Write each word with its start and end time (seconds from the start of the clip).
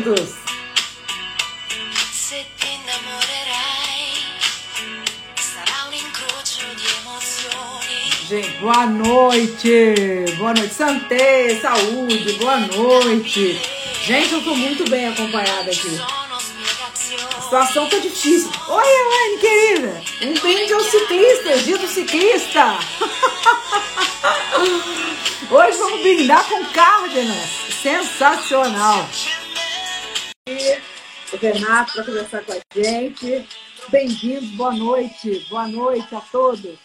Lindos! 0.00 0.32
Gente, 8.26 8.48
boa 8.60 8.86
noite! 8.86 9.94
Boa 10.38 10.54
noite, 10.54 10.74
Santé, 10.74 11.60
saúde, 11.60 12.32
boa 12.34 12.60
noite! 12.60 13.60
Gente, 14.02 14.32
eu 14.32 14.42
tô 14.42 14.54
muito 14.54 14.88
bem 14.88 15.08
acompanhada 15.08 15.70
aqui. 15.70 16.00
A 17.36 17.40
situação 17.42 17.86
tá 17.88 17.98
difícil. 17.98 18.50
Oi, 18.68 18.86
Elaine, 18.86 19.38
querida! 19.38 20.02
Um 20.22 20.32
brinde 20.32 20.72
ao 20.72 20.80
ciclista, 20.80 21.58
dia 21.58 21.76
do 21.76 21.86
ciclista! 21.86 22.78
Hoje 25.50 25.78
vamos 25.78 26.00
brindar 26.00 26.48
com 26.48 26.64
Cárdenas. 26.66 27.50
Sensacional! 27.82 29.08
Renato 31.40 31.94
para 31.94 32.04
conversar 32.04 32.44
com 32.44 32.52
a 32.52 32.60
gente. 32.70 33.48
Bem-vindos, 33.88 34.50
boa 34.50 34.76
noite. 34.76 35.46
Boa 35.48 35.66
noite 35.66 36.14
a 36.14 36.20
todos. 36.20 36.78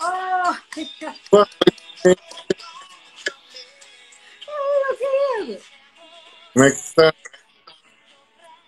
Oh, 0.00 0.52
noite. 1.30 1.46
meu 4.82 4.98
querido. 4.98 5.62
Como 6.52 6.64
é 6.64 6.70
que 6.72 6.76
está? 6.76 7.14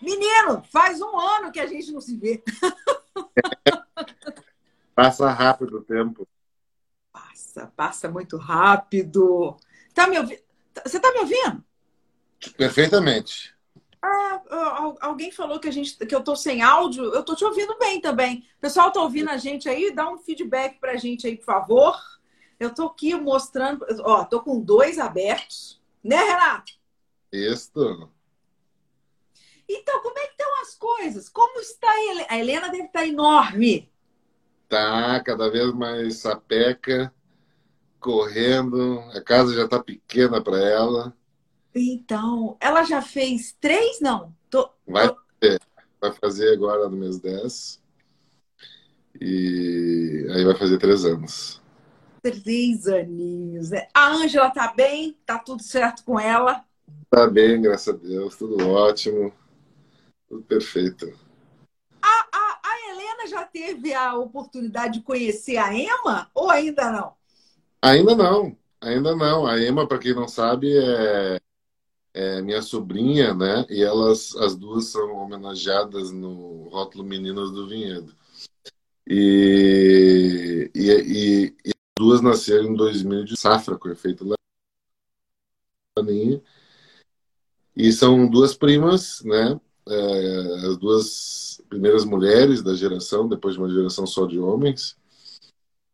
Menino, 0.00 0.62
faz 0.72 1.00
um 1.00 1.18
ano 1.18 1.50
que 1.50 1.58
a 1.58 1.66
gente 1.66 1.90
não 1.90 2.00
se 2.00 2.16
vê. 2.16 2.40
Passa 4.94 5.28
rápido 5.28 5.78
o 5.78 5.82
tempo. 5.82 6.24
Passa, 7.12 7.66
passa 7.76 8.08
muito 8.08 8.36
rápido. 8.36 9.56
Tá 9.92 10.06
me 10.06 10.18
ouvindo? 10.18 10.40
Você 10.84 11.00
tá 11.00 11.10
me 11.10 11.18
ouvindo? 11.18 11.64
Perfeitamente. 12.56 13.55
Ah, 14.08 14.94
alguém 15.00 15.32
falou 15.32 15.58
que, 15.58 15.68
a 15.68 15.72
gente, 15.72 15.96
que 15.96 16.14
eu 16.14 16.22
tô 16.22 16.36
sem 16.36 16.62
áudio. 16.62 17.04
Eu 17.06 17.24
tô 17.24 17.34
te 17.34 17.44
ouvindo 17.44 17.76
bem 17.76 18.00
também. 18.00 18.46
O 18.56 18.60
pessoal 18.60 18.92
tá 18.92 19.02
ouvindo 19.02 19.30
a 19.30 19.36
gente 19.36 19.68
aí? 19.68 19.92
Dá 19.92 20.08
um 20.08 20.18
feedback 20.18 20.78
pra 20.78 20.96
gente 20.96 21.26
aí, 21.26 21.36
por 21.36 21.44
favor. 21.44 21.96
Eu 22.58 22.72
tô 22.72 22.86
aqui 22.86 23.14
mostrando. 23.14 23.84
Ó, 24.00 24.24
tô 24.24 24.40
com 24.40 24.60
dois 24.60 24.98
abertos. 24.98 25.82
Né, 26.04 26.16
Renato? 26.16 26.72
Isso. 27.32 28.08
Então, 29.68 30.00
como 30.00 30.16
é 30.18 30.26
que 30.26 30.32
estão 30.32 30.62
as 30.62 30.74
coisas? 30.76 31.28
Como 31.28 31.58
está 31.58 31.90
a 31.90 32.04
Helena? 32.04 32.26
A 32.30 32.38
Helena 32.38 32.68
deve 32.68 32.84
estar 32.84 33.04
enorme. 33.04 33.90
Tá, 34.68 35.20
cada 35.24 35.50
vez 35.50 35.72
mais 35.72 36.18
sapeca, 36.18 37.12
correndo. 37.98 39.00
A 39.14 39.20
casa 39.20 39.52
já 39.52 39.64
está 39.64 39.82
pequena 39.82 40.40
para 40.40 40.58
ela. 40.58 41.16
Então, 41.78 42.56
ela 42.58 42.84
já 42.84 43.02
fez 43.02 43.52
três? 43.60 44.00
Não. 44.00 44.34
Tô, 44.48 44.70
vai, 44.86 45.08
fazer, 45.08 45.60
vai 46.00 46.12
fazer 46.12 46.52
agora 46.54 46.88
no 46.88 46.96
mês 46.96 47.18
10. 47.18 47.82
E 49.20 50.26
aí 50.30 50.42
vai 50.42 50.56
fazer 50.56 50.78
três 50.78 51.04
anos. 51.04 51.60
Três 52.22 52.86
aninhos, 52.86 53.70
né? 53.70 53.88
A 53.92 54.10
Ângela 54.10 54.50
tá 54.50 54.72
bem? 54.74 55.18
Tá 55.26 55.38
tudo 55.38 55.62
certo 55.62 56.02
com 56.02 56.18
ela? 56.18 56.64
Tá 57.10 57.28
bem, 57.28 57.60
graças 57.60 57.94
a 57.94 57.96
Deus. 57.96 58.36
Tudo 58.36 58.68
ótimo. 58.70 59.30
Tudo 60.26 60.42
perfeito. 60.44 61.12
A, 62.00 62.26
a, 62.32 62.60
a 62.64 62.90
Helena 62.90 63.26
já 63.26 63.44
teve 63.44 63.92
a 63.92 64.14
oportunidade 64.14 65.00
de 65.00 65.04
conhecer 65.04 65.58
a 65.58 65.74
Emma 65.74 66.30
ou 66.34 66.50
ainda 66.50 66.90
não? 66.90 67.12
Ainda 67.82 68.16
não. 68.16 68.56
Ainda 68.80 69.14
não. 69.14 69.46
A 69.46 69.60
Emma, 69.60 69.86
para 69.86 69.98
quem 69.98 70.14
não 70.14 70.26
sabe, 70.26 70.74
é 70.74 71.38
é 72.16 72.40
minha 72.40 72.62
sobrinha, 72.62 73.34
né? 73.34 73.66
E 73.68 73.82
elas, 73.82 74.34
as 74.36 74.56
duas 74.56 74.86
são 74.86 75.14
homenageadas 75.16 76.10
no 76.10 76.66
rótulo 76.70 77.04
Meninas 77.04 77.50
do 77.50 77.68
Vinhedo. 77.68 78.14
E, 79.06 80.70
e, 80.74 80.90
e, 80.90 81.54
e 81.62 81.70
duas 81.98 82.22
nasceram 82.22 82.68
em 82.68 82.74
2000 82.74 83.24
de 83.26 83.36
safra 83.36 83.76
com 83.76 83.90
efeito 83.90 84.26
laninha. 85.98 86.40
E 87.76 87.92
são 87.92 88.26
duas 88.26 88.56
primas, 88.56 89.22
né? 89.22 89.60
É, 89.86 90.66
as 90.68 90.78
duas 90.78 91.60
primeiras 91.68 92.06
mulheres 92.06 92.62
da 92.62 92.74
geração, 92.74 93.28
depois 93.28 93.56
de 93.56 93.60
uma 93.60 93.68
geração 93.68 94.06
só 94.06 94.24
de 94.24 94.38
homens, 94.38 94.96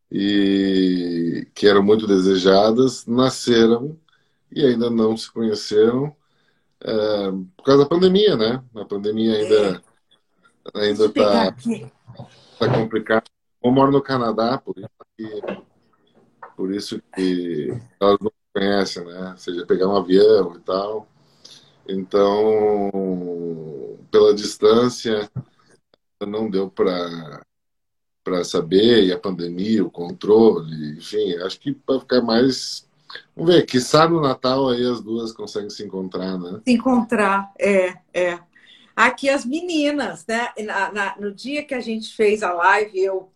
e 0.09 1.45
que 1.53 1.67
eram 1.67 1.83
muito 1.83 2.07
desejadas, 2.07 3.05
nasceram 3.05 3.99
e 4.55 4.65
ainda 4.65 4.89
não 4.89 5.15
se 5.15 5.31
conheceram 5.31 6.15
é, 6.81 7.31
por 7.55 7.63
causa 7.63 7.83
da 7.83 7.89
pandemia, 7.89 8.35
né? 8.35 8.63
A 8.75 8.85
pandemia 8.85 9.35
ainda 9.35 9.83
é. 10.75 10.79
ainda 10.81 11.05
está 11.05 11.55
tá 12.59 12.73
complicado. 12.73 13.29
Eu 13.63 13.71
moro 13.71 13.91
no 13.91 14.01
Canadá, 14.01 14.57
por 14.57 14.77
isso 14.77 14.89
que, 15.17 15.41
por 16.57 16.73
isso 16.73 17.01
que 17.15 17.69
elas 17.99 18.17
não 18.19 18.31
conhecem, 18.53 19.05
né? 19.05 19.31
Ou 19.31 19.37
seja, 19.37 19.65
pegar 19.65 19.87
um 19.87 19.95
avião 19.95 20.55
e 20.55 20.59
tal. 20.59 21.07
Então, 21.87 22.91
pela 24.11 24.33
distância, 24.33 25.29
não 26.25 26.49
deu 26.49 26.69
para 26.69 27.43
para 28.23 28.41
saber, 28.45 29.03
e 29.03 29.11
a 29.11 29.19
pandemia, 29.19 29.83
o 29.83 29.91
controle, 29.91 30.97
enfim, 30.97 31.33
acho 31.45 31.59
que 31.59 31.73
para 31.73 31.99
ficar 31.99 32.21
mais 32.21 32.87
Vamos 33.35 33.53
ver, 33.53 33.65
que 33.65 33.79
no 34.09 34.21
Natal 34.21 34.69
aí 34.69 34.85
as 34.85 35.01
duas 35.01 35.31
conseguem 35.31 35.69
se 35.69 35.83
encontrar, 35.83 36.37
né? 36.37 36.61
Se 36.65 36.73
encontrar, 36.73 37.51
é, 37.59 37.97
é. 38.13 38.39
Aqui 38.95 39.29
as 39.29 39.43
meninas, 39.43 40.25
né? 40.27 40.49
Na, 40.63 40.91
na, 40.91 41.15
no 41.19 41.33
dia 41.33 41.63
que 41.63 41.73
a 41.73 41.79
gente 41.79 42.15
fez 42.15 42.43
a 42.43 42.53
live, 42.53 42.99
eu 42.99 43.31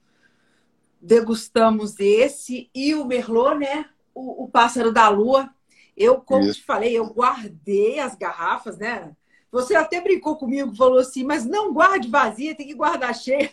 degustamos 1.01 1.99
esse 1.99 2.69
e 2.73 2.93
o 2.93 3.05
Merlot, 3.05 3.57
né? 3.57 3.85
O, 4.13 4.43
o 4.43 4.49
Pássaro 4.49 4.91
da 4.91 5.09
Lua. 5.09 5.49
Eu, 5.95 6.21
como 6.21 6.43
Isso. 6.43 6.59
te 6.59 6.65
falei, 6.65 6.95
eu 6.95 7.07
guardei 7.07 7.99
as 7.99 8.13
garrafas, 8.13 8.77
né? 8.77 9.15
Você 9.51 9.73
até 9.73 9.99
brincou 9.99 10.35
comigo, 10.35 10.75
falou 10.75 10.99
assim, 10.99 11.23
mas 11.23 11.43
não 11.43 11.73
guarde 11.73 12.07
vazia, 12.07 12.55
tem 12.55 12.67
que 12.67 12.75
guardar 12.75 13.15
cheia. 13.15 13.51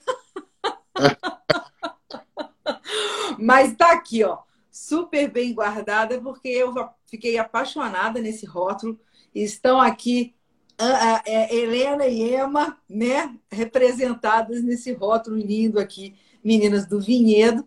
mas 3.39 3.75
tá 3.75 3.93
aqui, 3.93 4.23
ó 4.25 4.39
super 4.75 5.31
bem 5.31 5.55
guardada, 5.55 6.21
porque 6.21 6.49
eu 6.49 6.75
fiquei 7.07 7.39
apaixonada 7.39 8.21
nesse 8.21 8.45
rótulo. 8.45 8.99
Estão 9.33 9.81
aqui 9.81 10.35
a, 10.77 10.85
a, 10.85 11.17
a 11.19 11.23
é, 11.25 11.55
Helena 11.55 12.09
e 12.09 12.35
Emma, 12.35 12.77
né, 12.89 13.39
representadas 13.49 14.65
nesse 14.65 14.93
rótulo 14.93 15.37
lindo 15.37 15.79
aqui, 15.79 16.17
Meninas 16.43 16.87
do 16.87 17.01
Vinhedo. 17.01 17.65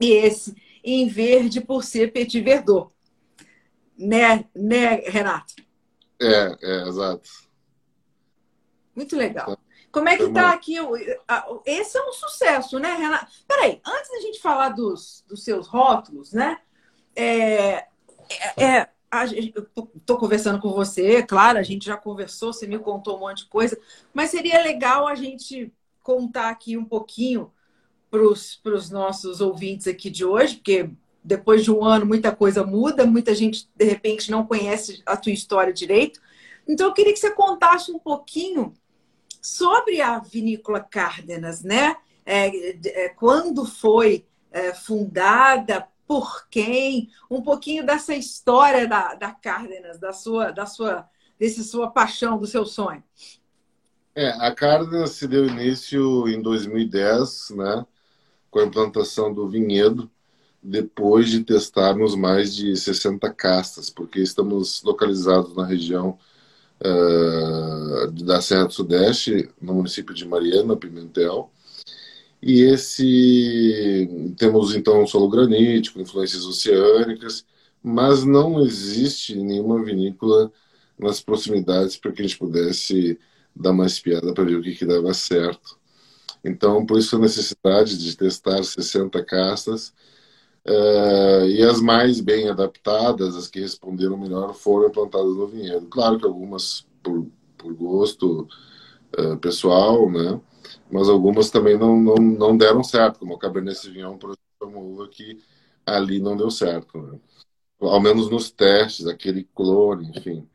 E 0.00 0.12
esse 0.12 0.56
em 0.82 1.06
verde 1.06 1.60
por 1.60 1.84
ser 1.84 2.10
Petit 2.10 2.40
Verdot. 2.40 2.90
Né, 3.98 4.46
né, 4.56 5.02
Renato? 5.04 5.52
É, 6.18 6.56
é, 6.62 6.88
exato. 6.88 7.28
Muito 8.96 9.14
legal. 9.14 9.58
Como 9.92 10.08
é 10.08 10.16
que 10.16 10.22
está 10.24 10.50
aqui? 10.50 10.76
Esse 11.66 11.98
é 11.98 12.02
um 12.02 12.12
sucesso, 12.12 12.78
né, 12.78 12.94
Renata? 12.94 13.28
Peraí, 13.46 13.80
antes 13.84 14.10
da 14.10 14.20
gente 14.20 14.40
falar 14.40 14.70
dos, 14.70 15.24
dos 15.28 15.42
seus 15.42 15.66
rótulos, 15.66 16.32
né? 16.32 16.58
É, 17.14 17.86
é, 18.56 18.64
é 18.64 18.88
estou 19.96 20.16
conversando 20.16 20.60
com 20.60 20.70
você, 20.70 21.22
claro, 21.22 21.58
a 21.58 21.62
gente 21.62 21.86
já 21.86 21.96
conversou, 21.96 22.52
você 22.52 22.66
me 22.66 22.78
contou 22.78 23.16
um 23.16 23.20
monte 23.20 23.38
de 23.38 23.46
coisa, 23.46 23.76
mas 24.14 24.30
seria 24.30 24.62
legal 24.62 25.08
a 25.08 25.16
gente 25.16 25.72
contar 26.00 26.48
aqui 26.48 26.76
um 26.76 26.84
pouquinho 26.84 27.52
para 28.10 28.22
os 28.22 28.90
nossos 28.90 29.40
ouvintes 29.40 29.88
aqui 29.88 30.10
de 30.10 30.24
hoje, 30.24 30.56
porque 30.56 30.90
depois 31.22 31.64
de 31.64 31.70
um 31.70 31.84
ano 31.84 32.06
muita 32.06 32.34
coisa 32.34 32.64
muda, 32.64 33.04
muita 33.04 33.34
gente 33.34 33.68
de 33.74 33.84
repente 33.84 34.30
não 34.30 34.46
conhece 34.46 35.02
a 35.04 35.16
tua 35.16 35.32
história 35.32 35.72
direito. 35.72 36.20
Então 36.66 36.86
eu 36.86 36.94
queria 36.94 37.12
que 37.12 37.18
você 37.18 37.30
contasse 37.32 37.90
um 37.90 37.98
pouquinho 37.98 38.74
sobre 39.40 40.00
a 40.00 40.18
vinícola 40.18 40.80
Cárdenas, 40.80 41.62
né? 41.62 41.96
É, 42.24 43.04
é, 43.04 43.08
quando 43.08 43.64
foi 43.64 44.26
é, 44.50 44.74
fundada, 44.74 45.88
por 46.06 46.48
quem, 46.48 47.08
um 47.30 47.40
pouquinho 47.40 47.86
dessa 47.86 48.14
história 48.14 48.86
da, 48.88 49.14
da 49.14 49.30
Cárdenas, 49.30 49.98
da 49.98 50.12
sua, 50.12 50.50
da 50.50 50.66
sua, 50.66 51.08
desse 51.38 51.62
sua 51.62 51.88
paixão, 51.88 52.36
do 52.36 52.48
seu 52.48 52.66
sonho. 52.66 53.02
É, 54.12 54.30
a 54.44 54.52
Cárdenas 54.52 55.10
se 55.10 55.28
deu 55.28 55.46
início 55.46 56.28
em 56.28 56.42
2010, 56.42 57.50
né, 57.50 57.86
com 58.50 58.58
a 58.58 58.64
implantação 58.64 59.32
do 59.32 59.48
vinhedo, 59.48 60.10
depois 60.60 61.30
de 61.30 61.44
testarmos 61.44 62.16
mais 62.16 62.54
de 62.54 62.76
60 62.76 63.32
castas, 63.32 63.88
porque 63.88 64.20
estamos 64.20 64.82
localizados 64.82 65.54
na 65.54 65.64
região 65.64 66.18
uh, 66.82 68.10
da 68.24 68.40
Serra 68.40 68.66
do 68.66 68.72
Sudeste, 68.72 69.48
no 69.60 69.74
município 69.74 70.14
de 70.14 70.26
Mariana, 70.26 70.76
Pimentel. 70.76 71.50
E 72.42 72.62
esse 72.62 74.08
temos 74.38 74.74
então 74.74 75.06
solo 75.06 75.28
granítico, 75.28 76.00
influências 76.00 76.44
oceânicas, 76.44 77.44
mas 77.82 78.24
não 78.24 78.60
existe 78.64 79.36
nenhuma 79.36 79.82
vinícola 79.84 80.50
nas 80.98 81.20
proximidades 81.20 81.96
para 81.96 82.12
que 82.12 82.22
a 82.22 82.26
gente 82.26 82.38
pudesse 82.38 83.18
dar 83.54 83.72
uma 83.72 83.86
espiada 83.86 84.32
para 84.32 84.44
ver 84.44 84.56
o 84.56 84.62
que, 84.62 84.74
que 84.74 84.86
dava 84.86 85.12
certo. 85.12 85.78
Então, 86.42 86.86
por 86.86 86.98
isso 86.98 87.16
a 87.16 87.18
necessidade 87.18 87.98
de 87.98 88.16
testar 88.16 88.62
60 88.62 89.22
castas 89.24 89.92
uh, 90.66 91.46
e 91.46 91.62
as 91.62 91.80
mais 91.80 92.20
bem 92.20 92.48
adaptadas, 92.48 93.36
as 93.36 93.48
que 93.48 93.60
responderam 93.60 94.16
melhor, 94.16 94.54
foram 94.54 94.90
plantadas 94.90 95.34
no 95.36 95.46
vinhedo. 95.46 95.86
Claro 95.86 96.18
que 96.18 96.24
algumas 96.26 96.86
por, 97.02 97.26
por 97.56 97.74
gosto 97.74 98.48
uh, 99.18 99.36
pessoal, 99.38 100.10
né? 100.10 100.40
Mas 100.90 101.08
algumas 101.08 101.50
também 101.50 101.78
não, 101.78 101.98
não, 102.00 102.14
não 102.16 102.56
deram 102.56 102.82
certo, 102.82 103.20
como 103.20 103.34
o 103.34 103.38
Cabernet 103.38 103.78
Sauvignon, 103.78 104.18
por 104.18 104.30
exemplo, 104.30 104.78
uma 104.78 104.78
uva 104.78 105.08
que 105.08 105.38
ali 105.86 106.20
não 106.20 106.36
deu 106.36 106.50
certo, 106.50 106.98
né? 107.00 107.18
Ao 107.80 108.00
menos 108.00 108.30
nos 108.30 108.50
testes, 108.50 109.06
aquele 109.06 109.44
clone, 109.54 110.10
enfim. 110.10 110.46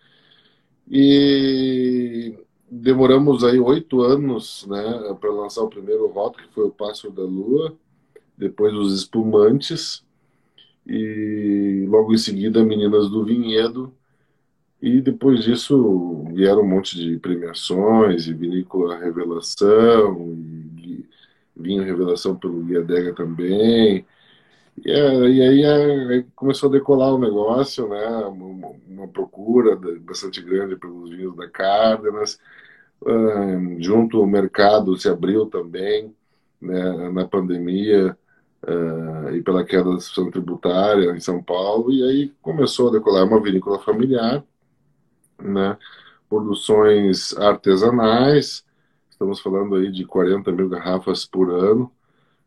E 0.87 2.37
demoramos 2.69 3.43
aí 3.43 3.59
oito 3.59 4.01
anos 4.01 4.65
né, 4.67 5.15
para 5.19 5.31
lançar 5.31 5.63
o 5.63 5.69
primeiro 5.69 6.07
rótulo, 6.07 6.47
que 6.47 6.53
foi 6.53 6.65
o 6.65 6.71
Pássaro 6.71 7.13
da 7.13 7.23
Lua, 7.23 7.75
depois 8.37 8.73
os 8.73 8.93
Espumantes, 8.93 10.03
e 10.85 11.85
logo 11.89 12.13
em 12.13 12.17
seguida 12.17 12.63
Meninas 12.63 13.09
do 13.09 13.25
Vinhedo, 13.25 13.93
e 14.81 15.01
depois 15.01 15.43
disso 15.43 16.25
vieram 16.33 16.61
um 16.61 16.67
monte 16.67 16.97
de 16.97 17.17
premiações, 17.17 18.27
e 18.27 18.33
Vinícola 18.33 18.99
Revelação, 18.99 20.35
e 20.77 21.05
Vinho 21.55 21.83
Revelação 21.83 22.35
pelo 22.35 22.61
Guia 22.63 22.83
Dega 22.83 23.13
também, 23.13 24.05
e, 24.83 24.89
e 24.89 25.41
aí, 25.41 25.65
aí, 25.65 26.25
começou 26.35 26.69
a 26.69 26.71
decolar 26.71 27.13
o 27.13 27.19
negócio, 27.19 27.87
né? 27.87 28.05
Uma, 28.25 28.71
uma, 28.87 29.07
procura 29.07 29.75
bastante 30.01 30.41
grande 30.41 30.75
pelos 30.75 31.09
vinhos 31.11 31.35
da 31.35 31.49
Cárdenas. 31.49 32.39
Uh, 33.01 33.81
junto 33.81 34.21
o 34.21 34.27
mercado 34.27 34.97
se 34.97 35.07
abriu 35.07 35.45
também 35.45 36.13
né, 36.61 37.11
na 37.11 37.25
pandemia 37.27 38.17
uh, 38.67 39.35
e 39.35 39.41
pela 39.41 39.63
queda 39.63 39.91
da 39.91 39.99
situação 39.99 40.31
tributária 40.31 41.11
em 41.11 41.19
São 41.19 41.41
Paulo. 41.41 41.91
E 41.91 42.03
aí 42.03 42.33
começou 42.41 42.89
a 42.89 42.91
decolar 42.91 43.25
uma 43.25 43.41
vinícola 43.41 43.79
familiar, 43.79 44.43
né? 45.39 45.77
Produções 46.29 47.35
artesanais, 47.37 48.65
estamos 49.09 49.39
falando 49.39 49.75
aí 49.75 49.91
de 49.91 50.05
40 50.05 50.51
mil 50.51 50.67
garrafas 50.67 51.25
por 51.25 51.51
ano, 51.51 51.91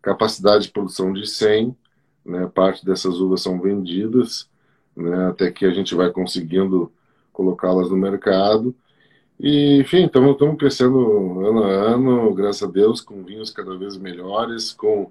capacidade 0.03 0.65
de 0.65 0.73
produção 0.73 1.13
de 1.13 1.27
100 1.27 1.77
né? 2.29 2.47
Parte 2.55 2.85
dessas 2.85 3.21
uvas 3.21 3.41
são 3.41 3.61
vendidas, 3.61 4.49
né? 4.95 5.29
até 5.29 5.51
que 5.51 5.65
a 5.65 5.71
gente 5.71 5.95
vai 5.95 6.11
conseguindo 6.11 6.93
colocá-las 7.33 7.91
no 7.91 7.97
mercado. 7.97 8.75
E, 9.41 9.81
enfim, 9.81 10.05
estamos 10.07 10.37
crescendo 10.59 11.41
ano 11.47 11.63
a 11.65 11.69
ano, 11.69 12.35
graças 12.35 12.63
a 12.63 12.71
Deus, 12.71 13.01
com 13.01 13.25
vinhos 13.25 13.51
cada 13.51 13.77
vez 13.79 13.97
melhores, 13.97 14.73
com 14.73 15.11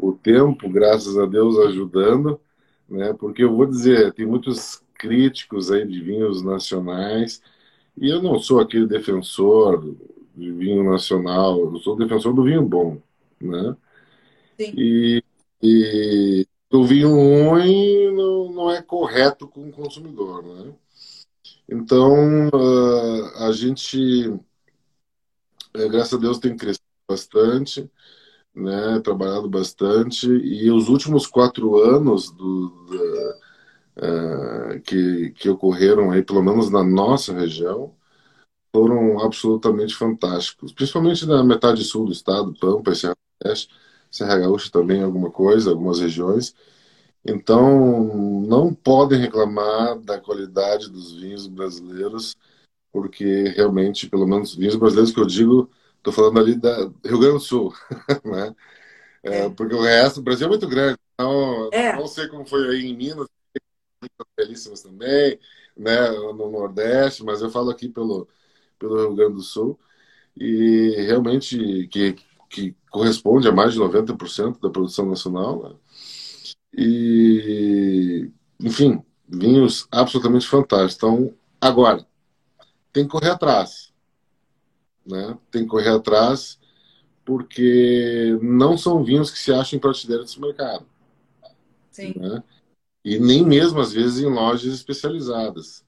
o 0.00 0.12
tempo, 0.12 0.68
graças 0.68 1.18
a 1.18 1.26
Deus, 1.26 1.58
ajudando, 1.58 2.40
né? 2.88 3.12
Porque 3.14 3.42
eu 3.44 3.54
vou 3.54 3.66
dizer, 3.66 4.12
tem 4.12 4.26
muitos 4.26 4.82
críticos 4.94 5.70
aí 5.70 5.86
de 5.86 6.00
vinhos 6.00 6.42
nacionais, 6.42 7.42
e 7.96 8.08
eu 8.10 8.22
não 8.22 8.38
sou 8.38 8.60
aquele 8.60 8.86
defensor 8.86 9.94
de 10.34 10.52
vinho 10.52 10.84
nacional, 10.84 11.58
eu 11.58 11.76
sou 11.78 11.96
defensor 11.96 12.32
do 12.34 12.44
vinho 12.44 12.62
bom, 12.62 12.98
né? 13.40 13.76
Sim. 14.58 14.74
E 14.76 15.24
e 15.62 16.46
o 16.72 16.84
vinho 16.84 17.10
ruim 17.10 18.14
não, 18.14 18.52
não 18.52 18.70
é 18.70 18.80
correto 18.80 19.46
com 19.46 19.68
o 19.68 19.72
consumidor, 19.72 20.42
né? 20.42 20.72
Então, 21.68 22.48
uh, 22.48 23.44
a 23.44 23.52
gente, 23.52 24.32
é, 25.74 25.88
graças 25.88 26.14
a 26.14 26.16
Deus, 26.16 26.38
tem 26.38 26.56
crescido 26.56 26.84
bastante, 27.08 27.88
né, 28.54 29.00
trabalhado 29.00 29.48
bastante, 29.48 30.26
e 30.28 30.70
os 30.70 30.88
últimos 30.88 31.26
quatro 31.26 31.76
anos 31.78 32.30
do, 32.30 32.72
uh, 33.96 34.80
que, 34.82 35.30
que 35.30 35.48
ocorreram 35.48 36.10
aí, 36.10 36.22
pelo 36.22 36.42
menos 36.42 36.70
na 36.70 36.82
nossa 36.82 37.32
região, 37.32 37.94
foram 38.72 39.20
absolutamente 39.20 39.94
fantásticos, 39.96 40.72
principalmente 40.72 41.26
na 41.26 41.42
metade 41.42 41.84
sul 41.84 42.06
do 42.06 42.12
estado, 42.12 42.54
Pampa 42.60 42.92
e 42.92 42.96
Serra 42.96 43.16
Oeste, 43.44 43.68
Serra 44.10 44.38
Gaúcha 44.38 44.70
também 44.70 45.02
alguma 45.02 45.30
coisa, 45.30 45.70
algumas 45.70 46.00
regiões. 46.00 46.54
Então, 47.24 48.42
não 48.46 48.74
podem 48.74 49.20
reclamar 49.20 49.98
da 50.00 50.18
qualidade 50.18 50.90
dos 50.90 51.12
vinhos 51.12 51.46
brasileiros, 51.46 52.36
porque 52.92 53.44
realmente, 53.56 54.08
pelo 54.08 54.26
menos 54.26 54.54
vinhos 54.54 54.76
brasileiros 54.76 55.12
que 55.12 55.20
eu 55.20 55.26
digo, 55.26 55.70
estou 56.00 56.12
falando 56.12 56.38
ali 56.40 56.54
da 56.54 56.76
Rio 57.04 57.18
Grande 57.18 57.34
do 57.34 57.40
Sul, 57.40 57.74
né? 58.24 58.54
É, 59.22 59.48
porque 59.50 59.74
o 59.74 59.82
resto, 59.82 60.20
o 60.20 60.22
Brasil 60.22 60.46
é 60.46 60.50
muito 60.50 60.66
grande, 60.66 60.98
então 61.14 61.68
é. 61.72 61.94
não 61.94 62.06
sei 62.06 62.26
como 62.28 62.46
foi 62.46 62.68
aí 62.70 62.86
em 62.86 62.96
Minas, 62.96 63.28
belíssimas 64.34 64.80
também, 64.80 65.38
né, 65.76 66.10
no 66.10 66.50
Nordeste, 66.50 67.22
mas 67.22 67.42
eu 67.42 67.50
falo 67.50 67.70
aqui 67.70 67.86
pelo, 67.88 68.26
pelo 68.78 68.96
Rio 68.96 69.14
Grande 69.14 69.34
do 69.34 69.42
Sul, 69.42 69.78
e 70.34 70.94
realmente 71.06 71.86
que 71.88 72.16
que 72.50 72.74
corresponde 72.90 73.48
a 73.48 73.52
mais 73.52 73.72
de 73.72 73.78
90% 73.78 74.60
da 74.60 74.68
produção 74.68 75.06
nacional. 75.06 75.62
Né? 75.62 75.76
E, 76.76 78.30
enfim, 78.60 79.00
vinhos 79.26 79.86
absolutamente 79.90 80.46
fantásticos. 80.46 80.96
Então, 80.96 81.34
agora, 81.60 82.04
tem 82.92 83.04
que 83.04 83.10
correr 83.10 83.30
atrás. 83.30 83.89
Né? 85.10 85.36
Tem 85.50 85.64
que 85.64 85.68
correr 85.68 85.90
atrás 85.90 86.58
porque 87.24 88.38
não 88.42 88.78
são 88.78 89.04
vinhos 89.04 89.30
que 89.30 89.38
se 89.38 89.52
acham 89.52 89.76
em 89.76 89.80
prateleira 89.80 90.24
de 90.24 90.40
mercado. 90.40 90.86
Sim. 91.90 92.14
Né? 92.16 92.42
E 93.04 93.18
nem 93.18 93.44
mesmo, 93.44 93.80
às 93.80 93.92
vezes, 93.92 94.20
em 94.22 94.32
lojas 94.32 94.72
especializadas. 94.72 95.84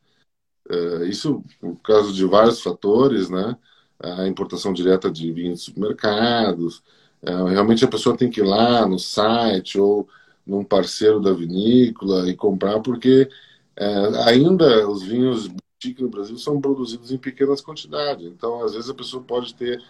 Uh, 0.69 1.05
isso 1.05 1.43
por 1.61 1.77
causa 1.83 2.13
de 2.13 2.25
vários 2.25 2.61
fatores, 2.61 3.29
né? 3.29 3.57
a 4.03 4.27
importação 4.27 4.73
direta 4.73 5.11
de 5.11 5.33
vinhos 5.33 5.61
de 5.61 5.67
supermercados. 5.67 6.83
É, 7.23 7.31
realmente 7.31 7.85
a 7.85 7.89
pessoa 7.89 8.17
tem 8.17 8.29
que 8.29 8.41
ir 8.41 8.45
lá 8.45 8.87
no 8.87 8.99
site 8.99 9.79
ou 9.79 10.09
num 10.45 10.65
parceiro 10.65 11.21
da 11.21 11.33
vinícola 11.33 12.29
e 12.29 12.35
comprar, 12.35 12.81
porque 12.81 13.29
é, 13.77 13.87
ainda 14.27 14.89
os 14.89 15.03
vinhos 15.03 15.49
boutique 15.83 16.03
no 16.03 16.09
Brasil 16.09 16.39
são 16.39 16.61
produzidos 16.61 17.11
em 17.11 17.19
pequenas 17.19 17.61
quantidades. 17.61 18.27
Então, 18.27 18.63
às 18.63 18.75
vezes, 18.75 18.89
a 18.89 18.95
pessoa 18.95 19.23
pode 19.23 19.55
ter 19.55 19.83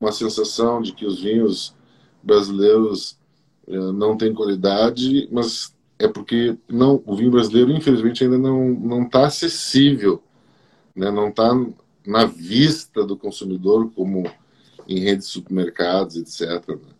uma 0.00 0.10
sensação 0.10 0.82
de 0.82 0.92
que 0.92 1.06
os 1.06 1.20
vinhos 1.20 1.74
brasileiros 2.22 3.16
é, 3.66 3.76
não 3.76 4.16
têm 4.16 4.34
qualidade, 4.34 5.28
mas 5.30 5.74
é 5.98 6.08
porque 6.08 6.56
não, 6.68 7.02
o 7.06 7.14
vinho 7.14 7.30
brasileiro, 7.30 7.70
infelizmente, 7.70 8.24
ainda 8.24 8.38
não 8.38 9.02
está 9.04 9.26
acessível, 9.26 10.22
né? 10.96 11.10
não 11.10 11.28
está 11.28 11.50
na 12.06 12.24
vista 12.24 13.04
do 13.04 13.16
consumidor, 13.16 13.90
como 13.92 14.24
em 14.88 14.98
redes 14.98 15.26
de 15.26 15.32
supermercados, 15.32 16.16
etc. 16.16 16.66
Né? 16.68 16.94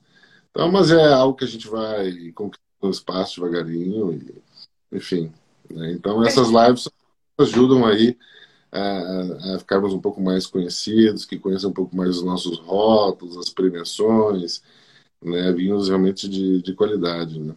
Então, 0.50 0.70
mas 0.70 0.90
é 0.90 1.12
algo 1.12 1.36
que 1.36 1.44
a 1.44 1.48
gente 1.48 1.66
vai 1.66 2.12
conquistando 2.32 2.90
espaço 2.90 3.40
devagarinho, 3.40 4.12
e, 4.12 4.96
enfim. 4.96 5.32
Né? 5.70 5.92
Então, 5.92 6.22
essas 6.22 6.48
lives 6.48 6.86
ajudam 7.40 7.86
aí 7.86 8.16
a, 8.72 9.54
a, 9.54 9.58
ficarmos 9.58 9.92
um 9.92 10.00
pouco 10.00 10.20
mais 10.20 10.46
conhecidos, 10.46 11.24
que 11.24 11.38
conheçam 11.38 11.70
um 11.70 11.74
pouco 11.74 11.96
mais 11.96 12.16
os 12.16 12.22
nossos 12.22 12.58
rótulos, 12.58 13.36
as 13.36 13.48
premiações, 13.48 14.62
né? 15.22 15.52
vinhos 15.52 15.88
realmente 15.88 16.28
de, 16.28 16.62
de 16.62 16.74
qualidade. 16.74 17.38
Né? 17.38 17.54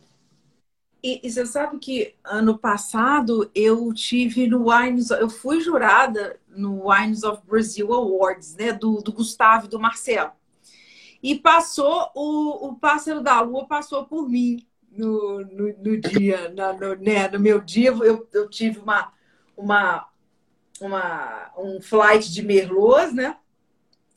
E, 1.04 1.20
e, 1.22 1.30
você 1.30 1.46
sabe 1.46 1.78
que 1.80 2.16
ano 2.24 2.58
passado 2.58 3.52
eu 3.54 3.94
tive 3.94 4.48
no 4.48 4.70
Wines, 4.70 5.10
eu 5.10 5.30
fui 5.30 5.60
jurada 5.60 6.40
no 6.48 6.90
Wines 6.90 7.24
of 7.24 7.42
Brazil 7.46 7.94
Awards, 7.94 8.56
né, 8.56 8.72
do, 8.72 9.02
do 9.02 9.12
Gustavo 9.12 9.66
e 9.66 9.70
do 9.70 9.80
Marcelo. 9.80 10.32
E 11.22 11.36
passou, 11.36 12.10
o, 12.16 12.70
o 12.70 12.76
Pássaro 12.76 13.22
da 13.22 13.42
Lua 13.42 13.66
passou 13.66 14.06
por 14.06 14.30
mim 14.30 14.66
no, 14.92 15.40
no, 15.46 15.74
no 15.78 15.98
dia, 15.98 16.50
na, 16.50 16.74
no, 16.74 16.96
né, 16.96 17.28
no 17.30 17.40
meu 17.40 17.60
dia. 17.60 17.90
Eu, 17.90 18.28
eu 18.34 18.50
tive 18.50 18.80
uma, 18.80 19.12
uma, 19.56 20.08
uma, 20.80 21.52
um 21.58 21.82
flight 21.82 22.32
de 22.32 22.42
Merlot, 22.42 23.14
né? 23.14 23.38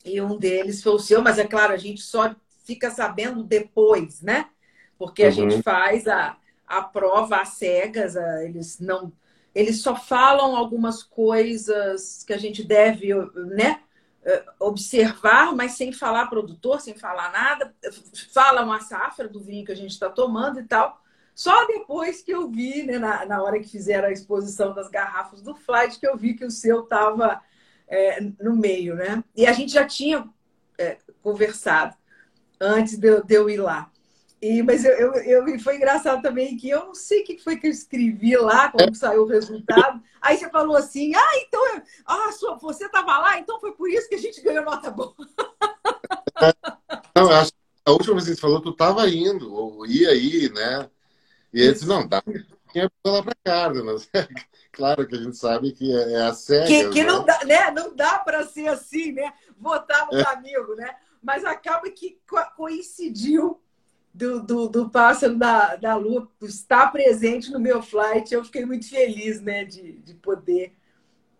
E 0.04 0.20
um 0.20 0.38
deles 0.38 0.82
foi 0.82 0.92
o 0.92 0.98
seu, 0.98 1.22
mas 1.22 1.38
é 1.38 1.46
claro, 1.46 1.72
a 1.72 1.76
gente 1.76 2.00
só 2.00 2.34
fica 2.64 2.90
sabendo 2.90 3.42
depois, 3.42 4.22
né? 4.22 4.48
Porque 4.98 5.22
a 5.22 5.26
uhum. 5.26 5.32
gente 5.32 5.62
faz 5.62 6.06
a, 6.06 6.36
a 6.66 6.82
prova 6.82 7.36
às 7.36 7.50
cegas, 7.50 8.16
eles 8.16 8.78
não 8.80 9.12
eles 9.56 9.80
só 9.80 9.96
falam 9.96 10.54
algumas 10.54 11.02
coisas 11.02 12.22
que 12.24 12.34
a 12.34 12.36
gente 12.36 12.62
deve, 12.62 13.14
né, 13.54 13.80
observar, 14.60 15.54
mas 15.56 15.72
sem 15.72 15.92
falar 15.92 16.26
produtor, 16.26 16.78
sem 16.78 16.94
falar 16.94 17.32
nada. 17.32 17.74
Falam 18.34 18.70
a 18.70 18.80
safra 18.80 19.26
do 19.26 19.40
vinho 19.40 19.64
que 19.64 19.72
a 19.72 19.76
gente 19.76 19.92
está 19.92 20.10
tomando 20.10 20.60
e 20.60 20.64
tal, 20.64 21.00
Só 21.36 21.66
depois 21.66 22.22
que 22.22 22.30
eu 22.30 22.50
vi, 22.50 22.82
né, 22.84 22.98
na, 22.98 23.26
na 23.26 23.42
hora 23.42 23.60
que 23.60 23.68
fizeram 23.68 24.08
a 24.08 24.12
exposição 24.12 24.72
das 24.72 24.88
garrafas 24.88 25.42
do 25.42 25.54
Flight, 25.54 26.00
que 26.00 26.08
eu 26.08 26.16
vi 26.16 26.32
que 26.32 26.46
o 26.46 26.50
seu 26.50 26.84
estava 26.84 27.42
é, 27.86 28.22
no 28.40 28.56
meio, 28.56 28.94
né? 28.94 29.22
E 29.36 29.46
a 29.46 29.52
gente 29.52 29.70
já 29.70 29.86
tinha 29.86 30.26
é, 30.78 30.96
conversado 31.22 31.94
antes 32.58 32.96
de 32.96 33.06
eu, 33.06 33.22
de 33.22 33.34
eu 33.34 33.50
ir 33.50 33.58
lá. 33.58 33.92
E, 34.40 34.62
mas 34.62 34.86
eu, 34.86 34.92
eu, 34.92 35.46
eu, 35.46 35.60
foi 35.60 35.76
engraçado 35.76 36.22
também 36.22 36.56
que 36.56 36.70
eu 36.70 36.86
não 36.86 36.94
sei 36.94 37.20
o 37.20 37.24
que 37.26 37.36
foi 37.38 37.56
que 37.56 37.66
eu 37.66 37.70
escrevi 37.70 38.34
lá, 38.38 38.70
como 38.70 38.94
saiu 38.94 39.24
o 39.24 39.28
resultado. 39.28 40.02
Aí 40.22 40.38
você 40.38 40.48
falou 40.48 40.74
assim: 40.74 41.14
ah, 41.14 41.38
então 41.46 41.74
eu, 41.74 41.82
ah, 42.06 42.32
sua, 42.32 42.56
você 42.56 42.86
estava 42.86 43.18
lá, 43.18 43.38
então 43.38 43.60
foi 43.60 43.72
por 43.72 43.90
isso 43.90 44.08
que 44.08 44.14
a 44.14 44.18
gente 44.18 44.40
ganhou 44.40 44.64
nota 44.64 44.90
boa. 44.90 45.14
Não, 47.14 47.30
acho 47.30 47.52
a 47.84 47.92
última 47.92 48.14
vez 48.14 48.24
que 48.26 48.34
você 48.34 48.40
falou, 48.40 48.60
tu 48.60 48.70
estava 48.70 49.06
indo, 49.08 49.52
ou 49.52 49.86
ia 49.86 50.08
aí, 50.10 50.50
né? 50.52 50.90
E 51.56 51.62
ele 51.62 51.72
disse: 51.72 51.86
não, 51.86 52.06
dá 52.06 52.22
tinha 52.70 52.92
lá 53.06 53.22
para 53.22 53.34
Cárdenas. 53.42 54.10
claro 54.70 55.06
que 55.08 55.14
a 55.14 55.18
gente 55.18 55.38
sabe 55.38 55.72
que 55.72 55.90
é, 55.90 56.12
é 56.12 56.22
a 56.22 56.34
série. 56.34 56.66
Que, 56.66 56.90
que 56.90 57.02
né? 57.02 57.06
não 57.10 57.24
dá, 57.24 57.44
né? 57.44 57.70
Não 57.70 57.96
dá 57.96 58.18
para 58.18 58.46
ser 58.46 58.68
assim, 58.68 59.12
né? 59.12 59.32
Votar 59.58 60.06
nos 60.06 60.20
é. 60.20 60.28
amigos, 60.28 60.76
né? 60.76 60.94
Mas 61.22 61.46
acaba 61.46 61.90
que 61.90 62.20
coincidiu 62.54 63.58
do, 64.12 64.42
do, 64.42 64.68
do 64.68 64.90
pássaro 64.90 65.36
da, 65.36 65.76
da 65.76 65.96
lua 65.96 66.30
estar 66.42 66.92
presente 66.92 67.50
no 67.50 67.58
meu 67.58 67.82
flight. 67.82 68.34
Eu 68.34 68.44
fiquei 68.44 68.66
muito 68.66 68.88
feliz 68.90 69.40
né, 69.40 69.64
de, 69.64 69.92
de 69.92 70.14
poder 70.14 70.76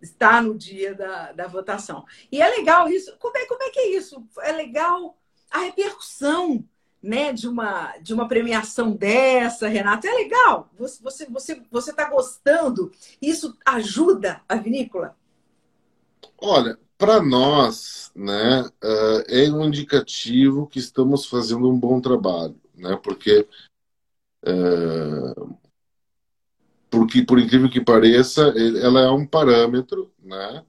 estar 0.01 0.41
no 0.41 0.57
dia 0.57 0.95
da, 0.95 1.31
da 1.31 1.47
votação. 1.47 2.03
E 2.31 2.41
é 2.41 2.49
legal 2.49 2.89
isso. 2.89 3.15
Como 3.19 3.37
é, 3.37 3.45
como 3.45 3.61
é 3.61 3.69
que 3.69 3.79
é 3.79 3.89
isso? 3.95 4.27
É 4.41 4.51
legal 4.51 5.15
a 5.51 5.59
repercussão 5.59 6.67
né, 7.01 7.31
de, 7.31 7.47
uma, 7.47 7.95
de 7.97 8.13
uma 8.13 8.27
premiação 8.27 8.91
dessa, 8.91 9.67
Renata. 9.67 10.07
É 10.07 10.13
legal. 10.13 10.69
Você 10.77 11.01
você 11.01 11.25
você 11.25 11.61
você 11.71 11.91
está 11.91 12.09
gostando? 12.09 12.91
Isso 13.21 13.55
ajuda 13.65 14.41
a 14.47 14.55
vinícola? 14.55 15.15
Olha, 16.37 16.77
para 16.97 17.21
nós, 17.21 18.11
né, 18.15 18.69
eh, 18.83 19.45
é 19.45 19.51
um 19.51 19.65
indicativo 19.65 20.67
que 20.67 20.79
estamos 20.79 21.25
fazendo 21.25 21.69
um 21.69 21.79
bom 21.79 22.01
trabalho 22.01 22.55
né? 22.77 22.97
Porque 23.03 23.47
é, 24.45 24.51
porque 26.89 27.23
por 27.23 27.39
incrível 27.39 27.69
que 27.69 27.83
pareça, 27.83 28.53
ela 28.81 29.01
é 29.01 29.09
um 29.09 29.25
parâmetro, 29.25 30.11
né? 30.19 30.63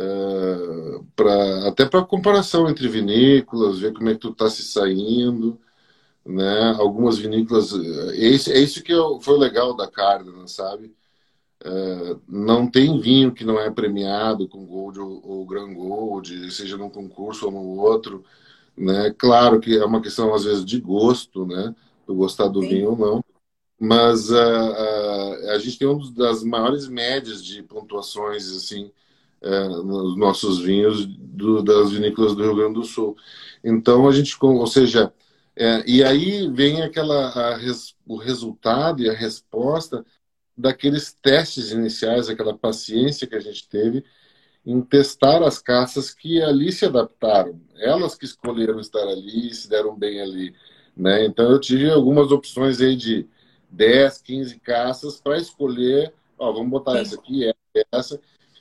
É, 0.00 1.00
pra, 1.14 1.68
até 1.68 1.84
para 1.84 2.02
comparação 2.02 2.68
entre 2.70 2.88
vinícolas, 2.88 3.78
ver 3.78 3.92
como 3.92 4.08
é 4.08 4.14
que 4.14 4.20
tu 4.20 4.30
está 4.30 4.48
se 4.48 4.62
saindo, 4.62 5.60
né? 6.24 6.74
Algumas 6.78 7.18
vinícolas, 7.18 7.72
é 7.74 8.16
isso, 8.28 8.50
é 8.50 8.58
isso 8.58 8.82
que 8.82 8.92
eu, 8.92 9.20
foi 9.20 9.38
legal 9.38 9.74
da 9.76 9.86
Cardana, 9.86 10.46
sabe? 10.48 10.94
É, 11.62 12.16
não 12.26 12.70
tem 12.70 12.98
vinho 12.98 13.32
que 13.32 13.44
não 13.44 13.60
é 13.60 13.70
premiado 13.70 14.48
com 14.48 14.64
Gold 14.64 14.98
ou, 15.00 15.20
ou 15.22 15.46
Grand 15.46 15.74
Gold, 15.74 16.50
seja 16.50 16.78
num 16.78 16.88
concurso 16.88 17.46
ou 17.46 17.52
no 17.52 17.80
outro. 17.80 18.24
Né? 18.76 19.14
Claro 19.18 19.60
que 19.60 19.76
é 19.76 19.84
uma 19.84 20.00
questão, 20.00 20.32
às 20.34 20.44
vezes, 20.44 20.64
de 20.64 20.80
gosto, 20.80 21.46
né? 21.46 21.74
Do 22.06 22.14
gostar 22.14 22.48
do 22.48 22.62
Sim. 22.62 22.68
vinho 22.68 22.90
ou 22.92 22.96
não. 22.96 23.24
Mas 23.78 24.30
uh, 24.30 24.34
uh, 24.34 25.50
a 25.50 25.58
gente 25.58 25.78
tem 25.78 25.88
uma 25.88 26.10
das 26.12 26.42
maiores 26.42 26.88
médias 26.88 27.44
de 27.44 27.62
pontuações, 27.62 28.50
assim, 28.50 28.90
uh, 29.42 29.82
nos 29.82 30.16
nossos 30.16 30.60
vinhos 30.60 31.06
do, 31.06 31.62
das 31.62 31.92
vinícolas 31.92 32.34
do 32.34 32.42
Rio 32.42 32.56
Grande 32.56 32.74
do 32.74 32.84
Sul. 32.84 33.16
Então, 33.62 34.08
a 34.08 34.12
gente, 34.12 34.36
ou 34.40 34.66
seja, 34.66 35.12
é, 35.56 35.82
e 35.86 36.02
aí 36.02 36.48
vem 36.50 36.82
aquela, 36.82 37.56
res, 37.56 37.94
o 38.06 38.16
resultado 38.16 39.02
e 39.02 39.10
a 39.10 39.12
resposta 39.12 40.04
daqueles 40.56 41.12
testes 41.12 41.70
iniciais, 41.70 42.28
aquela 42.28 42.56
paciência 42.56 43.26
que 43.26 43.34
a 43.34 43.40
gente 43.40 43.68
teve 43.68 44.04
em 44.64 44.80
testar 44.82 45.42
as 45.42 45.58
caças 45.58 46.12
que 46.12 46.42
ali 46.42 46.70
se 46.70 46.84
adaptaram. 46.84 47.60
Elas 47.76 48.14
que 48.14 48.24
escolheram 48.24 48.78
estar 48.78 49.06
ali, 49.06 49.52
se 49.54 49.68
deram 49.68 49.96
bem 49.96 50.20
ali. 50.20 50.54
Né? 50.96 51.24
Então 51.24 51.50
eu 51.50 51.58
tive 51.58 51.90
algumas 51.90 52.30
opções 52.30 52.80
aí 52.80 52.94
de 52.94 53.26
10, 53.70 54.20
15 54.22 54.60
caças 54.60 55.20
para 55.20 55.38
escolher, 55.38 56.12
ó, 56.38 56.52
vamos 56.52 56.70
botar 56.70 56.92
Sim. 56.92 56.98
essa 56.98 57.14
aqui, 57.16 57.52
essa, 57.92 58.20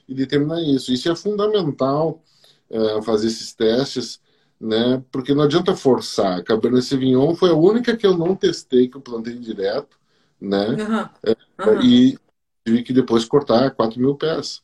e 0.10 0.14
determinar 0.16 0.60
isso. 0.64 0.92
Isso 0.92 1.10
é 1.10 1.16
fundamental 1.16 2.22
uh, 2.70 3.02
fazer 3.04 3.28
esses 3.28 3.54
testes, 3.54 4.20
né? 4.60 5.02
porque 5.12 5.36
não 5.36 5.44
adianta 5.44 5.76
forçar. 5.76 6.40
A 6.40 6.44
Cabernet 6.44 6.84
Sauvignon 6.84 7.36
foi 7.36 7.52
a 7.52 7.56
única 7.56 7.96
que 7.96 8.08
eu 8.08 8.18
não 8.18 8.36
testei, 8.36 8.88
que 8.88 8.98
eu 8.98 9.02
plantei 9.02 9.36
direto, 9.36 9.98
né? 10.42 10.70
Uhum. 10.70 11.74
Uhum. 11.74 11.82
E 11.84 12.18
tive 12.66 12.82
que 12.84 12.92
depois 12.92 13.24
cortar 13.24 13.70
4 13.72 14.00
mil 14.00 14.16
pés. 14.16 14.64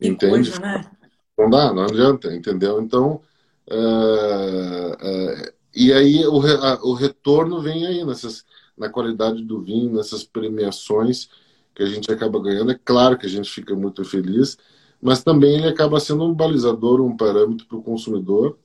Que 0.00 0.08
entende? 0.08 0.50
Coisa, 0.50 0.60
né? 0.60 0.90
Não 1.36 1.50
dá, 1.50 1.72
não 1.74 1.84
adianta, 1.84 2.32
entendeu? 2.32 2.80
Então, 2.80 3.20
uh, 3.68 4.92
uh, 4.92 5.52
e 5.74 5.92
aí 5.92 6.24
o, 6.24 6.40
a, 6.40 6.84
o 6.84 6.92
retorno 6.92 7.60
vem 7.60 7.84
aí 7.84 8.04
nessas, 8.04 8.44
na 8.78 8.88
qualidade 8.88 9.42
do 9.42 9.60
vinho, 9.60 9.92
nessas 9.92 10.22
premiações 10.22 11.28
que 11.74 11.82
a 11.82 11.86
gente 11.86 12.10
acaba 12.10 12.40
ganhando. 12.40 12.72
É 12.72 12.78
claro 12.84 13.18
que 13.18 13.26
a 13.26 13.28
gente 13.28 13.50
fica 13.50 13.74
muito 13.74 14.04
feliz, 14.04 14.58
mas 15.00 15.22
também 15.22 15.56
ele 15.56 15.68
acaba 15.68 15.98
sendo 16.00 16.24
um 16.24 16.34
balizador, 16.34 17.00
um 17.00 17.16
parâmetro 17.16 17.66
para 17.66 17.78
o 17.78 17.82
consumidor, 17.82 18.58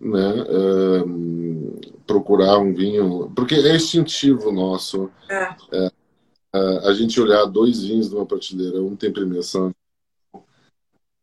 né? 0.00 0.42
Uh, 0.42 1.80
procurar 2.06 2.58
um 2.58 2.72
vinho, 2.72 3.30
porque 3.34 3.54
é 3.54 3.76
instintivo 3.76 4.50
nosso. 4.50 5.10
É. 5.28 5.90
É, 6.54 6.88
a 6.88 6.94
gente 6.94 7.20
olhar 7.20 7.44
dois 7.44 7.82
vinhos 7.82 8.10
numa 8.10 8.24
prateleira, 8.24 8.82
um 8.82 8.96
tem 8.96 9.12
premiação, 9.12 9.70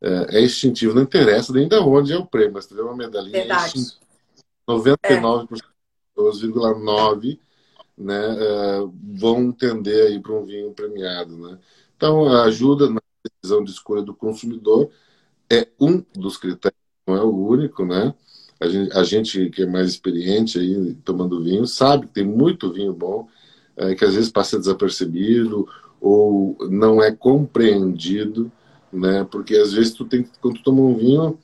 é, 0.02 0.38
é 0.38 0.44
instintivo, 0.44 0.94
não 0.94 1.02
interessa 1.02 1.52
nem 1.52 1.68
de 1.68 1.76
onde 1.78 2.14
é 2.14 2.18
o 2.18 2.26
prêmio, 2.26 2.54
mas 2.54 2.68
tiver 2.68 2.84
uma 2.84 2.96
medalhinha 2.96 3.40
Verdade. 3.40 3.80
é 3.80 4.72
99,9% 4.72 5.62
é. 7.32 7.38
Né, 7.98 8.38
é, 8.40 8.80
vão 9.18 9.52
tender 9.52 10.08
aí 10.08 10.20
para 10.20 10.34
um 10.34 10.46
vinho 10.46 10.72
premiado. 10.72 11.38
Né? 11.38 11.58
Então, 11.96 12.28
a 12.28 12.44
ajuda 12.44 12.90
na 12.90 13.02
decisão 13.24 13.64
de 13.64 13.72
escolha 13.72 14.02
do 14.02 14.14
consumidor 14.14 14.90
é 15.50 15.68
um 15.80 16.04
dos 16.16 16.38
critérios, 16.38 16.80
não 17.08 17.16
é 17.16 17.24
o 17.24 17.48
único, 17.48 17.86
né? 17.86 18.14
A 18.60 18.68
gente, 18.68 18.98
a 18.98 19.04
gente 19.04 19.50
que 19.50 19.64
é 19.64 19.66
mais 19.66 19.90
experiente 19.90 20.58
aí 20.58 20.96
tomando 21.04 21.44
vinho 21.44 21.68
sabe 21.68 22.08
que 22.08 22.14
tem 22.14 22.26
muito 22.26 22.72
vinho 22.72 22.94
bom 22.94 23.28
é, 23.76 23.94
que 23.94 24.06
às 24.06 24.16
vezes 24.16 24.32
passa 24.32 24.58
desapercebido 24.58 25.68
ou 26.00 26.58
não 26.70 27.04
é 27.04 27.12
compreendido 27.12 28.52
né? 28.96 29.26
Porque 29.30 29.56
às 29.56 29.74
vezes 29.74 29.94
tu 29.94 30.06
tem 30.06 30.28
quando 30.42 30.56
tu 30.56 30.64
toma 30.64 30.82
um 30.82 30.96
vinho, 30.96 31.38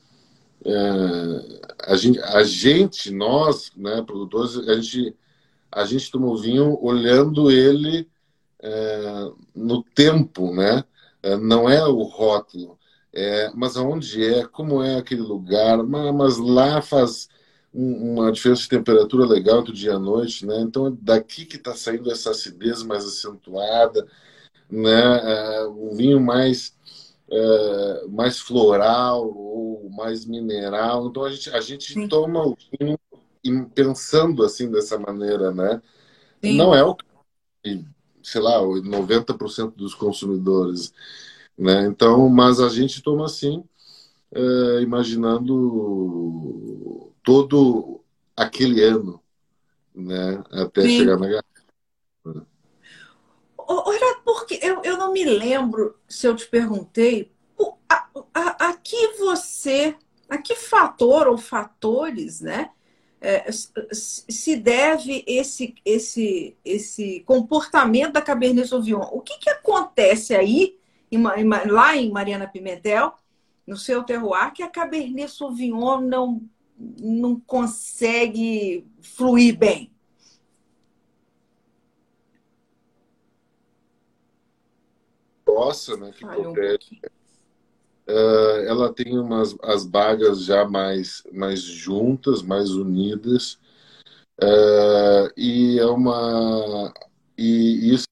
é, 0.64 1.92
a, 1.92 1.96
gente, 1.96 2.18
a 2.20 2.42
gente, 2.42 3.10
nós, 3.10 3.72
né, 3.76 4.02
produtores, 4.02 4.56
a 4.68 4.74
gente, 4.80 5.14
a 5.72 5.84
gente 5.84 6.10
toma 6.10 6.26
o 6.26 6.36
vinho 6.36 6.78
olhando 6.82 7.50
ele 7.50 8.08
é, 8.62 9.30
no 9.54 9.82
tempo, 9.82 10.54
né? 10.54 10.84
É, 11.22 11.36
não 11.36 11.68
é 11.68 11.84
o 11.86 12.02
rótulo, 12.02 12.78
é, 13.12 13.50
mas 13.54 13.76
aonde 13.76 14.24
é, 14.24 14.46
como 14.46 14.82
é 14.82 14.96
aquele 14.96 15.22
lugar, 15.22 15.82
mas, 15.84 16.14
mas 16.14 16.38
lá 16.38 16.82
faz 16.82 17.28
uma 17.72 18.30
diferença 18.32 18.62
de 18.62 18.68
temperatura 18.68 19.24
legal 19.24 19.62
do 19.62 19.72
dia 19.72 19.94
à 19.94 19.98
noite, 19.98 20.44
né? 20.46 20.60
Então 20.60 20.88
é 20.88 20.92
daqui 21.00 21.46
que 21.46 21.56
está 21.56 21.74
saindo 21.74 22.10
essa 22.10 22.30
acidez 22.30 22.82
mais 22.82 23.04
acentuada, 23.04 24.06
né? 24.70 25.20
É, 25.60 25.66
um 25.68 25.94
vinho 25.94 26.20
mais 26.20 26.74
é, 27.30 28.06
mais 28.08 28.38
floral 28.38 29.26
ou 29.26 29.88
mais 29.90 30.26
mineral. 30.26 31.06
Então 31.06 31.24
a 31.24 31.30
gente, 31.30 31.50
a 31.50 31.60
gente 31.60 32.08
toma 32.08 32.46
o 32.46 32.56
vinho 32.78 32.98
pensando 33.74 34.44
assim 34.44 34.70
dessa 34.70 34.98
maneira, 34.98 35.52
né? 35.52 35.82
Sim. 36.42 36.56
Não 36.56 36.74
é 36.74 36.82
o 36.82 36.94
que, 36.94 37.04
sei 38.22 38.40
lá, 38.40 38.60
90% 38.60 39.76
dos 39.76 39.94
consumidores, 39.94 40.92
né? 41.56 41.86
Então, 41.86 42.28
mas 42.28 42.60
a 42.60 42.68
gente 42.68 43.02
toma 43.02 43.26
assim, 43.26 43.64
é, 44.32 44.80
imaginando 44.82 45.52
todo 47.22 48.00
aquele 48.36 48.82
ano, 48.82 49.20
né? 49.94 50.42
Até 50.50 50.82
Sim. 50.82 50.98
chegar 50.98 51.18
na 51.18 51.28
garrafa. 51.28 52.46
Olha, 53.56 54.16
porque 54.24 54.58
eu, 54.62 54.82
eu 54.82 54.98
não 54.98 55.12
me 55.12 55.24
lembro 55.24 55.96
se 56.08 56.26
eu 56.26 56.34
te 56.34 56.46
perguntei 56.46 57.32
a, 57.88 58.08
a, 58.34 58.68
a 58.68 58.76
que 58.76 59.14
você, 59.18 59.96
a 60.28 60.38
que 60.38 60.56
fator 60.56 61.28
ou 61.28 61.38
fatores, 61.38 62.40
né, 62.40 62.70
é, 63.24 63.48
se 63.52 64.56
deve 64.56 65.22
esse, 65.28 65.76
esse, 65.84 66.56
esse 66.64 67.20
comportamento 67.20 68.14
da 68.14 68.20
Cabernet 68.20 68.66
Sauvignon. 68.66 69.08
O 69.12 69.20
que, 69.20 69.38
que 69.38 69.48
acontece 69.48 70.34
aí, 70.34 70.76
em, 71.10 71.18
em, 71.18 71.70
lá 71.70 71.96
em 71.96 72.10
Mariana 72.10 72.48
Pimentel, 72.48 73.14
no 73.64 73.76
seu 73.76 74.02
terroir, 74.02 74.52
que 74.52 74.64
a 74.64 74.68
Cabernet 74.68 75.30
Sauvignon 75.30 76.00
não, 76.00 76.42
não 76.76 77.38
consegue 77.38 78.84
fluir 79.00 79.56
bem? 79.56 79.92
Nossa, 85.46 85.96
né? 85.96 86.12
Que 86.18 86.24
Ai, 86.24 86.38
um 86.38 86.52
Uh, 88.12 88.66
ela 88.66 88.92
tem 88.92 89.18
umas 89.18 89.56
as 89.62 89.86
bagas 89.86 90.44
já 90.44 90.68
mais, 90.68 91.22
mais 91.32 91.62
juntas, 91.62 92.42
mais 92.42 92.70
unidas. 92.70 93.58
Uh, 94.42 95.32
e 95.36 95.78
é 95.78 95.86
uma. 95.86 96.92
E 97.38 97.94
isso 97.94 98.04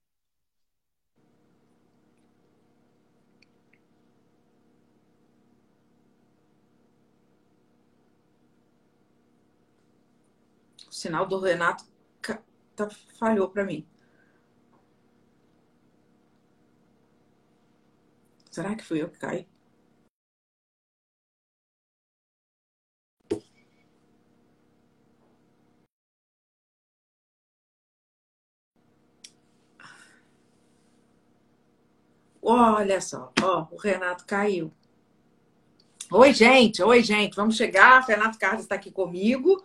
O 10.88 10.92
sinal 10.92 11.26
do 11.26 11.38
Renato 11.38 11.84
tá, 12.74 12.88
falhou 13.18 13.48
para 13.50 13.64
mim. 13.64 13.86
Será 18.50 18.74
que 18.74 18.84
fui 18.84 19.02
eu 19.02 19.08
que 19.08 19.18
caí? 19.18 19.46
Olha 32.42 33.00
só, 33.00 33.32
ó, 33.42 33.66
o 33.70 33.76
Renato 33.76 34.24
caiu. 34.26 34.72
Oi, 36.12 36.32
gente, 36.32 36.82
oi, 36.82 37.02
gente, 37.02 37.36
vamos 37.36 37.56
chegar. 37.56 38.04
Renato 38.04 38.38
Carlos 38.38 38.62
está 38.62 38.74
aqui 38.74 38.90
comigo, 38.90 39.62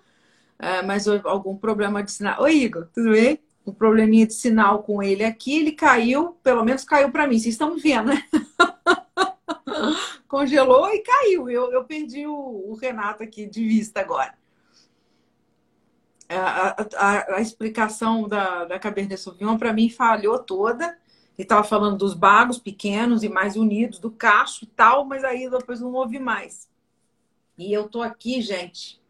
é, 0.59 0.81
mas 0.83 1.07
algum 1.07 1.57
problema 1.57 2.03
de 2.03 2.11
sinal. 2.11 2.41
Oi, 2.43 2.53
Igor, 2.57 2.87
tudo 2.93 3.11
bem? 3.11 3.39
Um 3.65 3.73
probleminha 3.73 4.27
de 4.27 4.33
sinal 4.33 4.83
com 4.83 5.01
ele 5.01 5.23
aqui, 5.23 5.59
ele 5.59 5.71
caiu, 5.71 6.37
pelo 6.43 6.63
menos 6.63 6.83
caiu 6.83 7.11
para 7.11 7.25
mim. 7.25 7.39
Vocês 7.39 7.55
estão 7.55 7.77
vendo, 7.79 8.09
né? 8.09 8.23
Congelou 10.27 10.87
e 10.89 10.99
caiu. 10.99 11.49
Eu, 11.49 11.71
eu 11.71 11.83
perdi 11.83 12.27
o, 12.27 12.33
o 12.33 12.75
Renato 12.75 13.23
aqui 13.23 13.47
de 13.47 13.65
vista 13.65 14.01
agora. 14.01 14.35
A, 16.29 16.83
a, 16.97 17.35
a, 17.37 17.41
explicação 17.41 18.27
da, 18.27 18.65
da 18.65 18.79
Cabernet 18.79 19.19
Sauvignon 19.19 19.57
para 19.57 19.73
mim 19.73 19.89
falhou 19.89 20.37
toda. 20.39 20.95
Estava 21.37 21.63
falando 21.63 21.97
dos 21.97 22.13
bagos 22.13 22.57
pequenos 22.57 23.23
e 23.23 23.29
mais 23.29 23.55
unidos, 23.55 23.99
do 23.99 24.09
cacho 24.09 24.63
e 24.63 24.67
tal, 24.67 25.03
mas 25.03 25.23
aí 25.23 25.49
depois 25.49 25.81
não 25.81 25.93
houve 25.93 26.17
mais. 26.17 26.69
E 27.57 27.73
eu 27.73 27.89
tô 27.89 28.01
aqui, 28.01 28.41
gente, 28.41 29.01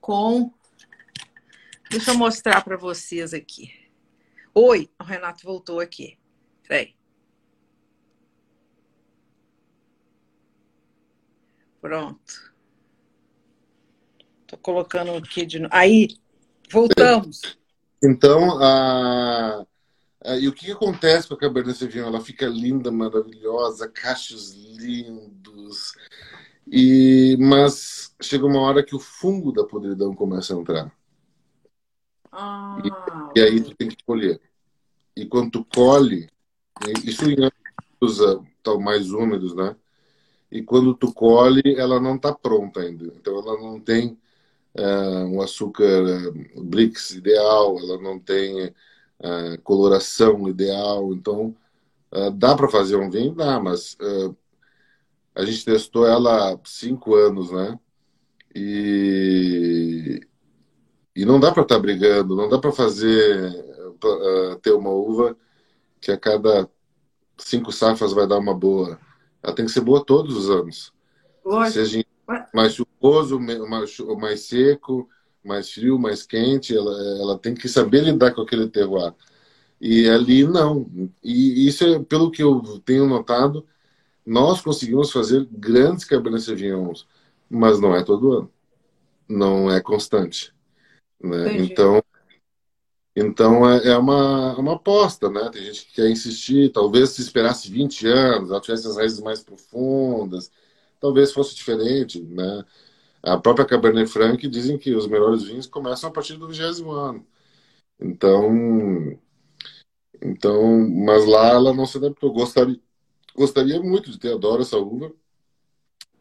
com. 0.00 0.52
Deixa 1.90 2.12
eu 2.12 2.16
mostrar 2.16 2.62
para 2.62 2.76
vocês 2.76 3.34
aqui. 3.34 3.72
Oi, 4.54 4.90
o 5.00 5.04
Renato 5.04 5.44
voltou 5.44 5.80
aqui. 5.80 6.18
Peraí. 6.66 6.94
Pronto. 11.80 12.52
Tô 14.46 14.56
colocando 14.56 15.12
aqui 15.12 15.44
de 15.44 15.58
novo. 15.58 15.74
Aí, 15.74 16.08
voltamos. 16.70 17.58
Então, 18.02 18.58
a 18.60 19.60
ah, 19.60 19.66
e 20.40 20.48
o 20.48 20.52
que, 20.52 20.72
acontece 20.72 21.28
com 21.28 21.34
a 21.34 21.38
Cabernet 21.38 21.78
Sauvignon? 21.78 22.08
Ela 22.08 22.20
fica 22.20 22.46
linda, 22.46 22.90
maravilhosa, 22.90 23.88
cachos 23.88 24.52
lindos. 24.76 25.94
E 26.66 27.36
mas 27.38 28.14
chega 28.20 28.44
uma 28.44 28.60
hora 28.60 28.82
que 28.82 28.96
o 28.96 29.00
fungo 29.00 29.52
da 29.52 29.64
podridão 29.64 30.14
começa 30.14 30.54
a 30.54 30.58
entrar. 30.58 30.92
Ah, 32.32 32.78
e, 32.84 33.38
e, 33.38 33.42
aí 33.42 33.60
tu 33.60 33.74
tem 33.76 33.88
que 33.88 34.02
colher. 34.04 34.40
E 35.16 35.24
quando 35.26 35.52
tu 35.52 35.64
colhe, 35.64 36.28
isso 37.04 37.24
em 37.30 37.36
anos 37.38 38.20
estão 38.56 38.80
mais 38.80 39.10
úmidos, 39.12 39.54
né? 39.54 39.76
E 40.50 40.62
quando 40.62 40.94
tu 40.94 41.12
colhe, 41.12 41.76
ela 41.76 42.00
não 42.00 42.16
está 42.16 42.34
pronta 42.34 42.80
ainda. 42.80 43.06
Então 43.06 43.38
ela 43.38 43.60
não 43.60 43.80
tem 43.80 44.18
uh, 44.78 45.24
um 45.26 45.40
açúcar 45.40 46.02
uh, 46.02 46.62
Brix 46.64 47.12
ideal, 47.12 47.78
ela 47.78 48.00
não 48.00 48.18
tem 48.18 48.74
uh, 49.20 49.60
coloração 49.62 50.48
ideal. 50.48 51.12
Então, 51.12 51.54
uh, 52.12 52.30
dá 52.30 52.54
para 52.56 52.68
fazer 52.68 52.96
um 52.96 53.10
vinho? 53.10 53.34
Dá, 53.34 53.60
mas 53.60 53.94
uh, 53.94 54.36
a 55.34 55.44
gente 55.44 55.64
testou 55.64 56.06
ela 56.06 56.52
há 56.52 56.58
cinco 56.64 57.14
anos, 57.14 57.50
né? 57.50 57.78
E, 58.54 60.20
e 61.14 61.24
não 61.26 61.38
dá 61.38 61.52
para 61.52 61.62
estar 61.62 61.76
tá 61.76 61.80
brigando, 61.80 62.34
não 62.34 62.48
dá 62.48 62.58
para 62.58 62.72
fazer, 62.72 63.52
ter 64.62 64.72
uma 64.72 64.90
uva 64.90 65.36
que 66.00 66.10
a 66.10 66.16
cada 66.16 66.68
cinco 67.36 67.70
safras 67.70 68.14
vai 68.14 68.26
dar 68.26 68.38
uma 68.38 68.54
boa. 68.54 68.98
Ela 69.42 69.54
tem 69.54 69.66
que 69.66 69.72
ser 69.72 69.82
boa 69.82 70.02
todos 70.02 70.34
os 70.36 70.50
anos. 70.50 70.92
Lógico. 71.44 71.84
Seja 71.84 72.04
mais 72.52 72.74
chuvoso, 72.74 73.38
mais, 73.38 73.98
mais 74.18 74.40
seco, 74.40 75.08
mais 75.46 75.70
frio, 75.70 75.98
mais 75.98 76.26
quente, 76.26 76.76
ela, 76.76 76.92
ela 77.20 77.38
tem 77.38 77.54
que 77.54 77.68
saber 77.68 78.02
lidar 78.02 78.34
com 78.34 78.42
aquele 78.42 78.68
terroir. 78.68 79.14
E 79.80 80.08
ali 80.08 80.44
não. 80.46 80.86
E 81.22 81.66
isso 81.68 81.84
é, 81.84 81.98
pelo 82.02 82.30
que 82.30 82.42
eu 82.42 82.80
tenho 82.84 83.06
notado, 83.06 83.66
nós 84.24 84.60
conseguimos 84.60 85.12
fazer 85.12 85.46
grandes 85.52 86.04
Cabernet 86.04 86.44
Sauvignons, 86.44 87.06
mas 87.48 87.80
não 87.80 87.94
é 87.94 88.02
todo 88.02 88.32
ano. 88.32 88.52
Não 89.28 89.70
é 89.70 89.80
constante. 89.80 90.52
Né? 91.20 91.58
Então, 91.58 92.02
então 93.14 93.68
é, 93.68 93.88
é 93.88 93.96
uma, 93.96 94.56
uma 94.58 94.74
aposta, 94.74 95.30
né? 95.30 95.48
Tem 95.50 95.64
gente 95.64 95.86
que 95.86 95.94
quer 95.94 96.10
insistir, 96.10 96.70
talvez 96.72 97.10
se 97.10 97.22
esperasse 97.22 97.70
20 97.70 98.06
anos, 98.06 98.50
ela 98.50 98.60
tivesse 98.60 98.86
as 98.86 98.96
raízes 98.96 99.20
mais 99.20 99.42
profundas, 99.42 100.50
talvez 101.00 101.32
fosse 101.32 101.54
diferente, 101.54 102.20
né? 102.22 102.64
A 103.22 103.38
própria 103.38 103.66
Cabernet 103.66 104.10
Franc 104.10 104.46
dizem 104.48 104.78
que 104.78 104.94
os 104.94 105.06
melhores 105.06 105.42
vinhos 105.42 105.66
começam 105.66 106.08
a 106.08 106.12
partir 106.12 106.36
do 106.36 106.48
vigésimo 106.48 106.92
ano. 106.92 107.26
Então, 107.98 109.18
então, 110.22 110.88
mas 110.88 111.26
lá 111.26 111.48
ela 111.48 111.74
não 111.74 111.86
se 111.86 111.98
adaptou. 111.98 112.32
Gostaria, 112.32 112.80
gostaria 113.34 113.80
muito 113.80 114.10
de 114.10 114.18
ter, 114.18 114.32
adoro 114.32 114.62
essa 114.62 114.78
uva. 114.78 115.12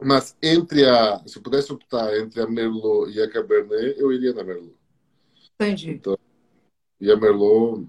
Mas 0.01 0.35
entre 0.41 0.85
a, 0.85 1.21
se 1.25 1.37
eu 1.37 1.41
pudesse 1.41 1.71
optar 1.71 2.17
entre 2.17 2.41
a 2.41 2.47
Merlot 2.47 3.11
e 3.11 3.21
a 3.21 3.29
Cabernet, 3.29 3.99
eu 3.99 4.11
iria 4.11 4.33
na 4.33 4.43
Merlot. 4.43 4.75
Entendi. 5.55 5.91
Então, 5.91 6.17
e 6.99 7.11
a 7.11 7.15
Merlot, 7.15 7.87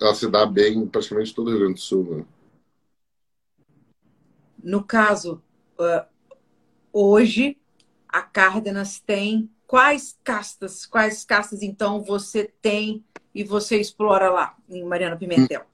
ela 0.00 0.14
se 0.14 0.28
dá 0.28 0.44
bem 0.44 0.78
em 0.78 0.86
praticamente 0.86 1.34
todo 1.34 1.48
o 1.48 1.50
Rio 1.50 1.60
Grande 1.60 1.74
do 1.74 1.80
Sul, 1.80 2.16
né? 2.16 2.26
No 4.62 4.82
caso, 4.82 5.42
uh, 5.78 6.04
hoje 6.92 7.57
a 8.18 8.22
Cárdenas 8.22 8.98
tem 8.98 9.48
quais 9.64 10.18
castas, 10.24 10.84
quais 10.84 11.24
castas 11.24 11.62
então 11.62 12.02
você 12.02 12.52
tem 12.60 13.04
e 13.32 13.44
você 13.44 13.80
explora 13.80 14.28
lá 14.28 14.56
em 14.68 14.84
Mariana 14.84 15.16
Pimentel? 15.16 15.64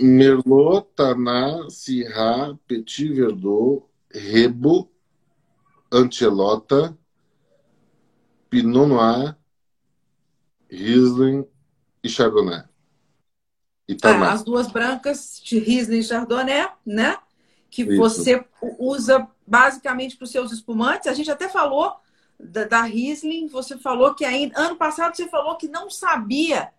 Merlot, 0.00 0.88
Taná, 0.96 1.70
Syrah, 1.70 2.58
Petit 2.66 3.12
Verdot, 3.12 3.84
Rebo, 4.10 4.90
Ancelota, 5.92 6.98
Pinot 8.50 8.88
Noir, 8.88 9.36
Riesling 10.68 11.46
e 12.02 12.08
Chardonnay. 12.08 12.64
E 13.88 13.96
ah, 14.02 14.32
as 14.32 14.42
duas 14.42 14.66
brancas, 14.66 15.40
Riesling 15.44 16.00
e 16.00 16.02
Chardonnay, 16.02 16.68
né? 16.84 17.16
Que 17.70 17.82
Isso. 17.82 17.96
você 17.96 18.44
usa 18.76 19.28
basicamente 19.46 20.16
para 20.16 20.24
os 20.24 20.30
seus 20.30 20.52
espumantes. 20.52 21.06
A 21.06 21.14
gente 21.14 21.30
até 21.30 21.48
falou 21.48 21.96
da, 22.38 22.64
da 22.64 22.82
Riesling, 22.82 23.46
você 23.46 23.78
falou 23.78 24.14
que 24.14 24.24
ainda. 24.24 24.58
Ano 24.60 24.76
passado 24.76 25.14
você 25.14 25.28
falou 25.28 25.56
que 25.56 25.68
não 25.68 25.88
sabia 25.88 26.70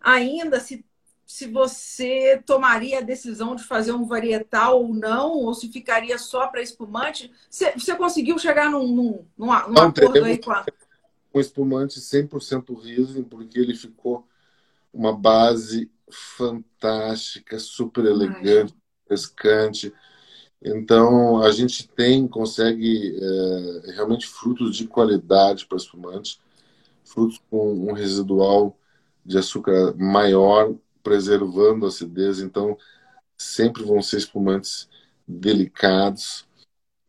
ainda 0.00 0.60
se, 0.60 0.84
se 1.26 1.46
você 1.46 2.42
tomaria 2.44 2.98
a 2.98 3.02
decisão 3.02 3.56
de 3.56 3.64
fazer 3.64 3.92
um 3.92 4.04
varietal 4.04 4.82
ou 4.82 4.94
não, 4.94 5.32
ou 5.32 5.54
se 5.54 5.68
ficaria 5.70 6.18
só 6.18 6.46
para 6.48 6.62
espumante. 6.62 7.32
Você, 7.48 7.72
você, 7.72 7.96
conseguiu 7.96 8.38
chegar 8.38 8.70
num, 8.70 8.86
num, 8.86 9.26
num, 9.36 9.46
num 9.46 9.78
acordo 9.78 10.24
aí 10.24 10.38
com 10.38 10.52
a. 10.52 10.64
Um 11.34 11.40
espumante 11.40 11.98
100% 11.98 12.80
Riesling, 12.80 13.24
porque 13.24 13.58
ele 13.58 13.74
ficou 13.74 14.24
uma 14.92 15.12
base 15.12 15.90
fantástica, 16.08 17.58
super 17.58 18.04
elegante, 18.04 18.72
refrescante. 19.02 19.92
Então, 20.64 21.42
a 21.42 21.50
gente 21.52 21.86
tem, 21.86 22.26
consegue 22.26 23.14
é, 23.20 23.92
realmente 23.92 24.26
frutos 24.26 24.74
de 24.76 24.86
qualidade 24.86 25.66
para 25.66 25.76
espumante, 25.76 26.40
frutos 27.04 27.38
com 27.50 27.74
um 27.74 27.92
residual 27.92 28.74
de 29.24 29.36
açúcar 29.36 29.94
maior, 29.94 30.74
preservando 31.02 31.84
a 31.84 31.88
acidez. 31.88 32.40
Então, 32.40 32.78
sempre 33.36 33.82
vão 33.82 34.00
ser 34.00 34.16
espumantes 34.16 34.88
delicados, 35.28 36.46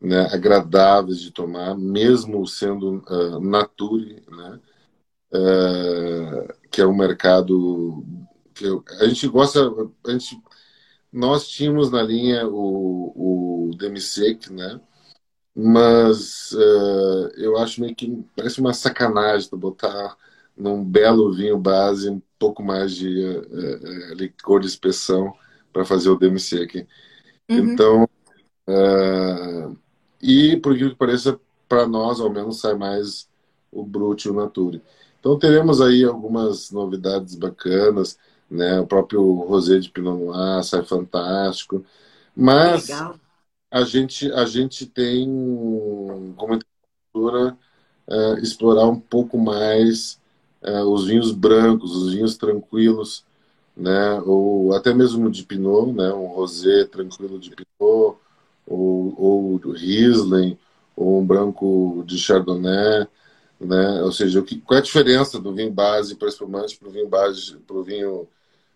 né, 0.00 0.28
agradáveis 0.32 1.18
de 1.20 1.30
tomar, 1.30 1.76
mesmo 1.76 2.46
sendo 2.46 3.02
uh, 3.08 3.40
nature, 3.40 4.22
né, 4.30 4.60
uh, 5.32 6.54
que 6.70 6.82
é 6.82 6.86
um 6.86 6.94
mercado 6.94 8.04
que 8.54 8.64
eu, 8.64 8.84
a 9.00 9.06
gente 9.06 9.26
gosta, 9.28 9.60
a 10.06 10.10
gente 10.10 10.40
nós 11.16 11.48
tínhamos 11.48 11.90
na 11.90 12.02
linha 12.02 12.46
o, 12.46 13.70
o 13.70 13.74
Demisec, 13.78 14.52
né? 14.52 14.78
Mas 15.54 16.52
uh, 16.52 17.30
eu 17.38 17.56
acho 17.56 17.80
meio 17.80 17.96
que 17.96 18.22
parece 18.36 18.60
uma 18.60 18.74
sacanagem 18.74 19.48
botar 19.52 20.14
num 20.54 20.84
belo 20.84 21.32
vinho 21.32 21.56
base 21.56 22.10
um 22.10 22.20
pouco 22.38 22.62
mais 22.62 22.94
de 22.94 23.08
uh, 23.08 24.12
uh, 24.12 24.14
licor 24.14 24.60
de 24.60 24.66
inspeção 24.66 25.32
para 25.72 25.86
fazer 25.86 26.10
o 26.10 26.18
Demisec. 26.18 26.86
Uhum. 27.48 27.56
Então, 27.56 28.08
e 30.20 30.58
por 30.58 30.76
que 30.76 30.94
pareça, 30.96 31.40
para 31.66 31.86
nós 31.86 32.20
ao 32.20 32.28
menos 32.28 32.60
sai 32.60 32.74
mais 32.74 33.26
o 33.72 33.82
Brut 33.82 34.26
e 34.26 34.30
o 34.30 34.34
Nature. 34.34 34.82
Então 35.18 35.38
teremos 35.38 35.80
aí 35.80 36.04
algumas 36.04 36.70
novidades 36.70 37.34
bacanas, 37.34 38.18
né? 38.50 38.80
O 38.80 38.86
próprio 38.86 39.22
Rosé 39.42 39.78
de 39.78 39.90
Pinot 39.90 40.18
Noir 40.18 40.62
sai 40.64 40.84
fantástico, 40.84 41.84
mas 42.34 42.88
Legal. 42.88 43.20
a 43.70 43.82
gente 43.84 44.30
a 44.32 44.44
gente 44.44 44.86
tem 44.86 45.26
como 46.36 46.58
cultura 47.12 47.56
uh, 48.08 48.38
explorar 48.38 48.86
um 48.88 49.00
pouco 49.00 49.38
mais 49.38 50.20
uh, 50.62 50.84
os 50.92 51.06
vinhos 51.06 51.32
brancos, 51.32 51.94
os 51.96 52.12
vinhos 52.12 52.36
tranquilos, 52.36 53.24
né? 53.76 54.20
Ou 54.24 54.74
até 54.74 54.94
mesmo 54.94 55.30
de 55.30 55.44
Pinot, 55.44 55.92
né? 55.92 56.12
Um 56.12 56.26
rosé 56.26 56.84
tranquilo 56.86 57.38
de 57.38 57.50
Pinot, 57.50 58.18
ou, 58.66 59.14
ou 59.16 59.56
Riesling, 59.72 60.58
ou 60.96 61.20
um 61.20 61.26
branco 61.26 62.02
de 62.06 62.18
Chardonnay 62.18 63.06
né? 63.60 64.02
Ou 64.02 64.12
seja, 64.12 64.40
o 64.40 64.44
que, 64.44 64.60
qual 64.60 64.76
é 64.76 64.80
a 64.80 64.84
diferença 64.84 65.38
do 65.40 65.54
vinho 65.54 65.72
base 65.72 66.14
para 66.16 66.28
espumante 66.28 66.78
para 66.78 66.88
o 66.88 66.90
vinho 66.90 67.08
base 67.08 67.56
para 67.66 67.76
o 67.76 67.82
vinho 67.82 68.28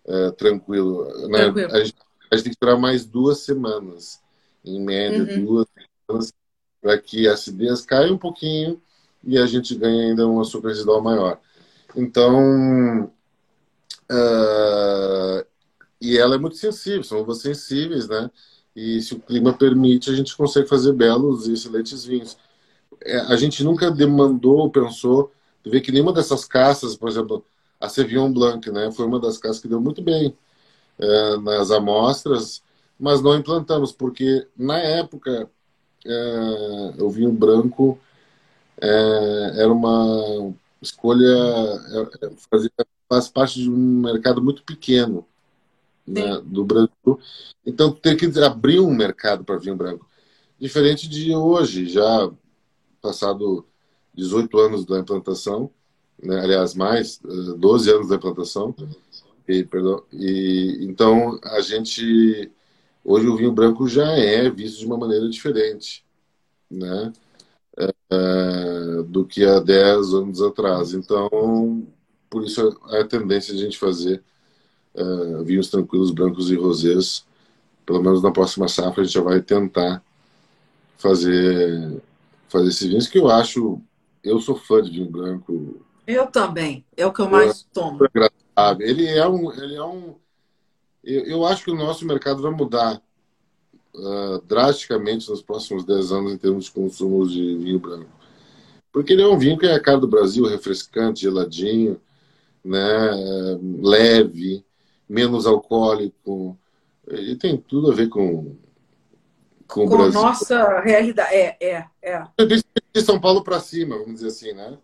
uh, 0.06 0.32
tranquilo? 0.32 1.04
Né? 1.28 1.38
tranquilo. 1.38 1.72
A, 1.72 1.84
gente, 1.84 1.96
a, 2.30 2.36
gente, 2.36 2.44
tem 2.44 2.52
que 2.52 2.56
esperar 2.58 2.76
mais 2.76 3.04
duas 3.04 3.40
semanas, 3.40 4.20
em 4.64 4.80
média, 4.80 5.36
uhum. 5.36 5.44
duas 5.44 5.66
semanas, 6.06 6.32
para 6.80 6.98
que 6.98 7.28
a 7.28 7.34
acidez 7.34 7.84
caia 7.84 8.12
um 8.12 8.18
pouquinho 8.18 8.80
e 9.22 9.38
a 9.38 9.46
gente 9.46 9.74
ganhe 9.74 10.10
ainda 10.10 10.26
uma 10.26 10.42
açúcar 10.42 10.68
residual 10.68 11.02
maior. 11.02 11.38
Então, 11.94 13.04
uh, 14.10 15.46
e 16.00 16.16
ela 16.16 16.36
é 16.36 16.38
muito 16.38 16.56
sensível, 16.56 17.04
são 17.04 17.20
uvas 17.20 17.38
sensíveis, 17.38 18.08
né? 18.08 18.30
E 18.74 19.02
se 19.02 19.14
o 19.14 19.20
clima 19.20 19.52
permite, 19.52 20.10
a 20.10 20.14
gente 20.14 20.36
consegue 20.36 20.68
fazer 20.68 20.92
belos 20.92 21.46
e 21.46 21.52
excelentes 21.52 22.04
vinhos. 22.04 22.36
É, 23.02 23.18
a 23.18 23.36
gente 23.36 23.62
nunca 23.64 23.90
demandou, 23.90 24.70
pensou, 24.70 25.32
tu 25.62 25.70
vê 25.70 25.80
que 25.80 25.92
nenhuma 25.92 26.12
dessas 26.12 26.44
caças, 26.44 26.96
por 26.96 27.08
exemplo, 27.08 27.44
a 27.80 27.88
Sevion 27.88 28.32
Blanc, 28.32 28.70
né, 28.70 28.92
foi 28.92 29.06
uma 29.06 29.18
das 29.18 29.38
caças 29.38 29.60
que 29.60 29.68
deu 29.68 29.80
muito 29.80 30.02
bem 30.02 30.36
é, 30.98 31.36
nas 31.38 31.70
amostras, 31.70 32.62
mas 32.98 33.22
não 33.22 33.36
implantamos, 33.36 33.92
porque 33.92 34.46
na 34.56 34.78
época 34.78 35.50
é, 36.04 37.02
o 37.02 37.08
vinho 37.10 37.32
branco 37.32 37.98
é, 38.80 39.62
era 39.62 39.72
uma 39.72 40.52
escolha, 40.82 41.26
é, 41.26 42.26
é, 42.26 42.30
fazia, 42.50 42.70
faz 43.08 43.28
parte 43.28 43.60
de 43.60 43.70
um 43.70 44.02
mercado 44.02 44.42
muito 44.42 44.62
pequeno 44.62 45.26
né, 46.06 46.40
do 46.44 46.64
Brasil, 46.64 47.20
então 47.64 47.92
tem 47.92 48.16
que 48.16 48.26
abrir 48.40 48.80
um 48.80 48.92
mercado 48.92 49.44
para 49.44 49.58
vinho 49.58 49.76
branco. 49.76 50.06
Diferente 50.58 51.08
de 51.08 51.34
hoje, 51.34 51.88
já 51.88 52.30
passado 53.00 53.64
18 54.14 54.58
anos 54.58 54.84
da 54.84 54.98
implantação, 54.98 55.70
né? 56.22 56.40
aliás, 56.40 56.74
mais, 56.74 57.18
12 57.18 57.90
eh, 57.90 57.94
anos 57.94 58.08
da 58.08 58.16
implantação. 58.16 58.74
E, 59.48 59.64
perdão, 59.64 60.02
e, 60.12 60.78
então, 60.82 61.38
a 61.42 61.60
gente. 61.60 62.50
Hoje 63.04 63.26
o 63.26 63.36
vinho 63.36 63.52
branco 63.52 63.88
já 63.88 64.06
é 64.12 64.50
visto 64.50 64.78
de 64.78 64.86
uma 64.86 64.98
maneira 64.98 65.28
diferente, 65.28 66.04
né? 66.70 67.12
É, 67.78 69.02
do 69.04 69.24
que 69.24 69.44
há 69.44 69.58
10 69.58 70.14
anos 70.14 70.42
atrás. 70.42 70.92
Então, 70.92 71.86
por 72.28 72.44
isso 72.44 72.78
a 72.84 73.04
tendência 73.04 73.54
de 73.54 73.60
a 73.60 73.64
gente 73.64 73.78
fazer 73.78 74.22
é, 74.94 75.42
vinhos 75.44 75.70
tranquilos, 75.70 76.10
brancos 76.10 76.50
e 76.50 76.56
rosés. 76.56 77.24
Pelo 77.86 78.02
menos 78.02 78.22
na 78.22 78.30
próxima 78.30 78.68
safra 78.68 79.02
a 79.02 79.04
gente 79.04 79.14
já 79.14 79.22
vai 79.22 79.40
tentar 79.40 80.02
fazer 80.98 82.02
fazer 82.48 82.68
esses 82.68 82.86
vinhos 82.88 83.06
que 83.06 83.18
eu 83.18 83.30
acho. 83.30 83.80
Eu 84.22 84.40
sou 84.40 84.56
fã 84.56 84.82
de 84.82 84.90
vinho 84.90 85.10
branco. 85.10 85.80
Eu 86.06 86.26
também. 86.26 86.84
É 86.96 87.06
o 87.06 87.12
que 87.12 87.20
eu 87.20 87.28
mais 87.28 87.62
tomo. 87.72 87.98
Ele 88.80 89.06
é 89.06 89.26
um. 89.26 89.52
Ele 89.52 89.76
é 89.76 89.84
um 89.84 90.16
eu, 91.02 91.24
eu 91.24 91.46
acho 91.46 91.64
que 91.64 91.70
o 91.70 91.76
nosso 91.76 92.06
mercado 92.06 92.42
vai 92.42 92.50
mudar 92.50 93.00
uh, 93.94 94.40
drasticamente 94.42 95.30
nos 95.30 95.42
próximos 95.42 95.84
10 95.84 96.12
anos 96.12 96.32
em 96.32 96.38
termos 96.38 96.66
de 96.66 96.72
consumo 96.72 97.26
de 97.26 97.56
vinho 97.56 97.78
branco. 97.78 98.10
Porque 98.92 99.12
ele 99.12 99.22
é 99.22 99.26
um 99.26 99.38
vinho 99.38 99.58
que 99.58 99.66
é 99.66 99.74
a 99.74 99.80
cara 99.80 99.98
do 99.98 100.08
Brasil, 100.08 100.44
refrescante, 100.46 101.22
geladinho, 101.22 102.00
né, 102.64 103.10
leve, 103.80 104.64
menos 105.08 105.46
alcoólico. 105.46 106.58
Ele 107.06 107.36
tem 107.36 107.56
tudo 107.56 107.90
a 107.90 107.94
ver 107.94 108.08
com 108.08 108.56
com, 109.66 109.86
com 109.86 110.08
nossa 110.08 110.80
realidade. 110.80 111.32
É, 111.32 111.56
é, 111.60 111.86
é. 112.02 112.26
De 112.92 113.02
São 113.02 113.20
Paulo 113.20 113.44
para 113.44 113.60
cima, 113.60 113.96
vamos 113.96 114.14
dizer 114.14 114.28
assim, 114.28 114.52
né? 114.52 114.76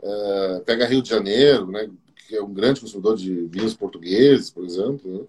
Uh, 0.00 0.60
pega 0.64 0.86
Rio 0.86 1.02
de 1.02 1.08
Janeiro, 1.08 1.66
né? 1.66 1.88
Que 2.26 2.36
é 2.36 2.42
um 2.42 2.52
grande 2.52 2.80
consumidor 2.80 3.16
de 3.16 3.46
vinhos 3.46 3.74
portugueses, 3.74 4.50
por 4.50 4.64
exemplo, 4.64 5.20
né? 5.20 5.26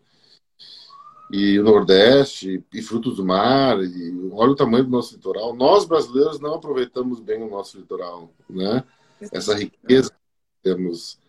e 1.31 1.59
o 1.59 1.63
Nordeste, 1.63 2.63
e 2.73 2.81
frutos 2.81 3.17
do 3.17 3.25
mar, 3.25 3.79
e 3.83 4.29
olha 4.31 4.51
o 4.51 4.55
tamanho 4.55 4.83
do 4.83 4.89
nosso 4.89 5.13
litoral. 5.13 5.55
Nós, 5.55 5.85
brasileiros, 5.85 6.39
não 6.39 6.55
aproveitamos 6.55 7.19
bem 7.19 7.43
o 7.43 7.49
nosso 7.49 7.77
litoral, 7.77 8.31
né? 8.49 8.83
Essa 9.31 9.53
riqueza 9.53 10.09
que 10.09 10.63
temos 10.63 11.19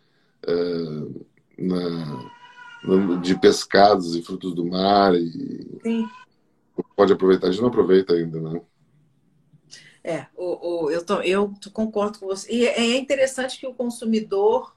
uh, 0.47 1.25
na, 1.55 3.17
de 3.21 3.39
pescados 3.39 4.15
e 4.15 4.23
frutos 4.23 4.55
do 4.55 4.65
mar. 4.65 5.13
E... 5.13 5.79
Sim 5.83 6.07
pode 6.95 7.13
aproveitar, 7.13 7.47
a 7.47 7.51
gente 7.51 7.61
não 7.61 7.69
aproveita 7.69 8.13
ainda, 8.13 8.39
né? 8.39 8.61
É, 10.03 10.25
o, 10.35 10.85
o, 10.85 10.91
eu, 10.91 11.05
tô, 11.05 11.21
eu 11.21 11.53
concordo 11.73 12.19
com 12.19 12.25
você. 12.25 12.51
E 12.51 12.65
é 12.65 12.97
interessante 12.97 13.59
que 13.59 13.67
o 13.67 13.73
consumidor 13.73 14.75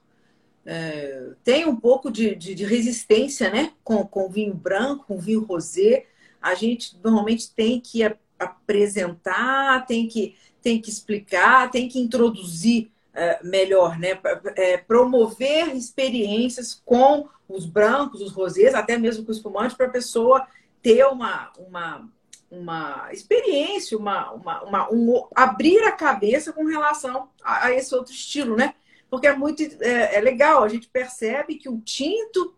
é, 0.66 1.30
tem 1.42 1.66
um 1.66 1.76
pouco 1.76 2.10
de, 2.10 2.34
de, 2.34 2.54
de, 2.54 2.64
resistência 2.64 3.50
né? 3.50 3.72
com, 3.82 4.06
com 4.06 4.28
vinho 4.28 4.54
branco, 4.54 5.06
com 5.06 5.18
vinho 5.18 5.44
rosé. 5.44 6.06
A 6.40 6.54
gente 6.54 6.98
normalmente 7.02 7.50
tem 7.54 7.80
que 7.80 8.02
apresentar, 8.38 9.86
tem 9.86 10.06
que, 10.06 10.36
tem 10.62 10.80
que 10.80 10.90
explicar, 10.90 11.70
tem 11.70 11.88
que 11.88 11.98
introduzir 11.98 12.90
é, 13.14 13.42
melhor, 13.42 13.98
né? 13.98 14.18
É, 14.56 14.76
promover 14.76 15.74
experiências 15.74 16.82
com 16.84 17.28
os 17.48 17.64
brancos, 17.64 18.20
os 18.20 18.32
rosés, 18.32 18.74
até 18.74 18.98
mesmo 18.98 19.24
com 19.24 19.30
o 19.30 19.34
espumante, 19.34 19.76
para 19.76 19.86
a 19.86 19.90
pessoa 19.90 20.46
ter 20.82 21.04
uma, 21.06 21.52
uma, 21.56 22.08
uma 22.50 23.08
experiência, 23.12 23.98
uma, 23.98 24.32
uma, 24.32 24.62
uma, 24.62 24.92
um 24.92 25.26
abrir 25.34 25.82
a 25.84 25.92
cabeça 25.92 26.52
com 26.52 26.64
relação 26.64 27.28
a, 27.42 27.66
a, 27.66 27.72
esse 27.72 27.94
outro 27.94 28.12
estilo, 28.12 28.56
né? 28.56 28.74
Porque 29.10 29.26
é 29.26 29.34
muito 29.34 29.62
é, 29.80 30.16
é, 30.16 30.20
legal, 30.20 30.62
a 30.62 30.68
gente 30.68 30.88
percebe 30.88 31.56
que 31.56 31.68
o 31.68 31.80
tinto 31.80 32.54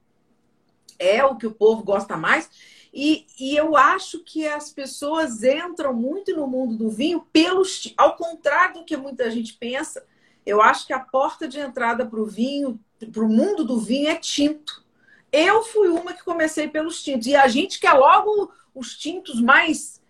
é 0.99 1.25
o 1.25 1.37
que 1.37 1.47
o 1.47 1.53
povo 1.53 1.83
gosta 1.83 2.17
mais. 2.17 2.49
E, 2.93 3.27
e 3.39 3.55
eu 3.55 3.77
acho 3.77 4.25
que 4.25 4.47
as 4.49 4.73
pessoas 4.73 5.43
entram 5.43 5.93
muito 5.93 6.35
no 6.35 6.47
mundo 6.47 6.77
do 6.77 6.89
vinho 6.89 7.27
pelos. 7.33 7.93
Ao 7.97 8.17
contrário 8.17 8.77
do 8.77 8.85
que 8.85 8.97
muita 8.97 9.31
gente 9.31 9.53
pensa, 9.55 10.07
eu 10.47 10.63
acho 10.63 10.87
que 10.87 10.93
a 10.93 11.01
porta 11.01 11.47
de 11.47 11.59
entrada 11.59 12.07
para 12.07 12.21
o 12.21 12.25
vinho, 12.25 12.81
para 13.13 13.23
o 13.23 13.29
mundo 13.29 13.65
do 13.65 13.79
vinho, 13.79 14.09
é 14.09 14.15
tinto. 14.15 14.83
Eu 15.31 15.63
fui 15.63 15.89
uma 15.89 16.15
que 16.15 16.25
comecei 16.25 16.69
pelos 16.69 17.03
tintos. 17.03 17.27
E 17.27 17.35
a 17.35 17.49
gente 17.49 17.79
quer 17.79 17.93
logo 17.93 18.51
os 18.77 18.97
tintos 18.97 19.41
mais 19.41 20.01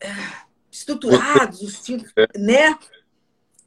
é, 0.00 0.08
estruturados, 0.70 1.62
os 1.62 1.80
tintos, 1.80 2.12
né? 2.36 2.76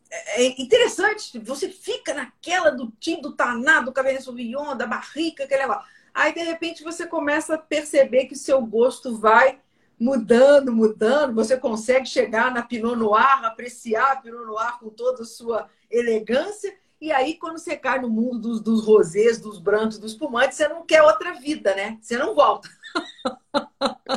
É, 0.10 0.44
é 0.44 0.62
interessante, 0.62 1.40
você 1.40 1.70
fica 1.70 2.14
naquela 2.14 2.70
do 2.70 2.92
tinto 3.00 3.32
taná, 3.32 3.82
do 3.82 3.94
Cabernet 3.94 4.24
Sauvignon, 4.24 4.76
da 4.76 4.86
barrica, 4.86 5.46
aquele 5.46 5.62
negócio. 5.62 5.88
Aí, 6.14 6.34
de 6.34 6.42
repente, 6.42 6.84
você 6.84 7.08
começa 7.08 7.56
a 7.56 7.58
perceber 7.58 8.26
que 8.26 8.34
o 8.34 8.38
seu 8.38 8.62
gosto 8.66 9.18
vai 9.18 9.60
mudando, 10.00 10.74
mudando. 10.74 11.36
Você 11.36 11.58
consegue 11.58 12.08
chegar 12.08 12.52
na 12.52 12.64
Pinot 12.64 12.96
Noir, 12.96 13.46
apreciar 13.46 14.12
a 14.12 14.16
Pinot 14.18 14.46
Noir 14.46 14.80
com 14.80 14.90
toda 14.90 15.24
a 15.24 15.26
sua 15.26 15.70
elegância 15.90 16.76
e 17.00 17.12
aí, 17.12 17.36
quando 17.36 17.60
você 17.60 17.78
cai 17.78 18.02
no 18.02 18.10
mundo 18.10 18.40
dos, 18.40 18.62
dos 18.62 18.84
rosés, 18.84 19.40
dos 19.40 19.60
brancos, 19.60 20.00
dos 20.00 20.14
espumantes, 20.14 20.58
você 20.58 20.68
não 20.68 20.84
quer 20.84 21.04
outra 21.04 21.34
vida, 21.34 21.76
né? 21.76 21.98
Você 22.02 22.18
não 22.18 22.34
volta. 22.34 22.68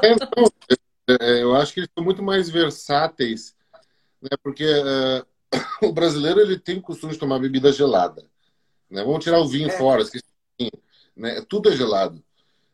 É, 0.02 0.14
não, 0.14 1.18
é, 1.20 1.42
eu 1.42 1.54
acho 1.56 1.74
que 1.74 1.80
eles 1.80 1.90
são 1.94 2.04
muito 2.04 2.22
mais 2.22 2.48
versáteis, 2.48 3.54
né? 4.22 4.30
porque 4.42 4.64
é, 4.64 5.24
o 5.86 5.92
brasileiro 5.92 6.40
ele 6.40 6.58
tem 6.58 6.78
o 6.78 6.82
costume 6.82 7.12
de 7.12 7.18
tomar 7.18 7.38
bebida 7.38 7.72
gelada. 7.72 8.24
Né? 8.88 9.02
Vamos 9.04 9.22
tirar 9.22 9.40
o 9.40 9.48
vinho 9.48 9.68
é. 9.68 9.76
fora, 9.76 10.02
esqueci, 10.02 10.24
né? 11.16 11.44
tudo 11.48 11.68
é 11.70 11.76
gelado. 11.76 12.22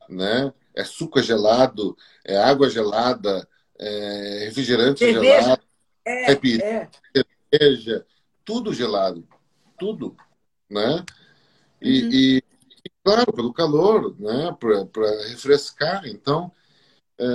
Né? 0.09 0.53
é 0.77 0.85
suco 0.85 1.21
gelado, 1.23 1.97
é 2.23 2.37
água 2.37 2.69
gelada, 2.69 3.49
é 3.79 4.45
refrigerante 4.45 4.99
cerveja. 4.99 5.43
gelado, 5.43 5.63
é, 6.05 6.33
é. 6.33 6.89
cerveja, 7.51 8.07
tudo 8.45 8.75
gelado, 8.75 9.27
tudo, 9.79 10.15
né? 10.69 11.03
E, 11.81 12.03
uhum. 12.03 12.11
e 12.13 12.45
claro, 13.07 13.33
pelo 13.33 13.53
calor, 13.53 14.17
né? 14.19 14.57
Para 14.59 15.29
refrescar. 15.29 16.09
Então, 16.09 16.51
é, 17.17 17.27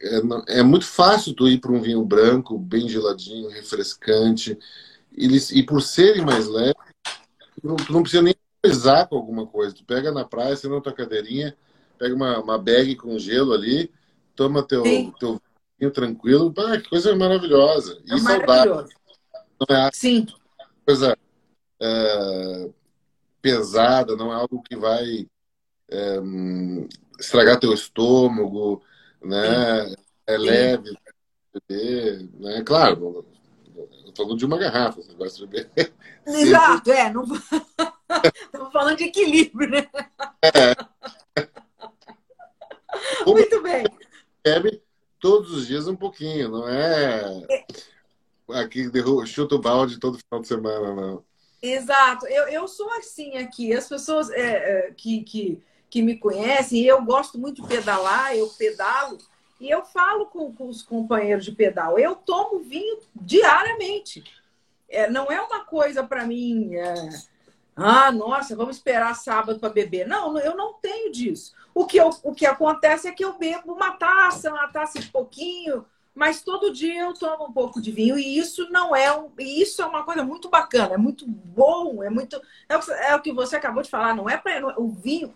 é, 0.00 0.58
é, 0.60 0.62
muito 0.62 0.86
fácil 0.86 1.34
tu 1.34 1.48
ir 1.48 1.58
para 1.58 1.72
um 1.72 1.80
vinho 1.80 2.04
branco, 2.04 2.56
bem 2.56 2.88
geladinho, 2.88 3.48
refrescante. 3.48 4.56
Eles, 5.12 5.50
e 5.50 5.64
por 5.64 5.82
serem 5.82 6.24
mais 6.24 6.46
leves, 6.46 6.76
tu 7.60 7.66
não, 7.66 7.74
tu 7.74 7.92
não 7.92 8.02
precisa 8.02 8.22
nem 8.22 8.36
pesar 8.62 9.08
com 9.08 9.16
alguma 9.16 9.48
coisa. 9.48 9.74
Tu 9.74 9.84
pega 9.84 10.12
na 10.12 10.24
praia, 10.24 10.54
você 10.54 10.68
na 10.68 10.80
tua 10.80 10.92
cadeirinha, 10.92 11.56
pega 11.98 12.14
uma, 12.14 12.38
uma 12.38 12.56
bag 12.56 12.94
com 12.94 13.18
gelo 13.18 13.52
ali, 13.52 13.90
toma 14.36 14.62
teu, 14.62 15.12
teu 15.18 15.42
vinho 15.76 15.90
tranquilo. 15.90 16.54
Ah, 16.56 16.78
que 16.78 16.88
coisa 16.88 17.16
maravilhosa. 17.16 18.00
É 18.08 18.14
e 18.14 18.20
saudável. 18.20 18.86
Não 19.58 19.76
é 19.76 19.90
Sim. 19.92 20.26
coisa 20.86 21.18
é, 21.80 22.70
pesada, 23.44 24.16
não 24.16 24.32
é 24.32 24.36
algo 24.36 24.62
que 24.62 24.74
vai 24.74 25.28
é, 25.90 26.18
estragar 27.20 27.60
teu 27.60 27.74
estômago, 27.74 28.82
né? 29.22 29.86
Sim. 29.86 29.94
É 30.26 30.38
leve, 30.38 30.98
beber, 31.52 32.26
né? 32.40 32.62
Claro, 32.64 33.26
falando 34.16 34.38
de 34.38 34.46
uma 34.46 34.56
garrafa, 34.56 35.02
você 35.02 35.14
vai 35.14 35.28
beber. 35.46 35.92
Exato, 36.26 36.90
é. 36.90 37.12
Não... 37.12 37.24
Estamos 37.24 38.72
falando 38.72 38.96
de 38.96 39.04
equilíbrio, 39.04 39.68
né? 39.68 39.86
É. 40.42 40.74
Muito 43.30 43.62
bem. 43.62 43.84
Bebe 44.42 44.82
todos 45.20 45.52
os 45.52 45.66
dias 45.66 45.86
um 45.86 45.96
pouquinho, 45.96 46.48
não 46.48 46.66
é, 46.66 47.46
é. 47.50 48.58
aqui 48.60 48.90
chuta 49.26 49.54
o 49.54 49.60
balde 49.60 49.98
todo 49.98 50.18
final 50.18 50.40
de 50.40 50.48
semana, 50.48 50.94
não. 50.94 51.24
Exato. 51.64 52.26
Eu, 52.26 52.48
eu 52.48 52.68
sou 52.68 52.90
assim 52.92 53.38
aqui. 53.38 53.72
As 53.72 53.88
pessoas 53.88 54.30
é, 54.30 54.40
é, 54.88 54.90
que, 54.92 55.22
que, 55.22 55.62
que 55.88 56.02
me 56.02 56.16
conhecem, 56.18 56.82
eu 56.82 57.02
gosto 57.02 57.38
muito 57.38 57.62
de 57.62 57.68
pedalar, 57.68 58.36
eu 58.36 58.48
pedalo. 58.48 59.16
E 59.58 59.70
eu 59.70 59.82
falo 59.84 60.26
com, 60.26 60.52
com 60.52 60.68
os 60.68 60.82
companheiros 60.82 61.44
de 61.44 61.52
pedal, 61.52 61.98
eu 61.98 62.16
tomo 62.16 62.60
vinho 62.60 62.98
diariamente. 63.14 64.24
É, 64.88 65.08
não 65.08 65.32
é 65.32 65.40
uma 65.40 65.64
coisa 65.64 66.04
para 66.04 66.26
mim, 66.26 66.74
é, 66.74 66.94
ah, 67.74 68.12
nossa, 68.12 68.54
vamos 68.54 68.76
esperar 68.76 69.14
sábado 69.14 69.58
para 69.58 69.70
beber. 69.70 70.06
Não, 70.06 70.38
eu 70.38 70.54
não 70.56 70.74
tenho 70.74 71.10
disso. 71.10 71.54
O 71.74 71.86
que, 71.86 71.96
eu, 71.96 72.10
o 72.22 72.34
que 72.34 72.44
acontece 72.44 73.08
é 73.08 73.12
que 73.12 73.24
eu 73.24 73.38
bebo 73.38 73.72
uma 73.72 73.92
taça, 73.92 74.50
uma 74.50 74.68
taça 74.68 75.00
de 75.00 75.08
pouquinho, 75.08 75.84
mas 76.14 76.42
todo 76.42 76.72
dia 76.72 77.00
eu 77.00 77.14
tomo 77.14 77.46
um 77.46 77.52
pouco 77.52 77.80
de 77.80 77.90
vinho 77.90 78.18
e 78.18 78.38
isso 78.38 78.70
não 78.70 78.94
é 78.94 79.16
um, 79.16 79.30
e 79.38 79.60
isso 79.60 79.82
é 79.82 79.86
uma 79.86 80.04
coisa 80.04 80.22
muito 80.24 80.48
bacana, 80.48 80.94
é 80.94 80.98
muito 80.98 81.26
bom, 81.26 82.02
é 82.02 82.08
muito 82.08 82.40
é 82.68 82.76
o, 82.76 82.92
é 82.92 83.16
o 83.16 83.20
que 83.20 83.32
você 83.32 83.56
acabou 83.56 83.82
de 83.82 83.90
falar, 83.90 84.14
não 84.14 84.28
é 84.28 84.36
para 84.36 84.80
o 84.80 84.88
vinho, 84.88 85.34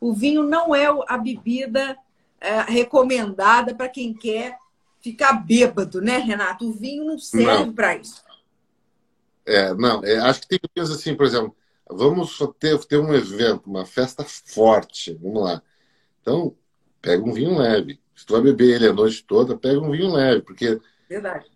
o 0.00 0.12
vinho 0.12 0.42
não 0.42 0.74
é 0.74 0.86
a 1.06 1.16
bebida 1.16 1.96
é, 2.40 2.60
recomendada 2.62 3.74
para 3.74 3.88
quem 3.88 4.12
quer 4.12 4.58
ficar 5.00 5.34
bêbado, 5.34 6.00
né, 6.00 6.18
Renato? 6.18 6.68
O 6.68 6.72
vinho 6.72 7.04
não 7.04 7.18
serve 7.18 7.72
para 7.72 7.96
isso. 7.96 8.24
É, 9.44 9.72
não, 9.74 10.04
é, 10.04 10.18
acho 10.18 10.40
que 10.40 10.48
tem 10.48 10.58
coisas 10.74 10.96
assim, 10.96 11.14
por 11.14 11.24
exemplo, 11.24 11.56
vamos 11.88 12.36
ter, 12.58 12.76
ter 12.86 12.98
um 12.98 13.14
evento, 13.14 13.70
uma 13.70 13.86
festa 13.86 14.24
forte, 14.24 15.14
vamos 15.14 15.44
lá. 15.44 15.62
Então, 16.20 16.56
pega 17.00 17.22
um 17.22 17.32
vinho 17.32 17.56
leve. 17.56 18.00
Se 18.16 18.26
tu 18.26 18.32
vai 18.32 18.42
beber 18.42 18.74
ele 18.76 18.88
a 18.88 18.92
noite 18.92 19.24
toda, 19.24 19.56
pega 19.56 19.78
um 19.78 19.90
vinho 19.90 20.12
leve, 20.12 20.42
porque 20.42 20.80
Verdade. 21.08 21.46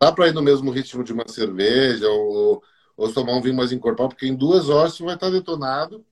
dá 0.00 0.12
para 0.12 0.28
ir 0.28 0.34
no 0.34 0.42
mesmo 0.42 0.70
ritmo 0.70 1.02
de 1.02 1.12
uma 1.12 1.26
cerveja 1.26 2.08
ou, 2.08 2.62
ou 2.96 3.12
tomar 3.12 3.32
um 3.34 3.42
vinho 3.42 3.56
mais 3.56 3.72
encorpado, 3.72 4.10
porque 4.10 4.26
em 4.26 4.36
duas 4.36 4.68
horas 4.68 4.94
tu 4.94 5.04
vai 5.06 5.14
estar 5.14 5.30
detonado 5.30 6.04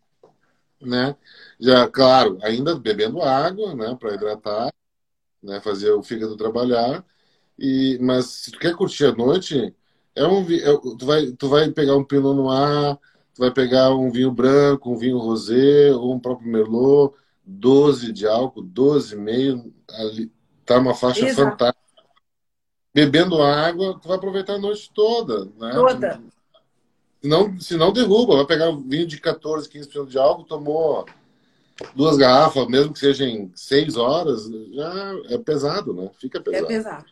né? 0.84 1.16
Já, 1.58 1.88
claro, 1.88 2.38
ainda 2.42 2.76
bebendo 2.76 3.22
água, 3.22 3.74
né, 3.74 3.96
para 3.98 4.14
hidratar, 4.14 4.72
né, 5.42 5.60
fazer 5.60 5.92
o 5.92 6.02
fígado 6.02 6.36
trabalhar. 6.36 7.04
E, 7.58 7.98
mas 8.00 8.26
se 8.26 8.52
tu 8.52 8.58
quer 8.58 8.74
curtir 8.76 9.06
a 9.06 9.12
noite, 9.12 9.74
é 10.14 10.26
um, 10.26 10.42
é, 10.52 10.96
tu 10.98 11.06
vai, 11.06 11.32
tu 11.32 11.48
vai 11.48 11.70
pegar 11.70 11.96
um 11.96 12.04
Pinot 12.04 12.34
Noir, 12.34 12.96
tu 13.34 13.40
vai 13.40 13.50
pegar 13.52 13.94
um 13.94 14.10
vinho 14.10 14.32
branco, 14.32 14.90
um 14.90 14.98
vinho 14.98 15.18
rosé 15.18 15.92
ou 15.92 16.14
um 16.14 16.20
próprio 16.20 16.48
Merlot, 16.50 17.14
12 17.44 18.12
de 18.12 18.26
álcool, 18.26 18.62
12,5, 18.62 19.72
ali 19.90 20.32
tá 20.64 20.78
uma 20.78 20.94
faixa 20.94 21.26
Exato. 21.26 21.50
fantástica. 21.50 21.84
Bebendo 22.94 23.42
água, 23.42 23.98
tu 24.00 24.08
vai 24.08 24.16
aproveitar 24.16 24.54
a 24.54 24.58
noite 24.58 24.90
toda, 24.94 25.46
né? 25.58 25.72
Toda. 25.74 26.22
Senão, 27.20 27.60
senão 27.60 27.92
derruba. 27.92 28.36
Vai 28.36 28.46
pegar 28.46 28.70
um 28.70 28.80
vinho 28.80 29.06
de 29.06 29.20
14, 29.20 29.68
15% 29.68 30.06
de 30.06 30.18
álcool, 30.18 30.44
tomou 30.44 31.04
duas 31.94 32.16
garrafas, 32.16 32.66
mesmo 32.68 32.92
que 32.92 32.98
seja 32.98 33.24
em 33.24 33.50
seis 33.54 33.96
horas, 33.96 34.48
já 34.72 35.14
é 35.30 35.38
pesado, 35.38 35.92
né? 35.92 36.10
Fica 36.18 36.40
pesado. 36.40 36.64
É 36.64 36.68
pesado. 36.68 37.06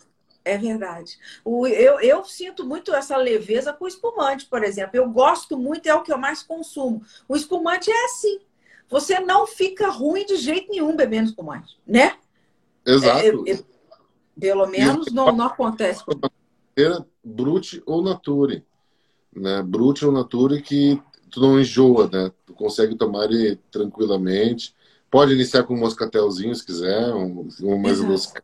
É 0.44 0.58
verdade. 0.58 1.18
O, 1.44 1.66
eu, 1.66 2.00
eu 2.00 2.24
sinto 2.24 2.64
muito 2.64 2.92
essa 2.94 3.16
leveza 3.16 3.72
com 3.72 3.84
o 3.84 3.88
espumante, 3.88 4.46
por 4.46 4.62
exemplo. 4.64 4.96
Eu 4.96 5.08
gosto 5.08 5.56
muito, 5.56 5.86
é 5.86 5.94
o 5.94 6.02
que 6.02 6.12
eu 6.12 6.18
mais 6.18 6.42
consumo. 6.42 7.02
O 7.28 7.36
espumante 7.36 7.90
é 7.90 8.04
assim. 8.04 8.40
Você 8.92 9.18
não 9.18 9.46
fica 9.46 9.88
ruim 9.88 10.24
de 10.24 10.36
jeito 10.36 10.70
nenhum 10.70 10.94
bebendo 10.94 11.30
espumante, 11.30 11.76
né? 11.84 12.16
Exato. 12.86 13.44
É, 13.46 13.52
é, 13.52 13.64
pelo 14.38 14.66
menos 14.66 15.10
não, 15.12 15.32
não 15.32 15.46
acontece. 15.46 16.04
Brute 17.24 17.82
ou 17.84 18.02
nature 18.02 18.64
né? 19.34 19.62
Brute 19.62 20.04
ou 20.04 20.12
nature 20.12 20.60
que 20.60 21.00
tu 21.30 21.40
não 21.40 21.58
enjoa, 21.58 22.08
né? 22.12 22.30
Tu 22.44 22.52
consegue 22.52 22.94
tomar 22.94 23.24
ele 23.24 23.56
tranquilamente. 23.70 24.74
Pode 25.10 25.32
iniciar 25.32 25.64
com 25.64 25.74
um 25.74 25.78
moscatelzinho 25.78 26.54
se 26.54 26.64
quiser, 26.64 27.12
um, 27.14 27.48
um 27.62 27.78
mais 27.78 28.00
mosca, 28.00 28.42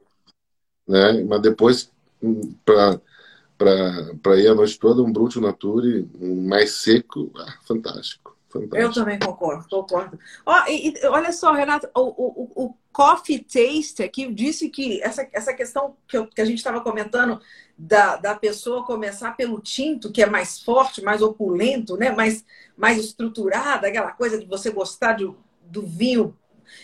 né? 0.86 1.24
Mas 1.24 1.40
depois 1.42 1.90
hum, 2.22 2.54
para 2.64 4.38
ir 4.38 4.48
a 4.48 4.54
noite 4.54 4.78
toda 4.78 5.02
um 5.02 5.12
Brute 5.12 5.40
Nature 5.40 6.08
mais 6.18 6.72
seco, 6.72 7.30
ah, 7.36 7.58
fantástico. 7.66 8.27
Fantástico. 8.60 8.76
Eu 8.76 8.92
também 8.92 9.18
concordo, 9.18 9.68
concordo. 9.68 10.18
Ó, 10.44 10.66
e, 10.66 10.88
e, 10.90 11.06
olha 11.06 11.32
só, 11.32 11.52
Renato, 11.52 11.88
o, 11.94 12.00
o, 12.00 12.64
o 12.66 12.74
Coffee 12.92 13.38
Taste 13.38 14.02
aqui 14.02 14.32
disse 14.32 14.68
que 14.68 15.00
essa, 15.02 15.28
essa 15.32 15.54
questão 15.54 15.96
que, 16.06 16.16
eu, 16.16 16.26
que 16.26 16.40
a 16.40 16.44
gente 16.44 16.58
estava 16.58 16.80
comentando 16.80 17.40
da, 17.76 18.16
da 18.16 18.34
pessoa 18.34 18.84
começar 18.84 19.36
pelo 19.36 19.60
tinto, 19.60 20.10
que 20.10 20.22
é 20.22 20.26
mais 20.26 20.60
forte, 20.60 21.02
mais 21.02 21.22
opulento, 21.22 21.96
né? 21.96 22.10
mais, 22.10 22.44
mais 22.76 22.98
estruturada, 22.98 23.86
aquela 23.86 24.12
coisa 24.12 24.38
de 24.38 24.46
você 24.46 24.70
gostar 24.70 25.12
de, 25.12 25.32
do 25.62 25.82
vinho. 25.82 26.36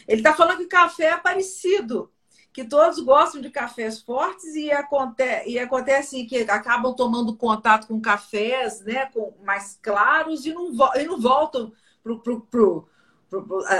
Ele 0.06 0.20
está 0.20 0.34
falando 0.34 0.58
que 0.58 0.66
café 0.66 1.06
é 1.06 1.16
parecido, 1.16 2.10
que 2.54 2.64
todos 2.64 3.00
gostam 3.00 3.40
de 3.40 3.50
cafés 3.50 4.00
fortes 4.00 4.54
e, 4.54 4.70
aconte 4.70 5.24
e 5.44 5.58
acontece 5.58 6.24
que 6.24 6.38
acabam 6.42 6.94
tomando 6.94 7.36
contato 7.36 7.88
com 7.88 8.00
cafés 8.00 8.80
né, 8.82 9.06
com 9.06 9.34
mais 9.44 9.76
claros 9.82 10.46
e 10.46 10.54
não, 10.54 10.72
vo 10.72 10.88
e 10.94 11.04
não 11.04 11.20
voltam 11.20 11.72
para 12.00 12.16
pro, 12.16 12.88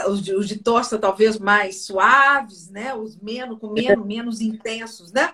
os, 0.09 0.21
de, 0.21 0.35
os 0.35 0.49
de 0.49 0.59
tosta 0.59 0.99
talvez 0.99 1.39
mais 1.39 1.85
suaves, 1.85 2.69
né? 2.69 2.93
Os 2.93 3.17
menos, 3.17 3.61
com 3.61 3.69
menos, 3.71 4.05
menos 4.05 4.41
intensos, 4.41 5.13
né? 5.13 5.33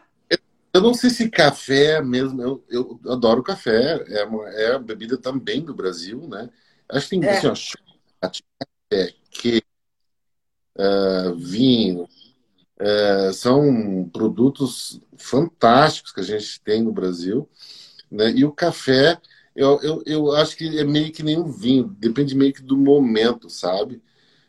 Eu 0.75 0.83
não 0.83 0.93
sei 0.93 1.09
se 1.09 1.31
café 1.31 2.03
mesmo, 2.03 2.43
eu, 2.43 2.63
eu 2.69 3.01
adoro 3.09 3.43
café, 3.43 4.05
é, 4.07 4.25
uma, 4.25 4.49
é 4.51 4.75
a 4.75 4.79
bebida 4.79 5.17
também 5.17 5.65
do 5.65 5.75
Brasil, 5.75 6.29
né? 6.29 6.51
Acho 6.91 7.09
que 7.09 7.19
tem 7.19 7.29
é. 7.29 7.39
assim, 7.39 7.47
ó, 7.47 7.55
chocolate, 7.55 8.45
café, 8.59 9.15
que, 9.31 9.63
uh, 10.77 11.35
vinho, 11.37 12.07
é, 12.81 13.31
são 13.35 14.09
produtos 14.11 15.01
fantásticos 15.19 16.13
que 16.13 16.21
a 16.21 16.25
gente 16.25 16.61
tem 16.63 16.83
no 16.83 16.93
Brasil. 16.93 17.47
Né? 18.11 18.31
E 18.31 18.45
o 18.45 18.51
café, 18.51 19.21
eu, 19.55 19.79
eu, 19.83 20.03
eu 20.07 20.33
acho 20.33 20.57
que 20.57 20.79
é 20.79 20.85
meio 20.85 21.13
que 21.13 21.23
nem 21.23 21.39
um 21.39 21.53
vinho, 21.53 21.95
depende 21.99 22.35
meio 22.35 22.55
que 22.55 22.63
do 22.63 22.79
momento, 22.79 23.51
sabe? 23.51 24.03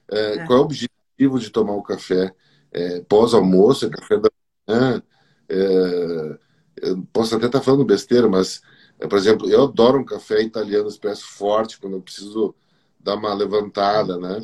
É, 0.09 0.35
é. 0.35 0.45
Qual 0.47 0.59
é 0.59 0.61
o 0.61 0.65
objetivo 0.65 1.39
de 1.39 1.49
tomar 1.49 1.73
o 1.73 1.83
café? 1.83 2.33
É, 2.71 3.01
Pós-almoço, 3.01 3.85
é 3.85 3.89
café 3.89 4.17
da 4.17 4.29
manhã. 4.65 5.03
É, 5.49 6.39
eu 6.83 7.07
posso 7.11 7.35
até 7.35 7.47
estar 7.47 7.61
falando 7.61 7.83
besteira, 7.83 8.29
mas, 8.29 8.61
é, 8.97 9.07
por 9.07 9.17
exemplo, 9.17 9.49
eu 9.49 9.63
adoro 9.63 9.99
um 9.99 10.05
café 10.05 10.41
italiano 10.41 10.87
expresso 10.87 11.25
forte, 11.25 11.77
quando 11.77 11.97
eu 11.97 12.01
preciso 12.01 12.55
dar 12.97 13.15
uma 13.15 13.33
levantada, 13.33 14.17
né? 14.17 14.41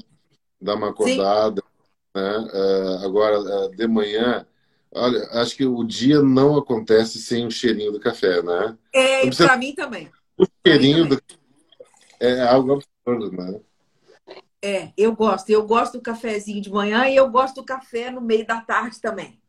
Dar 0.62 0.76
uma 0.76 0.90
acordada. 0.90 1.62
Sim 1.62 1.77
né? 2.18 2.38
Uh, 2.52 3.06
agora, 3.06 3.40
uh, 3.40 3.70
de 3.76 3.88
manhã, 3.88 4.46
olha, 4.92 5.24
acho 5.34 5.56
que 5.56 5.66
o 5.66 5.84
dia 5.84 6.22
não 6.22 6.58
acontece 6.58 7.20
sem 7.20 7.46
o 7.46 7.52
cheirinho 7.52 7.92
do 7.92 8.00
café, 8.00 8.42
né? 8.42 8.76
É, 8.92 9.22
precisa... 9.22 9.48
para 9.48 9.58
mim 9.58 9.74
também. 9.74 10.12
O 10.38 10.46
cheirinho 10.66 11.08
do... 11.08 11.22
é 12.20 12.42
algo 12.42 12.74
absurdo, 12.74 13.32
né? 13.32 13.60
É, 14.62 14.92
eu 14.98 15.16
gosto. 15.16 15.50
Eu 15.52 15.66
gosto 15.66 15.94
do 15.94 16.02
cafezinho 16.02 16.62
de 16.62 16.72
manhã 16.72 17.08
e 17.08 17.16
eu 17.16 17.30
gosto 17.30 17.56
do 17.56 17.64
café 17.64 18.10
no 18.10 18.20
meio 18.20 18.46
da 18.46 18.60
tarde 18.60 19.00
também. 19.00 19.40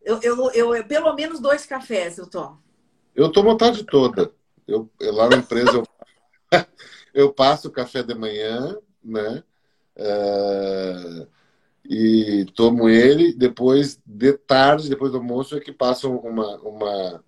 Eu, 0.00 0.20
eu, 0.22 0.50
eu, 0.52 0.74
eu 0.76 0.84
pelo 0.84 1.12
menos 1.14 1.40
dois 1.40 1.66
cafés 1.66 2.16
eu 2.18 2.26
tomo. 2.26 2.62
Eu 3.14 3.32
tomo 3.32 3.50
a 3.50 3.56
tarde 3.56 3.84
toda. 3.84 4.32
Eu, 4.66 4.88
lá 5.00 5.28
na 5.28 5.38
empresa 5.38 5.72
eu, 5.72 5.84
eu 7.12 7.32
passo 7.32 7.66
o 7.66 7.72
café 7.72 8.02
de 8.02 8.14
manhã, 8.14 8.78
né? 9.02 9.42
Uh, 9.96 11.26
e 11.88 12.44
tomo 12.54 12.88
ele. 12.88 13.32
Depois, 13.32 13.98
de 14.04 14.32
tarde, 14.34 14.90
depois 14.90 15.10
do 15.10 15.18
almoço, 15.18 15.56
é 15.56 15.60
que 15.60 15.72
passo 15.72 16.10
uma, 16.10 16.56
uma, 16.58 17.24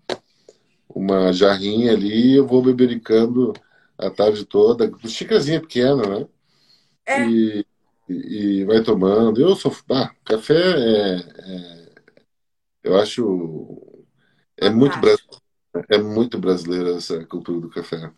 uma 0.89 1.33
jarrinha 1.33 1.93
ali 1.93 2.33
e 2.33 2.37
eu 2.37 2.47
vou 2.47 2.63
bebericando 2.63 3.53
a 3.97 4.11
tarde 4.11 4.45
toda. 4.45 4.91
Xícarazinha 5.07 5.61
pequena, 5.61 6.03
né? 6.07 6.29
É. 7.07 7.27
E, 7.27 7.67
e, 8.09 8.65
vai 8.65 8.83
tomando. 8.83 9.41
Eu 9.41 9.57
sou. 9.57 9.75
Ah, 9.91 10.11
café 10.25 10.55
é, 10.55 11.17
é 11.17 11.81
eu 12.83 12.99
acho. 12.99 13.83
É 14.57 14.69
muito, 14.69 14.99
brasileiro, 14.99 15.43
é 15.89 15.99
muito 15.99 16.39
brasileira 16.39 16.91
essa 16.97 17.25
cultura 17.25 17.61
do 17.61 17.71
café. 17.71 18.13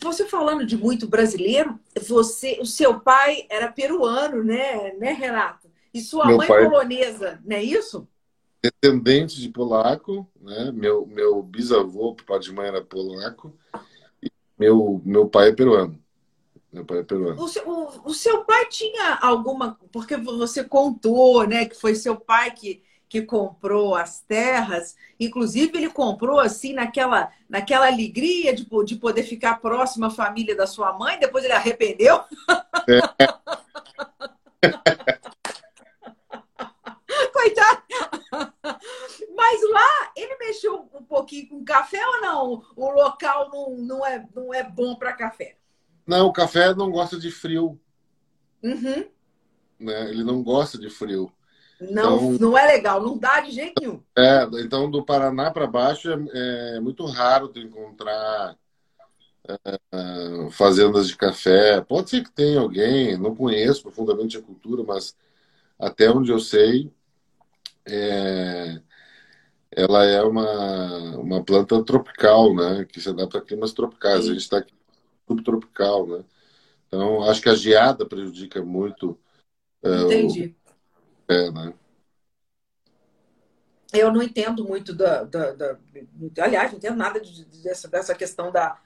Você 0.00 0.26
falando 0.26 0.64
de 0.64 0.76
muito 0.76 1.08
brasileiro, 1.08 1.78
você, 2.06 2.58
o 2.60 2.66
seu 2.66 3.00
pai 3.00 3.46
era 3.48 3.70
peruano, 3.70 4.44
né, 4.44 4.92
né, 4.94 5.12
Renato? 5.12 5.68
E 5.92 6.00
sua 6.00 6.26
meu 6.26 6.36
mãe 6.36 6.48
pai... 6.48 6.64
polonesa, 6.64 7.40
não 7.44 7.56
é 7.56 7.62
isso? 7.62 8.06
Descendente 8.62 9.40
de 9.40 9.48
polaco, 9.48 10.28
né? 10.40 10.70
Meu, 10.72 11.06
meu 11.06 11.42
bisavô, 11.42 12.14
pai 12.26 12.38
de 12.38 12.52
mãe 12.52 12.68
era 12.68 12.82
polaco, 12.82 13.56
e 14.22 14.30
meu, 14.58 15.00
meu 15.04 15.28
pai 15.28 15.48
é 15.48 15.52
peruano. 15.52 15.98
Meu 16.72 16.84
pai 16.84 16.98
é 16.98 17.02
peruano. 17.02 17.42
O 17.42 17.48
seu, 17.48 17.66
o, 17.66 18.10
o 18.10 18.14
seu 18.14 18.44
pai 18.44 18.66
tinha 18.66 19.14
alguma. 19.22 19.78
Porque 19.90 20.16
você 20.16 20.62
contou, 20.62 21.46
né, 21.46 21.64
que 21.64 21.74
foi 21.74 21.94
seu 21.94 22.16
pai 22.16 22.50
que 22.50 22.82
que 23.08 23.22
comprou 23.22 23.94
as 23.94 24.20
terras, 24.20 24.94
inclusive 25.18 25.78
ele 25.78 25.88
comprou 25.88 26.38
assim 26.38 26.74
naquela, 26.74 27.32
naquela 27.48 27.86
alegria 27.86 28.54
de, 28.54 28.68
de 28.84 28.96
poder 28.96 29.22
ficar 29.22 29.58
próximo 29.60 30.04
à 30.04 30.10
família 30.10 30.54
da 30.54 30.66
sua 30.66 30.92
mãe, 30.92 31.18
depois 31.18 31.42
ele 31.44 31.54
arrependeu. 31.54 32.20
É. 32.86 33.00
Coitado. 37.32 37.82
Mas 39.34 39.60
lá 39.70 40.12
ele 40.16 40.36
mexeu 40.36 40.86
um 40.92 41.02
pouquinho 41.02 41.48
com 41.48 41.64
café 41.64 42.06
ou 42.06 42.20
não? 42.20 42.62
O 42.76 42.90
local 42.90 43.48
não, 43.50 43.74
não, 43.76 44.04
é, 44.04 44.22
não 44.34 44.52
é 44.52 44.62
bom 44.62 44.94
para 44.96 45.14
café? 45.14 45.56
Não, 46.06 46.26
o 46.26 46.32
café 46.32 46.74
não 46.74 46.90
gosta 46.90 47.18
de 47.18 47.30
frio. 47.30 47.80
Uhum. 48.62 49.08
Né? 49.78 50.10
Ele 50.10 50.22
não 50.24 50.42
gosta 50.42 50.76
de 50.76 50.90
frio. 50.90 51.32
Não, 51.80 52.34
então, 52.34 52.48
não 52.48 52.58
é 52.58 52.66
legal, 52.66 53.00
não 53.00 53.16
dá 53.16 53.40
de 53.40 53.52
jeito 53.52 53.80
nenhum. 53.80 54.02
É, 54.16 54.42
então 54.60 54.90
do 54.90 55.04
Paraná 55.04 55.50
para 55.50 55.66
baixo 55.66 56.10
é, 56.10 56.76
é, 56.76 56.80
muito 56.80 57.04
raro 57.06 57.48
tu 57.48 57.60
encontrar 57.60 58.56
é, 59.48 60.50
fazendas 60.50 61.08
de 61.08 61.16
café. 61.16 61.80
Pode 61.80 62.10
ser 62.10 62.24
que 62.24 62.32
tenha 62.32 62.60
alguém, 62.60 63.16
não 63.16 63.34
conheço 63.34 63.82
profundamente 63.82 64.36
a 64.36 64.42
cultura, 64.42 64.82
mas 64.82 65.16
até 65.78 66.10
onde 66.10 66.32
eu 66.32 66.40
sei, 66.40 66.90
é, 67.86 68.80
ela 69.70 70.04
é 70.04 70.22
uma, 70.22 71.16
uma 71.16 71.44
planta 71.44 71.82
tropical, 71.84 72.54
né? 72.54 72.84
Que 72.84 73.00
se 73.00 73.08
adapta 73.08 73.38
a 73.38 73.42
climas 73.42 73.72
tropicais. 73.72 74.24
Sim. 74.24 74.30
A 74.30 74.32
gente 74.32 74.42
está 74.42 74.58
aqui 74.58 74.74
subtropical, 75.26 76.06
né? 76.06 76.24
Então, 76.86 77.22
acho 77.24 77.42
que 77.42 77.48
a 77.48 77.54
geada 77.54 78.06
prejudica 78.06 78.62
muito. 78.62 79.18
É, 79.82 80.02
Entendi. 80.02 80.56
É, 81.28 81.50
né? 81.50 81.74
Eu 83.92 84.12
não 84.12 84.22
entendo 84.22 84.64
muito 84.64 84.94
da, 84.94 85.24
da, 85.24 85.52
da, 85.52 85.78
aliás, 86.40 86.70
não 86.70 86.78
entendo 86.78 86.96
nada 86.96 87.20
de, 87.20 87.44
dessa, 87.62 87.88
dessa 87.88 88.14
questão 88.14 88.52
da, 88.52 88.78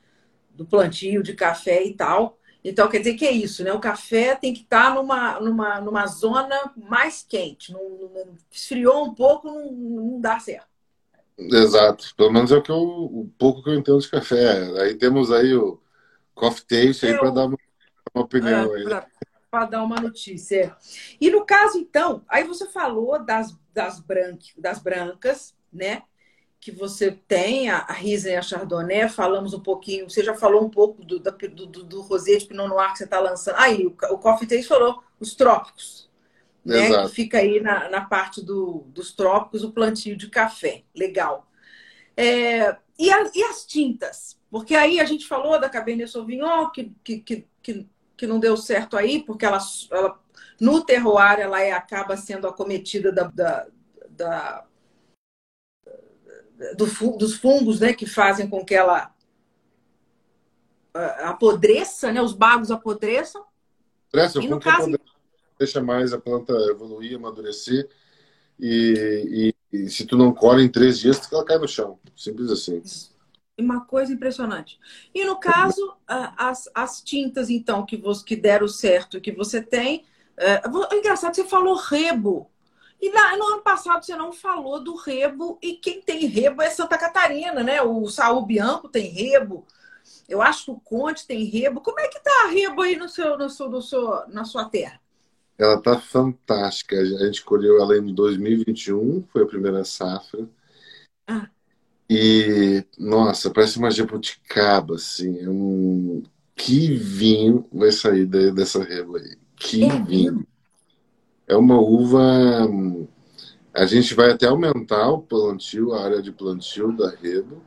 do 0.50 0.64
plantio 0.64 1.22
de 1.22 1.34
café 1.34 1.82
e 1.84 1.94
tal. 1.94 2.38
Então, 2.64 2.88
quer 2.88 2.98
dizer 2.98 3.14
que 3.14 3.26
é 3.26 3.32
isso, 3.32 3.64
né? 3.64 3.72
O 3.72 3.80
café 3.80 4.36
tem 4.36 4.54
que 4.54 4.60
estar 4.60 4.94
numa, 4.94 5.40
numa, 5.40 5.80
numa 5.80 6.06
zona 6.06 6.72
mais 6.76 7.24
quente. 7.28 7.72
Não, 7.72 7.82
não, 7.82 8.36
esfriou 8.50 9.04
um 9.04 9.14
pouco, 9.14 9.48
não, 9.48 9.72
não 9.72 10.20
dá 10.20 10.38
certo. 10.38 10.68
Exato. 11.36 12.14
Pelo 12.16 12.32
menos 12.32 12.52
é 12.52 12.56
o, 12.56 12.62
que 12.62 12.70
eu, 12.70 12.78
o 12.78 13.30
pouco 13.36 13.62
que 13.62 13.70
eu 13.70 13.74
entendo 13.74 13.98
de 13.98 14.08
café. 14.08 14.80
Aí 14.80 14.94
temos 14.94 15.32
aí 15.32 15.52
o 15.54 15.80
Coffee 16.34 16.64
Taste 16.64 17.06
aí 17.06 17.18
para 17.18 17.30
dar 17.30 17.46
uma, 17.46 17.58
uma 18.14 18.24
opinião. 18.24 18.72
É, 18.72 18.78
aí. 18.78 18.84
Pra, 18.84 19.06
para 19.52 19.66
dar 19.66 19.84
uma 19.84 19.96
notícia. 19.96 20.74
E 21.20 21.30
no 21.30 21.44
caso, 21.44 21.76
então, 21.76 22.24
aí 22.26 22.42
você 22.42 22.66
falou 22.70 23.22
das, 23.22 23.54
das, 23.74 24.02
das 24.56 24.78
brancas, 24.78 25.54
né? 25.70 26.04
Que 26.58 26.72
você 26.72 27.12
tem, 27.28 27.68
a, 27.68 27.80
a 27.80 27.92
Riesling 27.92 28.32
e 28.32 28.36
a 28.36 28.42
Chardonnay, 28.42 29.10
falamos 29.10 29.52
um 29.52 29.60
pouquinho, 29.60 30.08
você 30.08 30.24
já 30.24 30.34
falou 30.34 30.64
um 30.64 30.70
pouco 30.70 31.04
do, 31.04 31.18
do, 31.18 31.66
do, 31.66 31.84
do 31.84 32.00
Rosé 32.00 32.38
de 32.38 32.46
Pinot 32.46 32.66
Noir 32.66 32.92
que 32.92 32.98
você 32.98 33.04
está 33.04 33.20
lançando. 33.20 33.56
Aí, 33.58 33.86
o, 33.86 33.90
o 33.90 34.18
Coffee 34.18 34.48
Taste 34.48 34.68
falou 34.68 35.02
os 35.20 35.34
trópicos, 35.34 36.08
né? 36.64 36.86
Exato. 36.86 37.10
Que 37.10 37.14
fica 37.14 37.36
aí 37.36 37.60
na, 37.60 37.90
na 37.90 38.00
parte 38.00 38.42
do, 38.42 38.86
dos 38.86 39.12
trópicos, 39.12 39.62
o 39.62 39.72
plantio 39.72 40.16
de 40.16 40.30
café. 40.30 40.82
Legal. 40.96 41.46
É, 42.16 42.74
e, 42.98 43.10
a, 43.10 43.30
e 43.34 43.42
as 43.42 43.66
tintas? 43.66 44.40
Porque 44.50 44.74
aí 44.74 44.98
a 44.98 45.04
gente 45.04 45.26
falou 45.26 45.60
da 45.60 45.68
Cabernet 45.68 46.10
Sauvignon, 46.10 46.70
que, 46.70 46.94
que, 47.04 47.18
que, 47.18 47.46
que 47.62 47.91
que 48.22 48.26
não 48.28 48.38
deu 48.38 48.56
certo 48.56 48.96
aí, 48.96 49.20
porque 49.20 49.44
ela, 49.44 49.58
ela 49.90 50.16
no 50.60 50.84
terroir 50.84 51.40
ela 51.40 51.60
é, 51.60 51.72
acaba 51.72 52.16
sendo 52.16 52.46
acometida 52.46 53.10
da, 53.10 53.24
da, 53.24 53.66
da 54.10 54.64
do, 56.76 56.86
dos 57.16 57.34
fungos 57.34 57.80
né, 57.80 57.92
que 57.92 58.06
fazem 58.06 58.48
com 58.48 58.64
que 58.64 58.76
ela 58.76 59.12
apodreça, 61.24 62.12
né, 62.12 62.22
os 62.22 62.32
bagos 62.32 62.70
apodreçam. 62.70 63.44
Apodrece, 64.10 64.38
e 64.38 64.46
no 64.46 64.60
caso... 64.60 64.96
deixa 65.58 65.82
mais 65.82 66.12
a 66.12 66.20
planta 66.20 66.52
evoluir, 66.70 67.16
amadurecer. 67.16 67.88
E, 68.56 69.52
e, 69.72 69.76
e, 69.76 69.90
se 69.90 70.06
tu 70.06 70.16
não 70.16 70.32
colhe 70.32 70.62
em 70.62 70.70
três 70.70 71.00
dias, 71.00 71.20
ela 71.32 71.44
cai 71.44 71.58
no 71.58 71.66
chão. 71.66 71.98
Simples 72.16 72.52
assim 72.52 72.80
uma 73.58 73.84
coisa 73.84 74.12
impressionante. 74.12 74.78
E 75.14 75.24
no 75.24 75.38
caso, 75.38 75.96
as, 76.06 76.68
as 76.74 77.02
tintas, 77.02 77.50
então, 77.50 77.84
que, 77.84 77.96
você, 77.96 78.24
que 78.24 78.36
deram 78.36 78.68
certo, 78.68 79.20
que 79.20 79.32
você 79.32 79.60
tem. 79.60 80.04
É, 80.36 80.62
é 80.64 80.98
engraçado, 80.98 81.34
você 81.34 81.44
falou 81.44 81.76
rebo. 81.76 82.50
E 83.00 83.10
na, 83.10 83.36
no 83.36 83.44
ano 83.44 83.62
passado 83.62 84.04
você 84.04 84.14
não 84.16 84.32
falou 84.32 84.82
do 84.82 84.94
rebo, 84.94 85.58
e 85.60 85.74
quem 85.74 86.00
tem 86.00 86.26
rebo 86.26 86.62
é 86.62 86.70
Santa 86.70 86.96
Catarina, 86.96 87.62
né? 87.62 87.82
O 87.82 88.08
Saul 88.08 88.46
Bianco 88.46 88.88
tem 88.88 89.08
rebo. 89.08 89.66
Eu 90.28 90.40
acho 90.40 90.66
que 90.66 90.70
o 90.70 90.80
Conte 90.80 91.26
tem 91.26 91.44
rebo. 91.44 91.80
Como 91.80 91.98
é 91.98 92.08
que 92.08 92.20
tá 92.20 92.44
a 92.44 92.48
rebo 92.48 92.82
aí 92.82 92.96
no 92.96 93.08
seu, 93.08 93.36
no 93.36 93.50
seu, 93.50 93.68
no 93.68 93.82
seu, 93.82 94.28
na 94.28 94.44
sua 94.44 94.64
terra? 94.66 95.00
Ela 95.58 95.80
tá 95.80 96.00
fantástica. 96.00 96.96
A 96.96 97.04
gente 97.26 97.44
colheu 97.44 97.80
ela 97.80 97.96
em 97.96 98.14
2021, 98.14 99.24
foi 99.32 99.42
a 99.42 99.46
primeira 99.46 99.84
safra. 99.84 100.48
Ah. 101.26 101.48
E, 102.10 102.84
nossa, 102.98 103.50
parece 103.50 103.78
uma 103.78 103.90
jabuticaba, 103.90 104.96
assim. 104.96 105.38
É 105.38 105.48
um... 105.48 106.22
Que 106.54 106.94
vinho 106.94 107.66
vai 107.72 107.90
sair 107.90 108.26
dessa 108.26 108.82
reba 108.84 109.18
aí? 109.18 109.36
Que 109.56 109.84
é 109.84 110.02
vinho. 110.02 110.46
É 111.46 111.56
uma 111.56 111.80
uva. 111.80 112.22
A 113.74 113.86
gente 113.86 114.14
vai 114.14 114.30
até 114.30 114.46
aumentar 114.46 115.10
o 115.10 115.22
plantio, 115.22 115.92
a 115.94 116.04
área 116.04 116.22
de 116.22 116.30
plantio 116.30 116.92
da 116.96 117.10
rebo. 117.10 117.62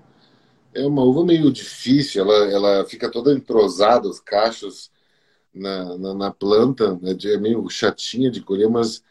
É 0.73 0.85
uma 0.85 1.03
uva 1.03 1.25
meio 1.25 1.51
difícil, 1.51 2.21
ela, 2.21 2.51
ela 2.51 2.85
fica 2.85 3.09
toda 3.09 3.33
entrosada, 3.33 4.07
os 4.07 4.19
cachos 4.19 4.91
na, 5.53 5.97
na, 5.97 6.13
na 6.13 6.31
planta, 6.31 6.99
né? 7.01 7.15
é 7.23 7.37
meio 7.37 7.67
chatinha 7.69 8.29
de 8.29 8.41
colher, 8.41 8.69
mas 8.69 9.01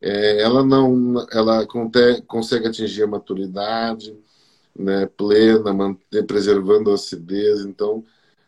é, 0.00 0.42
ela 0.42 0.64
não, 0.64 1.24
ela 1.30 1.66
consegue 2.26 2.66
atingir 2.66 3.04
a 3.04 3.06
maturidade 3.06 4.16
né, 4.78 5.06
plena, 5.06 5.74
manter, 5.74 6.24
preservando 6.24 6.90
a 6.90 6.94
acidez. 6.94 7.60
Então, 7.60 8.04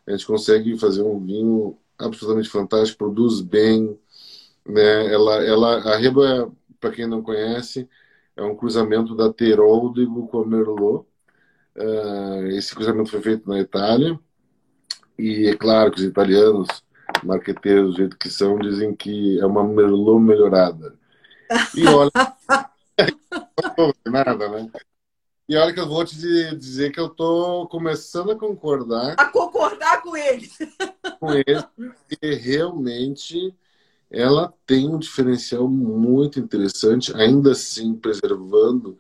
a 0.07 0.13
gente 0.13 0.27
consegue 0.27 0.79
fazer 0.79 1.03
um 1.03 1.19
vinho 1.19 1.77
absolutamente 1.99 2.49
fantástico, 2.49 2.99
produz 2.99 3.41
bem. 3.41 3.99
Né? 4.67 5.13
Ela, 5.13 5.45
ela, 5.45 5.77
a 5.93 5.97
Reba, 5.97 6.51
para 6.79 6.93
quem 6.93 7.07
não 7.07 7.23
conhece, 7.23 7.89
é 8.37 8.43
um 8.43 8.57
cruzamento 8.57 9.15
da 9.15 9.33
Teroldego 9.33 10.29
com 10.29 10.43
a 10.43 10.47
Merlot. 10.47 11.07
Uh, 11.77 12.47
esse 12.49 12.75
cruzamento 12.75 13.11
foi 13.11 13.21
feito 13.21 13.49
na 13.49 13.59
Itália. 13.59 14.19
E 15.19 15.49
é 15.49 15.57
claro 15.57 15.91
que 15.91 16.01
os 16.01 16.07
italianos, 16.07 16.69
marqueteiros 17.23 17.93
do 17.93 17.97
jeito 17.99 18.17
que 18.17 18.31
são, 18.31 18.59
dizem 18.59 18.95
que 18.95 19.39
é 19.41 19.47
uma 19.47 19.65
Merlot 19.65 20.21
melhorada. 20.21 20.95
E 21.75 21.87
olha, 21.89 22.11
não 23.77 23.93
nada, 24.07 24.49
né? 24.49 24.71
E 25.51 25.57
olha 25.57 25.75
que 25.75 25.81
eu 25.81 25.89
vou 25.89 26.05
te 26.05 26.15
dizer 26.15 26.93
que 26.93 27.01
eu 27.01 27.09
tô 27.09 27.67
começando 27.67 28.31
a 28.31 28.37
concordar. 28.37 29.17
A 29.19 29.25
concordar 29.25 30.01
com 30.01 30.17
eles. 30.17 30.57
com 31.19 31.33
esse, 31.33 31.67
porque 31.75 32.35
realmente 32.37 33.53
ela 34.09 34.55
tem 34.65 34.89
um 34.89 34.97
diferencial 34.97 35.67
muito 35.67 36.39
interessante, 36.39 37.13
ainda 37.17 37.51
assim 37.51 37.97
preservando 37.97 38.97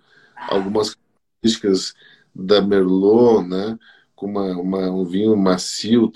algumas 0.49 0.97
características 0.97 1.95
da 2.35 2.61
Merlot, 2.61 3.47
né? 3.47 3.79
com 4.17 4.27
uma, 4.27 4.51
uma, 4.59 4.91
um 4.91 5.05
vinho 5.05 5.37
macio, 5.37 6.11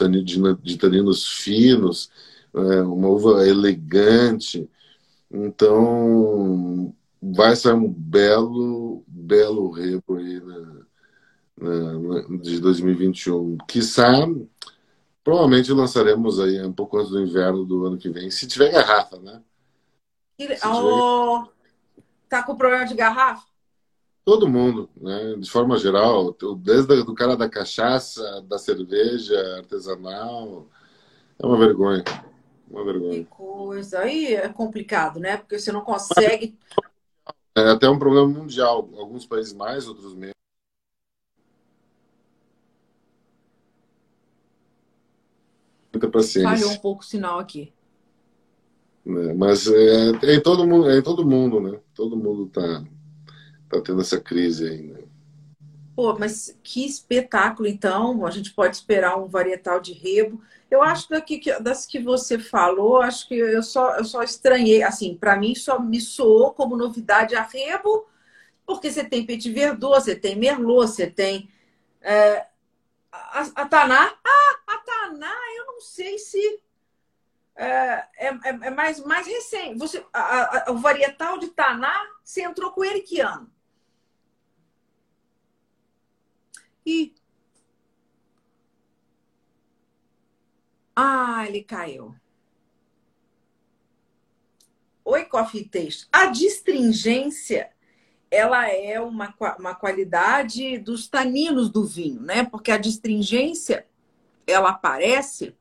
de 0.64 0.76
taninos 0.76 1.28
finos, 1.28 2.10
é, 2.52 2.82
uma 2.82 3.06
uva 3.06 3.46
elegante. 3.46 4.68
Então, 5.30 6.92
vai 7.22 7.54
ser 7.54 7.72
um 7.72 7.88
belo, 7.88 9.03
belo 9.24 9.70
rebo 9.70 10.16
aí 10.16 10.40
na, 10.40 10.86
na, 11.58 11.92
na, 11.98 12.38
de 12.38 12.60
2021. 12.60 13.58
Quiçá, 13.66 14.26
provavelmente 15.22 15.72
lançaremos 15.72 16.38
aí 16.38 16.62
um 16.62 16.72
pouco 16.72 16.98
antes 16.98 17.10
do 17.10 17.20
inverno 17.20 17.64
do 17.64 17.86
ano 17.86 17.98
que 17.98 18.10
vem, 18.10 18.30
se 18.30 18.46
tiver 18.46 18.72
garrafa, 18.72 19.18
né? 19.18 19.42
Se 20.38 20.66
oh, 20.66 21.46
Tá 22.28 22.42
com 22.42 22.56
problema 22.56 22.84
de 22.84 22.94
garrafa? 22.94 23.46
Todo 24.24 24.48
mundo, 24.48 24.88
né? 24.96 25.36
de 25.38 25.50
forma 25.50 25.76
geral, 25.78 26.34
desde 26.58 26.92
o 26.94 27.14
cara 27.14 27.36
da 27.36 27.48
cachaça, 27.48 28.42
da 28.42 28.58
cerveja 28.58 29.38
artesanal, 29.58 30.66
é 31.38 31.46
uma 31.46 31.58
vergonha. 31.58 32.02
Uma 32.70 32.84
vergonha. 32.84 33.12
Que 33.12 33.24
coisa. 33.26 34.00
Aí 34.00 34.34
é 34.34 34.48
complicado, 34.48 35.20
né? 35.20 35.36
Porque 35.36 35.58
você 35.58 35.70
não 35.70 35.82
consegue. 35.82 36.58
É 37.56 37.70
até 37.70 37.88
um 37.88 37.98
problema 37.98 38.26
mundial. 38.26 38.88
Alguns 38.96 39.24
países 39.26 39.52
mais, 39.52 39.86
outros 39.86 40.14
menos. 40.14 40.34
Muita 45.92 46.08
paciência. 46.08 46.50
Falhou 46.50 46.72
um 46.72 46.78
pouco 46.78 47.02
o 47.02 47.06
sinal 47.06 47.38
aqui. 47.38 47.72
É, 49.06 49.34
mas 49.34 49.68
é, 49.68 50.10
é, 50.22 50.34
em 50.34 50.40
todo 50.42 50.66
mundo, 50.66 50.90
é 50.90 50.98
em 50.98 51.02
todo 51.02 51.26
mundo, 51.26 51.60
né? 51.60 51.78
Todo 51.94 52.16
mundo 52.16 52.46
tá 52.46 52.84
tá 53.68 53.80
tendo 53.80 54.00
essa 54.00 54.20
crise 54.20 54.68
ainda. 54.68 54.98
Né? 54.98 55.04
Pô, 55.94 56.16
mas 56.18 56.58
que 56.62 56.84
espetáculo, 56.84 57.68
então. 57.68 58.26
A 58.26 58.30
gente 58.30 58.52
pode 58.52 58.74
esperar 58.74 59.16
um 59.16 59.28
varietal 59.28 59.80
de 59.80 59.92
rebo. 59.92 60.40
Eu 60.74 60.82
acho 60.82 61.08
daqui, 61.08 61.40
das 61.60 61.86
que 61.86 62.00
você 62.00 62.36
falou, 62.36 63.00
acho 63.00 63.28
que 63.28 63.36
eu 63.36 63.62
só, 63.62 63.96
eu 63.96 64.04
só 64.04 64.24
estranhei. 64.24 64.82
Assim, 64.82 65.16
para 65.16 65.36
mim, 65.36 65.54
só 65.54 65.78
me 65.78 66.00
soou 66.00 66.52
como 66.52 66.76
novidade 66.76 67.36
a 67.36 67.42
rebo, 67.42 68.08
porque 68.66 68.90
você 68.90 69.04
tem 69.04 69.24
Petit 69.24 69.52
Verdot, 69.52 70.02
você 70.02 70.16
tem 70.16 70.34
Merlot, 70.34 70.88
você 70.88 71.08
tem. 71.08 71.48
É, 72.00 72.48
a, 73.12 73.40
a 73.54 73.68
Taná. 73.68 74.18
Ah, 74.24 74.58
a 74.66 74.78
Taná, 74.78 75.36
eu 75.56 75.66
não 75.66 75.80
sei 75.80 76.18
se. 76.18 76.60
É, 77.54 77.68
é, 77.68 78.26
é, 78.26 78.48
é 78.48 78.70
mais, 78.70 78.98
mais 79.04 79.28
recente. 79.28 79.78
Você, 79.78 80.04
a, 80.12 80.70
a, 80.70 80.72
o 80.72 80.78
varietal 80.78 81.38
de 81.38 81.50
Taná, 81.50 81.94
você 82.24 82.42
entrou 82.42 82.72
com 82.72 82.82
ele 82.82 83.00
que 83.00 83.20
ano? 83.20 83.48
E. 86.84 87.14
Ah, 90.94 91.44
ele 91.46 91.62
caiu. 91.62 92.14
Oi, 95.04 95.24
Coffee 95.24 95.64
Taste. 95.64 96.08
A 96.12 96.26
distringência 96.26 97.70
ela 98.30 98.68
é 98.68 99.00
uma, 99.00 99.34
uma 99.58 99.74
qualidade 99.74 100.78
dos 100.78 101.06
taninos 101.06 101.70
do 101.70 101.84
vinho, 101.84 102.20
né? 102.20 102.44
Porque 102.44 102.70
a 102.70 102.78
distringência 102.78 103.86
ela 104.46 104.70
aparece 104.70 105.54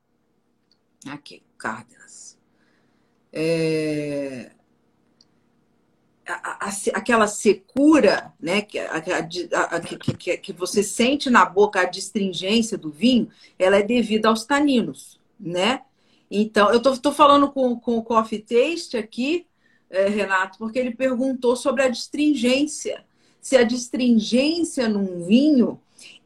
aqui, 1.07 1.43
Cárdenas. 1.57 2.37
É, 3.31 4.51
a, 6.25 6.67
a, 6.67 6.71
aquela 6.93 7.27
secura, 7.27 8.33
né, 8.39 8.61
que, 8.61 8.79
a, 8.79 9.01
que, 9.01 10.37
que, 10.37 10.53
você 10.53 10.83
sente 10.83 11.29
na 11.29 11.45
boca, 11.45 11.81
a 11.81 11.85
distringência 11.85 12.77
do 12.77 12.89
vinho, 12.89 13.29
ela 13.57 13.77
é 13.77 13.83
devida 13.83 14.29
aos 14.29 14.45
taninos, 14.45 15.19
né? 15.39 15.81
Então, 16.29 16.71
eu 16.71 16.81
tô 16.81 17.11
falando 17.11 17.51
com, 17.51 17.79
com 17.79 17.97
o 17.97 18.03
Coffee 18.03 18.39
Taste 18.39 18.97
aqui, 18.97 19.45
é, 19.89 20.07
Renato, 20.07 20.57
porque 20.57 20.79
ele 20.79 20.95
perguntou 20.95 21.55
sobre 21.55 21.83
a 21.83 21.89
distringência. 21.89 23.05
Se 23.39 23.55
a 23.55 23.63
distringência 23.63 24.87
num 24.89 25.25
vinho 25.25 25.79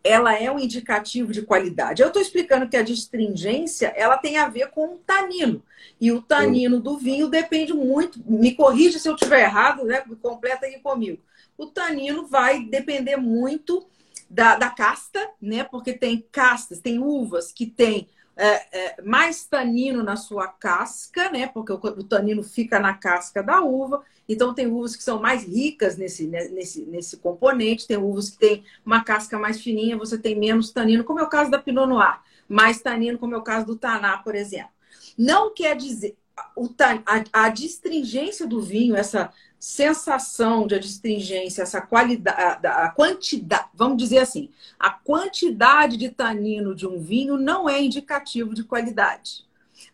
ela 0.07 0.33
é 0.33 0.49
um 0.49 0.59
indicativo 0.59 1.33
de 1.33 1.41
qualidade. 1.41 2.01
Eu 2.01 2.07
estou 2.07 2.21
explicando 2.21 2.69
que 2.69 2.77
a 2.77 2.81
distringência 2.81 3.87
ela 3.95 4.17
tem 4.17 4.37
a 4.37 4.47
ver 4.47 4.69
com 4.69 4.95
o 4.95 4.97
tanino. 4.99 5.61
E 5.99 6.11
o 6.11 6.21
tanino 6.21 6.79
do 6.79 6.97
vinho 6.97 7.27
depende 7.27 7.73
muito. 7.73 8.19
Me 8.25 8.53
corrija 8.53 8.99
se 8.99 9.09
eu 9.09 9.15
estiver 9.15 9.41
errado, 9.41 9.83
né? 9.83 10.03
Completa 10.21 10.65
aí 10.65 10.79
comigo. 10.79 11.21
O 11.57 11.65
tanino 11.65 12.25
vai 12.25 12.63
depender 12.63 13.17
muito 13.17 13.85
da, 14.29 14.55
da 14.55 14.69
casta, 14.69 15.29
né? 15.41 15.63
Porque 15.63 15.93
tem 15.93 16.25
castas, 16.31 16.79
tem 16.79 16.99
uvas 16.99 17.51
que 17.51 17.65
têm 17.65 18.07
é, 18.37 18.67
é, 18.71 19.01
mais 19.01 19.45
tanino 19.45 20.03
na 20.03 20.15
sua 20.15 20.47
casca, 20.47 21.29
né? 21.31 21.47
Porque 21.47 21.73
o, 21.73 21.75
o, 21.75 22.03
tanino 22.03 22.43
fica 22.43 22.79
na 22.79 22.93
casca 22.93 23.41
da 23.41 23.61
uva. 23.61 24.03
Então 24.29 24.53
tem 24.53 24.67
uvas 24.67 24.95
que 24.95 25.03
são 25.03 25.19
mais 25.19 25.43
ricas 25.43 25.97
nesse, 25.97 26.27
né, 26.27 26.47
nesse, 26.49 26.83
nesse 26.85 27.17
componente, 27.17 27.87
tem 27.87 27.97
uvas 27.97 28.29
que 28.29 28.37
tem 28.37 28.63
uma 28.85 29.03
casca 29.03 29.39
mais 29.39 29.61
fininha, 29.61 29.97
você 29.97 30.17
tem 30.17 30.37
menos 30.37 30.71
tanino, 30.71 31.03
como 31.03 31.19
é 31.19 31.23
o 31.23 31.29
caso 31.29 31.49
da 31.49 31.57
Pinot 31.57 31.87
Noir, 31.87 32.19
mais 32.47 32.81
tanino, 32.81 33.17
como 33.17 33.33
é 33.33 33.37
o 33.37 33.43
caso 33.43 33.65
do 33.65 33.77
Taná, 33.77 34.17
por 34.17 34.35
exemplo. 34.35 34.71
Não 35.17 35.53
quer 35.53 35.75
dizer 35.75 36.15
o, 36.55 36.69
a, 37.05 37.45
a 37.45 37.49
distringência 37.49 38.45
do 38.45 38.61
vinho, 38.61 38.95
essa 38.95 39.31
sensação 39.59 40.67
de 40.67 40.75
adstringência, 40.75 41.63
essa 41.63 41.81
qualidade, 41.81 42.65
a 42.67 42.89
quantidade, 42.89 43.69
vamos 43.73 43.97
dizer 43.97 44.19
assim, 44.19 44.49
a 44.77 44.91
quantidade 44.91 45.97
de 45.97 46.09
tanino 46.09 46.75
de 46.75 46.85
um 46.85 46.99
vinho 46.99 47.37
não 47.37 47.67
é 47.67 47.81
indicativo 47.81 48.53
de 48.53 48.63
qualidade. 48.63 49.47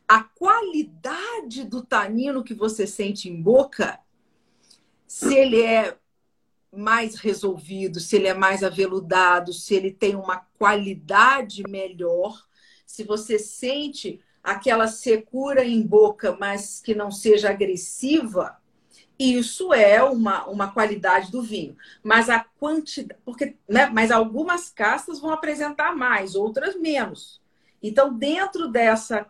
A 0.07 0.23
qualidade 0.23 1.63
do 1.63 1.81
tanino 1.81 2.43
que 2.43 2.53
você 2.53 2.85
sente 2.85 3.29
em 3.29 3.41
boca, 3.41 3.99
se 5.07 5.33
ele 5.33 5.61
é 5.61 5.97
mais 6.75 7.15
resolvido, 7.15 7.99
se 7.99 8.15
ele 8.15 8.27
é 8.27 8.33
mais 8.33 8.63
aveludado, 8.63 9.53
se 9.53 9.75
ele 9.75 9.91
tem 9.91 10.15
uma 10.15 10.37
qualidade 10.57 11.63
melhor, 11.69 12.45
se 12.85 13.03
você 13.03 13.39
sente 13.39 14.19
aquela 14.43 14.87
secura 14.87 15.63
em 15.63 15.81
boca, 15.81 16.35
mas 16.37 16.81
que 16.81 16.93
não 16.93 17.11
seja 17.11 17.49
agressiva, 17.49 18.57
isso 19.17 19.73
é 19.73 20.01
uma, 20.03 20.45
uma 20.45 20.71
qualidade 20.71 21.31
do 21.31 21.41
vinho. 21.41 21.77
Mas 22.03 22.29
a 22.29 22.39
quantidade. 22.39 23.19
Porque, 23.23 23.55
né, 23.67 23.87
mas 23.87 24.11
algumas 24.11 24.69
castas 24.69 25.19
vão 25.19 25.31
apresentar 25.31 25.95
mais, 25.95 26.35
outras 26.35 26.75
menos. 26.75 27.41
Então, 27.81 28.13
dentro 28.13 28.67
dessa 28.67 29.27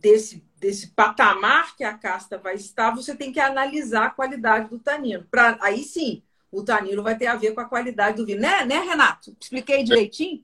desse, 0.00 0.42
desse 0.58 0.88
patamar 0.88 1.76
que 1.76 1.84
a 1.84 1.96
casta 1.96 2.38
vai 2.38 2.54
estar, 2.54 2.94
você 2.94 3.14
tem 3.14 3.32
que 3.32 3.40
analisar 3.40 4.06
a 4.06 4.10
qualidade 4.10 4.68
do 4.70 4.78
tanino. 4.78 5.26
Pra, 5.30 5.58
aí 5.60 5.82
sim, 5.82 6.22
o 6.50 6.62
tanino 6.62 7.02
vai 7.02 7.16
ter 7.16 7.26
a 7.26 7.36
ver 7.36 7.52
com 7.52 7.60
a 7.60 7.64
qualidade 7.64 8.16
do 8.16 8.26
vinho. 8.26 8.40
Né, 8.40 8.64
né 8.64 8.80
Renato? 8.80 9.36
Expliquei 9.40 9.82
direitinho? 9.82 10.42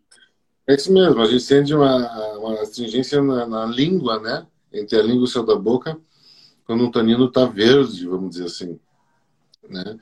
É 0.66 0.74
isso 0.74 0.92
mesmo, 0.92 1.20
a 1.20 1.26
gente 1.26 1.42
sente 1.42 1.74
uma, 1.74 2.36
uma 2.38 2.62
astringência 2.62 3.22
na, 3.22 3.46
na 3.46 3.66
língua, 3.66 4.18
né? 4.18 4.46
Entre 4.72 4.98
a 4.98 5.02
língua 5.02 5.20
e 5.20 5.24
o 5.24 5.26
céu 5.26 5.44
da 5.44 5.56
boca 5.56 6.00
quando 6.66 6.84
o 6.84 6.90
tanino 6.90 7.26
está 7.26 7.44
verde, 7.44 8.06
vamos 8.06 8.30
dizer 8.30 8.46
assim, 8.46 8.78
né? 9.68 9.98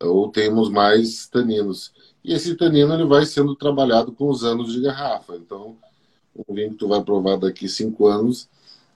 Ou 0.00 0.30
temos 0.30 0.68
mais 0.68 1.26
taninos. 1.28 1.92
E 2.22 2.32
esse 2.32 2.56
tanino 2.56 2.92
ele 2.94 3.04
vai 3.04 3.24
sendo 3.24 3.54
trabalhado 3.54 4.12
com 4.12 4.28
os 4.28 4.44
anos 4.44 4.72
de 4.72 4.80
garrafa. 4.80 5.36
Então, 5.36 5.76
o 6.34 6.54
vinho 6.54 6.70
que 6.70 6.76
tu 6.76 6.88
vai 6.88 7.02
provar 7.02 7.36
daqui 7.36 7.68
cinco 7.68 8.06
anos, 8.06 8.48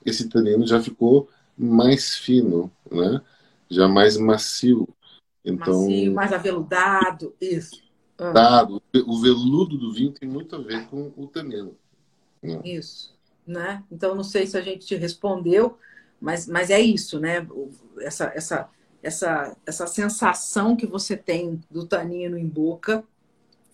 esse 0.05 0.27
tanino 0.27 0.67
já 0.67 0.81
ficou 0.81 1.29
mais 1.57 2.15
fino, 2.15 2.71
né? 2.91 3.21
Já 3.69 3.87
mais 3.87 4.17
macio. 4.17 4.87
Então, 5.43 5.81
macio, 5.81 6.13
mais 6.13 6.33
aveludado, 6.33 7.33
isso. 7.39 7.81
Ah. 8.17 8.31
Dado, 8.31 8.81
o 9.05 9.21
veludo 9.21 9.77
do 9.77 9.93
vinho 9.93 10.11
tem 10.11 10.27
muito 10.27 10.55
a 10.55 10.59
ver 10.59 10.87
com 10.87 11.11
o 11.15 11.27
tanino. 11.27 11.75
Né? 12.41 12.59
Isso, 12.65 13.15
né? 13.47 13.83
Então, 13.91 14.15
não 14.15 14.23
sei 14.23 14.45
se 14.45 14.57
a 14.57 14.61
gente 14.61 14.85
te 14.85 14.95
respondeu, 14.95 15.77
mas, 16.19 16.47
mas 16.47 16.69
é 16.69 16.79
isso, 16.79 17.19
né? 17.19 17.47
Essa, 17.99 18.31
essa, 18.35 18.69
essa, 19.01 19.57
essa 19.65 19.87
sensação 19.87 20.75
que 20.75 20.85
você 20.85 21.15
tem 21.15 21.61
do 21.69 21.85
tanino 21.85 22.37
em 22.37 22.47
boca, 22.47 23.03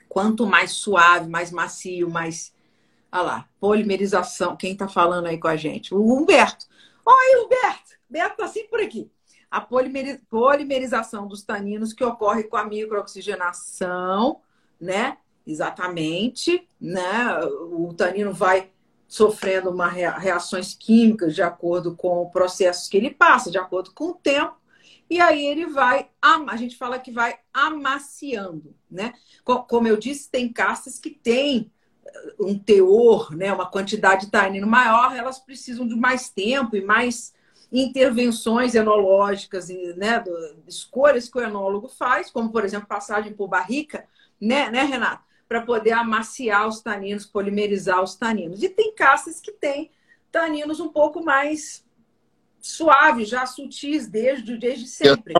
quanto 0.08 0.46
mais 0.46 0.72
suave, 0.72 1.30
mais 1.30 1.52
macio, 1.52 2.10
mais. 2.10 2.54
Olha 3.12 3.22
lá, 3.22 3.50
polimerização. 3.60 4.56
Quem 4.56 4.74
está 4.74 4.88
falando 4.88 5.28
aí 5.28 5.38
com 5.38 5.48
a 5.48 5.56
gente? 5.56 5.94
O 5.94 6.14
Humberto. 6.14 6.68
Oi, 7.06 7.44
Humberto! 7.44 7.92
Humberto 8.10 8.34
está 8.34 8.48
sempre 8.48 8.70
por 8.70 8.82
aqui. 8.82 9.10
A 9.50 9.62
polimerização 9.62 11.28
dos 11.28 11.44
taninos 11.44 11.94
que 11.94 12.04
ocorre 12.04 12.44
com 12.44 12.58
a 12.58 12.66
microoxigenação, 12.66 14.42
né? 14.80 15.18
Exatamente, 15.48 16.68
né? 16.80 17.40
O 17.72 17.94
tanino 17.94 18.34
vai 18.34 18.70
sofrendo 19.08 19.70
uma 19.70 19.88
reações 19.88 20.74
químicas 20.74 21.36
de 21.36 21.42
acordo 21.42 21.96
com 21.96 22.30
processos 22.30 22.88
que 22.88 22.98
ele 22.98 23.12
passa, 23.12 23.52
de 23.52 23.58
acordo 23.58 23.92
com 23.94 24.10
o 24.10 24.16
tempo, 24.16 24.56
e 25.10 25.22
aí 25.22 25.46
ele 25.46 25.68
vai, 25.68 26.10
a 26.22 26.58
gente 26.58 26.78
fala 26.78 26.98
que 26.98 27.12
vai 27.12 27.38
amaciando, 27.54 28.76
né? 28.90 29.14
Como 29.44 29.88
eu 29.88 29.98
disse, 29.98 30.30
tem 30.30 30.52
castas 30.52 30.98
que 30.98 31.12
têm 31.12 31.72
uh, 32.40 32.48
um 32.48 32.58
teor, 32.58 33.36
né, 33.36 33.54
uma 33.54 33.70
quantidade 33.70 34.26
de 34.26 34.32
tanino 34.32 34.66
maior, 34.66 35.16
elas 35.16 35.38
precisam 35.38 35.88
de 35.88 35.96
mais 35.96 36.30
tempo 36.30 36.76
e 36.76 36.84
mais 36.84 37.34
intervenções 37.72 38.74
enológicas, 38.74 39.70
né, 39.70 40.24
escolhas 40.68 41.30
que 41.30 41.38
o 41.38 41.44
enólogo 41.44 41.88
faz, 41.88 42.32
como 42.32 42.52
por 42.52 42.64
exemplo 42.64 42.88
passagem 42.88 43.34
por 43.34 43.48
barrica, 43.48 44.08
né, 44.42 44.72
né 44.72 44.84
Renato? 44.84 45.25
Para 45.48 45.62
poder 45.62 45.92
amaciar 45.92 46.68
os 46.68 46.82
taninos, 46.82 47.26
polimerizar 47.26 48.02
os 48.02 48.16
taninos. 48.16 48.64
E 48.64 48.70
tem 48.70 48.94
castas 48.96 49.40
que 49.40 49.52
têm 49.52 49.92
taninos 50.32 50.80
um 50.80 50.90
pouco 50.90 51.24
mais 51.24 51.86
suaves, 52.60 53.30
já 53.30 53.46
sutis 53.46 54.08
desde, 54.08 54.58
desde 54.58 54.88
sempre. 54.88 55.34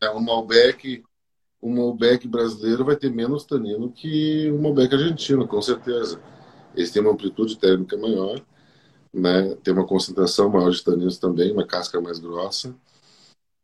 É, 0.00 0.08
o 0.10 0.20
Malbec, 0.20 1.02
o 1.60 1.68
Malbec 1.68 2.28
brasileiro 2.28 2.84
vai 2.84 2.94
ter 2.94 3.10
menos 3.10 3.44
tanino 3.44 3.90
que 3.90 4.50
o 4.50 4.62
Malbec 4.62 4.94
argentino, 4.94 5.46
com 5.46 5.60
certeza. 5.60 6.20
Eles 6.74 6.90
têm 6.90 7.02
uma 7.02 7.12
amplitude 7.12 7.58
térmica 7.58 7.96
maior, 7.96 8.40
né? 9.12 9.56
tem 9.62 9.74
uma 9.74 9.86
concentração 9.86 10.48
maior 10.48 10.70
de 10.70 10.84
taninos 10.84 11.18
também, 11.18 11.50
uma 11.50 11.66
casca 11.66 12.00
mais 12.00 12.18
grossa. 12.20 12.74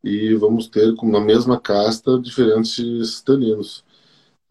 E 0.02 0.34
vamos 0.34 0.66
ter, 0.66 0.92
na 1.04 1.20
mesma 1.20 1.60
casta, 1.60 2.18
diferentes 2.18 3.20
taninos. 3.20 3.84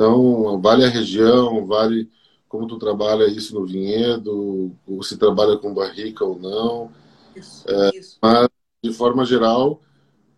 Então, 0.01 0.59
vale 0.59 0.83
a 0.83 0.89
região, 0.89 1.63
vale 1.67 2.09
como 2.49 2.65
tu 2.65 2.79
trabalha 2.79 3.27
isso 3.27 3.53
no 3.53 3.67
vinhedo, 3.67 4.75
se 5.03 5.15
trabalha 5.15 5.55
com 5.57 5.75
barrica 5.75 6.25
ou 6.25 6.39
não. 6.39 6.91
Isso, 7.35 7.69
é, 7.69 7.91
isso. 7.95 8.17
Mas, 8.19 8.49
de 8.83 8.91
forma 8.93 9.23
geral, 9.23 9.79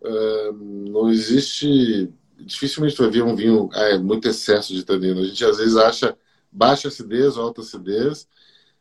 é, 0.02 0.52
não 0.52 1.08
existe. 1.08 2.12
Dificilmente 2.38 2.98
vai 2.98 3.08
ver 3.08 3.22
um 3.22 3.34
vinho 3.34 3.70
ah, 3.72 3.84
é 3.84 3.98
muito 3.98 4.28
excesso 4.28 4.74
de 4.74 4.84
tanino. 4.84 5.22
A 5.22 5.24
gente 5.24 5.42
às 5.46 5.56
vezes 5.56 5.76
acha 5.76 6.14
baixa 6.52 6.88
acidez 6.88 7.38
ou 7.38 7.44
alta 7.44 7.62
acidez, 7.62 8.28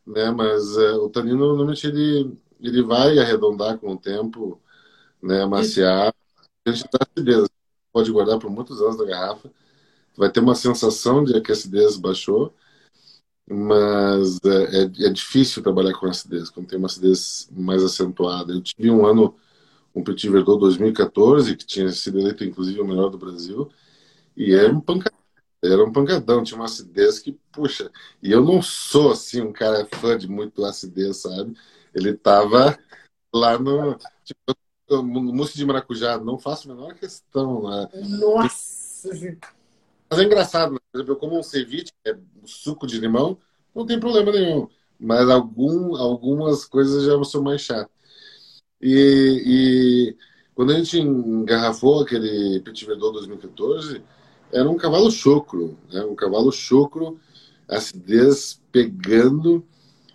né? 0.05 0.31
Mas 0.31 0.75
é, 0.77 0.91
o 0.95 1.07
tanino 1.07 1.47
normalmente 1.47 1.87
ele 1.87 2.37
ele 2.59 2.83
vai 2.83 3.17
arredondar 3.19 3.77
com 3.77 3.93
o 3.93 3.97
tempo, 3.97 4.61
né? 5.21 5.43
Amaciar. 5.43 6.13
A 6.65 6.71
gente 6.71 6.89
dá 6.91 6.99
acidez. 7.09 7.47
Pode 7.93 8.11
guardar 8.11 8.37
por 8.37 8.49
muitos 8.49 8.81
anos 8.81 8.97
na 8.97 9.05
garrafa. 9.05 9.49
Vai 10.15 10.31
ter 10.31 10.39
uma 10.39 10.55
sensação 10.55 11.23
de 11.23 11.39
que 11.41 11.51
a 11.51 11.53
acidez 11.53 11.97
baixou, 11.97 12.53
mas 13.49 14.39
é, 14.45 14.83
é, 14.83 15.07
é, 15.07 15.09
difícil 15.09 15.61
trabalhar 15.63 15.93
com 15.93 16.07
acidez, 16.07 16.49
quando 16.49 16.67
tem 16.67 16.77
uma 16.79 16.87
acidez 16.87 17.49
mais 17.51 17.83
acentuada. 17.83 18.53
Eu 18.53 18.61
tive 18.61 18.89
um 18.89 19.05
ano, 19.05 19.35
um 19.93 20.03
Petit 20.03 20.29
Verdot 20.29 20.59
2014, 20.59 21.55
que 21.55 21.65
tinha 21.65 21.89
sido 21.91 22.19
eleito 22.19 22.43
inclusive 22.43 22.79
o 22.79 22.87
melhor 22.87 23.09
do 23.09 23.17
Brasil, 23.17 23.69
e 24.35 24.53
era 24.53 24.71
um 24.73 24.79
pancadão, 24.79 25.19
era 25.63 25.83
um 25.83 25.91
pancadão, 25.91 26.43
tinha 26.43 26.57
uma 26.57 26.65
acidez 26.65 27.19
que, 27.19 27.33
puxa, 27.51 27.91
e 28.21 28.31
eu 28.31 28.43
não 28.43 28.61
sou 28.61 29.11
assim 29.11 29.41
um 29.41 29.53
cara 29.53 29.85
fã 29.85 30.17
de 30.17 30.27
muito 30.27 30.63
acidez, 30.65 31.17
sabe? 31.17 31.55
Ele 31.93 32.13
tava 32.13 32.77
lá 33.33 33.57
no. 33.57 33.97
Tipo, 34.23 35.03
mousse 35.03 35.55
de 35.55 35.65
maracujá, 35.65 36.17
não 36.17 36.37
faço 36.37 36.69
a 36.69 36.75
menor 36.75 36.93
questão. 36.95 37.63
Né? 37.63 37.89
Nossa! 38.19 39.09
Mas 40.13 40.21
é 40.21 40.25
engraçado, 40.25 40.73
né? 40.73 40.79
por 40.91 40.97
exemplo, 40.99 41.13
eu 41.13 41.19
como 41.19 41.39
um 41.39 41.41
ceviche, 41.41 41.91
é 42.05 42.15
suco 42.45 42.85
de 42.85 42.99
limão, 42.99 43.35
não 43.73 43.83
tem 43.83 43.99
problema 43.99 44.31
nenhum. 44.31 44.67
Mas 44.99 45.27
algum, 45.27 45.95
algumas 45.95 46.65
coisas 46.65 47.03
já 47.03 47.23
são 47.23 47.41
mais 47.41 47.61
chatas. 47.61 47.89
E, 48.79 49.41
e, 49.43 50.15
quando 50.53 50.71
a 50.71 50.75
gente 50.75 50.99
engarrafou 50.99 52.03
aquele 52.03 52.59
Petit 52.59 52.85
Verdot 52.85 53.11
2014, 53.13 54.03
era 54.51 54.69
um 54.69 54.77
cavalo 54.77 55.09
chocro, 55.09 55.79
né? 55.91 56.03
um 56.03 56.13
cavalo 56.13 56.51
chocro, 56.51 57.19
acidez 57.67 58.61
pegando, 58.71 59.65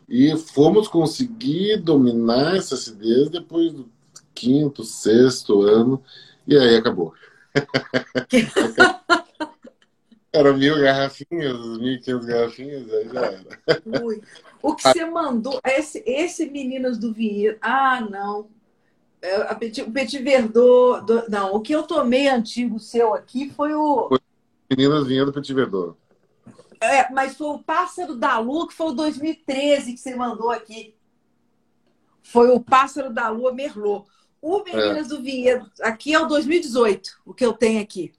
e 0.08 0.36
fomos 0.36 0.86
conseguir 0.86 1.78
dominar 1.78 2.56
essa 2.56 2.76
acidez 2.76 3.28
depois 3.30 3.72
do 3.72 3.90
quinto, 4.32 4.84
sexto 4.84 5.62
ano, 5.62 6.00
e 6.46 6.56
aí 6.56 6.76
acabou. 6.76 7.12
Era 10.32 10.52
mil 10.52 10.78
garrafinhas, 10.80 11.78
mil 11.78 11.94
e 11.94 12.00
quinhentas 12.00 12.26
garrafinhas, 12.26 12.92
aí 12.92 13.08
já 13.08 13.20
era. 13.20 14.02
Ui. 14.04 14.20
O 14.62 14.74
que 14.74 14.82
você 14.82 15.04
mandou, 15.06 15.60
esse, 15.64 16.02
esse 16.06 16.46
Meninas 16.50 16.98
do 16.98 17.12
Vinhedo. 17.12 17.58
Ah, 17.62 18.00
não. 18.00 18.48
É, 19.22 19.54
Petit, 19.54 19.82
o 19.82 19.90
Petit 19.90 20.22
Verdot. 20.22 21.04
Do, 21.04 21.28
não, 21.30 21.54
o 21.54 21.60
que 21.60 21.72
eu 21.72 21.82
tomei 21.82 22.28
antigo 22.28 22.78
seu 22.78 23.14
aqui 23.14 23.50
foi 23.50 23.74
o. 23.74 24.08
Foi 24.08 24.18
Meninas 24.70 25.06
Vinhedo 25.06 25.32
Petit 25.32 25.54
Verdot. 25.54 25.96
É, 26.80 27.10
mas 27.10 27.36
foi 27.36 27.48
o 27.48 27.58
Pássaro 27.58 28.14
da 28.14 28.38
Lua, 28.38 28.68
que 28.68 28.74
foi 28.74 28.88
o 28.88 28.92
2013 28.92 29.94
que 29.94 29.98
você 29.98 30.14
mandou 30.14 30.50
aqui. 30.50 30.94
Foi 32.22 32.50
o 32.50 32.60
Pássaro 32.60 33.12
da 33.12 33.28
Lua 33.28 33.52
Merlot. 33.52 34.06
O 34.40 34.62
Meninas 34.62 35.06
é. 35.06 35.08
do 35.08 35.22
Vinhedo, 35.22 35.68
aqui 35.80 36.14
é 36.14 36.20
o 36.20 36.26
2018, 36.26 37.22
o 37.24 37.34
que 37.34 37.44
eu 37.44 37.52
tenho 37.52 37.82
aqui. 37.82 38.12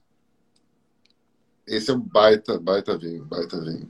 Esse 1.70 1.92
é 1.92 1.94
um 1.94 2.00
baita, 2.00 2.58
baita 2.58 2.98
vinho, 2.98 3.24
baita 3.24 3.60
vinho. 3.60 3.88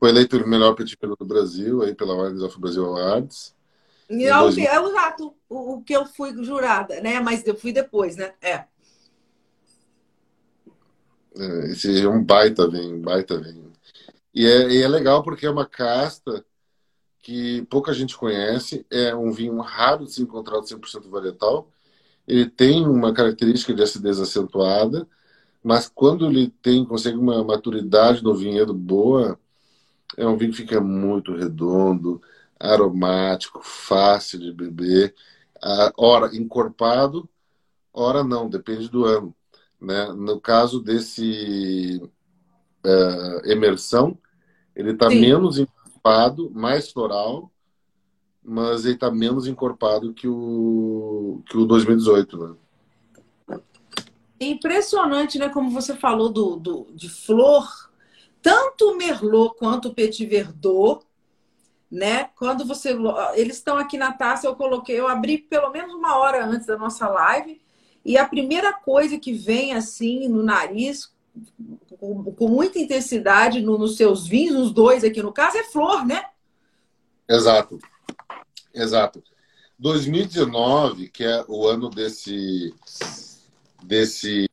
Foi 0.00 0.08
eleito 0.08 0.38
o 0.38 0.48
melhor 0.48 0.74
petit 0.74 0.96
do 0.96 1.26
Brasil 1.26 1.82
aí 1.82 1.94
pela 1.94 2.14
Wines 2.14 2.42
of 2.42 2.58
Brasil 2.58 2.86
Awards. 2.86 3.54
É, 4.08 4.34
o, 4.34 4.48
é 4.48 4.88
exato 4.88 5.34
o, 5.50 5.74
o, 5.74 5.82
que 5.82 5.94
eu 5.94 6.06
fui 6.06 6.32
jurada, 6.42 6.98
né? 7.02 7.20
Mas 7.20 7.46
eu 7.46 7.54
fui 7.54 7.72
depois, 7.74 8.16
né? 8.16 8.32
É. 8.40 8.64
é 11.36 11.66
esse 11.72 12.00
é 12.00 12.08
um 12.08 12.24
baita 12.24 12.66
vinho, 12.66 13.00
baita 13.00 13.38
vinho. 13.38 13.70
E 14.34 14.46
é, 14.46 14.70
e 14.70 14.82
é 14.82 14.88
legal 14.88 15.22
porque 15.22 15.44
é 15.44 15.50
uma 15.50 15.66
casta 15.66 16.42
que 17.20 17.66
pouca 17.68 17.92
gente 17.92 18.16
conhece. 18.16 18.86
É 18.90 19.14
um 19.14 19.30
vinho 19.30 19.58
raro 19.60 20.06
de 20.06 20.12
se 20.12 20.22
encontrar 20.22 20.60
de 20.60 20.68
100% 20.74 21.10
varietal. 21.10 21.70
Ele 22.26 22.48
tem 22.48 22.86
uma 22.86 23.12
característica 23.12 23.74
de 23.74 23.82
acidez 23.82 24.18
acentuada 24.18 25.06
mas 25.66 25.88
quando 25.88 26.26
ele 26.26 26.48
tem, 26.62 26.84
consegue 26.84 27.16
uma 27.18 27.42
maturidade 27.42 28.22
no 28.22 28.32
vinhedo 28.36 28.72
boa, 28.72 29.36
é 30.16 30.24
um 30.24 30.36
vinho 30.36 30.52
que 30.52 30.58
fica 30.58 30.80
muito 30.80 31.34
redondo, 31.34 32.22
aromático, 32.56 33.60
fácil 33.64 34.38
de 34.38 34.52
beber, 34.52 35.12
ora 35.96 36.36
encorpado, 36.36 37.28
ora 37.92 38.22
não, 38.22 38.48
depende 38.48 38.88
do 38.88 39.06
ano. 39.06 39.34
Né? 39.80 40.06
No 40.12 40.40
caso 40.40 40.80
desse 40.80 42.00
uh, 42.84 43.50
emersão, 43.50 44.16
ele 44.72 44.92
está 44.92 45.10
menos 45.10 45.58
encorpado, 45.58 46.48
mais 46.54 46.92
floral, 46.92 47.50
mas 48.40 48.84
ele 48.84 48.94
está 48.94 49.10
menos 49.10 49.48
encorpado 49.48 50.14
que 50.14 50.28
o, 50.28 51.42
que 51.46 51.56
o 51.58 51.66
2018. 51.66 52.38
Né? 52.38 52.56
Impressionante, 54.40 55.38
né? 55.38 55.48
Como 55.48 55.70
você 55.70 55.94
falou 55.94 56.28
do, 56.28 56.56
do, 56.56 56.86
de 56.92 57.08
flor, 57.08 57.90
tanto 58.42 58.90
o 58.90 58.96
Merlot 58.96 59.56
quanto 59.58 59.88
o 59.88 59.94
Petit 59.94 60.26
Verdot, 60.26 61.04
né? 61.90 62.30
Quando 62.36 62.64
você. 62.64 62.96
Eles 63.34 63.56
estão 63.56 63.76
aqui 63.76 63.96
na 63.96 64.12
taça, 64.12 64.46
eu 64.46 64.54
coloquei, 64.54 64.98
eu 64.98 65.08
abri 65.08 65.38
pelo 65.38 65.70
menos 65.70 65.94
uma 65.94 66.16
hora 66.16 66.44
antes 66.44 66.66
da 66.66 66.76
nossa 66.76 67.08
live, 67.08 67.60
e 68.04 68.16
a 68.18 68.26
primeira 68.26 68.72
coisa 68.72 69.18
que 69.18 69.32
vem 69.32 69.72
assim 69.72 70.28
no 70.28 70.42
nariz, 70.42 71.12
com, 71.98 72.24
com 72.32 72.48
muita 72.48 72.78
intensidade 72.78 73.60
no, 73.60 73.78
nos 73.78 73.96
seus 73.96 74.26
vinhos, 74.26 74.56
os 74.56 74.72
dois 74.72 75.04
aqui 75.04 75.22
no 75.22 75.32
caso, 75.32 75.56
é 75.56 75.64
flor, 75.64 76.04
né? 76.04 76.24
Exato. 77.28 77.78
Exato. 78.74 79.22
2019, 79.78 81.08
que 81.08 81.24
é 81.24 81.44
o 81.48 81.66
ano 81.66 81.90
desse 81.90 82.74
desse 83.86 84.46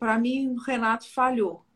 Para 0.00 0.18
mim, 0.18 0.48
o 0.48 0.56
Renato 0.56 1.06
falhou. 1.06 1.66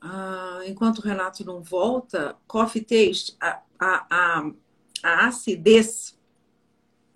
Ah, 0.00 0.60
enquanto 0.66 0.98
o 0.98 1.02
Renato 1.02 1.44
não 1.44 1.62
volta, 1.62 2.36
coffee 2.46 2.82
taste, 2.82 3.36
a, 3.40 3.60
a, 3.78 4.06
a, 4.10 4.50
a 5.02 5.26
acidez 5.28 6.18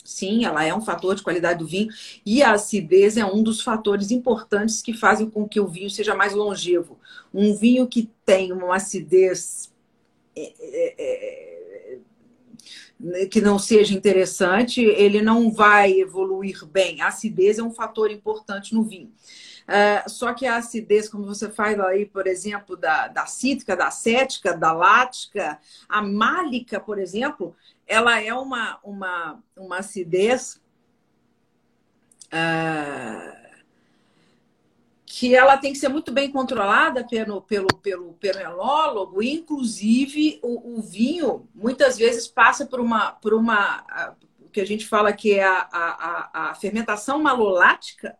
Sim, 0.05 0.45
ela 0.45 0.64
é 0.64 0.74
um 0.74 0.80
fator 0.80 1.14
de 1.14 1.22
qualidade 1.22 1.61
do 1.61 1.66
vinho 1.66 1.89
e 2.26 2.43
a 2.43 2.53
acidez 2.53 3.16
é 3.16 3.24
um 3.24 3.43
dos 3.43 3.62
fatores 3.62 4.11
importantes 4.11 4.83
que 4.83 4.93
fazem 4.93 5.30
com 5.30 5.49
que 5.49 5.61
o 5.61 5.68
vinho 5.68 5.89
seja 5.89 6.14
mais 6.14 6.35
longevo. 6.35 6.99
Um 7.33 7.55
vinho 7.55 7.87
que 7.87 8.11
tem 8.26 8.53
uma 8.53 8.74
acidez 8.74 9.72
é, 10.35 10.53
é, 10.61 11.99
é, 13.11 13.26
que 13.26 13.41
não 13.41 13.59
seja 13.59 13.95
interessante, 13.95 14.80
ele 14.80 15.22
não 15.22 15.51
vai 15.51 15.93
evoluir 15.93 16.66
bem. 16.66 17.01
A 17.01 17.09
acidez 17.09 17.59
é 17.59 17.62
um 17.62 17.72
fator 17.72 18.11
importante 18.11 18.74
no 18.74 18.83
vinho. 18.83 19.12
Uh, 19.63 20.09
só 20.11 20.35
que 20.35 20.47
a 20.47 20.57
acidez, 20.57 21.09
como 21.09 21.25
você 21.25 21.51
faz 21.51 21.79
aí, 21.81 22.05
por 22.05 22.27
exemplo, 22.27 22.77
da, 22.77 23.09
da 23.09 23.27
cítrica, 23.27 23.77
da 23.77 23.87
acética, 23.87 24.57
da 24.57 24.73
lática, 24.73 25.59
a 25.89 26.03
málica, 26.03 26.81
por 26.81 26.99
exemplo, 26.99 27.55
ela 27.87 28.21
é 28.21 28.35
uma, 28.35 28.79
uma, 28.83 29.43
uma 29.57 29.79
acidez 29.79 30.61
uh, 32.27 33.43
que 35.15 35.35
ela 35.35 35.59
tem 35.59 35.75
que 35.75 35.79
ser 35.79 35.89
muito 35.89 36.11
bem 36.11 36.33
controlada 36.33 37.07
pelo, 37.07 37.43
pelo, 37.43 37.69
pelo, 37.83 38.15
pelo 38.15 38.41
enólogo, 38.41 39.23
inclusive 39.23 40.41
o, 40.43 40.79
o 40.79 40.81
vinho 40.81 41.47
muitas 41.55 41.99
vezes 41.99 42.27
passa 42.27 42.65
por 42.65 42.81
uma, 42.81 43.13
por 43.13 43.35
uma 43.35 43.85
o 44.41 44.49
que 44.49 44.61
a 44.61 44.67
gente 44.67 44.87
fala 44.87 45.13
que 45.13 45.35
é 45.35 45.45
a, 45.45 45.69
a, 45.71 46.51
a 46.51 46.55
fermentação 46.55 47.23
malolática, 47.23 48.17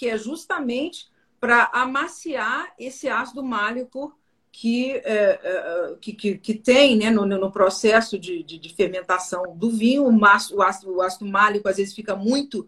que 0.00 0.08
é 0.08 0.16
justamente 0.16 1.10
para 1.38 1.68
amaciar 1.74 2.72
esse 2.78 3.06
ácido 3.06 3.44
málico 3.44 4.18
que, 4.50 4.92
é, 4.92 5.02
é, 5.04 5.96
que, 6.00 6.14
que, 6.14 6.38
que, 6.38 6.54
tem 6.54 6.96
né, 6.96 7.10
no, 7.10 7.26
no 7.26 7.52
processo 7.52 8.18
de, 8.18 8.42
de, 8.42 8.58
de, 8.58 8.74
fermentação 8.74 9.54
do 9.54 9.68
vinho. 9.68 10.06
O, 10.06 10.10
maço, 10.10 10.56
o, 10.56 10.62
ácido, 10.62 10.96
o 10.96 11.02
ácido 11.02 11.26
málico 11.26 11.68
às 11.68 11.76
vezes 11.76 11.94
fica 11.94 12.16
muito. 12.16 12.66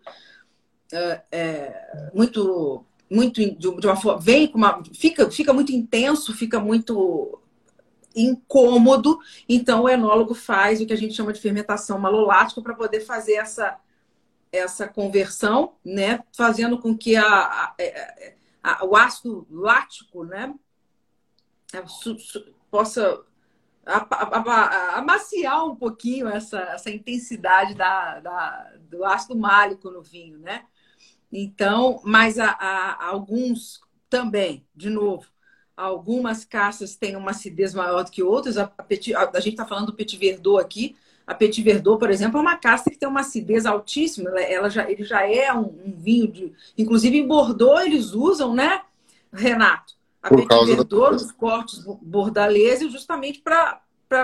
É, 0.93 1.23
é 1.33 2.11
muito 2.13 2.85
muito 3.11 3.41
de 3.57 3.87
uma 3.87 3.97
forma 3.97 4.21
vem 4.21 4.47
com 4.47 4.59
uma 4.59 4.83
fica 4.95 5.31
fica 5.31 5.53
muito 5.55 5.73
intenso 5.73 6.35
fica 6.35 6.61
muito 6.61 7.39
incômodo 8.15 9.19
então 9.49 9.83
o 9.83 9.89
enólogo 9.89 10.35
faz 10.35 10.81
o 10.81 10.87
que 10.87 10.93
a 10.93 10.97
gente 10.97 11.15
chama 11.15 11.33
de 11.33 11.41
fermentação 11.41 11.99
malolática 11.99 12.61
para 12.61 12.75
poder 12.75 13.01
fazer 13.01 13.35
essa 13.35 13.79
essa 14.53 14.87
conversão 14.87 15.75
né 15.85 16.23
fazendo 16.37 16.79
com 16.79 16.97
que 16.97 17.17
a, 17.17 17.27
a, 17.27 17.75
a 18.63 18.85
o 18.85 18.95
ácido 18.95 19.47
lático 19.51 20.25
né 20.25 20.55
é, 21.73 21.83
possa 22.71 23.25
amaciar 24.95 25.67
um 25.67 25.75
pouquinho 25.75 26.29
essa, 26.29 26.61
essa 26.61 26.91
intensidade 26.91 27.75
da, 27.75 28.21
da, 28.21 28.73
do 28.89 29.05
ácido 29.05 29.37
málico 29.37 29.91
no 29.91 30.03
vinho, 30.03 30.39
né? 30.39 30.65
Então, 31.33 32.01
mas 32.05 32.37
alguns 32.39 33.81
também, 34.09 34.65
de 34.75 34.91
novo, 34.91 35.27
algumas 35.77 36.45
caças 36.45 36.95
têm 36.95 37.17
uma 37.17 37.31
acidez 37.31 37.75
maior 37.75 38.05
do 38.05 38.11
que 38.11 38.23
outras. 38.23 38.57
A, 38.57 38.65
a, 38.65 39.31
a 39.37 39.41
gente 39.41 39.55
está 39.55 39.67
falando 39.67 39.87
do 39.87 39.95
Petit 39.95 40.17
Verdot 40.17 40.61
aqui. 40.61 40.97
A 41.33 41.35
Petit 41.35 41.63
Verdot, 41.63 41.99
por 41.99 42.11
exemplo, 42.11 42.39
é 42.39 42.41
uma 42.43 42.57
caça 42.57 42.91
que 42.91 42.97
tem 42.97 43.09
uma 43.09 43.21
acidez 43.21 43.67
altíssima. 43.67 44.31
Ela, 44.31 44.43
ela 44.43 44.71
já, 44.71 44.91
ele 44.91 45.03
já 45.03 45.27
é 45.27 45.53
um, 45.53 45.73
um 45.87 45.95
vinho 45.97 46.29
de. 46.31 46.53
Inclusive 46.77 47.19
em 47.19 47.27
Bordeaux 47.27 47.85
eles 47.85 48.13
usam, 48.13 48.55
né, 48.55 48.83
Renato? 49.33 49.95
a 50.23 50.29
Por 50.29 50.47
Petit 50.47 50.77
Verdot, 50.77 51.11
da... 51.11 51.17
os 51.17 51.33
cortes 51.33 51.85
bordaleses, 52.01 52.93
justamente 52.93 53.41
para 53.41 53.81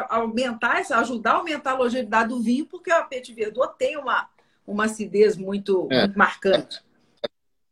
aumentar, 0.08 0.80
ajudar 0.90 1.32
a 1.32 1.36
aumentar 1.36 1.72
a 1.72 1.78
longevidade 1.78 2.28
do 2.28 2.40
vinho, 2.40 2.66
porque 2.66 2.90
a 2.90 3.02
Petit 3.02 3.34
Verdot 3.34 3.74
tem 3.76 3.96
uma, 3.96 4.28
uma 4.66 4.84
acidez 4.84 5.36
muito, 5.36 5.88
é. 5.90 6.00
muito 6.00 6.18
marcante. 6.18 6.82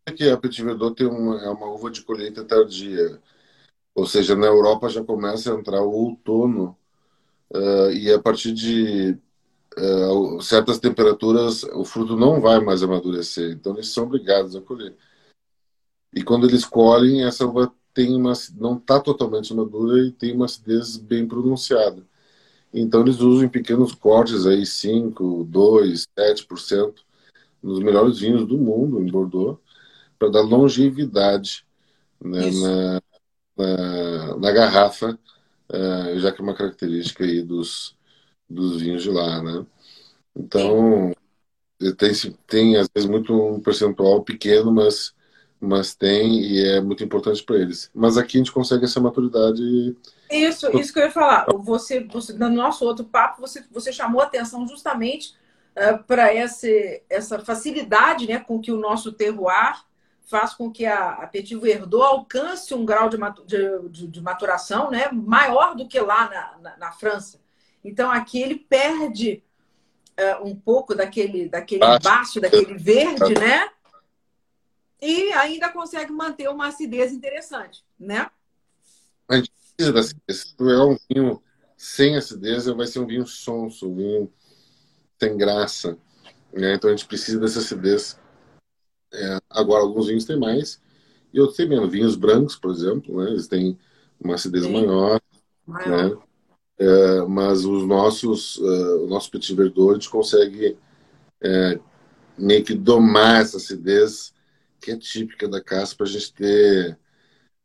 É 0.05 0.13
que 0.13 0.29
a 0.29 0.37
Petit 0.37 0.63
Verdot 0.63 0.97
tem 0.97 1.07
uma, 1.07 1.41
é 1.43 1.49
uma 1.49 1.67
uva 1.67 1.91
de 1.91 2.03
colheita 2.03 2.45
tardia. 2.45 3.21
Ou 3.95 4.07
seja, 4.07 4.35
na 4.35 4.47
Europa 4.47 4.89
já 4.89 5.03
começa 5.03 5.53
a 5.53 5.59
entrar 5.59 5.81
o 5.83 5.91
outono 5.91 6.77
uh, 7.51 7.91
e 7.93 8.13
a 8.13 8.21
partir 8.21 8.53
de 8.53 9.17
uh, 9.79 10.41
certas 10.41 10.79
temperaturas 10.79 11.63
o 11.65 11.85
fruto 11.85 12.17
não 12.17 12.41
vai 12.41 12.61
mais 12.61 12.83
amadurecer. 12.83 13.53
Então 13.53 13.75
eles 13.75 13.89
são 13.89 14.05
obrigados 14.05 14.57
a 14.57 14.61
colher. 14.61 14.95
E 16.15 16.23
quando 16.23 16.49
eles 16.49 16.65
colhem, 16.65 17.25
essa 17.25 17.47
uva 17.47 17.73
tem 17.93 18.15
uma 18.15 18.33
não 18.59 18.77
está 18.77 19.01
totalmente 19.01 19.55
madura 19.55 19.99
e 20.07 20.13
tem 20.13 20.35
uma 20.35 20.47
acidez 20.47 20.97
bem 20.97 21.27
pronunciada. 21.27 22.07
Então 22.73 23.01
eles 23.03 23.21
usam 23.21 23.45
em 23.45 23.49
pequenos 23.49 23.95
cortes 23.95 24.47
aí 24.47 24.67
5, 24.67 25.45
2, 25.45 26.07
7% 26.19 26.95
nos 27.63 27.81
melhores 27.81 28.19
vinhos 28.19 28.47
do 28.47 28.59
mundo 28.59 29.01
em 29.01 29.11
Bordeaux 29.11 29.59
para 30.19 30.29
dar 30.31 30.43
longevidade 30.43 31.67
né, 32.21 32.51
na, 32.51 33.01
na, 33.57 34.37
na, 34.37 34.53
garrafa, 34.53 35.19
uh, 35.71 36.19
já 36.19 36.33
que 36.33 36.41
é 36.41 36.45
uma 36.45 36.55
característica 36.55 37.25
aí 37.25 37.43
dos, 37.43 37.96
dos 38.49 38.81
vinhos 38.81 39.03
de 39.03 39.11
lá, 39.11 39.43
né? 39.43 39.67
Então 40.35 41.13
tem, 41.99 42.13
tem 42.47 42.77
às 42.77 42.89
vezes 42.95 43.09
muito 43.09 43.35
um 43.35 43.61
percentual 43.61 44.23
pequeno, 44.23 44.73
mas 44.73 45.15
mas 45.59 45.95
tem 45.95 46.41
e 46.41 46.65
é 46.65 46.81
muito 46.81 47.03
importante 47.03 47.43
para 47.43 47.57
eles. 47.57 47.91
Mas 47.95 48.17
aqui 48.17 48.37
a 48.37 48.41
gente 48.41 48.53
consegue 48.53 48.85
essa 48.85 49.01
maturidade. 49.01 49.97
Isso, 50.31 50.77
isso 50.79 50.93
que 50.93 50.99
eu 50.99 51.05
ia 51.05 51.11
falar. 51.11 51.47
Você, 51.61 52.05
você 52.05 52.33
no 52.35 52.51
nosso 52.51 52.85
outro 52.85 53.05
papo, 53.05 53.41
você, 53.41 53.65
você 53.71 53.93
chamou 53.93 54.21
atenção 54.21 54.67
justamente 54.69 55.31
uh, 55.75 55.81
eh, 55.81 55.99
para 55.99 56.31
essa 56.35 57.39
facilidade 57.39 58.29
né, 58.29 58.39
com 58.39 58.61
que 58.61 58.71
o 58.71 58.79
nosso 58.79 59.13
terroir 59.13 59.83
faz 60.27 60.53
com 60.53 60.71
que 60.71 60.85
a, 60.85 61.11
a 61.11 61.27
Petit 61.27 61.57
Verdot 61.57 62.05
alcance 62.05 62.75
um 62.75 62.85
grau 62.85 63.09
de, 63.09 63.17
de, 63.89 64.07
de 64.09 64.21
maturação 64.21 64.91
né, 64.91 65.09
maior 65.13 65.75
do 65.75 65.89
que 65.89 65.99
lá 66.01 66.29
na, 66.29 66.59
na, 66.59 66.77
na 66.77 66.93
França. 66.93 67.41
Então 67.89 68.11
aqui 68.11 68.41
ele 68.41 68.57
perde 68.57 69.43
uh, 70.19 70.47
um 70.47 70.55
pouco 70.55 70.95
daquele, 70.95 71.49
daquele 71.49 71.99
baixo, 72.01 72.41
daquele 72.41 72.75
verde, 72.75 73.35
né? 73.35 73.71
e 75.01 75.33
ainda 75.33 75.71
consegue 75.71 76.13
manter 76.13 76.49
uma 76.49 76.69
acidez 76.69 77.13
interessante, 77.13 77.85
né? 77.99 78.31
A 79.29 79.37
gente 79.37 79.51
precisa 79.51 79.93
da 79.93 80.01
acidez. 80.01 80.39
Se 80.39 80.57
tu 80.57 80.71
é 80.71 80.85
um 80.85 80.97
vinho 81.11 81.43
sem 81.77 82.17
acidez, 82.17 82.67
vai 82.67 82.87
ser 82.87 83.01
um 83.01 83.07
vinho 83.07 83.27
sonso, 83.27 83.91
um 83.91 83.95
vinho 83.95 84.33
sem 85.21 85.37
graça. 85.37 85.99
Né? 86.53 86.75
Então 86.75 86.89
a 86.89 86.97
gente 86.97 87.07
precisa 87.07 87.39
dessa 87.39 87.59
acidez. 87.59 88.19
É, 89.13 89.39
agora, 89.51 89.83
alguns 89.83 90.07
vinhos 90.07 90.25
têm 90.25 90.39
mais 90.39 90.81
e 91.33 91.41
outros 91.41 91.57
têm 91.57 91.69
menos. 91.69 91.91
Vinhos 91.91 92.17
brancos, 92.17 92.57
por 92.57 92.71
exemplo, 92.71 93.23
né? 93.23 93.31
eles 93.31 93.49
têm 93.49 93.79
uma 94.19 94.35
acidez 94.35 94.65
Sim. 94.65 94.73
maior. 94.73 95.21
maior. 95.67 96.11
Né? 96.11 96.23
É, 96.79 97.23
mas 97.23 97.65
os 97.65 97.87
nossos, 97.87 98.57
uh, 98.57 99.05
o 99.05 99.07
nosso 99.07 99.31
Petit 99.31 99.55
Verdot, 99.55 99.93
a 99.93 99.95
gente 99.95 100.11
consegue 100.11 100.77
é, 101.41 101.79
meio 102.37 102.65
que 102.65 102.75
domar 102.75 103.41
essa 103.41 103.57
acidez 103.57 104.35
que 104.81 104.91
é 104.91 104.97
típica 104.97 105.49
da 105.49 105.63
casa 105.63 105.97
para 105.97 106.07
a 106.07 106.09
gente 106.09 106.33
ter 106.35 106.99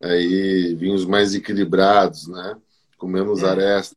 aí 0.02 0.74
vinhos 0.76 1.06
mais 1.06 1.36
equilibrados, 1.36 2.28
né? 2.28 2.58
Com 2.98 3.08
menos 3.08 3.44
é. 3.44 3.50
aresta. 3.50 3.96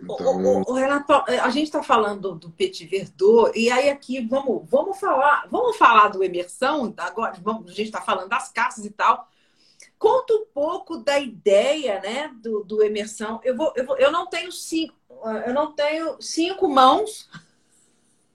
Então... 0.00 0.36
O, 0.36 0.60
o, 0.60 0.70
o, 0.70 0.74
Renato, 0.74 1.12
a 1.12 1.50
gente 1.50 1.64
está 1.64 1.82
falando 1.82 2.34
do 2.34 2.50
Petit 2.50 2.86
Verdot 2.86 3.58
e 3.58 3.70
aí 3.70 3.90
aqui 3.90 4.20
vamos, 4.20 4.68
vamos 4.68 4.98
falar, 5.00 5.48
vamos 5.50 5.76
falar 5.76 6.08
do 6.08 6.22
Emersão 6.22 6.94
agora. 6.98 7.34
Vamos, 7.42 7.70
a 7.70 7.74
gente 7.74 7.86
está 7.86 8.00
falando 8.00 8.28
das 8.28 8.50
caças 8.52 8.84
e 8.84 8.90
tal. 8.90 9.28
Conta 9.98 10.32
um 10.32 10.46
pouco 10.46 10.98
da 10.98 11.18
ideia, 11.18 12.00
né, 12.00 12.28
do, 12.40 12.62
do 12.62 12.82
Emersão. 12.82 13.40
Eu 13.42 13.56
vou, 13.56 13.72
eu 13.74 13.84
vou, 13.84 13.98
eu 13.98 14.12
não 14.12 14.26
tenho 14.26 14.52
cinco, 14.52 14.94
eu 15.44 15.52
não 15.52 15.72
tenho 15.72 16.20
cinco 16.22 16.68
mãos, 16.68 17.28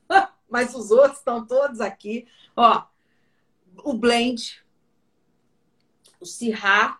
mas 0.50 0.76
os 0.76 0.92
outros 0.92 1.20
estão 1.20 1.46
todos 1.46 1.80
aqui. 1.80 2.28
Ó, 2.56 2.84
o 3.84 3.94
blend, 3.94 4.64
o 6.20 6.26
Sirá. 6.26 7.00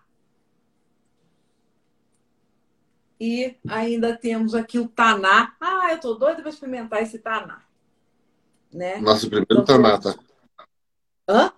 E 3.20 3.58
ainda 3.68 4.18
temos 4.18 4.56
aqui 4.56 4.80
o 4.80 4.88
Taná. 4.88 5.56
Ah, 5.60 5.92
eu 5.92 6.00
tô 6.00 6.14
doida 6.14 6.42
para 6.42 6.50
experimentar 6.50 7.02
esse 7.02 7.20
Taná. 7.20 7.64
Né? 8.72 8.98
Nosso 8.98 9.28
primeiro 9.30 9.62
então, 9.62 9.66
Taná, 9.66 9.98
tá? 9.98 10.16
Hã? 11.28 11.54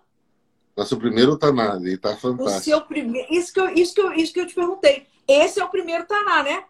Nosso 0.75 0.97
primeiro 0.97 1.37
Taná, 1.37 1.77
ele 1.77 1.97
tá 1.97 2.15
fantástico. 2.17 2.59
O 2.59 2.63
seu 2.63 2.81
primeiro... 2.81 3.33
isso, 3.33 3.53
que 3.53 3.59
eu, 3.59 3.69
isso, 3.69 3.93
que 3.93 4.01
eu, 4.01 4.13
isso 4.13 4.33
que 4.33 4.39
eu 4.41 4.47
te 4.47 4.55
perguntei. 4.55 5.07
Esse 5.27 5.59
é 5.59 5.63
o 5.63 5.69
primeiro 5.69 6.05
Taná, 6.05 6.43
né? 6.43 6.65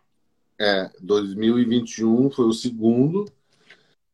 É, 0.60 0.90
2021 1.02 2.30
foi 2.32 2.46
o 2.46 2.54
segundo, 2.54 3.26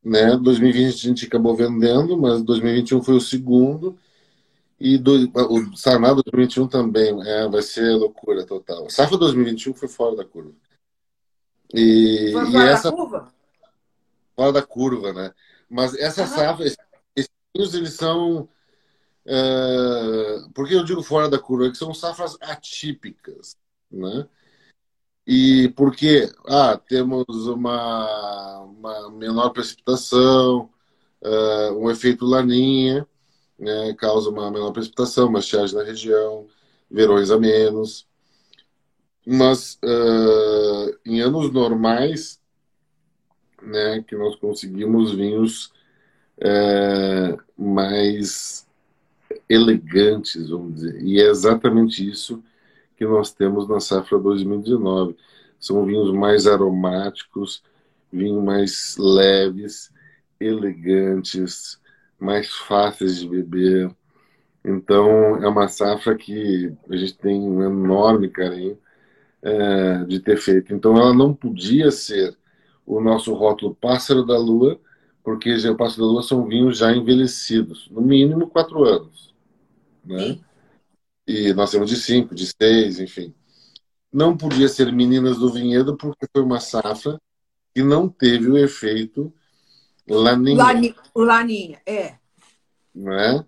né? 0.02 0.36
2020 0.36 0.94
a 0.94 1.08
gente 1.08 1.26
acabou 1.26 1.54
vendendo, 1.54 2.18
mas 2.18 2.42
2021 2.42 3.02
foi 3.02 3.14
o 3.14 3.20
segundo. 3.20 3.96
E 4.80 4.98
do, 4.98 5.30
o 5.32 5.76
Sarnado 5.76 6.24
2021 6.24 6.66
também 6.66 7.16
é, 7.24 7.48
vai 7.48 7.62
ser 7.62 7.94
loucura 7.94 8.44
total. 8.44 8.90
Safra 8.90 9.16
2021 9.16 9.74
foi 9.74 9.88
fora 9.88 10.16
da 10.16 10.24
curva. 10.24 10.52
E, 11.72 12.30
foi 12.32 12.46
fora 12.50 12.64
e 12.64 12.68
essa, 12.68 12.90
da 12.90 12.96
curva? 12.96 13.32
Fora 14.34 14.52
da 14.52 14.62
curva, 14.62 15.12
né? 15.12 15.32
Mas 15.70 15.94
essa 15.94 16.26
safra, 16.26 16.66
esses 16.66 17.30
vinhos, 17.54 17.74
eles 17.74 17.94
são. 17.94 18.48
Uh, 19.26 20.50
por 20.52 20.66
que 20.66 20.74
eu 20.74 20.84
digo 20.84 21.02
fora 21.02 21.28
da 21.28 21.38
curva? 21.38 21.66
É 21.66 21.70
que 21.70 21.78
são 21.78 21.94
safras 21.94 22.36
atípicas, 22.40 23.56
né? 23.90 24.28
E 25.26 25.68
porque 25.76 26.28
ah, 26.46 26.76
temos 26.76 27.46
uma, 27.46 28.60
uma 28.60 29.10
menor 29.12 29.50
precipitação, 29.50 30.68
uh, 31.22 31.78
um 31.78 31.90
efeito 31.90 32.24
laninha, 32.24 33.06
né, 33.58 33.94
causa 33.94 34.30
uma 34.30 34.50
menor 34.50 34.72
precipitação, 34.72 35.28
uma 35.28 35.38
estiagem 35.38 35.76
na 35.76 35.84
região, 35.84 36.48
verões 36.90 37.30
a 37.30 37.38
menos. 37.38 38.08
Mas 39.24 39.78
uh, 39.84 40.98
em 41.06 41.20
anos 41.20 41.52
normais, 41.52 42.40
né, 43.62 44.02
que 44.02 44.16
nós 44.16 44.34
conseguimos 44.36 45.12
vinhos 45.12 45.72
é, 46.40 47.36
mais 47.56 48.66
elegantes, 49.52 50.48
vamos 50.48 50.74
dizer. 50.74 51.02
E 51.02 51.20
é 51.20 51.28
exatamente 51.28 52.08
isso 52.08 52.42
que 52.96 53.04
nós 53.04 53.32
temos 53.32 53.68
na 53.68 53.80
safra 53.80 54.18
2019. 54.18 55.16
São 55.58 55.84
vinhos 55.84 56.12
mais 56.12 56.46
aromáticos, 56.46 57.62
vinhos 58.12 58.42
mais 58.42 58.96
leves, 58.98 59.92
elegantes, 60.40 61.80
mais 62.18 62.48
fáceis 62.52 63.20
de 63.20 63.28
beber. 63.28 63.90
Então, 64.64 65.42
é 65.42 65.48
uma 65.48 65.68
safra 65.68 66.14
que 66.16 66.72
a 66.88 66.96
gente 66.96 67.16
tem 67.18 67.40
um 67.40 67.62
enorme 67.62 68.28
carinho 68.28 68.78
é, 69.42 70.04
de 70.04 70.20
ter 70.20 70.36
feito. 70.38 70.72
Então, 70.72 70.96
ela 70.96 71.12
não 71.12 71.34
podia 71.34 71.90
ser 71.90 72.36
o 72.86 73.00
nosso 73.00 73.34
rótulo 73.34 73.74
Pássaro 73.74 74.24
da 74.24 74.38
Lua, 74.38 74.78
porque 75.24 75.52
o 75.54 75.76
Pássaro 75.76 76.02
da 76.02 76.12
Lua 76.12 76.22
são 76.22 76.46
vinhos 76.46 76.78
já 76.78 76.92
envelhecidos, 76.94 77.88
no 77.90 78.00
mínimo 78.00 78.46
quatro 78.48 78.84
anos. 78.84 79.31
Né? 80.04 80.38
E 81.26 81.52
nós 81.52 81.70
temos 81.70 81.88
de 81.88 81.96
cinco, 81.96 82.34
de 82.34 82.46
seis, 82.46 82.98
enfim. 82.98 83.34
Não 84.12 84.36
podia 84.36 84.68
ser 84.68 84.92
Meninas 84.92 85.38
do 85.38 85.52
Vinhedo, 85.52 85.96
porque 85.96 86.26
foi 86.32 86.42
uma 86.42 86.60
safra 86.60 87.20
que 87.74 87.82
não 87.82 88.08
teve 88.08 88.50
o 88.50 88.58
efeito 88.58 89.32
Laninha. 90.08 90.56
Lani, 90.56 90.94
laninha, 91.14 91.80
é. 91.86 92.14
Né? 92.94 93.44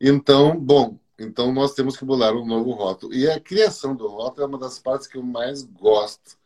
Então, 0.00 0.58
bom, 0.58 0.98
então 1.18 1.52
nós 1.52 1.74
temos 1.74 1.96
que 1.96 2.04
bolar 2.04 2.34
um 2.34 2.46
novo 2.46 2.72
rótulo. 2.72 3.14
E 3.14 3.30
a 3.30 3.38
criação 3.38 3.94
do 3.94 4.08
rótulo 4.08 4.42
é 4.42 4.46
uma 4.46 4.58
das 4.58 4.78
partes 4.78 5.06
que 5.06 5.16
eu 5.16 5.22
mais 5.22 5.62
gosto 5.62 6.36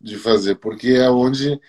de 0.00 0.16
fazer, 0.16 0.56
porque 0.56 0.88
é 0.90 1.10
onde 1.10 1.60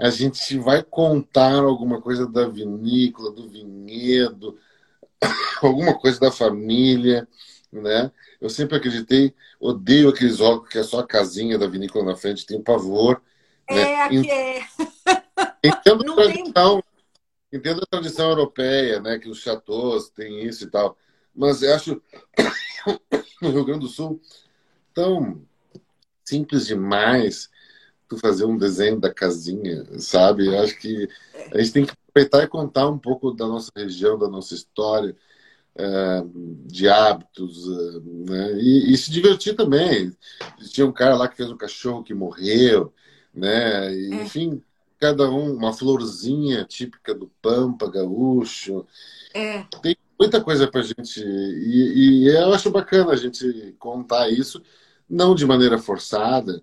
a 0.00 0.10
gente 0.10 0.58
vai 0.58 0.82
contar 0.82 1.62
alguma 1.62 2.00
coisa 2.00 2.26
da 2.26 2.48
vinícola, 2.48 3.30
do 3.30 3.48
vinhedo, 3.48 4.58
alguma 5.62 5.98
coisa 5.98 6.18
da 6.20 6.30
família, 6.30 7.26
né? 7.72 8.10
Eu 8.40 8.50
sempre 8.50 8.76
acreditei, 8.76 9.34
odeio 9.60 10.08
aqueles 10.08 10.40
óculos 10.40 10.68
que 10.68 10.78
é 10.78 10.82
só 10.82 11.00
a 11.00 11.06
casinha 11.06 11.58
da 11.58 11.66
vinícola 11.66 12.04
na 12.04 12.16
frente, 12.16 12.46
tenho 12.46 12.62
pavor. 12.62 13.22
É, 13.68 13.74
né? 13.74 14.02
aqui 14.02 14.30
é. 14.30 14.66
Entendo 15.64 16.12
a 16.12 16.14
tradição, 16.16 16.82
tem... 17.50 17.60
entendo 17.60 17.82
a 17.82 17.86
tradição 17.86 18.30
europeia, 18.30 19.00
né? 19.00 19.18
Que 19.18 19.28
os 19.28 19.38
chateaus 19.38 20.10
têm 20.10 20.44
isso 20.44 20.64
e 20.64 20.70
tal. 20.70 20.96
Mas 21.34 21.62
eu 21.62 21.74
acho 21.74 22.02
no 23.40 23.50
Rio 23.50 23.64
Grande 23.64 23.80
do 23.80 23.88
Sul 23.88 24.20
tão 24.92 25.40
simples 26.24 26.66
demais 26.66 27.48
tu 28.08 28.18
fazer 28.18 28.44
um 28.44 28.58
desenho 28.58 29.00
da 29.00 29.12
casinha, 29.12 29.86
sabe? 29.98 30.46
Eu 30.46 30.60
acho 30.60 30.78
que 30.78 31.08
a 31.52 31.58
gente 31.58 31.72
tem 31.72 31.86
que 31.86 31.94
aproveitar 32.12 32.44
e 32.44 32.48
contar 32.48 32.88
um 32.88 32.98
pouco 32.98 33.32
da 33.32 33.46
nossa 33.46 33.70
região, 33.74 34.18
da 34.18 34.28
nossa 34.28 34.54
história, 34.54 35.16
é, 35.74 36.22
de 36.66 36.88
hábitos, 36.88 37.66
é, 37.66 38.00
né? 38.04 38.52
E, 38.60 38.92
e, 38.92 38.96
se 38.96 39.10
divertir 39.10 39.56
também. 39.56 40.14
Tinha 40.70 40.86
um 40.86 40.92
cara 40.92 41.16
lá 41.16 41.26
que 41.26 41.36
fez 41.36 41.50
um 41.50 41.56
cachorro 41.56 42.04
que 42.04 42.14
morreu, 42.14 42.92
né? 43.34 43.94
E, 43.94 44.12
é. 44.12 44.22
Enfim, 44.22 44.62
cada 45.00 45.30
um, 45.30 45.54
uma 45.54 45.72
florzinha 45.72 46.64
típica 46.64 47.14
do 47.14 47.28
Pampa 47.40 47.90
gaúcho. 47.90 48.86
É. 49.34 49.64
Tem 49.82 49.96
muita 50.18 50.42
coisa 50.42 50.68
para 50.68 50.82
gente. 50.82 51.20
E, 51.20 52.24
e 52.24 52.28
eu 52.28 52.52
acho 52.52 52.70
bacana 52.70 53.12
a 53.12 53.16
gente 53.16 53.74
contar 53.78 54.28
isso, 54.28 54.62
não 55.08 55.34
de 55.34 55.46
maneira 55.46 55.78
forçada, 55.78 56.62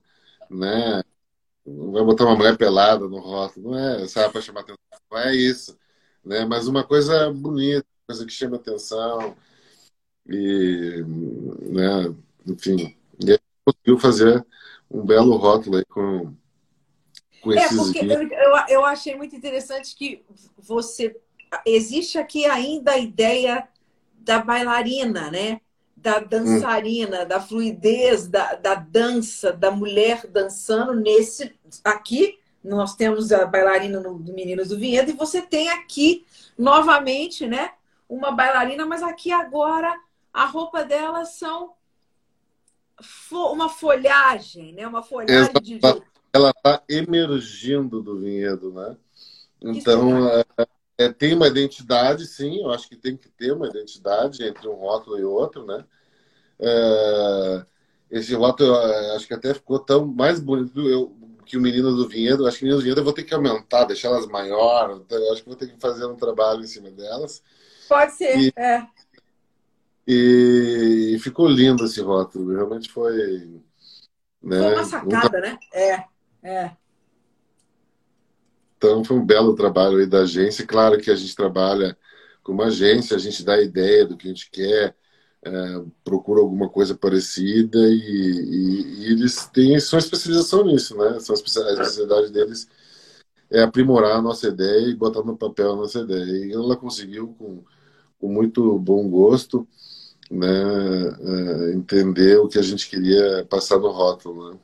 né? 0.50 1.04
Não 1.70 1.92
vai 1.92 2.04
botar 2.04 2.26
uma 2.26 2.36
mulher 2.36 2.58
pelada 2.58 3.08
no 3.08 3.20
rótulo, 3.20 3.72
não 3.72 3.78
é, 3.78 4.08
sabe, 4.08 4.32
para 4.32 4.42
chamar 4.42 4.62
atenção, 4.62 4.78
não 5.12 5.18
é 5.20 5.36
isso, 5.36 5.78
né? 6.24 6.46
Mas 6.46 6.68
uma 6.68 6.84
coisa 6.84 7.32
bonita, 7.32 7.86
coisa 8.08 8.26
que 8.26 8.32
chama 8.32 8.56
atenção 8.56 9.36
e, 10.28 11.04
né, 11.62 12.16
enfim, 12.48 12.98
e 13.24 13.32
aí 13.32 13.40
conseguiu 13.66 14.00
fazer 14.00 14.46
um 14.90 15.06
belo 15.06 15.36
rótulo 15.36 15.78
aí 15.78 15.86
com, 15.86 16.34
com 17.42 17.52
é, 17.54 17.58
esses 17.58 17.78
porque 17.78 18.00
eu, 18.00 18.30
eu 18.68 18.86
achei 18.86 19.16
muito 19.16 19.36
interessante 19.36 19.96
que 19.96 20.24
você 20.58 21.16
existe 21.66 22.18
aqui 22.18 22.46
ainda 22.46 22.92
a 22.92 22.98
ideia 22.98 23.68
da 24.14 24.40
bailarina, 24.40 25.32
né? 25.32 25.62
Da 26.02 26.20
dançarina, 26.20 27.26
da 27.26 27.40
fluidez 27.40 28.28
da, 28.28 28.56
da 28.56 28.76
dança, 28.76 29.52
da 29.52 29.72
mulher 29.72 30.26
dançando 30.28 30.94
nesse 30.96 31.54
aqui. 31.84 32.40
Nós 32.64 32.96
temos 32.96 33.32
a 33.32 33.46
bailarina 33.46 34.00
no, 34.00 34.18
do 34.20 34.34
Meninos 34.34 34.70
do 34.70 34.78
Vinhedo 34.78 35.12
e 35.12 35.16
você 35.16 35.42
tem 35.42 35.70
aqui 35.70 36.26
novamente, 36.58 37.48
né? 37.48 37.72
Uma 38.08 38.32
bailarina, 38.32 38.86
mas 38.86 39.04
aqui 39.04 39.32
agora 39.32 39.94
a 40.34 40.46
roupa 40.46 40.84
dela 40.84 41.26
são 41.26 41.74
fo 43.02 43.52
uma 43.52 43.70
folhagem, 43.70 44.74
né? 44.74 44.88
Uma 44.88 45.04
folhagem 45.04 45.54
de. 45.62 45.80
Ela 46.32 46.52
está 46.52 46.84
emergindo 46.88 48.04
do 48.04 48.20
vinhedo, 48.20 48.72
né? 48.72 48.96
Então, 49.62 50.28
é, 50.30 50.46
é, 51.00 51.08
tem 51.08 51.34
uma 51.34 51.48
identidade, 51.48 52.28
sim, 52.28 52.62
eu 52.62 52.72
acho 52.72 52.90
que 52.90 52.98
tem 52.98 53.16
que 53.16 53.30
ter 53.30 53.54
uma 53.54 53.68
identidade 53.68 54.44
entre 54.44 54.68
um 54.68 54.74
rótulo 54.74 55.18
e 55.18 55.24
outro, 55.24 55.66
né? 55.66 55.86
É, 56.60 57.66
esse 58.12 58.36
rótulo, 58.36 58.76
acho 59.16 59.26
que 59.26 59.34
até 59.34 59.54
ficou 59.54 59.80
tão 59.80 60.06
mais 60.06 60.42
bonito 60.42 60.82
eu, 60.90 61.16
que 61.46 61.58
o 61.58 61.62
Menino 61.62 61.96
do 61.96 62.06
Vinhedo. 62.06 62.46
Acho 62.46 62.58
que 62.58 62.64
o 62.64 62.66
Menino 62.66 62.82
do 62.82 62.84
Vinhedo 62.84 63.00
eu 63.00 63.06
vou 63.06 63.14
ter 63.14 63.24
que 63.24 63.34
aumentar, 63.34 63.86
deixar 63.86 64.10
elas 64.10 64.28
maiores. 64.28 64.98
Então 64.98 65.18
eu 65.18 65.32
acho 65.32 65.42
que 65.42 65.48
vou 65.48 65.58
ter 65.58 65.68
que 65.68 65.80
fazer 65.80 66.06
um 66.06 66.18
trabalho 66.18 66.62
em 66.62 66.68
cima 66.68 66.92
delas. 66.92 67.42
Pode 67.88 68.12
ser, 68.12 68.38
e, 68.38 68.54
é. 68.58 68.86
E, 70.06 71.14
e 71.16 71.20
ficou 71.20 71.48
lindo 71.48 71.86
esse 71.86 72.02
rótulo. 72.02 72.54
Realmente 72.54 72.92
foi. 72.92 73.62
Né, 74.44 74.60
foi 74.60 74.74
uma 74.74 74.84
sacada, 74.84 75.38
um... 75.38 75.42
né? 75.42 75.60
É, 75.74 76.04
é. 76.44 76.72
Então 78.80 79.04
foi 79.04 79.18
um 79.18 79.26
belo 79.26 79.54
trabalho 79.56 79.98
aí 79.98 80.08
da 80.08 80.22
agência. 80.22 80.66
Claro 80.66 80.98
que 81.00 81.12
a 81.12 81.16
gente 81.16 81.36
trabalha 81.36 81.98
com 82.42 82.54
uma 82.54 82.68
agência, 82.68 83.16
a 83.16 83.20
gente 83.20 83.44
dá 83.44 83.62
ideia 83.62 84.06
do 84.06 84.16
que 84.16 84.26
a 84.26 84.30
gente 84.30 84.50
quer, 84.50 84.96
é, 85.44 85.82
procura 86.02 86.40
alguma 86.40 86.70
coisa 86.70 86.96
parecida 86.96 87.78
e, 87.78 87.94
e, 87.94 89.04
e, 89.04 89.12
eles 89.12 89.48
têm 89.48 89.78
sua 89.82 90.00
especialização 90.00 90.66
nisso, 90.66 90.98
né? 90.98 91.20
Sua 91.20 91.36
a 91.36 91.40
especialidade 91.40 92.32
deles 92.32 92.70
é 93.52 93.62
aprimorar 93.62 94.18
a 94.18 94.22
nossa 94.22 94.48
ideia 94.48 94.88
e 94.88 94.96
botar 94.96 95.24
no 95.24 95.38
papel 95.38 95.74
a 95.74 95.76
nossa 95.76 96.00
ideia. 96.00 96.46
E 96.46 96.54
ela 96.54 96.78
conseguiu 96.78 97.36
com, 97.38 97.62
com 98.18 98.30
muito 98.30 98.80
bom 98.80 99.10
gosto, 99.10 99.68
né? 100.32 100.48
É, 100.48 101.74
entender 101.74 102.38
o 102.40 102.48
que 102.48 102.58
a 102.60 102.64
gente 102.64 102.90
queria 102.90 103.46
passar 103.50 103.78
no 103.78 103.92
rótulo, 103.92 104.52
né? 104.52 104.60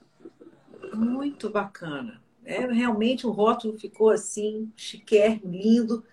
Muito 0.93 1.49
bacana. 1.49 2.24
É, 2.45 2.65
realmente 2.67 3.25
o 3.25 3.31
rótulo 3.31 3.77
ficou 3.77 4.09
assim, 4.09 4.71
chiquérrimo, 4.75 5.51
lindo. 5.51 6.03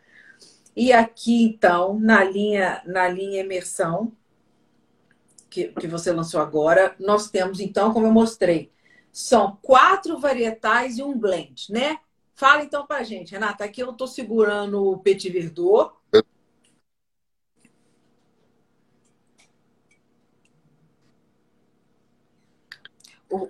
E 0.74 0.92
aqui, 0.92 1.42
então, 1.44 1.98
na 2.00 2.24
linha, 2.24 2.82
na 2.86 3.06
linha 3.08 3.42
imersão, 3.42 4.12
que, 5.50 5.68
que 5.68 5.86
você 5.86 6.10
lançou 6.10 6.40
agora, 6.40 6.96
nós 6.98 7.30
temos, 7.30 7.60
então, 7.60 7.92
como 7.92 8.06
eu 8.06 8.12
mostrei, 8.12 8.72
são 9.12 9.58
quatro 9.60 10.18
varietais 10.18 10.96
e 10.96 11.02
um 11.02 11.16
blend, 11.16 11.70
né? 11.70 11.98
Fala 12.34 12.64
então 12.64 12.86
pra 12.86 13.02
gente, 13.02 13.32
Renata. 13.32 13.64
Aqui 13.64 13.82
eu 13.82 13.90
estou 13.90 14.06
segurando 14.06 14.82
o 14.82 14.98
Petit 14.98 15.30
Verdot. 15.30 15.92
O, 23.30 23.48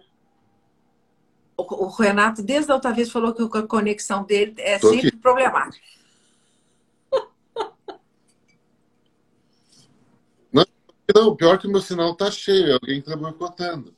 o, 1.69 1.89
Renato, 1.89 2.43
desde 2.43 2.71
a 2.71 2.75
outra 2.75 2.93
vez, 2.93 3.11
falou 3.11 3.33
que 3.33 3.43
a 3.43 3.63
conexão 3.63 4.25
dele 4.25 4.55
é 4.59 4.79
Tô 4.79 4.91
sempre 4.91 5.09
aqui. 5.09 5.17
problemática. 5.17 5.85
Não, 11.15 11.37
pior 11.37 11.59
que 11.59 11.67
o 11.67 11.71
meu 11.71 11.81
sinal 11.81 12.15
tá 12.15 12.31
cheio, 12.31 12.75
alguém 12.75 13.01
está 13.01 13.17
boicotando. 13.17 13.95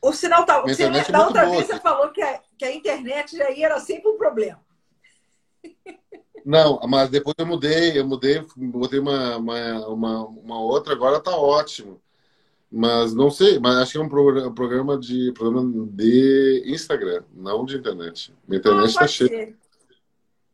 O 0.00 0.12
sinal 0.12 0.44
tá. 0.46 0.60
Você, 0.62 0.84
é 0.84 1.10
da 1.10 1.26
outra 1.26 1.50
vez 1.50 1.66
você 1.66 1.80
falou 1.80 2.10
que 2.10 2.22
a, 2.22 2.40
que 2.56 2.64
a 2.64 2.72
internet 2.72 3.40
aí 3.42 3.62
era 3.62 3.78
sempre 3.80 4.08
um 4.10 4.16
problema. 4.16 4.60
Não, 6.44 6.78
mas 6.88 7.10
depois 7.10 7.34
eu 7.38 7.44
mudei, 7.44 7.98
eu 7.98 8.06
mudei, 8.06 8.46
botei 8.56 9.00
uma, 9.00 9.36
uma, 9.36 9.88
uma, 9.88 10.26
uma 10.26 10.60
outra, 10.60 10.92
agora 10.92 11.20
tá 11.20 11.36
ótimo. 11.36 12.00
Mas 12.70 13.14
não 13.14 13.30
sei, 13.30 13.58
mas 13.58 13.76
acho 13.76 13.92
que 13.92 13.98
é 13.98 14.00
um 14.00 14.08
programa 14.08 14.98
de 14.98 15.32
programa 15.32 15.70
de 15.92 16.64
Instagram, 16.66 17.22
não 17.32 17.64
de 17.64 17.76
internet. 17.76 18.34
Minha 18.46 18.58
internet 18.58 18.88
está 18.88 19.06
cheia. 19.06 19.56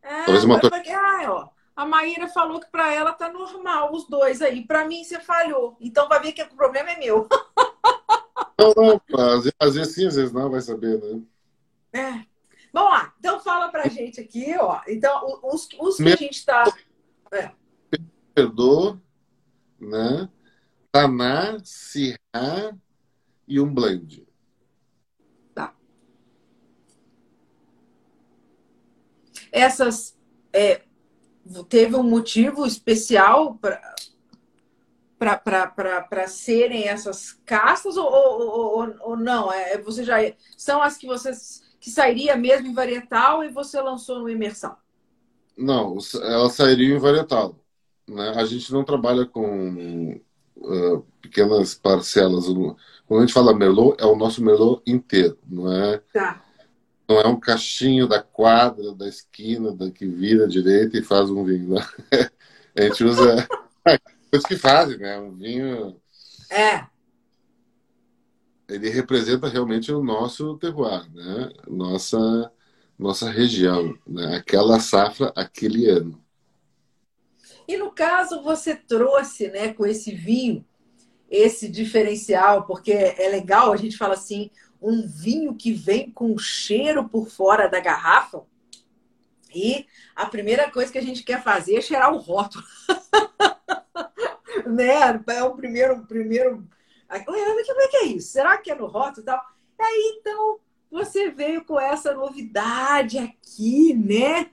É, 0.02 0.24
Talvez 0.24 0.44
uma 0.44 0.60
porque, 0.60 0.90
ah, 0.90 1.22
ó, 1.28 1.48
a 1.74 1.86
Maíra 1.86 2.28
falou 2.28 2.60
que 2.60 2.70
para 2.70 2.92
ela 2.92 3.12
tá 3.12 3.32
normal 3.32 3.92
os 3.92 4.06
dois 4.08 4.42
aí. 4.42 4.64
Para 4.66 4.86
mim 4.86 5.02
você 5.02 5.18
falhou. 5.18 5.76
Então 5.80 6.08
vai 6.08 6.20
ver 6.20 6.32
que 6.32 6.42
o 6.42 6.56
problema 6.56 6.90
é 6.90 6.98
meu. 6.98 7.28
Não, 8.58 8.74
não, 8.76 9.00
às 9.58 9.74
vezes 9.74 9.94
sim, 9.94 10.06
às 10.06 10.14
vezes 10.14 10.30
não, 10.30 10.48
vai 10.48 10.60
saber, 10.60 11.00
né? 11.00 11.20
É. 11.92 12.24
Vamos 12.72 12.92
lá. 12.92 13.12
Então 13.18 13.40
fala 13.40 13.68
pra 13.68 13.88
gente 13.88 14.20
aqui, 14.20 14.54
ó. 14.56 14.80
Então, 14.86 15.40
os, 15.42 15.68
os 15.80 15.96
que 15.96 16.12
a 16.12 16.16
gente 16.16 16.36
está. 16.36 16.64
É. 17.32 17.50
Perdoa, 18.32 19.00
né? 19.80 20.28
Taná, 20.92 21.58
Sirá 21.64 22.76
e 23.48 23.58
um 23.58 23.72
blend. 23.72 24.28
Tá. 25.54 25.74
Essas. 29.50 30.14
É, 30.52 30.82
teve 31.70 31.96
um 31.96 32.02
motivo 32.02 32.66
especial 32.66 33.56
para 33.56 33.80
para 35.18 36.26
serem 36.26 36.88
essas 36.88 37.32
castas 37.46 37.96
ou, 37.96 38.04
ou, 38.04 38.42
ou, 38.50 38.94
ou, 39.00 39.16
não? 39.16 39.52
É, 39.52 39.78
você 39.78 40.04
já 40.04 40.16
são 40.56 40.82
as 40.82 40.98
que 40.98 41.06
vocês 41.06 41.62
que 41.80 41.90
sairia 41.90 42.36
mesmo 42.36 42.66
em 42.66 42.74
varietal 42.74 43.42
e 43.42 43.48
você 43.48 43.80
lançou 43.80 44.18
no 44.18 44.28
imersão? 44.28 44.76
Não, 45.56 45.96
ela 46.22 46.50
sairia 46.50 46.94
em 46.94 46.98
varietal. 46.98 47.56
Né? 48.08 48.30
A 48.36 48.44
gente 48.44 48.72
não 48.72 48.84
trabalha 48.84 49.24
com 49.24 50.20
uh, 50.64 51.06
pequenas 51.20 51.74
parcelas. 51.74 52.46
Quando 52.46 53.18
a 53.18 53.20
gente 53.20 53.32
fala 53.32 53.54
Merlot, 53.54 53.96
é 53.98 54.06
o 54.06 54.16
nosso 54.16 54.42
Merlot 54.42 54.82
inteiro, 54.86 55.38
não 55.48 55.72
é? 55.72 55.98
Tá. 56.12 56.42
Não 57.08 57.20
é 57.20 57.26
um 57.26 57.38
cachinho 57.38 58.06
da 58.06 58.22
quadra, 58.22 58.94
da 58.94 59.06
esquina, 59.06 59.72
da 59.72 59.90
que 59.90 60.06
vira 60.06 60.48
direita 60.48 60.96
e 60.96 61.02
faz 61.02 61.28
um 61.28 61.44
vinho. 61.44 61.74
Né? 61.74 61.86
a 62.78 62.82
gente 62.82 63.04
usa 63.04 63.46
coisas 64.30 64.48
que 64.48 64.56
fazem, 64.56 64.98
né? 64.98 65.18
Um 65.18 65.32
vinho. 65.32 65.96
É. 66.50 66.86
Ele 68.68 68.88
representa 68.88 69.48
realmente 69.48 69.92
o 69.92 70.02
nosso 70.02 70.56
terroir, 70.56 71.06
né? 71.12 71.50
Nossa, 71.68 72.50
nossa 72.98 73.30
região, 73.30 73.98
né? 74.06 74.36
aquela 74.36 74.80
safra, 74.80 75.32
aquele 75.36 75.88
ano. 75.90 76.21
E 77.66 77.76
no 77.76 77.90
caso, 77.90 78.42
você 78.42 78.74
trouxe, 78.74 79.48
né, 79.48 79.72
com 79.72 79.86
esse 79.86 80.12
vinho, 80.14 80.64
esse 81.30 81.68
diferencial, 81.68 82.66
porque 82.66 82.92
é 82.92 83.28
legal, 83.28 83.72
a 83.72 83.76
gente 83.76 83.96
fala 83.96 84.14
assim, 84.14 84.50
um 84.80 85.06
vinho 85.06 85.54
que 85.54 85.72
vem 85.72 86.10
com 86.10 86.36
cheiro 86.36 87.08
por 87.08 87.28
fora 87.28 87.68
da 87.68 87.80
garrafa. 87.80 88.44
E 89.54 89.86
a 90.16 90.26
primeira 90.26 90.70
coisa 90.70 90.90
que 90.90 90.98
a 90.98 91.02
gente 91.02 91.22
quer 91.22 91.42
fazer 91.42 91.76
é 91.76 91.80
cheirar 91.80 92.12
o 92.12 92.18
rótulo. 92.18 92.64
né? 94.66 95.22
É 95.28 95.42
o 95.42 95.54
primeiro, 95.54 96.04
primeiro. 96.06 96.66
Como 97.24 97.80
é 97.80 97.88
que 97.88 97.96
é 97.98 98.04
isso? 98.06 98.32
Será 98.32 98.56
que 98.58 98.70
é 98.70 98.74
no 98.74 98.86
rótulo 98.86 99.20
e 99.20 99.24
tal? 99.24 99.40
Aí 99.78 100.18
então 100.18 100.58
você 100.90 101.30
veio 101.30 101.64
com 101.64 101.78
essa 101.78 102.14
novidade 102.14 103.18
aqui, 103.18 103.94
né? 103.94 104.50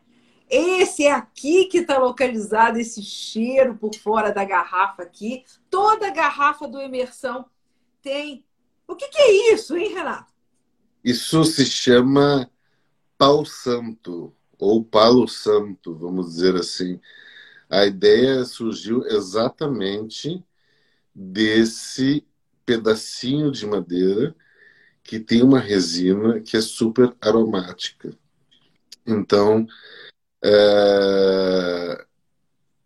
Esse 0.50 1.06
é 1.06 1.12
aqui 1.12 1.66
que 1.66 1.80
está 1.80 1.98
localizado 2.00 2.80
esse 2.80 3.04
cheiro 3.04 3.76
por 3.76 3.94
fora 3.96 4.32
da 4.32 4.44
garrafa 4.44 5.04
aqui. 5.04 5.44
Toda 5.70 6.10
garrafa 6.10 6.68
do 6.68 6.82
imersão 6.82 7.46
tem. 8.02 8.44
O 8.88 8.96
que, 8.96 9.08
que 9.08 9.20
é 9.20 9.54
isso, 9.54 9.78
hein, 9.78 9.94
Renato? 9.94 10.34
Isso 11.04 11.44
se 11.44 11.66
chama 11.66 12.50
pau 13.18 13.46
santo 13.46 14.34
ou 14.58 14.84
palo 14.84 15.28
santo, 15.28 15.96
vamos 15.96 16.32
dizer 16.32 16.56
assim. 16.56 17.00
A 17.70 17.86
ideia 17.86 18.44
surgiu 18.46 19.06
exatamente 19.06 20.44
desse 21.14 22.26
pedacinho 22.66 23.52
de 23.52 23.66
madeira 23.66 24.36
que 25.04 25.20
tem 25.20 25.42
uma 25.42 25.60
resina 25.60 26.40
que 26.40 26.58
é 26.58 26.62
super 26.62 27.16
aromática. 27.22 28.12
Então, 29.06 29.68
é... 30.44 32.06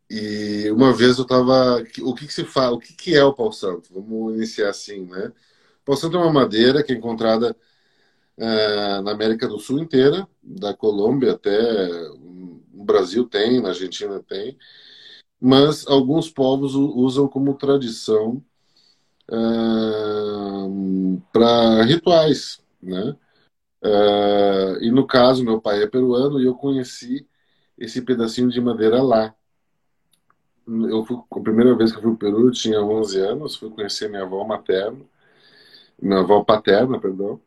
e 0.10 0.72
uma 0.72 0.94
vez 0.94 1.18
eu 1.18 1.24
estava, 1.24 1.84
o 2.02 2.16
que, 2.16 2.28
que, 2.28 2.34
se 2.34 2.44
fala, 2.46 2.76
o 2.76 2.80
que, 2.80 2.94
que 2.94 3.16
é 3.16 3.24
o 3.24 3.34
pau 3.34 3.52
santo? 3.52 3.94
Vamos 3.94 4.36
iniciar 4.36 4.70
assim, 4.70 5.06
né? 5.06 5.32
O 5.82 5.86
pau 5.86 5.96
santo 5.96 6.18
é 6.18 6.20
uma 6.20 6.32
madeira 6.32 6.84
que 6.84 6.94
é 6.94 6.96
encontrada 6.96 7.56
é, 8.38 9.02
na 9.02 9.12
América 9.12 9.48
do 9.48 9.60
Sul 9.60 9.80
inteira, 9.80 10.28
da 10.42 10.74
Colômbia 10.74 11.34
até 11.34 11.90
no 12.74 12.84
Brasil 12.84 13.26
tem, 13.28 13.62
na 13.62 13.70
Argentina 13.70 14.22
tem, 14.22 14.58
mas 15.40 15.88
alguns 15.88 16.30
povos 16.30 16.74
usam 16.76 17.28
como 17.28 17.54
tradição 17.56 18.44
uh, 19.30 21.22
para 21.32 21.84
rituais, 21.84 22.62
né? 22.82 23.16
Uh, 23.84 24.82
e 24.82 24.90
no 24.92 25.06
caso, 25.06 25.44
meu 25.44 25.60
pai 25.60 25.84
é 25.84 25.88
peruano 25.88 26.40
e 26.40 26.46
eu 26.46 26.56
conheci 26.56 27.28
esse 27.78 28.02
pedacinho 28.02 28.50
de 28.50 28.62
madeira 28.62 29.02
lá. 29.02 29.36
Eu 30.68 31.04
fui, 31.06 31.18
a 31.32 31.40
primeira 31.42 31.76
vez 31.76 31.92
que 31.92 31.98
eu 31.98 32.02
fui 32.02 32.16
para 32.16 32.30
o 32.30 32.32
Peru, 32.32 32.48
eu 32.48 32.52
tinha 32.52 32.82
11 32.82 33.20
anos, 33.20 33.56
fui 33.56 33.70
conhecer 33.70 34.10
minha 34.10 34.24
avó 34.24 34.44
materna, 34.46 35.00
minha 36.02 36.20
avó 36.22 36.44
paterna, 36.44 37.00
perdão, 37.00 37.42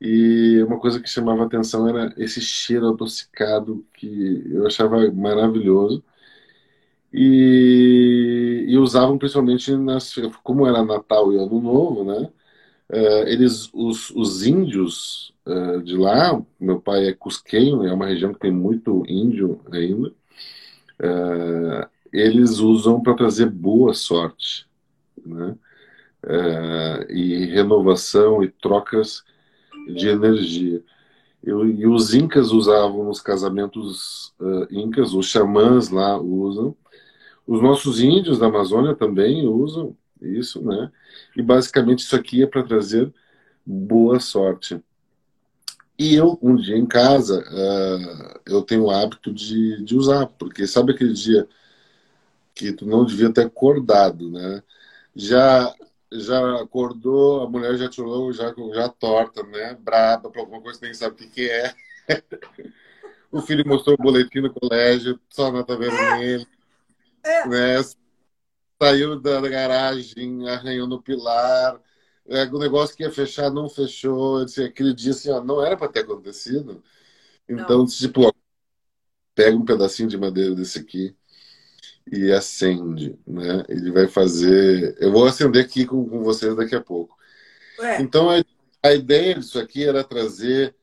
e 0.00 0.62
uma 0.64 0.80
coisa 0.80 1.00
que 1.00 1.08
chamava 1.08 1.44
atenção 1.44 1.88
era 1.88 2.12
esse 2.18 2.40
cheiro 2.40 2.88
adocicado 2.88 3.86
que 3.94 4.44
eu 4.50 4.66
achava 4.66 5.10
maravilhoso. 5.12 6.02
E, 7.12 8.64
e 8.68 8.78
usavam 8.78 9.18
principalmente 9.18 9.76
nas, 9.76 10.14
como 10.42 10.66
era 10.66 10.82
Natal 10.84 11.32
e 11.32 11.36
Ano 11.36 11.60
Novo, 11.60 12.04
né? 12.04 12.30
Uh, 12.92 13.26
eles, 13.26 13.70
os, 13.72 14.10
os 14.10 14.46
índios 14.46 15.32
uh, 15.46 15.82
de 15.82 15.96
lá, 15.96 16.38
meu 16.60 16.78
pai 16.78 17.06
é 17.06 17.14
cusquenho, 17.14 17.86
é 17.86 17.92
uma 17.92 18.04
região 18.04 18.34
que 18.34 18.40
tem 18.40 18.50
muito 18.50 19.02
índio 19.08 19.62
ainda, 19.72 20.08
uh, 21.00 21.88
eles 22.12 22.58
usam 22.58 23.00
para 23.02 23.14
trazer 23.14 23.48
boa 23.48 23.94
sorte, 23.94 24.66
né? 25.24 25.56
e 27.08 27.46
renovação 27.46 28.44
e 28.44 28.48
trocas 28.48 29.24
de 29.96 30.08
energia. 30.08 30.80
Eu, 31.42 31.66
e 31.66 31.84
os 31.84 32.14
incas 32.14 32.52
usavam 32.52 33.04
nos 33.04 33.20
casamentos 33.20 34.32
incas, 34.70 35.14
os 35.14 35.26
xamãs 35.26 35.88
lá 35.88 36.16
usam, 36.20 36.76
os 37.44 37.60
nossos 37.60 38.00
índios 38.00 38.38
da 38.38 38.46
Amazônia 38.46 38.94
também 38.94 39.48
usam 39.48 39.96
isso, 40.26 40.62
né? 40.62 40.90
E 41.36 41.42
basicamente 41.42 42.00
isso 42.00 42.16
aqui 42.16 42.42
é 42.42 42.46
para 42.46 42.62
trazer 42.62 43.12
boa 43.64 44.20
sorte. 44.20 44.82
E 45.98 46.14
eu, 46.14 46.38
um 46.42 46.56
dia 46.56 46.76
em 46.76 46.86
casa, 46.86 47.40
uh, 47.40 48.40
eu 48.46 48.62
tenho 48.62 48.84
o 48.84 48.90
hábito 48.90 49.32
de, 49.32 49.82
de 49.84 49.96
usar, 49.96 50.26
porque 50.26 50.66
sabe 50.66 50.92
aquele 50.92 51.12
dia 51.12 51.46
que 52.54 52.72
tu 52.72 52.86
não 52.86 53.04
devia 53.04 53.32
ter 53.32 53.46
acordado, 53.46 54.30
né? 54.30 54.62
Já 55.14 55.74
já 56.14 56.60
acordou, 56.60 57.42
a 57.42 57.48
mulher 57.48 57.76
já 57.76 57.88
tirou 57.88 58.32
já, 58.32 58.54
já 58.74 58.88
torta, 58.88 59.42
né? 59.44 59.76
Braba 59.80 60.30
para 60.30 60.42
alguma 60.42 60.60
coisa, 60.60 60.78
nem 60.82 60.92
sabe 60.92 61.14
o 61.14 61.16
que, 61.16 61.26
que 61.28 61.50
é. 61.50 61.74
o 63.32 63.40
filho 63.40 63.66
mostrou 63.66 63.96
o 63.98 64.02
boletim 64.02 64.40
no 64.40 64.52
colégio, 64.52 65.18
só 65.30 65.50
nota 65.50 65.76
vermelha. 65.76 66.46
É. 67.22 67.48
Né? 67.48 67.80
Saiu 68.82 69.20
da 69.20 69.40
garagem, 69.40 70.48
arranhou 70.48 70.88
no 70.88 71.00
pilar. 71.00 71.80
É, 72.26 72.44
o 72.46 72.58
negócio 72.58 72.96
que 72.96 73.04
ia 73.04 73.12
fechar 73.12 73.48
não 73.48 73.68
fechou. 73.68 74.44
Disse, 74.44 74.64
aquele 74.64 74.92
dia 74.92 75.12
assim, 75.12 75.30
ó, 75.30 75.42
não 75.42 75.64
era 75.64 75.76
para 75.76 75.86
ter 75.86 76.00
acontecido. 76.00 76.82
Então, 77.48 77.86
tipo, 77.86 78.22
ó, 78.26 78.32
pega 79.36 79.56
um 79.56 79.64
pedacinho 79.64 80.08
de 80.08 80.18
madeira 80.18 80.52
desse 80.54 80.80
aqui 80.80 81.14
e 82.10 82.32
acende, 82.32 83.16
né? 83.24 83.64
Ele 83.68 83.92
vai 83.92 84.08
fazer. 84.08 84.96
Eu 84.98 85.12
vou 85.12 85.26
acender 85.26 85.64
aqui 85.64 85.86
com, 85.86 86.08
com 86.08 86.24
vocês 86.24 86.56
daqui 86.56 86.74
a 86.74 86.80
pouco. 86.80 87.16
Ué. 87.78 88.02
Então 88.02 88.30
a, 88.30 88.42
a, 88.82 88.92
ideia 88.92 89.36
disso 89.36 89.60
aqui 89.60 89.84
era 89.84 90.02
trazer 90.02 90.74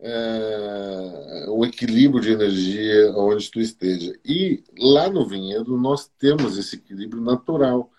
é, 0.00 1.46
o 1.48 1.64
equilíbrio 1.64 2.22
de 2.22 2.32
energia 2.32 3.12
onde 3.16 3.50
tu 3.50 3.60
esteja. 3.60 4.14
E 4.24 4.62
lá 4.78 5.08
no 5.08 5.26
vinhedo 5.26 5.76
nós 5.76 6.10
temos 6.18 6.58
esse 6.58 6.76
equilíbrio 6.76 7.22
natural. 7.22 7.90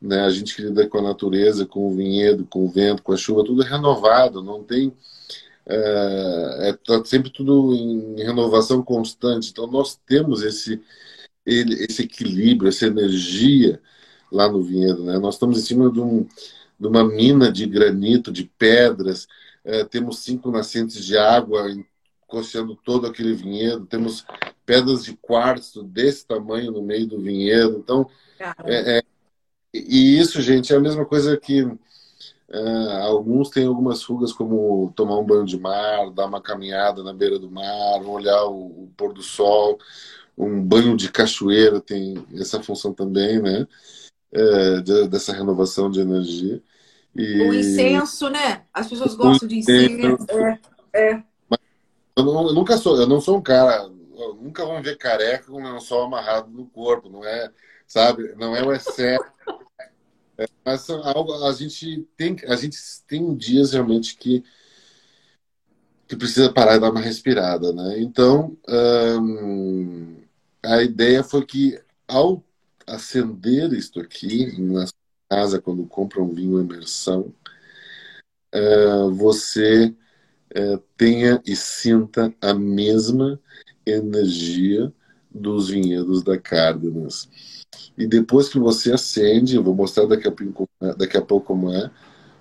Né? 0.00 0.20
A 0.22 0.30
gente 0.30 0.54
que 0.54 0.62
lida 0.62 0.86
com 0.88 0.98
a 0.98 1.02
natureza, 1.02 1.66
com 1.66 1.88
o 1.88 1.96
vinhedo, 1.96 2.46
com 2.46 2.64
o 2.64 2.68
vento, 2.68 3.02
com 3.02 3.12
a 3.12 3.16
chuva, 3.16 3.44
tudo 3.44 3.62
é 3.62 3.66
renovado, 3.68 4.42
não 4.42 4.62
tem 4.64 4.92
é, 5.66 6.70
é 6.70 6.72
tá 6.72 7.04
sempre 7.04 7.30
tudo 7.30 7.74
em 7.74 8.16
renovação 8.22 8.82
constante. 8.82 9.50
Então 9.50 9.66
nós 9.66 9.98
temos 10.06 10.42
esse 10.42 10.80
esse 11.46 12.02
equilíbrio, 12.02 12.68
essa 12.68 12.86
energia 12.86 13.80
lá 14.30 14.48
no 14.48 14.62
vinhedo, 14.62 15.04
né? 15.04 15.18
Nós 15.18 15.34
estamos 15.34 15.58
em 15.58 15.62
cima 15.62 15.90
de, 15.90 16.00
um, 16.00 16.26
de 16.78 16.86
uma 16.86 17.04
mina 17.04 17.50
de 17.50 17.66
granito, 17.66 18.30
de 18.32 18.44
pedras. 18.44 19.26
É, 19.64 19.84
temos 19.84 20.20
cinco 20.20 20.50
nascentes 20.50 21.04
de 21.04 21.16
água 21.16 21.66
costeando 22.26 22.76
todo 22.76 23.06
aquele 23.06 23.34
vinhedo. 23.34 23.86
Temos 23.86 24.24
pedras 24.64 25.04
de 25.04 25.16
quartzo 25.16 25.82
desse 25.82 26.26
tamanho 26.26 26.72
no 26.72 26.82
meio 26.82 27.06
do 27.06 27.20
vinhedo. 27.20 27.78
Então, 27.78 28.08
é, 28.64 28.98
é, 28.98 29.02
e 29.74 30.18
isso, 30.18 30.40
gente, 30.40 30.72
é 30.72 30.76
a 30.76 30.80
mesma 30.80 31.04
coisa 31.04 31.36
que 31.36 31.66
Uh, 32.52 32.90
alguns 33.02 33.48
têm 33.48 33.64
algumas 33.64 34.02
fugas, 34.02 34.32
como 34.32 34.92
tomar 34.96 35.16
um 35.16 35.24
banho 35.24 35.44
de 35.46 35.56
mar, 35.56 36.10
dar 36.10 36.26
uma 36.26 36.42
caminhada 36.42 37.00
na 37.00 37.12
beira 37.12 37.38
do 37.38 37.48
mar, 37.48 38.02
olhar 38.02 38.44
o, 38.46 38.84
o 38.84 38.92
pôr 38.96 39.12
do 39.12 39.22
sol, 39.22 39.78
um 40.36 40.60
banho 40.60 40.96
de 40.96 41.12
cachoeira 41.12 41.80
tem 41.80 42.26
essa 42.34 42.60
função 42.60 42.92
também, 42.92 43.40
né? 43.40 43.68
Uh, 44.32 44.82
de, 44.82 45.08
dessa 45.08 45.32
renovação 45.32 45.88
de 45.88 46.00
energia. 46.00 46.60
E... 47.14 47.42
O 47.42 47.54
incenso, 47.54 48.28
né? 48.30 48.64
As 48.72 48.88
pessoas 48.88 49.14
gostam 49.14 49.48
de 49.48 49.58
incenso. 49.58 50.26
É, 50.30 50.60
é. 50.92 51.22
Eu, 52.16 52.24
não, 52.24 52.48
eu, 52.48 52.54
nunca 52.54 52.76
sou, 52.76 52.96
eu 52.96 53.06
não 53.06 53.20
sou 53.20 53.38
um 53.38 53.42
cara, 53.42 53.88
nunca 54.40 54.64
vão 54.64 54.82
ver 54.82 54.98
careca 54.98 55.46
com 55.46 55.62
o 55.62 55.80
sol 55.80 56.04
amarrado 56.04 56.50
no 56.50 56.66
corpo, 56.66 57.08
não 57.08 57.24
é, 57.24 57.50
sabe? 57.86 58.34
Não 58.36 58.54
é 58.54 58.62
o 58.62 58.72
excesso 58.72 59.24
mas 60.64 60.88
algo, 60.88 61.44
a 61.44 61.52
gente 61.52 62.08
tem, 62.16 62.36
a 62.46 62.56
gente 62.56 62.78
tem 63.06 63.34
dias 63.34 63.72
realmente 63.72 64.16
que 64.16 64.42
que 66.06 66.16
precisa 66.16 66.52
parar 66.52 66.74
e 66.74 66.80
dar 66.80 66.90
uma 66.90 67.00
respirada, 67.00 67.72
né? 67.72 68.00
Então 68.00 68.56
hum, 68.68 70.16
a 70.62 70.82
ideia 70.82 71.22
foi 71.22 71.44
que 71.46 71.80
ao 72.08 72.42
acender 72.86 73.72
isto 73.72 74.00
aqui 74.00 74.60
na 74.60 74.86
casa 75.30 75.60
quando 75.60 75.86
compra 75.86 76.20
um 76.20 76.34
vinho 76.34 76.60
imersão, 76.60 77.32
uh, 78.52 79.10
você 79.14 79.94
uh, 80.56 80.78
tenha 80.96 81.40
e 81.46 81.54
sinta 81.54 82.34
a 82.40 82.52
mesma 82.52 83.40
energia 83.86 84.92
dos 85.30 85.68
vinhedos 85.68 86.24
da 86.24 86.36
Cárdenas. 86.36 87.28
E 87.96 88.08
depois 88.08 88.48
que 88.48 88.58
você 88.58 88.92
acende, 88.92 89.54
eu 89.54 89.62
vou 89.62 89.74
mostrar 89.74 90.06
daqui 90.06 90.26
a, 90.26 90.32
pouco, 90.32 90.68
daqui 90.98 91.16
a 91.16 91.22
pouco 91.22 91.46
como 91.46 91.72
é, 91.72 91.88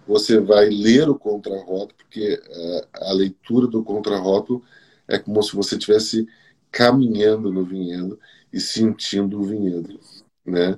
você 0.08 0.40
vai 0.40 0.70
ler 0.70 1.08
o 1.08 1.14
contrarrótulo, 1.14 1.94
porque 1.96 2.34
uh, 2.34 2.88
a 2.94 3.14
leitura 3.14 3.68
do 3.68 3.84
contrarrótulo 3.84 4.64
é 5.08 5.20
como 5.20 5.44
se 5.44 5.56
você 5.56 5.76
estivesse 5.76 6.28
caminhando 6.72 7.52
no 7.52 7.64
vinhedo 7.64 8.20
e 8.52 8.60
sentindo 8.60 9.40
o 9.40 9.44
vinhedo, 9.44 10.00
né? 10.44 10.78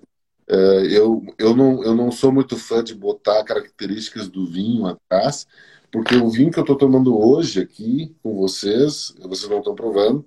Uh, 0.52 0.84
eu, 0.90 1.24
eu, 1.38 1.56
não, 1.56 1.82
eu 1.82 1.96
não 1.96 2.12
sou 2.12 2.30
muito 2.30 2.58
fã 2.58 2.84
de 2.84 2.94
botar 2.94 3.42
características 3.46 4.28
do 4.28 4.46
vinho 4.46 4.86
atrás, 4.86 5.48
porque 5.90 6.14
o 6.18 6.30
vinho 6.30 6.52
que 6.52 6.60
eu 6.60 6.64
estou 6.64 6.76
tomando 6.76 7.18
hoje 7.18 7.62
aqui 7.62 8.14
com 8.22 8.36
vocês, 8.36 9.16
vocês 9.22 9.50
não 9.50 9.60
estão 9.60 9.74
provando, 9.74 10.26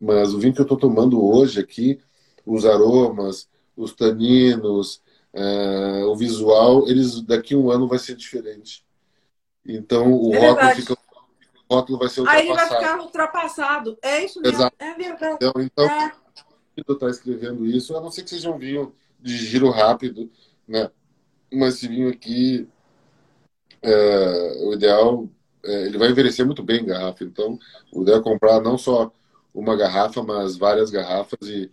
mas 0.00 0.32
o 0.32 0.38
vinho 0.38 0.54
que 0.54 0.60
eu 0.60 0.64
estou 0.64 0.78
tomando 0.78 1.22
hoje 1.22 1.60
aqui, 1.60 2.00
os 2.46 2.64
aromas, 2.64 3.46
os 3.76 3.92
taninos, 3.92 5.02
uh, 5.34 6.06
o 6.06 6.16
visual, 6.16 6.88
eles 6.88 7.20
daqui 7.20 7.52
a 7.52 7.58
um 7.58 7.70
ano 7.70 7.86
vai 7.86 7.98
ser 7.98 8.16
diferente. 8.16 8.82
Então 9.66 10.14
o 10.14 10.34
é 10.34 10.48
rótulo 10.48 10.70
fica 10.76 10.94
o 11.68 11.74
rótulo 11.74 11.98
vai 11.98 12.08
ser 12.08 12.20
ultrapassado. 12.20 12.50
Aí 12.50 12.56
vai 12.56 12.68
ficar 12.68 13.00
ultrapassado. 13.00 13.98
É 14.00 14.24
isso 14.24 14.40
mesmo. 14.40 14.56
Exato. 14.56 14.76
É 14.78 14.94
verdade. 14.94 15.34
Então, 15.34 15.52
então 15.60 15.84
é. 15.84 16.12
está 16.94 17.10
escrevendo 17.10 17.66
isso, 17.66 17.94
a 17.94 18.00
não 18.00 18.10
ser 18.10 18.22
que 18.22 18.30
seja 18.30 18.50
um 18.50 18.56
vinho 18.56 18.94
de 19.20 19.36
giro 19.36 19.70
rápido, 19.70 20.30
né? 20.66 20.90
Mas 21.52 21.76
esse 21.76 21.88
vinho 21.88 22.08
aqui, 22.08 22.68
é, 23.82 24.64
o 24.64 24.74
ideal, 24.74 25.28
é, 25.64 25.86
ele 25.86 25.98
vai 25.98 26.10
envelhecer 26.10 26.44
muito 26.44 26.62
bem 26.62 26.82
em 26.82 26.86
garrafa. 26.86 27.24
Então, 27.24 27.58
o 27.92 28.02
ideal 28.02 28.20
é 28.20 28.22
comprar 28.22 28.60
não 28.60 28.76
só 28.76 29.12
uma 29.54 29.76
garrafa, 29.76 30.22
mas 30.22 30.56
várias 30.56 30.90
garrafas 30.90 31.48
e 31.48 31.70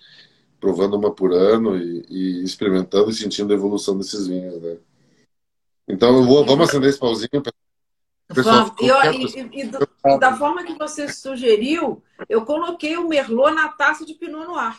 provando 0.60 0.96
uma 0.96 1.14
por 1.14 1.34
ano 1.34 1.78
e, 1.78 2.06
e 2.10 2.44
experimentando 2.44 3.10
e 3.10 3.14
sentindo 3.14 3.52
a 3.52 3.56
evolução 3.56 3.98
desses 3.98 4.28
vinhos, 4.28 4.62
né? 4.62 4.78
Então, 5.88 6.16
eu 6.18 6.24
vou, 6.24 6.44
vamos 6.46 6.68
acender 6.68 6.90
esse 6.90 7.00
pauzinho. 7.00 7.44
Pessoal, 8.28 8.76
e, 8.82 8.88
e, 8.88 9.62
e, 9.62 9.66
do, 9.68 9.88
e, 10.04 10.20
da 10.20 10.36
forma 10.36 10.64
que 10.64 10.74
você 10.74 11.08
sugeriu, 11.14 12.02
eu 12.28 12.44
coloquei 12.44 12.98
o 12.98 13.08
Merlot 13.08 13.54
na 13.54 13.70
taça 13.70 14.04
de 14.04 14.16
Pinot 14.16 14.48
Noir. 14.48 14.76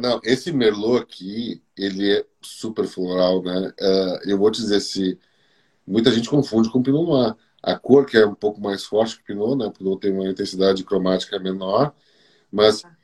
Não, 0.00 0.20
esse 0.24 0.52
Merlot 0.52 1.02
aqui, 1.02 1.62
ele 1.76 2.10
é 2.10 2.26
super 2.40 2.86
floral, 2.86 3.42
né? 3.42 3.72
Uh, 3.80 4.30
eu 4.30 4.38
vou 4.38 4.50
te 4.50 4.60
dizer 4.60 4.80
se 4.80 5.18
muita 5.86 6.10
gente 6.10 6.28
confunde 6.28 6.70
com 6.70 6.82
Pinot 6.82 7.06
Noir. 7.06 7.36
A 7.62 7.78
cor 7.78 8.04
que 8.04 8.16
é 8.16 8.26
um 8.26 8.34
pouco 8.34 8.60
mais 8.60 8.84
forte 8.84 9.16
que 9.16 9.22
o 9.22 9.26
Pinot, 9.26 9.56
né? 9.56 9.66
O 9.66 9.72
Pinot 9.72 10.00
tem 10.00 10.12
uma 10.12 10.28
intensidade 10.28 10.82
cromática 10.82 11.38
menor, 11.38 11.94
mas 12.50 12.84
ah 12.84 13.02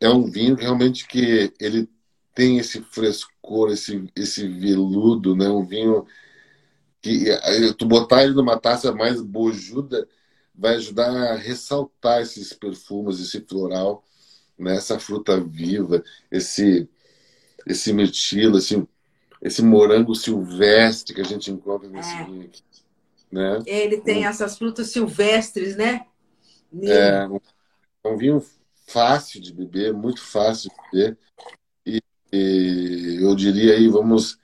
é 0.00 0.08
um 0.08 0.24
vinho 0.30 0.54
realmente 0.54 1.06
que 1.06 1.52
ele 1.60 1.88
tem 2.34 2.58
esse 2.58 2.80
frescor, 2.82 3.70
esse, 3.72 4.08
esse 4.14 4.46
veludo, 4.46 5.34
né? 5.34 5.48
Um 5.48 5.64
vinho 5.64 6.06
que 7.00 7.26
tu 7.76 7.86
botar 7.86 8.24
ele 8.24 8.34
numa 8.34 8.58
taça 8.58 8.92
mais 8.92 9.20
bojuda 9.20 10.08
vai 10.54 10.76
ajudar 10.76 11.10
a 11.10 11.36
ressaltar 11.36 12.20
esses 12.22 12.52
perfumes, 12.52 13.20
esse 13.20 13.40
floral, 13.40 14.04
né? 14.58 14.76
essa 14.76 14.98
fruta 14.98 15.40
viva, 15.40 16.02
esse 16.30 16.88
esse 17.68 17.92
mirtilo, 17.92 18.58
esse, 18.58 18.82
esse 19.42 19.62
morango 19.62 20.14
silvestre 20.14 21.14
que 21.14 21.20
a 21.20 21.24
gente 21.24 21.50
encontra 21.50 21.88
nesse 21.88 22.14
é. 22.14 22.24
vinho 22.24 22.42
aqui. 22.44 22.62
Né? 23.30 23.62
Ele 23.66 23.98
tem 24.00 24.24
um, 24.24 24.28
essas 24.28 24.56
frutas 24.56 24.88
silvestres, 24.88 25.76
né? 25.76 26.06
É, 26.82 27.26
um, 27.26 27.38
um 28.06 28.16
vinho 28.16 28.42
fácil 28.86 29.40
de 29.40 29.52
beber, 29.52 29.92
muito 29.92 30.22
fácil 30.22 30.70
de 30.70 30.76
beber. 30.90 31.18
E, 31.84 32.02
e 32.32 33.18
eu 33.20 33.34
diria 33.34 33.74
aí, 33.74 33.86
vamos. 33.88 34.38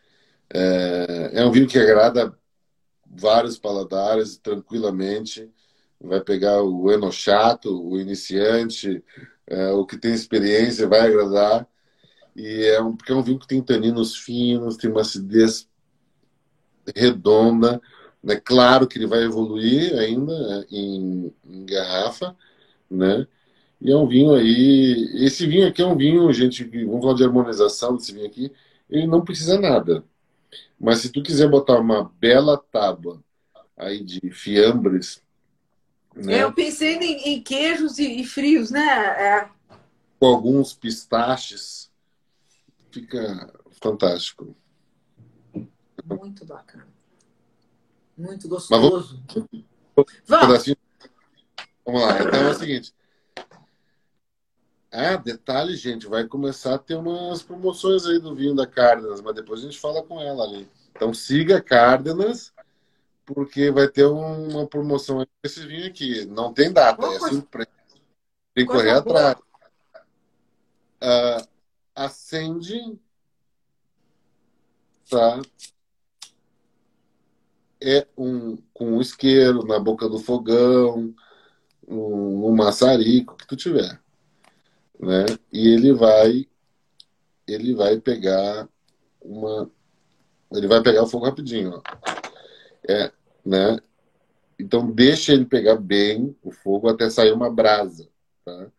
É, 0.53 1.31
é, 1.33 1.45
um 1.47 1.51
vinho 1.51 1.67
que 1.67 1.79
agrada 1.79 2.39
vários 3.07 3.59
paladares 3.59 4.37
tranquilamente. 4.37 5.51
Vai 5.99 6.21
pegar 6.21 6.62
o 6.62 6.93
enochato, 6.93 7.83
o 7.83 7.99
iniciante, 7.99 9.03
é, 9.47 9.71
o 9.73 9.87
que 9.87 9.99
tem 9.99 10.13
experiência, 10.15 10.89
vai 10.89 11.01
agradar. 11.01 11.67
E 12.37 12.65
é 12.67 12.81
um, 12.81 12.97
porque 12.97 13.13
é 13.13 13.15
um 13.15 13.23
vinho 13.23 13.39
que 13.39 13.47
tem 13.47 13.63
taninos 13.63 14.17
finos, 14.17 14.77
tem 14.77 14.91
uma 14.91 15.03
acidez 15.03 15.69
redonda. 16.95 17.81
É 18.27 18.37
claro 18.37 18.87
que 18.87 18.99
ele 18.99 19.07
vai 19.07 19.23
evoluir 19.25 19.95
ainda 19.99 20.33
é, 20.33 20.67
em, 20.75 21.33
em 21.47 21.67
garrafa, 21.67 22.37
né? 22.91 23.27
E 23.81 23.91
é 23.93 23.97
um 23.97 24.07
vinho 24.09 24.35
aí. 24.35 25.11
Esse 25.25 25.47
vinho 25.47 25.69
aqui 25.69 25.83
é 25.83 25.87
um 25.87 25.97
vinho, 25.97 26.33
gente, 26.33 26.65
vamos 26.65 27.03
falar 27.03 27.15
de 27.15 27.25
harmonização 27.25 27.97
desse 27.97 28.13
vinho 28.13 28.27
aqui. 28.27 28.53
Ele 28.91 29.07
não 29.07 29.25
precisa 29.25 29.61
nada. 29.61 30.05
Mas 30.81 30.99
se 31.01 31.11
tu 31.11 31.23
quiser 31.23 31.49
botar 31.49 31.79
uma 31.81 32.05
bela 32.21 32.57
tábua 32.59 33.23
aí 33.77 34.03
de 34.03 34.21
fiambres. 34.31 35.23
Né? 36.15 36.43
Eu 36.43 36.53
pensei 36.53 36.95
em, 36.95 37.35
em 37.35 37.43
queijos 37.43 37.99
e, 37.99 38.21
e, 38.21 38.25
frios, 38.25 38.71
né? 38.71 38.81
É. 38.81 39.49
Com 40.19 40.27
alguns 40.27 40.73
pistaches. 40.73 41.91
Fica 42.91 43.53
fantástico. 43.83 44.55
Muito 46.05 46.45
bacana. 46.45 46.87
Muito 48.17 48.49
gostoso. 48.49 49.21
Vamos... 49.29 49.55
Vamos. 50.27 50.75
vamos 51.85 52.03
lá. 52.03 52.23
Então 52.23 52.41
é 52.41 52.51
o 52.51 52.55
seguinte. 52.55 52.95
Ah, 54.97 55.17
detalhe, 55.17 55.75
gente, 55.75 56.07
vai 56.07 56.25
começar 56.25 56.77
a 56.77 56.79
ter 56.79 56.95
umas 56.95 57.43
promoções 57.43 58.07
aí 58.07 58.21
do 58.21 58.33
vinho 58.33 58.55
da 58.55 58.65
Cárdenas, 58.65 59.21
mas 59.21 59.35
depois 59.35 59.59
a 59.59 59.65
gente 59.65 59.81
fala 59.81 60.01
com 60.05 60.21
ela 60.21 60.45
ali. 60.45 60.69
Então 60.95 61.12
siga 61.12 61.61
Cárdenas, 61.61 62.54
porque 63.25 63.70
vai 63.70 63.89
ter 63.89 64.05
uma 64.05 64.66
promoção 64.66 65.27
esse 65.43 65.66
vinho 65.66 65.87
aqui. 65.87 66.25
Não 66.27 66.53
tem 66.53 66.72
data, 66.72 67.07
é 67.07 67.18
surpresa. 67.18 67.70
Tem 68.55 68.66
que 68.66 68.72
correr 68.72 68.91
atrás. 68.91 69.37
Uh, 71.03 71.49
acende, 71.95 72.99
tá? 75.11 75.43
É 77.81 78.07
um 78.16 78.57
com 78.72 78.97
um 78.97 79.01
isqueiro 79.01 79.66
na 79.66 79.79
boca 79.79 80.09
do 80.09 80.18
fogão, 80.18 81.14
um, 81.87 82.49
um 82.49 82.55
maçarico, 82.55 83.37
que 83.37 83.47
tu 83.47 83.57
tiver 83.57 84.03
né? 84.99 85.27
E 85.53 85.68
ele 85.68 85.93
vai 85.93 86.47
ele 87.47 87.75
vai 87.75 88.01
pegar 88.01 88.68
uma 89.20 89.70
ele 90.53 90.66
vai 90.66 90.83
pegar 90.83 91.03
o 91.03 91.07
fogo 91.07 91.27
rapidinho, 91.27 91.75
ó. 91.75 91.83
É, 92.89 93.11
né? 93.45 93.78
então 94.59 94.91
deixa 94.91 95.32
ele 95.32 95.45
pegar 95.45 95.76
bem 95.76 96.37
o 96.43 96.51
fogo 96.51 96.89
até 96.89 97.09
sair 97.09 97.32
uma 97.32 97.51
brasa, 97.51 98.09
tá? 98.45 98.70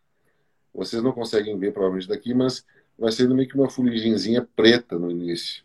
Vocês 0.73 1.01
não 1.01 1.11
conseguem 1.11 1.57
ver 1.57 1.71
provavelmente 1.71 2.07
daqui, 2.07 2.33
mas 2.33 2.65
vai 2.97 3.11
sendo 3.11 3.33
meio 3.33 3.47
que 3.47 3.55
uma 3.55 3.69
fuligenzinha 3.69 4.47
preta 4.55 4.99
no 4.99 5.09
início. 5.09 5.63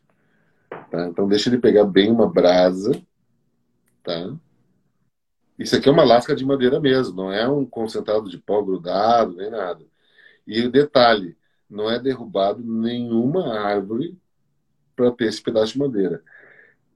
Tá? 0.91 1.09
Então 1.09 1.29
deixa 1.29 1.49
ele 1.49 1.59
pegar 1.59 1.85
bem 1.85 2.11
uma 2.11 2.31
brasa, 2.31 2.93
tá? 4.03 4.37
Isso 5.59 5.77
aqui 5.77 5.89
é 5.89 5.93
uma 5.93 6.05
lasca 6.05 6.35
de 6.35 6.45
madeira 6.45 6.81
mesmo, 6.81 7.17
não 7.17 7.33
é 7.33 7.47
um 7.49 7.67
concentrado 7.67 8.31
de 8.31 8.39
pó 8.39 8.63
grudado, 8.63 9.35
nem 9.35 9.51
nada. 9.51 9.85
E 10.47 10.63
o 10.63 10.71
detalhe, 10.71 11.37
não 11.69 11.89
é 11.91 11.99
derrubado 11.99 12.63
nenhuma 12.65 13.59
árvore 13.59 14.19
para 14.97 15.13
ter 15.13 15.27
esse 15.27 15.41
pedaço 15.41 15.75
de 15.75 15.79
madeira. 15.79 16.23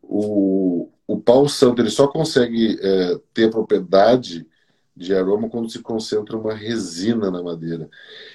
O, 0.09 0.91
o 1.07 1.21
pau 1.21 1.49
santo 1.49 1.81
ele 1.83 1.91
só 1.91 2.07
consegue 2.09 2.79
é, 2.81 3.21
ter 3.33 3.51
propriedade 3.51 4.47
de 4.97 5.15
aroma 5.15 5.49
quando 5.49 5.71
se 5.71 5.81
concentra 5.81 6.37
uma 6.37 6.55
resina 6.55 7.31
na 7.31 7.43
madeira. 7.43 7.89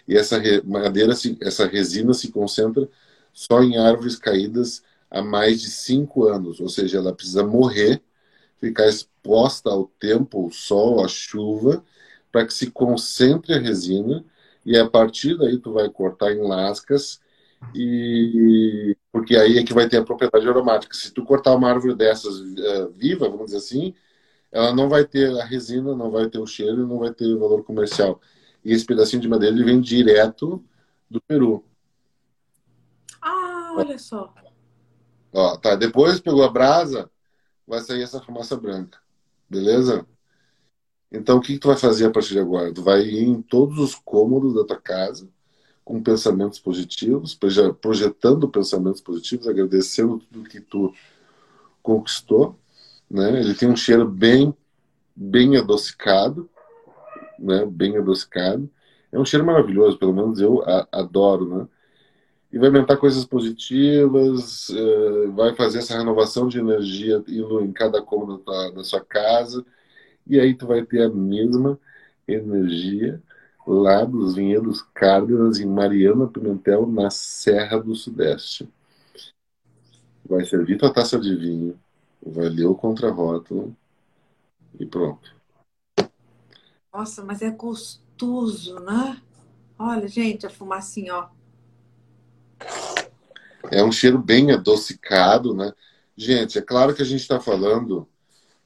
E 0.08 0.18
essa 0.18 0.38
re, 0.38 0.62
madeira, 0.64 1.14
essa 1.42 1.66
resina 1.66 2.14
se 2.14 2.32
concentra 2.32 2.88
só 3.34 3.64
em 3.64 3.78
árvores 3.78 4.18
caídas 4.18 4.84
há 5.10 5.22
mais 5.22 5.62
de 5.62 5.70
cinco 5.70 6.26
anos, 6.28 6.60
ou 6.60 6.70
seja, 6.70 6.98
ela 6.98 7.14
precisa 7.14 7.44
morrer 7.44 8.02
ficar 8.60 8.88
exposta 8.88 9.70
ao 9.70 9.86
tempo, 10.00 10.44
ao 10.44 10.52
sol, 10.52 11.04
à 11.04 11.08
chuva, 11.08 11.84
para 12.32 12.46
que 12.46 12.54
se 12.54 12.70
concentre 12.72 13.54
a 13.54 13.60
resina 13.60 14.24
e 14.66 14.78
a 14.78 14.88
partir 14.90 15.38
daí 15.38 15.58
tu 15.58 15.74
vai 15.74 15.90
cortar 15.90 16.32
em 16.32 16.42
lascas 16.42 17.20
e 17.74 18.96
porque 19.12 19.36
aí 19.36 19.58
é 19.58 19.64
que 19.64 19.74
vai 19.74 19.88
ter 19.88 19.98
a 19.98 20.04
propriedade 20.04 20.48
aromática. 20.48 20.94
Se 20.96 21.12
tu 21.12 21.24
cortar 21.24 21.56
uma 21.56 21.70
árvore 21.70 21.96
dessas 21.96 22.40
uh, 22.40 22.90
viva, 22.96 23.30
vamos 23.30 23.48
dizer 23.48 23.58
assim, 23.58 23.94
ela 24.52 24.74
não 24.74 24.88
vai 24.88 25.06
ter 25.06 25.30
a 25.40 25.44
resina, 25.44 25.96
não 25.96 26.12
vai 26.12 26.30
ter 26.30 26.40
o 26.40 26.48
cheiro, 26.48 26.88
não 26.88 27.00
vai 27.00 27.14
ter 27.14 27.36
valor 27.36 27.64
comercial. 27.64 28.22
E 28.64 28.74
esse 28.74 28.86
pedacinho 28.86 29.22
de 29.22 29.28
madeira 29.28 29.56
ele 29.56 29.64
vem 29.64 29.82
direto 29.82 30.64
do 31.10 31.22
Peru. 31.22 31.64
Ah, 33.22 33.74
olha 33.76 33.98
só. 33.98 34.34
Ó, 35.34 35.58
tá. 35.58 35.76
Depois 35.76 36.20
pegou 36.20 36.44
a 36.44 36.50
brasa, 36.50 37.10
vai 37.68 37.80
sair 37.80 38.04
essa 38.04 38.22
fumaça 38.22 38.56
branca. 38.56 39.00
Beleza? 39.50 40.06
Então, 41.12 41.38
o 41.38 41.42
que, 41.42 41.54
que 41.54 41.60
tu 41.60 41.70
vai 41.70 41.78
fazer 41.78 42.06
a 42.06 42.12
partir 42.12 42.34
de 42.34 42.40
agora? 42.40 42.72
Tu 42.72 42.84
vai 42.84 43.02
ir 43.02 43.24
em 43.24 43.42
todos 43.42 43.80
os 43.80 43.96
cômodos 43.96 44.54
da 44.54 44.64
tua 44.64 44.80
casa 44.80 45.28
com 45.90 46.04
pensamentos 46.04 46.60
positivos, 46.60 47.36
projetando 47.82 48.48
pensamentos 48.48 49.02
positivos, 49.02 49.48
agradecendo 49.48 50.20
tudo 50.20 50.48
que 50.48 50.62
tu 50.62 50.94
conquistou. 51.82 52.56
Né? 53.10 53.40
Ele 53.40 53.56
tem 53.56 53.68
um 53.68 53.76
cheiro 53.76 54.08
bem, 54.08 54.54
bem 55.16 55.58
adocicado, 55.58 56.48
né? 57.40 57.66
bem 57.66 57.98
adocicado. 57.98 58.70
É 59.12 59.18
um 59.18 59.26
cheiro 59.26 59.44
maravilhoso, 59.44 59.98
pelo 59.98 60.14
menos 60.14 60.40
eu 60.40 60.64
adoro, 60.92 61.58
né? 61.58 61.68
e 62.54 62.60
vai 62.60 62.68
aumentar 62.68 62.96
coisas 62.98 63.26
positivas, 63.26 64.70
eh, 64.70 65.28
vai 65.34 65.56
fazer 65.56 65.80
essa 65.80 65.98
renovação 65.98 66.48
de 66.48 66.60
energia 66.60 67.24
em 67.28 67.72
cada 67.72 68.00
cômodo 68.00 68.44
da, 68.46 68.70
da 68.70 68.84
sua 68.84 69.02
casa, 69.02 69.66
e 70.28 70.40
aí 70.40 70.54
tu 70.54 70.68
vai 70.68 70.86
ter 70.86 71.02
a 71.02 71.10
mesma 71.10 71.80
energia 72.28 73.20
lá 73.70 74.04
dos 74.04 74.34
vinhedos 74.34 74.82
Cárdenas, 74.96 75.60
em 75.60 75.68
Mariana 75.68 76.28
Pimentel, 76.28 76.88
na 76.88 77.12
Serra 77.12 77.78
do 77.80 77.94
Sudeste. 77.94 78.68
Vai 80.28 80.44
servir 80.44 80.78
tua 80.78 80.92
taça 80.92 81.20
de 81.20 81.36
vinho, 81.36 81.80
vai 82.26 82.50
ler 82.50 82.66
o 82.66 82.74
contrarótulo 82.74 83.76
e 84.80 84.86
pronto. 84.86 85.36
Nossa, 86.92 87.24
mas 87.24 87.44
é 87.44 87.52
gostoso, 87.52 88.80
né? 88.80 89.22
Olha, 89.78 90.08
gente, 90.08 90.48
a 90.48 90.50
fumacinha, 90.50 91.16
ó. 91.16 91.30
É 93.72 93.84
um 93.84 93.92
cheiro 93.92 94.18
bem 94.18 94.52
adocicado, 94.52 95.54
né? 95.54 95.72
Gente, 96.18 96.58
é 96.58 96.62
claro 96.62 96.96
que 96.96 97.04
a 97.04 97.06
gente 97.06 97.22
está 97.22 97.40
falando 97.40 98.08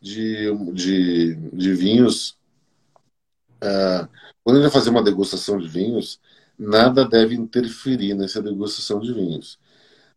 de, 0.01 0.49
de, 0.71 1.35
de 1.35 1.73
vinhos. 1.73 2.37
Uh, 3.61 4.07
quando 4.43 4.57
a 4.57 4.61
gente 4.61 4.71
vai 4.71 4.79
fazer 4.79 4.89
uma 4.89 5.03
degustação 5.03 5.57
de 5.57 5.67
vinhos, 5.67 6.19
nada 6.57 7.05
deve 7.05 7.35
interferir 7.35 8.13
nessa 8.13 8.41
degustação 8.41 8.99
de 8.99 9.13
vinhos. 9.13 9.59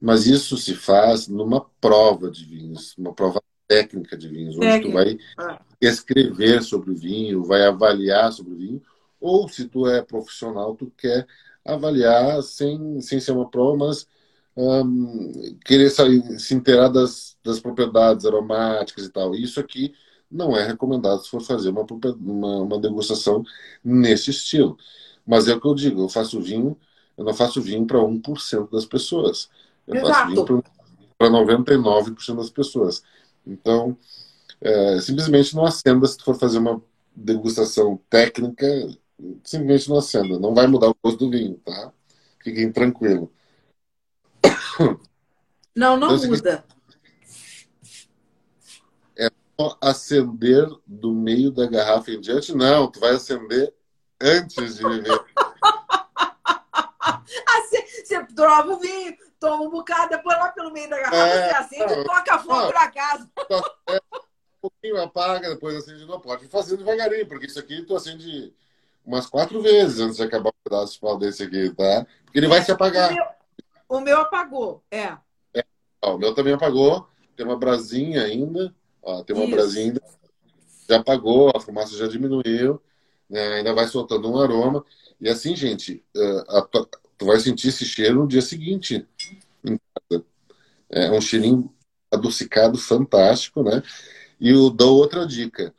Mas 0.01 0.27
isso 0.27 0.57
se 0.57 0.75
faz 0.75 1.29
numa 1.29 1.65
prova 1.81 2.31
de 2.31 2.45
vinhos, 2.45 2.95
uma 2.99 3.15
prova 3.15 3.43
técnica 3.67 4.17
de 4.17 4.29
vinhos, 4.29 4.57
onde 4.57 4.81
tu 4.81 4.93
vai 4.93 5.19
ah. 5.39 5.61
escrever 5.81 6.63
sobre 6.63 6.91
o 6.91 6.97
vinho, 6.97 7.45
vai 7.45 7.65
avaliar 7.65 8.33
sobre 8.33 8.53
o 8.53 8.57
vinho, 8.57 8.83
ou 9.21 9.49
se 9.49 9.67
tu 9.67 9.87
é 9.87 10.03
profissional, 10.03 10.75
tu 10.77 10.93
quer 10.97 11.27
avaliar 11.65 12.43
sem, 12.43 13.01
sem 13.01 13.19
ser 13.19 13.33
uma 13.33 13.49
prova, 13.49 13.87
mas 13.87 14.07
um, 14.57 15.59
querer 15.65 15.91
sair, 15.91 16.39
se 16.39 16.55
inteirar 16.55 16.89
das, 16.89 17.37
das 17.45 17.61
propriedades 17.61 18.25
aromáticas 18.25 19.05
e 19.05 19.11
tal. 19.11 19.35
Isso 19.35 19.61
aqui 19.61 19.95
não 20.31 20.57
é 20.57 20.67
recomendado 20.67 21.23
se 21.23 21.31
for 21.31 21.41
fazer 21.41 21.71
uma, 21.71 21.87
uma, 22.21 22.57
uma 22.63 22.79
degustação 22.81 23.45
nesse 23.85 24.31
estilo. 24.31 24.77
Mas 25.27 25.49
é 25.49 25.55
o 25.55 25.61
que 25.61 25.67
eu 25.67 25.75
digo, 25.75 26.03
eu 26.03 26.09
faço 26.09 26.41
vinho, 26.41 26.77
eu 27.17 27.25
não 27.25 27.35
faço 27.35 27.61
vinho 27.61 27.87
para 27.87 27.99
1% 27.99 28.71
das 28.71 28.85
pessoas. 28.85 29.49
Eu 29.87 29.97
Exato. 29.97 30.13
faço 30.13 30.45
vinho 30.47 30.65
para 31.19 31.31
99% 31.31 32.37
das 32.37 32.51
pessoas. 32.51 33.03
Então, 33.47 33.97
é, 34.61 35.01
simplesmente 35.01 35.55
não 35.55 35.65
acenda 35.65 36.07
se 36.07 36.17
tu 36.17 36.25
for 36.25 36.39
fazer 36.39 36.59
uma 36.59 36.83
degustação 37.15 37.99
técnica, 38.11 38.67
simplesmente 39.43 39.89
não 39.89 39.99
acenda. 39.99 40.39
Não 40.39 40.55
vai 40.55 40.67
mudar 40.67 40.89
o 40.89 40.97
gosto 41.03 41.19
do 41.19 41.31
vinho, 41.31 41.61
tá? 41.65 41.93
Fiquem 42.43 42.71
tranquilo. 42.71 43.31
Não, 45.75 45.97
não 45.97 46.17
então, 46.17 46.31
muda. 46.31 46.65
Acender 49.81 50.69
do 50.87 51.13
meio 51.15 51.51
da 51.51 51.67
garrafa 51.67 52.11
em 52.11 52.21
diante? 52.21 52.55
Não, 52.55 52.91
tu 52.91 53.01
vai 53.01 53.13
acender 53.13 53.73
antes 54.21 54.77
de 54.77 54.83
beber. 54.83 55.25
você 58.07 58.25
prova 58.35 58.73
o 58.73 58.79
vinho, 58.79 59.17
toma 59.39 59.65
um 59.65 59.71
bocado, 59.71 60.11
depois 60.11 60.37
lá 60.39 60.51
pelo 60.53 60.73
meio 60.73 60.89
da 60.89 60.99
garrafa, 60.99 61.17
é, 61.17 61.49
você 61.49 61.57
acende 61.57 61.93
e 61.93 62.05
toca 62.05 62.39
fogo 62.39 62.73
na 62.73 62.91
casa. 62.91 63.31
É, 63.89 63.97
um 63.97 64.21
pouquinho 64.61 65.03
apaga, 65.03 65.51
depois 65.51 65.77
acende 65.77 66.07
não 66.07 66.21
pode. 66.21 66.49
Fazer 66.49 66.77
devagarinho, 66.77 67.27
porque 67.27 67.47
isso 67.47 67.59
aqui 67.59 67.83
tu 67.83 67.97
acende 67.97 68.55
umas 69.05 69.27
quatro 69.27 69.61
vezes 69.61 70.01
antes 70.01 70.17
de 70.17 70.23
acabar 70.23 70.51
o 70.51 70.55
pedaço 70.65 70.95
de 70.95 71.01
pau 71.01 71.19
desse 71.19 71.43
aqui, 71.43 71.71
tá? 71.71 72.07
Porque 72.25 72.39
ele 72.39 72.49
vai 72.49 72.63
se 72.63 72.73
apagar. 72.73 73.11
O 73.11 73.15
meu, 73.15 73.27
o 73.89 74.01
meu 74.01 74.21
apagou, 74.21 74.83
é. 74.91 75.17
é. 75.55 75.65
O 76.03 76.19
meu 76.19 76.35
também 76.35 76.55
apagou. 76.55 77.09
Tem 77.37 77.45
uma 77.45 77.59
brasinha 77.59 78.23
ainda. 78.23 78.75
Ó, 79.07 79.23
tem 79.23 79.37
uma 79.37 79.45
Isso. 79.45 79.55
brasinha. 79.55 79.95
Já 80.89 80.99
apagou, 80.99 81.53
a 81.55 81.61
fumaça 81.61 81.97
já 81.97 82.09
diminuiu. 82.09 82.83
Né? 83.31 83.55
Ainda 83.55 83.73
vai 83.73 83.87
soltando 83.87 84.29
um 84.29 84.39
aroma. 84.39 84.85
E 85.21 85.29
assim, 85.29 85.55
gente, 85.55 86.05
é, 86.15 86.45
a, 86.49 86.63
tu 87.17 87.25
vai 87.27 87.39
sentir 87.39 87.69
esse 87.69 87.85
cheiro 87.85 88.17
no 88.17 88.29
dia 88.29 88.43
seguinte. 88.43 89.07
É 90.91 91.11
um 91.11 91.21
cheirinho 91.21 91.73
adocicado 92.11 92.79
fantástico, 92.79 93.63
né? 93.63 93.83
E 94.41 94.51
eu 94.51 94.71
dou 94.71 94.97
outra 94.97 95.27
dica, 95.27 95.73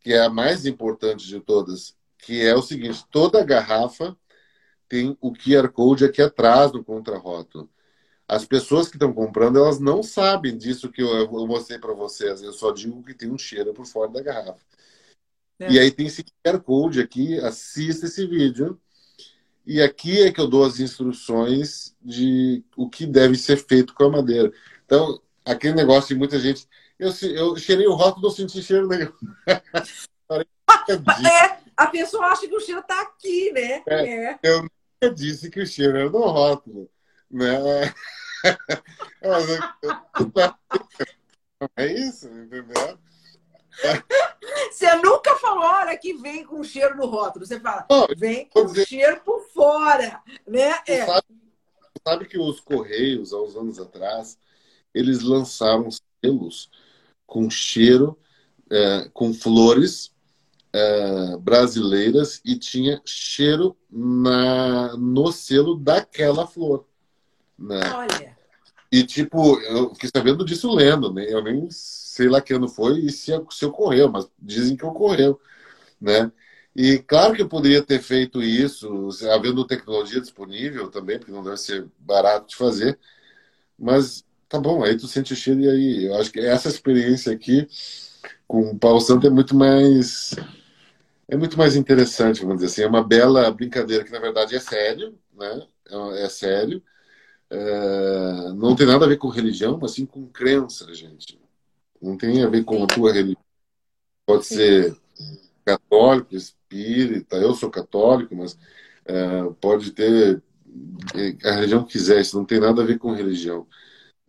que 0.00 0.12
é 0.12 0.20
a 0.20 0.28
mais 0.28 0.66
importante 0.66 1.26
de 1.26 1.40
todas, 1.40 1.96
que 2.18 2.44
é 2.44 2.54
o 2.54 2.62
seguinte: 2.62 3.04
toda 3.10 3.44
garrafa 3.44 4.16
tem 4.88 5.16
o 5.20 5.32
QR 5.32 5.68
Code 5.70 6.04
aqui 6.04 6.22
atrás 6.22 6.70
do 6.72 6.84
contrarótulo. 6.84 7.68
As 8.34 8.44
pessoas 8.44 8.88
que 8.88 8.96
estão 8.96 9.12
comprando, 9.12 9.58
elas 9.58 9.78
não 9.78 10.02
sabem 10.02 10.56
disso 10.56 10.90
que 10.90 11.00
eu, 11.00 11.08
eu 11.08 11.46
mostrei 11.46 11.78
para 11.78 11.92
vocês. 11.92 12.42
Eu 12.42 12.52
só 12.52 12.72
digo 12.72 13.02
que 13.02 13.14
tem 13.14 13.30
um 13.30 13.38
cheiro 13.38 13.72
por 13.72 13.86
fora 13.86 14.10
da 14.10 14.20
garrafa. 14.20 14.60
É. 15.60 15.70
E 15.70 15.78
aí 15.78 15.90
tem 15.90 16.06
esse 16.06 16.24
QR 16.24 16.58
Code 16.60 17.00
aqui, 17.00 17.38
assista 17.38 18.06
esse 18.06 18.26
vídeo. 18.26 18.80
E 19.64 19.80
aqui 19.80 20.22
é 20.22 20.32
que 20.32 20.40
eu 20.40 20.48
dou 20.48 20.64
as 20.64 20.80
instruções 20.80 21.96
de 22.02 22.64
o 22.76 22.90
que 22.90 23.06
deve 23.06 23.36
ser 23.36 23.56
feito 23.56 23.94
com 23.94 24.04
a 24.04 24.10
madeira. 24.10 24.52
Então, 24.84 25.22
aquele 25.44 25.74
negócio 25.74 26.08
de 26.08 26.16
muita 26.16 26.38
gente. 26.40 26.68
Eu, 26.98 27.12
eu 27.30 27.56
cheirei 27.56 27.86
o 27.86 27.94
rótulo, 27.94 28.26
não 28.26 28.30
senti 28.30 28.62
cheiro 28.62 28.86
nenhum. 28.88 29.12
é, 29.46 29.62
a 31.76 31.86
pessoa 31.86 32.26
acha 32.26 32.48
que 32.48 32.54
o 32.54 32.60
cheiro 32.60 32.80
está 32.80 33.00
aqui, 33.00 33.52
né? 33.52 33.82
É, 33.86 34.32
é. 34.32 34.38
Eu 34.42 34.62
nunca 34.62 35.14
disse 35.14 35.48
que 35.48 35.60
o 35.60 35.66
cheiro 35.66 35.96
era 35.96 36.10
no 36.10 36.18
rótulo. 36.18 36.90
Né? 37.30 37.54
É 41.76 41.86
isso, 41.86 42.28
entendeu? 42.28 42.98
Você 44.70 44.94
nunca 44.96 45.34
falou, 45.36 45.64
olha, 45.64 45.96
que 45.96 46.12
vem 46.14 46.44
com 46.44 46.62
cheiro 46.62 46.96
no 46.96 47.06
rótulo. 47.06 47.46
Você 47.46 47.58
fala, 47.58 47.86
Não, 47.90 48.06
vem 48.16 48.46
com 48.48 48.66
dizer... 48.66 48.86
cheiro 48.86 49.20
por 49.24 49.40
fora. 49.48 50.22
Né? 50.46 50.78
É. 50.86 51.06
Sabe, 51.06 51.26
sabe, 52.06 52.24
que 52.26 52.38
os 52.38 52.60
Correios, 52.60 53.32
há 53.32 53.40
uns 53.40 53.56
anos 53.56 53.80
atrás, 53.80 54.38
eles 54.92 55.22
lançaram 55.22 55.88
selos 56.22 56.70
com 57.26 57.48
cheiro 57.48 58.18
é, 58.70 59.08
com 59.12 59.32
flores 59.32 60.12
é, 60.72 61.36
brasileiras 61.38 62.40
e 62.44 62.56
tinha 62.56 63.00
cheiro 63.04 63.76
na, 63.90 64.96
no 64.96 65.30
selo 65.32 65.76
daquela 65.76 66.46
flor. 66.46 66.86
Né? 67.58 67.80
Olha. 67.92 68.36
E, 68.90 69.02
tipo, 69.04 69.58
eu 69.62 69.92
fiquei 69.94 70.10
sabendo 70.14 70.44
disso 70.44 70.72
lendo, 70.72 71.12
né? 71.12 71.26
Eu 71.28 71.42
nem 71.42 71.68
sei 71.70 72.28
lá 72.28 72.40
que 72.40 72.54
ano 72.54 72.68
foi 72.68 73.00
e 73.00 73.10
se, 73.10 73.32
se 73.50 73.66
ocorreu, 73.66 74.08
mas 74.08 74.28
dizem 74.38 74.76
que 74.76 74.84
ocorreu, 74.84 75.40
né? 76.00 76.30
E 76.76 76.98
claro 76.98 77.34
que 77.34 77.42
eu 77.42 77.48
poderia 77.48 77.82
ter 77.82 78.00
feito 78.00 78.42
isso, 78.42 79.08
havendo 79.32 79.66
tecnologia 79.66 80.20
disponível 80.20 80.90
também, 80.90 81.18
porque 81.18 81.32
não 81.32 81.42
deve 81.42 81.56
ser 81.56 81.86
barato 81.98 82.48
de 82.48 82.56
fazer, 82.56 82.98
mas 83.78 84.24
tá 84.48 84.58
bom, 84.60 84.84
aí 84.84 84.96
tu 84.96 85.08
sente 85.08 85.32
o 85.32 85.36
cheiro 85.36 85.60
e 85.60 85.68
aí 85.68 86.04
eu 86.06 86.16
acho 86.16 86.32
que 86.32 86.40
essa 86.40 86.68
experiência 86.68 87.32
aqui 87.32 87.68
com 88.46 88.70
o 88.70 88.78
Paulo 88.78 89.00
Santo 89.00 89.26
é 89.26 89.30
muito 89.30 89.54
mais 89.56 90.34
é 91.28 91.36
muito 91.36 91.56
mais 91.58 91.76
interessante, 91.76 92.42
vamos 92.42 92.56
dizer 92.56 92.66
assim, 92.66 92.82
é 92.82 92.86
uma 92.86 93.02
bela 93.02 93.50
brincadeira 93.50 94.04
que 94.04 94.12
na 94.12 94.20
verdade 94.20 94.54
é 94.56 94.60
sério, 94.60 95.18
né? 95.32 95.66
É, 95.90 96.24
é 96.24 96.28
sério, 96.28 96.82
é... 97.54 98.52
não 98.54 98.74
tem 98.74 98.86
nada 98.86 99.04
a 99.04 99.08
ver 99.08 99.18
com 99.18 99.28
religião, 99.28 99.78
mas 99.80 99.92
sim 99.92 100.06
com 100.06 100.26
crença, 100.26 100.92
gente. 100.94 101.38
Não 102.00 102.16
tem 102.16 102.42
a 102.42 102.48
ver 102.48 102.64
com 102.64 102.82
a 102.84 102.86
tua 102.86 103.12
religião. 103.12 103.42
Pode 104.26 104.46
ser 104.46 104.96
católico, 105.64 106.34
espírita, 106.34 107.36
eu 107.36 107.54
sou 107.54 107.70
católico, 107.70 108.34
mas 108.36 108.58
é, 109.06 109.44
pode 109.60 109.92
ter 109.92 110.42
a 111.44 111.52
religião 111.52 111.84
que 111.84 111.92
quiser, 111.92 112.20
isso 112.20 112.36
não 112.36 112.44
tem 112.44 112.60
nada 112.60 112.82
a 112.82 112.84
ver 112.84 112.98
com 112.98 113.12
religião, 113.12 113.66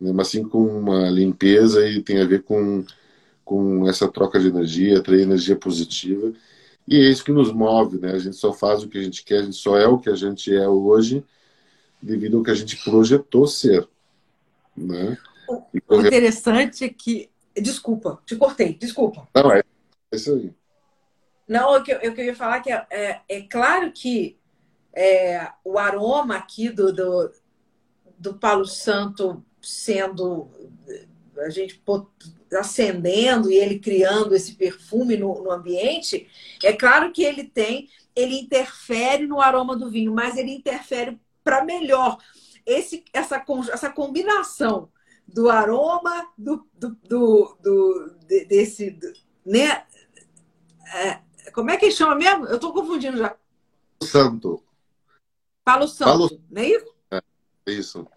né? 0.00 0.12
mas 0.12 0.28
sim 0.28 0.48
com 0.48 0.64
uma 0.64 1.10
limpeza 1.10 1.86
e 1.88 2.02
tem 2.02 2.20
a 2.20 2.26
ver 2.26 2.42
com, 2.42 2.84
com 3.44 3.88
essa 3.88 4.08
troca 4.08 4.38
de 4.38 4.48
energia, 4.48 4.98
atrair 4.98 5.22
energia 5.22 5.56
positiva. 5.56 6.32
E 6.88 6.96
é 6.96 7.10
isso 7.10 7.24
que 7.24 7.32
nos 7.32 7.52
move, 7.52 7.98
né? 7.98 8.12
A 8.12 8.18
gente 8.18 8.36
só 8.36 8.52
faz 8.52 8.84
o 8.84 8.88
que 8.88 8.98
a 8.98 9.02
gente 9.02 9.24
quer, 9.24 9.40
a 9.40 9.42
gente 9.42 9.56
só 9.56 9.76
é 9.76 9.88
o 9.88 9.98
que 9.98 10.08
a 10.08 10.14
gente 10.14 10.54
é 10.54 10.68
hoje 10.68 11.24
devido 12.00 12.38
ao 12.38 12.42
que 12.42 12.50
a 12.50 12.54
gente 12.54 12.82
projetou 12.84 13.46
ser. 13.46 13.88
Né? 14.76 15.16
O 15.48 16.00
interessante 16.00 16.84
é 16.84 16.88
que. 16.88 17.30
Desculpa, 17.54 18.20
te 18.26 18.36
cortei, 18.36 18.74
desculpa. 18.74 19.26
Não, 19.34 19.50
é, 19.50 19.60
é 19.60 20.16
isso 20.16 20.34
aí. 20.34 20.52
Não, 21.48 21.74
eu, 21.76 21.84
eu 22.02 22.14
queria 22.14 22.34
falar 22.34 22.60
que 22.60 22.70
é, 22.70 22.86
é, 22.90 23.20
é 23.28 23.40
claro 23.42 23.90
que 23.92 24.36
é, 24.92 25.50
o 25.64 25.78
aroma 25.78 26.36
aqui 26.36 26.68
do, 26.68 26.92
do, 26.92 27.32
do 28.18 28.34
Palo 28.34 28.66
Santo 28.66 29.42
sendo 29.62 30.48
a 31.38 31.50
gente 31.50 31.82
acendendo 32.58 33.50
e 33.50 33.56
ele 33.56 33.78
criando 33.78 34.34
esse 34.34 34.54
perfume 34.54 35.16
no, 35.16 35.42
no, 35.42 35.50
ambiente, 35.50 36.28
é 36.62 36.72
claro 36.72 37.12
que 37.12 37.22
ele 37.22 37.44
tem, 37.44 37.88
ele 38.14 38.38
interfere 38.38 39.26
no 39.26 39.40
aroma 39.40 39.76
do 39.76 39.90
vinho, 39.90 40.14
mas 40.14 40.36
ele 40.36 40.52
interfere 40.52 41.18
para 41.46 41.64
melhor. 41.64 42.18
Esse, 42.66 43.04
essa, 43.12 43.44
essa 43.72 43.88
combinação 43.88 44.90
do 45.28 45.48
aroma 45.48 46.28
do, 46.36 46.68
do, 46.74 46.90
do, 47.04 47.56
do 47.62 48.16
desse, 48.48 48.90
do, 48.90 49.12
né? 49.44 49.86
É, 50.92 51.20
como 51.52 51.70
é 51.70 51.76
que 51.76 51.92
chama 51.92 52.16
mesmo? 52.16 52.46
Eu 52.46 52.56
estou 52.56 52.72
confundindo 52.72 53.16
já. 53.16 53.36
Santo. 54.02 54.60
Palo 55.64 55.86
Santo, 55.86 56.10
Palo... 56.10 56.42
não 56.50 56.62
é 56.62 56.68
isso? 56.68 56.94
É, 57.12 57.22
isso. 57.68 58.08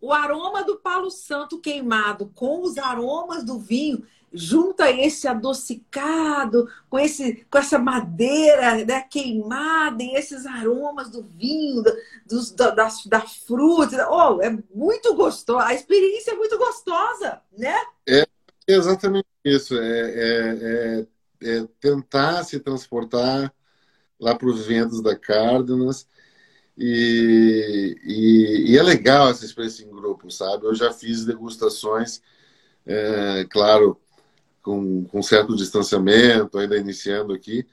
O 0.00 0.12
aroma 0.12 0.64
do 0.64 0.76
Palo 0.76 1.10
Santo 1.10 1.60
queimado 1.60 2.30
com 2.34 2.62
os 2.62 2.78
aromas 2.78 3.44
do 3.44 3.58
vinho 3.58 4.04
junta 4.34 4.90
esse 4.90 5.28
adocicado 5.28 6.66
com 6.88 6.98
esse 6.98 7.44
com 7.50 7.58
essa 7.58 7.78
madeira 7.78 8.82
né, 8.82 9.02
queimada 9.02 10.02
e 10.02 10.14
esses 10.14 10.46
aromas 10.46 11.10
do 11.10 11.22
vinho, 11.22 11.82
dos, 12.26 12.50
da, 12.50 12.70
da, 12.70 12.88
da 13.06 13.20
fruta. 13.20 14.08
Oh, 14.10 14.40
é 14.40 14.56
muito 14.74 15.14
gostoso. 15.14 15.58
A 15.58 15.74
experiência 15.74 16.32
é 16.32 16.34
muito 16.34 16.56
gostosa, 16.56 17.42
né? 17.56 17.76
É 18.08 18.26
exatamente 18.66 19.28
isso. 19.44 19.76
É, 19.76 20.00
é, 20.00 21.00
é 21.00 21.06
é, 21.44 21.66
tentar 21.80 22.44
se 22.44 22.60
transportar 22.60 23.52
lá 24.18 24.34
para 24.34 24.48
os 24.48 24.66
ventos 24.66 25.02
da 25.02 25.16
Cárdenas. 25.16 26.06
E, 26.76 27.98
e, 28.02 28.72
e, 28.72 28.78
é 28.78 28.82
legal 28.82 29.28
essa 29.28 29.44
experiência 29.44 29.84
em 29.84 29.90
grupo, 29.90 30.30
sabe? 30.30 30.66
Eu 30.66 30.74
já 30.74 30.92
fiz 30.92 31.24
degustações, 31.24 32.22
é, 32.86 33.44
claro, 33.50 34.00
com, 34.62 35.04
com 35.04 35.22
certo 35.22 35.56
distanciamento, 35.56 36.58
ainda 36.58 36.76
iniciando 36.78 37.34
aqui, 37.34 37.66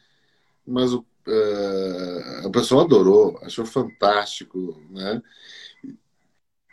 mas 0.67 0.93
o, 0.93 1.05
é, 1.27 2.41
a 2.45 2.49
pessoa 2.49 2.83
adorou, 2.83 3.39
achou 3.43 3.65
fantástico, 3.65 4.81
né? 4.91 5.21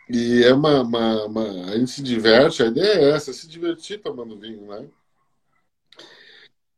E 0.09 0.43
é 0.43 0.53
uma, 0.53 0.81
uma, 0.81 1.25
uma, 1.25 1.65
A 1.71 1.77
gente 1.77 1.91
se 1.91 2.01
diverte, 2.01 2.63
a 2.63 2.67
ideia 2.67 2.93
é 2.93 3.09
essa, 3.11 3.33
se 3.33 3.47
divertir 3.47 4.01
tomando 4.01 4.39
vinho, 4.39 4.65
né? 4.67 4.87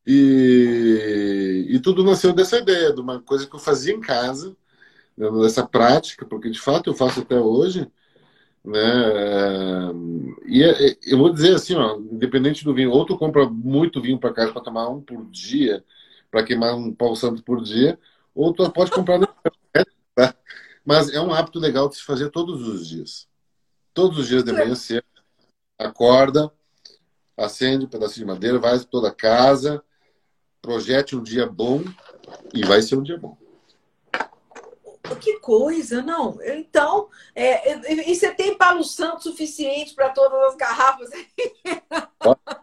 E, 0.06 1.68
e 1.70 1.80
tudo 1.80 2.04
nasceu 2.04 2.34
dessa 2.34 2.58
ideia, 2.58 2.92
de 2.92 3.00
uma 3.00 3.22
coisa 3.22 3.46
que 3.48 3.56
eu 3.56 3.60
fazia 3.60 3.94
em 3.94 4.02
casa, 4.02 4.58
dessa 5.20 5.68
prática, 5.68 6.26
porque 6.26 6.50
de 6.50 6.60
fato 6.60 6.90
eu 6.90 6.94
faço 6.94 7.20
até 7.20 7.40
hoje. 7.40 7.90
Né? 8.64 8.80
E 10.46 10.64
é, 10.64 10.90
é, 10.90 10.98
eu 11.06 11.18
vou 11.18 11.34
dizer 11.34 11.56
assim, 11.56 11.76
ó, 11.76 11.98
independente 11.98 12.64
do 12.64 12.74
vinho, 12.74 12.92
ou 12.92 13.06
tu 13.06 13.18
compra 13.18 13.50
muito 13.50 14.02
vinho 14.02 14.20
para 14.20 14.34
casa 14.34 14.54
para 14.54 14.62
tomar 14.62 14.88
um 14.90 15.02
por 15.02 15.26
dia, 15.30 15.84
para 16.32 16.44
queimar 16.44 16.76
um 16.76 16.94
pau 16.94 17.16
santo 17.16 17.44
por 17.44 17.62
dia, 17.62 18.00
ou 18.34 18.54
tu 18.54 18.70
pode 18.72 18.92
comprar. 18.92 19.20
tá? 20.16 20.36
Mas 20.86 21.10
é 21.14 21.20
um 21.20 21.34
hábito 21.34 21.60
legal 21.60 21.90
de 21.90 21.98
se 21.98 22.04
fazer 22.04 22.30
todos 22.30 22.68
os 22.68 22.88
dias. 22.88 23.28
Todos 23.94 24.18
os 24.20 24.28
dias 24.28 24.44
de 24.44 24.54
manhã 24.54 24.76
cedo, 24.76 25.04
acorda, 25.78 26.52
acende 27.36 27.86
um 27.86 27.90
pedacinho 27.90 28.26
de 28.26 28.34
madeira, 28.34 28.60
vai 28.60 28.80
toda 28.80 29.10
a 29.10 29.14
casa, 29.14 29.84
projete 30.62 31.16
um 31.16 31.24
dia 31.24 31.46
bom 31.46 31.84
e 32.54 32.64
vai 32.64 32.82
ser 32.82 32.96
um 32.96 33.04
dia 33.04 33.18
bom. 33.18 33.38
Que 35.16 35.40
coisa, 35.40 36.02
não. 36.02 36.40
Então, 36.44 37.10
é, 37.36 38.04
e 38.04 38.16
você 38.16 38.34
tem 38.34 38.58
palo 38.58 38.84
santo 38.84 39.24
suficiente 39.24 39.94
para 39.94 40.10
todas 40.10 40.40
as 40.52 40.56
garrafas? 40.56 41.10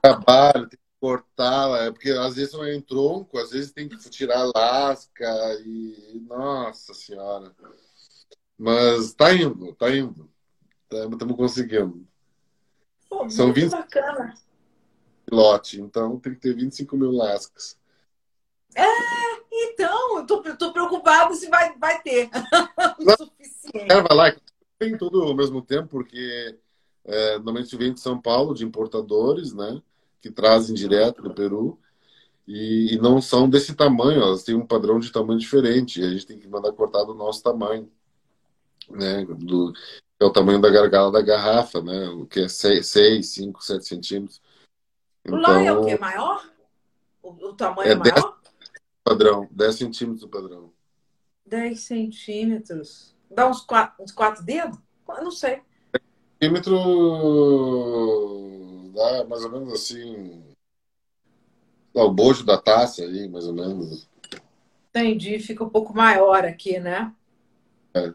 trabalho, 0.03 0.69
tem 0.69 0.79
que 0.79 1.01
cortar, 1.01 1.87
é 1.87 1.91
porque 1.91 2.11
às 2.11 2.37
vezes 2.37 2.53
não 2.53 2.65
é 2.65 2.75
em 2.75 2.81
tronco, 2.81 3.39
às 3.39 3.51
vezes 3.51 3.73
tem 3.73 3.89
que 3.89 3.97
tirar 4.11 4.51
lasca 4.55 5.29
e. 5.65 6.21
Nossa 6.27 6.95
Senhora. 6.95 7.55
Mas 8.59 9.13
tá 9.15 9.33
indo, 9.33 9.75
tá 9.75 9.95
indo. 9.95 10.31
Estamos 10.91 11.37
conseguindo. 11.37 12.07
Pô, 13.09 13.29
São 13.29 13.53
20 13.53 13.71
bacana. 13.71 14.35
lote, 15.31 15.81
então 15.81 16.19
tem 16.19 16.35
que 16.35 16.41
ter 16.41 16.55
25 16.55 16.97
mil 16.97 17.13
lascas. 17.13 17.79
É, 18.77 18.87
então, 19.51 20.19
eu 20.19 20.27
tô, 20.27 20.43
tô 20.57 20.73
preocupado 20.73 21.35
se 21.35 21.49
vai, 21.49 21.77
vai 21.79 22.01
ter 22.03 22.29
o 23.01 23.17
suficiente. 23.17 23.87
vai 23.89 24.17
lá, 24.17 24.37
tem 24.79 24.97
tudo 24.99 25.23
ao 25.23 25.35
mesmo 25.35 25.63
tempo, 25.63 25.89
porque 25.89 26.59
é, 27.05 27.35
normalmente 27.37 27.77
vem 27.77 27.95
de 27.95 28.01
São 28.01 28.21
Paulo, 28.21 28.55
de 28.55 28.65
importadores, 28.65 29.55
né? 29.55 29.81
Que 30.21 30.31
trazem 30.31 30.75
direto 30.75 31.23
do 31.23 31.33
Peru. 31.33 31.79
E, 32.47 32.95
e, 32.95 32.99
não 32.99 33.21
são 33.21 33.49
desse 33.49 33.75
tamanho, 33.75 34.23
elas 34.23 34.45
têm 34.45 34.55
um 34.55 34.67
padrão 34.67 35.01
de 35.01 35.11
tamanho 35.11 35.39
diferente. 35.39 36.01
E 36.01 36.05
a 36.05 36.11
gente 36.11 36.27
tem 36.27 36.39
que 36.39 36.47
mandar 36.47 36.73
cortar 36.73 37.05
do 37.05 37.15
nosso 37.15 37.43
tamanho, 37.43 37.91
né? 38.91 39.25
Do, 39.25 39.73
é 40.21 40.25
o 40.25 40.33
tamanho 40.33 40.61
da 40.61 40.71
gargala 40.71 41.11
da 41.11 41.23
garrafa, 41.23 41.81
né? 41.81 42.09
O 42.11 42.27
que 42.27 42.41
é 42.41 42.49
6, 42.49 42.87
5, 43.27 43.65
7 43.65 43.85
centímetros. 43.87 44.41
Então, 45.25 45.41
Lá 45.41 45.63
é 45.63 45.73
o 45.73 45.85
que? 45.85 45.99
Maior? 45.99 46.49
O, 47.23 47.31
o 47.31 47.55
tamanho 47.55 47.89
é, 47.89 47.93
é 47.93 47.97
maior? 47.97 48.37
Padrão, 49.07 49.49
10 49.53 49.77
centímetros 49.77 50.25
o 50.25 50.29
padrão. 50.29 50.73
10 51.47 51.79
centímetros. 51.79 53.15
Dá 53.31 53.49
uns 53.49 53.61
4, 53.61 54.03
uns 54.03 54.11
quatro 54.11 54.43
dedos? 54.45 54.77
Eu 55.09 55.23
não 55.23 55.31
sei. 55.31 55.63
Centímetro 56.43 56.77
dá 58.93 59.25
mais 59.27 59.45
ou 59.45 59.53
menos 59.53 59.73
assim. 59.73 60.43
Dá 61.95 62.03
o 62.03 62.13
bojo 62.13 62.45
da 62.45 62.59
taça 62.59 63.03
aí, 63.03 63.29
mais 63.29 63.47
ou 63.47 63.55
menos. 63.55 64.09
Entendi, 64.91 65.39
fica 65.39 65.63
um 65.63 65.69
pouco 65.69 65.95
maior 65.95 66.45
aqui, 66.45 66.81
né? 66.81 67.15
É. 67.95 68.13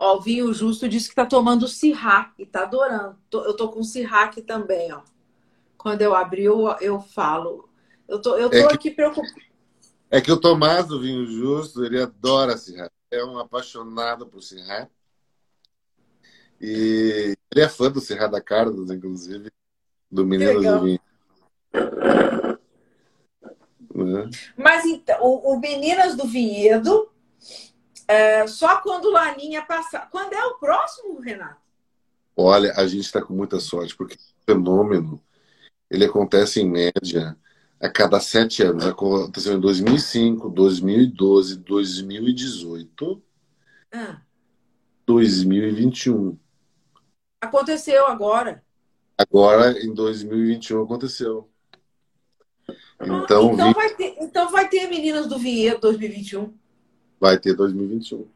Ó, 0.00 0.16
o 0.16 0.20
vinho 0.20 0.52
justo 0.52 0.88
disse 0.88 1.08
que 1.08 1.14
tá 1.14 1.24
tomando 1.24 1.68
Sirá 1.68 2.34
e 2.36 2.44
tá 2.44 2.62
adorando. 2.62 3.16
Eu 3.32 3.54
tô 3.54 3.68
com 3.68 3.84
Sirá 3.84 4.24
aqui 4.24 4.42
também, 4.42 4.92
ó. 4.92 5.02
Quando 5.78 6.02
eu 6.02 6.12
abri, 6.12 6.42
eu, 6.42 6.74
eu 6.80 7.00
falo. 7.00 7.68
Eu 8.08 8.20
tô, 8.20 8.36
eu 8.36 8.50
tô 8.50 8.56
é 8.56 8.66
que... 8.66 8.74
aqui 8.74 8.90
preocupada. 8.90 9.46
É 10.10 10.20
que 10.20 10.30
o 10.30 10.40
Tomás 10.40 10.86
do 10.86 11.00
Vinho 11.00 11.26
Justo, 11.26 11.84
ele 11.84 12.00
adora 12.00 12.56
Sirra. 12.56 12.90
É 13.10 13.24
um 13.24 13.38
apaixonado 13.38 14.26
por 14.26 14.42
Sirra. 14.42 14.90
E 16.60 17.36
ele 17.50 17.64
é 17.64 17.68
fã 17.68 17.90
do 17.90 18.00
Sirra 18.00 18.28
da 18.28 18.40
Carlos, 18.40 18.90
inclusive, 18.90 19.50
do 20.10 20.24
Menino 20.24 20.60
do 20.60 20.84
Vinho. 20.84 21.00
Né? 23.94 24.30
Mas 24.56 24.84
então, 24.84 25.18
o, 25.22 25.54
o 25.54 25.60
Meninas 25.60 26.16
do 26.16 26.26
Vinhedo, 26.26 27.10
é, 28.06 28.46
só 28.46 28.78
quando 28.80 29.10
Laninha 29.10 29.62
passar. 29.62 30.08
Quando 30.10 30.32
é 30.34 30.44
o 30.44 30.54
próximo, 30.58 31.18
Renato? 31.20 31.60
Olha, 32.36 32.74
a 32.76 32.86
gente 32.86 33.06
está 33.06 33.22
com 33.22 33.32
muita 33.32 33.58
sorte, 33.58 33.96
porque 33.96 34.14
o 34.14 34.44
fenômeno 34.44 35.20
ele 35.90 36.04
acontece 36.04 36.60
em 36.60 36.68
média 36.68 37.36
a 37.86 37.90
cada 37.90 38.20
sete 38.20 38.62
anos. 38.62 38.84
Aconteceu 38.84 39.56
em 39.56 39.60
2005, 39.60 40.50
2012, 40.50 41.56
2018, 41.58 43.22
ah. 43.92 44.20
2021. 45.06 46.38
Aconteceu 47.40 48.06
agora. 48.06 48.62
Agora, 49.16 49.72
em 49.80 49.94
2021, 49.94 50.82
aconteceu. 50.82 51.48
Então, 53.00 53.52
então, 53.52 53.68
vi... 53.68 53.74
vai 53.74 53.94
ter, 53.94 54.16
então 54.20 54.50
vai 54.50 54.68
ter 54.68 54.88
Meninas 54.88 55.26
do 55.26 55.38
Vinhedo 55.38 55.80
2021. 55.80 56.52
Vai 57.20 57.38
ter 57.38 57.54
2021. 57.54 58.26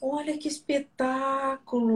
Olha 0.00 0.36
que 0.38 0.48
espetáculo! 0.48 1.94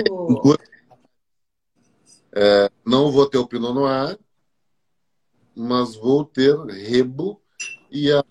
É, 2.32 2.70
não 2.84 3.10
vou 3.10 3.28
ter 3.28 3.38
o 3.38 3.46
Pinot 3.46 3.72
Noir, 3.72 4.18
mas 5.54 5.94
vou 5.96 6.24
ter 6.24 6.56
Rebo 6.66 7.40
e 7.90 8.10
a 8.12 8.24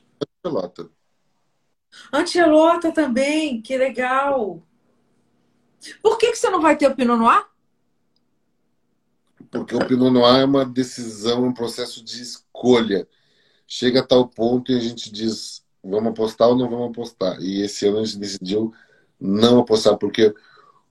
Antelota. 0.44 0.90
Antelota 2.12 2.91
também, 2.91 3.62
que 3.62 3.78
legal! 3.78 4.64
Por 6.02 6.18
que, 6.18 6.32
que 6.32 6.38
você 6.38 6.50
não 6.50 6.62
vai 6.62 6.78
ter 6.78 6.88
o 6.88 6.96
Pinot 6.96 7.18
Noir? 7.18 7.46
Porque 9.50 9.76
o 9.76 9.86
Pinot 9.86 10.12
Noir 10.12 10.41
é 10.41 10.46
uma 10.46 10.66
decisão, 10.66 11.46
um 11.46 11.54
processo 11.54 12.04
de 12.04 12.22
escolha. 12.22 13.08
Chega 13.68 14.02
a 14.02 14.06
tal 14.06 14.28
ponto 14.28 14.72
e 14.72 14.78
a 14.78 14.80
gente 14.80 15.12
diz, 15.12 15.64
vamos 15.84 16.12
apostar 16.12 16.50
ou 16.50 16.58
não 16.58 16.70
vamos 16.70 16.90
apostar. 16.90 17.40
E 17.41 17.62
esse 17.62 17.88
ano 17.88 18.00
a 18.00 18.06
gente 18.06 18.18
decidiu 18.18 18.74
não 19.20 19.60
apostar, 19.60 19.98
porque 19.98 20.34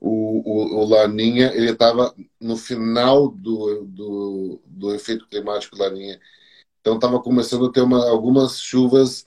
o, 0.00 0.42
o, 0.44 0.80
o 0.80 0.84
Laninha 0.84 1.52
ele 1.54 1.70
estava 1.70 2.14
no 2.40 2.56
final 2.56 3.28
do, 3.28 3.84
do, 3.84 4.60
do 4.64 4.94
efeito 4.94 5.26
climático 5.28 5.76
Laninha. 5.76 6.20
Então 6.80 6.94
estava 6.94 7.20
começando 7.20 7.66
a 7.66 7.72
ter 7.72 7.80
uma, 7.80 8.08
algumas 8.08 8.60
chuvas 8.60 9.26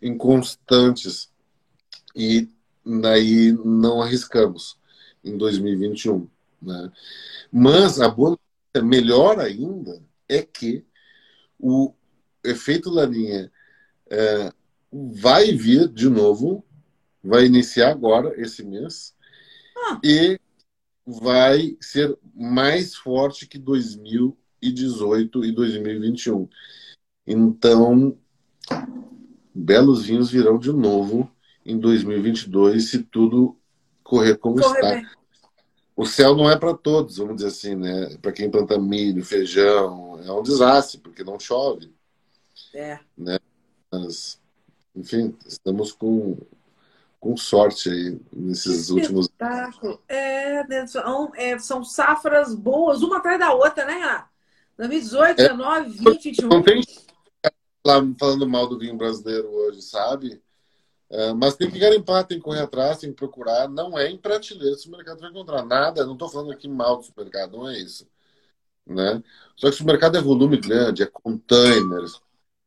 inconstantes. 0.00 1.30
E 2.14 2.48
daí 2.84 3.52
não 3.64 4.00
arriscamos 4.00 4.78
em 5.22 5.36
2021. 5.36 6.26
Né? 6.62 6.90
Mas 7.52 8.00
a 8.00 8.08
boa 8.08 8.38
melhor 8.82 9.38
ainda 9.38 10.02
é 10.28 10.42
que 10.42 10.84
o 11.58 11.92
efeito 12.44 12.90
Laninha 12.90 13.50
é, 14.10 14.52
vai 14.92 15.52
vir 15.52 15.88
de 15.88 16.08
novo, 16.08 16.64
vai 17.22 17.46
iniciar 17.46 17.90
agora, 17.90 18.40
esse 18.40 18.62
mês, 18.62 19.15
ah. 19.88 20.00
e 20.02 20.38
vai 21.06 21.76
ser 21.80 22.18
mais 22.34 22.94
forte 22.94 23.46
que 23.46 23.58
2018 23.58 25.44
e 25.44 25.52
2021. 25.52 26.48
Então, 27.26 28.16
belos 29.54 30.04
vinhos 30.04 30.30
virão 30.30 30.58
de 30.58 30.72
novo 30.72 31.30
em 31.64 31.78
2022, 31.78 32.90
se 32.90 33.02
tudo 33.02 33.56
correr 34.02 34.36
como 34.36 34.60
está. 34.60 34.90
Bem. 34.90 35.06
O 35.96 36.04
céu 36.04 36.36
não 36.36 36.50
é 36.50 36.58
para 36.58 36.74
todos, 36.74 37.16
vamos 37.16 37.36
dizer 37.36 37.48
assim, 37.48 37.74
né? 37.74 38.16
Para 38.20 38.30
quem 38.30 38.50
planta 38.50 38.78
milho, 38.78 39.24
feijão, 39.24 40.20
é 40.22 40.30
um 40.30 40.42
desastre, 40.42 41.00
porque 41.00 41.24
não 41.24 41.40
chove. 41.40 41.90
É. 42.74 42.98
Né? 43.16 43.38
Mas, 43.90 44.38
enfim, 44.94 45.34
estamos 45.46 45.92
com, 45.92 46.36
com 47.18 47.36
sorte 47.36 47.90
aí 47.90 48.20
nesses 48.32 48.90
últimos. 48.90 49.28
É, 50.08 50.66
né, 50.66 50.86
são, 50.86 51.32
é, 51.34 51.58
são 51.58 51.84
safras 51.84 52.54
boas, 52.54 53.02
uma 53.02 53.18
atrás 53.18 53.38
da 53.38 53.52
outra, 53.52 53.84
né, 53.84 53.94
Renato? 53.94 54.36
2018, 54.76 55.40
é, 55.40 55.48
19, 55.48 55.90
20, 55.90 56.24
21. 56.24 56.48
Não 56.48 56.62
tem 56.62 56.82
lá 57.86 57.94
falando 58.18 58.48
mal 58.48 58.68
do 58.68 58.78
vinho 58.78 58.96
brasileiro 58.96 59.48
hoje, 59.48 59.80
sabe? 59.80 60.42
É, 61.08 61.32
mas 61.32 61.54
tem 61.54 61.70
que 61.70 61.78
garimpar, 61.78 62.26
tem 62.26 62.38
que 62.38 62.44
correr 62.44 62.60
atrás, 62.60 62.98
tem 62.98 63.10
que 63.10 63.16
procurar. 63.16 63.68
Não 63.68 63.96
é 63.98 64.10
em 64.10 64.18
prateleira 64.18 64.76
o 64.86 64.90
mercado 64.90 65.20
vai 65.20 65.30
encontrar 65.30 65.64
nada. 65.64 66.04
Não 66.04 66.14
estou 66.14 66.28
falando 66.28 66.52
aqui 66.52 66.68
mal 66.68 66.96
do 66.96 67.04
supermercado, 67.04 67.56
não 67.56 67.68
é 67.68 67.78
isso. 67.78 68.08
Né? 68.84 69.22
Só 69.56 69.70
que 69.70 69.82
o 69.82 69.86
mercado 69.86 70.16
é 70.16 70.20
volume 70.20 70.58
grande, 70.58 71.02
é 71.02 71.06
containers, 71.06 72.20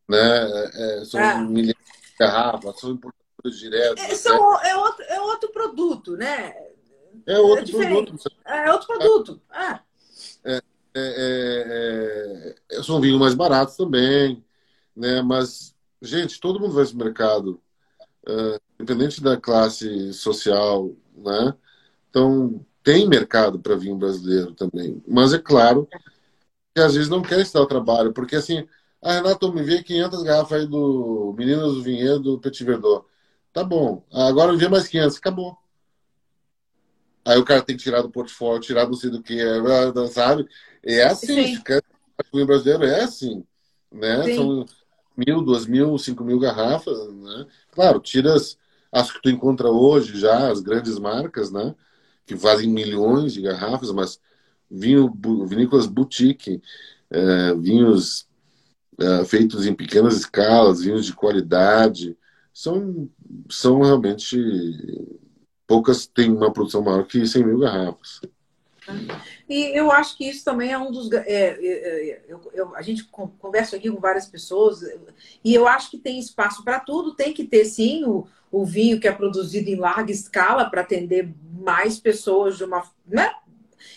né? 0.08 0.18
É, 0.18 1.02
é 1.02 1.06
são 1.06 1.20
é. 1.20 1.42
milhares 1.42 1.76
de 1.76 2.18
garrafas, 2.18 2.80
são 2.80 2.98
diretos. 3.44 4.04
É, 4.04 4.16
são, 4.16 4.60
é, 4.62 4.76
outro, 4.76 5.04
é 5.04 5.22
outro 5.22 5.52
produto, 5.52 6.18
né? 6.18 6.54
É 7.26 7.40
outro 7.40 7.72
produto. 7.72 8.32
É 8.46 8.72
outro 8.72 8.88
produto. 8.88 9.42
Ah. 9.50 9.82
É, 10.44 10.62
é, 10.96 12.56
é, 12.72 12.84
são 12.84 13.00
vinhos 13.00 13.20
mais 13.20 13.34
baratos 13.34 13.76
também, 13.76 14.44
né? 14.96 15.22
Mas, 15.22 15.76
gente, 16.02 16.40
todo 16.40 16.60
mundo 16.60 16.74
vai 16.74 16.86
no 16.86 16.96
mercado 16.96 17.62
uh, 18.28 18.60
independente 18.80 19.22
da 19.22 19.38
classe 19.38 20.14
social, 20.14 20.92
né? 21.16 21.54
Então, 22.10 22.66
tem 22.84 23.08
mercado 23.08 23.60
para 23.60 23.76
vinho 23.76 23.96
brasileiro 23.96 24.54
também. 24.54 25.02
Mas 25.08 25.34
é 25.34 25.40
claro 25.40 25.88
que 26.74 26.82
às 26.82 26.96
vezes 26.96 27.10
não 27.10 27.22
quer 27.22 27.40
estar 27.40 27.62
o 27.62 27.68
trabalho, 27.68 28.14
porque 28.14 28.36
assim, 28.36 28.68
ah, 29.02 29.14
Renato, 29.14 29.54
me 29.54 29.64
vê 29.64 29.84
500 29.84 30.24
garrafas 30.24 30.62
aí 30.62 30.68
do 30.68 31.34
Meninas 31.38 31.74
do 31.74 31.84
Vinhedo, 31.84 32.20
do 32.20 32.40
Petit 32.40 32.64
Verdot. 32.64 33.06
Tá 33.54 33.64
bom. 33.64 34.06
Agora 34.12 34.56
vê 34.56 34.68
mais 34.68 34.88
500. 34.88 35.18
Acabou. 35.18 35.58
Aí 37.26 37.38
o 37.38 37.46
cara 37.46 37.62
tem 37.62 37.78
que 37.78 37.84
tirar 37.84 38.02
do 38.02 38.10
portfólio, 38.10 38.62
tirar 38.62 38.88
não 38.88 38.94
sei 38.94 39.10
do 39.10 39.22
que, 39.22 39.38
sabe? 40.12 40.48
É 40.84 41.04
assim, 41.04 41.58
fica... 41.58 41.84
o 42.32 42.46
brasileiro 42.46 42.86
é 42.86 43.02
assim, 43.02 43.44
né? 43.92 44.24
Sim. 44.24 44.36
São 44.36 44.66
mil, 45.16 45.42
duas 45.42 45.68
mil, 45.68 45.98
cinco 45.98 46.24
mil 46.24 46.40
garrafas, 46.40 46.98
né? 47.14 47.46
Claro, 47.72 48.00
tira 48.00 48.34
as, 48.34 49.12
que 49.12 49.22
tu 49.22 49.30
encontra 49.30 49.70
hoje 49.70 50.18
já, 50.18 50.50
as 50.50 50.62
grandes 50.62 50.98
marcas, 50.98 51.52
né? 51.52 51.76
Que 52.26 52.38
fazem 52.38 52.70
milhões 52.70 53.34
de 53.34 53.42
garrafas, 53.42 53.92
mas 53.92 54.20
vinho, 54.72 55.14
vinícolas 55.46 55.86
boutique, 55.86 56.62
é, 57.10 57.54
vinhos 57.56 58.28
é, 59.00 59.26
feitos 59.26 59.66
em 59.66 59.74
pequenas 59.74 60.16
escalas, 60.16 60.82
vinhos 60.82 61.06
de 61.06 61.14
qualidade, 61.14 62.18
são, 62.54 63.10
são 63.50 63.82
realmente 63.82 64.38
poucas 65.68 66.08
têm 66.08 66.32
uma 66.32 66.52
produção 66.52 66.82
maior 66.82 67.06
que 67.06 67.26
100 67.26 67.46
mil 67.46 67.60
garrafas. 67.60 68.22
E 69.48 69.78
eu 69.78 69.92
acho 69.92 70.18
que 70.18 70.28
isso 70.28 70.44
também 70.44 70.72
é 70.72 70.78
um 70.78 70.92
dos. 70.92 71.12
É, 71.12 71.24
é, 71.28 71.60
é, 71.62 72.22
eu, 72.28 72.42
eu, 72.54 72.76
a 72.76 72.82
gente 72.82 73.04
conversa 73.04 73.76
aqui 73.76 73.90
com 73.90 74.00
várias 74.00 74.26
pessoas 74.26 74.82
e 75.44 75.54
eu 75.54 75.68
acho 75.68 75.92
que 75.92 75.98
tem 75.98 76.18
espaço 76.18 76.64
para 76.64 76.80
tudo. 76.80 77.16
Tem 77.16 77.34
que 77.34 77.44
ter, 77.44 77.66
sim, 77.66 78.04
o, 78.06 78.28
o 78.52 78.66
vinho 78.66 79.00
que 79.00 79.08
é 79.08 79.12
produzido 79.12 79.70
em 79.70 79.76
larga 79.76 80.12
escala 80.12 80.70
para 80.70 80.82
atender 80.82 81.32
mais 81.60 82.00
pessoas 82.00 82.58
de 82.58 82.64
uma. 82.64 82.84
Né? 83.06 83.32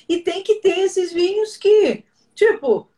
E 0.09 0.18
tem 0.18 0.42
que 0.42 0.56
ter 0.56 0.78
esses 0.80 1.12
vinhos 1.12 1.56
que, 1.56 2.04
tipo, 2.34 2.88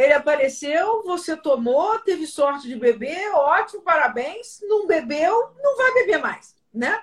ele 0.00 0.14
apareceu, 0.14 1.02
você 1.04 1.36
tomou, 1.36 1.98
teve 1.98 2.26
sorte 2.26 2.66
de 2.66 2.74
beber, 2.74 3.30
ótimo, 3.34 3.82
parabéns. 3.82 4.58
Não 4.62 4.86
bebeu, 4.86 5.50
não 5.62 5.76
vai 5.76 5.92
beber 5.92 6.18
mais, 6.18 6.56
né? 6.72 6.98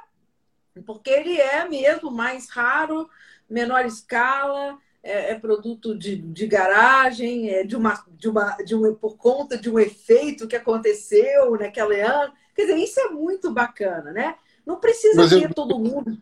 Porque 0.83 1.11
ele 1.11 1.39
é 1.39 1.69
mesmo 1.69 2.09
mais 2.09 2.49
raro 2.49 3.07
menor 3.47 3.85
escala, 3.85 4.79
é, 5.03 5.33
é 5.33 5.39
produto 5.39 5.95
de, 5.95 6.15
de 6.15 6.47
garagem, 6.47 7.49
é 7.51 7.63
de 7.63 7.75
uma, 7.75 8.03
de 8.09 8.27
uma, 8.27 8.57
de 8.65 8.75
um, 8.75 8.95
por 8.95 9.15
conta 9.15 9.55
de 9.59 9.69
um 9.69 9.77
efeito 9.77 10.47
que 10.47 10.55
aconteceu 10.55 11.51
naquele 11.51 12.01
ano. 12.01 12.33
Quer 12.55 12.63
dizer, 12.63 12.77
isso 12.77 12.99
é 12.99 13.09
muito 13.09 13.51
bacana, 13.51 14.11
né? 14.11 14.35
Não 14.65 14.79
precisa 14.79 15.21
Mas 15.21 15.29
ter 15.29 15.43
eu, 15.43 15.53
todo 15.53 15.77
mundo. 15.77 16.17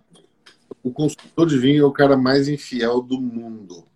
O 0.83 0.91
consultor 0.91 1.47
de 1.47 1.57
vinho 1.57 1.85
é 1.85 1.87
o 1.87 1.93
cara 1.93 2.17
mais 2.17 2.49
infiel 2.49 3.01
do 3.01 3.19
mundo 3.19 3.87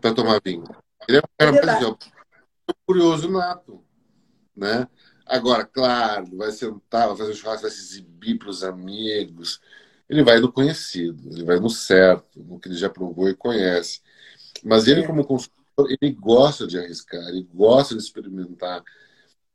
para 0.00 0.14
tomar 0.14 0.40
vinho. 0.42 0.64
Ele 1.08 1.18
é 1.18 1.22
cara 1.38 1.56
é 1.56 1.64
mais 1.64 1.76
infiel. 1.78 1.98
É 2.68 2.72
curioso 2.86 3.30
nato, 3.30 3.82
né? 4.54 4.86
Agora, 5.24 5.64
claro, 5.64 6.36
vai 6.36 6.52
sentar, 6.52 7.08
vai 7.08 7.16
fazer 7.16 7.32
um 7.32 7.34
churrasco, 7.34 7.62
vai 7.62 7.70
se 7.70 7.80
exibir 7.80 8.38
para 8.38 8.50
os 8.50 8.62
amigos, 8.62 9.60
ele 10.08 10.22
vai 10.22 10.38
no 10.40 10.52
conhecido, 10.52 11.30
ele 11.30 11.44
vai 11.44 11.58
no 11.58 11.68
certo, 11.68 12.42
no 12.42 12.58
que 12.58 12.68
ele 12.68 12.76
já 12.76 12.88
provou 12.88 13.28
e 13.28 13.34
conhece. 13.34 14.00
Mas 14.64 14.86
ele, 14.86 15.02
é. 15.02 15.06
como 15.06 15.24
consultor, 15.24 15.90
ele 16.00 16.12
gosta 16.12 16.66
de 16.66 16.78
arriscar, 16.78 17.26
ele 17.28 17.46
gosta 17.52 17.94
de 17.94 18.02
experimentar. 18.02 18.82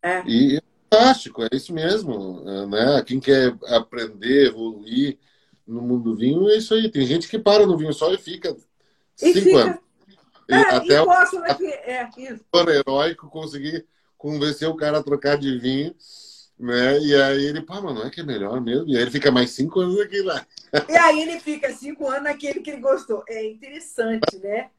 É. 0.01 0.23
E 0.27 0.57
é 0.57 0.61
fantástico, 0.89 1.43
é 1.43 1.49
isso 1.51 1.73
mesmo. 1.73 2.43
Né? 2.67 3.03
Quem 3.03 3.19
quer 3.19 3.55
aprender, 3.67 4.47
evoluir 4.47 5.17
no 5.65 5.81
mundo 5.81 6.11
do 6.11 6.15
vinho, 6.15 6.49
é 6.49 6.57
isso 6.57 6.73
aí. 6.73 6.89
Tem 6.89 7.05
gente 7.05 7.27
que 7.27 7.39
para 7.39 7.65
no 7.65 7.77
vinho 7.77 7.93
só 7.93 8.13
e 8.13 8.17
fica 8.17 8.55
e 9.21 9.33
cinco 9.33 9.41
fica... 9.41 9.59
anos. 9.59 9.82
É, 10.49 10.55
até 10.75 11.01
o, 11.01 11.05
né? 11.05 11.55
é, 11.85 12.09
isso. 12.17 12.43
heróico 12.69 13.29
conseguir 13.29 13.85
convencer 14.17 14.67
o 14.67 14.75
cara 14.75 14.99
a 14.99 15.03
trocar 15.03 15.37
de 15.37 15.57
vinho, 15.57 15.95
né? 16.59 16.99
E 16.99 17.15
aí 17.15 17.45
ele, 17.45 17.61
pá, 17.61 17.81
mas 17.81 17.95
não 17.95 18.05
é 18.05 18.09
que 18.09 18.21
é 18.21 18.23
melhor 18.23 18.61
mesmo? 18.61 18.87
E 18.87 18.95
aí 18.95 19.01
ele 19.01 19.11
fica 19.11 19.31
mais 19.31 19.51
cinco 19.51 19.79
anos 19.79 19.99
aqui 19.99 20.21
lá. 20.21 20.45
E 20.89 20.95
aí 20.95 21.21
ele 21.21 21.39
fica 21.39 21.71
cinco 21.73 22.07
anos 22.07 22.23
naquele 22.23 22.61
que 22.61 22.69
ele 22.69 22.81
gostou. 22.81 23.23
É 23.27 23.45
interessante, 23.45 24.37
né? 24.41 24.69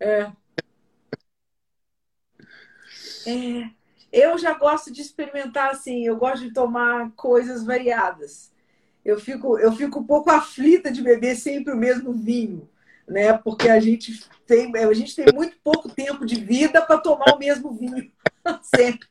É. 0.00 0.30
É. 3.26 3.70
Eu 4.12 4.36
já 4.36 4.52
gosto 4.52 4.92
de 4.92 5.00
experimentar 5.00 5.70
assim, 5.70 6.04
eu 6.04 6.16
gosto 6.16 6.42
de 6.42 6.52
tomar 6.52 7.10
coisas 7.12 7.64
variadas. 7.64 8.52
Eu 9.04 9.18
fico, 9.18 9.58
eu 9.58 9.72
fico 9.72 10.00
um 10.00 10.04
pouco 10.04 10.30
aflita 10.30 10.92
de 10.92 11.02
beber 11.02 11.34
sempre 11.34 11.72
o 11.72 11.76
mesmo 11.76 12.12
vinho, 12.12 12.68
né? 13.08 13.32
Porque 13.32 13.68
a 13.68 13.80
gente 13.80 14.24
tem, 14.46 14.74
a 14.76 14.92
gente 14.92 15.14
tem 15.14 15.26
muito 15.34 15.56
pouco 15.62 15.88
tempo 15.88 16.24
de 16.24 16.36
vida 16.36 16.82
para 16.82 16.98
tomar 16.98 17.34
o 17.34 17.38
mesmo 17.38 17.72
vinho 17.72 18.10
sempre. 18.62 19.08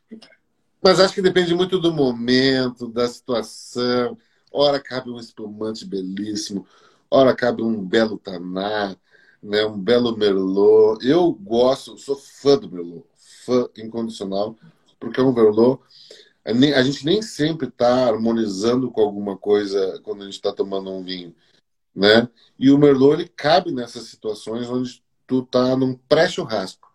Mas 0.82 1.00
acho 1.00 1.14
que 1.14 1.22
depende 1.22 1.54
muito 1.54 1.80
do 1.80 1.94
momento, 1.94 2.88
da 2.88 3.08
situação. 3.08 4.18
Ora 4.52 4.80
cabe 4.80 5.10
um 5.10 5.20
espumante 5.20 5.86
belíssimo, 5.86 6.68
ora 7.10 7.36
cabe 7.36 7.62
um 7.62 7.84
belo 7.86 8.18
taná, 8.18 8.96
né? 9.42 9.66
um 9.66 9.78
belo 9.78 10.18
merlot. 10.18 11.08
Eu 11.08 11.32
gosto, 11.32 11.98
sou 11.98 12.16
fã 12.18 12.58
do 12.58 12.70
merlot, 12.70 13.06
fã 13.46 13.70
incondicional 13.78 14.58
porque 15.02 15.20
é 15.20 15.24
um 15.24 15.34
Merlot, 15.34 15.82
a 16.46 16.84
gente 16.84 17.04
nem 17.04 17.22
sempre 17.24 17.68
está 17.68 18.08
harmonizando 18.08 18.92
com 18.92 19.02
alguma 19.02 19.36
coisa 19.36 20.00
quando 20.04 20.22
a 20.22 20.26
gente 20.26 20.36
está 20.36 20.54
tomando 20.54 20.92
um 20.92 21.04
vinho, 21.04 21.36
né? 21.96 22.28
E 22.58 22.72
o 22.72 22.78
Merlot 22.78 23.14
ele 23.22 23.30
cabe 23.30 23.72
nessas 23.72 24.04
situações 24.04 24.70
onde 24.70 25.04
tu 25.28 25.44
tá 25.44 25.76
num 25.76 25.96
pré-churrasco, 26.10 26.90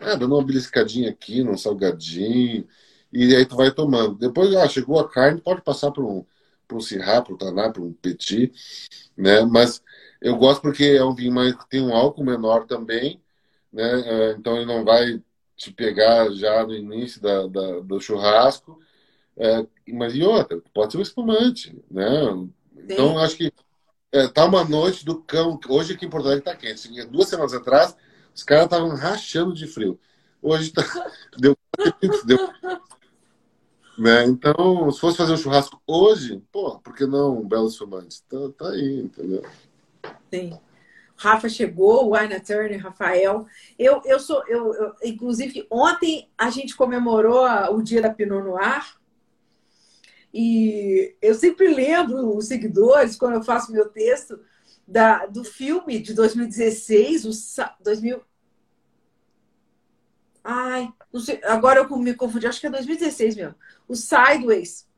ah, 0.00 0.14
dando 0.14 0.34
uma 0.34 0.44
beliscadinha 0.44 1.10
aqui, 1.10 1.42
num 1.42 1.56
salgadinho, 1.56 2.66
e 3.12 3.34
aí 3.34 3.46
tu 3.46 3.56
vai 3.56 3.70
tomando. 3.70 4.14
Depois, 4.16 4.54
ah, 4.54 4.68
chegou 4.68 4.98
a 4.98 5.08
carne, 5.08 5.40
pode 5.40 5.62
passar 5.62 5.90
para 5.90 6.02
um 6.02 6.24
para 6.66 6.76
um 6.76 6.80
Syrah, 6.80 7.20
para 7.20 7.34
um 7.34 7.36
Taná, 7.36 7.70
para 7.70 7.82
um 7.82 7.92
Petit, 7.92 8.52
né? 9.16 9.42
Mas 9.44 9.82
eu 10.20 10.36
gosto 10.36 10.62
porque 10.62 10.84
é 10.84 11.04
um 11.04 11.14
vinho 11.14 11.32
mais 11.32 11.54
que 11.54 11.68
tem 11.68 11.82
um 11.82 11.94
álcool 11.94 12.24
menor 12.24 12.66
também, 12.66 13.20
né? 13.72 14.00
É, 14.06 14.32
então 14.32 14.56
ele 14.56 14.66
não 14.66 14.84
vai 14.84 15.22
te 15.56 15.72
pegar 15.72 16.30
já 16.32 16.66
no 16.66 16.74
início 16.74 17.20
da, 17.20 17.46
da 17.46 17.80
do 17.80 18.00
churrasco. 18.00 18.80
É, 19.36 19.66
mas 19.88 20.14
e 20.14 20.22
outra, 20.22 20.60
pode 20.74 20.92
ser 20.92 20.98
um 20.98 21.02
espumante, 21.02 21.76
né? 21.90 22.48
Então, 22.76 23.18
acho 23.18 23.36
que 23.36 23.52
é, 24.12 24.28
tá 24.28 24.44
uma 24.44 24.62
noite 24.62 25.04
do 25.04 25.20
cão. 25.22 25.58
Hoje 25.68 25.94
aqui 25.94 26.04
em 26.04 26.10
Porto 26.10 26.26
Alegre 26.26 26.44
tá 26.44 26.54
quente. 26.54 27.06
Duas 27.06 27.28
semanas 27.28 27.54
atrás, 27.54 27.96
os 28.34 28.42
caras 28.42 28.64
estavam 28.64 28.94
rachando 28.94 29.54
de 29.54 29.66
frio. 29.66 29.98
Hoje 30.40 30.70
tá, 30.70 30.82
deu, 31.38 31.56
deu. 32.24 32.38
Né? 33.98 34.24
Então, 34.24 34.90
se 34.90 35.00
fosse 35.00 35.16
fazer 35.16 35.32
um 35.32 35.36
churrasco 35.36 35.80
hoje, 35.86 36.42
pô, 36.52 36.78
por 36.78 36.94
que 36.94 37.06
não 37.06 37.46
belo 37.46 37.68
espumante? 37.68 38.22
Tá, 38.24 38.36
tá 38.58 38.68
aí, 38.70 39.00
entendeu? 39.00 39.42
Sim. 40.30 40.58
Rafa 41.16 41.48
chegou, 41.48 42.08
o 42.08 42.14
Aina 42.14 42.40
Turner, 42.40 42.82
Rafael. 42.82 43.46
Eu, 43.78 44.02
eu 44.04 44.18
sou, 44.18 44.42
eu, 44.48 44.74
eu, 44.74 44.94
inclusive, 45.04 45.66
ontem 45.70 46.28
a 46.36 46.50
gente 46.50 46.74
comemorou 46.74 47.46
o 47.72 47.82
dia 47.82 48.02
da 48.02 48.12
Pinot 48.12 48.42
Noir. 48.42 48.96
E 50.32 51.14
eu 51.20 51.34
sempre 51.34 51.68
lembro 51.68 52.36
os 52.36 52.46
seguidores, 52.46 53.16
quando 53.16 53.34
eu 53.34 53.42
faço 53.42 53.72
meu 53.72 53.88
texto, 53.88 54.40
da, 54.86 55.26
do 55.26 55.44
filme 55.44 55.98
de 55.98 56.14
2016, 56.14 57.24
o 57.24 57.30
2000. 57.82 58.22
Ai, 60.44 60.92
sei, 61.20 61.40
agora 61.44 61.80
eu 61.80 61.98
me 61.98 62.14
confundi, 62.14 62.46
acho 62.46 62.60
que 62.60 62.66
é 62.66 62.70
2016 62.70 63.36
mesmo. 63.36 63.54
O 63.86 63.94
Sideways. 63.94 64.88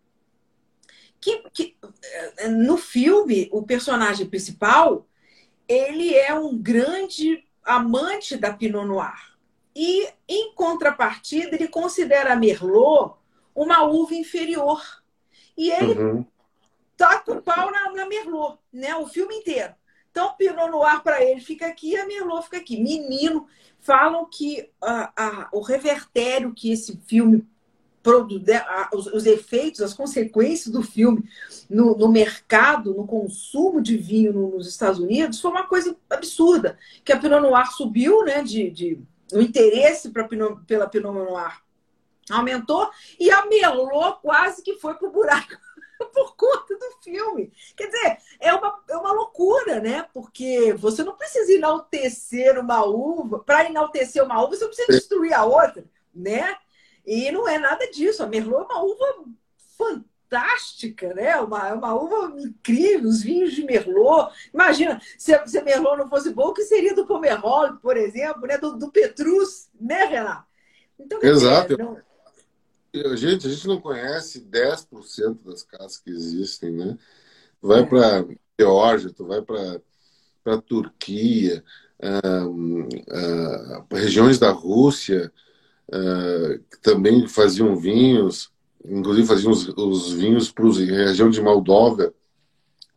Que, 1.20 1.43
que, 1.51 1.77
eh, 2.39 2.48
no 2.48 2.77
filme, 2.77 3.48
o 3.51 3.62
personagem 3.62 4.27
principal 4.27 5.06
ele 5.66 6.15
é 6.15 6.35
um 6.35 6.56
grande 6.56 7.44
amante 7.65 8.36
da 8.36 8.52
Pinot 8.52 8.86
Noir. 8.86 9.35
E, 9.74 10.09
em 10.28 10.55
contrapartida, 10.55 11.56
ele 11.56 11.69
considera 11.69 12.32
a 12.32 12.36
Merlot 12.36 13.16
uma 13.55 13.82
uva 13.82 14.15
inferior. 14.15 14.82
E 15.56 15.70
ele 15.70 15.93
uhum. 15.94 16.26
taca 16.97 17.32
o 17.32 17.43
pau 17.43 17.70
na, 17.70 17.93
na 17.93 18.06
Merlot, 18.06 18.59
né? 18.72 18.94
o 18.97 19.06
filme 19.06 19.36
inteiro. 19.36 19.74
Então, 20.10 20.35
Pinot 20.36 20.70
Noir 20.70 21.02
para 21.02 21.24
ele 21.24 21.40
fica 21.40 21.66
aqui 21.66 21.93
e 21.93 21.97
a 21.97 22.06
Merlot 22.06 22.44
fica 22.44 22.59
aqui. 22.59 22.81
Menino, 22.81 23.47
falam 23.81 24.26
que 24.26 24.70
a, 24.81 25.12
a, 25.16 25.48
o 25.52 25.60
revertério 25.60 26.55
que 26.55 26.70
esse 26.70 26.97
filme 27.06 27.44
os, 28.93 29.06
os, 29.06 29.24
efeitos, 29.24 29.81
as 29.81 29.94
consequências 29.94 30.72
do 30.72 30.82
filme 30.82 31.24
no, 31.70 31.97
no 31.97 32.09
mercado, 32.09 32.93
no 32.93 33.06
consumo 33.06 33.81
de 33.81 33.97
vinho 33.97 34.32
nos 34.32 34.68
Estados 34.68 35.01
Unidos, 35.01 35.40
foi 35.40 35.51
uma 35.51 35.66
coisa 35.66 35.97
absurda. 36.10 36.78
Que 37.02 37.12
a 37.12 37.18
Pinot 37.18 37.40
Noir 37.40 37.72
subiu, 37.72 38.22
né? 38.24 38.43
De, 38.43 38.70
de, 38.70 38.98
o 39.32 39.40
interesse 39.40 40.10
pra 40.10 40.28
Pinot, 40.28 40.60
pela 40.66 40.86
Pinot 40.86 41.14
Noir 41.14 41.64
aumentou 42.30 42.90
e 43.18 43.30
a 43.30 43.44
Merlot 43.46 44.20
quase 44.22 44.62
que 44.62 44.78
foi 44.78 44.94
pro 44.94 45.10
buraco 45.10 45.56
por 46.12 46.36
conta 46.36 46.76
do 46.76 47.02
filme. 47.02 47.52
Quer 47.76 47.86
dizer, 47.86 48.18
é 48.40 48.52
uma, 48.52 48.82
é 48.88 48.96
uma 48.96 49.12
loucura, 49.12 49.80
né? 49.80 50.06
Porque 50.12 50.74
você 50.74 51.02
não 51.02 51.16
precisa 51.16 51.52
enaltecer 51.52 52.59
uma 52.59 52.84
uva. 52.84 53.40
Para 53.40 53.66
enaltecer 53.66 54.24
uma 54.24 54.42
uva, 54.42 54.56
você 54.56 54.66
precisa 54.66 54.92
destruir 54.92 55.32
a 55.32 55.44
outra, 55.44 55.84
né? 56.14 56.56
E 57.06 57.30
não 57.30 57.48
é 57.48 57.59
nada 57.59 57.86
disso. 57.90 58.22
A 58.22 58.26
Merlot 58.26 58.62
é 58.62 58.74
uma 58.74 58.82
uva 58.82 59.24
fantástica, 59.76 61.12
né? 61.14 61.36
Uma, 61.36 61.72
uma 61.74 61.94
uva 61.94 62.40
incrível, 62.40 63.09
os 63.09 63.22
vinhos 63.22 63.52
de 63.52 63.64
Merlot. 63.64 64.32
Imagina, 64.52 65.01
se, 65.18 65.38
se 65.46 65.59
a 65.59 65.62
Merlot 65.62 65.98
não 65.98 66.09
fosse 66.09 66.30
bom, 66.30 66.48
o 66.48 66.55
que 66.55 66.64
seria 66.64 66.94
do 66.94 67.06
Pomerol, 67.06 67.76
por 67.76 67.96
exemplo, 67.96 68.46
né? 68.46 68.59
do, 68.59 68.76
do 68.76 68.90
Petrus, 68.90 69.68
né, 69.78 70.05
Renato? 70.05 70.46
Então, 70.98 71.18
Exato. 71.22 71.68
Dizer, 71.68 71.82
não... 71.82 72.14
Gente, 73.16 73.46
a 73.46 73.50
gente 73.50 73.66
não 73.66 73.80
conhece 73.80 74.40
10% 74.40 75.38
das 75.44 75.64
casas 75.64 75.98
que 75.98 76.10
existem, 76.10 76.70
né? 76.70 76.96
Vai 77.60 77.80
é. 77.80 77.86
para 77.86 78.24
Geórgia, 78.58 79.10
tu 79.10 79.26
vai 79.26 79.42
para 79.42 80.62
Turquia, 80.62 81.64
uh, 81.98 82.48
uh, 82.48 83.86
regiões 83.90 84.38
da 84.38 84.52
Rússia, 84.52 85.32
uh, 85.88 86.58
que 86.70 86.80
também 86.80 87.26
faziam 87.26 87.74
vinhos, 87.74 88.52
inclusive 88.84 89.26
faziam 89.26 89.50
os, 89.50 89.66
os 89.66 90.12
vinhos 90.12 90.52
para 90.52 90.64
a 90.64 91.06
região 91.06 91.28
de 91.28 91.40
Moldova, 91.40 92.14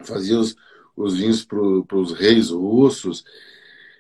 faziam 0.04 0.42
os, 0.42 0.56
os 0.96 1.18
vinhos 1.18 1.44
para 1.44 1.60
os 1.98 2.14
reis 2.14 2.52
russos. 2.52 3.24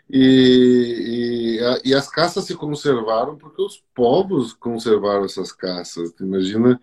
E, 0.10 1.60
e, 1.60 1.90
e, 1.90 1.94
as 1.94 2.10
caças 2.10 2.46
se 2.46 2.56
conservaram 2.56 3.36
porque 3.38 3.62
os 3.62 3.84
povos 3.94 4.54
conservaram 4.54 5.26
essas 5.26 5.52
caças. 5.52 6.14
Imagina, 6.22 6.80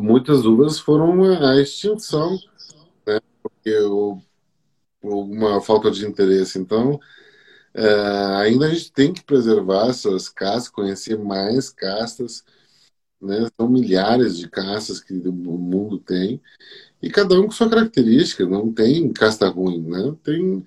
muitas 0.00 0.44
uvas 0.44 0.78
foram 0.78 1.24
à 1.24 1.60
extinção, 1.60 2.38
né? 3.06 3.18
porque 3.42 3.74
alguma 5.02 5.60
falta 5.60 5.90
de 5.90 6.06
interesse. 6.06 6.58
Então, 6.58 7.00
é, 7.74 7.84
ainda 8.42 8.66
a 8.66 8.70
gente 8.70 8.92
tem 8.92 9.12
que 9.12 9.24
preservar 9.24 9.88
essas 9.88 10.28
castas, 10.28 10.68
conhecer 10.68 11.18
mais 11.18 11.70
castas, 11.70 12.44
né? 13.20 13.48
São 13.56 13.68
milhares 13.68 14.38
de 14.38 14.48
castas 14.48 15.00
que 15.00 15.12
o 15.14 15.32
mundo 15.32 15.98
tem 15.98 16.40
e 17.02 17.10
cada 17.10 17.38
um 17.38 17.44
com 17.46 17.50
sua 17.52 17.68
característica. 17.68 18.46
Não 18.46 18.72
tem 18.72 19.12
casta 19.12 19.48
ruim, 19.48 19.82
né? 19.82 20.16
Tem 20.24 20.64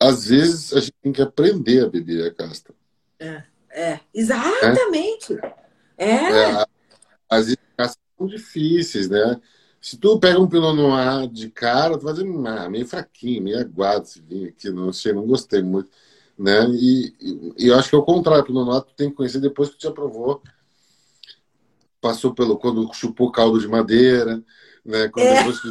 às 0.00 0.26
vezes 0.26 0.72
a 0.72 0.80
gente 0.80 0.94
tem 1.02 1.12
que 1.12 1.20
aprender 1.20 1.84
a 1.84 1.88
beber 1.88 2.26
a 2.26 2.34
casta. 2.34 2.74
É, 3.18 3.42
é. 3.70 4.00
exatamente. 4.14 5.38
É. 5.98 6.10
é. 6.10 6.64
Às 7.28 7.44
vezes 7.44 7.58
as 7.58 7.76
castas 7.76 8.02
são 8.16 8.26
difíceis, 8.26 9.10
né? 9.10 9.38
Se 9.78 9.98
tu 9.98 10.18
pega 10.18 10.40
um 10.40 10.48
Pinot 10.48 10.74
Noir 10.74 11.28
de 11.28 11.50
cara, 11.50 11.98
tu 11.98 12.04
vai 12.04 12.14
dizer, 12.14 12.26
ah, 12.46 12.68
meio 12.68 12.86
fraquinho, 12.86 13.42
meio 13.42 13.60
aguado 13.60 14.04
esse 14.04 14.20
vinho 14.20 14.48
aqui, 14.48 14.70
não 14.70 14.92
sei, 14.92 15.12
não 15.12 15.26
gostei 15.26 15.62
muito. 15.62 15.90
Né? 16.38 16.66
E, 16.70 17.14
e, 17.58 17.68
eu 17.68 17.78
acho 17.78 17.90
que 17.90 17.94
é 17.94 17.98
o 17.98 18.02
contrário, 18.02 18.42
o 18.42 18.46
Pinot 18.46 18.64
Noir 18.64 18.82
tu 18.82 18.94
tem 18.94 19.10
que 19.10 19.16
conhecer 19.16 19.40
depois 19.40 19.68
que 19.68 19.76
tu 19.76 19.82
já 19.82 19.92
provou. 19.92 20.42
Passou 22.00 22.34
pelo, 22.34 22.56
quando 22.58 22.92
chupou 22.94 23.30
caldo 23.30 23.60
de 23.60 23.68
madeira, 23.68 24.42
né? 24.82 25.08
Quando 25.08 25.26
é. 25.26 25.38
depois, 25.38 25.60
que, 25.60 25.68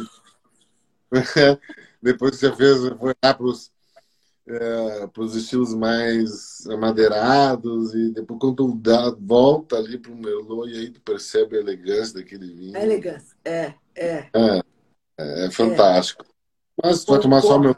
depois 2.00 2.30
que 2.32 2.36
você 2.36 2.54
fez, 2.54 2.78
foi 2.96 3.14
lá 3.22 3.34
para 3.34 3.46
os 3.46 3.72
é, 4.50 5.06
para 5.06 5.22
os 5.22 5.34
estilos 5.34 5.74
mais 5.74 6.66
amadeirados 6.66 7.94
e 7.94 8.10
depois 8.10 8.40
quando 8.40 8.56
tu 8.56 8.74
dá, 8.76 9.10
volta 9.18 9.76
ali 9.76 9.98
para 9.98 10.12
o 10.12 10.16
Merlot 10.16 10.70
e 10.70 10.76
aí 10.76 10.90
tu 10.90 11.00
percebe 11.00 11.56
a 11.56 11.60
elegância 11.60 12.14
daquele 12.14 12.52
vinho. 12.52 12.76
A 12.76 12.82
elegância, 12.82 13.36
é, 13.44 13.74
é. 13.94 14.28
É, 14.34 14.62
é, 15.18 15.46
é 15.46 15.50
fantástico. 15.50 16.24
É. 16.24 16.88
Mas 16.88 17.04
tu 17.04 17.12
vai 17.12 17.20
tomar 17.20 17.42
só 17.42 17.58
meu, 17.58 17.76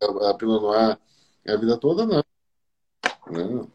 a 0.00 0.34
Pinot 0.34 0.60
Noir 0.60 0.98
a 1.46 1.56
vida 1.56 1.76
toda, 1.76 2.06
não. 2.06 2.24
não. 3.30 3.70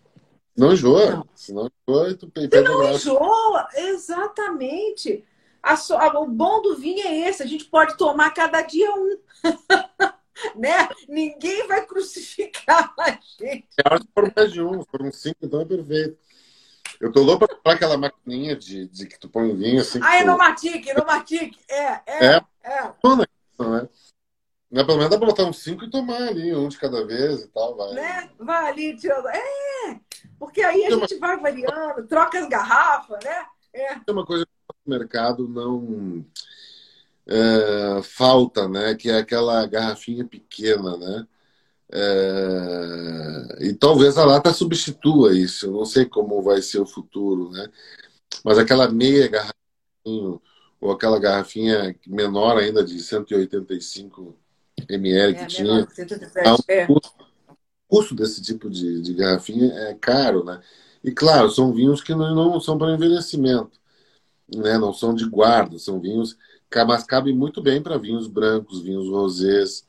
Não 0.57 0.73
enjoa. 0.73 1.11
Não. 1.11 1.29
Se 1.35 1.53
não 1.53 1.69
enjoa, 1.87 2.13
tu 2.15 2.31
Você 2.35 2.61
não 2.61 2.83
enjoa, 2.83 3.67
exatamente. 3.75 5.23
A, 5.61 5.73
a, 5.73 6.19
o 6.19 6.27
bom 6.27 6.61
do 6.61 6.75
vinho 6.75 7.05
é 7.05 7.29
esse, 7.29 7.43
a 7.43 7.45
gente 7.45 7.65
pode 7.65 7.97
tomar 7.97 8.33
cada 8.33 8.61
dia 8.61 8.91
um. 8.91 9.17
né? 10.55 10.89
Ninguém 11.07 11.67
vai 11.67 11.85
crucificar 11.85 12.93
a 12.99 13.11
gente. 13.11 13.67
É 13.77 13.93
hora 13.93 14.33
mais 14.35 14.51
de 14.51 14.61
um, 14.61 14.83
foram 14.85 15.11
cinco, 15.11 15.37
então 15.41 15.61
é 15.61 15.65
perfeito. 15.65 16.17
Eu 16.99 17.11
tô 17.11 17.21
louco 17.21 17.47
pra 17.47 17.55
comprar 17.55 17.73
aquela 17.73 17.97
maquininha 17.97 18.55
de, 18.55 18.87
de 18.87 19.05
que 19.05 19.19
tu 19.19 19.29
põe 19.29 19.55
vinho 19.55 19.81
assim. 19.81 19.99
Ah, 20.01 20.17
é 20.17 20.23
no 20.23 20.37
Matic, 20.37 20.85
no 20.93 21.05
Matic. 21.05 21.57
É, 21.69 22.01
é. 22.05 22.25
É. 22.25 22.35
é. 22.63 22.93
Não, 23.57 23.77
é. 23.77 23.89
Não, 24.71 24.85
pelo 24.85 24.97
menos 24.97 25.09
dá 25.09 25.17
pra 25.17 25.27
botar 25.27 25.45
uns 25.45 25.63
cinco 25.63 25.85
e 25.85 25.89
tomar 25.89 26.27
ali, 26.27 26.53
um 26.53 26.67
de 26.67 26.77
cada 26.77 27.05
vez 27.05 27.41
e 27.41 27.47
tal, 27.47 27.75
vai. 27.75 27.93
Né? 27.93 28.29
Vai 28.37 28.69
ali 28.69 28.95
tirando. 28.95 29.27
É! 29.27 29.99
Porque 30.37 30.61
aí 30.61 30.85
a 30.85 30.89
Tem 30.89 30.99
gente 30.99 31.15
uma... 31.15 31.27
vai 31.27 31.39
variando, 31.39 32.07
troca 32.07 32.39
as 32.39 32.47
garrafas, 32.47 33.17
né? 33.23 33.45
É. 33.73 33.95
Tem 33.95 34.13
uma 34.13 34.25
coisa 34.25 34.45
que 34.45 34.51
o 34.85 34.89
mercado 34.89 35.47
não 35.47 36.23
é, 37.29 38.01
falta, 38.03 38.67
né? 38.67 38.95
Que 38.95 39.09
é 39.09 39.19
aquela 39.19 39.65
garrafinha 39.67 40.25
pequena, 40.25 40.97
né? 40.97 41.27
É, 41.91 43.67
e 43.67 43.73
talvez 43.73 44.17
a 44.17 44.25
lata 44.25 44.51
substitua 44.51 45.37
isso. 45.37 45.67
Eu 45.67 45.71
não 45.73 45.85
sei 45.85 46.05
como 46.05 46.41
vai 46.41 46.61
ser 46.61 46.79
o 46.79 46.87
futuro, 46.87 47.51
né? 47.51 47.67
Mas 48.43 48.57
aquela 48.57 48.89
meia 48.89 49.27
garrafinha 49.27 50.39
ou 50.81 50.91
aquela 50.91 51.19
garrafinha 51.19 51.95
menor 52.07 52.57
ainda 52.57 52.83
de 52.83 52.99
185 52.99 54.35
ml 54.89 55.33
que 55.35 55.41
é, 55.41 55.45
tinha. 55.45 55.73
Menor, 55.73 55.91
117, 55.91 56.63
é. 56.67 56.83
o 56.85 56.87
custo, 56.87 57.25
custo 57.87 58.15
desse 58.15 58.41
tipo 58.41 58.69
de, 58.69 59.01
de 59.01 59.13
garrafinha 59.13 59.71
é 59.73 59.93
caro, 59.93 60.43
né? 60.43 60.61
E 61.03 61.11
claro, 61.11 61.49
são 61.49 61.73
vinhos 61.73 62.01
que 62.01 62.13
não, 62.15 62.33
não 62.33 62.59
são 62.59 62.77
para 62.77 62.93
envelhecimento, 62.93 63.79
né? 64.53 64.77
Não 64.77 64.93
são 64.93 65.13
de 65.13 65.25
guarda, 65.25 65.77
são 65.77 65.99
vinhos 65.99 66.37
mas 66.87 67.03
cabem 67.03 67.35
muito 67.35 67.61
bem 67.61 67.81
para 67.81 67.97
vinhos 67.97 68.27
brancos, 68.27 68.81
vinhos 68.81 69.09
rosés, 69.09 69.87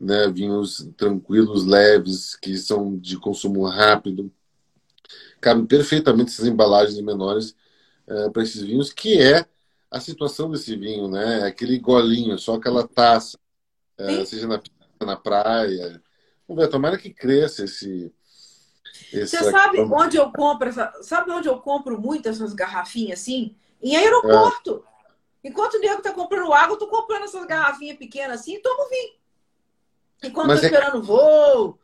né, 0.00 0.28
vinhos 0.28 0.88
tranquilos, 0.96 1.64
leves, 1.64 2.36
que 2.36 2.56
são 2.56 2.96
de 2.96 3.16
consumo 3.16 3.66
rápido. 3.66 4.30
Cabem 5.40 5.66
perfeitamente 5.66 6.32
essas 6.32 6.46
embalagens 6.46 7.00
menores 7.00 7.54
é, 8.06 8.30
para 8.30 8.42
esses 8.42 8.62
vinhos, 8.62 8.92
que 8.92 9.20
é 9.20 9.46
a 9.90 10.00
situação 10.00 10.50
desse 10.50 10.76
vinho, 10.76 11.08
né? 11.08 11.44
Aquele 11.44 11.78
golinho, 11.78 12.38
só 12.38 12.54
aquela 12.54 12.86
taça, 12.86 13.38
é, 13.96 14.24
seja 14.24 14.46
na, 14.46 14.60
na 15.00 15.16
praia. 15.16 16.02
Vamos 16.46 16.62
ver, 16.62 16.70
tomara 16.70 16.98
que 16.98 17.10
cresça 17.10 17.64
esse. 17.64 18.12
esse 19.12 19.36
Você 19.36 19.50
sabe 19.50 19.80
onde 19.80 20.16
eu 20.16 20.30
compro 20.32 20.68
essa, 20.68 20.92
Sabe 21.02 21.30
onde 21.30 21.48
eu 21.48 21.58
compro 21.58 22.00
muito 22.00 22.28
essas 22.28 22.52
garrafinhas 22.52 23.20
assim? 23.20 23.54
Em 23.82 23.96
aeroporto. 23.96 24.84
É. 24.94 24.97
Enquanto 25.48 25.74
o 25.74 25.80
nego 25.80 26.02
tá 26.02 26.12
comprando 26.12 26.52
água, 26.52 26.74
eu 26.74 26.78
tô 26.78 26.86
comprando 26.88 27.24
essas 27.24 27.46
garrafinhas 27.46 27.96
pequenas 27.96 28.40
assim 28.40 28.56
e 28.56 28.60
tomo 28.60 28.88
vinho. 28.88 29.14
Enquanto 30.24 30.48
Mas 30.48 30.60
tô 30.60 30.66
é 30.66 30.68
esperando 30.68 30.98
o 30.98 31.02
voo. 31.02 31.78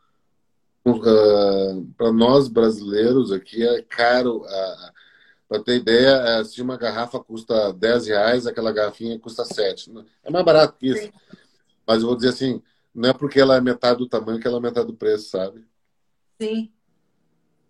Uh, 0.84 1.00
ah, 1.02 1.92
para 1.96 2.12
nós 2.12 2.46
brasileiros 2.48 3.32
aqui 3.32 3.66
é 3.66 3.80
caro. 3.80 4.42
Uh, 4.42 4.94
para 5.48 5.62
ter 5.62 5.76
ideia, 5.76 6.10
é, 6.10 6.44
se 6.44 6.60
uma 6.60 6.76
garrafa 6.76 7.18
custa 7.20 7.72
10 7.72 8.06
reais, 8.08 8.46
aquela 8.46 8.72
garrafinha 8.72 9.18
custa 9.18 9.44
7. 9.44 9.90
É 10.22 10.30
mais 10.30 10.44
barato 10.44 10.76
que 10.78 10.88
isso. 10.88 11.02
Sim. 11.02 11.12
Mas 11.86 12.02
eu 12.02 12.08
vou 12.08 12.16
dizer 12.16 12.30
assim, 12.30 12.62
não 12.94 13.10
é 13.10 13.12
porque 13.12 13.40
ela 13.40 13.56
é 13.56 13.60
metade 13.60 13.98
do 13.98 14.08
tamanho 14.08 14.40
que 14.40 14.46
ela 14.46 14.58
é 14.58 14.60
metade 14.60 14.86
do 14.86 14.94
preço, 14.94 15.28
sabe? 15.28 15.64
Sim. 16.40 16.72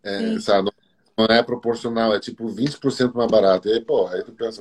É, 0.02 0.18
Sim. 0.18 0.40
Sabe? 0.40 0.70
Não, 1.16 1.26
é 1.26 1.42
proporcional, 1.42 2.14
é 2.14 2.18
tipo 2.18 2.48
20% 2.48 3.12
mais 3.14 3.30
barato. 3.30 3.68
E 3.68 3.72
aí, 3.72 3.80
pô, 3.80 4.06
aí 4.08 4.22
tu 4.24 4.32
pensa, 4.32 4.60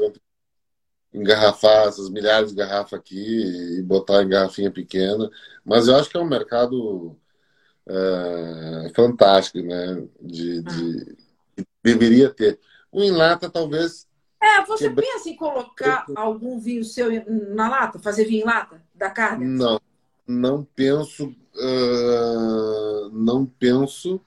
engarrafar 1.13 1.87
essas 1.87 2.09
milhares 2.09 2.49
de 2.49 2.55
garrafas 2.55 2.93
aqui 2.93 3.77
e 3.77 3.81
botar 3.81 4.23
em 4.23 4.29
garrafinha 4.29 4.71
pequena. 4.71 5.29
Mas 5.63 5.87
eu 5.87 5.95
acho 5.95 6.09
que 6.09 6.17
é 6.17 6.19
um 6.19 6.27
mercado 6.27 7.15
é, 7.87 8.91
fantástico, 8.95 9.59
né? 9.59 10.03
De, 10.21 10.61
de, 10.63 11.17
deveria 11.83 12.29
ter. 12.29 12.59
O 12.91 13.01
em 13.01 13.11
lata, 13.11 13.49
talvez. 13.49 14.07
É, 14.41 14.63
você 14.65 14.89
quebra... 14.89 15.03
pensa 15.03 15.29
em 15.29 15.35
colocar 15.35 16.05
algum 16.15 16.59
vinho 16.59 16.83
seu 16.83 17.09
na 17.53 17.69
lata? 17.69 17.99
Fazer 17.99 18.25
vinho 18.25 18.41
em 18.41 18.45
lata 18.45 18.81
da 18.93 19.09
carne? 19.09 19.45
Não, 19.45 19.79
não 20.27 20.63
penso. 20.75 21.33
Uh, 21.55 23.09
não 23.11 23.45
penso. 23.45 24.19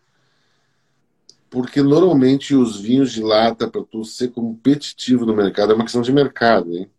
Porque 1.57 1.81
normalmente 1.81 2.55
os 2.55 2.79
vinhos 2.79 3.11
de 3.11 3.23
lata, 3.23 3.67
para 3.67 3.83
tu 3.83 4.05
ser 4.05 4.29
competitivo 4.29 5.25
no 5.25 5.35
mercado, 5.35 5.73
é 5.73 5.75
uma 5.75 5.85
questão 5.85 6.03
de 6.03 6.13
mercado, 6.13 6.77
hein? 6.77 6.91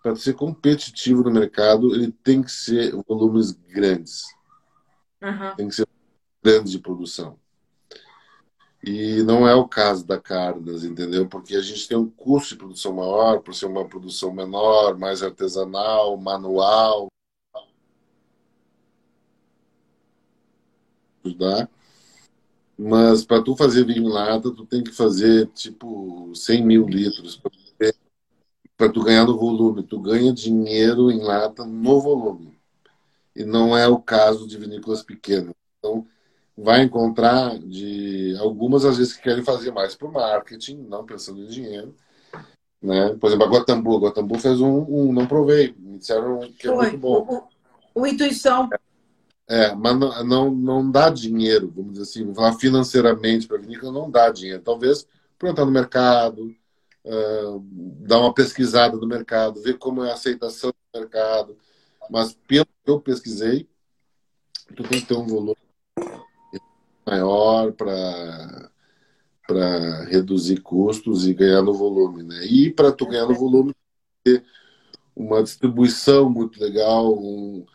Para 0.00 0.14
ser 0.14 0.34
competitivo 0.34 1.24
no 1.24 1.30
mercado, 1.32 1.92
ele 1.92 2.12
tem 2.22 2.40
que 2.40 2.52
ser 2.52 2.94
volumes 3.08 3.50
grandes. 3.50 4.26
Uhum. 5.20 5.56
Tem 5.56 5.68
que 5.68 5.74
ser 5.74 5.88
grandes 6.40 6.70
de 6.70 6.78
produção. 6.78 7.36
E 8.80 9.24
não 9.24 9.48
é 9.48 9.56
o 9.56 9.66
caso 9.66 10.06
da 10.06 10.20
Cardas, 10.20 10.84
entendeu? 10.84 11.28
Porque 11.28 11.56
a 11.56 11.60
gente 11.60 11.88
tem 11.88 11.98
um 11.98 12.08
custo 12.08 12.50
de 12.50 12.58
produção 12.58 12.94
maior, 12.94 13.40
por 13.40 13.56
ser 13.56 13.66
uma 13.66 13.84
produção 13.88 14.32
menor, 14.32 14.96
mais 14.96 15.20
artesanal, 15.20 16.16
manual. 16.16 17.08
Ajudar. 21.24 21.68
Mas 22.82 23.22
para 23.22 23.42
tu 23.42 23.54
fazer 23.54 23.84
vinho 23.84 24.08
em 24.08 24.10
lata, 24.10 24.50
tu 24.50 24.64
tem 24.64 24.82
que 24.82 24.90
fazer 24.90 25.46
tipo 25.48 26.34
100 26.34 26.64
mil 26.64 26.86
litros 26.88 27.38
para 28.74 28.88
tu 28.88 29.02
ganhar 29.02 29.26
no 29.26 29.36
volume. 29.36 29.82
Tu 29.82 30.00
ganha 30.00 30.32
dinheiro 30.32 31.10
em 31.10 31.20
lata 31.20 31.66
no 31.66 32.00
volume. 32.00 32.58
E 33.36 33.44
não 33.44 33.76
é 33.76 33.86
o 33.86 33.98
caso 33.98 34.48
de 34.48 34.56
vinícolas 34.56 35.02
pequenas. 35.02 35.52
Então, 35.78 36.06
vai 36.56 36.82
encontrar 36.82 37.58
de 37.58 38.34
algumas 38.38 38.86
às 38.86 38.96
vezes 38.96 39.12
que 39.12 39.24
querem 39.24 39.44
fazer 39.44 39.72
mais 39.72 39.94
para 39.94 40.08
o 40.08 40.12
marketing, 40.12 40.78
não 40.88 41.04
pensando 41.04 41.42
em 41.42 41.48
dinheiro. 41.48 41.94
Né? 42.80 43.14
Por 43.20 43.26
exemplo, 43.26 43.44
a 43.44 43.50
Guatambu. 43.50 43.96
A 43.96 44.00
Guatambu 44.08 44.38
fez 44.38 44.58
um, 44.58 44.86
um 44.88 45.12
não 45.12 45.26
provei, 45.26 45.74
me 45.78 45.98
disseram 45.98 46.40
que 46.58 46.66
é 46.66 46.74
muito 46.74 46.96
bom. 46.96 47.46
O, 47.94 48.00
o 48.00 48.06
Intuição. 48.06 48.70
É, 49.50 49.74
mas 49.74 49.98
não, 50.24 50.54
não, 50.54 50.88
dá 50.88 51.10
dinheiro, 51.10 51.72
vamos 51.74 51.94
dizer 51.94 52.04
assim, 52.04 52.20
vamos 52.22 52.36
falar 52.36 52.52
financeiramente 52.52 53.48
para 53.48 53.56
a 53.56 53.60
vinícola, 53.60 53.90
não 53.90 54.08
dá 54.08 54.30
dinheiro. 54.30 54.62
Talvez 54.62 55.04
por 55.36 55.48
entrar 55.48 55.64
no 55.64 55.72
mercado, 55.72 56.54
uh, 57.04 57.60
dar 58.06 58.20
uma 58.20 58.32
pesquisada 58.32 58.96
no 58.96 59.08
mercado, 59.08 59.60
ver 59.60 59.76
como 59.76 60.04
é 60.04 60.10
a 60.12 60.14
aceitação 60.14 60.70
do 60.70 61.00
mercado. 61.00 61.58
Mas 62.08 62.32
pelo 62.46 62.64
que 62.66 62.90
eu 62.92 63.00
pesquisei, 63.00 63.68
tu 64.76 64.84
tem 64.84 65.00
que 65.00 65.06
ter 65.06 65.14
um 65.14 65.26
volume 65.26 65.56
maior 67.04 67.72
para 67.72 68.70
para 69.48 70.04
reduzir 70.04 70.60
custos 70.60 71.26
e 71.26 71.34
ganhar 71.34 71.60
no 71.60 71.74
volume, 71.74 72.22
né? 72.22 72.44
E 72.44 72.72
para 72.72 72.92
tu 72.92 73.04
ganhar 73.04 73.26
no 73.26 73.34
volume 73.34 73.74
ter 74.22 74.44
uma 75.16 75.42
distribuição 75.42 76.30
muito 76.30 76.60
legal, 76.60 77.12
um, 77.18 77.66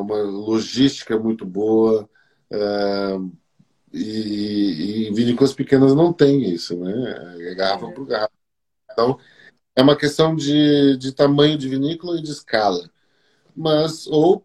uma 0.00 0.22
logística 0.22 1.18
muito 1.18 1.44
boa 1.44 2.08
uh, 2.50 3.32
e, 3.92 5.08
e 5.08 5.14
vinícolas 5.14 5.52
pequenas 5.52 5.94
não 5.94 6.12
tem 6.12 6.42
isso, 6.50 6.76
né? 6.76 7.36
É 7.50 7.54
garrafa 7.54 7.86
é. 7.86 7.92
por 7.92 8.06
garrafa. 8.06 8.32
Então 8.92 9.18
é 9.76 9.82
uma 9.82 9.96
questão 9.96 10.34
de, 10.34 10.96
de 10.96 11.12
tamanho 11.12 11.56
de 11.58 11.68
vinícola 11.68 12.18
e 12.18 12.22
de 12.22 12.30
escala, 12.30 12.90
mas 13.54 14.06
ou 14.06 14.44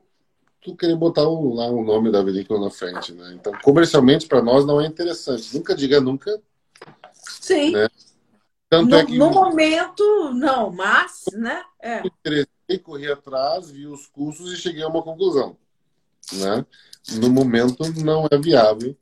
tu 0.61 0.75
querer 0.75 0.95
botar 0.95 1.29
um, 1.29 1.53
lá 1.53 1.67
o 1.67 1.83
nome 1.83 2.11
da 2.11 2.23
vinícola 2.23 2.59
na 2.59 2.71
frente, 2.71 3.13
né? 3.13 3.33
Então, 3.35 3.53
comercialmente, 3.61 4.27
para 4.27 4.41
nós 4.41 4.65
não 4.65 4.81
é 4.81 4.87
interessante. 4.87 5.55
Nunca 5.55 5.75
diga 5.75 6.01
nunca. 6.01 6.41
Sim. 7.13 7.71
Né? 7.71 7.87
Tanto 8.67 8.89
no, 8.89 8.97
é 8.97 9.05
que, 9.05 9.17
no 9.17 9.29
momento, 9.29 10.31
não, 10.33 10.71
mas, 10.71 11.25
né? 11.33 11.61
É. 11.79 12.01
Interessei, 12.65 12.79
corri 12.79 13.11
atrás, 13.11 13.69
vi 13.69 13.85
os 13.85 14.07
custos 14.07 14.51
e 14.51 14.57
cheguei 14.57 14.83
a 14.83 14.87
uma 14.87 15.03
conclusão. 15.03 15.55
Né? 16.33 16.65
No 17.13 17.29
momento, 17.29 17.83
não 18.03 18.27
é 18.29 18.37
viável 18.37 18.97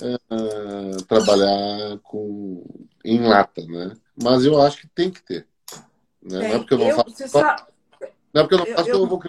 é, 0.00 0.96
trabalhar 1.08 1.98
com, 2.02 2.64
em 3.04 3.20
lata, 3.20 3.64
né? 3.66 3.96
Mas 4.20 4.44
eu 4.44 4.60
acho 4.60 4.78
que 4.78 4.86
tem 4.88 5.10
que 5.10 5.22
ter. 5.22 5.46
Né? 6.22 6.38
Não 6.38 6.42
é 6.42 6.58
porque 6.58 6.74
eu 6.74 6.78
não 6.78 6.88
eu, 6.88 6.96
faço. 6.96 7.28
Sabe... 7.28 7.62
Não 8.32 8.42
é 8.42 8.44
porque 8.44 8.54
eu 8.54 8.58
não 8.58 8.66
faço 8.66 8.88
eu, 8.88 8.98
eu... 9.00 9.06
vou 9.06 9.22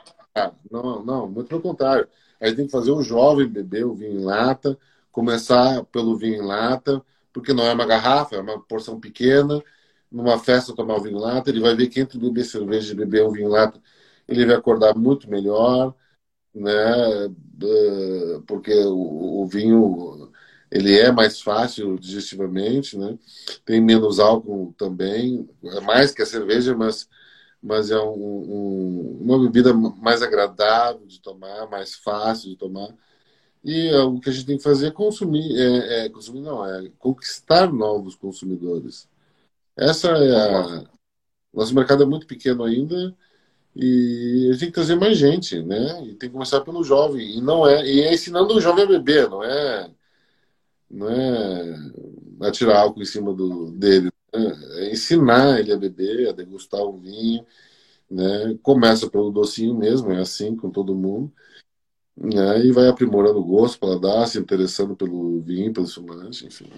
não, 0.72 1.04
não, 1.04 1.28
muito 1.28 1.48
pelo 1.48 1.62
contrário. 1.62 2.08
A 2.40 2.48
gente 2.48 2.58
tem 2.58 2.66
que 2.68 2.72
fazer 2.72 2.92
o 2.92 3.02
jovem 3.02 3.48
beber 3.48 3.86
o 3.86 3.96
vinho 3.96 4.22
em 4.22 4.24
lata, 4.24 4.78
começar 5.12 5.84
pelo 5.86 6.16
vinho 6.16 6.36
em 6.36 6.46
lata, 6.46 7.04
porque 7.34 7.52
não 7.52 7.66
é 7.66 7.74
uma 7.74 7.86
garrafa, 7.86 8.36
é 8.36 8.40
uma 8.40 8.62
porção 8.62 9.00
pequena. 9.00 9.62
Numa 10.12 10.40
festa 10.40 10.76
tomar 10.76 10.96
o 10.98 11.02
vinho 11.04 11.18
lata, 11.20 11.50
ele 11.50 11.62
vai 11.62 11.76
ver 11.76 11.88
que 11.88 12.00
entre 12.00 12.18
beber 12.20 12.44
cerveja 12.46 12.94
e 12.94 12.96
beber 12.96 13.24
um 13.26 13.32
vinho 13.32 13.50
lata, 13.50 13.82
ele 14.28 14.46
vai 14.46 14.56
acordar 14.56 14.96
muito 14.96 15.30
melhor, 15.30 15.96
né? 16.56 16.72
Porque 18.48 18.74
o, 18.74 19.42
o 19.44 19.48
vinho 19.48 20.32
ele 20.72 20.98
é 20.98 21.12
mais 21.12 21.42
fácil 21.42 21.98
digestivamente, 21.98 22.98
né? 22.98 23.18
Tem 23.66 23.82
menos 23.82 24.20
álcool 24.20 24.74
também, 24.78 25.50
é 25.64 25.82
mais 25.82 26.12
que 26.12 26.22
a 26.22 26.26
cerveja, 26.26 26.76
mas, 26.76 27.10
mas 27.62 27.92
é 27.92 28.00
um, 28.00 28.14
um, 28.14 29.20
uma 29.22 29.40
bebida 29.40 29.74
mais 29.74 30.22
agradável 30.24 31.06
de 31.08 31.22
tomar, 31.22 31.68
mais 31.70 31.96
fácil 31.96 32.50
de 32.52 32.58
tomar. 32.58 32.96
E 33.66 33.90
é, 33.90 34.00
o 34.02 34.20
que 34.22 34.30
a 34.32 34.34
gente 34.34 34.48
tem 34.48 34.58
que 34.58 34.64
fazer 34.64 34.90
é 34.90 34.92
consumir, 34.92 35.58
é, 35.60 36.08
é, 36.08 36.10
consumir 36.10 36.42
não, 36.42 36.66
é 36.66 36.90
conquistar 37.00 37.74
novos 37.74 38.16
consumidores. 38.18 39.09
Essa 39.80 40.10
é 40.10 40.36
a. 40.36 40.84
Nosso 41.54 41.74
mercado 41.74 42.04
é 42.04 42.06
muito 42.06 42.28
pequeno 42.28 42.64
ainda 42.64 43.16
e 43.76 44.48
a 44.50 44.54
gente 44.54 44.60
tem 44.60 44.70
que 44.70 44.76
trazer 44.76 44.96
mais 44.96 45.18
gente, 45.18 45.62
né? 45.64 46.04
E 46.04 46.16
tem 46.16 46.30
que 46.30 46.34
começar 46.34 46.62
pelo 46.62 46.84
jovem. 46.84 47.38
E 47.38 47.42
não 47.42 47.68
é, 47.68 47.86
e 47.86 48.02
é 48.02 48.14
ensinando 48.14 48.54
o 48.54 48.62
jovem 48.62 48.84
a 48.84 48.88
beber, 48.88 49.30
não 49.30 49.44
é 49.44 49.90
não 50.90 51.10
é 51.10 51.92
atirar 52.42 52.78
álcool 52.82 53.02
em 53.02 53.06
cima 53.06 53.34
do, 53.34 53.72
dele, 53.72 54.12
né? 54.34 54.58
é 54.80 54.92
ensinar 54.92 55.60
ele 55.60 55.72
a 55.72 55.78
beber, 55.78 56.30
a 56.30 56.32
degustar 56.32 56.82
o 56.82 56.98
vinho, 56.98 57.46
né? 58.10 58.58
Começa 58.64 59.10
pelo 59.10 59.32
docinho 59.32 59.76
mesmo, 59.76 60.12
é 60.12 60.20
assim 60.20 60.56
com 60.56 60.70
todo 60.70 60.96
mundo, 60.96 61.32
né? 62.18 62.66
E 62.66 62.72
vai 62.72 62.88
aprimorando 62.88 63.40
o 63.40 63.46
gosto, 63.46 63.80
para 63.80 64.00
dar, 64.00 64.28
se 64.28 64.40
interessando 64.40 64.96
pelo 64.96 65.40
vinho, 65.42 65.72
pelo 65.72 65.86
espumante, 65.86 66.46
enfim. 66.46 66.70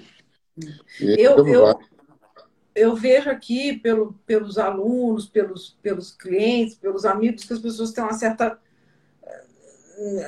eu, 1.00 1.48
eu, 1.48 1.68
eu 2.74 2.96
vejo 2.96 3.30
aqui 3.30 3.78
pelo, 3.78 4.14
pelos 4.26 4.58
alunos, 4.58 5.28
pelos, 5.28 5.78
pelos 5.82 6.12
clientes, 6.12 6.76
pelos 6.76 7.06
amigos, 7.06 7.44
que 7.44 7.54
as 7.54 7.60
pessoas 7.60 7.92
têm 7.92 8.04
uma 8.04 8.14
certa 8.14 8.58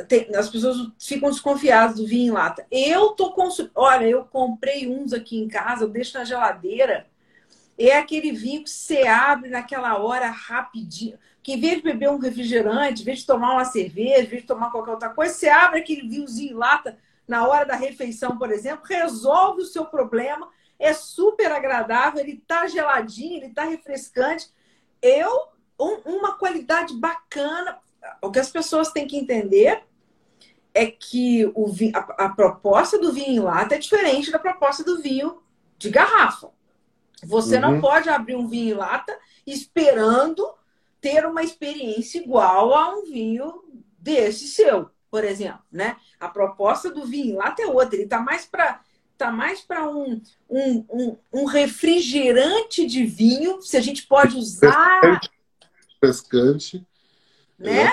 tem, 0.08 0.36
as 0.36 0.50
pessoas 0.50 0.78
ficam 1.00 1.30
desconfiadas 1.30 1.96
do 1.98 2.06
vinho 2.06 2.28
em 2.28 2.32
lata. 2.32 2.66
Eu 2.70 3.10
tô 3.10 3.32
consumindo. 3.32 3.72
Olha, 3.76 4.06
eu 4.06 4.24
comprei 4.26 4.88
uns 4.88 5.14
aqui 5.14 5.38
em 5.38 5.48
casa, 5.48 5.84
eu 5.84 5.90
deixo 5.90 6.18
na 6.18 6.24
geladeira. 6.24 7.08
É 7.78 7.98
aquele 7.98 8.32
vinho 8.32 8.64
que 8.64 8.70
você 8.70 9.08
abre 9.08 9.50
naquela 9.50 9.98
hora 9.98 10.30
rapidinho. 10.30 11.18
Que 11.42 11.54
em 11.54 11.60
vez 11.60 11.78
de 11.78 11.84
beber 11.84 12.10
um 12.10 12.20
refrigerante, 12.20 13.02
em 13.02 13.06
vez 13.06 13.20
de 13.20 13.26
tomar 13.26 13.54
uma 13.54 13.66
cerveja, 13.66 14.22
em 14.22 14.28
vez 14.28 14.42
de 14.44 14.48
tomar 14.48 14.70
qualquer 14.70 14.92
outra 14.92 15.10
coisa, 15.10 15.34
você 15.34 15.50
abre 15.50 15.80
aquele 15.80 16.08
vinhozinho 16.08 16.52
em 16.52 16.56
lata 16.56 16.98
na 17.28 17.48
hora 17.48 17.66
da 17.66 17.76
refeição, 17.76 18.38
por 18.38 18.52
exemplo, 18.52 18.86
resolve 18.86 19.62
o 19.62 19.66
seu 19.66 19.86
problema, 19.86 20.50
é 20.84 20.94
super 20.94 21.50
agradável, 21.50 22.20
ele 22.20 22.44
tá 22.46 22.68
geladinho, 22.68 23.38
ele 23.38 23.54
tá 23.54 23.64
refrescante. 23.64 24.50
Eu, 25.02 25.48
um, 25.80 26.18
uma 26.18 26.38
qualidade 26.38 26.94
bacana, 26.96 27.80
o 28.22 28.30
que 28.30 28.40
as 28.40 28.50
pessoas 28.50 28.92
têm 28.92 29.08
que 29.08 29.18
entender 29.18 29.82
é 30.74 30.88
que 30.88 31.50
o 31.56 31.68
vinho, 31.68 31.96
a, 31.96 32.26
a, 32.26 32.30
proposta 32.30 33.00
do 33.00 33.14
vinho 33.14 33.30
em 33.30 33.40
lata 33.40 33.76
é 33.76 33.78
diferente 33.78 34.30
da 34.30 34.38
proposta 34.38 34.84
do 34.84 35.02
vinho 35.02 35.42
de 35.78 35.90
garrafa. 35.90 36.50
Você 37.24 37.56
uhum. 37.56 37.62
não 37.62 37.82
pode 37.82 38.10
abrir 38.10 38.36
um 38.36 38.48
vinho 38.48 38.76
em 38.76 38.78
lata 38.78 39.18
esperando 39.48 40.46
ter 41.00 41.26
uma 41.26 41.44
experiência 41.44 42.20
igual 42.20 42.74
a 42.74 42.94
um 42.94 43.06
vinho 43.06 43.64
desse 43.98 44.50
seu, 44.50 44.90
por 45.10 45.24
exemplo, 45.24 45.64
né? 45.72 45.96
A 46.20 46.28
proposta 46.28 46.92
do 46.92 47.06
vinho 47.06 47.36
em 47.36 47.38
lata 47.38 47.62
é 47.62 47.68
outra. 47.68 47.96
Ele 47.96 48.04
está 48.04 48.20
mais 48.20 48.46
para 48.46 48.82
tá 49.28 49.32
mais 49.32 49.62
para 49.62 49.90
um, 49.90 50.22
um, 50.50 50.86
um, 50.90 51.18
um, 51.32 51.46
refrigerante 51.46 52.86
de 52.86 53.06
vinho, 53.06 53.62
se 53.62 53.78
a 53.78 53.82
gente 53.82 54.06
pode 54.06 54.38
usar. 54.38 55.22
Pescante 56.00 56.86
né? 57.58 57.92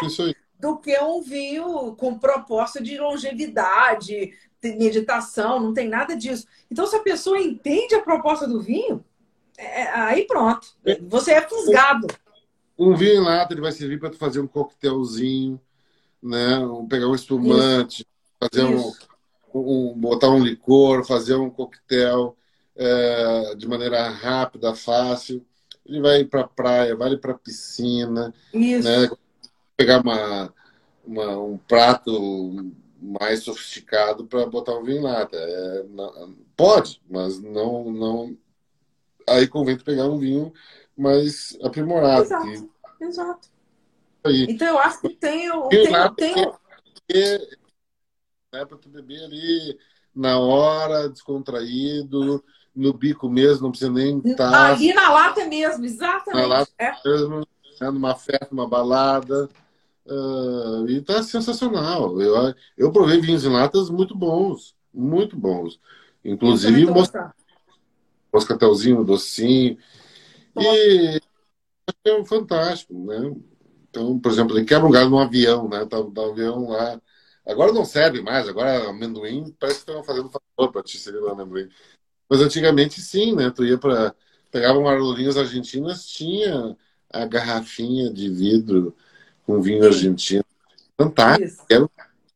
Do 0.59 0.77
que 0.78 0.98
um 0.98 1.23
vinho 1.23 1.94
com 1.94 2.19
proposta 2.19 2.82
de 2.82 2.98
longevidade, 2.98 4.32
de 4.62 4.73
meditação, 4.77 5.61
não 5.61 5.73
tem 5.73 5.89
nada 5.89 6.15
disso. 6.15 6.47
Então, 6.70 6.86
se 6.86 6.97
a 6.97 7.01
pessoa 7.01 7.39
entende 7.39 7.94
a 7.94 8.02
proposta 8.02 8.47
do 8.47 8.61
vinho, 8.61 9.02
é, 9.57 9.82
é 9.82 9.90
aí 9.94 10.27
pronto. 10.27 10.66
Você 11.09 11.32
é 11.32 11.48
fusgado. 11.48 12.09
Um 12.78 12.94
vinho 12.94 13.23
em 13.23 13.24
lata 13.24 13.55
ele 13.55 13.61
vai 13.61 13.73
servir 13.73 13.98
para 13.98 14.12
fazer 14.12 14.40
um 14.40 14.47
coquetelzinho, 14.47 15.61
né? 16.23 16.59
Pegar 16.89 17.09
um 17.09 17.15
espumante, 17.15 18.02
Isso. 18.02 18.07
fazer 18.39 18.65
um, 18.65 18.93
um, 19.55 19.95
botar 19.95 20.31
um 20.31 20.43
licor, 20.43 21.05
fazer 21.05 21.35
um 21.35 21.51
coquetel 21.51 22.37
é, 22.77 23.55
de 23.57 23.69
maneira 23.69 24.09
rápida, 24.09 24.75
fácil. 24.75 25.45
Ele 25.87 26.01
vai 26.01 26.25
para 26.25 26.43
a 26.43 26.49
praia, 26.49 26.97
vai 26.97 27.17
para 27.17 27.33
a 27.33 27.39
piscina, 27.39 28.33
Isso. 28.53 28.89
né? 28.89 29.11
pegar 29.77 30.03
uma, 30.03 30.55
uma, 31.07 31.39
um 31.39 31.57
prato 31.57 32.73
mais 33.01 33.43
sofisticado 33.43 34.27
para 34.27 34.45
botar 34.45 34.77
um 34.77 34.85
vinho 34.85 34.99
em 34.99 35.03
lata. 35.03 35.37
É, 35.37 35.85
não, 35.89 36.37
pode, 36.55 37.01
mas 37.09 37.41
não, 37.41 37.91
não. 37.91 38.37
Aí 39.27 39.49
convém 39.49 39.79
pegar 39.79 40.05
um 40.05 40.19
vinho 40.19 40.53
mais 40.97 41.57
aprimorado. 41.63 42.23
Exato. 42.23 42.47
Que... 42.99 43.05
Exato. 43.05 43.49
Aí. 44.23 44.47
Então 44.51 44.69
eu 44.69 44.79
acho 44.79 45.01
que 45.01 45.09
tem 45.11 45.51
o. 45.51 45.69
Tem, 45.69 45.87
tem... 46.17 46.53
É, 47.13 47.49
né, 48.53 48.65
para 48.65 48.77
tu 48.77 48.89
beber 48.89 49.23
ali 49.25 49.79
na 50.15 50.39
hora, 50.39 51.09
descontraído, 51.09 52.43
no 52.75 52.93
bico 52.93 53.29
mesmo, 53.29 53.65
não 53.65 53.71
precisa 53.71 53.93
nem 53.93 54.19
estar. 54.19 54.51
Tá... 54.51 54.73
Ali 54.73 54.93
na 54.93 55.11
lata 55.11 55.47
mesmo, 55.47 55.85
exatamente. 55.85 56.43
Na 56.43 56.47
lata 56.47 56.73
é. 56.79 56.93
mesmo, 57.05 57.47
né, 57.81 57.91
numa 57.91 58.15
festa, 58.15 58.49
numa 58.51 58.69
balada. 58.69 59.49
Uh, 60.05 60.89
e 60.89 61.01
tá 61.01 61.23
sensacional. 61.23 62.21
Eu, 62.21 62.55
eu 62.77 62.91
provei 62.91 63.21
vinhos 63.21 63.45
em 63.45 63.53
latas 63.53 63.89
muito 63.89 64.17
bons, 64.17 64.75
muito 64.93 65.37
bons. 65.37 65.79
Inclusive 66.25 66.87
moscatelzinho, 68.33 69.05
docinho. 69.05 69.79
E 70.59 71.21
é 72.05 72.25
fantástico, 72.25 72.95
né? 72.95 73.33
Então, 73.89 74.19
por 74.19 74.33
exemplo, 74.33 74.57
ele 74.57 74.67
quebra 74.67 74.89
um 74.89 74.91
galho 74.91 75.11
num 75.11 75.19
avião, 75.19 75.69
né? 75.69 75.81
Tá, 75.87 76.03
tá 76.03 76.23
um 76.23 76.31
avião 76.31 76.69
lá. 76.69 77.01
Agora 77.51 77.73
não 77.73 77.85
serve 77.85 78.23
mais, 78.23 78.49
agora 78.49 78.89
amendoim 78.89 79.55
parece 79.59 79.85
que 79.85 79.91
estão 79.91 80.05
fazendo 80.05 80.31
favor 80.31 80.73
para 80.73 80.83
te 80.83 80.99
servir 80.99 81.21
no 81.21 81.29
amendoim. 81.29 81.69
Mas 82.29 82.41
antigamente 82.41 83.01
sim, 83.01 83.35
né? 83.35 83.51
Tu 83.51 83.65
ia 83.65 83.79
para. 83.79 84.15
Pegava 84.51 84.81
marlolinhas 84.81 85.37
argentinas, 85.37 86.07
tinha 86.07 86.77
a 87.09 87.25
garrafinha 87.25 88.13
de 88.13 88.29
vidro 88.29 88.95
com 89.47 89.61
vinho 89.61 89.85
argentino. 89.85 90.45
Fantástico, 91.01 91.65
era 91.69 91.89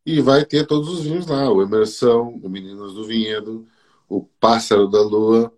e 0.05 0.20
vai 0.20 0.44
ter 0.44 0.66
todos 0.66 0.90
os 0.90 1.01
vinhos 1.01 1.26
lá, 1.26 1.51
o 1.51 1.62
Emersão, 1.62 2.39
o 2.43 2.51
Meninos 2.51 2.93
do 2.93 3.06
Vinhedo, 3.06 3.66
o 4.06 4.26
Pássaro 4.39 4.86
da 4.86 5.01
Lua, 5.01 5.51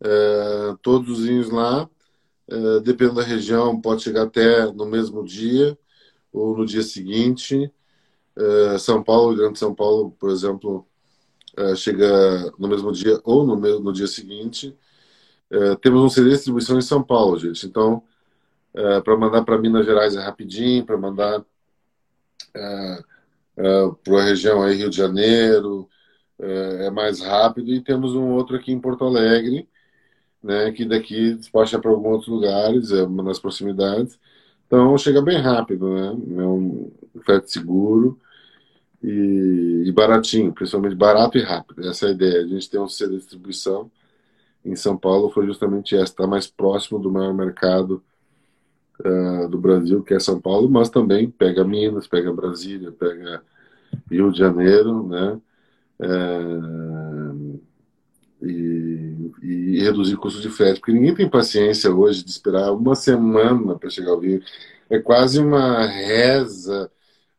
é, 0.00 0.76
todos 0.82 1.20
os 1.20 1.24
vinhos 1.24 1.50
lá, 1.50 1.88
é, 2.48 2.80
dependendo 2.80 3.20
da 3.20 3.22
região, 3.22 3.80
pode 3.80 4.02
chegar 4.02 4.24
até 4.24 4.66
no 4.72 4.86
mesmo 4.86 5.24
dia 5.24 5.78
ou 6.32 6.56
no 6.56 6.66
dia 6.66 6.82
seguinte. 6.82 7.72
É, 8.36 8.78
São 8.78 9.02
Paulo, 9.02 9.36
Grande 9.36 9.58
São 9.58 9.74
Paulo, 9.74 10.12
por 10.18 10.30
exemplo, 10.30 10.86
é, 11.56 11.74
chega 11.76 12.52
no 12.58 12.68
mesmo 12.68 12.92
dia 12.92 13.20
ou 13.24 13.46
no, 13.46 13.56
no 13.56 13.92
dia 13.92 14.06
seguinte. 14.06 14.76
É, 15.50 15.76
temos 15.76 16.02
um 16.02 16.08
CD 16.08 16.30
de 16.30 16.36
distribuição 16.36 16.78
em 16.78 16.82
São 16.82 17.02
Paulo, 17.02 17.38
gente. 17.38 17.66
Então, 17.66 18.02
para 19.04 19.16
mandar 19.18 19.44
para 19.44 19.58
Minas 19.58 19.84
Gerais 19.84 20.16
é 20.16 20.20
rapidinho, 20.20 20.84
para 20.86 20.96
mandar 20.96 21.44
para 24.02 24.20
a 24.20 24.24
região 24.24 24.62
aí, 24.62 24.76
Rio 24.76 24.88
de 24.90 24.96
Janeiro, 24.96 25.88
é 26.38 26.90
mais 26.90 27.20
rápido. 27.20 27.70
E 27.70 27.82
temos 27.82 28.14
um 28.14 28.30
outro 28.32 28.56
aqui 28.56 28.72
em 28.72 28.80
Porto 28.80 29.04
Alegre, 29.04 29.68
né, 30.42 30.72
que 30.72 30.84
daqui 30.86 31.34
despacha 31.34 31.78
para 31.78 31.90
alguns 31.90 32.12
outros 32.12 32.28
lugares, 32.28 32.90
é, 32.90 33.06
nas 33.06 33.38
proximidades. 33.38 34.18
Então 34.66 34.96
chega 34.96 35.20
bem 35.20 35.38
rápido, 35.38 35.94
né? 35.94 36.42
É 36.42 36.46
um 36.46 36.90
frete 37.20 37.52
seguro 37.52 38.18
e, 39.02 39.84
e, 39.86 39.92
baratinho, 39.92 40.52
principalmente 40.52 40.94
barato 40.94 41.36
e 41.36 41.42
rápido. 41.42 41.86
Essa 41.88 42.06
é 42.06 42.08
a 42.10 42.12
ideia. 42.12 42.42
A 42.42 42.46
gente 42.46 42.70
tem 42.70 42.80
um 42.80 42.88
centro 42.88 43.14
de 43.14 43.20
distribuição 43.20 43.90
em 44.64 44.76
São 44.76 44.96
Paulo, 44.96 45.30
foi 45.30 45.44
justamente 45.46 45.94
essa, 45.96 46.04
está 46.04 46.26
mais 46.26 46.46
próximo 46.46 46.98
do 47.00 47.10
maior 47.10 47.34
mercado 47.34 48.02
uh, 49.00 49.48
do 49.48 49.58
Brasil, 49.58 50.04
que 50.04 50.14
é 50.14 50.20
São 50.20 50.40
Paulo, 50.40 50.70
mas 50.70 50.88
também 50.88 51.28
pega 51.28 51.64
Minas, 51.64 52.06
pega 52.06 52.32
Brasília, 52.32 52.92
pega 52.92 53.42
Rio 54.08 54.30
de 54.30 54.38
Janeiro, 54.38 55.06
né? 55.06 55.40
Uh, 55.98 57.60
e, 58.40 59.30
e, 59.42 59.80
reduzir 59.80 60.16
custos 60.16 60.42
de 60.42 60.48
frete, 60.48 60.80
porque 60.80 60.92
ninguém 60.92 61.14
tem 61.14 61.28
paciência 61.28 61.92
hoje 61.92 62.24
de 62.24 62.30
esperar 62.30 62.72
uma 62.72 62.94
semana 62.94 63.76
para 63.76 63.90
chegar 63.90 64.10
ao 64.12 64.20
vinho. 64.20 64.42
É 64.90 64.98
quase 64.98 65.40
uma 65.40 65.86
reza 65.86 66.90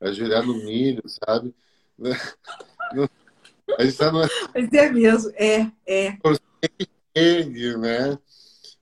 ajoelhar 0.04 0.46
no 0.46 0.56
milho, 0.56 1.04
sabe? 1.08 1.54
A 3.78 3.84
gente 3.84 3.94
está 3.94 4.12
numa... 4.12 4.30
Mas 4.54 4.74
é 4.74 4.92
mesmo, 4.92 5.32
é, 5.36 5.72
é. 5.88 6.18
Chegue, 7.16 7.78
né? 7.78 8.20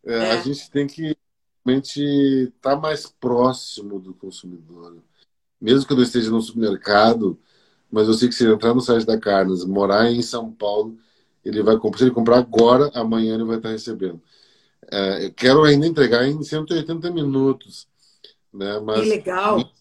É, 0.04 0.14
é. 0.14 0.32
A 0.32 0.42
gente 0.42 0.70
tem 0.72 0.88
que 0.88 1.16
realmente 1.64 2.02
estar 2.02 2.72
tá 2.72 2.76
mais 2.76 3.06
próximo 3.06 4.00
do 4.00 4.14
consumidor. 4.14 4.98
Mesmo 5.60 5.86
que 5.86 5.94
eu 5.94 5.98
não 5.98 6.04
esteja 6.04 6.32
no 6.32 6.42
supermercado, 6.42 7.40
mas 7.92 8.08
eu 8.08 8.14
sei 8.16 8.28
que 8.28 8.36
se 8.36 8.44
ele 8.44 8.54
entrar 8.54 8.74
no 8.74 8.82
site 8.82 9.06
da 9.06 9.20
Carnes, 9.20 9.64
morar 9.64 10.12
em 10.12 10.22
São 10.22 10.52
Paulo, 10.52 10.98
ele 11.46 11.62
vai 11.62 11.78
comprar, 11.78 12.00
se 12.00 12.04
ele 12.06 12.12
comprar 12.12 12.40
agora, 12.40 12.90
amanhã 12.94 13.36
ele 13.36 13.44
vai 13.44 13.58
estar 13.58 13.70
recebendo. 13.70 14.22
É, 14.92 15.26
eu 15.26 15.34
quero 15.34 15.64
ainda 15.64 15.86
entregar 15.86 16.26
em 16.26 16.42
180 16.42 17.12
minutos. 17.12 17.88
Né? 18.52 18.80
Mas, 18.80 19.02
que 19.02 19.10
legal! 19.10 19.72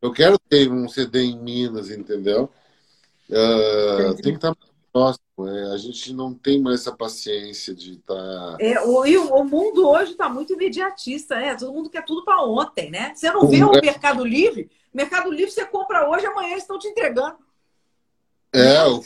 Eu 0.00 0.12
quero 0.12 0.38
ter 0.38 0.70
um 0.70 0.88
CD 0.88 1.22
em 1.22 1.38
Minas, 1.38 1.90
entendeu? 1.90 2.50
Uh, 3.28 4.14
tem 4.14 4.32
que 4.32 4.38
estar 4.38 4.56
próximo. 4.92 5.24
Né? 5.38 5.70
A 5.72 5.76
gente 5.76 6.12
não 6.12 6.32
tem 6.32 6.60
mais 6.60 6.80
essa 6.80 6.92
paciência 6.92 7.74
de 7.74 7.94
estar. 7.94 8.14
Tá... 8.14 8.56
É, 8.60 8.80
o, 8.80 9.00
o, 9.00 9.44
mundo 9.44 9.88
hoje 9.88 10.12
está 10.12 10.28
muito 10.28 10.52
imediatista, 10.52 11.36
né? 11.36 11.54
Todo 11.54 11.72
mundo 11.72 11.90
quer 11.90 12.04
tudo 12.04 12.24
para 12.24 12.42
ontem, 12.42 12.90
né? 12.90 13.12
Você 13.14 13.30
não 13.30 13.46
vê 13.48 13.62
o 13.62 13.74
é... 13.76 13.80
Mercado 13.80 14.24
Livre? 14.24 14.70
Mercado 14.92 15.30
Livre 15.30 15.50
você 15.50 15.64
compra 15.64 16.08
hoje, 16.08 16.26
amanhã 16.26 16.50
eles 16.50 16.62
estão 16.62 16.78
te 16.78 16.88
entregando. 16.88 17.36
É, 18.52 18.84
o 18.86 19.02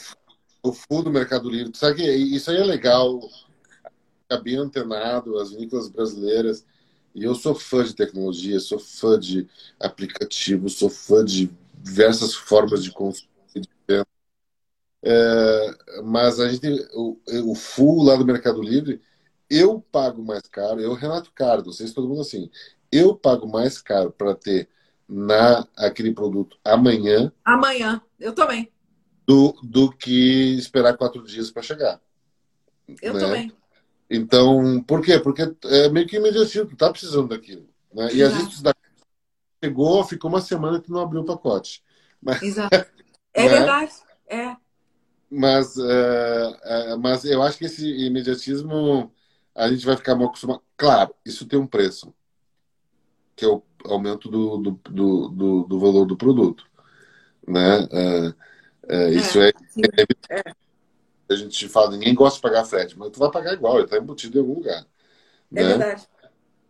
o 0.63 0.71
full 0.71 1.03
do 1.03 1.11
Mercado 1.11 1.49
Livre. 1.49 1.77
Sabe 1.77 1.95
que 1.95 2.03
isso 2.03 2.49
aí 2.49 2.57
é 2.57 2.63
legal. 2.63 3.19
Ficar 4.21 4.41
bem 4.41 4.55
antenado, 4.55 5.37
as 5.37 5.51
vinícolas 5.51 5.89
brasileiras. 5.89 6.65
E 7.13 7.23
eu 7.23 7.35
sou 7.35 7.53
fã 7.53 7.83
de 7.83 7.95
tecnologia, 7.95 8.59
sou 8.59 8.79
fã 8.79 9.19
de 9.19 9.47
aplicativos, 9.79 10.75
sou 10.75 10.89
fã 10.89 11.23
de 11.23 11.51
diversas 11.81 12.33
formas 12.33 12.83
de 12.83 12.91
consumo. 12.91 13.31
É, 15.05 16.01
mas 16.03 16.39
a 16.39 16.47
gente 16.47 16.65
o, 16.93 17.19
o 17.51 17.55
full 17.55 18.03
lá 18.03 18.15
do 18.15 18.25
Mercado 18.25 18.61
Livre, 18.61 19.01
eu 19.49 19.81
pago 19.91 20.23
mais 20.23 20.43
caro, 20.43 20.79
eu, 20.79 20.93
Renato 20.93 21.31
Cardo, 21.33 21.65
não 21.65 21.73
sei 21.73 21.87
se 21.87 21.93
todo 21.93 22.07
mundo 22.07 22.21
assim, 22.21 22.49
eu 22.89 23.13
pago 23.13 23.45
mais 23.45 23.81
caro 23.81 24.11
para 24.11 24.33
ter 24.33 24.69
na 25.07 25.67
aquele 25.75 26.13
produto 26.13 26.57
amanhã. 26.63 27.31
Amanhã, 27.43 28.01
eu 28.17 28.33
também 28.33 28.71
do, 29.27 29.53
do 29.63 29.91
que 29.91 30.55
esperar 30.57 30.97
quatro 30.97 31.23
dias 31.23 31.49
para 31.51 31.61
chegar. 31.61 32.01
Eu 33.01 33.13
né? 33.13 33.19
também. 33.19 33.51
Então, 34.09 34.83
por 34.83 35.01
quê? 35.01 35.19
Porque 35.19 35.41
é 35.65 35.89
meio 35.89 36.07
que 36.07 36.17
imediatismo, 36.17 36.67
tu 36.67 36.75
tá 36.75 36.91
precisando 36.91 37.29
daquilo. 37.29 37.67
Né? 37.93 38.13
E 38.13 38.23
às 38.23 38.33
vezes 38.33 38.61
chegou, 39.63 40.03
ficou 40.03 40.29
uma 40.29 40.41
semana 40.41 40.81
que 40.81 40.91
não 40.91 41.01
abriu 41.01 41.21
o 41.21 41.25
pacote. 41.25 41.83
Mas, 42.21 42.41
Exato. 42.41 42.75
É 43.35 43.45
né? 43.45 43.49
verdade. 43.49 43.91
É. 44.27 44.55
Mas, 45.27 45.75
é, 45.75 46.59
é, 46.63 46.95
mas 46.97 47.25
eu 47.25 47.41
acho 47.41 47.57
que 47.57 47.65
esse 47.65 47.83
imediatismo 48.05 49.11
a 49.55 49.67
gente 49.69 49.83
vai 49.85 49.97
ficar 49.97 50.13
mal 50.13 50.27
acostumado. 50.27 50.61
Claro, 50.77 51.15
isso 51.25 51.47
tem 51.47 51.57
um 51.57 51.65
preço, 51.65 52.13
que 53.35 53.43
é 53.43 53.47
o 53.47 53.63
aumento 53.85 54.29
do, 54.29 54.57
do, 54.57 54.71
do, 54.83 55.29
do, 55.29 55.63
do 55.63 55.79
valor 55.79 56.05
do 56.05 56.15
produto. 56.15 56.63
Né? 57.47 57.87
É, 58.87 59.09
isso 59.11 59.41
é, 59.41 59.49
é, 59.49 60.39
é, 60.39 60.53
A 61.29 61.35
gente 61.35 61.67
fala, 61.69 61.91
ninguém 61.91 62.13
gosta 62.13 62.37
de 62.37 62.41
pagar 62.41 62.65
frete, 62.65 62.97
mas 62.97 63.09
tu 63.11 63.19
vai 63.19 63.31
pagar 63.31 63.53
igual, 63.53 63.75
ele 63.75 63.85
está 63.85 63.97
embutido 63.97 64.37
em 64.37 64.41
algum 64.41 64.55
lugar. 64.55 64.85
É 65.55 65.63
né? 65.63 65.67
verdade. 65.69 66.07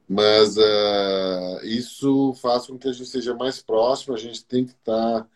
Mas 0.08 0.58
uh, 0.58 1.66
isso 1.66 2.34
faz 2.36 2.68
com 2.68 2.78
que 2.78 2.88
a 2.88 2.92
gente 2.92 3.10
seja 3.10 3.34
mais 3.34 3.62
próximo, 3.62 4.14
a 4.14 4.18
gente 4.18 4.46
tem 4.46 4.66
que 4.66 4.74
estar 4.74 5.22
tá 5.22 5.28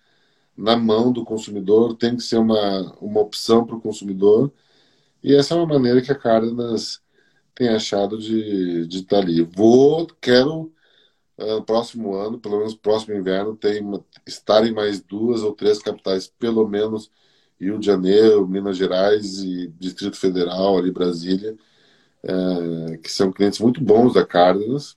na 0.56 0.76
mão 0.76 1.12
do 1.12 1.24
consumidor, 1.24 1.96
tem 1.96 2.16
que 2.16 2.24
ser 2.24 2.38
uma, 2.38 2.94
uma 3.02 3.22
opção 3.22 3.66
para 3.66 3.76
o 3.76 3.82
consumidor. 3.82 4.52
E 5.24 5.36
essa 5.36 5.54
é 5.54 5.58
uma 5.58 5.66
maneira 5.68 6.02
que 6.02 6.12
a 6.12 6.16
Cárdenas 6.16 7.02
tem 7.56 7.70
achado 7.70 8.18
de, 8.18 8.88
de 8.88 8.98
estar 9.00 9.18
tá 9.18 9.22
ali. 9.22 9.42
Vou, 9.44 10.08
quero 10.22 10.74
uh, 11.38 11.62
próximo 11.64 12.16
ano, 12.16 12.40
pelo 12.40 12.58
menos 12.58 12.76
próximo 12.76 13.16
inverno, 13.16 13.56
tem 13.56 13.82
estar 14.26 14.66
em 14.66 14.74
mais 14.74 15.02
duas 15.02 15.42
ou 15.44 15.54
três 15.54 15.80
capitais, 15.80 16.28
pelo 16.28 16.68
menos 16.68 17.12
Rio 17.60 17.80
de 17.80 17.86
Janeiro, 17.86 18.48
Minas 18.48 18.78
Gerais 18.78 19.40
e 19.40 19.68
Distrito 19.80 20.18
Federal, 20.18 20.78
ali 20.78 20.92
Brasília, 20.92 21.58
uh, 22.24 22.98
que 23.00 23.12
são 23.12 23.32
clientes 23.32 23.60
muito 23.60 23.82
bons 23.82 24.14
da 24.14 24.26
Cárdenas, 24.26 24.96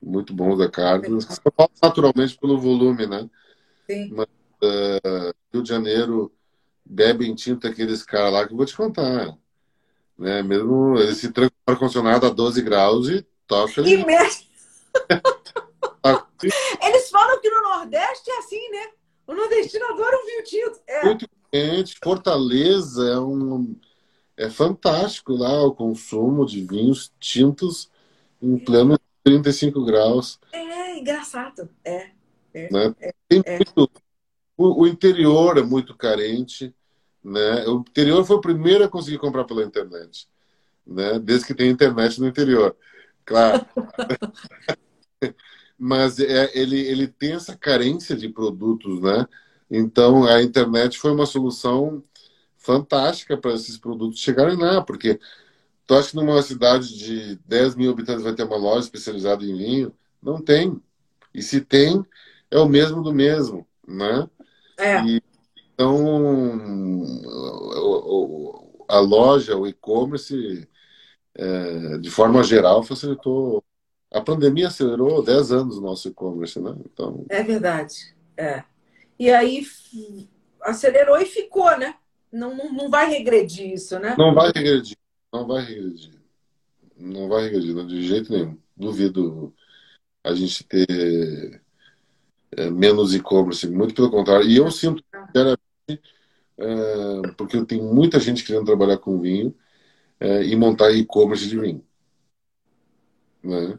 muito 0.00 0.32
bons 0.32 0.58
da 0.58 0.68
Cárdenas, 0.68 1.24
que 1.24 1.34
são 1.34 1.52
naturalmente 1.82 2.36
pelo 2.38 2.58
volume, 2.58 3.06
né? 3.06 3.28
Sim. 3.88 4.10
Mas, 4.10 4.26
uh, 4.26 5.34
Rio 5.52 5.62
de 5.62 5.68
Janeiro 5.68 6.32
bebem 6.84 7.34
tinta 7.34 7.68
aqueles 7.68 8.02
caras 8.02 8.32
lá 8.32 8.46
que 8.46 8.52
eu 8.52 8.56
vou 8.56 8.66
te 8.66 8.76
contar. 8.76 9.36
Né? 10.18 10.42
Mesmo 10.42 10.98
eles 10.98 11.18
se 11.18 11.30
trancam 11.30 11.56
no 11.66 11.72
ar-condicionado 11.72 12.26
a 12.26 12.30
12 12.30 12.62
graus 12.62 13.08
e 13.08 13.26
toca. 13.46 13.82
E 13.82 14.04
mexe. 14.04 14.50
Eles 16.82 17.08
falam 17.08 17.40
que 17.40 17.48
no 17.48 17.62
Nordeste 17.62 18.28
é 18.28 18.38
assim, 18.38 18.68
né? 18.70 18.90
O 19.26 19.34
nordestino 19.34 19.84
adora 19.86 20.16
um 20.16 20.26
vinho 20.26 20.42
tinto. 20.42 20.80
É. 20.88 21.04
Muito 21.04 21.28
Fortaleza 22.02 23.08
é 23.08 23.18
um. 23.18 23.76
É 24.36 24.48
fantástico 24.48 25.34
lá 25.34 25.62
o 25.62 25.74
consumo 25.74 26.46
de 26.46 26.64
vinhos 26.64 27.12
tintos 27.20 27.90
em 28.40 28.58
pleno 28.58 28.98
35 29.22 29.84
graus. 29.84 30.40
É 30.52 30.98
engraçado. 30.98 31.68
É. 31.84 32.10
é, 32.54 32.72
né? 32.72 32.94
é, 33.00 33.12
é. 33.30 33.56
Muito, 33.56 33.90
o, 34.56 34.82
o, 34.82 34.86
interior 34.86 35.58
é 35.58 35.62
muito 35.62 35.94
carente. 35.94 36.74
Né? 37.22 37.66
O 37.66 37.80
interior 37.80 38.24
foi 38.24 38.36
o 38.36 38.40
primeiro 38.40 38.84
a 38.84 38.88
conseguir 38.88 39.18
comprar 39.18 39.44
pela 39.44 39.62
internet. 39.62 40.28
Né? 40.86 41.18
Desde 41.18 41.46
que 41.46 41.54
tem 41.54 41.70
internet 41.70 42.20
no 42.20 42.26
interior. 42.26 42.74
Claro. 43.24 43.64
mas 45.78 46.18
é, 46.18 46.50
ele, 46.58 46.80
ele 46.80 47.08
tem 47.08 47.32
essa 47.32 47.56
carência 47.56 48.16
de 48.16 48.28
produtos, 48.28 49.00
né? 49.00 49.26
Então 49.74 50.26
a 50.26 50.42
internet 50.42 50.98
foi 50.98 51.12
uma 51.12 51.24
solução 51.24 52.04
fantástica 52.58 53.38
para 53.38 53.54
esses 53.54 53.78
produtos 53.78 54.20
chegarem 54.20 54.56
lá, 54.56 54.82
porque 54.82 55.18
tu 55.86 55.94
acha 55.94 56.10
que 56.10 56.16
numa 56.16 56.42
cidade 56.42 56.94
de 56.94 57.36
10 57.46 57.74
mil 57.74 57.90
habitantes 57.90 58.22
vai 58.22 58.34
ter 58.34 58.44
uma 58.44 58.56
loja 58.56 58.80
especializada 58.80 59.42
em 59.42 59.56
vinho? 59.56 59.94
Não 60.22 60.42
tem. 60.42 60.78
E 61.34 61.42
se 61.42 61.62
tem, 61.62 62.04
é 62.50 62.58
o 62.58 62.68
mesmo 62.68 63.02
do 63.02 63.14
mesmo, 63.14 63.66
né? 63.88 64.28
É. 64.76 65.02
E, 65.04 65.22
então, 65.74 67.02
a 68.86 68.98
loja, 68.98 69.56
o 69.56 69.66
e-commerce, 69.66 70.68
é, 71.34 71.98
de 71.98 72.10
forma 72.10 72.44
geral, 72.44 72.82
facilitou. 72.82 73.64
A 74.12 74.20
pandemia 74.20 74.68
acelerou 74.68 75.22
10 75.22 75.50
anos 75.50 75.78
o 75.78 75.80
nosso 75.80 76.08
e-commerce, 76.08 76.60
né? 76.60 76.76
Então... 76.84 77.24
É 77.30 77.42
verdade. 77.42 78.14
É. 78.36 78.62
E 79.22 79.30
aí 79.30 79.64
acelerou 80.62 81.16
e 81.16 81.24
ficou, 81.24 81.78
né? 81.78 81.94
Não, 82.32 82.56
não, 82.56 82.72
não 82.72 82.90
vai 82.90 83.08
regredir 83.08 83.72
isso, 83.72 83.96
né? 84.00 84.16
Não 84.18 84.34
vai 84.34 84.50
regredir. 84.52 84.96
Não 85.32 85.46
vai 85.46 85.64
regredir. 85.64 86.12
Não 86.96 87.28
vai 87.28 87.44
regredir, 87.44 87.72
não, 87.72 87.86
de 87.86 88.02
jeito 88.02 88.32
nenhum. 88.32 88.58
Duvido 88.76 89.54
a 90.24 90.34
gente 90.34 90.64
ter 90.64 91.62
é, 92.50 92.68
menos 92.68 93.14
e-commerce, 93.14 93.68
muito 93.68 93.94
pelo 93.94 94.10
contrário. 94.10 94.44
E 94.44 94.56
eu 94.56 94.68
sinto, 94.72 95.04
sinceramente, 95.26 95.62
é, 96.58 97.28
porque 97.36 97.56
eu 97.56 97.64
tenho 97.64 97.94
muita 97.94 98.18
gente 98.18 98.42
querendo 98.42 98.66
trabalhar 98.66 98.98
com 98.98 99.20
vinho 99.20 99.54
é, 100.18 100.42
e 100.42 100.56
montar 100.56 100.90
e-commerce 100.90 101.46
de 101.46 101.56
vinho. 101.56 101.86
Né? 103.40 103.78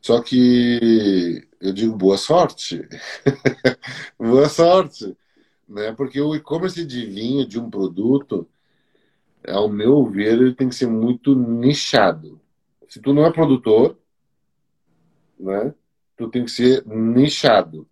Só 0.00 0.22
que 0.22 1.48
eu 1.62 1.72
digo 1.72 1.96
boa 1.96 2.18
sorte. 2.18 2.86
boa 4.18 4.48
sorte. 4.48 5.16
Né? 5.68 5.92
Porque 5.92 6.20
o 6.20 6.34
e-commerce 6.34 6.84
de 6.84 7.06
vinho, 7.06 7.46
de 7.46 7.58
um 7.58 7.70
produto, 7.70 8.48
ao 9.46 9.68
meu 9.68 10.04
ver, 10.04 10.40
ele 10.40 10.54
tem 10.54 10.68
que 10.68 10.74
ser 10.74 10.88
muito 10.88 11.36
nichado. 11.36 12.40
Se 12.88 13.00
tu 13.00 13.14
não 13.14 13.24
é 13.24 13.32
produtor, 13.32 13.96
né? 15.38 15.72
tu 16.16 16.28
tem 16.28 16.44
que 16.44 16.50
ser 16.50 16.84
nichado. 16.84 17.88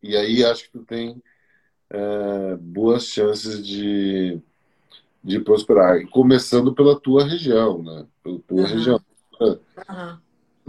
E 0.00 0.16
aí 0.16 0.44
acho 0.44 0.64
que 0.64 0.78
tu 0.78 0.84
tem 0.84 1.20
é, 1.90 2.56
boas 2.56 3.06
chances 3.06 3.66
de, 3.66 4.40
de 5.22 5.40
prosperar. 5.40 6.08
começando 6.10 6.72
pela 6.72 6.98
tua 6.98 7.24
região, 7.24 7.82
né? 7.82 8.06
Pela 8.22 8.38
tua 8.38 8.60
uhum. 8.60 8.66
região. 8.66 9.00
Uhum. 9.40 9.58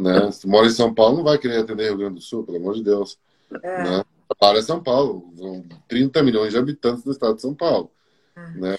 Né? 0.02 0.32
Se 0.32 0.48
mora 0.48 0.66
em 0.66 0.72
São 0.72 0.94
Paulo, 0.94 1.18
não 1.18 1.24
vai 1.24 1.38
querer 1.38 1.60
atender 1.60 1.90
Rio 1.90 1.98
Grande 1.98 2.16
do 2.16 2.22
Sul, 2.22 2.44
pelo 2.44 2.58
amor 2.58 2.74
de 2.74 2.84
Deus. 2.84 3.20
É. 3.62 3.84
Né? 3.84 4.06
Para 4.40 4.62
São 4.62 4.82
Paulo, 4.82 5.32
são 5.38 5.64
30 5.88 6.24
milhões 6.24 6.52
de 6.52 6.58
habitantes 6.58 7.04
do 7.04 7.12
estado 7.12 7.36
de 7.36 7.42
São 7.42 7.54
Paulo. 7.54 7.92
Uhum. 8.36 8.62
Né? 8.62 8.78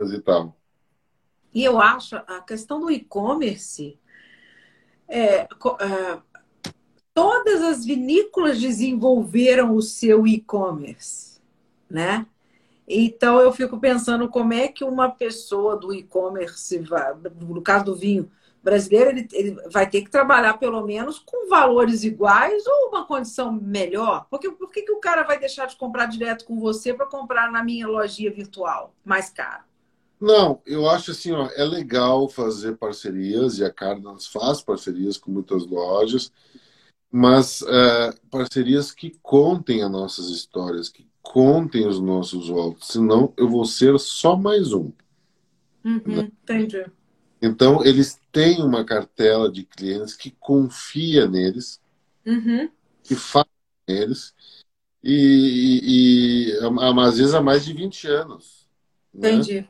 E 0.00 0.20
tal. 0.20 0.56
E 1.54 1.62
eu 1.62 1.78
acho 1.78 2.16
a 2.16 2.40
questão 2.40 2.80
do 2.80 2.90
e-commerce 2.90 3.98
é, 5.06 5.40
é, 5.40 5.48
todas 7.12 7.60
as 7.60 7.84
vinícolas 7.84 8.58
desenvolveram 8.58 9.74
o 9.74 9.82
seu 9.82 10.26
e-commerce, 10.26 11.38
né? 11.90 12.26
Então 12.88 13.38
eu 13.38 13.52
fico 13.52 13.78
pensando 13.78 14.28
como 14.28 14.54
é 14.54 14.68
que 14.68 14.82
uma 14.82 15.10
pessoa 15.10 15.76
do 15.76 15.92
e-commerce, 15.92 16.82
no 17.40 17.60
caso 17.60 17.84
do 17.84 17.94
vinho 17.94 18.30
brasileiro, 18.62 19.10
ele, 19.10 19.28
ele, 19.32 19.56
vai 19.70 19.88
ter 19.88 20.02
que 20.02 20.10
trabalhar 20.10 20.54
pelo 20.54 20.84
menos 20.86 21.18
com 21.18 21.48
valores 21.48 22.04
iguais 22.04 22.64
ou 22.66 22.88
uma 22.88 23.04
condição 23.06 23.52
melhor. 23.52 24.26
Porque 24.30 24.50
por 24.50 24.70
que, 24.70 24.82
que 24.82 24.92
o 24.92 25.00
cara 25.00 25.22
vai 25.22 25.38
deixar 25.38 25.66
de 25.66 25.76
comprar 25.76 26.06
direto 26.06 26.44
com 26.44 26.58
você 26.58 26.94
para 26.94 27.06
comprar 27.06 27.50
na 27.50 27.62
minha 27.62 27.86
lojinha 27.86 28.30
virtual 28.30 28.94
mais 29.04 29.30
caro? 29.30 29.64
Não, 30.20 30.60
eu 30.64 30.88
acho 30.88 31.10
assim, 31.10 31.32
ó, 31.32 31.48
é 31.56 31.64
legal 31.64 32.28
fazer 32.28 32.76
parcerias 32.76 33.58
e 33.58 33.64
a 33.64 33.72
Carnas 33.72 34.26
faz 34.26 34.62
parcerias 34.62 35.16
com 35.16 35.32
muitas 35.32 35.66
lojas 35.66 36.30
mas 37.12 37.60
é, 37.60 38.14
parcerias 38.30 38.90
que 38.90 39.10
contem 39.22 39.82
as 39.82 39.90
nossas 39.90 40.30
histórias, 40.30 40.88
que 40.88 41.06
contem 41.20 41.86
os 41.86 42.00
nossos 42.00 42.48
votos, 42.48 42.88
senão 42.88 43.34
eu 43.36 43.50
vou 43.50 43.66
ser 43.66 43.98
só 44.00 44.34
mais 44.34 44.72
um. 44.72 44.90
Uhum, 45.84 46.00
né? 46.06 46.32
Entendi. 46.42 46.86
Então, 47.42 47.84
eles 47.84 48.20
têm 48.30 48.62
uma 48.62 48.84
cartela 48.84 49.50
de 49.50 49.64
clientes 49.64 50.14
que 50.14 50.30
confia 50.30 51.26
neles, 51.26 51.80
uhum. 52.24 52.70
que 53.02 53.16
fala 53.16 53.48
neles, 53.88 54.32
e, 55.02 55.80
e, 55.82 56.52
e, 56.52 57.00
às 57.00 57.18
vezes 57.18 57.34
há 57.34 57.42
mais 57.42 57.64
de 57.64 57.72
20 57.72 58.06
anos. 58.06 58.68
Né? 59.12 59.32
Entendi. 59.32 59.60
Né? 59.60 59.68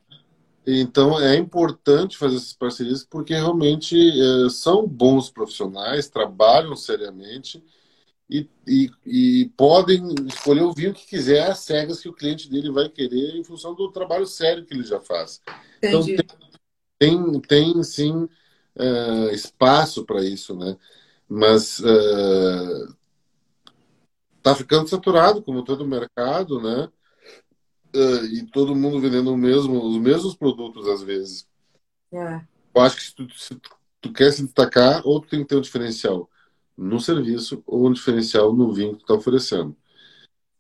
Então 0.65 1.19
é 1.19 1.37
importante 1.37 2.17
fazer 2.17 2.37
essas 2.37 2.53
parcerias 2.53 3.05
porque 3.05 3.35
realmente 3.35 3.97
é, 3.97 4.49
são 4.49 4.87
bons 4.87 5.29
profissionais, 5.29 6.09
trabalham 6.09 6.77
seriamente 6.77 7.65
e, 8.31 8.49
e, 8.67 8.91
e, 9.05 9.51
podem 9.57 10.15
escolher 10.29 10.63
o 10.63 10.73
vinho 10.73 10.95
que 10.95 11.05
quiser, 11.05 11.51
as 11.51 11.59
cegas 11.59 12.01
que 12.01 12.09
o 12.09 12.13
cliente 12.13 12.49
dele 12.49 12.71
vai 12.71 12.89
querer 12.89 13.35
em 13.35 13.43
função 13.43 13.75
do 13.75 13.91
trabalho 13.91 14.27
sério 14.27 14.65
que 14.65 14.73
ele 14.73 14.85
já 14.85 15.01
faz. 15.01 15.41
Então, 15.79 16.01
Entendi. 16.01 16.13
Então 16.15 16.39
tem, 16.39 16.52
tem, 17.03 17.41
tem 17.41 17.83
sim 17.83 18.29
é, 18.77 19.35
espaço 19.35 20.05
para 20.05 20.25
isso, 20.25 20.57
né? 20.57 20.77
Mas 21.29 21.79
está 21.79 22.87
é, 24.51 24.55
ficando 24.55 24.89
saturado, 24.89 25.43
como 25.43 25.65
todo 25.65 25.87
mercado, 25.87 26.61
né? 26.61 26.89
uh, 27.95 28.25
e 28.27 28.47
todo 28.47 28.75
mundo 28.75 29.01
vendendo 29.01 29.37
mesmo, 29.37 29.85
os 29.85 29.99
mesmos 29.99 30.35
produtos 30.35 30.89
às 30.89 31.03
vezes. 31.03 31.49
É. 32.13 32.41
Eu 32.75 32.83
acho 32.83 32.97
que 32.97 33.03
se 33.03 33.15
tu, 33.15 33.29
se 33.39 33.61
tu, 34.01 34.13
quer 34.13 34.33
se 34.33 34.43
destacar, 34.43 35.03
ou 35.05 35.21
tu 35.21 35.29
tem 35.29 35.41
que 35.41 35.47
ter 35.47 35.57
um 35.57 35.61
diferencial 35.61 36.29
no 36.77 36.99
serviço 36.99 37.63
ou 37.67 37.87
um 37.87 37.93
diferencial 37.93 38.53
no 38.53 38.73
vinho 38.73 38.93
que 38.93 38.99
tu 38.99 39.03
está 39.03 39.15
oferecendo. 39.15 39.77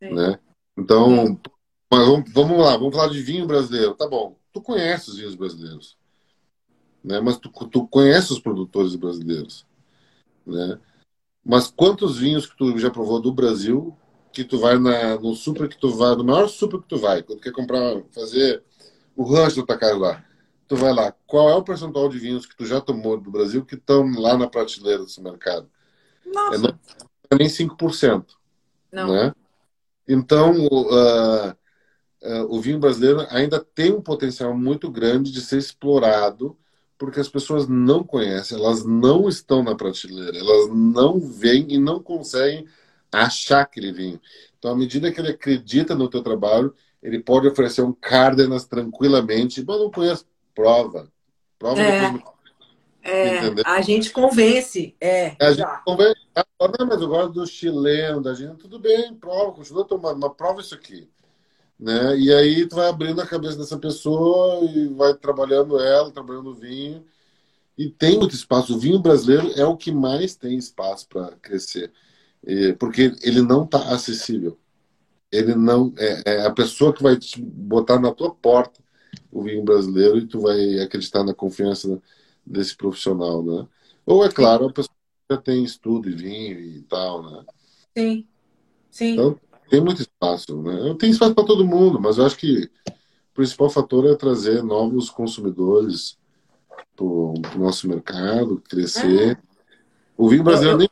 Sim. 0.02 0.14
Né? 0.14 0.39
Então, 0.77 1.40
mas 1.90 2.06
vamos, 2.06 2.32
vamos 2.32 2.59
lá, 2.59 2.77
vamos 2.77 2.94
falar 2.94 3.09
de 3.09 3.23
vinho 3.23 3.47
brasileiro. 3.47 3.94
Tá 3.94 4.06
bom, 4.06 4.39
tu 4.52 4.60
conhece 4.60 5.10
os 5.10 5.16
vinhos 5.16 5.35
brasileiros. 5.35 5.97
Né? 7.03 7.20
Mas 7.20 7.39
tu, 7.39 7.51
tu 7.51 7.87
conhece 7.87 8.33
os 8.33 8.39
produtores 8.39 8.95
brasileiros. 8.95 9.66
Né? 10.47 10.79
Mas 11.45 11.69
quantos 11.69 12.19
vinhos 12.19 12.47
que 12.47 12.57
tu 12.57 12.79
já 12.79 12.91
provou 12.91 13.20
do 13.20 13.33
Brasil 13.33 13.97
que 14.33 14.45
tu 14.45 14.59
vai 14.59 14.79
na, 14.79 15.19
no 15.19 15.35
super 15.35 15.69
que 15.69 15.79
tu 15.79 15.91
vai, 15.91 16.16
no 16.16 16.24
maior 16.24 16.49
super 16.49 16.81
que 16.81 16.89
tu 16.89 16.97
vai, 16.97 17.23
quando 17.23 17.39
tu 17.39 17.43
quer 17.43 17.53
comprar, 17.53 18.03
fazer 18.12 18.62
o 19.15 19.24
rancho 19.24 19.57
do 19.57 19.66
casa 19.66 19.97
lá, 19.97 20.24
tu 20.66 20.74
vai 20.74 20.93
lá, 20.93 21.12
qual 21.27 21.51
é 21.51 21.55
o 21.55 21.62
percentual 21.62 22.09
de 22.09 22.19
vinhos 22.19 22.47
que 22.47 22.57
tu 22.57 22.65
já 22.65 22.81
tomou 22.81 23.20
do 23.20 23.31
Brasil 23.31 23.62
que 23.65 23.74
estão 23.74 24.11
lá 24.12 24.37
na 24.39 24.49
prateleira 24.49 25.05
desse 25.05 25.20
mercado? 25.20 25.69
Nossa. 26.24 26.55
É, 26.55 26.59
não 26.59 26.70
é 27.31 27.37
nem 27.37 27.49
5%. 27.49 28.24
Não. 28.91 29.12
Né? 29.12 29.35
Então, 30.09 30.66
uh, 30.66 31.51
uh, 31.51 32.45
o 32.49 32.61
vinho 32.61 32.79
brasileiro 32.79 33.27
ainda 33.29 33.61
tem 33.61 33.93
um 33.93 34.01
potencial 34.01 34.57
muito 34.57 34.91
grande 34.91 35.31
de 35.31 35.41
ser 35.43 35.59
explorado 35.59 36.57
porque 37.03 37.19
as 37.19 37.29
pessoas 37.29 37.66
não 37.66 38.05
conhecem, 38.05 38.57
elas 38.57 38.85
não 38.85 39.29
estão 39.29 39.61
na 39.61 39.74
prateleira, 39.74 40.39
elas 40.39 40.69
não 40.73 41.19
veem 41.19 41.66
e 41.73 41.77
não 41.77 42.01
conseguem 42.01 42.65
achar 43.11 43.62
aquele 43.62 43.91
vinho. 43.91 44.20
Então, 44.57 44.70
à 44.70 44.77
medida 44.77 45.11
que 45.11 45.20
ele 45.20 45.31
acredita 45.31 45.97
no 45.97 46.09
teu 46.09 46.23
trabalho, 46.23 46.73
ele 47.03 47.19
pode 47.19 47.49
oferecer 47.49 47.83
um 47.83 47.93
Cárdenas 47.93 48.66
tranquilamente. 48.66 49.65
Mas 49.66 49.81
não 49.81 49.91
conheço. 49.91 50.24
Prova. 50.55 51.09
Prova 51.59 51.81
é. 51.81 52.12
depois. 52.12 52.23
É, 53.03 53.41
a 53.66 53.81
gente 53.81 54.12
convence. 54.12 54.95
É, 55.01 55.35
a 55.41 55.53
gente 55.53 55.85
convence. 55.85 56.20
Ah, 56.37 56.47
mas 56.87 57.01
eu 57.01 57.09
gosto 57.09 57.33
do 57.33 57.45
chileno, 57.49 58.23
da 58.23 58.33
gente. 58.33 58.59
Tudo 58.59 58.79
bem, 58.79 59.12
prova, 59.12 59.51
continua 59.51 59.85
tomando, 59.85 60.20
mas 60.20 60.37
prova 60.37 60.61
isso 60.61 60.77
aqui. 60.77 61.11
Né? 61.82 62.18
E 62.18 62.32
aí 62.32 62.66
tu 62.68 62.76
vai 62.76 62.88
abrindo 62.88 63.20
a 63.20 63.26
cabeça 63.26 63.59
dessa 63.59 63.76
pessoa 63.76 64.64
e 64.70 64.88
vai 64.88 65.14
trabalhando 65.14 65.80
ela, 65.80 66.12
trabalhando 66.12 66.50
o 66.50 66.54
vinho. 66.54 67.04
E 67.76 67.90
tem 67.90 68.18
muito 68.18 68.34
espaço. 68.34 68.76
O 68.76 68.78
vinho 68.78 69.00
brasileiro 69.00 69.50
é 69.56 69.64
o 69.64 69.76
que 69.76 69.90
mais 69.90 70.36
tem 70.36 70.56
espaço 70.56 71.09
para 71.09 71.32
crescer 71.36 71.92
porque 72.78 73.14
ele 73.22 73.42
não 73.42 73.64
está 73.64 73.92
acessível. 73.92 74.59
Ele 75.30 75.54
não 75.54 75.92
é, 75.96 76.22
é, 76.26 76.46
a 76.46 76.50
pessoa 76.50 76.92
que 76.92 77.02
vai 77.02 77.16
te 77.16 77.40
botar 77.40 77.98
na 77.98 78.12
tua 78.12 78.34
porta 78.34 78.80
o 79.30 79.42
vinho 79.42 79.64
brasileiro 79.64 80.18
e 80.18 80.26
tu 80.26 80.40
vai 80.40 80.78
acreditar 80.80 81.24
na 81.24 81.34
confiança 81.34 82.00
desse 82.44 82.76
profissional, 82.76 83.42
né? 83.42 83.66
Ou 84.04 84.24
é 84.24 84.30
claro, 84.30 84.66
a 84.66 84.72
pessoa 84.72 84.94
já 85.30 85.38
tem 85.38 85.64
estudo 85.64 86.10
e 86.10 86.12
vinho 86.12 86.60
e 86.60 86.82
tal, 86.82 87.22
né? 87.22 87.44
Sim, 87.96 88.26
sim. 88.90 89.12
Então 89.12 89.38
tem 89.73 89.81
muito 89.81 90.03
espaço, 90.03 90.61
né? 90.61 90.94
Tem 90.99 91.09
espaço 91.09 91.35
para 91.35 91.47
todo 91.47 91.65
mundo, 91.65 91.99
mas 91.99 92.19
eu 92.19 92.27
acho 92.27 92.36
que 92.36 92.70
o 92.86 93.35
principal 93.35 93.70
fator 93.70 94.05
é 94.05 94.15
trazer 94.15 94.62
novos 94.62 95.09
consumidores 95.09 96.19
para 96.94 97.07
o 97.07 97.32
nosso 97.57 97.89
mercado, 97.89 98.62
crescer. 98.69 99.32
É. 99.32 99.43
O 100.15 100.28
vinho 100.28 100.44
brasileiro 100.44 100.74
eu, 100.74 100.78
nem 100.81 100.89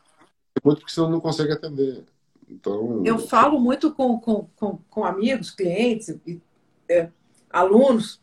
muito 0.65 0.79
porque 0.79 0.95
senão 0.95 1.11
não 1.11 1.21
consegue 1.21 1.53
atender. 1.53 2.07
Então, 2.49 3.03
eu 3.05 3.19
falo 3.19 3.61
muito 3.61 3.93
com, 3.93 4.19
com, 4.19 4.49
com, 4.57 4.79
com 4.89 5.05
amigos, 5.05 5.51
clientes, 5.51 6.17
é, 6.89 7.11
alunos. 7.51 8.19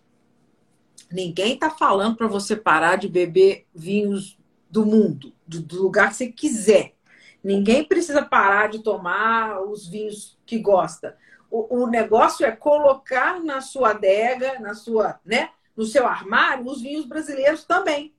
Ninguém 1.12 1.54
está 1.54 1.70
falando 1.70 2.16
para 2.16 2.28
você 2.28 2.56
parar 2.56 2.96
de 2.96 3.08
beber 3.08 3.68
vinhos 3.76 4.40
do 4.72 4.84
mundo, 4.84 5.32
do, 5.46 5.62
do 5.62 5.84
lugar 5.84 6.10
que 6.10 6.16
você 6.16 6.32
quiser. 6.32 6.97
Ninguém 7.44 7.84
precisa 7.84 8.22
parar 8.24 8.68
de 8.68 8.80
tomar 8.80 9.62
os 9.62 9.88
vinhos 9.88 10.38
que 10.46 10.60
gosta. 10.60 11.18
O, 11.50 11.84
o, 11.84 11.88
negócio 11.88 12.46
é 12.46 12.52
colocar 12.52 13.42
na 13.42 13.62
sua 13.62 13.92
adega, 13.92 14.60
na 14.60 14.74
sua, 14.74 15.20
né, 15.26 15.50
no 15.76 15.86
seu 15.86 16.06
armário, 16.06 16.66
os 16.66 16.82
vinhos 16.82 17.06
brasileiros 17.06 17.64
também. 17.64 18.14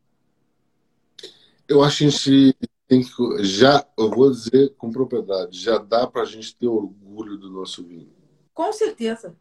Eu 1.69 1.83
acho 1.83 1.99
que 1.99 2.05
a 2.05 2.11
gente 2.11 2.57
tem 2.87 3.03
que 3.03 3.45
já, 3.45 3.87
eu 3.99 4.09
vou 4.09 4.31
dizer 4.31 4.75
com 4.79 4.91
propriedade, 4.91 5.61
já 5.61 5.77
dá 5.77 6.07
para 6.07 6.23
a 6.23 6.25
gente 6.25 6.57
ter 6.57 6.67
orgulho 6.67 7.37
do 7.37 7.51
nosso 7.51 7.85
vinho. 7.85 8.11
Com 8.55 8.73
certeza. 8.73 9.37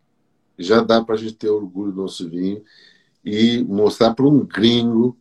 Já 0.60 0.82
dá 0.82 1.02
para 1.02 1.16
a 1.16 1.18
gente 1.18 1.36
ter 1.36 1.50
orgulho 1.50 1.94
do 1.94 2.02
nosso 2.02 2.30
vinho 2.30 2.64
e 3.24 3.64
mostrar 3.64 4.14
para 4.14 4.26
um 4.26 4.46
gringo 4.46 5.18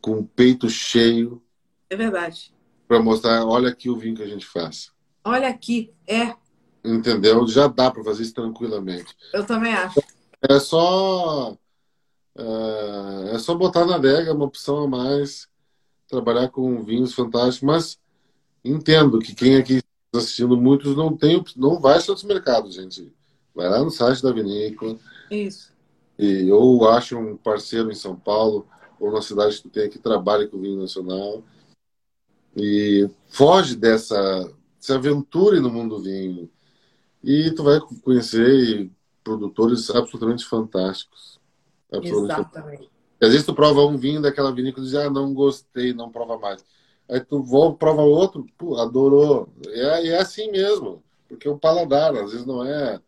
com 0.00 0.18
o 0.18 0.24
peito 0.24 0.68
cheio. 0.68 1.42
É 1.88 1.96
verdade. 1.96 2.53
Para 2.94 3.02
mostrar, 3.02 3.44
olha 3.44 3.70
aqui 3.70 3.90
o 3.90 3.96
vinho 3.96 4.14
que 4.14 4.22
a 4.22 4.26
gente 4.26 4.46
faz. 4.46 4.92
Olha 5.24 5.48
aqui, 5.48 5.92
é. 6.06 6.32
Entendeu? 6.84 7.44
Já 7.48 7.66
dá 7.66 7.90
para 7.90 8.04
fazer 8.04 8.22
isso 8.22 8.34
tranquilamente. 8.34 9.12
Eu 9.32 9.44
também 9.44 9.74
acho. 9.74 10.00
É 10.48 10.60
só 10.60 11.56
é, 12.38 13.34
é 13.34 13.38
só 13.40 13.52
botar 13.56 13.84
na 13.84 13.96
adega 13.96 14.32
uma 14.32 14.44
opção 14.44 14.84
a 14.84 14.86
mais, 14.86 15.48
trabalhar 16.06 16.50
com 16.50 16.84
vinhos 16.84 17.12
fantásticos, 17.12 17.62
mas 17.66 17.98
entendo 18.64 19.18
que 19.18 19.34
quem 19.34 19.56
aqui 19.56 19.78
está 19.78 20.18
assistindo, 20.18 20.56
muitos 20.56 20.96
não 20.96 21.16
tem, 21.16 21.44
não 21.56 21.80
vai 21.80 22.00
para 22.00 22.14
os 22.14 22.22
mercados, 22.22 22.76
gente. 22.76 23.12
Vai 23.52 23.68
lá 23.68 23.82
no 23.82 23.90
site 23.90 24.22
da 24.22 24.30
vinícola. 24.30 24.96
Isso. 25.32 25.72
E, 26.16 26.48
ou 26.52 26.88
acha 26.88 27.18
um 27.18 27.36
parceiro 27.36 27.90
em 27.90 27.96
São 27.96 28.14
Paulo, 28.14 28.68
ou 29.00 29.10
na 29.10 29.20
cidade 29.20 29.60
que 29.60 29.68
tem 29.68 29.90
que 29.90 29.98
trabalha 29.98 30.46
com 30.46 30.60
vinho 30.60 30.80
nacional. 30.80 31.42
E 32.56 33.08
foge 33.28 33.76
dessa, 33.76 34.50
dessa 34.80 34.94
aventura 34.94 35.60
no 35.60 35.70
mundo 35.70 35.96
do 35.96 36.02
vinho. 36.02 36.50
E 37.22 37.50
tu 37.52 37.64
vai 37.64 37.80
conhecer 37.80 38.90
produtores 39.22 39.90
absolutamente 39.90 40.44
fantásticos. 40.44 41.40
Absolutamente. 41.90 42.50
Exatamente. 42.50 42.90
Às 43.20 43.30
vezes 43.30 43.46
tu 43.46 43.54
prova 43.54 43.86
um 43.86 43.96
vinho 43.96 44.20
daquela 44.20 44.52
vinícola 44.52 44.84
e 44.84 44.90
diz, 44.90 44.98
ah, 44.98 45.08
não 45.08 45.32
gostei, 45.32 45.94
não 45.94 46.10
prova 46.10 46.38
mais. 46.38 46.64
Aí 47.08 47.20
tu 47.20 47.42
volta, 47.42 47.78
prova 47.78 48.02
outro, 48.02 48.46
pô, 48.56 48.76
adorou. 48.76 49.48
É, 49.68 50.08
é 50.08 50.18
assim 50.18 50.50
mesmo, 50.50 51.02
porque 51.28 51.48
o 51.48 51.58
paladar, 51.58 52.14
às 52.14 52.32
vezes 52.32 52.46
não 52.46 52.64
é 52.64 53.00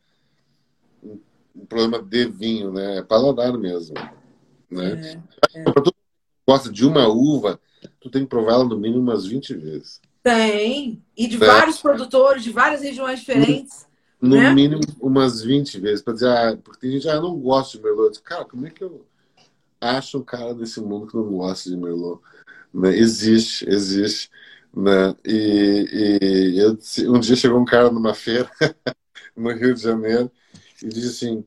um 1.55 1.67
problema 1.67 2.03
de 2.03 2.27
vinho, 2.27 2.73
né? 2.73 2.99
É 2.99 3.03
paladar 3.03 3.57
mesmo. 3.57 3.95
Né? 4.71 5.21
É, 5.55 5.61
é. 5.61 5.65
tu 5.65 5.95
gosta 6.47 6.71
de 6.71 6.85
uma 6.85 7.09
uva, 7.09 7.59
tu 8.07 8.11
tem 8.11 8.23
que 8.23 8.29
provar 8.29 8.53
ela 8.53 8.65
no 8.65 8.79
mínimo 8.79 9.03
umas 9.03 9.27
20 9.27 9.55
vezes. 9.55 10.01
Tem. 10.23 11.03
E 11.17 11.27
de 11.27 11.37
é. 11.37 11.47
vários 11.47 11.79
produtores, 11.79 12.43
de 12.43 12.51
várias 12.51 12.83
regiões 12.83 13.21
diferentes. 13.21 13.87
No, 14.21 14.37
né? 14.37 14.53
mínimo 14.53 14.81
umas 15.01 15.43
20 15.43 15.81
vezes. 15.81 16.03
Para 16.03 16.15
dizer, 16.15 16.29
ah, 16.29 16.59
porque 16.63 16.81
tem 16.81 16.93
gente, 16.93 17.09
ah, 17.09 17.15
eu 17.15 17.23
não 17.23 17.39
gosto 17.39 17.77
de 17.77 17.85
Merlot. 17.85 18.21
cara, 18.23 18.45
como 18.45 18.67
é 18.67 18.71
que 18.71 18.83
eu 18.83 19.05
acho 19.81 20.19
um 20.19 20.23
cara 20.23 20.55
desse 20.55 20.81
mundo 20.81 21.07
que 21.07 21.17
não 21.17 21.25
gosta 21.25 21.69
de 21.69 21.77
Merlot? 21.77 22.21
Né? 22.73 22.97
Existe, 22.97 23.69
existe. 23.69 24.31
Né? 24.75 25.15
E, 25.25 26.55
e 26.55 26.59
eu, 26.59 26.79
um 27.15 27.21
dia 27.21 27.37
chegou 27.37 27.61
um 27.61 27.65
cara 27.65 27.91
numa 27.91 28.15
feira 28.15 28.51
no 29.37 29.51
Rio 29.53 29.75
de 29.75 29.83
Janeiro 29.83 30.31
e 30.83 30.89
disse 30.89 31.09
assim: 31.09 31.45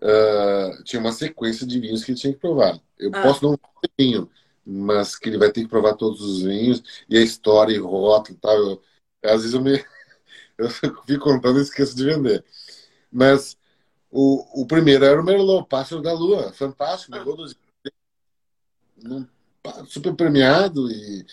uh, 0.00 0.82
tinha 0.84 1.00
uma 1.00 1.12
sequência 1.12 1.66
de 1.66 1.78
vinhos 1.78 2.04
que 2.04 2.14
tinha 2.14 2.32
que 2.32 2.38
provar. 2.38 2.78
Eu 2.98 3.10
ah. 3.14 3.22
posso 3.22 3.44
não 3.44 3.56
ter 3.56 3.90
vinho, 3.98 4.28
mas 4.64 5.16
que 5.16 5.28
ele 5.28 5.38
vai 5.38 5.50
ter 5.52 5.62
que 5.62 5.68
provar 5.68 5.94
todos 5.94 6.20
os 6.20 6.42
vinhos 6.42 6.82
e 7.08 7.16
a 7.16 7.22
história 7.22 7.74
e 7.74 7.78
rótulo 7.78 8.36
e 8.36 8.40
tal. 8.40 8.56
Eu, 8.56 8.82
às 9.24 9.42
vezes 9.42 9.54
eu 9.54 9.62
me 9.62 9.84
eu 10.58 10.70
fico 10.70 11.18
contando 11.20 11.58
e 11.58 11.62
esqueço 11.62 11.96
de 11.96 12.04
vender. 12.04 12.44
Mas 13.10 13.58
o, 14.10 14.62
o 14.62 14.66
primeiro 14.66 15.04
era 15.04 15.20
o 15.20 15.24
Merlot, 15.24 15.68
Pássaro 15.68 16.02
da 16.02 16.12
Lua, 16.12 16.52
fantástico, 16.52 17.12
Merlot 17.12 17.36
dos 17.36 17.56
super 19.86 20.14
premiado 20.14 20.90
e 20.90 21.24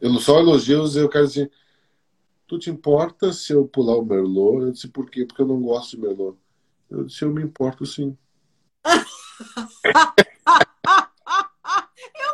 eu 0.00 0.12
só 0.18 0.38
elogios 0.38 0.96
eu 0.96 1.08
quero 1.08 1.26
dizer 1.26 1.50
tu 2.46 2.58
te 2.58 2.70
importa 2.70 3.32
se 3.32 3.52
eu 3.52 3.66
pular 3.66 3.96
o 3.96 4.04
Merlot? 4.04 4.62
Eu 4.62 4.72
disse, 4.72 4.88
por 4.88 5.10
quê? 5.10 5.24
Porque 5.26 5.42
eu 5.42 5.46
não 5.46 5.60
gosto 5.60 5.96
de 5.96 6.02
Merlot. 6.02 6.38
Eu 6.88 7.04
disse, 7.04 7.24
eu 7.24 7.30
me 7.30 7.42
importo 7.42 7.84
sim. 7.84 8.16
eu 8.86 8.92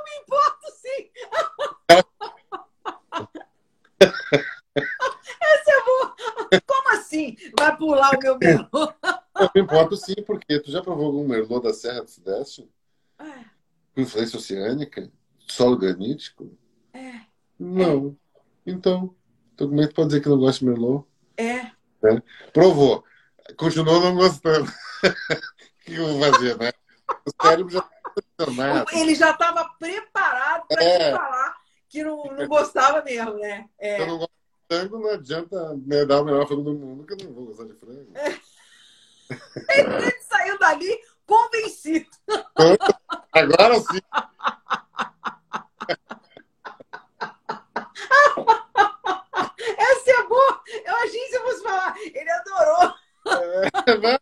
me 0.04 0.12
importo 0.22 0.66
sim. 0.82 1.10
Esse 5.40 5.70
é 5.70 5.84
bom. 5.84 6.14
Assim? 7.24 7.36
Vai 7.58 7.76
pular 7.76 8.10
o 8.14 8.18
meu 8.18 8.38
Merlot? 8.38 8.94
Eu 9.38 9.50
me 9.54 9.60
importo 9.62 9.96
sim, 9.96 10.14
porque 10.26 10.60
tu 10.60 10.70
já 10.70 10.82
provou 10.82 11.06
algum 11.06 11.26
Merlot 11.26 11.62
da 11.62 11.72
Serra 11.72 12.02
do 12.02 12.10
Sudeste? 12.10 12.68
É. 13.18 13.44
Com 13.94 14.00
influência 14.00 14.38
oceânica? 14.38 15.10
Solo 15.48 15.76
granítico? 15.76 16.56
É. 16.92 17.20
Não. 17.58 18.16
É. 18.36 18.70
Então, 18.70 19.14
então 19.54 19.68
como 19.68 19.80
é 19.80 19.86
que 19.86 19.94
pode 19.94 20.08
dizer 20.08 20.20
que 20.20 20.28
não 20.28 20.38
gosta 20.38 20.64
de 20.64 20.70
Merlot? 20.70 21.06
É. 21.36 21.56
é. 21.56 22.22
Provou 22.52 23.04
continuou 23.56 24.00
não 24.00 24.14
gostando. 24.14 24.70
o 24.70 24.72
que 25.84 25.94
eu 25.94 26.06
vou 26.06 26.32
fazer, 26.32 26.56
né? 26.58 26.72
O 27.26 27.46
cérebro 27.46 27.72
já 27.72 27.82
tá 27.82 28.84
Ele 28.92 29.14
já 29.14 29.30
estava 29.30 29.68
preparado 29.78 30.66
para 30.68 30.84
é. 30.84 31.12
falar 31.12 31.56
que 31.88 32.02
não, 32.02 32.24
não 32.24 32.48
gostava 32.48 33.02
mesmo, 33.02 33.34
né? 33.34 33.68
É. 33.78 34.00
Eu 34.00 34.06
não 34.06 34.18
gosto 34.18 34.32
frango, 34.72 34.98
não 34.98 35.10
adianta 35.10 35.74
me 35.76 36.06
dar 36.06 36.22
o 36.22 36.24
melhor 36.24 36.46
frango 36.46 36.62
do 36.62 36.74
mundo, 36.74 37.04
que 37.04 37.12
eu 37.12 37.28
não 37.28 37.34
vou 37.34 37.46
gostar 37.46 37.64
de 37.64 37.74
frango. 37.74 38.10
É. 38.14 38.40
Ele 39.78 40.10
saiu 40.22 40.58
dali 40.58 40.98
convencido. 41.26 42.06
Agora 43.32 43.78
sim. 43.80 44.00
Essa 49.78 50.10
é 50.10 50.26
boa. 50.26 50.62
Eu 50.84 50.94
achei 50.96 51.20
que 51.20 51.28
você 51.28 51.40
fosse 51.40 51.62
falar. 51.62 51.96
Ele 51.98 52.30
adorou. 52.30 52.94
É, 53.26 53.96
não, 53.96 54.18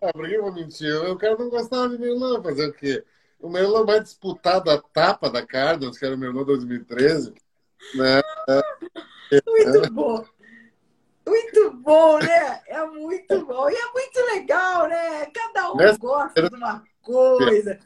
não, 0.00 0.12
por 0.12 0.28
que 0.28 0.34
eu 0.34 0.42
vou 0.42 0.52
mentir? 0.52 0.94
O 0.94 1.16
cara 1.16 1.36
não 1.36 1.48
gostava 1.48 1.88
de 1.88 1.98
Merlot, 1.98 2.42
fazer 2.42 2.68
o 2.68 2.72
quê? 2.72 3.04
O 3.40 3.48
Merlot 3.48 3.86
mais 3.86 4.04
disputado 4.04 4.70
a 4.70 4.80
tapa 4.80 5.30
da 5.30 5.44
Cardinals, 5.44 5.98
que 5.98 6.06
era 6.06 6.14
o 6.14 6.18
Merlot 6.18 6.46
2013. 6.46 7.34
Né? 7.94 8.20
Muito 9.46 9.92
bom. 9.92 10.24
Muito 11.26 11.70
bom, 11.72 12.18
né? 12.18 12.62
É 12.66 12.84
muito 12.86 13.44
bom. 13.44 13.68
E 13.68 13.74
é 13.74 13.92
muito 13.92 14.20
legal, 14.34 14.88
né? 14.88 15.26
Cada 15.26 15.72
um 15.72 15.76
Nessa... 15.76 15.98
gosta 15.98 16.48
de 16.48 16.54
uma 16.54 16.82
coisa. 17.02 17.78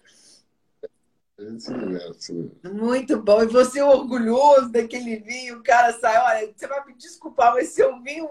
Muito 2.72 3.20
bom. 3.20 3.42
E 3.42 3.46
você 3.46 3.82
orgulhoso 3.82 4.70
daquele 4.70 5.16
vinho, 5.16 5.58
o 5.58 5.62
cara 5.62 5.92
sai, 5.98 6.16
olha, 6.18 6.52
você 6.54 6.66
vai 6.66 6.84
me 6.86 6.94
desculpar, 6.94 7.54
mas 7.54 7.70
seu 7.70 8.00
vinho, 8.00 8.30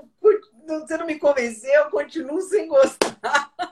você 0.65 0.97
não 0.97 1.05
me 1.05 1.19
convenceu, 1.19 1.73
eu 1.73 1.89
continuo 1.89 2.41
sem 2.41 2.67
gostar. 2.67 3.51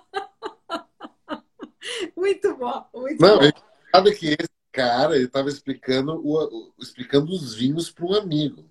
Muito 2.15 2.55
bom, 2.55 2.85
muito 2.93 3.21
não, 3.21 3.39
bom. 3.39 3.49
Sabe 3.91 4.13
que 4.13 4.27
esse 4.27 4.49
cara, 4.71 5.15
ele 5.15 5.25
estava 5.25 5.49
explicando, 5.49 6.21
o, 6.23 6.71
explicando 6.77 7.31
os 7.31 7.55
vinhos 7.55 7.89
para 7.89 8.05
um 8.05 8.13
amigo. 8.13 8.69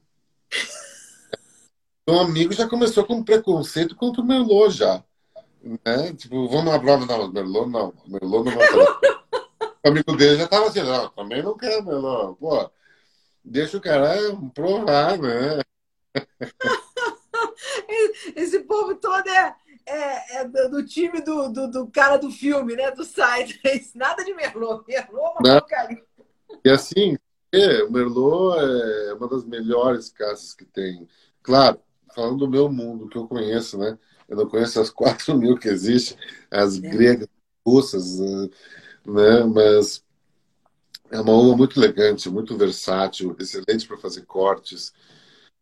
Um 2.09 2.20
amigo 2.20 2.55
já 2.55 2.66
começou 2.66 3.05
com 3.05 3.23
preconceito 3.23 3.95
contra 3.95 4.23
o 4.23 4.25
Merlot 4.25 4.70
já. 4.70 5.05
Né? 5.62 6.15
Tipo, 6.16 6.49
vamos 6.49 6.73
lá 6.73 6.79
prova, 6.79 7.05
não, 7.05 7.31
Merlot 7.31 7.69
não. 7.69 7.93
Merlot 8.07 8.51
não 8.51 8.57
vai 8.57 8.69
o 9.85 9.89
amigo 9.89 10.16
dele 10.16 10.39
já 10.39 10.45
estava 10.45 10.66
assim, 10.66 10.83
não, 10.83 11.11
também 11.11 11.43
não 11.43 11.57
quero 11.57 11.85
melão. 11.85 12.35
Pô, 12.35 12.70
deixa 13.45 13.77
o 13.77 13.81
cara 13.81 14.16
provar, 14.55 15.19
né? 15.19 15.61
Esse 18.35 18.61
povo 18.61 18.95
todo 18.95 19.29
é, 19.29 19.55
é, 19.87 20.39
é 20.39 20.45
do, 20.45 20.70
do, 20.70 20.87
time 20.87 21.20
do, 21.20 21.49
do, 21.49 21.70
do, 21.70 21.87
cara 21.89 22.16
do 22.16 22.31
filme, 22.31 22.75
né? 22.75 22.91
Do 22.91 23.05
site. 23.05 23.61
Nada 23.95 24.25
de 24.25 24.33
Merlot. 24.35 24.85
Merlot 24.87 25.19
é 25.19 25.41
uma 25.41 25.61
porcaria. 25.61 26.03
E 26.65 26.70
assim, 26.70 27.19
é, 27.53 27.83
o 27.83 27.91
Merlot 27.91 28.59
é 28.59 29.15
uma 29.15 29.29
das 29.29 29.45
melhores 29.45 30.11
casas 30.11 30.55
que 30.55 30.65
tem. 30.65 31.09
Claro, 31.43 31.81
falando 32.15 32.39
do 32.39 32.51
meu 32.51 32.70
mundo, 32.70 33.09
que 33.09 33.16
eu 33.16 33.27
conheço, 33.27 33.79
né? 33.79 33.99
Eu 34.29 34.37
não 34.37 34.49
conheço 34.49 34.81
as 34.81 34.91
4 34.91 35.37
mil 35.37 35.57
que 35.57 35.69
existem, 35.69 36.19
as 36.51 36.77
é. 36.77 36.81
gregas, 36.81 37.29
russas, 37.66 38.19
né? 38.19 39.45
Mas 39.45 40.05
é 41.11 41.20
uma 41.20 41.33
uva 41.33 41.57
muito 41.57 41.79
elegante, 41.79 42.29
muito 42.31 42.57
versátil, 42.57 43.35
excelente 43.39 43.87
para 43.87 43.97
fazer 43.97 44.23
cortes. 44.27 44.93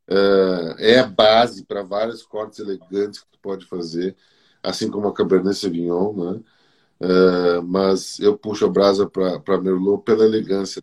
É, 0.09 0.95
é 0.95 0.99
a 1.01 1.07
base 1.07 1.65
para 1.65 1.83
vários 1.83 2.23
cortes 2.23 2.59
elegantes 2.59 3.21
que 3.21 3.31
tu 3.33 3.39
pode 3.41 3.67
fazer, 3.67 4.17
assim 4.63 4.91
como 4.91 5.09
a 5.09 5.15
Cabernet 5.15 5.57
Sauvignon, 5.57 6.13
né? 6.15 6.43
É, 6.99 7.61
mas 7.61 8.19
eu 8.21 8.39
puxo 8.39 8.65
a 8.65 8.69
brasa 8.71 9.09
para 9.09 9.61
Merlot 9.61 10.03
pela 10.03 10.25
elegância. 10.25 10.83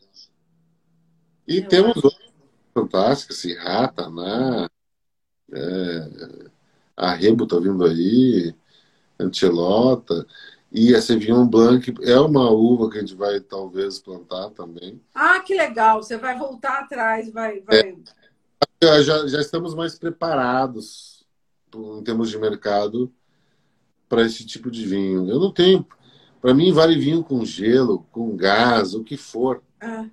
E 1.48 1.58
Eu 1.58 1.68
temos 1.68 1.98
acho. 1.98 2.06
outras 2.06 2.32
fantásticas, 2.74 3.38
assim, 3.38 3.54
Rata, 3.56 4.10
né? 4.10 4.68
É, 5.54 6.50
Arrebo 6.96 7.46
tá 7.46 7.58
vindo 7.60 7.84
aí, 7.86 8.54
Antelota. 9.20 10.26
E 10.72 10.96
a 10.96 11.02
Sauvignon 11.02 11.46
Blanc 11.46 11.94
é 12.02 12.20
uma 12.20 12.50
uva 12.50 12.90
que 12.90 12.98
a 12.98 13.02
gente 13.02 13.14
vai 13.14 13.40
talvez 13.40 14.00
plantar 14.00 14.50
também. 14.50 15.00
Ah, 15.14 15.40
que 15.40 15.54
legal! 15.54 16.02
Você 16.02 16.18
vai 16.18 16.38
voltar 16.38 16.80
atrás, 16.80 17.32
vai. 17.32 17.60
vai... 17.62 17.96
É, 18.82 19.04
já, 19.04 19.28
já 19.28 19.40
estamos 19.40 19.76
mais 19.76 19.98
preparados 20.00 21.24
em 21.76 22.04
termos 22.04 22.30
de 22.30 22.38
mercado 22.40 23.14
para 24.10 24.24
esse 24.24 24.46
tipo 24.46 24.72
de 24.72 24.86
vinho. 24.86 25.30
Eu 25.30 25.40
não 25.40 25.52
tenho. 25.52 25.86
Para 26.42 26.54
mim, 26.54 26.74
vale 26.74 26.98
vinho 26.98 27.24
com 27.24 27.46
gelo, 27.46 28.06
com 28.12 28.36
gás, 28.36 28.94
o 28.96 29.04
que 29.04 29.16
for. 29.16 29.62
Ah. 29.80 30.06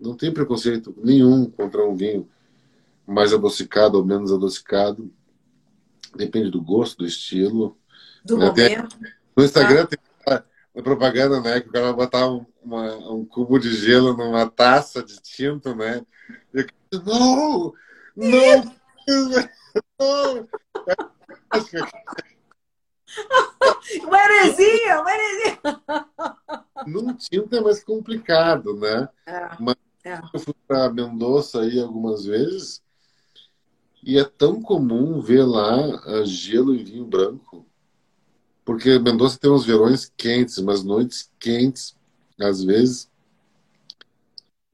Não 0.00 0.14
tem 0.14 0.32
preconceito 0.32 0.94
nenhum 0.96 1.50
contra 1.50 1.84
um 1.84 1.94
vinho 1.94 2.28
mais 3.06 3.32
adocicado 3.32 3.98
ou 3.98 4.04
menos 4.04 4.32
adocicado. 4.32 5.12
Depende 6.16 6.50
do 6.50 6.62
gosto, 6.62 6.98
do 6.98 7.06
estilo. 7.06 7.76
Do 8.24 8.38
né? 8.38 8.46
momento. 8.46 8.96
No 9.36 9.44
Instagram 9.44 9.82
ah. 9.82 9.86
tem 9.86 9.98
uma 10.74 10.82
propaganda, 10.82 11.40
né? 11.40 11.60
Que 11.60 11.68
o 11.68 11.72
cara 11.72 11.86
vai 11.86 11.94
botar 11.94 12.30
um, 12.30 12.46
uma, 12.62 12.96
um 13.10 13.24
cubo 13.24 13.58
de 13.58 13.74
gelo 13.74 14.16
numa 14.16 14.48
taça 14.48 15.02
de 15.02 15.20
tinto, 15.20 15.74
né? 15.74 16.06
E 16.54 16.64
eu, 16.92 17.02
não! 17.04 17.72
Não! 18.16 18.74
não! 19.98 20.48
uma 24.04 24.18
heresia, 24.18 25.00
uma 25.00 25.12
heresia! 25.12 25.58
Num 26.86 27.12
tinto 27.14 27.56
é 27.56 27.60
mais 27.60 27.82
complicado, 27.82 28.76
né? 28.76 29.08
É, 29.26 29.50
Mas 29.58 29.74
é. 30.04 30.20
eu 30.32 30.40
fui 30.40 30.54
para 30.66 30.92
Mendoza 30.92 31.60
aí 31.62 31.80
algumas 31.80 32.24
vezes 32.24 32.82
e 34.02 34.18
é 34.18 34.24
tão 34.24 34.60
comum 34.60 35.20
ver 35.20 35.44
lá 35.44 36.24
gelo 36.24 36.74
e 36.74 36.82
vinho 36.82 37.04
branco. 37.04 37.66
Porque 38.64 38.98
Mendoza 38.98 39.38
tem 39.38 39.50
uns 39.50 39.64
verões 39.64 40.12
quentes, 40.16 40.58
umas 40.58 40.82
noites 40.82 41.30
quentes, 41.38 41.96
às 42.38 42.62
vezes. 42.62 43.10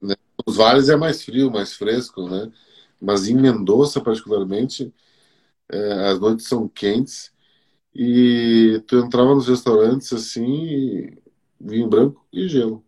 Né? 0.01 0.15
Os 0.45 0.55
vales 0.55 0.89
é 0.89 0.95
mais 0.95 1.23
frio, 1.23 1.51
mais 1.51 1.73
fresco, 1.73 2.29
né? 2.29 2.51
Mas 3.01 3.27
em 3.27 3.35
Mendoza, 3.35 4.01
particularmente, 4.01 4.93
é, 5.69 6.09
as 6.09 6.19
noites 6.19 6.47
são 6.47 6.67
quentes 6.67 7.31
e 7.93 8.81
tu 8.87 8.97
entrava 8.97 9.33
nos 9.33 9.47
restaurantes 9.47 10.13
assim, 10.13 11.17
vinho 11.59 11.87
branco 11.87 12.25
e 12.31 12.47
gelo. 12.47 12.83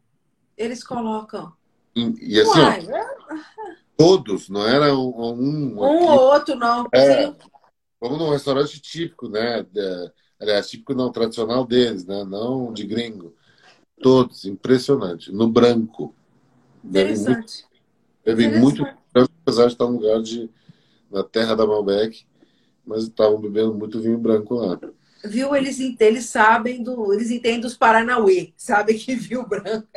Eles 0.56 0.84
colocam. 0.84 1.54
E, 1.96 2.40
assim, 2.40 2.60
Uai, 2.60 2.88
ó, 2.88 2.96
é... 2.96 3.76
todos, 3.98 4.50
não 4.50 4.66
era 4.66 4.94
um. 4.94 5.10
Um, 5.10 5.74
um 5.76 5.80
ou 5.80 6.20
outro, 6.34 6.56
não. 6.56 6.88
É, 6.94 7.34
vamos 8.00 8.20
num 8.20 8.30
restaurante 8.30 8.80
típico, 8.80 9.28
né? 9.28 9.64
De, 9.64 10.12
Aliás, 10.40 10.70
típico 10.70 10.94
não, 10.94 11.12
tradicional 11.12 11.66
deles, 11.66 12.06
né? 12.06 12.24
Não 12.24 12.72
de 12.72 12.86
gringo. 12.86 13.36
Todos, 14.02 14.46
impressionante. 14.46 15.32
No 15.32 15.50
branco. 15.50 16.16
Interessante. 16.84 17.66
Teve 18.24 18.48
muito, 18.58 18.84
branco, 19.14 19.32
apesar 19.42 19.66
de 19.66 19.74
estar 19.74 19.86
no 19.86 20.00
lugar 20.00 20.22
de, 20.22 20.50
na 21.12 21.24
terra 21.24 21.56
da 21.56 21.68
Malbec, 21.68 22.26
mas 22.86 23.04
estavam 23.04 23.42
bebendo 23.42 23.74
muito 23.74 24.00
vinho 24.00 24.18
branco 24.18 24.56
lá. 24.56 24.80
Viu? 25.24 25.56
Eles, 25.56 25.80
eles 26.00 26.26
sabem 26.26 26.82
do. 26.82 27.14
Eles 27.14 27.30
entendem 27.30 27.60
dos 27.60 27.76
Paranauê, 27.76 28.54
sabem 28.56 28.98
que 28.98 29.16
vinho 29.16 29.46
branco 29.46 29.88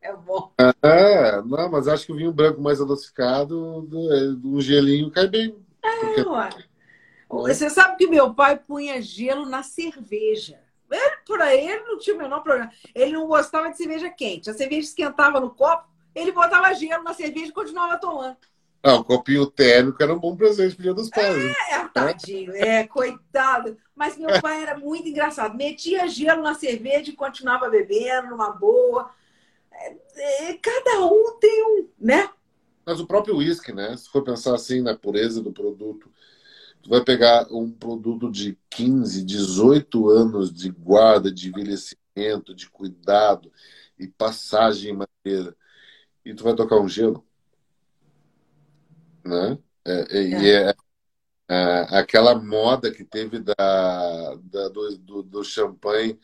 é 0.00 0.16
bom. 0.16 0.52
É, 0.82 1.42
não, 1.42 1.70
mas 1.70 1.88
acho 1.88 2.06
que 2.06 2.12
o 2.12 2.16
vinho 2.16 2.32
branco 2.32 2.60
mais 2.60 2.80
adocicado, 2.80 3.88
um 4.44 4.60
gelinho 4.60 5.10
cai 5.10 5.28
bem. 5.28 5.56
É, 5.82 6.22
porque... 6.22 6.70
Você 7.28 7.70
sabe 7.70 7.96
que 7.96 8.08
meu 8.08 8.34
pai 8.34 8.58
punha 8.58 9.00
gelo 9.00 9.46
na 9.46 9.62
cerveja. 9.62 10.58
Ele, 10.90 11.16
para 11.24 11.54
ele 11.54 11.84
não 11.84 11.98
tinha 11.98 12.16
o 12.16 12.18
menor 12.18 12.40
problema. 12.42 12.70
Ele 12.92 13.12
não 13.12 13.28
gostava 13.28 13.70
de 13.70 13.76
cerveja 13.76 14.10
quente. 14.10 14.50
A 14.50 14.54
cerveja 14.54 14.88
esquentava 14.88 15.38
no 15.38 15.50
copo, 15.50 15.88
ele 16.12 16.32
botava 16.32 16.74
gelo 16.74 17.04
na 17.04 17.14
cerveja 17.14 17.46
e 17.46 17.52
continuava 17.52 17.98
tomando. 17.98 18.36
Ah, 18.82 18.94
o 18.94 19.04
copinho 19.04 19.46
térmico 19.46 20.02
era 20.02 20.14
um 20.14 20.18
bom 20.18 20.34
presente 20.34 20.74
pro 20.74 20.82
dia 20.82 20.94
dos 20.94 21.10
pais. 21.10 21.36
É, 21.36 21.74
é, 21.74 21.88
tadinho, 21.88 22.52
é, 22.54 22.86
coitado. 22.86 23.76
Mas 23.94 24.16
meu 24.16 24.40
pai 24.40 24.62
era 24.62 24.78
muito 24.78 25.08
engraçado. 25.08 25.56
Metia 25.56 26.08
gelo 26.08 26.42
na 26.42 26.54
cerveja 26.54 27.10
e 27.10 27.16
continuava 27.16 27.68
bebendo 27.68 28.30
numa 28.30 28.50
boa. 28.50 29.10
É, 29.70 29.96
é, 30.48 30.54
cada 30.54 31.04
um 31.04 31.38
tem 31.38 31.64
um, 31.64 31.88
né? 31.98 32.30
Mas 32.86 33.00
o 33.00 33.06
próprio 33.06 33.36
uísque, 33.36 33.72
né? 33.72 33.94
Se 33.96 34.08
for 34.08 34.22
pensar 34.24 34.54
assim 34.54 34.80
na 34.80 34.96
pureza 34.96 35.42
do 35.42 35.52
produto, 35.52 36.10
Tu 36.82 36.88
vai 36.88 37.04
pegar 37.04 37.46
um 37.52 37.70
produto 37.70 38.30
de 38.30 38.58
15, 38.70 39.22
18 39.24 40.08
anos 40.08 40.52
de 40.52 40.70
guarda, 40.70 41.30
de 41.30 41.48
envelhecimento, 41.48 42.54
de 42.54 42.70
cuidado 42.70 43.52
e 43.98 44.08
passagem 44.08 44.92
em 44.92 44.96
madeira, 44.96 45.54
e 46.24 46.34
tu 46.34 46.42
vai 46.42 46.54
tocar 46.54 46.80
um 46.80 46.88
gelo. 46.88 47.24
Né? 49.24 49.58
É, 49.84 50.18
é, 50.18 50.22
e 50.22 50.50
é, 50.50 50.74
é, 51.48 51.86
aquela 51.98 52.34
moda 52.34 52.90
que 52.90 53.04
teve 53.04 53.40
da, 53.40 53.54
da 54.42 54.68
do, 54.68 54.98
do, 54.98 55.22
do 55.22 55.44
champanhe. 55.44 56.18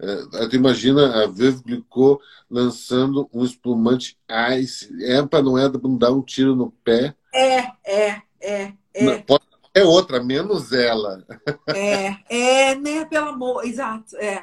É, 0.00 0.48
tu 0.48 0.56
imagina 0.56 1.22
a 1.22 1.26
Veuve 1.26 1.62
Clicquot 1.62 2.20
lançando 2.50 3.28
um 3.32 3.44
espumante 3.44 4.18
ice. 4.58 4.90
É 5.04 5.24
para 5.24 5.42
não 5.42 5.56
é 5.58 5.68
dar 5.68 6.12
um 6.12 6.22
tiro 6.22 6.56
no 6.56 6.70
pé. 6.70 7.14
É, 7.32 7.58
é, 7.84 8.22
é. 8.40 8.72
é. 8.94 9.18
Pode 9.22 9.44
é 9.74 9.82
outra, 9.82 10.22
menos 10.22 10.72
ela. 10.72 11.26
É, 11.74 12.16
é, 12.30 12.74
né? 12.76 13.04
Pelo 13.06 13.30
amor, 13.30 13.66
exato. 13.66 14.16
É. 14.16 14.40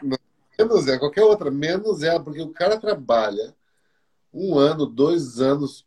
Menos 0.59 0.87
ela, 0.87 0.99
qualquer 0.99 1.23
outra, 1.23 1.49
menos 1.49 2.03
ela, 2.03 2.21
porque 2.21 2.41
o 2.41 2.51
cara 2.51 2.77
trabalha 2.77 3.55
um 4.33 4.57
ano, 4.59 4.85
dois 4.85 5.39
anos, 5.39 5.85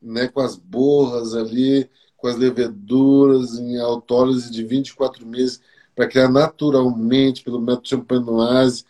né, 0.00 0.28
com 0.28 0.40
as 0.40 0.56
borras 0.56 1.34
ali, 1.34 1.90
com 2.16 2.26
as 2.26 2.36
leveduras 2.36 3.58
em 3.58 3.78
autólise 3.78 4.50
de 4.50 4.64
24 4.64 5.26
meses, 5.26 5.60
para 5.94 6.08
criar 6.08 6.28
naturalmente, 6.28 7.42
pelo 7.42 7.60
método 7.60 7.88
champenoise, 7.88 8.84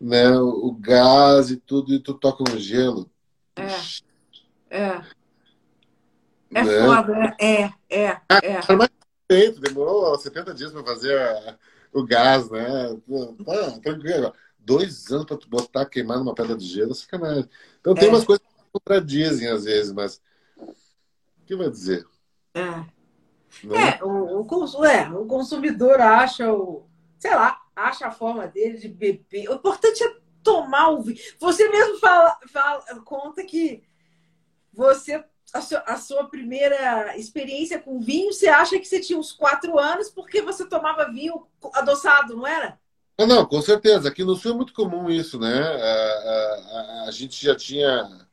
né, 0.00 0.36
o 0.38 0.72
gás 0.72 1.50
e 1.50 1.56
tudo, 1.56 1.94
e 1.94 2.00
tu 2.00 2.14
toca 2.14 2.44
no 2.50 2.58
gelo. 2.58 3.10
É. 3.56 4.78
É. 4.78 5.02
É 6.52 6.64
né? 6.64 6.84
foda, 6.84 7.36
é, 7.40 7.62
é, 7.88 8.06
é. 8.06 8.20
é 8.28 8.62
feito, 9.30 9.60
demorou 9.60 10.18
70 10.18 10.52
dias 10.52 10.72
para 10.72 10.82
fazer 10.82 11.16
a, 11.16 11.56
o 11.92 12.04
gás, 12.04 12.50
né? 12.50 12.96
Tá, 13.44 13.78
tranquilo. 13.80 14.32
Dois 14.58 15.10
anos 15.12 15.26
para 15.26 15.38
botar 15.48 15.86
queimar 15.86 16.18
numa 16.18 16.34
pedra 16.34 16.56
de 16.56 16.64
gelo, 16.64 16.94
sacanagem. 16.94 17.48
Então 17.80 17.94
tem 17.94 18.08
é. 18.08 18.10
umas 18.10 18.24
coisas 18.24 18.44
que 18.44 18.64
contradizem 18.72 19.48
às 19.48 19.64
vezes, 19.64 19.92
mas 19.92 20.20
que 21.50 21.56
vai 21.56 21.68
dizer? 21.68 22.06
É. 22.54 22.60
É, 22.60 24.04
o, 24.04 24.42
o, 24.42 24.84
é, 24.84 25.10
o 25.10 25.26
consumidor 25.26 26.00
acha 26.00 26.52
o, 26.52 26.86
sei 27.18 27.34
lá, 27.34 27.60
acha 27.74 28.06
a 28.06 28.12
forma 28.12 28.46
dele 28.46 28.78
de 28.78 28.86
beber. 28.86 29.50
O 29.50 29.54
importante 29.54 30.04
é 30.04 30.16
tomar 30.44 30.90
o 30.90 31.02
vinho. 31.02 31.18
Você 31.40 31.68
mesmo 31.68 31.98
fala, 31.98 32.38
fala 32.52 32.84
conta 33.04 33.42
que 33.42 33.82
você 34.72 35.24
a 35.52 35.60
sua, 35.60 35.78
a 35.80 35.96
sua, 35.96 36.28
primeira 36.28 37.18
experiência 37.18 37.80
com 37.80 37.98
vinho, 37.98 38.32
você 38.32 38.46
acha 38.46 38.78
que 38.78 38.84
você 38.84 39.00
tinha 39.00 39.18
uns 39.18 39.32
quatro 39.32 39.76
anos 39.76 40.08
porque 40.08 40.40
você 40.40 40.64
tomava 40.64 41.10
vinho 41.10 41.44
adoçado, 41.74 42.36
não 42.36 42.46
era? 42.46 42.78
Não, 43.18 43.26
não, 43.26 43.44
com 43.44 43.60
certeza. 43.60 44.08
Aqui 44.08 44.22
no 44.22 44.36
Sul 44.36 44.52
é 44.52 44.54
muito 44.54 44.72
comum 44.72 45.10
isso, 45.10 45.40
né? 45.40 45.58
A, 45.58 47.04
a, 47.04 47.04
a 47.08 47.10
gente 47.10 47.44
já 47.44 47.56
tinha 47.56 48.29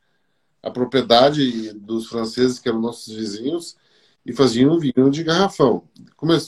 a 0.62 0.70
propriedade 0.70 1.72
dos 1.72 2.06
franceses, 2.08 2.58
que 2.58 2.68
eram 2.68 2.80
nossos 2.80 3.14
vizinhos, 3.14 3.76
e 4.24 4.32
faziam 4.32 4.78
vinho 4.78 5.10
de 5.10 5.24
garrafão. 5.24 5.88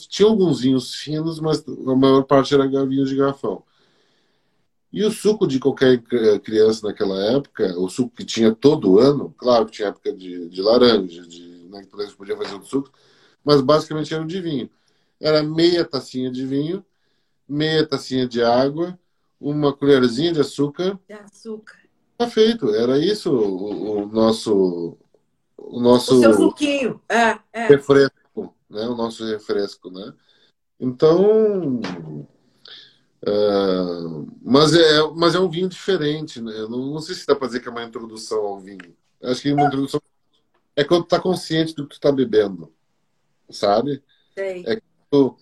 Tinha 0.07 0.27
alguns 0.29 0.61
vinhos 0.61 0.93
finos, 0.95 1.39
mas 1.39 1.63
a 1.67 1.95
maior 1.95 2.23
parte 2.23 2.53
era 2.53 2.67
vinho 2.67 3.05
de 3.05 3.15
garrafão. 3.15 3.63
E 4.93 5.03
o 5.03 5.11
suco 5.11 5.47
de 5.47 5.57
qualquer 5.57 6.01
criança 6.43 6.85
naquela 6.85 7.17
época, 7.31 7.79
o 7.79 7.87
suco 7.87 8.13
que 8.15 8.25
tinha 8.25 8.53
todo 8.53 8.99
ano, 8.99 9.33
claro 9.37 9.65
que 9.65 9.71
tinha 9.71 9.87
época 9.87 10.11
de, 10.11 10.49
de 10.49 10.61
laranja, 10.61 11.21
de, 11.25 11.65
né, 11.69 11.81
que 11.81 12.15
podia 12.15 12.35
fazer 12.35 12.53
outro 12.53 12.67
suco, 12.67 12.91
mas 13.43 13.61
basicamente 13.61 14.13
era 14.13 14.21
um 14.21 14.27
de 14.27 14.41
vinho. 14.41 14.69
Era 15.19 15.41
meia 15.41 15.85
tacinha 15.85 16.29
de 16.29 16.45
vinho, 16.45 16.85
meia 17.47 17.85
tacinha 17.85 18.27
de 18.27 18.43
água, 18.43 18.99
uma 19.39 19.71
colherzinha 19.71 20.33
de 20.33 20.41
açúcar. 20.41 20.99
De 21.07 21.13
açúcar. 21.13 21.80
Tá 22.25 22.29
feito. 22.29 22.73
Era 22.75 22.99
isso 22.99 23.31
o, 23.31 24.03
o 24.03 24.05
nosso. 24.07 24.97
O 25.57 25.79
nosso. 25.79 26.17
O 26.17 26.19
seu 26.19 26.33
suquinho. 26.33 27.01
É, 27.09 27.39
é. 27.51 27.67
Refresco, 27.67 28.55
né? 28.69 28.87
O 28.87 28.95
nosso 28.95 29.25
refresco, 29.25 29.89
né? 29.89 30.13
Então 30.79 31.79
Uh, 33.23 34.27
mas, 34.41 34.73
é, 34.73 34.99
mas 35.15 35.35
é 35.35 35.39
um 35.39 35.49
vinho 35.49 35.69
diferente, 35.69 36.41
né? 36.41 36.53
Não, 36.61 36.87
não 36.87 36.99
sei 36.99 37.13
se 37.13 37.27
dá 37.27 37.35
para 37.35 37.45
dizer 37.47 37.59
que 37.59 37.67
é 37.67 37.71
uma 37.71 37.83
introdução 37.83 38.39
ao 38.39 38.59
vinho. 38.59 38.95
Acho 39.21 39.43
que 39.43 39.49
é 39.49 39.53
uma 39.53 39.67
introdução 39.67 40.01
é 40.75 40.83
quando 40.83 41.03
tu 41.03 41.09
tá 41.09 41.19
consciente 41.19 41.75
do 41.75 41.87
que 41.87 41.95
tu 41.95 42.01
tá 42.01 42.11
bebendo, 42.11 42.73
sabe? 43.49 44.01
Sei. 44.33 44.63
É 44.65 44.75
que 44.77 44.83
tu, 45.11 45.37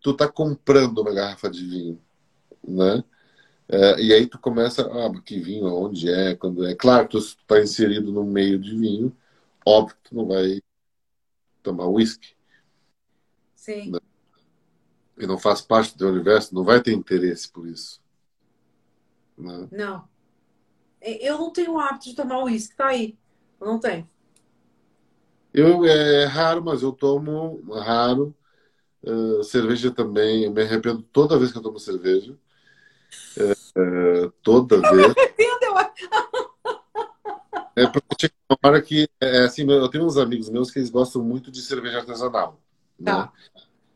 tu 0.00 0.14
tá 0.14 0.28
comprando 0.28 0.98
uma 0.98 1.12
garrafa 1.12 1.50
de 1.50 1.66
vinho, 1.66 2.00
né? 2.62 3.02
É, 3.68 4.00
e 4.00 4.12
aí 4.12 4.26
tu 4.26 4.38
começa, 4.38 4.82
ah, 4.82 5.20
que 5.22 5.40
vinho, 5.40 5.66
onde 5.66 6.10
é, 6.10 6.34
quando 6.36 6.64
é. 6.66 6.74
Claro, 6.74 7.08
tu 7.08 7.18
está 7.18 7.60
inserido 7.60 8.12
no 8.12 8.24
meio 8.24 8.58
de 8.58 8.76
vinho, 8.76 9.16
óbvio 9.64 9.96
que 9.96 10.10
tu 10.10 10.14
não 10.16 10.26
vai 10.26 10.60
tomar 11.62 11.86
uísque. 11.88 12.34
Sim. 13.56 13.90
Né? 13.90 13.98
E 15.18 15.26
não 15.26 15.38
faz 15.38 15.60
parte 15.62 15.94
do 15.94 15.98
teu 15.98 16.08
universo, 16.08 16.54
não 16.54 16.64
vai 16.64 16.82
ter 16.82 16.92
interesse 16.92 17.48
por 17.48 17.66
isso. 17.66 18.00
Né? 19.38 19.68
Não. 19.72 20.08
Eu 21.00 21.38
não 21.38 21.50
tenho 21.50 21.72
o 21.72 21.80
hábito 21.80 22.06
de 22.06 22.14
tomar 22.14 22.42
uísque, 22.44 22.76
tá 22.76 22.88
aí. 22.88 23.16
Eu 23.60 23.66
não 23.66 23.80
tenho. 23.80 24.08
Eu, 25.52 25.84
é 25.84 26.24
raro, 26.24 26.62
mas 26.64 26.82
eu 26.82 26.92
tomo 26.92 27.62
raro. 27.70 28.34
Uh, 29.02 29.44
cerveja 29.44 29.90
também, 29.90 30.44
eu 30.44 30.50
me 30.50 30.62
arrependo 30.62 31.02
toda 31.02 31.38
vez 31.38 31.52
que 31.52 31.58
eu 31.58 31.62
tomo 31.62 31.78
cerveja. 31.78 32.36
É, 33.36 33.52
é, 33.52 34.30
toda 34.42 34.80
vez. 34.80 35.14
É 37.76 37.86
porque 37.88 38.14
chega 38.20 38.34
uma 38.48 38.70
hora 38.70 38.80
que, 38.80 39.08
é, 39.20 39.38
é, 39.38 39.44
assim, 39.44 39.68
eu 39.68 39.88
tenho 39.88 40.04
uns 40.04 40.16
amigos 40.16 40.48
meus 40.48 40.70
que 40.70 40.78
eles 40.78 40.90
gostam 40.90 41.22
muito 41.22 41.50
de 41.50 41.60
cerveja 41.60 41.98
artesanal. 41.98 42.60
Né? 42.98 43.12
Tá. 43.12 43.32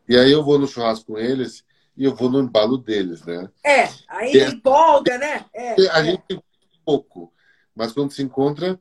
E 0.07 0.17
aí 0.17 0.31
eu 0.31 0.43
vou 0.43 0.59
no 0.59 0.67
churrasco 0.67 1.13
com 1.13 1.17
eles 1.17 1.63
e 1.95 2.03
eu 2.03 2.13
vou 2.13 2.29
no 2.29 2.39
embalo 2.39 2.77
deles, 2.77 3.23
né? 3.23 3.49
É, 3.63 3.89
aí 4.07 4.37
é, 4.37 4.49
empolga, 4.49 5.17
né? 5.17 5.45
É, 5.53 5.89
a 5.91 5.99
é. 5.99 6.03
gente 6.03 6.43
pouco, 6.83 7.31
mas 7.75 7.91
quando 7.91 8.11
se 8.11 8.23
encontra, 8.23 8.79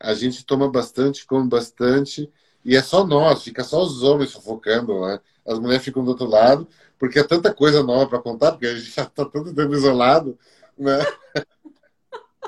a 0.00 0.12
gente 0.12 0.44
toma 0.44 0.70
bastante, 0.70 1.24
come 1.24 1.48
bastante, 1.48 2.30
e 2.64 2.76
é 2.76 2.82
só 2.82 3.06
nós, 3.06 3.42
fica 3.42 3.62
só 3.62 3.82
os 3.82 4.02
homens 4.02 4.30
sufocando, 4.30 5.00
né? 5.06 5.20
As 5.46 5.58
mulheres 5.58 5.84
ficam 5.84 6.04
do 6.04 6.10
outro 6.10 6.26
lado, 6.26 6.66
porque 6.98 7.18
é 7.18 7.24
tanta 7.24 7.52
coisa 7.52 7.82
nova 7.82 8.08
para 8.08 8.20
contar, 8.20 8.52
porque 8.52 8.66
a 8.66 8.74
gente 8.74 8.90
já 8.90 9.02
está 9.02 9.24
tanto 9.24 9.54
tempo 9.54 9.74
isolado, 9.74 10.38
né? 10.76 10.98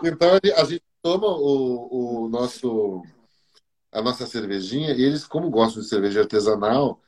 Então 0.05 0.29
a 0.57 0.65
gente 0.65 0.85
toma 1.01 1.27
o, 1.27 2.25
o 2.25 2.29
nosso 2.29 3.03
a 3.91 4.03
nossa 4.03 4.27
cervejinha 4.27 4.93
e 4.93 5.03
eles 5.03 5.27
como 5.27 5.49
gostam 5.49 5.83
de 5.83 5.89
cerveja 5.89 6.21
artesanal 6.21 7.01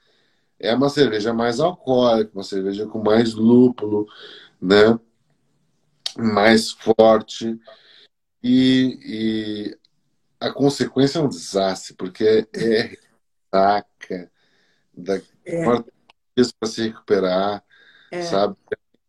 é 0.59 0.74
uma 0.74 0.89
cerveja 0.89 1.35
mais 1.35 1.60
alcoólica, 1.60 2.32
uma 2.35 2.43
cerveja 2.43 2.86
com 2.86 3.02
mais 3.02 3.35
lúpulo, 3.35 4.06
né? 4.60 4.98
Mais 6.16 6.70
forte 6.70 7.60
e, 8.43 8.98
e 9.05 9.78
a 10.40 10.51
consequência 10.52 11.19
é 11.19 11.23
um 11.23 11.28
desastre 11.28 11.94
porque 11.94 12.48
é 12.55 12.97
saca 13.52 14.31
da 14.93 15.20
é. 15.49 15.65
para 15.65 16.69
se 16.69 16.83
recuperar, 16.83 17.65
é. 18.11 18.23
sabe? 18.23 18.57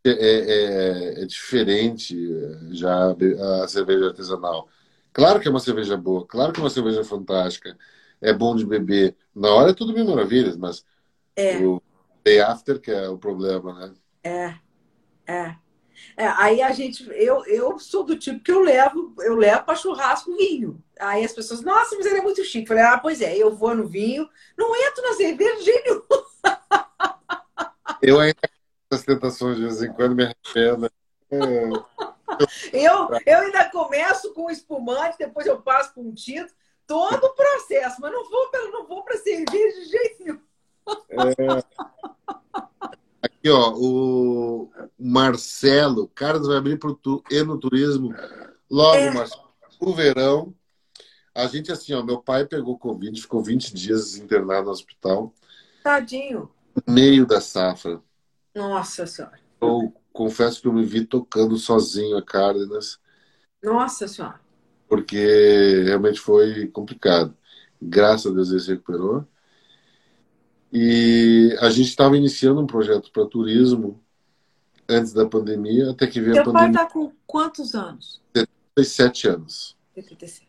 É, 0.05 0.11
é, 0.11 1.21
é, 1.21 1.25
diferente 1.25 2.17
já 2.71 3.13
a 3.63 3.67
cerveja 3.67 4.07
artesanal. 4.07 4.69
Claro 5.11 5.39
que 5.39 5.47
é 5.47 5.51
uma 5.51 5.59
cerveja 5.59 5.97
boa, 5.97 6.25
claro 6.25 6.53
que 6.53 6.59
é 6.59 6.63
uma 6.63 6.69
cerveja 6.69 7.03
fantástica, 7.03 7.77
é 8.21 8.31
bom 8.31 8.55
de 8.55 8.65
beber. 8.65 9.15
Na 9.35 9.53
hora 9.53 9.71
é 9.71 9.73
tudo 9.73 9.93
mil 9.93 10.05
maravilhas, 10.05 10.55
mas 10.55 10.85
é. 11.35 11.57
o 11.57 11.81
day 12.23 12.39
after 12.39 12.79
que 12.79 12.91
é 12.91 13.09
o 13.09 13.17
problema, 13.17 13.73
né? 13.73 13.93
É, 14.23 15.31
é. 15.31 15.55
É, 16.15 16.27
aí 16.27 16.61
a 16.61 16.71
gente, 16.71 17.05
eu, 17.11 17.45
eu 17.45 17.77
sou 17.77 18.05
do 18.05 18.17
tipo 18.17 18.39
que 18.39 18.51
eu 18.51 18.61
levo, 18.61 19.13
eu 19.19 19.35
levo 19.35 19.63
para 19.63 19.75
churrasco 19.75 20.35
vinho. 20.35 20.81
Aí 20.99 21.23
as 21.23 21.33
pessoas, 21.33 21.61
nossa, 21.61 21.95
mas 21.97 22.05
ele 22.05 22.19
é 22.19 22.21
muito 22.21 22.43
chique. 22.43 22.63
Eu 22.63 22.67
falei, 22.67 22.83
ah, 22.83 22.97
pois 22.97 23.21
é, 23.21 23.37
eu 23.37 23.55
vou 23.55 23.75
no 23.75 23.87
vinho, 23.87 24.27
não 24.57 24.75
entro 24.75 25.03
na 25.03 25.13
cerveja 25.13 25.57
de 25.57 25.63
jeito 25.63 26.05
Eu 28.01 28.19
ainda 28.19 28.39
as 28.91 29.03
tentações 29.03 29.57
de 29.57 29.63
vez 29.63 29.81
em 29.83 29.93
quando 29.93 30.15
me 30.15 30.23
arrependo. 30.23 30.91
É. 31.29 31.69
Eu, 32.71 33.09
eu 33.25 33.39
ainda 33.39 33.69
começo 33.69 34.33
com 34.33 34.49
espumante, 34.49 35.17
depois 35.17 35.45
eu 35.45 35.61
passo 35.61 35.93
com 35.93 36.01
um 36.01 36.13
tinto, 36.13 36.53
todo 36.87 37.23
o 37.23 37.35
processo, 37.35 37.99
mas 37.99 38.11
não 38.11 38.29
vou, 38.29 38.49
não 38.71 38.87
vou 38.87 39.03
para 39.03 39.17
cerveja 39.17 39.79
de 39.79 39.85
jeito 39.85 40.23
nenhum. 40.23 40.41
É. 41.09 41.63
Aqui, 43.21 43.49
ó, 43.49 43.73
o 43.75 44.71
Marcelo, 44.97 46.07
Carlos 46.07 46.47
vai 46.47 46.57
abrir 46.57 46.79
para 46.79 46.89
o 46.89 47.23
enoturismo 47.29 48.15
logo, 48.69 48.97
é. 48.97 49.11
Marcelo, 49.11 49.49
o 49.79 49.93
verão. 49.93 50.55
A 51.35 51.45
gente, 51.47 51.71
assim, 51.71 51.93
ó, 51.93 52.01
meu 52.01 52.21
pai 52.21 52.45
pegou 52.45 52.77
Covid, 52.77 53.21
ficou 53.21 53.43
20 53.43 53.73
dias 53.73 54.17
internado 54.17 54.65
no 54.65 54.71
hospital. 54.71 55.33
Tadinho. 55.83 56.51
No 56.75 56.93
meio 56.93 57.25
da 57.25 57.41
safra. 57.41 58.01
Nossa 58.55 59.05
Senhora. 59.05 59.39
Eu 59.61 59.93
confesso 60.11 60.61
que 60.61 60.67
eu 60.67 60.73
me 60.73 60.83
vi 60.83 61.05
tocando 61.05 61.57
sozinho 61.57 62.17
a 62.17 62.21
Cárdenas. 62.21 62.99
Nossa 63.63 64.07
Senhora. 64.07 64.39
Porque 64.87 65.83
realmente 65.85 66.19
foi 66.19 66.67
complicado. 66.67 67.35
Graças 67.81 68.31
a 68.31 68.35
Deus 68.35 68.51
ele 68.51 68.59
se 68.59 68.71
recuperou. 68.71 69.25
E 70.71 71.55
a 71.59 71.69
gente 71.69 71.89
estava 71.89 72.17
iniciando 72.17 72.61
um 72.61 72.67
projeto 72.67 73.11
para 73.11 73.25
turismo 73.25 74.03
antes 74.87 75.13
da 75.13 75.25
pandemia, 75.25 75.91
até 75.91 76.07
que 76.07 76.19
veio 76.19 76.33
Teu 76.33 76.41
a 76.41 76.45
pandemia. 76.45 76.67
Teu 76.67 76.73
pai 76.73 76.85
está 76.85 76.93
com 76.93 77.11
quantos 77.25 77.75
anos? 77.75 78.21
77 78.35 79.27
anos. 79.27 79.77
77. 79.95 80.48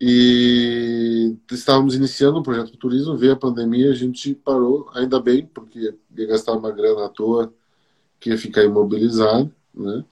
E 0.00 1.36
estávamos 1.50 1.94
iniciando 1.94 2.38
um 2.38 2.42
projeto 2.42 2.72
de 2.72 2.78
turismo, 2.78 3.18
veio 3.18 3.34
a 3.34 3.36
pandemia, 3.36 3.90
a 3.90 3.94
gente 3.94 4.34
parou, 4.34 4.88
ainda 4.94 5.20
bem, 5.20 5.46
porque 5.46 5.94
ia 6.16 6.26
gastar 6.26 6.52
uma 6.52 6.72
grana 6.72 7.04
à 7.06 7.08
toa, 7.08 7.52
que 8.18 8.30
ia 8.30 8.38
ficar 8.38 8.64
imobilizado, 8.64 9.54
né? 9.74 10.04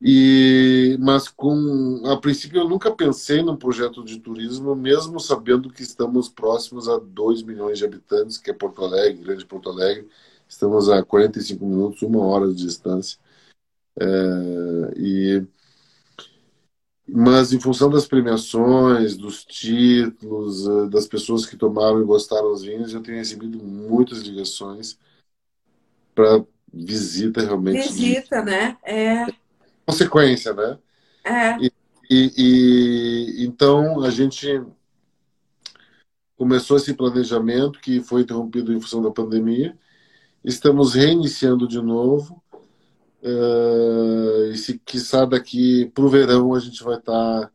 E, 0.00 0.96
mas 1.00 1.28
com 1.28 2.02
a 2.06 2.16
princípio 2.16 2.60
eu 2.60 2.68
nunca 2.68 2.90
pensei 2.94 3.42
num 3.42 3.56
projeto 3.56 4.04
de 4.04 4.18
turismo, 4.20 4.74
mesmo 4.76 5.18
sabendo 5.18 5.70
que 5.70 5.82
estamos 5.82 6.28
próximos 6.28 6.88
a 6.88 6.98
2 6.98 7.42
milhões 7.42 7.78
de 7.78 7.84
habitantes, 7.84 8.38
que 8.38 8.50
é 8.50 8.54
Porto 8.54 8.84
Alegre, 8.84 9.24
Grande 9.24 9.44
Porto 9.46 9.70
Alegre. 9.70 10.08
Estamos 10.48 10.88
a 10.88 11.02
45 11.04 11.66
minutos, 11.66 12.02
uma 12.02 12.24
hora 12.24 12.48
de 12.48 12.54
distância. 12.54 13.18
É, 14.00 14.92
e 14.96 15.46
mas 17.08 17.52
em 17.52 17.60
função 17.60 17.88
das 17.88 18.06
premiações, 18.06 19.16
dos 19.16 19.44
títulos, 19.44 20.66
eh, 20.66 20.90
das 20.90 21.06
pessoas 21.06 21.46
que 21.46 21.56
tomaram 21.56 22.02
e 22.02 22.04
gostaram 22.04 22.50
dos 22.50 22.62
vinhos, 22.62 22.92
eu 22.92 23.02
tenho 23.02 23.16
recebido 23.16 23.58
muitas 23.58 24.18
ligações 24.18 24.98
para 26.14 26.44
visita 26.72 27.40
realmente. 27.40 27.88
Visita, 27.88 28.42
né? 28.42 28.76
É. 28.82 29.26
Consequência, 29.86 30.52
né? 30.52 30.78
É. 31.24 31.56
E, 31.60 31.72
e, 32.10 32.32
e, 32.36 33.46
então 33.46 34.04
a 34.04 34.10
gente 34.10 34.62
começou 36.36 36.76
esse 36.76 36.92
planejamento 36.92 37.80
que 37.80 38.00
foi 38.00 38.20
interrompido 38.20 38.72
em 38.72 38.80
função 38.80 39.00
da 39.02 39.10
pandemia. 39.10 39.76
Estamos 40.44 40.94
reiniciando 40.94 41.66
de 41.66 41.80
novo 41.80 42.42
Uh, 43.22 44.52
e 44.52 44.56
se 44.56 44.78
quiçá 44.78 45.24
daqui 45.24 45.86
pro 45.92 46.08
verão 46.08 46.54
a 46.54 46.60
gente 46.60 46.84
vai 46.84 46.96
estar 46.98 47.46
tá 47.46 47.52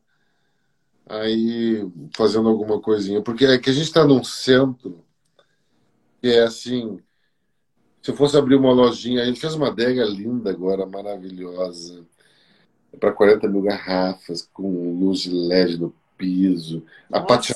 aí 1.07 1.89
fazendo 2.15 2.49
alguma 2.49 2.81
coisinha. 2.81 3.21
Porque 3.21 3.45
é 3.45 3.57
que 3.57 3.69
a 3.69 3.73
gente 3.73 3.85
está 3.85 4.05
num 4.05 4.23
centro 4.23 5.03
que 6.21 6.27
é 6.29 6.43
assim. 6.43 6.99
Se 8.01 8.11
eu 8.11 8.15
fosse 8.15 8.37
abrir 8.37 8.55
uma 8.55 8.73
lojinha, 8.73 9.21
a 9.21 9.25
gente 9.25 9.39
fez 9.39 9.55
uma 9.55 9.67
adega 9.69 10.03
linda 10.03 10.49
agora, 10.49 10.85
maravilhosa, 10.85 12.05
para 12.99 13.13
40 13.13 13.47
mil 13.47 13.61
garrafas, 13.61 14.49
com 14.53 14.99
luz 14.99 15.21
de 15.21 15.29
LED 15.31 15.77
no 15.77 15.95
piso. 16.17 16.85
A, 17.09 17.21
Patia, 17.21 17.55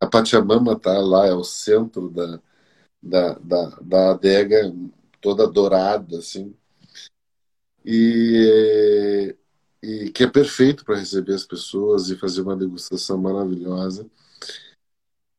a 0.00 0.06
Pachamama 0.08 0.76
tá 0.76 0.98
lá, 0.98 1.26
é 1.28 1.32
o 1.32 1.44
centro 1.44 2.10
da, 2.10 2.40
da, 3.00 3.34
da, 3.34 3.78
da 3.80 4.10
adega, 4.10 4.74
toda 5.20 5.46
dourada, 5.46 6.18
assim 6.18 6.52
e, 7.86 9.36
e 9.82 10.10
que 10.10 10.24
é 10.24 10.26
perfeito 10.26 10.84
para 10.84 10.98
receber 10.98 11.34
as 11.34 11.44
pessoas 11.46 12.10
e 12.10 12.16
fazer 12.16 12.42
uma 12.42 12.56
degustação 12.56 13.18
maravilhosa. 13.18 14.06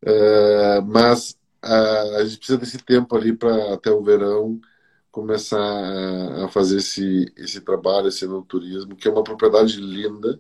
Uh, 0.04 0.82
mas 0.86 1.32
uh, 1.66 2.16
a 2.18 2.26
gente 2.26 2.38
precisa 2.38 2.58
desse 2.58 2.78
tempo 2.80 3.16
ali 3.16 3.36
para 3.36 3.74
até 3.74 3.92
o 3.92 4.04
verão 4.04 4.60
começar 5.12 5.60
a, 5.60 6.46
a 6.46 6.50
fazer 6.50 6.78
esse, 6.78 7.34
esse 7.36 7.62
trabalho, 7.62 8.08
esse 8.08 8.26
turismo, 8.48 8.96
que 8.96 9.08
é 9.08 9.12
uma 9.12 9.24
propriedade 9.24 9.78
linda. 9.82 10.40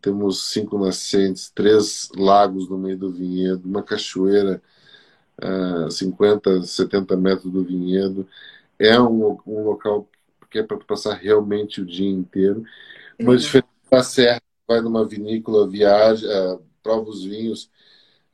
Temos 0.00 0.50
cinco 0.50 0.78
nascentes, 0.78 1.50
três 1.50 2.08
lagos 2.16 2.68
no 2.68 2.78
meio 2.78 2.98
do 2.98 3.12
vinhedo, 3.12 3.68
uma 3.68 3.82
cachoeira 3.82 4.62
a 5.40 5.86
uh, 5.86 5.90
50, 5.90 6.62
70 6.64 7.16
metros 7.16 7.52
do 7.52 7.64
vinhedo. 7.64 8.28
É 8.78 9.00
um, 9.00 9.38
um 9.46 9.64
local 9.64 10.08
porque 10.48 10.60
é 10.60 10.62
para 10.62 10.78
passar 10.78 11.14
realmente 11.14 11.82
o 11.82 11.86
dia 11.86 12.08
inteiro. 12.08 12.64
Mas 13.20 13.42
diferente 13.42 13.68
da 13.90 14.02
serra, 14.02 14.40
vai 14.66 14.80
numa 14.80 15.04
vinícola, 15.04 15.68
viaja, 15.68 16.26
uh, 16.54 16.62
prova 16.82 17.08
os 17.08 17.22
vinhos, 17.22 17.70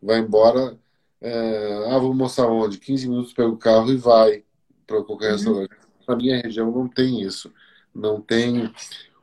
vai 0.01 0.20
embora. 0.20 0.78
É, 1.20 1.91
ah, 1.91 1.99
vou 1.99 2.15
mostrar 2.15 2.49
onde? 2.49 2.78
15 2.78 3.09
minutos 3.09 3.32
pega 3.32 3.49
o 3.49 3.57
carro 3.57 3.91
e 3.91 3.97
vai 3.97 4.45
para 4.86 5.03
qualquer 5.03 5.27
uhum. 5.27 5.32
restaurante. 5.32 5.70
Na 6.07 6.16
minha 6.16 6.41
região 6.41 6.70
não 6.70 6.86
tem 6.86 7.23
isso. 7.23 7.53
Não 7.95 8.20
tem 8.20 8.70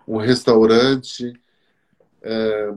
um 0.08 0.18
restaurante 0.18 1.34
é, 2.22 2.70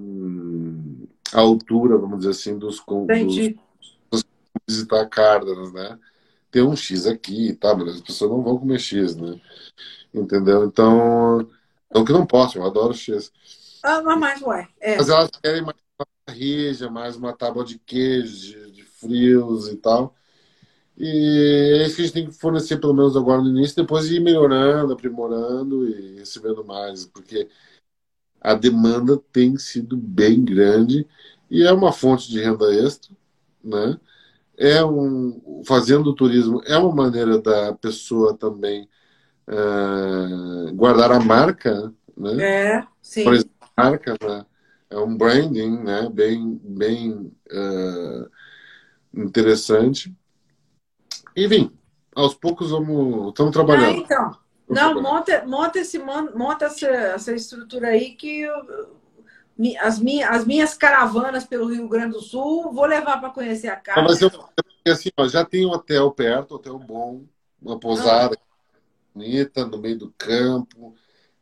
à 1.32 1.40
altura, 1.40 1.96
vamos 1.96 2.18
dizer 2.18 2.30
assim, 2.30 2.58
dos, 2.58 2.82
Entendi. 2.86 3.58
dos 4.10 4.24
visitar 4.68 5.06
Cárdenas, 5.06 5.72
né? 5.72 5.98
Tem 6.50 6.62
um 6.62 6.76
X 6.76 7.06
aqui, 7.06 7.54
tá? 7.54 7.74
Mas 7.74 7.96
as 7.96 8.00
pessoas 8.00 8.30
não 8.30 8.42
vão 8.42 8.58
comer 8.58 8.78
X, 8.78 9.16
né? 9.16 9.40
Entendeu? 10.14 10.64
Então, 10.64 11.48
não 11.92 12.04
que 12.04 12.12
não 12.12 12.24
posso, 12.24 12.58
eu 12.58 12.64
adoro 12.64 12.94
X. 12.94 13.32
Ah, 13.82 14.00
mas 14.16 14.40
ué. 14.42 14.68
É. 14.80 14.96
Mas 14.96 15.08
elas 15.08 15.30
querem 15.42 15.62
mais 15.62 15.76
uma 15.98 16.34
rija, 16.34 16.90
mais 16.90 17.16
uma 17.16 17.32
tábua 17.32 17.64
de 17.64 17.78
queijo, 17.78 18.34
de, 18.34 18.70
de 18.70 18.82
frios 18.82 19.68
e 19.68 19.76
tal. 19.76 20.14
E 20.96 21.80
é 21.80 21.86
isso 21.86 21.96
que 21.96 22.02
a 22.02 22.04
gente 22.04 22.14
tem 22.14 22.26
que 22.26 22.32
fornecer, 22.32 22.78
pelo 22.78 22.94
menos 22.94 23.16
agora 23.16 23.42
no 23.42 23.50
início, 23.50 23.76
depois 23.76 24.10
ir 24.10 24.20
melhorando, 24.20 24.92
aprimorando 24.92 25.88
e 25.88 26.18
recebendo 26.18 26.64
mais, 26.64 27.04
porque 27.04 27.48
a 28.40 28.54
demanda 28.54 29.20
tem 29.32 29.56
sido 29.58 29.96
bem 29.96 30.44
grande 30.44 31.06
e 31.50 31.64
é 31.64 31.72
uma 31.72 31.92
fonte 31.92 32.30
de 32.30 32.40
renda 32.40 32.72
extra, 32.74 33.10
né? 33.62 33.98
É 34.56 34.84
um, 34.84 35.62
fazendo 35.66 36.14
turismo 36.14 36.62
é 36.64 36.78
uma 36.78 36.94
maneira 36.94 37.40
da 37.40 37.74
pessoa 37.74 38.34
também 38.36 38.88
uh, 39.48 40.74
guardar 40.74 41.12
a 41.12 41.20
marca, 41.20 41.92
né? 42.16 42.42
É, 42.42 42.86
sim. 43.02 43.24
Por 43.24 43.34
exemplo, 43.34 43.54
marca, 43.76 44.16
né? 44.22 44.46
é 44.90 44.98
um 44.98 45.16
branding, 45.16 45.78
né? 45.82 46.08
Bem, 46.12 46.60
bem 46.62 47.32
uh, 47.50 48.30
interessante. 49.12 50.14
Enfim, 51.36 51.72
aos 52.14 52.34
poucos 52.34 52.70
vamos, 52.70 53.28
estamos 53.28 53.52
trabalhando. 53.52 53.96
Ah, 53.96 53.98
então. 53.98 54.44
Não, 54.68 55.02
monta, 55.02 55.44
monta, 55.44 55.78
esse, 55.78 55.98
monta 55.98 56.66
essa, 56.66 56.86
essa 56.86 57.32
estrutura 57.34 57.88
aí 57.88 58.14
que 58.14 58.40
eu, 58.40 58.54
as, 59.80 59.98
minhas, 59.98 60.30
as 60.30 60.46
minhas 60.46 60.74
caravanas 60.74 61.44
pelo 61.44 61.66
Rio 61.66 61.88
Grande 61.88 62.14
do 62.14 62.20
Sul, 62.20 62.72
vou 62.72 62.86
levar 62.86 63.18
para 63.20 63.30
conhecer 63.30 63.68
a 63.68 63.76
casa. 63.76 64.02
mas 64.02 64.22
eu, 64.22 64.30
assim, 64.88 65.10
ó, 65.16 65.28
já 65.28 65.44
tem 65.44 65.66
um 65.66 65.70
hotel 65.70 66.10
perto, 66.12 66.54
hotel 66.54 66.78
bom, 66.78 67.24
uma 67.60 67.78
pousada 67.78 68.36
ah. 68.40 68.43
Bonita, 69.14 69.64
no 69.64 69.78
meio 69.78 69.98
do 69.98 70.14
campo, 70.18 70.94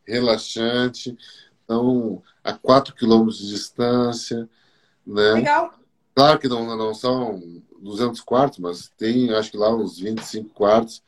relaxante. 0.05 1.17
Então, 1.63 2.21
a 2.43 2.53
4 2.53 2.93
quilômetros 2.93 3.39
de 3.39 3.49
distância. 3.49 4.47
Né? 5.05 5.33
Legal. 5.33 5.73
Claro 6.15 6.39
que 6.39 6.47
não, 6.47 6.77
não 6.77 6.93
são 6.93 7.41
200 7.79 8.21
quartos, 8.21 8.59
mas 8.59 8.89
tem, 8.97 9.33
acho 9.33 9.49
que 9.51 9.57
lá 9.57 9.75
uns 9.75 9.99
25 9.99 10.49
quartos, 10.53 11.01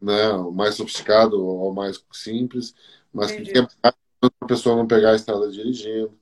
né? 0.00 0.32
O 0.32 0.50
mais 0.50 0.74
sofisticado 0.74 1.40
ou 1.40 1.72
mais 1.72 2.04
simples, 2.12 2.74
mas 3.12 3.30
Entendi. 3.30 3.52
que 3.52 3.58
é 3.58 3.66
a 3.82 4.46
pessoa 4.46 4.76
não 4.76 4.86
pegar 4.86 5.12
a 5.12 5.14
estrada 5.14 5.48
dirigindo, 5.48 6.12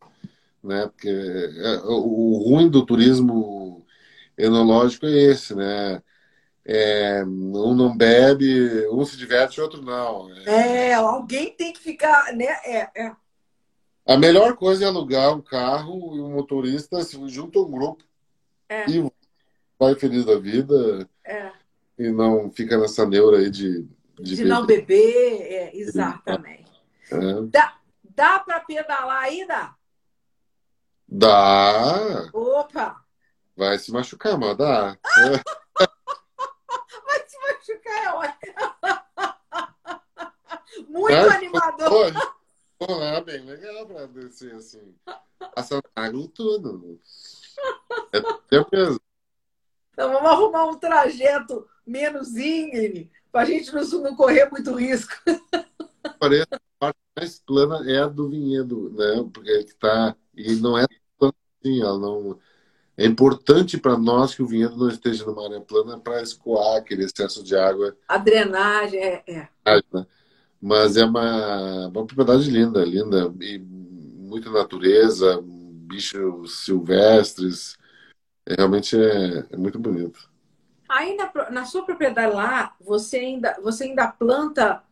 né? 0.62 0.86
Porque 0.86 1.09
é, 1.09 1.81
o 1.85 2.43
ruim 2.44 2.69
do 2.69 2.85
turismo 2.85 3.85
enológico 4.36 5.07
é 5.07 5.11
esse, 5.11 5.55
né? 5.55 6.02
É, 6.64 7.24
um 7.24 7.74
não 7.74 7.96
bebe, 7.96 8.86
um 8.88 9.04
se 9.04 9.16
diverte, 9.16 9.60
outro 9.60 9.82
não. 9.82 10.30
É, 10.46 10.88
é 10.88 10.94
alguém 10.94 11.52
tem 11.52 11.72
que 11.72 11.80
ficar, 11.80 12.32
né? 12.34 12.46
É, 12.64 12.88
é. 12.94 13.12
A 14.06 14.16
melhor 14.16 14.56
coisa 14.56 14.84
é 14.84 14.88
alugar 14.88 15.34
um 15.34 15.40
carro 15.40 16.16
e 16.16 16.20
um 16.20 16.32
motorista 16.32 17.02
se 17.02 17.16
junta 17.28 17.58
um 17.58 17.70
grupo 17.70 18.04
é. 18.68 18.88
e 18.90 19.10
vai 19.78 19.94
feliz 19.94 20.24
da 20.24 20.38
vida 20.38 21.08
é. 21.24 21.50
e 21.98 22.10
não 22.10 22.50
fica 22.50 22.76
nessa 22.76 23.06
neura 23.06 23.38
aí 23.38 23.50
de. 23.50 23.86
De, 24.18 24.36
de 24.36 24.44
não 24.44 24.66
beber, 24.66 25.40
é, 25.40 25.70
exatamente. 25.74 26.70
É. 27.10 27.16
Dá, 27.50 27.78
dá 28.14 28.38
para 28.38 28.60
pedalar 28.60 29.22
ainda? 29.22 29.74
Dá. 31.08 32.28
Opa! 32.34 33.02
Vai 33.56 33.78
se 33.78 33.90
machucar, 33.90 34.38
mas 34.38 34.56
dá. 34.56 34.96
Machucar, 37.51 38.36
é 40.81 40.82
Muito 40.89 41.12
é, 41.12 41.36
animador. 41.36 42.12
Pô, 42.78 43.02
é 43.02 43.20
bem 43.22 43.44
legal 43.44 43.86
para 43.86 44.06
descer 44.06 44.55
assim. 44.55 44.94
Passando 45.55 45.85
água 45.94 46.28
tudo. 46.35 46.98
É 48.12 48.77
mesmo. 48.77 49.01
Então 49.93 50.12
vamos 50.12 50.31
arrumar 50.31 50.64
um 50.64 50.78
trajeto 50.78 51.68
menos 51.86 52.36
íngreme 52.36 53.10
para 53.31 53.43
a 53.43 53.44
gente 53.44 53.72
não, 53.72 53.85
não, 54.02 54.16
correr 54.16 54.51
muito 54.51 54.74
risco. 54.74 55.12
Parece 56.18 56.48
a 56.52 56.60
parte 56.78 56.98
mais 57.16 57.39
plana 57.40 57.90
é 57.90 57.98
a 57.98 58.06
do 58.06 58.28
vinhedo, 58.28 58.90
né? 58.90 59.28
Porque 59.32 59.51
está 59.51 60.16
e 60.35 60.55
não 60.56 60.78
é 60.78 60.86
assim, 61.20 61.82
ela 61.82 61.98
não 61.98 62.39
é 63.01 63.06
importante 63.06 63.78
para 63.78 63.97
nós 63.97 64.35
que 64.35 64.43
o 64.43 64.47
vinhedo 64.47 64.77
não 64.77 64.90
esteja 64.90 65.24
numa 65.24 65.47
área 65.47 65.59
plana 65.59 65.98
para 65.98 66.20
escoar 66.20 66.77
aquele 66.77 67.05
excesso 67.05 67.43
de 67.43 67.56
água. 67.56 67.97
A 68.06 68.18
drenagem 68.18 69.01
é. 69.01 69.22
é. 69.27 69.48
Mas 70.60 70.98
é 70.98 71.05
uma, 71.06 71.86
uma 71.86 72.05
propriedade 72.05 72.51
linda, 72.51 72.85
linda 72.85 73.32
e 73.40 73.59
muita 73.59 74.51
natureza, 74.51 75.40
bichos 75.43 76.62
silvestres, 76.62 77.78
é, 78.44 78.56
realmente 78.59 78.94
é, 78.94 79.47
é 79.51 79.56
muito 79.56 79.78
bonito. 79.78 80.28
Aí 80.86 81.16
na, 81.16 81.51
na, 81.51 81.64
sua 81.64 81.82
propriedade 81.86 82.35
lá, 82.35 82.77
você 82.78 83.16
ainda, 83.16 83.56
você 83.62 83.85
ainda 83.85 84.09
planta 84.09 84.82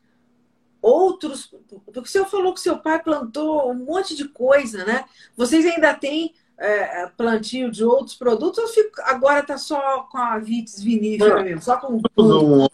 outros. 0.81 1.55
Porque 1.85 2.01
o 2.01 2.07
senhor 2.07 2.27
falou 2.27 2.55
que 2.55 2.61
seu 2.61 2.79
pai 2.79 3.03
plantou 3.03 3.71
um 3.71 3.75
monte 3.75 4.17
de 4.17 4.27
coisa, 4.27 4.87
né? 4.87 5.05
Vocês 5.37 5.67
ainda 5.67 5.93
têm 5.93 6.33
é, 6.59 7.07
plantio 7.17 7.71
de 7.71 7.85
outros 7.85 8.17
produtos 8.17 8.59
ou 8.59 8.69
fico, 8.69 9.01
agora 9.03 9.41
está 9.41 9.57
só 9.57 10.03
com 10.11 10.19
a 10.19 10.39
vitis 10.39 10.83
vinífera 10.83 11.43
mesmo? 11.43 11.63
Só 11.63 11.77
com. 11.77 12.01
Um 12.17 12.69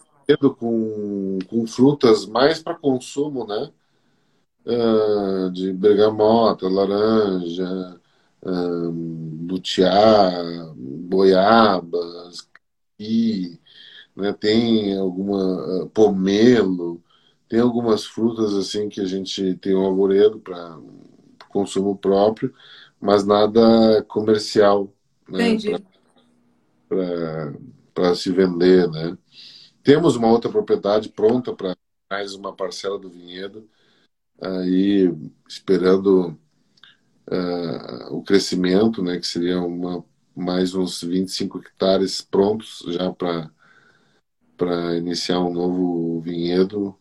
com, 0.59 1.39
com 1.49 1.67
frutas 1.67 2.25
mais 2.25 2.63
para 2.63 2.75
consumo, 2.75 3.47
né? 3.47 3.71
Uh, 4.65 5.51
de 5.51 5.71
bergamota, 5.75 6.67
laranja, 6.67 8.01
lutiá, 9.47 10.31
boiabas, 10.75 12.49
e 12.99 13.59
né, 14.17 14.33
tem 14.33 14.97
alguma 14.99 15.83
uh, 15.85 15.91
pomelo, 15.91 17.03
tem 17.49 17.61
algumas 17.61 18.05
frutas 18.05 18.55
assim 18.55 18.89
que 18.89 19.01
a 19.01 19.07
gente 19.07 19.55
tem 19.57 19.75
um 19.75 19.87
arvoredo 19.87 20.41
para 20.41 20.79
consumo 21.49 21.97
próprio, 21.97 22.53
mas 23.05 23.27
nada 23.27 24.03
comercial, 24.05 24.91
né, 25.29 25.59
para 27.93 28.15
se 28.15 28.33
vender, 28.33 28.89
né? 28.91 29.19
Temos 29.83 30.17
uma 30.17 30.29
outra 30.29 30.51
propriedade 30.51 31.11
pronta 31.11 31.55
para 31.55 31.77
mais 32.11 32.35
uma 32.35 32.57
parcela 32.57 32.99
do 32.99 33.11
vinhedo, 33.11 33.69
aí 34.41 35.15
esperando 35.47 36.39
uh, 37.31 38.17
o 38.17 38.23
crescimento, 38.23 39.03
né, 39.03 39.19
que 39.19 39.27
seria 39.27 39.61
uma, 39.61 40.03
mais 40.35 40.75
uns 40.75 41.03
25 41.03 41.59
hectares 41.59 42.23
prontos 42.23 42.85
já 42.89 43.13
para 43.13 43.51
para 44.57 44.97
iniciar 44.97 45.41
um 45.41 45.53
novo 45.53 46.21
vinhedo 46.21 46.97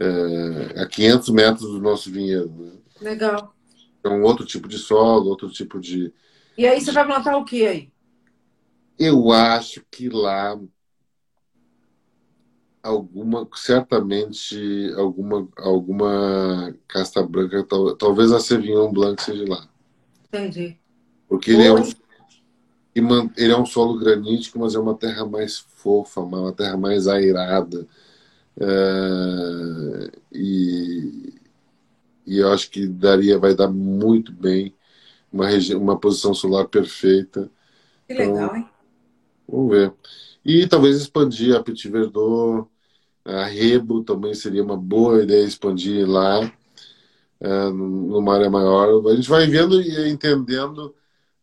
uh, 0.00 0.80
a 0.80 0.86
500 0.86 1.28
metros 1.28 1.70
do 1.70 1.80
nosso 1.80 2.10
vinhedo. 2.10 2.50
Né? 2.50 2.72
Legal. 3.02 3.54
É 4.02 4.08
um 4.08 4.22
outro 4.22 4.46
tipo 4.46 4.66
de 4.66 4.78
solo, 4.78 5.28
outro 5.28 5.50
tipo 5.50 5.78
de. 5.78 6.12
E 6.56 6.66
aí 6.66 6.80
você 6.80 6.92
vai 6.92 7.04
plantar 7.04 7.36
o 7.36 7.44
que 7.44 7.66
aí? 7.66 7.90
Eu 8.98 9.32
acho 9.32 9.82
que 9.90 10.08
lá 10.08 10.58
alguma 12.82 13.46
certamente 13.54 14.92
alguma 14.96 15.46
alguma 15.58 16.74
casta 16.88 17.22
branca 17.22 17.62
tal, 17.64 17.94
talvez 17.96 18.32
a 18.32 18.40
Sauvignon 18.40 18.90
Blanc 18.90 19.22
seja 19.22 19.44
lá 19.46 19.68
entendi 20.28 20.78
porque 21.28 21.50
ele 21.50 21.66
é, 21.66 21.72
um, 21.72 23.30
ele 23.36 23.52
é 23.52 23.56
um 23.56 23.66
solo 23.66 23.98
granítico 23.98 24.58
mas 24.58 24.74
é 24.74 24.78
uma 24.78 24.94
terra 24.94 25.26
mais 25.26 25.58
fofa 25.58 26.20
uma 26.20 26.52
terra 26.52 26.76
mais 26.76 27.06
airada 27.06 27.86
é, 28.58 30.10
e 30.32 31.34
e 32.26 32.38
eu 32.38 32.52
acho 32.52 32.70
que 32.70 32.86
daria 32.86 33.38
vai 33.38 33.54
dar 33.54 33.68
muito 33.68 34.32
bem 34.32 34.74
uma 35.32 35.46
uma 35.78 35.98
posição 35.98 36.34
solar 36.34 36.66
perfeita 36.68 37.50
que 38.06 38.14
legal 38.14 38.36
então, 38.36 38.56
hein 38.56 38.68
vamos 39.48 39.70
ver 39.70 39.92
e 40.44 40.66
talvez 40.66 40.96
expandir 40.96 41.54
a 41.54 41.62
Petit 41.62 41.88
Verdot, 41.88 42.66
a 43.24 43.44
Rebo 43.44 44.02
também 44.02 44.34
seria 44.34 44.62
uma 44.62 44.76
boa 44.76 45.22
ideia 45.22 45.44
expandir 45.44 46.08
lá, 46.08 46.50
é, 47.40 47.70
numa 47.70 48.34
área 48.34 48.50
maior. 48.50 49.06
A 49.08 49.14
gente 49.14 49.28
vai 49.28 49.46
vendo 49.46 49.80
e 49.80 50.08
entendendo 50.08 50.94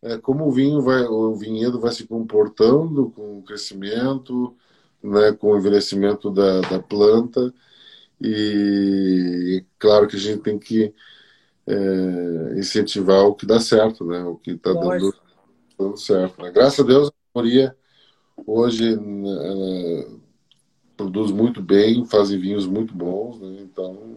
é, 0.02 0.18
como 0.18 0.46
o 0.46 0.52
vinho 0.52 0.82
vai, 0.82 1.02
o 1.04 1.34
vinhedo 1.34 1.80
vai 1.80 1.92
se 1.92 2.06
comportando 2.06 3.10
com 3.10 3.38
o 3.38 3.42
crescimento, 3.42 4.54
né, 5.02 5.32
com 5.32 5.52
o 5.52 5.58
envelhecimento 5.58 6.30
da, 6.30 6.60
da 6.62 6.80
planta. 6.80 7.52
E 8.20 9.64
claro 9.78 10.08
que 10.08 10.16
a 10.16 10.18
gente 10.18 10.42
tem 10.42 10.58
que 10.58 10.92
é, 11.66 12.58
incentivar 12.58 13.24
o 13.24 13.34
que 13.34 13.46
dá 13.46 13.60
certo, 13.60 14.04
né? 14.04 14.22
O 14.24 14.36
que 14.36 14.52
está 14.52 14.72
dando, 14.72 15.14
dando, 15.78 15.96
certo. 15.96 16.42
Né? 16.42 16.50
Graças 16.50 16.80
a 16.80 16.82
Deus, 16.82 17.08
a 17.08 17.38
maioria 17.38 17.76
hoje 18.46 18.94
é, 18.94 20.08
produz 20.96 21.30
muito 21.30 21.62
bem, 21.62 22.04
fazem 22.04 22.40
vinhos 22.40 22.66
muito 22.66 22.94
bons, 22.94 23.40
né? 23.40 23.58
Então. 23.60 24.16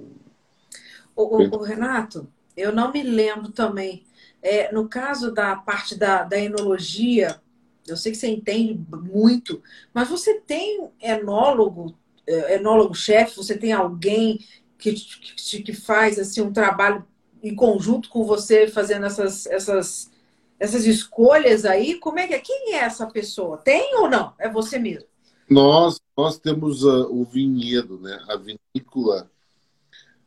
O, 1.15 1.37
o, 1.37 1.59
o 1.59 1.63
Renato, 1.63 2.27
eu 2.57 2.71
não 2.71 2.91
me 2.91 3.03
lembro 3.03 3.51
também. 3.51 4.05
É, 4.41 4.71
no 4.73 4.89
caso 4.89 5.31
da 5.31 5.55
parte 5.55 5.95
da, 5.95 6.23
da 6.23 6.39
enologia, 6.39 7.39
eu 7.87 7.95
sei 7.95 8.11
que 8.11 8.17
você 8.17 8.27
entende 8.27 8.79
muito, 8.89 9.61
mas 9.93 10.09
você 10.09 10.39
tem 10.39 10.89
enólogo, 10.99 11.95
enólogo-chefe, 12.27 13.35
você 13.35 13.57
tem 13.57 13.71
alguém 13.71 14.39
que, 14.77 14.93
que, 14.93 15.63
que, 15.63 15.73
faz 15.73 16.17
assim 16.17 16.41
um 16.41 16.51
trabalho 16.51 17.05
em 17.43 17.55
conjunto 17.55 18.09
com 18.09 18.23
você, 18.23 18.67
fazendo 18.67 19.05
essas, 19.05 19.45
essas, 19.45 20.11
essas 20.59 20.85
escolhas 20.85 21.65
aí? 21.65 21.99
Como 21.99 22.19
é 22.19 22.27
que 22.27 22.33
é? 22.33 22.39
Quem 22.39 22.73
é 22.73 22.79
essa 22.79 23.05
pessoa? 23.07 23.57
Tem 23.57 23.95
ou 23.97 24.09
não? 24.09 24.33
É 24.39 24.49
você 24.49 24.77
mesmo? 24.77 25.07
Nós, 25.49 25.99
nós 26.17 26.39
temos 26.39 26.83
uh, 26.83 27.07
o 27.11 27.25
vinhedo, 27.25 27.99
né? 27.99 28.23
a 28.27 28.37
vinícola. 28.37 29.29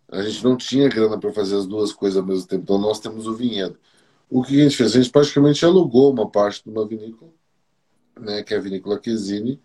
A 0.09 0.23
gente 0.23 0.45
não 0.45 0.57
tinha 0.57 0.89
grana 0.89 1.19
para 1.19 1.33
fazer 1.33 1.57
as 1.57 1.67
duas 1.67 1.93
coisas 1.93 2.19
ao 2.19 2.27
mesmo 2.27 2.47
tempo, 2.47 2.63
então 2.63 2.79
nós 2.79 3.01
temos 3.01 3.27
o 3.27 3.35
vinhedo. 3.35 3.79
O 4.29 4.43
que 4.43 4.61
a 4.61 4.65
gente 4.65 4.77
fez? 4.77 4.95
A 4.95 5.01
gente 5.01 5.11
praticamente 5.11 5.65
alugou 5.65 6.13
uma 6.13 6.31
parte 6.31 6.63
de 6.63 6.71
uma 6.71 6.87
vinícola, 6.87 7.31
né, 8.21 8.43
que 8.43 8.53
é 8.53 8.57
a 8.57 8.61
vinícola 8.61 8.99
Quesini, 8.99 9.61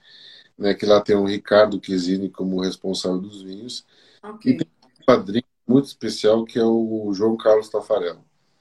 né, 0.60 0.74
que 0.74 0.86
lá 0.86 1.00
tem 1.00 1.16
o 1.16 1.26
Ricardo 1.26 1.80
Quesini 1.80 2.30
como 2.30 2.62
responsável 2.62 3.18
dos 3.18 3.42
vinhos. 3.42 3.86
Okay. 4.22 4.52
E 4.52 4.58
tem 4.58 4.68
um 5.02 5.06
padrinho 5.06 5.46
muito 5.66 5.86
especial 5.86 6.44
que 6.44 6.60
é 6.60 6.64
o 6.64 7.12
João 7.14 7.38
Carlos 7.38 7.70
Tafarel. 7.70 8.18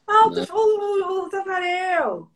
Ah, 0.07 0.31
né? 0.31 0.47
o, 0.51 1.25
o 1.25 1.29
Tafarel! 1.29 2.31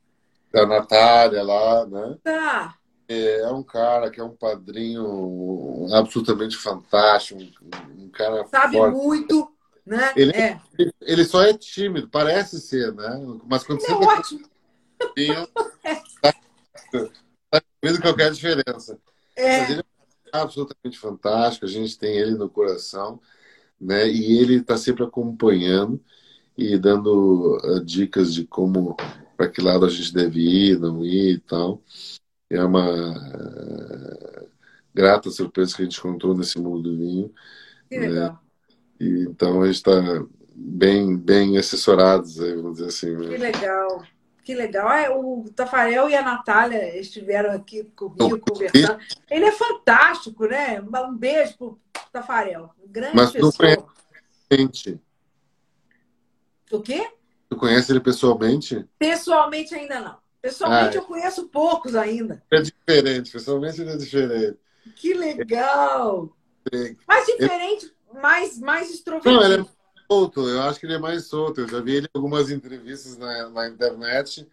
Da 0.53 0.67
Natália 0.67 1.43
lá, 1.43 1.87
né? 1.87 2.19
Tá. 2.23 2.77
É, 3.09 3.41
é 3.41 3.49
um 3.49 3.63
cara 3.63 4.11
que 4.11 4.21
é 4.21 4.25
um 4.25 4.35
padrinho 4.35 5.87
absolutamente 5.93 6.57
fantástico, 6.57 7.41
um, 7.41 8.05
um 8.05 8.09
cara 8.11 8.45
Sabe 8.49 8.77
forte. 8.77 8.97
muito, 8.97 9.53
né? 9.87 10.13
Ele, 10.17 10.33
é. 10.33 10.61
ele 11.01 11.25
só 11.25 11.43
é 11.43 11.55
tímido, 11.55 12.09
parece 12.09 12.61
ser, 12.61 12.93
né? 12.93 13.21
Mas 13.47 13.65
quando 13.65 13.81
ele 13.83 13.95
você... 13.95 14.05
É 14.05 14.07
ótimo. 14.07 14.53
Tá, 16.21 16.35
tá 17.51 17.63
vendo 17.83 18.01
qualquer 18.01 18.31
diferença. 18.31 18.99
É. 19.43 19.61
Mas 19.61 19.71
ele 19.71 19.81
é 19.81 20.39
absolutamente 20.39 20.99
fantástico, 20.99 21.67
a 21.67 21.69
gente 21.69 21.99
tem 21.99 22.17
ele 22.17 22.33
no 22.33 22.49
coração, 22.49 23.21
né? 23.81 24.09
E 24.09 24.39
ele 24.39 24.57
está 24.57 24.77
sempre 24.77 25.05
acompanhando 25.05 26.01
e 26.57 26.79
dando 26.79 27.59
uh, 27.65 27.85
dicas 27.85 28.33
de 28.33 28.47
como, 28.47 28.97
para 29.37 29.49
que 29.49 29.61
lado 29.61 29.85
a 29.85 29.89
gente 29.89 30.13
deve 30.13 30.41
ir, 30.41 30.79
não 30.79 31.05
ir 31.05 31.35
e 31.35 31.41
tal. 31.41 31.83
É 32.49 32.63
uma 32.63 33.11
uh, 33.11 34.49
grata 34.95 35.31
surpresa 35.31 35.75
que 35.75 35.83
a 35.83 35.85
gente 35.85 35.99
encontrou 35.99 36.37
nesse 36.37 36.59
mundo 36.59 36.83
do 36.83 36.97
vinho. 36.97 37.35
Que 37.89 37.99
né? 37.99 38.09
legal. 38.09 38.41
E, 39.01 39.27
então 39.29 39.63
a 39.63 39.67
gente 39.67 39.77
está 39.77 40.25
bem, 40.55 41.17
bem 41.17 41.59
assessorados, 41.59 42.37
vamos 42.37 42.75
dizer 42.75 42.87
assim. 42.87 43.17
Né? 43.17 43.29
Que 43.29 43.37
legal. 43.39 44.03
Que 44.45 44.55
legal. 44.55 44.89
Ah, 44.89 45.17
o 45.17 45.49
Tafarel 45.55 46.09
e 46.09 46.17
a 46.17 46.23
Natália 46.23 46.99
estiveram 46.99 47.53
aqui 47.53 47.85
comigo 47.95 48.41
conversando. 48.41 48.99
Ele 49.31 49.45
é 49.45 49.53
fantástico, 49.53 50.47
né? 50.47 50.81
Um 50.81 51.17
beijo 51.17 51.57
pro 51.57 51.81
Tafarel. 52.13 52.71
Um 52.83 52.89
grande 52.91 53.17
Mas 53.17 53.31
pessoa. 53.31 53.53
pessoalmente. 53.53 55.01
O 56.71 56.81
quê? 56.81 57.09
Tu 57.49 57.57
conhece 57.57 57.93
ele 57.93 58.01
pessoalmente? 58.01 58.85
Pessoalmente 58.99 59.75
ainda 59.75 60.01
não. 60.01 60.19
Pessoalmente 60.41 60.97
ah, 60.97 61.01
eu 61.01 61.05
conheço 61.05 61.49
poucos 61.49 61.95
ainda. 61.95 62.43
É 62.51 62.61
diferente. 62.61 63.31
Pessoalmente 63.31 63.81
ele 63.81 63.91
é 63.91 63.97
diferente. 63.97 64.59
Que 64.97 65.15
legal. 65.15 66.37
É. 66.73 66.97
Mais 67.07 67.27
diferente, 67.27 67.85
ele... 67.87 68.21
mais, 68.21 68.59
mais 68.59 68.91
extrovertido. 68.91 69.35
Não, 69.35 69.45
ele 69.45 69.63
é 69.63 69.82
solto, 70.13 70.49
eu 70.49 70.63
acho 70.63 70.79
que 70.79 70.87
ele 70.87 70.95
é 70.95 70.99
mais 70.99 71.27
solto. 71.27 71.63
Eu 71.63 71.69
já 71.69 71.81
vi 71.81 71.97
ele 71.97 72.07
em 72.07 72.19
algumas 72.19 72.51
entrevistas 72.51 73.17
na, 73.17 73.49
na 73.49 73.69
internet, 73.69 74.47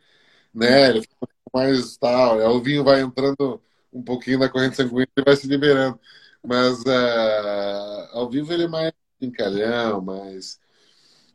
né? 0.54 0.90
Ele 0.90 1.02
fica 1.02 1.28
mais 1.54 1.98
tal. 1.98 2.38
O 2.56 2.62
vinho 2.62 2.84
vai 2.84 3.02
entrando 3.02 3.62
um 3.92 4.02
pouquinho 4.02 4.40
na 4.40 4.48
corrente 4.48 4.78
sanguínea 4.78 5.08
e 5.18 5.22
vai 5.22 5.36
se 5.36 5.48
liberando. 5.48 6.00
Mas 6.46 6.80
uh, 6.82 8.10
ao 8.14 8.30
vivo 8.30 8.54
ele 8.54 8.64
é 8.64 8.68
mais 8.68 8.94
encalhão, 9.22 10.02
mais. 10.02 10.60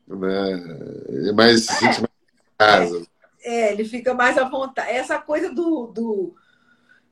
Né, 0.07 1.33
mais 1.35 1.67
se 1.67 1.75
sente 1.75 2.01
mais 2.01 2.13
em 2.23 2.57
casa. 2.59 3.07
É, 3.43 3.61
é, 3.61 3.73
ele 3.73 3.85
fica 3.85 4.15
mais 4.15 4.39
à 4.39 4.49
vontade. 4.49 4.91
Essa 4.91 5.19
coisa 5.19 5.53
do, 5.53 5.87
do 5.89 6.35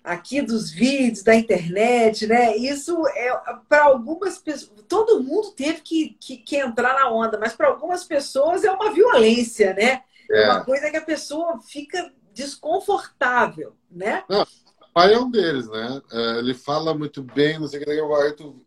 aqui 0.02 0.42
dos 0.42 0.70
vídeos, 0.70 1.22
da 1.22 1.34
internet, 1.34 2.26
né? 2.26 2.56
Isso 2.56 3.06
é 3.08 3.30
para 3.68 3.84
algumas 3.84 4.38
pessoas. 4.38 4.82
Todo 4.88 5.22
mundo 5.22 5.52
teve 5.52 5.80
que, 5.80 6.16
que, 6.20 6.36
que 6.38 6.56
entrar 6.56 6.94
na 6.94 7.10
onda, 7.10 7.38
mas 7.38 7.54
para 7.54 7.68
algumas 7.68 8.04
pessoas 8.04 8.64
é 8.64 8.70
uma 8.70 8.92
violência, 8.92 9.74
né? 9.74 10.02
É. 10.30 10.50
uma 10.50 10.64
coisa 10.64 10.90
que 10.90 10.96
a 10.96 11.04
pessoa 11.04 11.60
fica 11.60 12.12
desconfortável, 12.32 13.76
né? 13.90 14.24
Não, 14.28 14.42
o 14.42 14.92
pai 14.92 15.12
é 15.12 15.18
um 15.18 15.30
deles, 15.30 15.68
né? 15.68 16.02
É, 16.10 16.38
ele 16.38 16.54
fala 16.54 16.94
muito 16.94 17.22
bem, 17.22 17.58
não 17.58 17.68
sei 17.68 17.80
o 17.80 17.84
que, 17.84 17.90
aí 17.90 18.32
tu. 18.32 18.64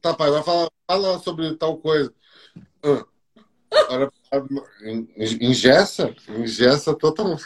Tá, 0.00 0.12
pai, 0.12 0.30
vai 0.30 0.42
falar, 0.42 0.68
fala 0.86 1.18
sobre 1.20 1.54
tal 1.56 1.78
coisa. 1.78 2.12
Agora, 3.88 4.12
engessa, 5.16 6.14
engessa 6.28 6.94
totalmente 6.94 7.44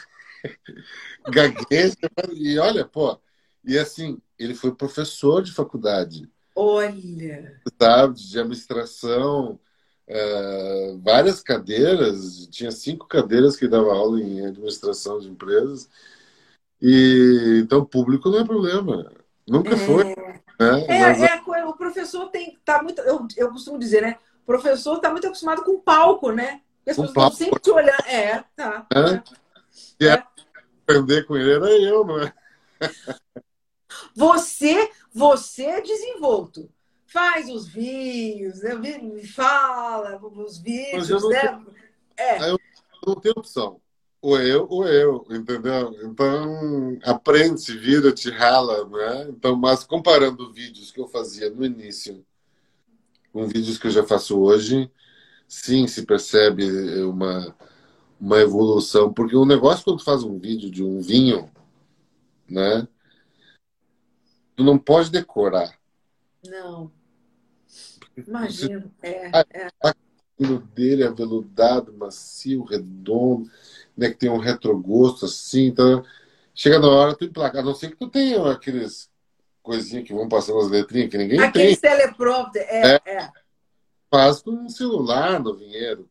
gagueja. 1.29 1.97
E 2.33 2.59
olha, 2.59 2.85
pô, 2.85 3.19
e 3.65 3.79
assim, 3.79 4.19
ele 4.39 4.55
foi 4.55 4.75
professor 4.75 5.43
de 5.43 5.53
faculdade. 5.53 6.29
Olha! 6.55 7.61
Sabe, 7.81 8.15
de 8.15 8.39
administração, 8.39 9.59
uh, 10.09 10.99
várias 11.03 11.43
cadeiras, 11.43 12.47
tinha 12.51 12.71
cinco 12.71 13.07
cadeiras 13.07 13.57
que 13.57 13.69
dava 13.69 13.93
aula 13.93 14.21
em 14.21 14.47
administração 14.47 15.21
de 15.21 15.29
empresas. 15.29 15.89
E 16.83 17.61
então 17.63 17.85
público 17.85 18.31
não 18.31 18.41
é 18.41 18.45
problema. 18.45 19.11
Nunca 19.47 19.75
é. 19.75 19.77
foi. 19.77 20.05
Né? 20.05 20.85
É, 20.89 21.01
Mas, 21.01 21.23
é, 21.23 21.65
o 21.67 21.75
professor 21.75 22.29
tem 22.29 22.59
tá 22.65 22.83
muito. 22.83 23.01
Eu, 23.03 23.27
eu 23.37 23.51
costumo 23.51 23.79
dizer, 23.79 24.03
né? 24.03 24.17
O 24.43 24.47
professor 24.47 24.97
está 24.97 25.11
muito 25.11 25.27
acostumado 25.27 25.63
com 25.63 25.81
palco, 25.81 26.31
né? 26.33 26.61
As 26.81 26.97
pessoas 26.97 27.09
estão 27.09 27.31
sempre 27.31 27.61
te 27.61 27.71
olhando. 27.71 28.07
É, 28.07 28.45
tá. 28.57 28.87
É. 28.95 30.07
é. 30.07 30.09
é 30.09 30.25
aprender 30.91 31.25
com 31.27 31.37
ele 31.37 31.53
era 31.53 31.71
eu, 31.71 32.05
não 32.05 32.21
é? 32.21 32.33
Você, 34.15 34.91
você 35.13 35.65
é 35.65 35.81
desenvolto. 35.81 36.71
Faz 37.07 37.49
os 37.49 37.67
vinhos, 37.67 38.61
né? 38.63 39.23
fala 39.35 40.21
os 40.23 40.59
vídeos, 40.59 41.29
né? 41.29 41.41
Tenho, 41.41 41.67
é. 42.17 42.51
Eu 42.51 42.59
não 43.07 43.15
tenho 43.17 43.35
opção. 43.37 43.81
Ou 44.23 44.39
eu 44.39 44.67
ou 44.69 44.87
eu, 44.87 45.27
entendeu? 45.31 45.97
Então, 46.03 46.99
aprende, 47.03 47.61
se 47.61 47.77
vira, 47.77 48.13
te 48.13 48.31
rala, 48.31 48.87
né? 48.87 49.27
Então, 49.31 49.57
mas 49.57 49.83
comparando 49.83 50.53
vídeos 50.53 50.93
que 50.93 51.01
eu 51.01 51.09
fazia 51.09 51.51
no 51.51 51.65
início 51.65 52.25
com 53.33 53.47
vídeos 53.47 53.79
que 53.79 53.87
eu 53.87 53.91
já 53.91 54.05
faço 54.05 54.39
hoje, 54.39 54.91
sim, 55.49 55.87
se 55.87 56.05
percebe 56.05 56.65
uma 57.03 57.57
uma 58.21 58.39
evolução, 58.39 59.13
porque 59.13 59.35
o 59.35 59.47
negócio 59.47 59.85
quando 59.85 59.99
tu 59.99 60.05
faz 60.05 60.23
um 60.23 60.39
vídeo 60.39 60.71
de 60.71 60.85
um 60.85 61.01
vinho, 61.01 61.51
né? 62.49 62.87
Tu 64.55 64.63
não 64.63 64.79
pode 64.79 65.11
decorar. 65.11 65.75
Não. 66.45 66.93
Imagino. 68.17 68.93
É, 69.03 69.31
é. 69.39 69.71
O 70.39 70.59
dele 70.59 71.03
é 71.03 71.07
aveludado, 71.07 71.93
macio, 71.95 72.63
redondo, 72.65 73.51
né? 73.97 74.11
Que 74.11 74.17
tem 74.17 74.31
um 74.31 74.39
retrogosto 74.39 75.25
assim. 75.25 75.67
Então, 75.67 76.05
chega 76.55 76.79
na 76.79 76.89
hora, 76.89 77.15
tu 77.15 77.25
emplaca. 77.25 77.61
A 77.61 77.63
não 77.63 77.75
ser 77.75 77.91
que 77.91 77.97
tu 77.97 78.09
tenha 78.09 78.51
aqueles 78.51 79.09
coisinhas 79.63 80.07
que 80.07 80.13
vão 80.13 80.29
passando 80.29 80.59
as 80.59 80.69
letrinhas 80.69 81.11
que 81.11 81.19
ninguém 81.19 81.41
Aquele 81.41 81.53
tem. 81.53 81.75
Aquele 81.75 81.77
teleprompter, 81.77 82.67
é, 82.69 82.95
é. 82.97 83.01
é. 83.07 83.33
Faz 84.11 84.43
com 84.43 84.51
um 84.51 84.69
celular 84.69 85.41
no 85.41 85.55
vinhedo. 85.55 86.09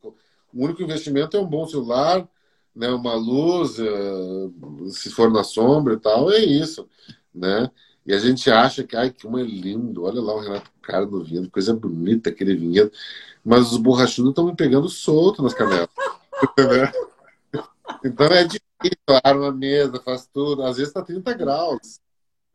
O 0.54 0.66
único 0.66 0.82
investimento 0.82 1.38
é 1.38 1.40
um 1.40 1.48
bom 1.48 1.68
celular, 1.68 2.28
né, 2.76 2.90
uma 2.90 3.14
luz, 3.14 3.78
uh, 3.80 4.90
se 4.90 5.10
for 5.10 5.32
na 5.32 5.44
sombra 5.44 5.96
e 5.96 6.00
tal, 6.00 6.32
é 6.32 6.40
isso, 6.40 6.88
né? 7.34 7.70
E 8.06 8.14
a 8.14 8.18
gente 8.18 8.50
acha 8.50 8.84
que, 8.84 8.96
ai, 8.96 9.12
que 9.12 9.28
uma 9.28 9.42
é 9.42 9.44
lindo, 9.44 10.04
olha 10.04 10.22
lá 10.22 10.34
o 10.34 10.40
Renato 10.40 10.72
Caro 10.82 11.12
no 11.12 11.24
vinhedo, 11.24 11.52
coisa 11.52 11.74
bonita 11.74 12.30
aquele 12.30 12.56
vinhedo. 12.56 12.92
Mas 13.46 13.72
os 13.72 13.78
borrachudos 13.78 14.32
estão 14.32 14.46
me 14.46 14.56
pegando 14.56 14.90
solto 14.90 15.44
nas 15.44 15.54
canelas. 15.54 15.90
Então 18.04 18.28
é 18.28 18.44
difícil 18.46 19.20
arma 19.24 19.50
a 19.50 19.52
mesa, 19.52 20.00
faz 20.00 20.26
tudo. 20.28 20.64
Às 20.64 20.78
vezes 20.78 20.94
tá 20.94 21.02
30 21.02 21.34
graus. 21.34 22.00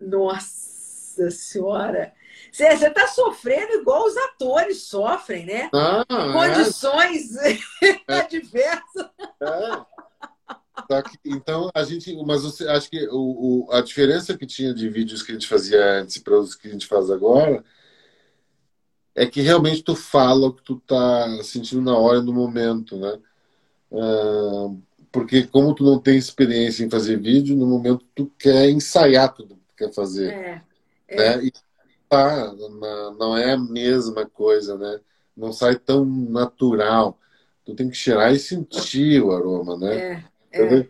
Nossa 0.01 1.31
Senhora! 1.31 2.15
Você 2.55 2.87
está 2.87 3.09
sofrendo 3.09 3.73
igual 3.73 4.07
os 4.07 4.17
atores 4.17 4.83
sofrem, 4.83 5.45
né? 5.45 5.69
Ah, 5.75 6.05
Condições 6.33 7.37
é. 7.37 7.59
adversas. 8.07 9.11
É. 9.41 11.03
Que, 11.03 11.19
então, 11.25 11.69
a 11.75 11.83
gente. 11.83 12.17
Mas 12.25 12.43
você, 12.43 12.69
acho 12.69 12.89
que 12.89 13.09
o, 13.09 13.67
o, 13.67 13.73
a 13.73 13.81
diferença 13.81 14.39
que 14.39 14.47
tinha 14.47 14.73
de 14.73 14.89
vídeos 14.89 15.21
que 15.21 15.33
a 15.33 15.35
gente 15.35 15.49
fazia 15.49 16.01
antes 16.01 16.19
para 16.19 16.39
os 16.39 16.55
que 16.55 16.69
a 16.69 16.71
gente 16.71 16.87
faz 16.87 17.11
agora 17.11 17.65
é 19.17 19.27
que 19.27 19.41
realmente 19.41 19.83
tu 19.83 19.97
fala 19.97 20.47
o 20.47 20.53
que 20.53 20.63
tu 20.63 20.77
tá 20.87 21.43
sentindo 21.43 21.83
na 21.83 21.99
hora, 21.99 22.23
no 22.23 22.33
momento, 22.33 22.97
né? 22.97 23.19
Uh, 23.91 24.81
porque 25.11 25.45
como 25.45 25.75
tu 25.75 25.83
não 25.83 25.99
tem 25.99 26.17
experiência 26.17 26.85
em 26.85 26.91
fazer 26.91 27.19
vídeo, 27.19 27.57
no 27.57 27.67
momento 27.67 28.07
tu 28.15 28.31
quer 28.39 28.71
ensaiar 28.71 29.35
tudo 29.35 29.57
que 29.57 29.63
tu 29.67 29.75
quer 29.77 29.93
fazer. 29.93 30.33
É, 30.33 30.63
é. 31.09 31.17
Né? 31.17 31.47
E 31.47 31.53
tá, 32.15 32.55
não 33.19 33.37
é 33.37 33.55
a 33.55 33.59
mesma 33.59 34.25
coisa, 34.27 34.79
né? 34.79 35.01
Não 35.37 35.53
sai 35.53 35.77
tão 35.77 36.05
natural. 36.05 37.19
Tu 37.65 37.75
tem 37.75 37.91
que 37.91 37.97
cheirar 37.97 38.33
e 38.33 38.39
sentir 38.39 39.21
o 39.21 39.33
aroma, 39.33 39.77
né? 39.77 40.25
É. 40.53 40.63
É. 40.63 40.89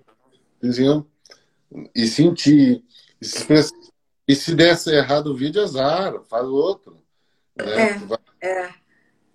E 1.95 2.07
sentir. 2.07 2.85
E 3.21 3.25
se, 3.25 3.47
e 4.29 4.35
se 4.35 4.55
desse 4.55 4.91
errado 4.91 5.29
o 5.29 5.37
vídeo, 5.37 5.63
azar, 5.63 6.21
faz 6.29 6.47
outro. 6.47 6.99
Né? 7.57 8.03
É, 8.41 8.47
é. 8.47 8.75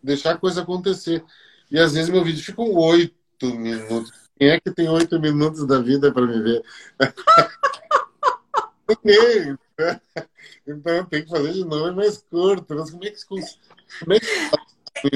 Deixar 0.03 0.33
a 0.33 0.37
coisa 0.37 0.61
acontecer. 0.61 1.23
E 1.71 1.79
às 1.79 1.93
vezes 1.93 2.09
meu 2.09 2.23
vídeo 2.23 2.43
fica 2.43 2.57
com 2.57 2.75
oito 2.75 3.55
minutos. 3.55 4.11
Quem 4.37 4.49
é 4.49 4.59
que 4.59 4.71
tem 4.71 4.89
oito 4.89 5.19
minutos 5.19 5.65
da 5.65 5.79
vida 5.79 6.11
para 6.11 6.25
me 6.25 6.41
ver? 6.41 6.63
Ninguém. 9.03 9.57
Então 10.67 11.05
tem 11.05 11.23
que 11.23 11.29
fazer 11.29 11.53
de 11.53 11.65
novo 11.65 11.87
é 11.87 11.91
mais 11.91 12.17
curto. 12.17 12.75
Mas 12.75 12.91
como 12.91 13.03
é 13.03 13.11
que, 13.11 13.25
como 13.25 14.13
é, 14.13 14.19
que... 14.19 14.27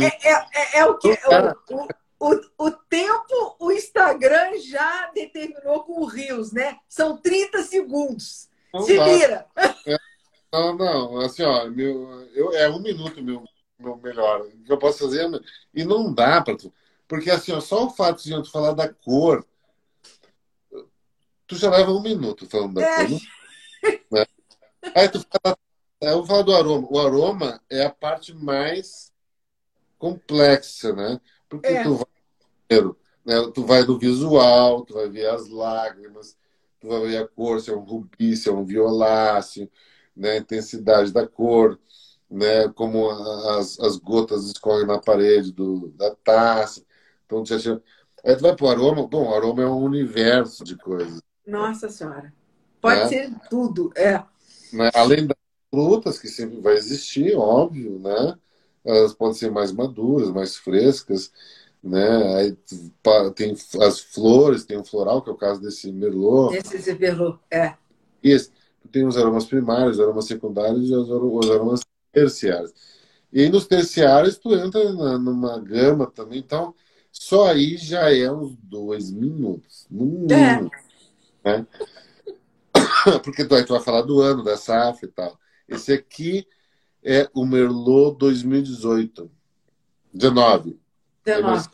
é, 0.02 0.08
é, 0.08 0.34
é, 0.54 0.80
é 0.80 0.86
o 0.86 0.98
que. 0.98 1.10
O, 1.70 1.88
o, 2.20 2.42
o 2.58 2.72
tempo 2.72 3.56
o 3.60 3.72
Instagram 3.72 4.58
já 4.60 5.12
determinou 5.14 5.84
com 5.84 6.02
o 6.02 6.06
Rios, 6.06 6.52
né? 6.52 6.80
São 6.88 7.18
30 7.18 7.64
segundos. 7.64 8.50
Não 8.74 8.82
Se 8.84 8.96
dá. 8.96 9.06
vira. 9.06 9.46
É, 9.86 9.98
não, 10.52 10.76
não, 10.76 11.20
assim, 11.20 11.44
ó, 11.44 11.68
meu, 11.70 12.28
eu, 12.34 12.54
é 12.54 12.70
um 12.70 12.80
minuto 12.80 13.22
meu, 13.22 13.44
meu 13.78 13.98
melhor. 13.98 14.42
O 14.42 14.64
que 14.64 14.72
eu 14.72 14.78
posso 14.78 15.00
fazer? 15.00 15.30
E 15.74 15.84
não 15.84 16.14
dá 16.14 16.42
para 16.42 16.56
tu. 16.56 16.74
Porque 17.08 17.30
assim, 17.30 17.52
ó, 17.52 17.60
só 17.60 17.86
o 17.86 17.90
fato 17.90 18.24
de 18.24 18.32
eu 18.32 18.46
falar 18.46 18.72
da 18.72 18.88
cor, 18.88 19.46
tu 21.46 21.56
já 21.56 21.70
leva 21.70 21.92
um 21.92 22.02
minuto 22.02 22.48
falando 22.50 22.76
da 22.76 22.96
cor. 22.96 23.10
Né? 24.12 24.26
Aí 24.96 25.10
tu 25.10 25.20
fala, 25.20 25.58
eu 26.02 26.18
vou 26.18 26.26
falar 26.26 26.42
do 26.42 26.54
aroma. 26.54 26.88
O 26.90 27.00
aroma 27.00 27.62
é 27.70 27.86
a 27.86 27.90
parte 27.90 28.34
mais 28.34 29.12
complexa, 29.98 30.94
né? 30.94 31.20
Porque 31.48 31.68
é. 31.68 31.84
tu 31.84 31.96
vai 31.96 32.14
né? 33.26 33.36
Tu 33.54 33.66
vai 33.66 33.84
no 33.84 33.98
visual, 33.98 34.84
tu 34.84 34.96
vai 34.96 35.10
ver 35.10 35.30
as 35.30 35.48
lágrimas, 35.48 36.38
tu 36.80 36.90
vai 36.90 37.02
ver 37.02 37.18
a 37.18 37.28
cor, 37.28 37.62
se 37.62 37.72
é 37.72 37.76
um 37.76 37.80
rubi, 37.80 38.36
se 38.36 38.50
é 38.50 38.52
um 38.52 38.66
violáceo, 38.66 39.70
né? 40.16 40.32
a 40.32 40.38
intensidade 40.38 41.12
da 41.12 41.26
cor, 41.26 41.80
né? 42.30 42.68
como 42.70 43.10
as, 43.58 43.80
as 43.80 43.98
gotas 43.98 44.46
escorrem 44.46 44.86
na 44.86 45.00
parede 45.00 45.52
do, 45.52 45.90
da 45.96 46.14
taça. 46.16 46.84
Então, 47.26 47.44
tu 47.44 47.58
já... 47.58 47.80
Aí 48.26 48.36
tu 48.36 48.42
vai 48.42 48.56
pro 48.56 48.68
aroma. 48.68 49.08
Bom, 49.08 49.30
o 49.30 49.34
aroma 49.34 49.64
é 49.64 49.68
um 49.68 49.84
universo 49.84 50.64
de 50.64 50.78
coisas. 50.78 51.22
Nossa 51.46 51.90
Senhora. 51.90 52.34
Pode 52.80 53.00
né? 53.02 53.08
ser 53.08 53.34
tudo, 53.50 53.92
é. 53.96 54.24
Né? 54.74 54.92
Além 54.94 55.28
das 55.28 55.38
frutas, 55.70 56.20
que 56.20 56.28
sempre 56.28 56.60
vai 56.60 56.76
existir, 56.76 57.36
óbvio, 57.36 58.00
né? 58.00 58.36
Elas 58.86 59.14
podem 59.14 59.36
ser 59.36 59.52
mais 59.52 59.72
maduras, 59.72 60.30
mais 60.30 60.58
frescas 60.58 61.32
né? 61.84 62.36
Aí 62.36 62.58
tem 63.36 63.54
as 63.82 64.00
flores, 64.00 64.64
tem 64.64 64.78
o 64.78 64.86
floral, 64.86 65.22
que 65.22 65.30
é 65.30 65.34
o 65.34 65.38
caso 65.38 65.62
desse 65.62 65.92
Merlot. 65.92 66.56
Esse 66.56 66.94
Merlot, 66.94 67.40
é. 67.52 67.74
Isso. 68.24 68.52
Tem 68.92 69.06
os 69.06 69.18
aromas 69.18 69.46
primários, 69.46 69.98
os 69.98 70.00
aromas 70.00 70.26
secundários 70.26 70.90
e 70.90 70.94
os 70.96 71.50
aromas 71.50 71.82
terciários. 72.12 72.74
E 73.32 73.42
aí 73.42 73.50
nos 73.50 73.68
terciários 73.68 74.38
tu 74.38 74.54
entra 74.54 74.94
na, 74.94 75.18
numa 75.18 75.60
gama 75.60 76.10
também, 76.10 76.40
então 76.40 76.74
só 77.12 77.48
aí 77.48 77.76
já 77.78 78.14
é 78.14 78.32
uns 78.32 78.56
dois 78.64 79.12
minutos, 79.12 79.86
no 79.90 80.06
mínimo. 80.06 80.72
É. 81.44 81.58
Né? 81.58 81.68
Porque 83.24 83.46
tu, 83.46 83.50
vai 83.50 83.82
falar 83.82 84.02
do 84.02 84.22
ano, 84.22 84.44
da 84.44 84.58
safra 84.58 85.08
e 85.08 85.12
tal. 85.12 85.38
Esse 85.68 85.94
aqui 85.94 86.48
é 87.04 87.30
o 87.34 87.46
Merlot 87.46 88.18
2018. 88.18 89.30
19. 90.14 90.80
19. 91.26 91.70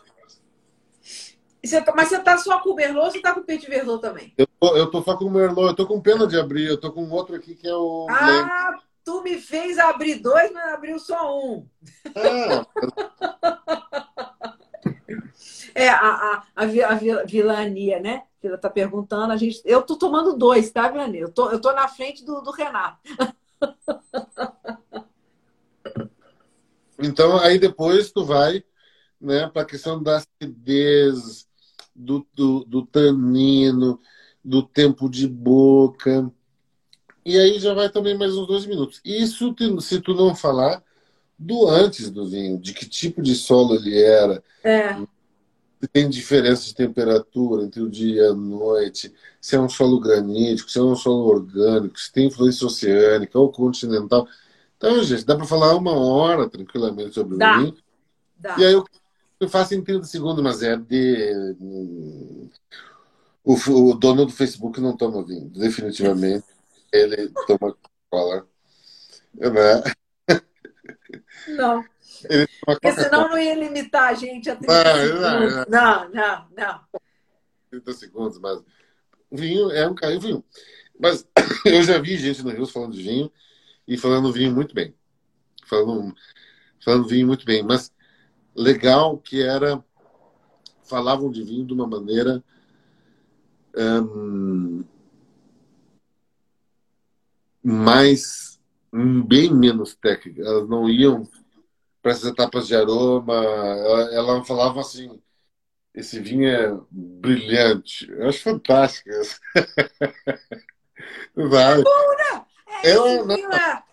Você 1.63 1.81
tá, 1.81 1.93
mas 1.95 2.07
você 2.07 2.19
tá 2.19 2.37
só 2.37 2.59
com 2.59 2.69
o 2.69 2.75
Merlot 2.75 3.05
ou 3.05 3.11
você 3.11 3.21
tá 3.21 3.33
com 3.33 3.41
o 3.41 3.43
Petit 3.43 3.69
Verdot 3.69 4.01
também? 4.01 4.33
Eu 4.37 4.47
tô, 4.59 4.77
eu 4.77 4.89
tô 4.89 5.01
só 5.03 5.17
com 5.17 5.25
o 5.25 5.31
Merlot, 5.31 5.67
eu 5.67 5.75
tô 5.75 5.85
com 5.85 5.99
pena 5.99 6.25
de 6.25 6.39
abrir, 6.39 6.65
eu 6.65 6.79
tô 6.79 6.91
com 6.91 7.09
outro 7.09 7.35
aqui 7.35 7.53
que 7.53 7.67
é 7.67 7.75
o. 7.75 8.07
Ah, 8.09 8.79
tu 9.03 9.21
me 9.21 9.39
fez 9.39 9.77
abrir 9.77 10.15
dois, 10.15 10.51
mas 10.53 10.73
abriu 10.73 10.97
só 10.97 11.37
um. 11.37 11.67
Ah. 12.15 12.65
É, 15.75 15.89
a, 15.89 16.43
a, 16.55 16.63
a, 16.63 17.23
Vilania, 17.25 17.99
né? 17.99 18.23
Ela 18.41 18.57
tá 18.57 18.69
perguntando, 18.69 19.33
a 19.33 19.37
gente. 19.37 19.61
Eu 19.65 19.81
tô 19.81 19.97
tomando 19.97 20.37
dois, 20.37 20.71
tá, 20.71 20.87
Vilania? 20.89 21.21
Eu 21.21 21.31
tô, 21.31 21.49
eu 21.49 21.59
tô 21.59 21.71
na 21.73 21.87
frente 21.87 22.23
do, 22.25 22.41
do 22.41 22.51
Renato. 22.51 22.99
Então, 27.01 27.39
aí 27.39 27.57
depois 27.57 28.11
tu 28.11 28.25
vai 28.25 28.61
né, 29.19 29.47
para 29.47 29.61
a 29.61 29.65
questão 29.65 30.03
da 30.03 30.17
acidez, 30.17 31.47
do, 31.95 32.27
do, 32.33 32.65
do 32.65 32.85
tanino, 32.85 33.99
do 34.43 34.61
tempo 34.63 35.09
de 35.09 35.27
boca. 35.27 36.29
E 37.25 37.37
aí 37.37 37.59
já 37.59 37.73
vai 37.73 37.89
também 37.89 38.17
mais 38.17 38.35
uns 38.35 38.47
dois 38.47 38.65
minutos. 38.65 39.01
Isso 39.03 39.55
se 39.81 40.01
tu 40.01 40.13
não 40.13 40.35
falar 40.35 40.83
do 41.39 41.67
antes 41.67 42.11
do 42.11 42.27
vinho, 42.27 42.59
de 42.59 42.73
que 42.73 42.85
tipo 42.85 43.21
de 43.21 43.33
solo 43.33 43.75
ele 43.75 43.97
era. 43.97 44.43
É. 44.63 44.95
Tem 45.93 46.09
diferença 46.09 46.65
de 46.65 46.75
temperatura 46.75 47.63
entre 47.63 47.81
o 47.81 47.89
dia 47.89 48.23
e 48.23 48.27
a 48.27 48.33
noite, 48.33 49.13
se 49.39 49.55
é 49.55 49.59
um 49.59 49.69
solo 49.69 49.99
granítico, 49.99 50.69
se 50.69 50.77
é 50.77 50.81
um 50.81 50.95
solo 50.95 51.25
orgânico, 51.29 51.97
se 51.97 52.11
tem 52.11 52.27
influência 52.27 52.67
oceânica 52.67 53.39
ou 53.39 53.49
continental. 53.49 54.27
Então, 54.75 55.01
gente, 55.01 55.25
dá 55.25 55.37
para 55.37 55.45
falar 55.45 55.75
uma 55.75 55.93
hora 55.93 56.49
tranquilamente 56.49 57.13
sobre 57.13 57.37
dá. 57.37 57.57
o 57.57 57.61
vinho. 57.61 57.77
Dá. 58.37 58.57
E 58.59 58.65
aí 58.65 58.73
eu 58.73 58.85
eu 59.39 59.47
faço 59.47 59.73
em 59.73 59.81
30 59.81 60.03
segundos, 60.05 60.43
mas 60.43 60.61
é 60.61 60.75
de. 60.75 61.55
O, 63.43 63.53
o 63.53 63.95
dono 63.95 64.25
do 64.25 64.33
Facebook 64.33 64.81
não 64.81 64.97
toma 64.97 65.23
vinho, 65.25 65.49
definitivamente. 65.49 66.45
Ele 66.91 67.31
toma 67.47 67.75
cola. 68.09 68.45
Né? 69.33 69.93
Não. 71.47 71.83
Porque 72.65 72.91
senão 72.93 73.29
não 73.29 73.37
ia 73.37 73.55
limitar 73.55 74.09
a 74.09 74.13
gente 74.13 74.49
a 74.49 74.55
30 74.55 74.83
não, 74.83 74.99
segundos. 74.99 75.67
Não, 75.67 76.09
não, 76.09 76.47
não. 76.55 76.81
30 77.71 77.93
segundos, 77.93 78.39
mas 78.39 78.61
vinho 79.31 79.71
é 79.71 79.87
um 79.87 79.95
carinho 79.95 80.21
vinho. 80.21 80.45
Mas 80.99 81.27
eu 81.65 81.81
já 81.83 81.99
vi 81.99 82.17
gente 82.17 82.43
no 82.43 82.51
Rio 82.51 82.65
falando 82.65 82.93
de 82.93 83.03
vinho 83.03 83.31
e 83.87 83.97
falando 83.97 84.33
vinho 84.33 84.51
muito 84.51 84.75
bem. 84.75 84.93
Falando, 85.65 86.13
falando 86.83 87.07
vinho 87.07 87.27
muito 87.27 87.45
bem. 87.45 87.63
Mas 87.63 87.93
legal 88.55 89.17
que 89.17 89.41
era 89.41 89.83
falavam 90.83 91.31
de 91.31 91.43
vinho 91.43 91.65
de 91.65 91.73
uma 91.73 91.87
maneira 91.87 92.43
um, 93.75 94.83
mais 97.63 98.58
bem 98.91 99.53
menos 99.53 99.93
técnica. 99.95 100.41
Elas 100.41 100.67
não 100.67 100.89
iam 100.89 101.29
para 102.01 102.11
essas 102.11 102.31
etapas 102.31 102.67
de 102.67 102.75
aroma. 102.75 103.35
Elas 103.35 104.13
ela 104.13 104.43
falava 104.43 104.81
assim: 104.81 105.21
esse 105.93 106.19
vinho 106.19 106.47
é 106.47 106.75
brilhante. 106.89 108.09
Eu 108.09 108.29
acho 108.29 108.41
fantástico. 108.43 109.09
Vai. 111.35 111.73
É 111.73 111.77
né? 111.77 111.83
É, 112.83 112.95
eu, 112.95 113.27
vinho 113.27 113.51
é 113.51 113.83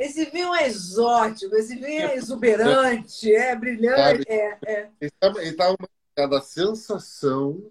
esse 0.00 0.24
vinho 0.30 0.54
é 0.54 0.66
exótico, 0.66 1.54
esse 1.56 1.76
vinho 1.76 2.08
é 2.08 2.16
exuberante, 2.16 3.34
é 3.34 3.54
brilhante. 3.54 4.24
É, 4.26 4.58
é. 4.66 4.90
Ele 4.98 5.12
está 5.42 5.68
uma 5.68 6.38
a 6.38 6.40
sensação 6.40 7.70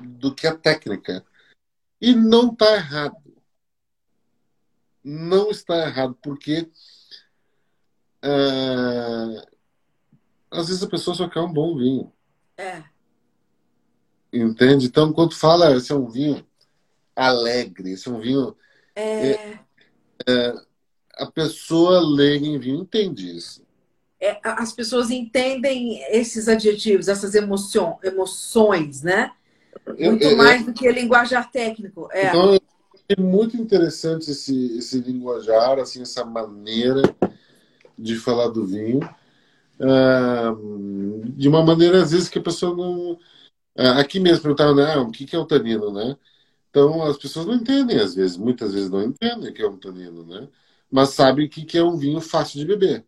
do 0.00 0.32
que 0.32 0.46
a 0.46 0.56
técnica. 0.56 1.26
E 2.00 2.14
não 2.14 2.52
está 2.52 2.76
errado. 2.76 3.16
Não 5.08 5.52
está 5.52 5.86
errado, 5.86 6.18
porque 6.20 6.68
uh, 8.24 9.46
às 10.50 10.66
vezes 10.66 10.82
a 10.82 10.88
pessoa 10.88 11.14
só 11.14 11.28
quer 11.28 11.38
um 11.38 11.52
bom 11.52 11.76
vinho. 11.76 12.12
É. 12.58 12.82
Entende? 14.32 14.86
Então, 14.86 15.12
quando 15.12 15.36
fala, 15.36 15.76
esse 15.76 15.92
é 15.92 15.94
um 15.94 16.08
vinho 16.08 16.44
alegre, 17.14 17.92
esse 17.92 18.08
é 18.08 18.10
um 18.10 18.18
vinho. 18.20 18.56
É... 18.96 19.30
É, 19.30 19.58
é, 20.26 20.54
a 21.18 21.26
pessoa 21.26 22.00
leiga 22.00 22.44
em 22.44 22.58
vinho 22.58 22.80
entende 22.80 23.36
isso. 23.36 23.64
É, 24.18 24.40
as 24.42 24.72
pessoas 24.72 25.08
entendem 25.12 26.02
esses 26.10 26.48
adjetivos, 26.48 27.06
essas 27.06 27.36
emoção, 27.36 28.00
emoções, 28.02 29.02
né? 29.02 29.30
Muito 29.86 30.24
eu, 30.24 30.36
mais 30.36 30.66
do 30.66 30.72
que 30.72 30.90
linguajar 30.90 31.48
técnico. 31.48 32.08
É. 32.10 32.26
Então, 32.26 32.58
é 33.08 33.20
muito 33.20 33.56
interessante 33.56 34.30
esse, 34.30 34.78
esse 34.78 35.00
linguajar, 35.00 35.78
assim, 35.78 36.02
essa 36.02 36.24
maneira 36.24 37.02
de 37.98 38.16
falar 38.16 38.48
do 38.48 38.66
vinho. 38.66 39.00
Uh, 39.78 41.22
de 41.30 41.48
uma 41.48 41.64
maneira, 41.64 42.02
às 42.02 42.12
vezes, 42.12 42.28
que 42.28 42.38
a 42.38 42.42
pessoa 42.42 42.74
não. 42.74 43.12
Uh, 43.78 43.98
aqui 43.98 44.18
mesmo 44.18 44.42
perguntaram, 44.42 44.74
né, 44.74 44.94
ah, 44.94 45.00
o 45.00 45.10
que, 45.10 45.26
que 45.26 45.36
é 45.36 45.38
o 45.38 45.46
tanino, 45.46 45.92
né? 45.92 46.16
Então, 46.70 47.02
as 47.02 47.16
pessoas 47.16 47.46
não 47.46 47.54
entendem, 47.54 47.98
às 47.98 48.14
vezes, 48.14 48.36
muitas 48.36 48.74
vezes 48.74 48.90
não 48.90 49.02
entendem 49.02 49.50
o 49.50 49.54
que 49.54 49.62
é 49.62 49.68
um 49.68 49.78
tanino, 49.78 50.24
né? 50.26 50.48
Mas 50.90 51.10
sabem 51.10 51.48
que, 51.48 51.64
que 51.64 51.78
é 51.78 51.84
um 51.84 51.96
vinho 51.96 52.20
fácil 52.20 52.58
de 52.58 52.66
beber. 52.66 53.06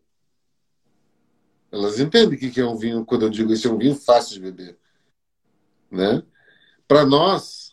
Elas 1.70 2.00
entendem 2.00 2.36
o 2.36 2.38
que, 2.38 2.50
que 2.50 2.60
é 2.60 2.66
um 2.66 2.76
vinho, 2.76 3.04
quando 3.04 3.22
eu 3.22 3.30
digo 3.30 3.52
isso 3.52 3.68
é 3.68 3.70
um 3.70 3.78
vinho 3.78 3.94
fácil 3.94 4.34
de 4.34 4.40
beber. 4.40 4.78
Né? 5.90 6.22
Para 6.86 7.04
nós, 7.04 7.67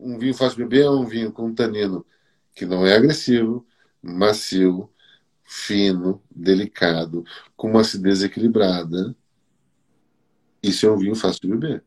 um 0.00 0.18
vinho 0.18 0.34
fácil 0.34 0.56
de 0.56 0.64
beber 0.64 0.84
é 0.84 0.90
um 0.90 1.04
vinho 1.04 1.32
com 1.32 1.54
tanino 1.54 2.04
que 2.54 2.66
não 2.66 2.86
é 2.86 2.94
agressivo, 2.94 3.66
macio, 4.02 4.90
fino, 5.44 6.22
delicado, 6.30 7.24
com 7.56 7.70
uma 7.70 7.80
acidez 7.80 8.22
equilibrada. 8.22 9.14
Isso 10.62 10.86
é 10.86 10.90
um 10.90 10.98
vinho 10.98 11.14
fácil 11.14 11.40
de 11.42 11.48
beber. 11.48 11.84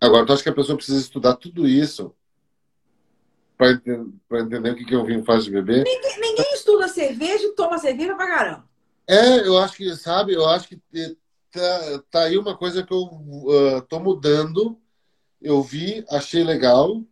Agora, 0.00 0.26
tu 0.26 0.32
acha 0.32 0.42
que 0.42 0.48
a 0.48 0.54
pessoa 0.54 0.76
precisa 0.76 1.00
estudar 1.00 1.36
tudo 1.36 1.66
isso 1.66 2.14
para 3.56 3.72
entender, 3.72 4.10
entender, 4.30 4.70
o 4.70 4.76
que 4.76 4.94
é 4.94 4.98
um 4.98 5.04
vinho 5.04 5.24
fácil 5.24 5.44
de 5.44 5.50
beber? 5.52 5.84
Ninguém, 5.84 6.20
ninguém 6.20 6.52
estuda 6.52 6.88
cerveja 6.88 7.44
e 7.44 7.52
toma 7.52 7.78
cerveja 7.78 8.14
pra 8.14 8.26
caramba. 8.26 8.68
É, 9.06 9.46
eu 9.46 9.56
acho 9.58 9.76
que, 9.76 9.94
sabe, 9.96 10.34
eu 10.34 10.46
acho 10.46 10.68
que 10.68 10.80
tá, 11.50 12.02
tá 12.10 12.22
aí 12.24 12.36
uma 12.36 12.56
coisa 12.56 12.82
que 12.82 12.92
eu 12.92 13.04
uh, 13.04 13.80
tô 13.88 14.00
mudando. 14.00 14.78
Eu 15.40 15.62
vi, 15.62 16.04
achei 16.10 16.42
legal, 16.42 17.02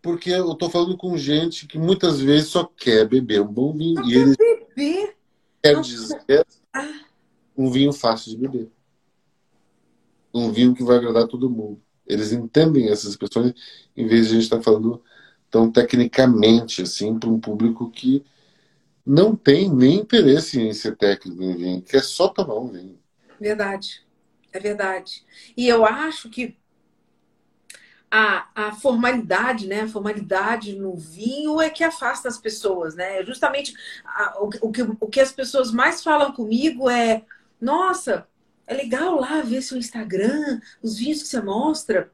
porque 0.00 0.30
eu 0.30 0.54
tô 0.54 0.68
falando 0.68 0.96
com 0.96 1.16
gente 1.16 1.66
que 1.66 1.78
muitas 1.78 2.20
vezes 2.20 2.48
só 2.48 2.64
quer 2.64 3.08
beber 3.08 3.40
um 3.40 3.52
bom 3.52 3.72
vinho. 3.72 3.94
Não 3.94 4.08
e 4.08 4.14
eles 4.14 4.36
beber. 4.36 5.16
Quer 5.62 5.80
dizer 5.80 6.46
ah. 6.74 7.00
um 7.56 7.70
vinho 7.70 7.92
fácil 7.92 8.30
de 8.32 8.36
beber. 8.36 8.70
Um 10.32 10.52
vinho 10.52 10.74
que 10.74 10.84
vai 10.84 10.96
agradar 10.96 11.26
todo 11.26 11.48
mundo. 11.48 11.80
Eles 12.06 12.32
entendem 12.32 12.90
essas 12.90 13.10
expressões 13.10 13.54
em 13.96 14.06
vez 14.06 14.28
de 14.28 14.32
a 14.32 14.34
gente 14.34 14.44
estar 14.44 14.58
tá 14.58 14.62
falando 14.62 15.02
tão 15.50 15.70
tecnicamente 15.70 16.82
assim 16.82 17.18
para 17.18 17.30
um 17.30 17.40
público 17.40 17.90
que 17.90 18.24
não 19.06 19.36
tem 19.36 19.70
nem 19.70 20.00
interesse 20.00 20.60
em 20.60 20.72
ser 20.72 20.96
técnico 20.96 21.42
em 21.42 21.56
vinho, 21.56 21.82
quer 21.82 22.02
só 22.02 22.28
tomar 22.28 22.56
um 22.56 22.68
vinho. 22.68 22.98
Verdade, 23.40 24.04
é 24.52 24.58
verdade. 24.58 25.24
E 25.56 25.68
eu 25.68 25.84
acho 25.84 26.30
que 26.30 26.56
a, 28.16 28.46
a 28.54 28.72
formalidade, 28.72 29.66
né? 29.66 29.80
A 29.80 29.88
formalidade 29.88 30.76
no 30.76 30.94
vinho 30.94 31.60
é 31.60 31.68
que 31.68 31.82
afasta 31.82 32.28
as 32.28 32.38
pessoas, 32.38 32.94
né? 32.94 33.24
Justamente 33.24 33.74
a, 34.04 34.40
o, 34.40 34.50
o, 34.60 34.70
que, 34.70 34.82
o 34.82 35.08
que 35.08 35.18
as 35.18 35.32
pessoas 35.32 35.72
mais 35.72 36.00
falam 36.00 36.30
comigo 36.30 36.88
é: 36.88 37.24
nossa, 37.60 38.28
é 38.68 38.74
legal 38.74 39.18
lá 39.18 39.42
ver 39.42 39.62
seu 39.62 39.76
Instagram, 39.76 40.60
os 40.80 40.96
vinhos 40.96 41.22
que 41.22 41.28
você 41.28 41.42
mostra. 41.42 42.12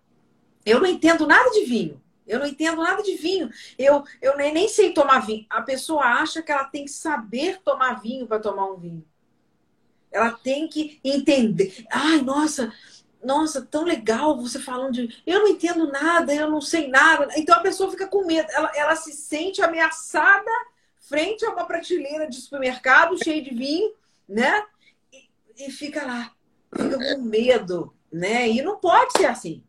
Eu 0.64 0.80
não 0.80 0.86
entendo 0.86 1.26
nada 1.26 1.50
de 1.50 1.66
vinho. 1.66 2.00
Eu 2.26 2.38
não 2.38 2.46
entendo 2.46 2.82
nada 2.82 3.02
de 3.02 3.16
vinho. 3.16 3.50
Eu, 3.78 4.02
eu 4.22 4.38
nem, 4.38 4.54
nem 4.54 4.68
sei 4.68 4.94
tomar 4.94 5.26
vinho. 5.26 5.44
A 5.50 5.60
pessoa 5.60 6.02
acha 6.02 6.40
que 6.40 6.50
ela 6.50 6.64
tem 6.64 6.86
que 6.86 6.90
saber 6.90 7.60
tomar 7.62 8.00
vinho 8.00 8.26
para 8.26 8.38
tomar 8.38 8.70
um 8.70 8.76
vinho. 8.78 9.04
Ela 10.10 10.30
tem 10.30 10.66
que 10.66 10.98
entender. 11.04 11.84
Ai, 11.90 12.22
nossa, 12.22 12.72
nossa, 13.22 13.62
tão 13.62 13.84
legal 13.84 14.36
você 14.36 14.58
falando 14.58 14.92
de. 14.92 15.22
Eu 15.26 15.40
não 15.40 15.48
entendo 15.48 15.90
nada, 15.90 16.34
eu 16.34 16.50
não 16.50 16.60
sei 16.60 16.88
nada. 16.88 17.28
Então 17.36 17.54
a 17.56 17.60
pessoa 17.60 17.90
fica 17.90 18.06
com 18.06 18.24
medo. 18.24 18.48
Ela, 18.50 18.70
ela 18.74 18.96
se 18.96 19.12
sente 19.12 19.62
ameaçada 19.62 20.50
frente 20.98 21.44
a 21.44 21.50
uma 21.50 21.66
prateleira 21.66 22.28
de 22.28 22.36
supermercado 22.36 23.22
cheio 23.22 23.42
de 23.42 23.54
vinho, 23.54 23.92
né? 24.28 24.64
E, 25.12 25.66
e 25.66 25.70
fica 25.70 26.06
lá, 26.06 26.32
fica 26.74 26.98
com 26.98 27.22
medo, 27.22 27.92
né? 28.12 28.48
E 28.48 28.62
não 28.62 28.76
pode 28.76 29.12
ser 29.18 29.26
assim 29.26 29.62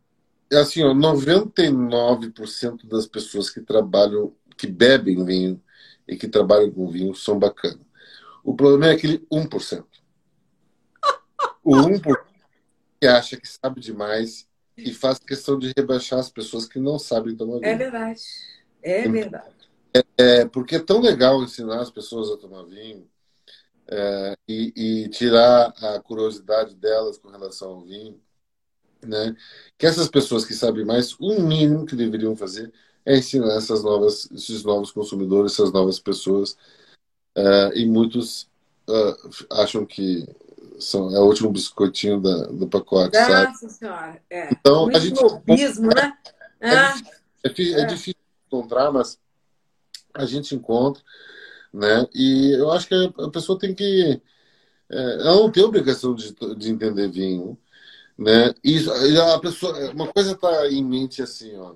é 0.51 0.57
assim, 0.57 0.83
ó, 0.83 0.93
99% 0.93 2.85
das 2.85 3.07
pessoas 3.07 3.49
que 3.49 3.61
trabalham, 3.61 4.33
que 4.57 4.67
bebem 4.67 5.23
vinho 5.23 5.61
e 6.05 6.17
que 6.17 6.27
trabalham 6.27 6.69
com 6.69 6.89
vinho 6.89 7.15
são 7.15 7.39
bacanas. 7.39 7.79
O 8.43 8.53
problema 8.53 8.87
é 8.87 8.91
aquele 8.91 9.19
1%. 9.31 9.85
O 11.63 11.75
1% 11.75 12.17
que 13.01 13.07
acha 13.07 13.35
que 13.35 13.47
sabe 13.47 13.81
demais 13.81 14.47
e 14.77 14.93
faz 14.93 15.17
questão 15.19 15.57
de 15.57 15.73
rebaixar 15.75 16.19
as 16.19 16.29
pessoas 16.29 16.67
que 16.67 16.79
não 16.79 16.99
sabem 16.99 17.35
tomar 17.35 17.59
vinho. 17.59 17.65
É 17.65 17.75
verdade. 17.75 18.21
É 18.83 19.07
verdade. 19.07 19.55
É, 19.93 20.03
é, 20.17 20.45
porque 20.45 20.75
é 20.75 20.79
tão 20.79 21.01
legal 21.01 21.43
ensinar 21.43 21.81
as 21.81 21.89
pessoas 21.89 22.29
a 22.31 22.37
tomar 22.37 22.63
vinho 22.63 23.09
é, 23.87 24.37
e, 24.47 24.73
e 24.75 25.09
tirar 25.09 25.73
a 25.81 25.99
curiosidade 25.99 26.75
delas 26.75 27.17
com 27.17 27.29
relação 27.29 27.71
ao 27.71 27.81
vinho 27.81 28.21
né? 29.05 29.35
Que 29.77 29.85
essas 29.85 30.07
pessoas 30.07 30.45
que 30.45 30.53
sabem 30.53 30.85
mais, 30.85 31.15
o 31.19 31.41
mínimo 31.41 31.85
que 31.85 31.95
deveriam 31.95 32.35
fazer 32.35 32.71
é 33.05 33.17
ensinar 33.17 33.55
essas 33.55 33.83
novas, 33.83 34.29
esses 34.31 34.63
novos 34.63 34.91
consumidores, 34.91 35.53
essas 35.53 35.71
novas 35.71 35.99
pessoas. 35.99 36.57
Uh, 37.35 37.73
e 37.75 37.85
muitos 37.85 38.43
uh, 38.87 39.47
acham 39.51 39.85
que 39.85 40.27
são, 40.81 41.15
é 41.15 41.19
o 41.19 41.25
último 41.25 41.51
biscoitinho 41.51 42.19
da, 42.19 42.47
do 42.47 42.67
pacote. 42.67 43.17
Nossa 43.17 43.29
sabe? 43.29 43.73
Senhora, 43.73 44.21
é. 44.29 44.51
Então, 44.51 44.89
a 44.89 44.99
gente. 44.99 45.21
né? 45.81 46.17
É, 46.59 46.69
ah. 46.69 46.95
é, 47.43 47.49
difícil, 47.49 47.77
é, 47.77 47.81
é 47.81 47.85
difícil 47.85 48.15
encontrar, 48.47 48.91
mas 48.91 49.19
a 50.13 50.25
gente 50.25 50.55
encontra. 50.55 51.01
Né? 51.73 52.07
E 52.13 52.51
eu 52.51 52.71
acho 52.71 52.87
que 52.87 52.95
a 52.95 53.29
pessoa 53.29 53.57
tem 53.57 53.73
que. 53.73 54.21
É, 54.89 55.13
ela 55.13 55.35
não 55.35 55.51
tem 55.51 55.63
obrigação 55.63 56.13
de, 56.13 56.35
de 56.57 56.69
entender 56.69 57.09
vinho. 57.09 57.57
Né? 58.17 58.53
E 58.63 58.85
a 59.17 59.39
pessoa, 59.39 59.91
uma 59.91 60.07
coisa 60.07 60.33
está 60.33 60.67
em 60.67 60.83
mente 60.83 61.21
assim, 61.21 61.55
ó. 61.57 61.75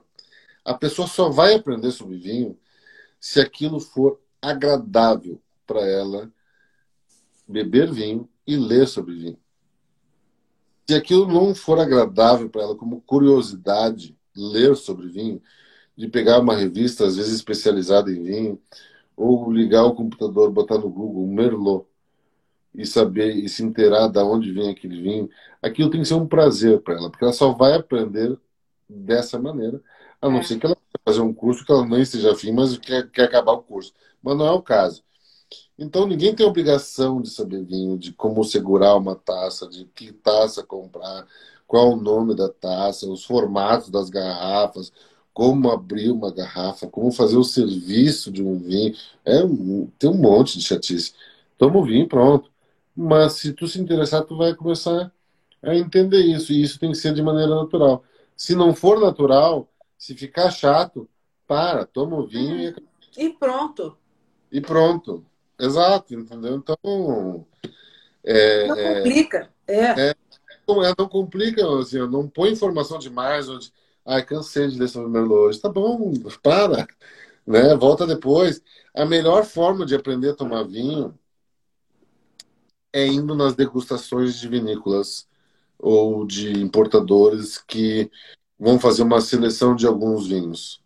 A 0.64 0.74
pessoa 0.74 1.08
só 1.08 1.30
vai 1.30 1.54
aprender 1.54 1.92
sobre 1.92 2.18
vinho 2.18 2.58
se 3.20 3.40
aquilo 3.40 3.80
for 3.80 4.20
agradável 4.42 5.42
para 5.66 5.82
ela 5.82 6.32
beber 7.48 7.92
vinho 7.92 8.30
e 8.46 8.56
ler 8.56 8.88
sobre 8.88 9.16
vinho. 9.16 9.38
Se 10.88 10.96
aquilo 10.96 11.28
não 11.28 11.56
for 11.56 11.80
agradável 11.80 12.50
para 12.50 12.62
ela 12.62 12.76
como 12.76 13.02
curiosidade, 13.02 14.16
ler 14.36 14.76
sobre 14.76 15.08
vinho, 15.08 15.42
de 15.98 16.08
pegar 16.08 16.40
uma 16.40 16.56
revista, 16.56 17.06
às 17.06 17.16
vezes 17.16 17.34
especializada 17.34 18.12
em 18.12 18.22
vinho, 18.22 18.62
ou 19.16 19.52
ligar 19.52 19.84
o 19.86 19.96
computador, 19.96 20.52
botar 20.52 20.78
no 20.78 20.90
Google 20.90 21.26
Merlot, 21.28 21.86
e 22.74 22.86
saber 22.86 23.36
e 23.36 23.48
se 23.48 23.64
inteirar 23.64 24.10
de 24.10 24.20
onde 24.20 24.52
vem 24.52 24.70
aquele 24.70 25.02
vinho, 25.02 25.30
aquilo 25.62 25.90
tem 25.90 26.02
que 26.02 26.08
ser 26.08 26.16
um 26.16 26.28
prazer 26.28 26.82
para 26.82 26.96
ela, 26.96 27.10
porque 27.10 27.24
ela 27.24 27.34
só 27.34 27.54
vai 27.54 27.74
aprender 27.74 28.38
dessa 28.88 29.40
maneira, 29.40 29.82
a 30.22 30.30
não 30.30 30.40
é. 30.40 30.44
ser 30.44 30.60
que 30.60 30.66
ela 30.66 30.78
fazer 31.06 31.22
um 31.22 31.34
curso 31.34 31.64
que 31.64 31.72
ela 31.72 31.86
não 31.86 32.00
esteja 32.00 32.32
afim, 32.32 32.52
mas 32.52 32.78
quer, 32.78 33.10
quer 33.12 33.26
acabar 33.26 33.54
o 33.54 33.62
curso. 33.62 33.94
Mas 34.24 34.36
não 34.36 34.46
é 34.48 34.52
o 34.52 34.62
caso. 34.62 35.04
Então 35.78 36.08
ninguém 36.08 36.34
tem 36.36 36.46
obrigação 36.46 37.22
de 37.22 37.30
saber 37.30 37.64
vinho, 37.64 37.98
de 37.98 38.14
como 38.14 38.44
segurar 38.44 38.96
uma 38.96 39.16
taça, 39.16 39.68
de 39.68 39.86
que 39.86 40.12
taça 40.14 40.64
comprar, 40.64 41.28
qual 41.68 41.94
o 41.94 41.96
nome 41.96 42.36
da 42.36 42.50
taça, 42.50 43.08
os 43.08 43.24
formatos 43.26 43.90
das 43.90 44.10
garrafas, 44.10 44.92
como 45.34 45.70
abrir 45.70 46.12
uma 46.12 46.32
garrafa, 46.32 46.88
como 46.88 47.12
fazer 47.12 47.38
o 47.38 47.44
serviço 47.44 48.32
de 48.32 48.42
um 48.44 48.58
vinho. 48.58 48.96
É, 49.26 49.42
tem 50.00 50.10
um 50.10 50.14
monte 50.18 50.58
de 50.58 50.64
chatice. 50.66 51.14
Toma 51.58 51.78
o 51.80 51.84
vinho 51.84 52.08
pronto. 52.08 52.50
Mas 52.96 53.34
se 53.34 53.52
tu 53.54 53.68
se 53.68 53.80
interessar, 53.82 54.24
tu 54.24 54.38
vai 54.38 54.56
começar 54.56 55.12
a 55.62 55.76
entender 55.76 56.22
isso. 56.22 56.54
E 56.54 56.62
isso 56.62 56.80
tem 56.80 56.92
que 56.92 56.98
ser 56.98 57.14
de 57.14 57.22
maneira 57.22 57.54
natural. 57.54 58.04
Se 58.36 58.56
não 58.56 58.74
for 58.74 59.00
natural, 59.00 59.68
se 59.98 60.16
ficar 60.16 60.52
chato, 60.52 61.10
para, 61.48 61.86
toma 61.86 62.18
o 62.18 62.28
vinho 62.28 62.58
e... 62.58 62.68
Uhum. 62.70 62.76
e 63.18 63.30
pronto. 63.32 63.98
E 64.52 64.62
pronto. 64.62 65.26
Exato, 65.60 66.14
entendeu? 66.14 66.56
Então. 66.56 67.46
É, 68.24 68.68
não 68.68 68.78
é, 68.78 68.96
complica. 68.96 69.50
É. 69.68 69.76
é. 69.76 70.10
é 70.10 70.16
não 70.98 71.08
complica, 71.08 71.80
assim, 71.80 72.00
não 72.08 72.28
põe 72.28 72.52
informação 72.52 72.98
demais. 72.98 73.48
Onde, 73.48 73.72
Ai, 74.06 74.24
cansei 74.24 74.68
de 74.68 74.80
ler 74.80 74.88
sobre 74.88 75.10
Merlot 75.10 75.48
hoje. 75.48 75.60
Tá 75.60 75.70
bom, 75.70 76.14
para. 76.44 76.88
Né? 77.46 77.76
Volta 77.76 78.06
depois. 78.06 78.62
A 78.94 79.06
melhor 79.06 79.46
forma 79.46 79.86
de 79.86 79.96
aprender 79.96 80.30
a 80.32 80.36
tomar 80.36 80.64
vinho 80.64 81.18
é 82.94 83.06
indo 83.06 83.36
nas 83.36 83.56
degustações 83.56 84.40
de 84.40 84.48
vinícolas 84.48 85.28
ou 85.78 86.26
de 86.26 86.62
importadores 86.62 87.58
que 87.58 88.10
vão 88.58 88.80
fazer 88.80 89.04
uma 89.04 89.20
seleção 89.20 89.76
de 89.76 89.86
alguns 89.86 90.28
vinhos, 90.28 90.82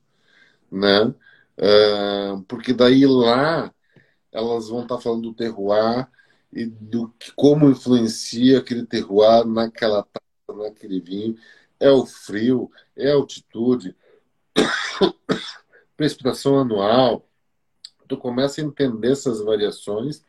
né? 0.71 1.13
É, 1.57 2.35
porque 2.47 2.73
daí 2.73 3.05
lá 3.05 3.71
elas 4.31 4.69
vão 4.69 4.83
estar 4.83 4.95
tá 4.95 5.01
falando 5.01 5.23
do 5.23 5.33
terroir 5.33 6.07
e 6.51 6.65
do 6.65 7.13
como 7.35 7.69
influencia 7.69 8.59
aquele 8.59 8.85
terroir 8.85 9.45
naquela 9.45 10.03
taça, 10.03 10.59
naquele 10.63 10.99
vinho. 11.01 11.37
É 11.79 11.89
o 11.89 12.05
frio, 12.05 12.71
é 12.95 13.11
a 13.11 13.15
altitude, 13.15 13.95
precipitação 15.95 16.59
anual. 16.59 17.27
Tu 18.07 18.17
começa 18.17 18.61
a 18.61 18.63
entender 18.63 19.11
essas 19.11 19.41
variações, 19.41 20.23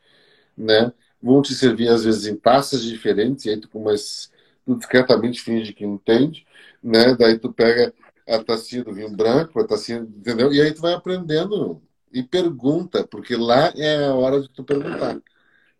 né? 0.57 0.93
Vão 1.21 1.41
te 1.41 1.53
servir 1.53 1.89
às 1.89 2.03
vezes 2.05 2.25
em 2.27 2.35
taças 2.35 2.83
diferentes, 2.83 3.45
e 3.45 3.49
aí 3.51 3.57
tu, 3.59 3.69
mas, 3.79 4.31
tu 4.65 4.75
discretamente 4.75 5.41
finge 5.41 5.73
que 5.73 5.85
entende, 5.85 6.45
né? 6.83 7.15
Daí 7.15 7.39
tu 7.39 7.51
pega 7.53 7.93
a 8.27 8.43
tacinha 8.43 8.83
do 8.83 8.93
vinho 8.93 9.09
branco, 9.15 9.59
a 9.59 9.67
tacinha, 9.67 9.99
entendeu? 9.99 10.53
E 10.53 10.61
aí 10.61 10.73
tu 10.73 10.81
vai 10.81 10.93
aprendendo 10.93 11.81
e 12.13 12.23
pergunta, 12.23 13.05
porque 13.07 13.35
lá 13.35 13.71
é 13.75 14.05
a 14.05 14.13
hora 14.13 14.41
de 14.41 14.49
tu 14.49 14.63
perguntar. 14.63 15.19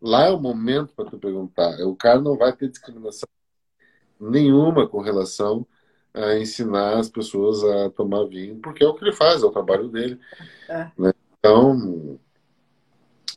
Lá 0.02 0.26
é 0.26 0.32
o 0.32 0.40
momento 0.40 0.94
para 0.96 1.10
tu 1.10 1.18
perguntar. 1.20 1.80
O 1.82 1.96
cara 1.96 2.20
não 2.20 2.38
vai 2.38 2.54
ter 2.54 2.70
discriminação 2.70 3.28
nenhuma 4.20 4.88
com 4.88 5.02
relação 5.02 5.66
a 6.14 6.38
ensinar 6.38 6.98
as 6.98 7.10
pessoas 7.10 7.64
a 7.64 7.90
tomar 7.90 8.26
vinho, 8.26 8.60
porque 8.60 8.84
é 8.84 8.88
o 8.88 8.94
que 8.94 9.04
ele 9.04 9.14
faz, 9.14 9.44
é 9.44 9.46
o 9.46 9.52
trabalho 9.52 9.88
dele. 9.88 10.20
É. 10.68 10.92
Né? 10.98 11.14
Então, 11.38 12.20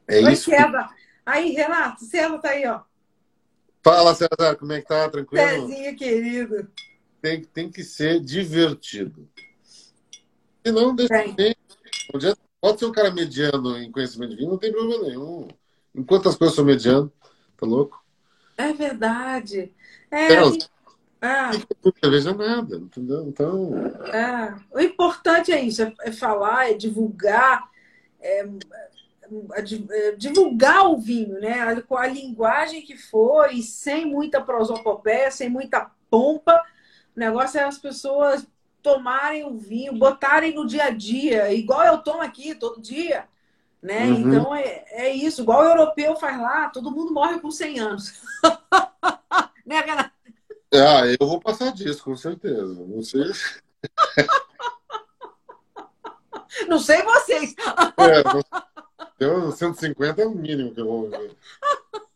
é 0.08 0.18
Oi, 0.18 0.32
isso. 0.32 0.50
Que... 0.50 0.56
Aí, 1.26 1.52
Renato, 1.52 2.05
César 2.05 2.39
tá 2.39 2.50
aí, 2.50 2.66
ó. 2.66 2.81
Fala, 3.82 4.14
César, 4.14 4.56
como 4.58 4.73
é 4.73 4.81
que 4.81 4.89
tá? 4.89 5.08
Tranquilo? 5.08 5.68
Cezinha, 5.68 5.94
querido. 5.94 6.68
Tem, 7.20 7.42
tem 7.42 7.70
que 7.70 7.82
ser 7.82 8.20
divertido. 8.20 9.28
Se 10.66 10.73
não, 10.73 10.94
deixa 10.94 11.32
bem. 11.32 11.55
Pode 12.65 12.78
ser 12.78 12.86
um 12.86 12.93
cara 12.93 13.10
mediano 13.10 13.76
em 13.76 13.93
conhecimento 13.93 14.31
de 14.31 14.36
vinho, 14.36 14.52
não 14.52 14.57
tem 14.57 14.73
problema 14.73 15.02
nenhum. 15.02 15.47
Enquanto 15.94 16.31
as 16.31 16.34
coisas 16.34 16.57
são 16.57 16.65
mediano, 16.65 17.12
tá 17.59 17.67
louco? 17.67 18.02
É 18.57 18.73
verdade. 18.73 19.70
É, 20.10 20.33
é 20.33 20.39
ah. 21.20 21.51
Não 22.02 22.10
veja 22.10 22.33
nada, 22.33 22.76
entendeu? 22.76 23.28
Então. 23.28 23.70
É. 24.07 24.55
O 24.73 24.81
importante 24.81 25.52
é 25.52 25.60
isso, 25.60 25.83
é, 25.83 25.93
é 26.05 26.10
falar, 26.10 26.70
é 26.70 26.73
divulgar, 26.73 27.68
é, 28.18 28.49
é, 29.52 30.12
divulgar 30.17 30.86
o 30.86 30.97
vinho, 30.97 31.39
né? 31.39 31.83
Com 31.83 31.99
a 31.99 32.07
linguagem 32.07 32.81
que 32.81 32.97
for 32.97 33.52
e 33.52 33.62
sem 33.62 34.07
muita 34.07 34.41
prosopopeia, 34.41 35.31
sem 35.31 35.51
muita 35.51 35.91
pompa. 36.09 36.65
O 37.15 37.20
negócio 37.20 37.60
é 37.60 37.65
as 37.65 37.76
pessoas 37.76 38.47
tomarem 38.84 39.44
o 39.46 39.56
vinho, 39.56 39.94
botarem 39.94 40.54
no 40.54 40.66
dia 40.66 40.84
a 40.84 40.90
dia, 40.90 41.50
igual 41.54 41.82
eu 41.84 41.96
tomo 41.98 42.20
aqui 42.20 42.54
todo 42.54 42.82
dia. 42.82 43.26
Né? 43.82 44.04
Uhum. 44.04 44.14
Então 44.14 44.54
é, 44.54 44.84
é 44.90 45.10
isso, 45.10 45.40
igual 45.40 45.62
o 45.62 45.68
europeu 45.68 46.14
faz 46.16 46.38
lá, 46.38 46.68
todo 46.68 46.90
mundo 46.90 47.10
morre 47.12 47.40
com 47.40 47.50
100 47.50 47.80
anos. 47.80 48.22
né, 49.64 49.80
Renato? 49.80 50.12
Ah, 50.72 51.06
eu 51.18 51.26
vou 51.26 51.40
passar 51.40 51.72
disso, 51.72 52.04
com 52.04 52.14
certeza. 52.14 52.74
Não 52.74 53.02
sei. 53.02 53.24
Não 56.68 56.78
sei 56.78 57.02
vocês. 57.02 57.54
É, 57.98 58.22
eu, 59.18 59.50
150 59.50 60.22
é 60.22 60.26
o 60.26 60.30
mínimo 60.30 60.72
que 60.74 60.80
eu 60.80 60.86
vou 60.86 61.10
ver. 61.10 61.36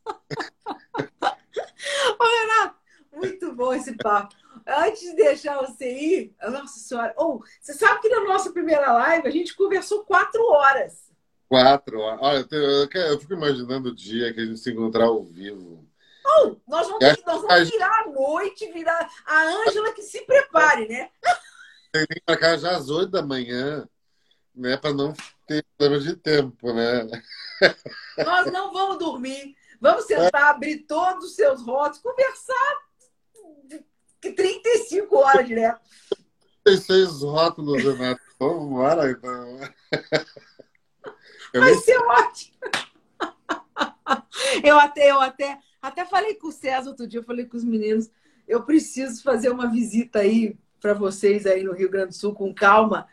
Ô, 2.20 2.24
Renato, 2.24 2.76
muito 3.12 3.52
bom 3.54 3.72
esse 3.72 3.96
papo. 3.96 4.36
Antes 4.68 5.00
de 5.00 5.14
deixar 5.14 5.56
você 5.56 5.90
ir, 5.90 6.36
nossa 6.42 6.78
senhora, 6.78 7.14
ou 7.16 7.36
oh, 7.36 7.44
você 7.58 7.72
sabe 7.72 8.02
que 8.02 8.08
na 8.10 8.20
nossa 8.24 8.52
primeira 8.52 8.92
live 8.92 9.26
a 9.26 9.30
gente 9.30 9.56
conversou 9.56 10.04
quatro 10.04 10.42
horas. 10.44 11.10
Quatro 11.48 11.98
horas. 11.98 12.20
Olha, 12.20 12.46
eu, 12.50 13.18
fico 13.18 13.32
imaginando 13.32 13.88
o 13.88 13.94
dia 13.94 14.30
que 14.34 14.40
a 14.40 14.44
gente 14.44 14.60
se 14.60 14.70
encontrar 14.70 15.06
ao 15.06 15.24
vivo. 15.24 15.88
Oh, 16.22 16.56
nós 16.68 16.86
vamos, 16.86 17.24
nós 17.24 17.42
vamos 17.42 17.70
virar 17.70 18.02
a 18.02 18.08
noite, 18.08 18.70
virar 18.70 19.10
a 19.24 19.42
Ângela 19.44 19.94
que 19.94 20.02
se 20.02 20.20
prepare, 20.26 20.86
né? 20.86 21.08
Tem 21.90 22.06
que 22.06 22.22
marcar 22.28 22.58
já 22.58 22.76
às 22.76 22.90
oito 22.90 23.10
da 23.10 23.22
manhã, 23.22 23.88
né? 24.54 24.76
Para 24.76 24.92
não 24.92 25.14
ter 25.46 25.64
problema 25.78 26.04
de 26.04 26.14
tempo, 26.14 26.74
né? 26.74 27.08
Nós 28.22 28.52
não 28.52 28.70
vamos 28.70 28.98
dormir. 28.98 29.56
Vamos 29.80 30.04
sentar, 30.04 30.50
abrir 30.50 30.80
todos 30.80 31.24
os 31.24 31.34
seus 31.34 31.62
rótulos, 31.62 32.00
conversar 32.00 32.87
35 34.20 35.16
horas 35.16 35.46
direto. 35.46 35.80
36 36.64 37.22
rótulos, 37.22 37.82
Renato. 37.82 38.20
Vamos 38.38 38.66
embora, 38.66 39.10
então. 39.10 39.58
Vai 41.54 41.74
ser 41.74 41.98
ótimo. 41.98 42.58
Eu 44.62 44.78
até, 44.78 45.10
eu 45.10 45.20
até, 45.20 45.58
até 45.80 46.04
falei 46.04 46.34
com 46.34 46.48
o 46.48 46.52
César 46.52 46.88
outro 46.88 47.06
dia, 47.06 47.20
eu 47.20 47.24
falei 47.24 47.44
com 47.44 47.56
os 47.56 47.64
meninos, 47.64 48.10
eu 48.46 48.62
preciso 48.62 49.22
fazer 49.22 49.50
uma 49.50 49.70
visita 49.70 50.20
aí 50.20 50.56
para 50.80 50.94
vocês 50.94 51.46
aí 51.46 51.62
no 51.62 51.74
Rio 51.74 51.90
Grande 51.90 52.08
do 52.08 52.14
Sul 52.14 52.34
com 52.34 52.54
calma. 52.54 53.06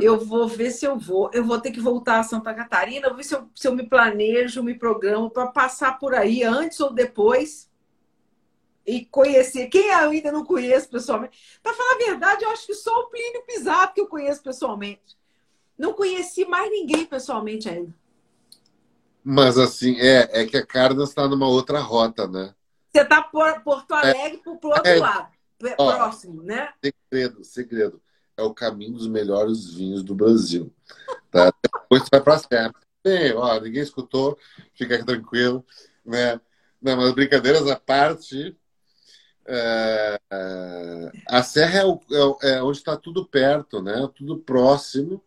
Eu 0.00 0.18
vou 0.18 0.48
ver 0.48 0.72
se 0.72 0.84
eu 0.84 0.98
vou. 0.98 1.30
Eu 1.32 1.44
vou 1.44 1.60
ter 1.60 1.70
que 1.70 1.80
voltar 1.80 2.18
a 2.18 2.24
Santa 2.24 2.52
Catarina, 2.52 3.08
vou 3.08 3.16
ver 3.16 3.24
se 3.24 3.34
eu, 3.34 3.48
se 3.54 3.68
eu 3.68 3.74
me 3.74 3.88
planejo, 3.88 4.62
me 4.62 4.74
programo 4.74 5.30
para 5.30 5.46
passar 5.46 5.98
por 5.98 6.14
aí 6.14 6.42
antes 6.42 6.80
ou 6.80 6.92
depois 6.92 7.70
e 8.86 9.04
conhecer. 9.06 9.68
Quem 9.68 9.88
eu 9.88 10.10
ainda 10.10 10.32
não 10.32 10.44
conheço 10.44 10.88
pessoalmente. 10.88 11.58
Para 11.62 11.74
falar 11.74 11.94
a 11.94 11.98
verdade, 11.98 12.44
eu 12.44 12.50
acho 12.50 12.66
que 12.66 12.74
só 12.74 12.92
o 13.00 13.06
Plínio 13.06 13.44
Pisato 13.46 13.94
que 13.94 14.00
eu 14.00 14.06
conheço 14.06 14.42
pessoalmente. 14.42 15.16
Não 15.78 15.92
conheci 15.92 16.44
mais 16.44 16.70
ninguém 16.70 17.06
pessoalmente 17.06 17.68
ainda. 17.68 17.94
Mas 19.24 19.56
assim, 19.56 19.96
é, 19.98 20.42
é 20.42 20.46
que 20.46 20.56
a 20.56 20.66
Cardas 20.66 21.10
está 21.10 21.28
numa 21.28 21.48
outra 21.48 21.80
rota, 21.80 22.26
né? 22.26 22.54
Você 22.92 23.02
está 23.02 23.22
por 23.22 23.62
Porto. 23.62 23.92
Alegre 23.94 24.38
é, 24.38 24.56
pro 24.56 24.68
outro 24.68 24.86
é, 24.86 24.98
lado, 24.98 25.28
ó, 25.78 25.96
próximo, 25.96 26.42
né? 26.42 26.72
Segredo, 26.84 27.44
segredo. 27.44 28.02
É 28.36 28.42
o 28.42 28.52
caminho 28.52 28.94
dos 28.94 29.06
melhores 29.06 29.72
vinhos 29.72 30.02
do 30.02 30.14
Brasil. 30.14 30.72
Tá? 31.30 31.52
Depois 31.62 32.02
você 32.02 32.08
vai 32.10 32.20
para 32.20 32.34
a 32.34 32.38
Serra. 32.38 32.74
Bem, 33.04 33.32
ó, 33.34 33.58
ninguém 33.60 33.82
escutou, 33.82 34.38
fica 34.74 35.04
tranquilo. 35.04 35.64
Né? 36.04 36.40
Não, 36.80 36.96
mas 36.96 37.12
brincadeiras 37.12 37.66
à 37.68 37.76
parte, 37.76 38.56
é, 39.46 40.20
é, 40.30 41.12
a 41.28 41.42
Serra 41.42 41.80
é, 41.80 41.84
o, 41.84 42.00
é, 42.42 42.50
é 42.50 42.62
onde 42.62 42.78
está 42.78 42.96
tudo 42.96 43.26
perto, 43.26 43.82
né? 43.82 44.08
Tudo 44.14 44.38
próximo. 44.38 45.22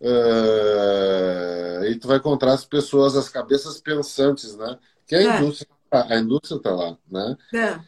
Uh, 0.00 1.84
e 1.86 1.98
tu 1.98 2.06
vai 2.06 2.18
encontrar 2.18 2.52
as 2.52 2.64
pessoas, 2.64 3.16
as 3.16 3.28
cabeças 3.28 3.80
pensantes, 3.80 4.56
né? 4.56 4.78
Que 5.06 5.16
a 5.16 5.20
é. 5.20 5.40
indústria, 5.40 5.68
a 5.90 6.16
indústria 6.16 6.56
está 6.56 6.70
lá, 6.70 6.96
né? 7.10 7.36
É. 7.54 7.80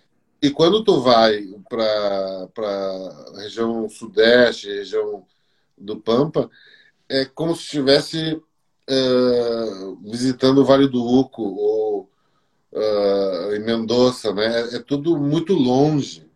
E 0.42 0.50
quando 0.50 0.82
tu 0.82 1.00
vai 1.00 1.46
para 1.68 2.48
para 2.54 3.40
região 3.42 3.88
sudeste, 3.88 4.68
região 4.68 5.24
do 5.76 6.00
Pampa, 6.00 6.50
é 7.08 7.24
como 7.24 7.54
se 7.54 7.62
estivesse 7.62 8.42
visitando 10.02 10.62
o 10.62 10.64
Vale 10.64 10.88
do 10.88 11.00
Uco 11.04 11.42
ou 11.42 12.09
uh, 12.72 13.54
em 13.54 13.60
Mendoza, 13.60 14.32
né? 14.32 14.76
É, 14.76 14.78
tudo 14.80 15.16
muito 15.18 15.52
longe, 15.54 16.26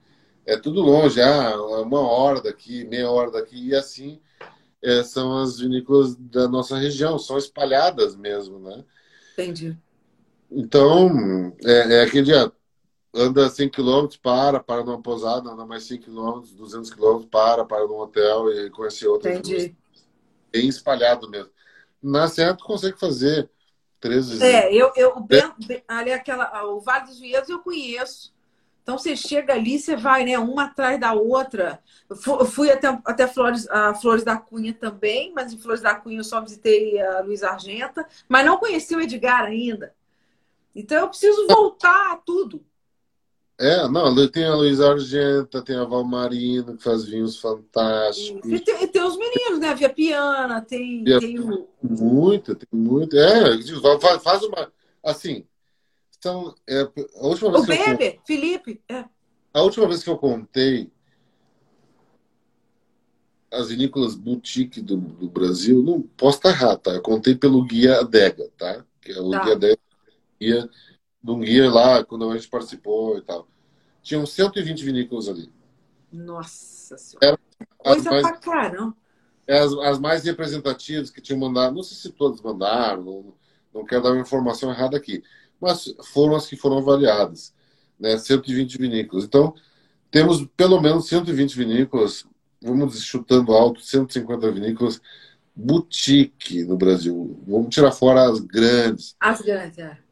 é 0.47 0.57
tudo 0.57 0.81
longe, 0.81 1.21
ah, 1.21 1.57
uma 1.83 2.01
hora 2.01 2.41
daqui, 2.41 2.85
meia 2.85 3.11
hora 3.11 3.31
daqui 3.31 3.69
e 3.69 3.75
assim 3.75 4.21
é, 4.85 5.03
são 5.03 5.39
as 5.39 5.59
vinícolas 5.59 6.15
da 6.15 6.47
nossa 6.47 6.77
região, 6.77 7.19
são 7.19 7.39
espalhadas 7.39 8.15
mesmo, 8.15 8.59
né? 8.59 8.85
Entendi. 9.33 9.77
Então, 10.51 11.57
é, 11.65 11.97
é 11.97 12.03
aquele 12.03 12.25
dia, 12.25 12.53
anda 13.15 13.49
100 13.49 13.71
km, 13.71 14.07
para, 14.23 14.61
para 14.61 14.85
numa 14.85 15.01
pousada, 15.01 15.51
anda 15.51 15.65
mais 15.65 15.85
100 15.85 16.03
km, 16.03 16.43
200 16.55 16.91
km, 16.91 17.25
para, 17.31 17.65
para 17.65 17.87
num 17.87 17.99
hotel 17.99 18.53
e 18.53 18.69
conhecer 18.71 19.09
outras 19.09 19.39
Entendi. 19.39 19.75
Bem 20.53 20.69
espalhado 20.69 21.31
mesmo. 21.31 21.51
Na 22.03 22.29
Serra, 22.29 22.55
tu 22.55 22.65
consegue 22.65 23.01
fazer 23.01 23.49
três 24.05 24.29
vezes. 24.29 24.43
É, 24.43 24.71
eu, 24.71 24.93
eu 24.95 25.27
é. 25.31 25.83
ali 25.89 26.13
aquela, 26.13 26.65
o 26.67 26.81
Vale 26.81 27.07
dos 27.07 27.19
Vinhedos 27.19 27.49
eu 27.49 27.61
conheço. 27.61 28.35
Então 28.83 28.99
você 28.99 29.17
chega 29.17 29.55
ali, 29.55 29.79
você 29.79 29.97
vai, 29.97 30.27
né, 30.27 30.39
uma 30.39 30.65
atrás 30.65 31.01
da 31.01 31.15
outra. 31.15 31.81
Eu 32.11 32.45
fui 32.45 32.71
até, 32.71 32.87
até 33.07 33.27
Flores, 33.27 33.67
a 33.71 33.95
Flores 33.95 34.23
da 34.23 34.37
Cunha 34.37 34.75
também, 34.75 35.33
mas 35.35 35.55
em 35.55 35.59
Flores 35.59 35.81
da 35.81 35.95
Cunha 35.95 36.19
eu 36.19 36.25
só 36.25 36.39
visitei 36.43 37.01
a 37.01 37.21
Luiz 37.21 37.43
Argenta, 37.43 38.07
mas 38.29 38.45
não 38.45 38.59
conheci 38.59 38.95
o 38.95 39.01
Edgar 39.01 39.45
ainda. 39.45 39.95
Então 40.77 40.99
eu 40.99 41.09
preciso 41.09 41.47
voltar 41.47 42.13
a 42.13 42.17
tudo. 42.17 42.63
É, 43.59 43.87
não, 43.89 44.29
tem 44.29 44.45
a 44.45 44.55
Luiz 44.55 44.81
Argenta, 44.81 45.63
tem 45.63 45.77
a 45.77 45.85
Valmarino, 45.85 46.77
que 46.77 46.83
faz 46.83 47.05
vinhos 47.05 47.39
fantásticos. 47.39 48.51
E 48.51 48.59
tem, 48.59 48.89
tem 48.89 49.03
os 49.03 49.17
meninos, 49.17 49.61
né? 49.61 49.73
Via 49.75 49.89
Piana, 49.89 50.61
tem, 50.61 51.05
Via... 51.05 51.21
tem 51.21 51.39
o... 51.39 51.69
Muito, 51.81 52.55
tem 52.57 52.69
muito. 52.73 53.17
É, 53.17 53.57
faz 54.21 54.43
uma. 54.43 54.73
Assim, 55.03 55.47
Então, 56.19 56.55
é, 56.69 56.81
a 56.81 57.27
última 57.27 57.53
vez 57.53 57.63
o 57.63 57.67
que 57.67 57.77
Bebe, 57.77 58.07
eu, 58.07 58.21
Felipe. 58.27 58.83
É. 58.89 59.05
A 59.53 59.63
última 59.63 59.87
vez 59.87 60.03
que 60.03 60.11
eu 60.11 60.19
contei 60.19 60.91
as 63.53 63.69
vinícolas 63.69 64.17
boutique 64.17 64.81
do, 64.81 64.97
do, 64.97 65.29
Brasil, 65.29 65.81
não 65.81 66.03
posso 66.03 66.39
estar 66.39 66.51
errado, 66.51 66.81
tá? 66.81 66.91
Eu 66.91 67.03
contei 67.03 67.37
pelo 67.37 67.65
guia 67.65 68.01
Adega, 68.01 68.51
tá? 68.59 68.85
Que 69.01 69.13
é 69.13 69.21
o 69.21 69.31
tá. 69.31 69.45
guia 69.45 69.53
Adega, 69.53 69.79
guia, 70.41 70.71
de 71.25 71.31
um 71.31 71.41
guia 71.41 71.71
lá, 71.71 72.05
quando 72.05 72.31
a 72.31 72.37
gente 72.37 72.49
participou 72.49 73.17
e 73.17 73.23
tal. 73.23 73.49
Tinham 74.03 74.27
120 74.27 74.85
vinícolas 74.85 75.27
ali. 75.27 75.51
Nossa 76.13 76.99
Senhora. 76.99 77.39
Coisa 77.79 78.11
mais, 78.11 78.23
pra 78.23 78.37
caramba. 78.37 78.95
É 79.47 79.59
as, 79.59 79.73
as, 79.73 79.99
mais 79.99 80.25
representativas 80.25 81.09
que 81.09 81.23
tinham 81.23 81.41
mandado, 81.41 81.75
não 81.75 81.83
sei 81.83 81.97
se 81.97 82.13
todas 82.13 82.43
mandaram, 82.43 83.03
não, 83.03 83.35
não 83.73 83.85
quero 83.87 84.03
dar 84.03 84.13
uma 84.13 84.21
informação 84.21 84.71
errada 84.71 84.97
aqui, 84.99 85.23
mas 85.59 85.95
foram 86.13 86.37
as 86.37 86.47
que 86.47 86.57
foram 86.57 86.79
avaliadas, 86.79 87.55
né? 87.99 88.19
120 88.19 88.77
vinícolas. 88.77 89.25
Então, 89.25 89.55
temos 90.11 90.47
pelo 90.57 90.81
menos 90.81 91.09
120 91.09 91.57
vinícolas 91.57 92.27
vamos 92.65 93.03
chutando 93.03 93.53
alto, 93.53 93.81
150 93.81 94.51
vinícolas 94.51 95.01
boutique 95.55 96.65
no 96.65 96.77
Brasil. 96.77 97.39
Vamos 97.47 97.75
tirar 97.75 97.93
fora 97.93 98.29
as 98.29 98.41
grandes. 98.41 99.15
As 99.21 99.41
grandes, 99.41 99.79
é. 99.79 100.04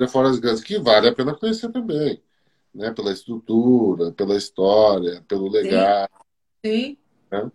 Tirar 0.00 0.08
fora 0.08 0.30
as 0.30 0.38
grandes, 0.38 0.64
que 0.64 0.78
vale 0.78 1.08
a 1.08 1.14
pena 1.14 1.34
conhecer 1.34 1.70
também. 1.70 2.22
Né? 2.74 2.90
Pela 2.90 3.12
estrutura, 3.12 4.10
pela 4.12 4.34
história, 4.34 5.22
pelo 5.28 5.46
legado. 5.50 6.08
Sim. 6.64 6.96
Né? 7.30 7.52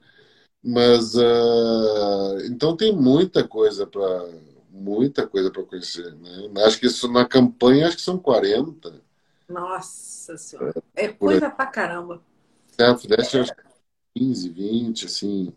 Mas 0.63 1.15
uh, 1.15 2.37
então 2.45 2.77
tem 2.77 2.95
muita 2.95 3.47
coisa 3.47 3.87
para 3.87 4.29
muita 4.69 5.25
coisa 5.25 5.49
para 5.49 5.63
conhecer, 5.63 6.13
né? 6.15 6.51
Acho 6.65 6.79
que 6.79 6.87
isso 6.87 7.09
na 7.11 7.25
campanha 7.25 7.87
acho 7.87 7.95
que 7.95 8.01
são 8.01 8.17
40. 8.17 9.01
Nossa 9.47 10.37
senhora. 10.37 10.73
É 10.95 11.07
coisa 11.07 11.49
pra 11.49 11.65
caramba. 11.65 12.21
Certo, 12.67 13.07
desse, 13.07 13.39
acho 13.39 13.53
15, 14.15 14.49
20, 14.49 15.05
assim. 15.05 15.53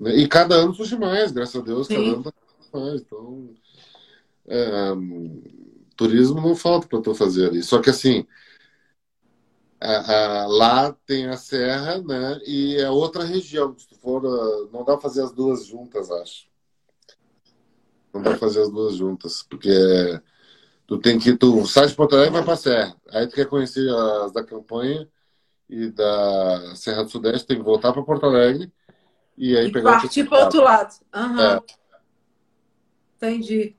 Né? 0.00 0.16
E 0.16 0.28
cada 0.28 0.56
ano 0.56 0.74
surge 0.74 0.98
mais, 0.98 1.32
graças 1.32 1.54
a 1.54 1.64
Deus, 1.64 1.86
Sim. 1.86 1.94
cada 1.94 2.08
ano 2.08 2.22
tá 2.24 2.32
mais. 2.72 3.00
Então, 3.02 3.54
é, 4.46 4.94
turismo 5.96 6.40
não 6.40 6.54
falta 6.54 6.86
para 6.86 7.00
tu 7.00 7.14
fazer 7.14 7.48
ali. 7.48 7.62
Só 7.62 7.80
que 7.80 7.90
assim, 7.90 8.26
a, 9.80 10.42
a, 10.42 10.46
lá 10.46 10.92
tem 11.06 11.26
a 11.26 11.36
serra, 11.36 11.98
né? 12.02 12.40
E 12.46 12.76
é 12.76 12.88
outra 12.88 13.24
região. 13.24 13.76
Se 13.78 13.88
tu 13.88 13.96
for, 13.96 14.22
não 14.72 14.84
dá 14.84 14.92
pra 14.92 15.00
fazer 15.00 15.22
as 15.22 15.32
duas 15.32 15.66
juntas, 15.66 16.10
acho. 16.10 16.46
Não 18.12 18.22
dá 18.22 18.30
pra 18.30 18.38
fazer 18.38 18.62
as 18.62 18.70
duas 18.70 18.96
juntas, 18.96 19.42
porque 19.42 19.70
tu 20.86 20.98
tem 20.98 21.18
que 21.18 21.36
tu 21.36 21.66
sai 21.66 21.86
de 21.86 21.94
Porto 21.94 22.14
Alegre 22.14 22.30
e 22.30 22.36
vai 22.36 22.44
pra 22.44 22.56
serra. 22.56 22.96
Aí 23.10 23.26
tu 23.26 23.34
quer 23.34 23.46
conhecer 23.46 23.88
as 24.24 24.32
da 24.32 24.44
campanha 24.44 25.08
e 25.68 25.90
da 25.90 26.76
Serra 26.76 27.04
do 27.04 27.10
Sudeste, 27.10 27.46
tem 27.46 27.56
que 27.56 27.64
voltar 27.64 27.92
para 27.92 28.02
Porto 28.02 28.26
Alegre 28.26 28.72
e 29.36 29.56
aí 29.56 29.68
e 29.68 29.72
pegar 29.72 30.00
partir 30.00 30.28
para 30.28 30.44
outro 30.44 30.62
lado. 30.62 30.94
Uhum. 31.14 31.40
É. 31.40 31.60
Entendi. 33.16 33.76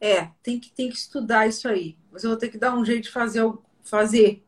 É, 0.00 0.30
tem 0.42 0.60
que, 0.60 0.70
tem 0.70 0.88
que 0.88 0.96
estudar 0.96 1.46
isso 1.46 1.68
aí. 1.68 1.96
Mas 2.10 2.24
eu 2.24 2.30
vou 2.30 2.38
ter 2.38 2.48
que 2.48 2.58
dar 2.58 2.74
um 2.74 2.84
jeito 2.84 3.04
de 3.04 3.10
fazer, 3.10 3.52
fazer 3.82 4.44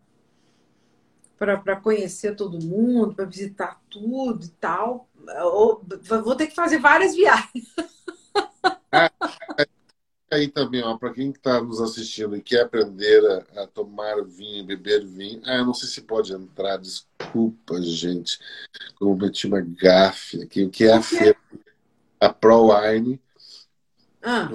para 1.36 1.76
conhecer 1.76 2.36
todo 2.36 2.62
mundo, 2.62 3.14
para 3.14 3.24
visitar 3.24 3.80
tudo 3.88 4.44
e 4.44 4.50
tal. 4.50 5.08
Eu, 5.26 5.82
vou 6.22 6.36
ter 6.36 6.46
que 6.46 6.54
fazer 6.54 6.78
várias 6.78 7.14
viagens. 7.14 7.66
É, 8.92 9.08
aí 10.32 10.48
também, 10.48 10.82
ó, 10.82 10.96
para 10.96 11.12
quem 11.12 11.30
está 11.30 11.60
nos 11.62 11.80
assistindo 11.80 12.36
e 12.36 12.42
quer 12.42 12.62
aprender 12.62 13.46
a, 13.54 13.62
a, 13.62 13.66
tomar 13.68 14.24
vinho, 14.24 14.66
beber 14.66 15.06
vinho, 15.06 15.40
ah, 15.44 15.58
eu 15.58 15.64
não 15.64 15.74
sei 15.74 15.88
se 15.88 16.02
pode 16.02 16.32
entrar, 16.32 16.76
desculpa, 16.76 17.80
gente, 17.82 18.38
cometi 18.96 19.46
uma 19.46 19.60
gafe 19.60 20.42
aqui, 20.42 20.64
o 20.64 20.70
que 20.70 20.84
é 20.84 20.92
a 20.92 21.02
feira? 21.02 21.36
A 22.18 22.32
Pro 22.32 22.68
Wine. 22.68 23.20
Ah. 24.22 24.48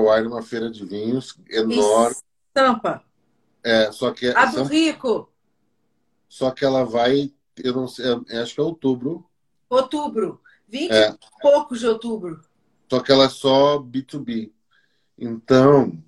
Wine 0.00 0.26
é 0.26 0.28
uma 0.28 0.42
feira 0.42 0.70
de 0.70 0.84
vinhos 0.84 1.38
enorme. 1.48 2.16
Estampa. 2.48 3.02
É, 3.62 3.90
só 3.92 4.10
que... 4.12 4.28
A 4.28 4.46
do 4.46 4.64
Rico. 4.64 5.30
Só 6.28 6.50
que 6.50 6.64
ela 6.64 6.84
vai, 6.84 7.32
eu 7.56 7.74
não 7.74 7.88
sei, 7.88 8.06
acho 8.40 8.54
que 8.54 8.60
é 8.60 8.64
outubro. 8.64 9.28
Outubro. 9.68 10.40
20 10.68 10.90
é. 10.90 11.10
e 11.10 11.18
poucos 11.40 11.80
de 11.80 11.86
outubro. 11.86 12.42
Só 12.90 13.00
que 13.00 13.12
ela 13.12 13.24
é 13.24 13.28
só 13.28 13.78
B2B. 13.78 14.52
Então, 15.18 16.02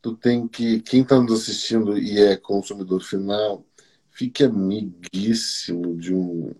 tu 0.00 0.14
tem 0.14 0.46
que, 0.46 0.80
quem 0.80 1.02
está 1.02 1.20
nos 1.20 1.42
assistindo 1.42 1.98
e 1.98 2.18
é 2.18 2.36
consumidor 2.36 3.02
final, 3.02 3.64
fique 4.10 4.44
amiguíssimo 4.44 5.96
de 5.96 6.14
um, 6.14 6.54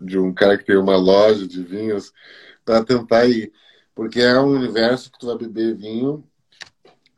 de 0.00 0.18
um 0.18 0.32
cara 0.32 0.58
que 0.58 0.64
tem 0.64 0.76
uma 0.76 0.96
loja 0.96 1.46
de 1.46 1.62
vinhos 1.62 2.12
para 2.64 2.84
tentar 2.84 3.26
ir. 3.26 3.52
Porque 3.94 4.20
é 4.20 4.38
um 4.40 4.54
universo 4.54 5.10
que 5.10 5.18
tu 5.18 5.26
vai 5.26 5.36
beber 5.38 5.76
vinho. 5.76 6.26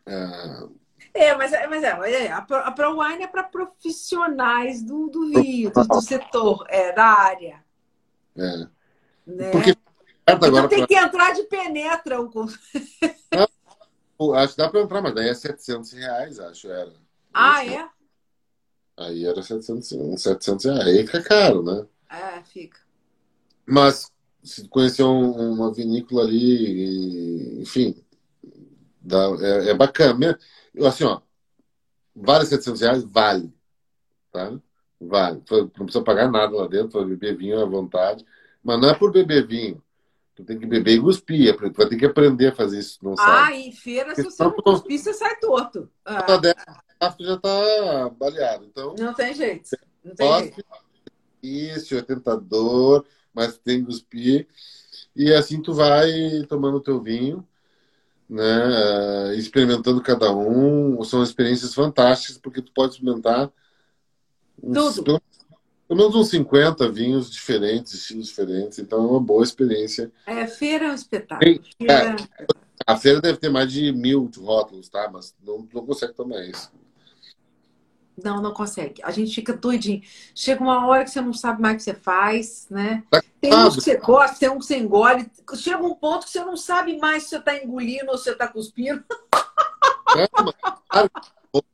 Ah, 0.06 0.68
é, 1.14 1.34
mas, 1.34 1.52
é, 1.52 1.66
mas 1.66 1.82
é, 1.82 2.30
a 2.30 2.42
Pro, 2.42 2.56
a 2.56 2.70
Pro 2.70 3.00
Wine 3.00 3.24
é 3.24 3.26
para 3.26 3.42
profissionais 3.42 4.82
do, 4.82 5.08
do 5.08 5.30
vinho, 5.30 5.72
do, 5.72 5.84
do, 5.86 6.00
setor, 6.02 6.66
é, 6.68 6.92
da 6.92 7.06
área. 7.06 7.64
É. 8.36 8.68
Né? 9.26 9.50
Porque 9.50 9.74
então 10.28 10.48
agora 10.48 10.68
tem 10.68 10.78
pra... 10.78 10.86
que 10.88 10.94
entrar 10.94 11.32
de 11.32 11.44
penetra. 11.44 12.20
O... 14.18 14.34
Acho 14.34 14.55
que 14.55 14.58
dá 14.58 14.68
para 14.68 14.80
entrar, 14.80 15.00
mas 15.00 15.14
daí 15.14 15.28
é 15.28 15.34
700 15.34 15.92
reais, 15.92 16.38
acho. 16.40 16.70
Era. 16.70 16.92
Ah, 17.32 17.64
é? 17.64 17.88
Aí 18.96 19.24
era 19.24 19.42
700, 19.42 20.22
700 20.22 20.64
reais. 20.64 20.86
Aí 20.86 21.06
fica 21.06 21.22
caro, 21.22 21.62
né? 21.62 21.86
É, 22.10 22.42
fica. 22.42 22.80
Mas 23.64 24.10
se 24.47 24.68
conhecer 24.68 25.02
um, 25.02 25.55
uma 25.55 25.73
vinícola 25.73 26.23
ali, 26.23 27.60
enfim, 27.60 27.97
dá, 29.00 29.25
é, 29.41 29.70
é, 29.70 29.75
bacana. 29.75 30.39
Assim, 30.86 31.05
ó, 31.05 31.20
vale 32.15 32.47
700 32.47 32.81
reais? 32.81 33.05
Vale. 33.05 33.52
Tá? 34.31 34.57
Vale. 35.00 35.42
Não 35.50 35.68
precisa 35.68 36.05
pagar 36.05 36.31
nada 36.31 36.55
lá 36.55 36.68
dentro, 36.68 37.00
vai 37.00 37.08
beber 37.08 37.36
vinho 37.36 37.60
à 37.60 37.65
vontade. 37.65 38.25
Mas 38.62 38.81
não 38.81 38.89
é 38.89 38.94
por 38.94 39.10
beber 39.10 39.47
vinho. 39.47 39.83
Tu 40.36 40.44
tem 40.44 40.58
que 40.58 40.66
beber 40.66 40.97
e 40.97 41.00
cuspir. 41.00 41.49
É 41.49 41.52
tu 41.52 41.73
vai 41.73 41.89
ter 41.89 41.97
que 41.97 42.07
aprender 42.07 42.49
a 42.49 42.55
fazer 42.55 42.78
isso, 42.78 42.99
não 43.02 43.16
sabe. 43.16 43.31
Ah, 43.31 43.57
em 43.57 43.73
feira, 43.73 44.15
se 44.15 44.23
você 44.23 44.44
não 44.44 44.52
cuspir, 44.52 44.99
você 44.99 45.12
sai 45.12 45.34
torto. 45.41 45.91
Ah. 46.05 46.23
Tu 47.16 47.25
já 47.25 47.36
tá 47.36 48.10
baleado. 48.10 48.65
Então, 48.65 48.94
não 48.99 49.12
tem 49.12 49.34
jeito. 49.34 49.70
Não 50.05 50.15
tem 50.15 50.39
jeito. 50.39 50.65
Isso, 51.42 52.02
tentador, 52.02 53.05
mas 53.36 53.58
tem 53.58 53.81
que 53.81 53.86
cuspir. 53.86 54.48
E 55.15 55.32
assim 55.34 55.60
tu 55.60 55.74
vai 55.74 56.10
tomando 56.48 56.78
o 56.78 56.81
teu 56.81 57.00
vinho, 57.00 57.47
né? 58.28 59.36
Experimentando 59.36 60.00
cada 60.00 60.34
um. 60.34 61.02
São 61.05 61.23
experiências 61.23 61.74
fantásticas, 61.74 62.39
porque 62.39 62.62
tu 62.62 62.73
pode 62.73 62.94
experimentar 62.94 63.52
uns, 64.62 64.94
Tudo. 64.94 65.20
Pelo 65.86 66.00
menos 66.00 66.16
uns 66.16 66.31
50 66.31 66.90
vinhos 66.90 67.31
diferentes, 67.31 67.94
estilos 67.94 68.26
diferentes, 68.26 68.78
então 68.81 69.05
é 69.05 69.06
uma 69.06 69.20
boa 69.20 69.44
experiência. 69.44 70.10
É, 70.26 70.44
feira 70.48 70.86
é 70.86 70.90
um 70.90 70.94
espetáculo. 70.94 71.60
É, 71.89 72.16
a 72.84 72.97
feira 72.97 73.20
deve 73.20 73.39
ter 73.39 73.50
mais 73.50 73.70
de 73.70 73.92
mil 73.92 74.28
rótulos, 74.36 74.89
tá? 74.89 75.08
Mas 75.12 75.32
não, 75.44 75.68
não 75.73 75.86
consegue 75.86 76.12
tomar 76.12 76.44
isso. 76.44 76.73
Não, 78.22 78.40
não 78.40 78.52
consegue. 78.52 79.02
A 79.02 79.10
gente 79.10 79.34
fica 79.34 79.52
doidinho. 79.52 80.02
Chega 80.34 80.62
uma 80.62 80.86
hora 80.86 81.04
que 81.04 81.10
você 81.10 81.20
não 81.20 81.32
sabe 81.32 81.60
mais 81.60 81.74
o 81.74 81.76
que 81.78 81.82
você 81.84 81.94
faz, 81.94 82.66
né? 82.70 83.02
Tá 83.10 83.22
tem 83.40 83.54
uns 83.54 83.74
que 83.76 83.82
você 83.82 83.96
gosta, 83.96 84.38
tem 84.38 84.48
um 84.48 84.58
que 84.58 84.64
você 84.64 84.78
engole. 84.78 85.30
Chega 85.54 85.82
um 85.82 85.94
ponto 85.94 86.24
que 86.24 86.32
você 86.32 86.44
não 86.44 86.56
sabe 86.56 86.98
mais 86.98 87.24
se 87.24 87.30
você 87.30 87.36
está 87.36 87.56
engolindo 87.56 88.10
ou 88.10 88.16
se 88.18 88.24
você 88.24 88.32
está 88.32 88.48
cuspindo. 88.48 89.04
É, 90.16 90.28
mas, 90.40 90.54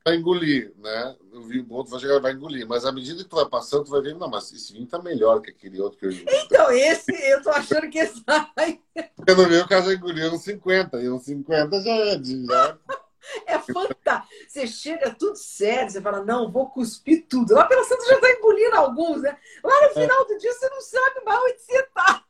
vai 0.05 0.15
engolir, 0.15 0.73
né? 0.77 1.15
O 1.33 1.41
vinho 1.41 1.63
bom, 1.63 1.83
tu 1.83 1.91
vai 1.91 1.99
chegar 1.99 2.19
vai 2.19 2.33
engolir. 2.33 2.67
Mas 2.67 2.85
à 2.85 2.91
medida 2.91 3.23
que 3.23 3.29
tu 3.29 3.35
vai 3.35 3.45
passando, 3.45 3.85
tu 3.85 3.91
vai 3.91 4.01
ver, 4.01 4.15
não, 4.15 4.29
mas 4.29 4.51
esse 4.51 4.73
vinho 4.73 4.85
tá 4.85 5.01
melhor 5.01 5.41
que 5.41 5.49
aquele 5.49 5.79
outro 5.79 5.99
que 5.99 6.05
eu 6.05 6.11
Então, 6.11 6.71
esse, 6.71 7.11
eu 7.11 7.41
tô 7.41 7.49
achando 7.49 7.89
que 7.89 8.03
vai. 8.25 8.79
Porque 9.15 9.33
no 9.33 9.47
meu 9.47 9.67
caso 9.67 9.87
já 9.87 9.95
engoliu 9.95 10.31
uns 10.31 10.43
50, 10.43 11.01
e 11.01 11.09
uns 11.09 11.23
50 11.23 11.81
já 11.81 11.91
é 11.91 12.15
de. 12.17 12.45
Já... 12.45 12.77
É 13.45 13.57
fantástico. 13.59 14.33
Você 14.47 14.67
chega 14.67 15.13
tudo 15.13 15.35
sério, 15.35 15.89
você 15.89 16.01
fala, 16.01 16.23
não, 16.23 16.51
vou 16.51 16.69
cuspir 16.69 17.25
tudo. 17.27 17.53
Lá 17.53 17.65
pela 17.65 17.83
Santa 17.83 18.05
já 18.05 18.19
tá 18.19 18.29
engolindo 18.31 18.75
alguns, 18.75 19.21
né? 19.21 19.37
Lá 19.63 19.81
no 19.81 19.87
é. 19.87 19.93
final 19.93 20.27
do 20.27 20.37
dia 20.37 20.53
você 20.53 20.69
não 20.69 20.81
sabe 20.81 21.25
mais 21.25 21.39
onde 21.41 21.59
você 21.59 21.83
tá. 21.93 22.23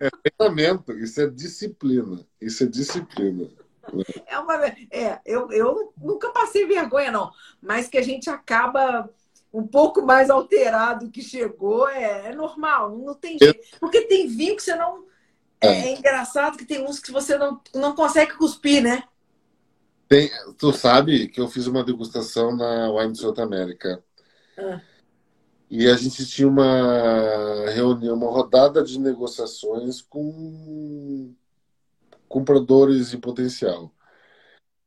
É 0.00 0.08
treinamento, 0.30 0.92
isso 0.92 1.20
é 1.20 1.26
disciplina. 1.26 2.26
Isso 2.40 2.64
é 2.64 2.66
disciplina. 2.66 3.48
É 4.26 4.38
uma. 4.38 4.66
É, 4.90 5.20
eu, 5.24 5.50
eu 5.50 5.92
nunca 5.96 6.30
passei 6.30 6.66
vergonha, 6.66 7.10
não. 7.10 7.30
Mas 7.60 7.88
que 7.88 7.98
a 7.98 8.02
gente 8.02 8.28
acaba 8.30 9.10
um 9.52 9.66
pouco 9.66 10.02
mais 10.02 10.30
alterado 10.30 11.10
que 11.10 11.22
chegou, 11.22 11.88
é, 11.88 12.26
é 12.26 12.34
normal, 12.34 12.96
não 12.96 13.14
tem 13.14 13.38
jeito. 13.38 13.78
Porque 13.80 14.02
tem 14.02 14.28
vinho 14.28 14.56
que 14.56 14.62
você 14.62 14.74
não. 14.76 15.06
É, 15.60 15.68
é, 15.68 15.92
engraçado 15.98 16.56
que 16.56 16.64
tem 16.64 16.84
uns 16.86 17.00
que 17.00 17.10
você 17.10 17.36
não, 17.36 17.60
não 17.74 17.92
consegue 17.92 18.34
cuspir, 18.34 18.80
né? 18.80 19.02
Tem, 20.08 20.30
tu 20.56 20.72
sabe 20.72 21.28
que 21.28 21.40
eu 21.40 21.48
fiz 21.48 21.66
uma 21.66 21.84
degustação 21.84 22.56
na 22.56 22.90
Wine 22.90 23.14
South 23.14 23.38
América. 23.38 24.02
Ah. 24.56 24.80
E 25.70 25.86
a 25.86 25.94
gente 25.96 26.24
tinha 26.24 26.48
uma 26.48 27.70
reunião, 27.70 28.16
uma 28.16 28.30
rodada 28.30 28.82
de 28.82 28.98
negociações 28.98 30.00
com 30.00 31.34
compradores 32.26 33.12
em 33.12 33.20
potencial. 33.20 33.92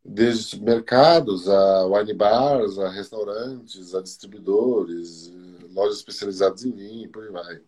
Desde 0.03 0.59
mercados, 0.59 1.48
a 1.48 1.85
wine 1.85 2.14
bars, 2.14 2.80
a 2.80 2.90
restaurantes, 2.90 3.93
a 3.93 4.01
distribuidores, 4.01 5.32
lojas 5.72 5.98
especializadas 5.98 6.66
em 6.66 6.72
vinho, 6.72 7.09
por 7.11 7.24
aí 7.24 7.32
vai. 7.32 7.61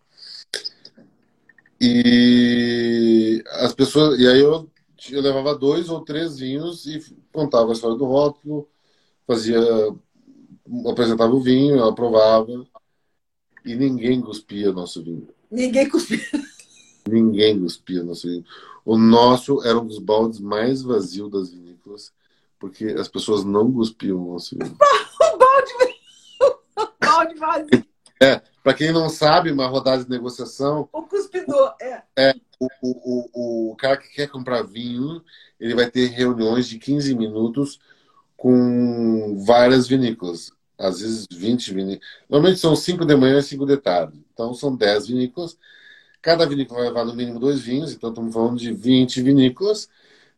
E 1.80 3.44
as 3.46 3.72
pessoas, 3.72 4.18
e 4.18 4.26
aí 4.26 4.40
eu, 4.40 4.68
eu 5.10 5.20
levava 5.20 5.54
dois 5.54 5.88
ou 5.88 6.00
três 6.00 6.38
vinhos 6.38 6.86
e 6.86 7.00
contava 7.32 7.70
a 7.70 7.72
história 7.72 7.96
do 7.96 8.04
rótulo, 8.04 8.68
fazia, 9.26 9.58
apresentava 10.88 11.34
o 11.34 11.40
vinho, 11.40 11.76
ela 11.76 11.94
provava 11.94 12.66
e 13.64 13.74
ninguém 13.74 14.20
cuspia 14.20 14.72
nosso 14.72 15.02
vinho. 15.02 15.28
Ninguém 15.50 15.88
cuspia. 15.88 16.20
Ninguém 17.08 17.60
cuspia 17.60 18.02
nosso 18.02 18.28
vinho. 18.28 18.44
O 18.84 18.96
nosso 18.96 19.62
era 19.64 19.78
um 19.78 19.86
dos 19.86 19.98
baldes 19.98 20.40
mais 20.40 20.82
vazios 20.82 21.30
das 21.30 21.50
vinícolas, 21.50 22.12
porque 22.58 22.86
as 22.86 23.08
pessoas 23.08 23.44
não 23.44 23.72
cuspiam 23.72 24.18
o 24.18 24.32
nosso 24.32 24.56
vinho. 24.56 24.76
o 24.76 25.38
balde, 25.38 25.72
balde 27.00 27.34
vazio. 27.34 27.86
É, 28.22 28.42
para 28.64 28.74
quem 28.74 28.90
não 28.90 29.08
sabe, 29.08 29.52
uma 29.52 29.68
rodada 29.68 30.02
de 30.02 30.10
negociação. 30.10 30.88
O 30.92 31.02
cuspidor, 31.02 31.76
é. 31.80 32.02
É, 32.16 32.34
o, 32.58 32.66
o, 32.82 33.30
o, 33.32 33.72
o 33.72 33.76
cara 33.76 33.96
que 33.96 34.08
quer 34.08 34.28
comprar 34.28 34.62
vinho, 34.62 35.22
ele 35.60 35.74
vai 35.74 35.88
ter 35.88 36.06
reuniões 36.06 36.66
de 36.66 36.80
15 36.80 37.14
minutos 37.14 37.78
com 38.36 39.40
várias 39.46 39.86
vinícolas 39.86 40.50
às 40.78 41.00
vezes 41.00 41.26
20 41.30 41.72
vinícolas. 41.72 42.08
Normalmente 42.28 42.60
são 42.60 42.74
5 42.74 43.04
de 43.04 43.16
manhã 43.16 43.38
e 43.38 43.42
5 43.42 43.66
de 43.66 43.76
tarde. 43.76 44.18
Então 44.32 44.52
são 44.54 44.74
10 44.74 45.08
vinícolas. 45.08 45.56
Cada 46.20 46.46
vinícola 46.46 46.80
vai 46.80 46.88
levar 46.88 47.04
no 47.04 47.14
mínimo 47.14 47.38
dois 47.38 47.60
vinhos, 47.60 47.92
então 47.92 48.10
estamos 48.10 48.32
falando 48.32 48.58
de 48.58 48.72
20 48.72 49.22
vinícolas. 49.22 49.88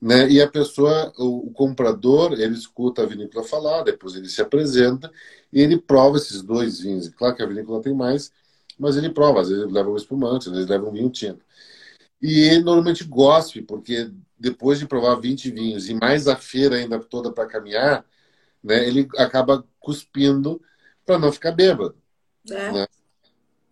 Né? 0.01 0.29
E 0.31 0.43
a 0.43 0.49
pessoa, 0.49 1.13
o, 1.17 1.49
o, 1.49 1.51
comprador, 1.53 2.33
ele 2.35 2.55
escuta 2.55 3.03
a 3.03 3.07
vinícola 3.07 3.45
falar, 3.45 3.83
depois 3.83 4.15
ele 4.15 4.29
se 4.29 4.43
apresenta 4.43 5.11
e 5.53 5.61
ele 5.61 5.79
prova 5.79 6.19
esses 6.19 6.43
dois 6.43 6.81
vinhos. 6.81 7.09
Claro 7.09 7.35
que 7.35 7.43
a 7.43 7.47
vinícola 7.47 7.81
tem 7.81 7.95
mais, 7.95 8.31
mas 8.79 8.97
ele 8.97 9.11
prova. 9.11 9.41
Às 9.41 9.49
vezes 9.49 9.65
ele 9.65 9.73
leva 9.73 9.91
um 9.91 9.97
espumante, 9.97 10.49
às 10.49 10.55
vezes 10.55 10.69
ele 10.69 10.79
leva 10.79 10.89
um 10.89 10.93
vinho 10.93 11.11
tinto. 11.11 11.45
E 12.21 12.41
ele 12.41 12.63
normalmente 12.63 13.05
gosta, 13.05 13.61
porque 13.63 14.11
depois 14.39 14.79
de 14.79 14.87
provar 14.87 15.17
20 15.17 15.51
vinhos 15.51 15.89
e 15.89 15.95
mais 15.95 16.29
a 16.29 16.37
feira 16.37 16.77
ainda 16.77 16.99
toda 16.99 17.33
para 17.33 17.47
caminhar, 17.47 18.05
né, 18.63 18.87
ele 18.87 19.09
acaba 19.17 19.65
cuspindo 19.81 20.61
para 21.05 21.19
não 21.19 21.33
ficar 21.33 21.53
bêbado. 21.53 21.97
É. 22.51 22.73
Né? 22.73 22.87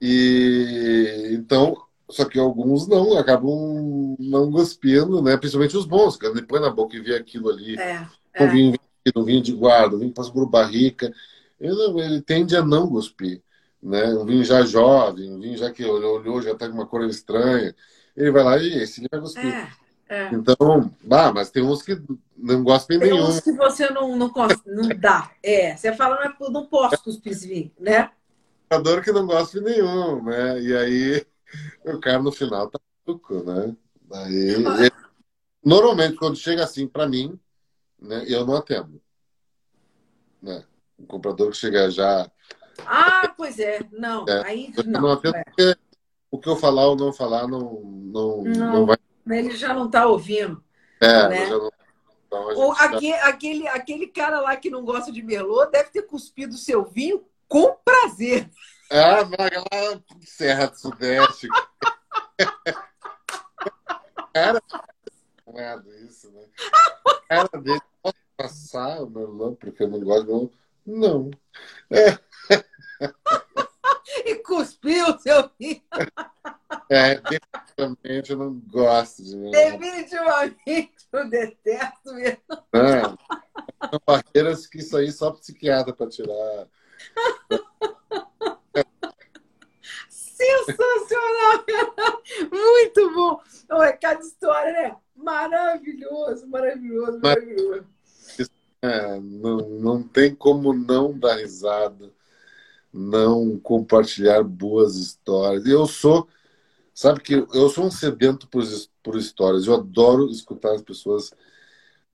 E 0.01 1.31
então, 1.33 1.77
só 2.15 2.25
que 2.25 2.39
alguns 2.39 2.87
não, 2.87 3.19
acabam 3.19 4.17
não 4.21 4.51
cuspindo, 4.53 5.21
né? 5.21 5.37
Principalmente 5.37 5.77
os 5.77 5.85
bons, 5.85 6.17
que 6.17 6.33
depois 6.33 6.63
na 6.63 6.71
boca 6.71 6.97
e 6.97 7.01
vê 7.01 7.17
aquilo 7.17 7.51
ali. 7.51 7.77
É, 7.77 8.07
é. 8.35 8.47
vinho, 8.47 8.79
um 9.17 9.25
vinho 9.25 9.43
de 9.43 9.53
guarda, 9.53 9.97
um 9.97 9.99
vinho 9.99 10.13
passa 10.13 10.31
por 10.31 10.49
barrica, 10.49 11.13
ele, 11.61 12.01
ele, 12.01 12.23
tende 12.23 12.57
a 12.57 12.65
não 12.65 12.89
cuspir. 12.89 13.43
Né? 13.83 14.15
Um 14.15 14.25
vinho 14.25 14.45
já 14.45 14.63
jovem, 14.63 15.29
um 15.33 15.41
vinho 15.41 15.59
já 15.59 15.73
que 15.73 15.85
olhou, 15.85 16.41
já 16.41 16.53
está 16.53 16.69
com 16.69 16.75
uma 16.75 16.87
cor 16.87 17.05
estranha. 17.05 17.75
Ele 18.17 18.31
vai 18.31 18.45
lá 18.45 18.59
e 18.59 18.83
esse 18.83 19.01
ele 19.01 19.09
vai 19.11 19.21
cuspir. 19.21 19.53
É. 19.53 19.69
É. 20.09 20.29
Então, 20.33 20.91
ah, 21.11 21.33
mas 21.33 21.51
tem 21.51 21.65
uns 21.65 21.83
que 21.83 22.01
não 22.37 22.63
gostam 22.63 22.97
tem 22.97 23.09
nenhum. 23.09 23.27
Tem 23.27 23.35
uns 23.35 23.41
que 23.41 23.53
você 23.53 23.91
não, 23.91 24.17
não, 24.17 24.31
não 24.67 24.89
dá. 25.01 25.33
É, 25.43 25.77
você 25.77 25.93
fala, 25.93 26.33
não, 26.39 26.67
posso 26.67 27.03
cuspir 27.03 27.37
vinho, 27.37 27.73
né? 27.81 28.11
Jogador 28.71 29.03
que 29.03 29.11
não 29.11 29.27
gosta 29.27 29.59
de 29.59 29.65
nenhum, 29.65 30.23
né? 30.23 30.61
E 30.63 30.77
aí 30.77 31.27
o 31.85 32.01
cara 32.01 32.23
no 32.23 32.33
final 32.33 32.69
tá 32.69 32.79
maluco, 33.07 33.43
né? 33.45 33.77
Aí, 34.13 34.57
normalmente, 35.65 36.17
quando 36.17 36.37
chega 36.37 36.65
assim 36.65 36.87
para 36.87 37.09
mim, 37.09 37.39
né, 38.01 38.25
eu 38.29 38.47
não 38.47 38.57
atendo. 38.57 39.01
Né? 40.41 40.65
O 40.99 41.07
comprador 41.07 41.51
que 41.51 41.57
chega 41.57 41.91
já. 41.91 42.31
Ah, 42.87 43.33
pois 43.37 43.59
é, 43.59 43.81
não. 43.93 44.25
É, 44.29 44.47
aí 44.47 44.73
não. 44.85 45.03
não 45.03 45.13
atendo 45.13 45.37
é. 45.37 45.45
porque 45.45 45.77
o 46.31 46.39
que 46.39 46.49
eu 46.49 46.57
falar 46.57 46.87
ou 46.87 46.97
não 46.97 47.13
falar 47.13 47.47
não, 47.49 47.81
não, 47.83 48.43
não, 48.43 48.73
não 48.73 48.87
vai 48.87 48.97
ele 49.31 49.57
já 49.57 49.73
não 49.73 49.87
está 49.87 50.07
ouvindo. 50.07 50.63
É, 51.01 51.29
né? 51.29 51.47
já 51.47 51.57
não. 51.57 51.71
Ou 52.31 52.73
aquele, 52.73 53.13
aquele, 53.15 53.69
aquele 53.69 54.07
cara 54.09 54.41
lá 54.41 54.57
que 54.57 54.69
não 54.69 54.85
gosta 54.85 55.13
de 55.13 55.23
Merlot 55.23 55.71
deve 55.71 55.91
ter 55.91 56.03
cuspido 56.03 56.57
seu 56.57 56.85
vinho 56.85 57.25
com 57.47 57.77
prazer. 57.85 58.51
Ah, 58.97 59.25
vai 59.25 59.51
lá 59.51 60.01
Serra 60.21 60.67
do 60.67 60.79
Sudeste. 60.79 61.49
cara, 64.33 64.63
não 65.49 65.59
é 65.59 65.83
isso, 66.03 66.31
né? 66.31 66.45
Cara 67.29 67.49
dele, 67.61 67.81
pode 68.01 68.17
passar 68.37 69.03
o 69.03 69.11
Merlot 69.11 69.57
porque 69.57 69.83
eu 69.83 69.89
não 69.89 69.99
gosto 69.99 70.27
do 70.27 70.53
Não. 70.87 71.29
É. 71.91 72.17
e 74.25 74.37
cuspiu 74.37 75.09
o 75.09 75.19
seu 75.19 75.51
filho. 75.59 75.83
É, 76.89 77.17
definitivamente 77.17 78.31
eu 78.31 78.39
não 78.39 78.55
gosto 78.61 79.25
de 79.25 79.37
mim. 79.37 79.51
Definitivamente 79.51 81.09
eu 81.13 81.29
detesto 81.29 82.15
mesmo. 82.15 82.43
Não, 82.73 83.19
são 83.91 84.01
barreiras 84.07 84.69
que 84.69 84.79
isso 84.79 84.97
aí 84.97 85.11
só 85.11 85.33
psiquiatra 85.33 85.93
para 85.93 86.09
tirar. 86.09 86.69
Sensacional! 90.65 91.65
Muito 92.51 93.15
bom! 93.15 93.41
É 93.83 93.93
cada 93.93 94.21
história, 94.21 94.73
né? 94.73 94.97
Maravilhoso, 95.17 96.47
maravilhoso, 96.47 97.21
maravilhoso. 97.21 97.87
É, 98.83 99.19
não, 99.21 99.57
não 99.57 100.03
tem 100.03 100.35
como 100.35 100.73
não 100.73 101.17
dar 101.19 101.37
risada 101.37 102.13
não 102.95 103.59
compartilhar 103.59 104.45
boas 104.45 104.95
histórias. 104.95 105.67
Eu 105.67 105.85
sou, 105.85 106.29
sabe 106.95 107.21
que 107.21 107.35
eu 107.35 107.69
sou 107.69 107.87
um 107.87 107.91
sedento 107.91 108.47
por, 108.47 108.63
por 109.03 109.19
histórias. 109.19 109.67
Eu 109.67 109.75
adoro 109.75 110.31
escutar 110.31 110.73
as 110.73 110.83
pessoas 110.83 111.33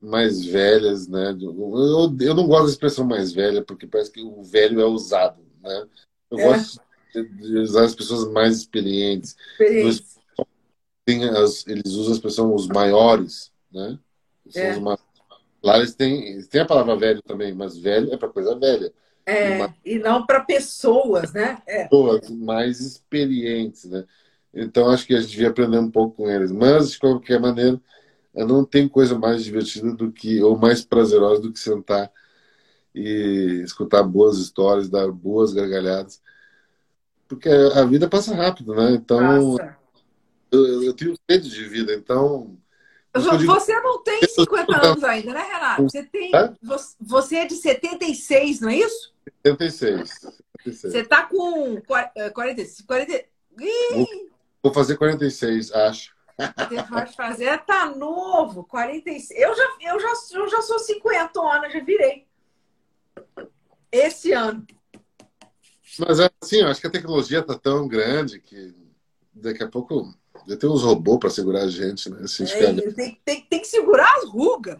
mais 0.01 0.43
velhas, 0.43 1.07
né? 1.07 1.37
Eu, 1.39 2.17
eu 2.19 2.33
não 2.33 2.47
gosto 2.47 2.65
da 2.65 2.71
expressão 2.71 3.05
mais 3.05 3.31
velha 3.31 3.63
porque 3.63 3.85
parece 3.85 4.11
que 4.11 4.23
o 4.23 4.41
velho 4.43 4.81
é 4.81 4.85
usado, 4.85 5.39
né? 5.61 5.85
Eu 6.31 6.39
é. 6.39 6.43
gosto 6.47 6.81
de 7.13 7.57
usar 7.59 7.85
as 7.85 7.95
pessoas 7.95 8.31
mais 8.31 8.57
experientes. 8.57 9.35
As, 11.37 11.67
eles 11.67 11.93
usam 11.93 12.13
a 12.13 12.15
expressão 12.15 12.53
os 12.53 12.67
maiores, 12.67 13.51
né? 13.71 13.99
É. 14.55 14.79
Lá 15.63 15.77
eles 15.77 15.93
têm, 15.93 16.41
têm 16.43 16.61
a 16.61 16.65
palavra 16.65 16.95
velho 16.95 17.21
também, 17.21 17.53
mas 17.53 17.77
velho 17.77 18.13
é 18.13 18.17
para 18.17 18.29
coisa 18.29 18.57
velha. 18.57 18.91
É, 19.25 19.71
e 19.85 19.99
não 19.99 20.25
para 20.25 20.41
pessoas, 20.41 21.31
né? 21.31 21.61
É. 21.67 21.83
Pessoas 21.83 22.29
mais 22.29 22.79
experientes, 22.79 23.85
né? 23.85 24.05
Então 24.53 24.89
acho 24.89 25.05
que 25.05 25.15
a 25.15 25.21
gente 25.21 25.31
devia 25.31 25.49
aprender 25.49 25.77
um 25.77 25.91
pouco 25.91 26.17
com 26.17 26.29
eles. 26.29 26.51
Mas, 26.51 26.91
de 26.91 26.99
qualquer 26.99 27.39
maneira, 27.39 27.79
não 28.33 28.65
tem 28.65 28.87
coisa 28.87 29.17
mais 29.17 29.43
divertida 29.43 29.93
do 29.93 30.11
que, 30.11 30.41
ou 30.41 30.57
mais 30.57 30.83
prazerosa 30.83 31.41
do 31.41 31.51
que 31.51 31.59
sentar 31.59 32.11
e 32.93 33.61
escutar 33.63 34.03
boas 34.03 34.37
histórias, 34.37 34.89
dar 34.89 35.09
boas 35.11 35.53
gargalhadas. 35.53 36.21
Porque 37.31 37.47
a 37.47 37.85
vida 37.85 38.09
passa 38.09 38.35
rápido, 38.35 38.75
né? 38.75 38.91
Então, 38.91 39.55
eu, 40.51 40.83
eu, 40.83 40.93
tenho 40.93 41.15
sede 41.29 41.49
de 41.49 41.63
vida, 41.63 41.93
então 41.93 42.57
você 43.13 43.79
não 43.79 44.03
tem 44.03 44.19
50 44.21 44.85
anos 44.85 45.03
ainda, 45.05 45.31
né, 45.31 45.41
Renato? 45.41 45.83
Você, 45.83 46.03
tem, 46.03 46.29
você 46.99 47.37
é 47.37 47.45
de 47.45 47.55
76, 47.55 48.59
não 48.59 48.67
é 48.67 48.75
isso? 48.79 49.13
76. 49.45 50.09
76. 50.09 50.93
Você 50.93 50.99
está 50.99 51.23
com 51.23 51.81
46. 51.81 52.81
40... 52.85 53.13
Eh, 53.13 53.25
vou 54.61 54.73
fazer 54.73 54.97
46, 54.97 55.71
acho. 55.71 56.13
Você 56.37 56.83
pode 56.83 57.15
fazer, 57.15 57.57
tá 57.59 57.85
novo, 57.85 58.65
46. 58.65 59.39
Eu 59.39 59.55
já, 59.55 59.63
eu 59.83 59.99
já, 60.01 60.13
eu 60.33 60.49
já 60.49 60.61
sou 60.63 60.79
50 60.79 61.39
anos, 61.39 61.71
já 61.71 61.79
virei. 61.79 62.27
Esse 63.89 64.33
ano. 64.33 64.65
Mas 65.99 66.19
assim, 66.19 66.61
eu 66.61 66.67
acho 66.67 66.81
que 66.81 66.87
a 66.87 66.91
tecnologia 66.91 67.43
tá 67.43 67.57
tão 67.57 67.87
grande 67.87 68.39
que 68.39 68.73
daqui 69.33 69.63
a 69.63 69.67
pouco 69.67 70.13
já 70.47 70.57
tem 70.57 70.69
uns 70.69 70.83
robôs 70.83 71.19
para 71.19 71.29
segurar 71.29 71.63
a 71.63 71.69
gente, 71.69 72.09
né? 72.09 72.21
Assim, 72.23 72.43
é, 72.43 72.73
tem, 72.73 73.21
tem, 73.23 73.45
tem, 73.49 73.59
que 73.59 73.67
segurar 73.67 74.11
as 74.17 74.29
rugas. 74.29 74.77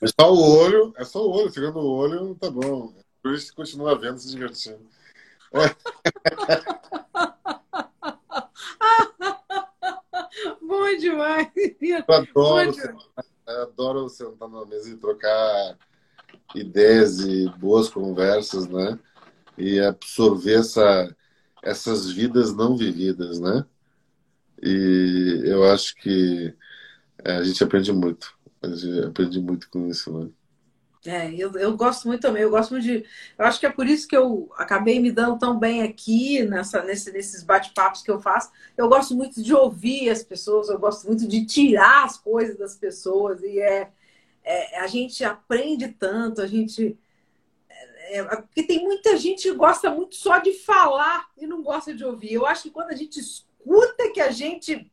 É 0.00 0.06
só 0.06 0.32
o 0.32 0.58
olho, 0.58 0.94
é 0.96 1.04
só 1.04 1.24
o 1.24 1.30
olho, 1.30 1.50
segurando 1.50 1.78
o 1.78 1.90
olho, 1.90 2.34
tá 2.34 2.50
bom. 2.50 2.92
Por 3.22 3.34
isso 3.34 3.54
continua 3.54 3.98
vendo, 3.98 4.18
se 4.18 4.30
divertindo. 4.30 4.80
É. 5.52 5.76
Bom 10.60 10.96
demais. 10.98 11.48
Eu 11.80 12.04
adoro. 12.08 12.72
Demais. 12.72 13.06
adoro 13.46 14.08
sentar 14.08 14.48
na 14.48 14.66
mesa 14.66 14.90
e 14.90 14.96
trocar 14.96 15.78
ideias 16.54 17.20
e 17.20 17.48
boas 17.58 17.88
conversas, 17.88 18.68
né? 18.68 18.98
E 19.58 19.80
absorver 19.80 20.60
essa, 20.60 21.16
essas 21.62 22.10
vidas 22.10 22.54
não 22.54 22.76
vividas, 22.76 23.40
né? 23.40 23.64
E 24.62 25.42
eu 25.44 25.64
acho 25.64 25.94
que 25.96 26.54
é, 27.24 27.32
a 27.36 27.42
gente 27.44 27.62
aprende 27.62 27.92
muito. 27.92 28.34
A 28.62 28.68
gente 28.68 29.06
aprende 29.06 29.40
muito 29.40 29.68
com 29.70 29.88
isso, 29.88 30.12
né? 30.18 30.30
É, 31.06 31.32
eu, 31.32 31.52
eu 31.52 31.76
gosto 31.76 32.08
muito 32.08 32.22
também. 32.22 32.42
Eu 32.42 32.50
gosto 32.50 32.72
muito 32.72 32.84
de. 32.84 33.04
Eu 33.38 33.44
acho 33.44 33.60
que 33.60 33.66
é 33.66 33.70
por 33.70 33.86
isso 33.86 34.08
que 34.08 34.16
eu 34.16 34.50
acabei 34.56 34.98
me 35.00 35.12
dando 35.12 35.38
tão 35.38 35.58
bem 35.58 35.82
aqui 35.82 36.42
nessa, 36.44 36.82
nesse, 36.82 37.12
nesses 37.12 37.42
bate-papos 37.42 38.02
que 38.02 38.10
eu 38.10 38.20
faço. 38.20 38.50
Eu 38.76 38.88
gosto 38.88 39.14
muito 39.14 39.42
de 39.42 39.54
ouvir 39.54 40.10
as 40.10 40.22
pessoas, 40.22 40.68
eu 40.68 40.78
gosto 40.78 41.06
muito 41.06 41.26
de 41.28 41.46
tirar 41.46 42.04
as 42.04 42.16
coisas 42.18 42.56
das 42.56 42.76
pessoas. 42.76 43.42
E 43.42 43.60
é, 43.60 43.90
é 44.44 44.80
a 44.80 44.86
gente 44.86 45.24
aprende 45.24 45.88
tanto, 45.88 46.40
a 46.40 46.46
gente. 46.46 46.98
É, 48.06 48.18
é, 48.18 48.36
porque 48.36 48.62
tem 48.62 48.82
muita 48.82 49.16
gente 49.16 49.42
que 49.42 49.54
gosta 49.54 49.90
muito 49.90 50.16
só 50.16 50.38
de 50.38 50.52
falar 50.52 51.28
e 51.36 51.46
não 51.46 51.62
gosta 51.62 51.94
de 51.94 52.04
ouvir. 52.04 52.32
Eu 52.32 52.46
acho 52.46 52.64
que 52.64 52.70
quando 52.70 52.90
a 52.90 52.96
gente 52.96 53.20
escuta 53.20 54.10
que 54.12 54.20
a 54.20 54.30
gente 54.30 54.90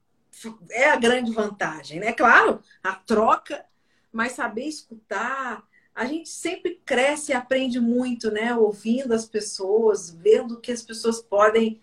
é 0.72 0.90
a 0.90 0.96
grande 0.96 1.32
vantagem, 1.32 2.00
né? 2.00 2.12
Claro, 2.12 2.62
a 2.84 2.94
troca, 2.94 3.64
mas 4.12 4.34
saber 4.34 4.66
escutar 4.66 5.64
a 5.96 6.06
gente 6.06 6.30
sempre 6.30 6.82
cresce 6.84 7.32
e 7.32 7.36
aprende 7.36 7.80
muito, 7.80 8.32
né? 8.32 8.56
Ouvindo 8.56 9.14
as 9.14 9.26
pessoas, 9.26 10.10
vendo 10.10 10.60
que 10.60 10.72
as 10.72 10.82
pessoas 10.82 11.22
podem. 11.22 11.80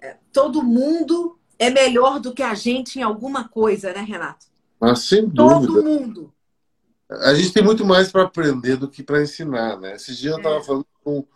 É, 0.00 0.16
todo 0.32 0.62
mundo 0.62 1.38
é 1.58 1.68
melhor 1.68 2.20
do 2.20 2.32
que 2.32 2.42
a 2.42 2.54
gente 2.54 2.98
em 2.98 3.02
alguma 3.02 3.48
coisa, 3.48 3.92
né, 3.92 4.00
Renato? 4.00 4.46
Mas 4.80 5.00
sem 5.00 5.28
dúvida. 5.28 5.66
Todo 5.66 5.84
mundo. 5.84 6.32
A 7.20 7.34
gente 7.34 7.52
tem 7.52 7.62
muito 7.62 7.84
mais 7.84 8.10
para 8.10 8.22
aprender 8.22 8.76
do 8.76 8.88
que 8.88 9.02
para 9.02 9.22
ensinar, 9.22 9.78
né? 9.78 9.94
Esse 9.94 10.14
dia 10.14 10.30
eu 10.30 10.36
estava 10.36 10.56
é. 10.56 10.62
falando 10.62 10.86
com 11.04 11.26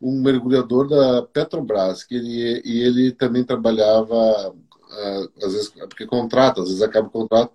um 0.00 0.22
mergulhador 0.22 0.88
da 0.88 1.22
Petrobras, 1.22 2.04
que 2.04 2.14
ele, 2.14 2.62
e 2.64 2.82
ele 2.82 3.12
também 3.12 3.44
trabalhava, 3.44 4.54
ah, 4.90 5.28
às 5.42 5.52
vezes, 5.52 5.68
porque 5.70 6.06
contrata, 6.06 6.60
às 6.60 6.68
vezes 6.68 6.82
acaba 6.82 7.08
o 7.08 7.10
contrato, 7.10 7.52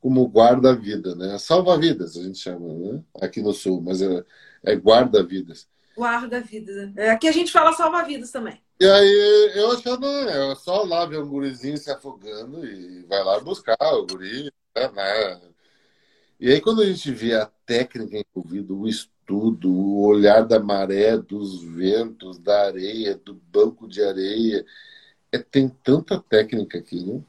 como 0.00 0.26
guarda-vida, 0.28 1.14
né? 1.14 1.38
Salva-vidas, 1.38 2.16
a 2.16 2.22
gente 2.22 2.38
chama, 2.38 2.68
né? 2.68 3.02
Aqui 3.20 3.40
no 3.40 3.52
Sul, 3.52 3.80
mas 3.80 4.02
é, 4.02 4.24
é 4.62 4.74
guarda-vidas. 4.76 5.66
Guarda-vidas. 5.96 6.92
É, 6.96 7.10
aqui 7.10 7.26
a 7.26 7.32
gente 7.32 7.50
fala 7.50 7.72
salva-vidas 7.72 8.30
também. 8.30 8.60
E 8.78 8.84
aí 8.84 9.52
eu 9.54 9.72
achando, 9.72 10.06
é 10.06 10.54
só 10.54 10.82
lá 10.82 11.06
ver 11.06 11.18
um 11.18 11.28
gurizinho 11.28 11.78
se 11.78 11.90
afogando 11.90 12.64
e 12.66 13.04
vai 13.08 13.24
lá 13.24 13.40
buscar 13.40 13.78
o 13.80 14.06
guri, 14.06 14.52
né? 14.76 15.40
E 16.38 16.50
aí 16.50 16.60
quando 16.60 16.82
a 16.82 16.86
gente 16.86 17.10
vê 17.10 17.34
a 17.34 17.46
técnica 17.64 18.18
envolvida, 18.18 18.72
o 18.72 18.86
estudo, 18.86 19.72
o 19.72 20.06
olhar 20.06 20.42
da 20.42 20.60
maré, 20.60 21.16
dos 21.16 21.62
ventos, 21.62 22.38
da 22.38 22.66
areia, 22.66 23.16
do 23.16 23.34
banco 23.34 23.88
de 23.88 24.02
areia, 24.02 24.64
é, 25.32 25.38
tem 25.38 25.68
tanta 25.68 26.18
técnica 26.20 26.78
aqui, 26.78 27.04
né? 27.04 27.22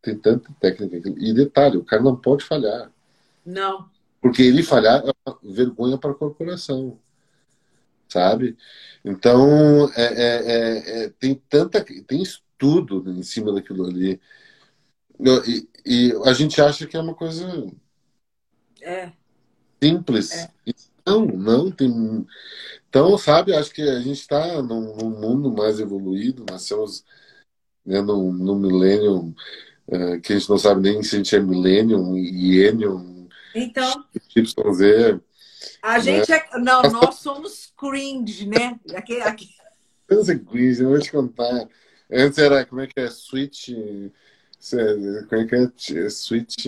Tem 0.00 0.16
tanta 0.16 0.52
técnica. 0.60 0.96
E 1.18 1.32
detalhe, 1.32 1.78
o 1.78 1.84
cara 1.84 2.02
não 2.02 2.16
pode 2.16 2.44
falhar. 2.44 2.90
Não. 3.44 3.88
Porque 4.20 4.42
ele 4.42 4.62
falhar 4.62 5.02
é 5.04 5.12
uma 5.26 5.38
vergonha 5.42 5.98
para 5.98 6.10
a 6.10 6.14
corporação. 6.14 6.98
Sabe? 8.08 8.56
Então, 9.04 9.90
é, 9.94 10.04
é, 10.04 10.52
é, 10.52 11.04
é, 11.04 11.08
tem 11.18 11.34
tanta. 11.48 11.84
Tem 12.06 12.22
estudo 12.22 13.10
em 13.10 13.22
cima 13.22 13.52
daquilo 13.52 13.86
ali. 13.86 14.20
E, 15.46 15.68
e, 15.84 16.12
a 16.24 16.32
gente 16.32 16.60
acha 16.60 16.86
que 16.86 16.96
é 16.96 17.00
uma 17.00 17.14
coisa. 17.14 17.46
É. 18.84 19.12
Simples. 19.82 20.32
É. 20.32 20.50
Não, 21.06 21.24
não. 21.26 21.70
Tem. 21.70 22.26
Então, 22.88 23.16
sabe, 23.18 23.54
acho 23.54 23.72
que 23.72 23.82
a 23.82 23.98
gente 24.00 24.20
está 24.20 24.62
num, 24.62 24.94
num, 24.94 25.10
mundo 25.10 25.50
mais 25.50 25.80
evoluído, 25.80 26.44
nós 26.48 26.62
estamos 26.62 27.04
né, 27.84 28.00
num, 28.00 28.32
num 28.32 28.54
milênio 28.54 29.34
é, 29.88 30.20
que 30.20 30.32
a 30.32 30.38
gente 30.38 30.48
não 30.48 30.58
sabe 30.58 30.80
nem 30.80 31.02
se 31.02 31.16
a 31.16 31.18
gente 31.18 31.34
é 31.34 31.40
Millennium, 31.40 32.16
Ienium, 32.16 33.14
então, 33.54 34.04
YZ. 34.36 35.20
A 35.80 35.98
gente 36.00 36.30
né? 36.30 36.42
é. 36.52 36.58
Não, 36.58 36.82
nós 36.82 37.16
somos 37.16 37.72
cringe, 37.76 38.46
né? 38.46 38.78
Aqui, 38.94 39.20
aqui. 39.20 39.48
Cringe, 40.50 40.82
eu 40.82 40.90
vou 40.90 40.98
te 40.98 41.12
contar. 41.12 41.68
Antes 42.10 42.38
era, 42.38 42.66
como 42.66 42.80
é 42.80 42.86
que 42.86 43.00
é? 43.00 43.08
Switch. 43.08 43.68
Como 45.28 45.40
é 45.40 45.46
que 45.46 45.96
é? 45.96 46.10
Switch. 46.10 46.66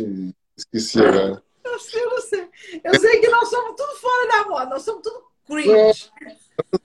Esqueci 0.57 1.01
agora. 1.01 1.43
Eu 1.77 1.81
sei, 1.81 2.05
eu 2.05 2.21
sei. 2.23 2.49
Eu 2.83 2.99
sei 2.99 3.21
que 3.21 3.29
nós 3.29 3.51
somos 3.51 3.77
tudo 3.77 3.97
fora 3.97 4.29
da 4.29 4.49
moda, 4.49 4.71
nós 4.71 4.83
somos 4.83 5.03
tudo 5.03 5.25
cringe. 5.47 6.11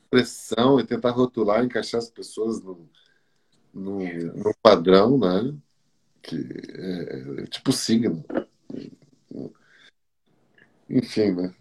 Pressão 0.10 0.80
e 0.80 0.86
tentar 0.86 1.12
rotular, 1.12 1.64
encaixar 1.64 2.00
as 2.00 2.10
pessoas 2.10 2.62
no, 2.62 2.90
no, 3.74 4.00
no 4.00 4.54
padrão, 4.62 5.18
né? 5.18 5.56
que 6.22 6.36
é, 6.76 7.44
é 7.44 7.48
tipo 7.48 7.72
signo. 7.72 8.24
Enfim, 10.90 11.32
né? 11.32 11.56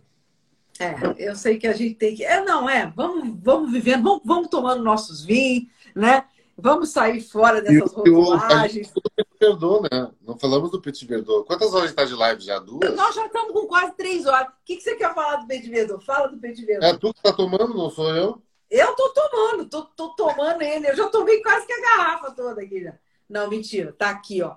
É, 0.80 1.28
eu 1.28 1.36
sei 1.36 1.56
que 1.56 1.68
a 1.68 1.72
gente 1.72 1.94
tem 1.94 2.16
que. 2.16 2.24
É, 2.24 2.42
não, 2.42 2.68
é, 2.68 2.86
vamos, 2.90 3.38
vamos 3.40 3.70
vivendo, 3.70 4.02
vamos, 4.02 4.22
vamos 4.24 4.48
tomando 4.48 4.82
nossos 4.82 5.24
vinhos, 5.24 5.68
né? 5.94 6.24
Vamos 6.60 6.90
sair 6.90 7.20
fora 7.20 7.62
dessas 7.62 7.92
rotulagens. 7.92 8.92
Verdô, 9.40 9.82
né? 9.82 10.10
Não 10.20 10.38
falamos 10.38 10.70
do 10.70 10.80
Petit 10.80 11.06
Verdot. 11.06 11.46
Quantas 11.46 11.72
horas 11.72 11.90
está 11.90 12.04
de 12.04 12.14
live 12.14 12.42
já? 12.42 12.58
Duas? 12.58 12.94
Nós 12.94 13.14
já 13.14 13.26
estamos 13.26 13.52
com 13.52 13.66
quase 13.66 13.92
três 13.96 14.26
horas. 14.26 14.48
O 14.48 14.52
que, 14.64 14.76
que 14.76 14.82
você 14.82 14.94
quer 14.96 15.14
falar 15.14 15.36
do 15.36 15.46
Petit 15.46 15.70
Verdot? 15.70 16.04
Fala 16.04 16.28
do 16.28 16.38
Petit 16.38 16.64
Verdot. 16.64 16.86
É 16.86 16.98
tu 16.98 17.12
que 17.12 17.20
está 17.20 17.32
tomando, 17.32 17.74
não 17.74 17.90
sou 17.90 18.14
eu? 18.14 18.42
Eu 18.70 18.94
tô 18.94 19.08
tomando, 19.08 19.68
tô, 19.68 19.82
tô 19.82 20.10
tomando 20.10 20.62
ele. 20.62 20.90
Eu 20.90 20.96
já 20.96 21.08
tomei 21.08 21.42
quase 21.42 21.66
que 21.66 21.72
a 21.72 21.80
garrafa 21.80 22.30
toda 22.32 22.60
aqui 22.60 22.84
já. 22.84 22.94
Não, 23.28 23.48
mentira. 23.48 23.92
Tá 23.92 24.10
aqui, 24.10 24.42
ó. 24.42 24.56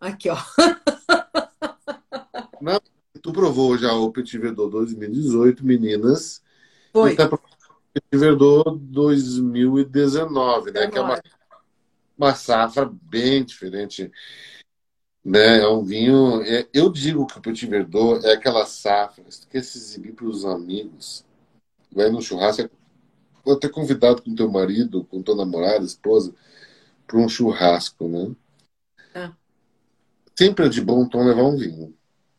Aqui, 0.00 0.28
ó. 0.28 0.36
Não, 2.60 2.80
tu 3.22 3.32
provou 3.32 3.76
já 3.78 3.92
o 3.92 4.12
Petit 4.12 4.38
Verdot 4.38 4.70
2018, 4.70 5.64
meninas. 5.64 6.42
Foi. 6.92 7.12
E 7.12 7.16
tá 7.16 7.26
provando 7.26 7.49
Verdot 8.12 8.78
2019, 8.78 10.70
né? 10.70 10.86
Que 10.88 10.98
é 10.98 11.00
uma, 11.00 11.20
uma 12.16 12.34
safra 12.34 12.90
bem 12.90 13.44
diferente. 13.44 14.10
Né? 15.24 15.58
É 15.58 15.68
um 15.68 15.84
vinho. 15.84 16.42
É, 16.42 16.68
eu 16.72 16.90
digo 16.90 17.26
que 17.26 17.38
o 17.38 17.42
Petit 17.42 17.66
Verdot 17.66 18.24
é 18.24 18.32
aquela 18.32 18.64
safra 18.64 19.24
que 19.24 19.46
quer 19.46 19.64
se 19.64 19.78
exibir 19.78 20.14
para 20.14 20.26
os 20.26 20.44
amigos. 20.44 21.24
Vai 21.92 22.08
no 22.08 22.22
churrasco, 22.22 22.70
pode 23.42 23.60
ter 23.60 23.68
convidado 23.68 24.22
com 24.22 24.34
teu 24.34 24.50
marido, 24.50 25.04
com 25.04 25.22
tua 25.22 25.34
namorada, 25.34 25.84
esposa 25.84 26.32
para 27.06 27.18
um 27.18 27.28
churrasco, 27.28 28.06
né? 28.06 28.34
É. 29.14 29.30
Sempre 30.38 30.66
é 30.66 30.68
de 30.68 30.80
bom 30.80 31.08
tom 31.08 31.24
levar 31.24 31.42
um 31.42 31.56
vinho. 31.56 31.92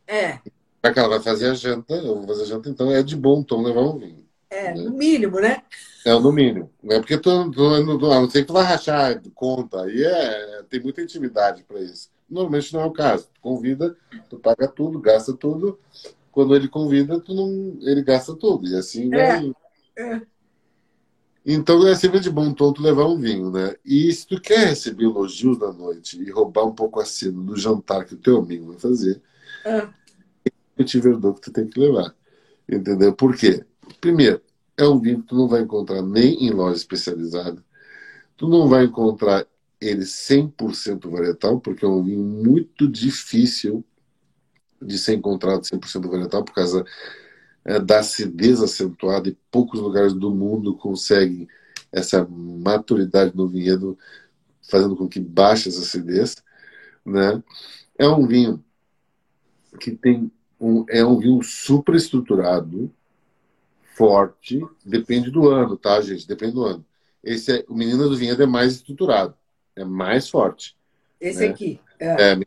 É. 0.08 0.40
Já 0.84 0.94
que 0.94 1.00
ela 1.00 1.10
vai 1.10 1.20
fazer 1.20 1.50
a 1.50 1.54
janta, 1.54 1.94
eu 1.94 2.16
vou 2.16 2.28
fazer 2.28 2.44
a 2.44 2.46
janta, 2.46 2.70
então 2.70 2.90
é 2.90 3.04
de 3.04 3.16
bom 3.16 3.44
tom 3.44 3.62
levar 3.62 3.82
um 3.82 4.00
vinho. 4.00 4.21
É, 4.52 4.74
né? 4.74 4.84
no 4.84 4.92
mínimo, 4.92 5.40
né? 5.40 5.64
É, 6.06 6.14
no 6.20 6.32
mínimo. 6.32 6.70
Não 6.84 6.98
é 6.98 7.00
porque 7.00 7.18
tu, 7.18 7.52
tu, 7.52 7.66
a 7.74 7.82
não 8.20 8.30
ser 8.30 8.42
que 8.42 8.48
tu 8.48 8.54
vai 8.54 8.66
rachar 8.66 9.22
conta. 9.34 9.84
Aí 9.84 10.04
é, 10.04 10.64
tem 10.70 10.82
muita 10.82 11.02
intimidade 11.02 11.64
para 11.64 11.80
isso. 11.80 12.10
Normalmente 12.30 12.74
não 12.74 12.82
é 12.82 12.86
o 12.86 12.92
caso. 12.92 13.30
Tu 13.34 13.40
convida, 13.40 13.96
tu 14.30 14.38
paga 14.38 14.68
tudo, 14.68 15.00
gasta 15.00 15.34
tudo. 15.34 15.80
Quando 16.34 16.54
ele 16.54 16.68
convida, 16.68 17.20
tu 17.20 17.34
não, 17.34 17.78
ele 17.82 18.04
gasta 18.04 18.36
tudo. 18.36 18.68
E 18.68 18.76
assim 18.76 19.14
é. 19.14 19.28
vai. 19.28 19.54
É. 19.98 20.22
Então 21.46 21.88
é 21.88 21.96
sempre 21.96 22.20
de 22.20 22.30
bom 22.30 22.54
tom 22.54 22.74
tu 22.74 22.84
levar 22.84 23.06
um 23.06 23.18
vinho, 23.18 23.50
né? 23.50 23.76
E 23.86 24.12
se 24.12 24.28
tu 24.28 24.40
quer 24.40 24.68
receber 24.68 25.06
elogios 25.06 25.58
na 25.58 25.72
noite 25.72 26.22
e 26.22 26.30
roubar 26.30 26.66
um 26.66 26.76
pouco 26.76 27.00
a 27.00 27.06
cena 27.06 27.42
do 27.42 27.58
jantar 27.58 28.06
que 28.06 28.14
o 28.14 28.18
teu 28.18 28.38
amigo 28.38 28.68
vai 28.68 28.80
fazer, 28.80 29.22
é 29.66 29.88
o 30.78 30.84
Tiverdot 30.84 31.40
que 31.40 31.50
tu 31.50 31.54
tem 31.54 31.68
que 31.68 31.80
levar. 31.80 32.14
Entendeu? 32.70 33.14
Por 33.14 33.36
quê? 33.36 33.66
Primeiro, 34.02 34.42
é 34.76 34.84
um 34.88 35.00
vinho 35.00 35.22
que 35.22 35.28
tu 35.28 35.36
não 35.36 35.48
vai 35.48 35.62
encontrar 35.62 36.02
nem 36.02 36.44
em 36.44 36.50
loja 36.50 36.76
especializada. 36.76 37.64
Tu 38.36 38.48
não 38.48 38.68
vai 38.68 38.86
encontrar 38.86 39.46
ele 39.80 40.02
100% 40.02 41.08
varietal, 41.10 41.60
porque 41.60 41.86
é 41.86 41.88
um 41.88 42.04
vinho 42.04 42.24
muito 42.24 42.88
difícil 42.88 43.86
de 44.82 44.98
ser 44.98 45.14
encontrado 45.14 45.62
100% 45.62 46.10
varietal 46.10 46.44
por 46.44 46.56
causa 46.56 46.84
é, 47.64 47.80
da 47.80 48.00
acidez 48.00 48.60
acentuada 48.60 49.30
e 49.30 49.38
poucos 49.52 49.80
lugares 49.80 50.14
do 50.14 50.34
mundo 50.34 50.76
conseguem 50.76 51.48
essa 51.92 52.26
maturidade 52.26 53.36
no 53.36 53.48
vinhedo, 53.48 53.98
fazendo 54.68 54.96
com 54.96 55.08
que 55.08 55.20
baixe 55.20 55.70
essa 55.70 55.82
acidez. 55.82 56.38
Né? 57.06 57.44
É 58.00 58.08
um 58.08 58.26
vinho 58.26 58.64
que 59.80 59.92
tem 59.92 60.32
um, 60.60 60.86
é 60.90 61.06
um 61.06 61.20
vinho 61.20 61.44
super 61.44 61.94
estruturado, 61.94 62.92
forte, 64.02 64.66
depende 64.84 65.30
do 65.30 65.48
ano, 65.48 65.78
tá, 65.78 66.02
gente? 66.02 66.28
Depende 66.28 66.54
do 66.54 66.64
ano. 66.64 66.86
Esse 67.24 67.60
é, 67.60 67.66
o 67.70 67.76
Menino 67.76 68.10
do 68.10 68.18
Vinhedo 68.18 68.42
é 68.42 68.48
mais 68.48 68.74
estruturado, 68.74 69.36
é 69.76 69.84
mais 69.84 70.28
forte. 70.28 70.76
Esse 71.20 71.42
né? 71.42 71.48
aqui. 71.48 71.80
É. 72.00 72.32
é 72.32 72.40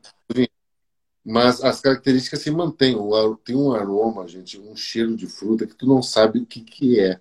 mas 1.25 1.63
as 1.63 1.81
características 1.81 2.41
se 2.41 2.51
mantêm. 2.51 2.97
Tem 3.45 3.55
um 3.55 3.73
aroma, 3.73 4.27
gente, 4.27 4.59
um 4.59 4.77
cheiro 4.77 5.17
de 5.17 5.27
fruta 5.27 5.67
que 5.67 5.75
tu 5.75 5.87
não 5.87 6.03
sabe 6.03 6.41
o 6.41 6.47
que, 6.47 6.61
que 6.61 7.01
é, 7.01 7.21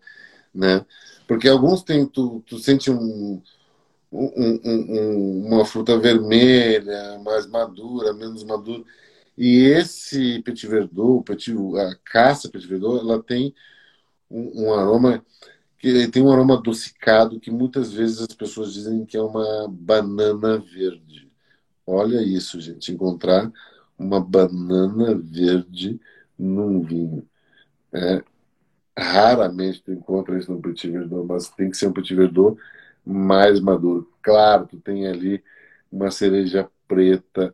né? 0.53 0.85
Porque 1.27 1.47
alguns 1.47 1.83
tem, 1.83 2.05
tu, 2.05 2.43
tu 2.45 2.57
sente 2.57 2.91
um, 2.91 3.41
um, 4.11 4.59
um, 4.65 5.45
uma 5.45 5.63
fruta 5.63 5.97
vermelha, 5.97 7.19
mais 7.23 7.45
madura, 7.45 8.13
menos 8.13 8.43
madura. 8.43 8.83
E 9.37 9.59
esse 9.59 10.41
Petit 10.41 10.67
Verdot, 10.67 11.23
petit, 11.23 11.53
a 11.77 11.95
caça 12.03 12.49
Petit 12.49 12.67
Verdot, 12.67 12.99
ela 12.99 13.21
tem 13.21 13.53
um, 14.33 14.65
um, 14.65 14.73
aroma 14.73 15.23
que 15.77 16.07
tem 16.07 16.23
um 16.23 16.31
aroma 16.31 16.55
adocicado 16.55 17.39
que 17.39 17.51
muitas 17.51 17.93
vezes 17.93 18.21
as 18.21 18.35
pessoas 18.35 18.73
dizem 18.73 19.05
que 19.05 19.15
é 19.15 19.21
uma 19.21 19.67
banana 19.69 20.57
verde. 20.57 21.29
Olha 21.85 22.21
isso, 22.21 22.59
gente, 22.59 22.91
encontrar 22.91 23.51
uma 23.97 24.19
banana 24.19 25.15
verde 25.15 25.99
num 26.39 26.81
vinho. 26.81 27.27
É, 27.93 28.23
raramente 28.97 29.83
tu 29.83 29.91
encontra 29.91 30.37
isso 30.37 30.51
no 30.51 30.61
Petit 30.61 30.89
Verdot, 30.89 31.27
mas 31.27 31.49
tem 31.49 31.69
que 31.69 31.77
ser 31.77 31.87
um 31.87 31.93
Petit 31.93 32.15
Verdot 32.15 32.59
mais 33.05 33.59
maduro. 33.59 34.11
Claro, 34.21 34.67
tu 34.67 34.79
tem 34.79 35.07
ali 35.07 35.43
uma 35.91 36.09
cereja 36.09 36.69
preta, 36.87 37.53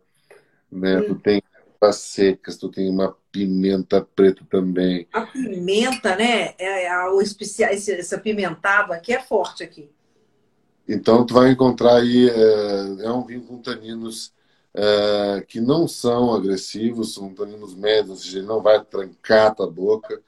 né? 0.72 0.99
Hum. 0.99 1.08
Tu 1.08 1.16
tem 1.16 1.41
as 1.82 1.95
secas, 1.98 2.58
tu 2.58 2.69
tem 2.69 2.90
uma 2.90 3.16
pimenta 3.32 4.01
preta 4.01 4.43
também. 4.49 5.08
A 5.14 5.22
pimenta, 5.22 6.16
né? 6.16 6.53
É, 6.58 6.85
é 6.85 7.09
o 7.09 7.22
especial, 7.22 7.72
esse, 7.72 7.93
essa 7.93 8.17
pimentada 8.17 8.93
aqui 8.93 9.14
é 9.14 9.22
forte 9.22 9.64
aqui. 9.64 9.90
Então 10.88 11.25
tu 11.25 11.33
vai 11.33 11.51
encontrar 11.51 11.98
aí 11.98 12.30
é, 12.30 13.06
é 13.06 13.11
um 13.11 13.24
vinho 13.24 13.43
com 13.43 13.61
taninos 13.61 14.33
é, 14.74 15.45
que 15.48 15.61
não 15.61 15.88
são 15.88 16.33
agressivos, 16.33 17.14
são 17.14 17.33
taninos 17.33 17.75
médios, 17.75 18.09
ou 18.09 18.16
seja, 18.17 18.40
ele 18.40 18.48
não 18.48 18.61
vai 18.61 18.83
trancar 18.83 19.48
a 19.48 19.56
tua 19.56 19.69
boca, 19.72 20.22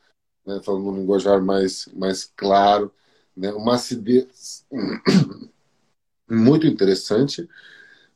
né? 0.46 0.62
falando 0.64 0.90
um 0.90 0.96
linguajar 0.96 1.42
mais 1.42 1.88
mais 1.94 2.32
claro, 2.36 2.94
né? 3.36 3.52
Uma 3.52 3.76
acidez 3.76 4.66
muito 6.30 6.66
interessante, 6.66 7.48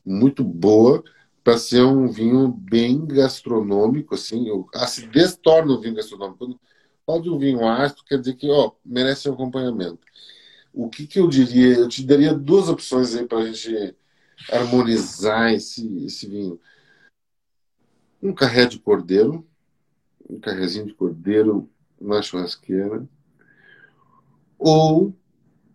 muito 0.06 0.44
boa 0.44 1.04
para 1.46 1.60
ser 1.60 1.84
um 1.84 2.08
vinho 2.08 2.48
bem 2.48 3.06
gastronômico, 3.06 4.16
assim, 4.16 4.48
a 4.74 4.84
acidez 4.84 5.38
torna 5.38 5.74
o 5.74 5.80
vinho 5.80 5.94
gastronômico. 5.94 6.40
Quando 6.40 6.60
fala 7.06 7.22
de 7.22 7.30
um 7.30 7.38
vinho 7.38 7.68
ácido, 7.68 8.04
quer 8.04 8.18
dizer 8.18 8.34
que 8.34 8.50
ó, 8.50 8.72
merece 8.84 9.30
um 9.30 9.34
acompanhamento. 9.34 10.00
O 10.74 10.90
que, 10.90 11.06
que 11.06 11.20
eu 11.20 11.28
diria? 11.28 11.76
Eu 11.76 11.88
te 11.88 12.04
daria 12.04 12.34
duas 12.34 12.68
opções 12.68 13.16
aí 13.16 13.28
para 13.28 13.38
a 13.38 13.46
gente 13.46 13.96
harmonizar 14.52 15.54
esse, 15.54 15.88
esse 16.04 16.28
vinho. 16.28 16.60
Um 18.24 18.34
carré 18.34 18.66
de 18.66 18.80
cordeiro, 18.80 19.48
um 20.28 20.40
carrezinho 20.40 20.88
de 20.88 20.96
cordeiro 20.96 21.70
na 22.02 22.24
churrasqueira, 22.24 23.08
ou 24.58 25.14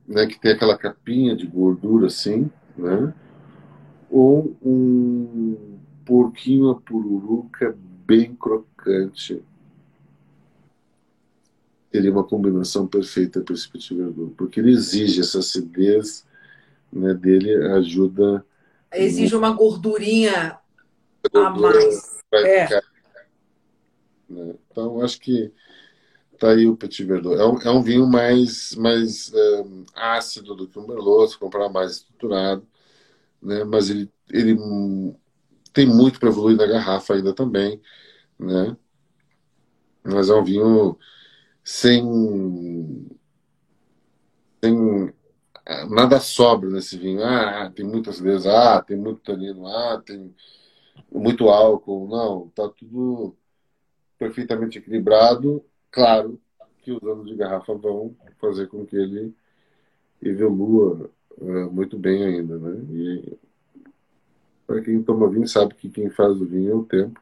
né, 0.05 0.26
que 0.26 0.40
tem 0.40 0.50
aquela 0.50 0.76
capinha 0.76 1.36
de 1.36 1.47
gordura 1.47 2.08
assim, 2.08 2.50
né? 2.76 3.15
Ou 4.10 4.56
um 4.60 5.78
porquinho 6.05 6.70
a 6.70 6.74
pururuca 6.74 7.76
bem 8.05 8.34
crocante. 8.34 9.42
Teria 11.90 12.10
uma 12.10 12.24
combinação 12.24 12.86
perfeita 12.86 13.40
para 13.40 13.55
esse 13.55 13.68
petit 13.68 13.94
verdot, 13.94 14.34
porque 14.36 14.60
ele 14.60 14.72
exige 14.72 15.20
essa 15.20 15.39
acidez 15.39 16.26
né, 16.92 17.14
dele, 17.14 17.55
ajuda. 17.74 18.44
Exige 18.92 19.36
uma 19.36 19.52
gordurinha 19.52 20.58
a 21.32 21.50
mais. 21.50 22.20
É. 22.32 22.66
Ficar, 22.66 22.82
né? 24.28 24.55
Então, 24.70 25.02
acho 25.02 25.20
que 25.20 25.52
tá 26.39 26.50
aí 26.50 26.66
o 26.66 26.76
Petit 26.76 27.05
Verdot. 27.05 27.36
É 27.36 27.44
um, 27.44 27.58
é 27.60 27.70
um 27.70 27.82
vinho 27.82 28.06
mais, 28.06 28.74
mais 28.76 29.32
um, 29.34 29.84
ácido 29.94 30.55
do 30.55 30.66
que 30.66 30.78
o 30.78 30.86
Merlot, 30.86 31.32
se 31.32 31.39
comprar 31.39 31.68
mais 31.68 31.92
estruturado 31.92 32.66
né? 33.43 33.65
mas 33.65 33.91
ele, 33.91 34.10
ele 34.31 34.57
tem 35.73 35.86
muito 35.86 36.19
para 36.20 36.28
evoluir 36.28 36.57
na 36.57 36.67
garrafa 36.67 37.15
ainda 37.15 37.35
também, 37.35 37.81
né? 38.39 38.77
Mas 40.02 40.31
é 40.31 40.35
um 40.35 40.44
vinho 40.44 40.99
sem, 41.65 43.09
sem 44.62 45.15
é, 45.67 45.85
nada 45.86 46.19
sobra 46.20 46.70
nesse 46.70 46.99
vinho. 46.99 47.23
Ah, 47.25 47.70
tem 47.70 47.85
muitas 47.86 48.19
vezes, 48.20 48.47
ah, 48.47 48.83
tem 48.83 48.97
muito 48.97 49.20
tanino, 49.20 49.67
ah, 49.67 50.02
tem 50.05 50.35
muito 51.12 51.49
álcool. 51.49 52.09
Não, 52.09 52.49
tá 52.51 52.69
tudo 52.69 53.36
perfeitamente 54.19 54.78
equilibrado. 54.78 55.65
Claro 55.91 56.41
que 56.83 56.93
os 56.93 57.02
anos 57.02 57.27
de 57.27 57.36
garrafa 57.36 57.75
vão 57.75 58.17
fazer 58.41 58.69
com 58.69 58.86
que 58.86 58.97
ele 58.97 59.35
evolua 60.23 61.10
muito 61.41 61.99
bem 61.99 62.23
ainda, 62.23 62.59
né? 62.59 62.81
E 62.91 63.39
para 64.67 64.81
quem 64.83 65.02
toma 65.02 65.28
vinho 65.28 65.49
sabe 65.49 65.75
que 65.75 65.89
quem 65.89 66.09
faz 66.09 66.41
o 66.41 66.47
vinho 66.47 66.70
é 66.70 66.75
o 66.75 66.85
tempo, 66.85 67.20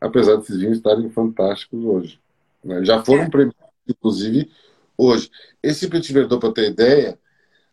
apesar 0.00 0.36
desses 0.36 0.58
vinhos 0.58 0.76
estarem 0.76 1.08
fantásticos 1.10 1.82
hoje. 1.82 2.20
Né? 2.62 2.84
Já 2.84 3.02
foram 3.02 3.22
é. 3.22 3.30
premiados, 3.30 3.72
inclusive, 3.88 4.50
hoje. 4.96 5.30
Esse 5.62 5.88
Petit 5.88 6.12
Verdot, 6.12 6.38
para 6.38 6.52
ter 6.52 6.70
ideia, 6.70 7.18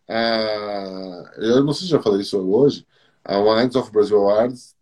uh, 0.08 1.40
eu 1.42 1.62
não 1.62 1.72
sei 1.72 1.84
se 1.86 1.90
já 1.90 2.00
falei 2.00 2.22
isso 2.22 2.38
hoje, 2.38 2.86
a 3.22 3.38
Wines 3.38 3.76
of 3.76 3.92
Brazil 3.92 4.18
Awards. 4.18 4.74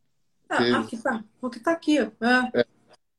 Ah, 0.48 0.58
teve... 0.58 0.74
aqui 0.76 1.02
tá. 1.02 1.24
O 1.42 1.50
que 1.50 1.58
está 1.58 1.72
aqui. 1.72 1.98
É. 1.98 2.10
É. 2.54 2.66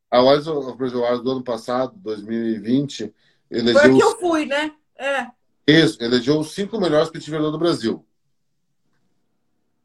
A 0.10 0.22
Wines 0.24 0.48
of 0.48 0.78
Brazil 0.78 1.00
Awards 1.00 1.24
do 1.24 1.32
ano 1.32 1.44
passado, 1.44 1.94
2020, 1.98 3.14
elegeu. 3.52 3.82
Foi 3.82 3.92
aqui 3.92 4.00
eu 4.00 4.20
fui, 4.20 4.46
né? 4.46 4.72
É. 4.96 5.28
Isso, 5.70 6.04
elegeu 6.04 6.40
os 6.40 6.52
cinco 6.56 6.82
melhores 6.82 7.12
Verdot 7.12 7.52
do 7.52 7.60
Brasil. 7.60 8.04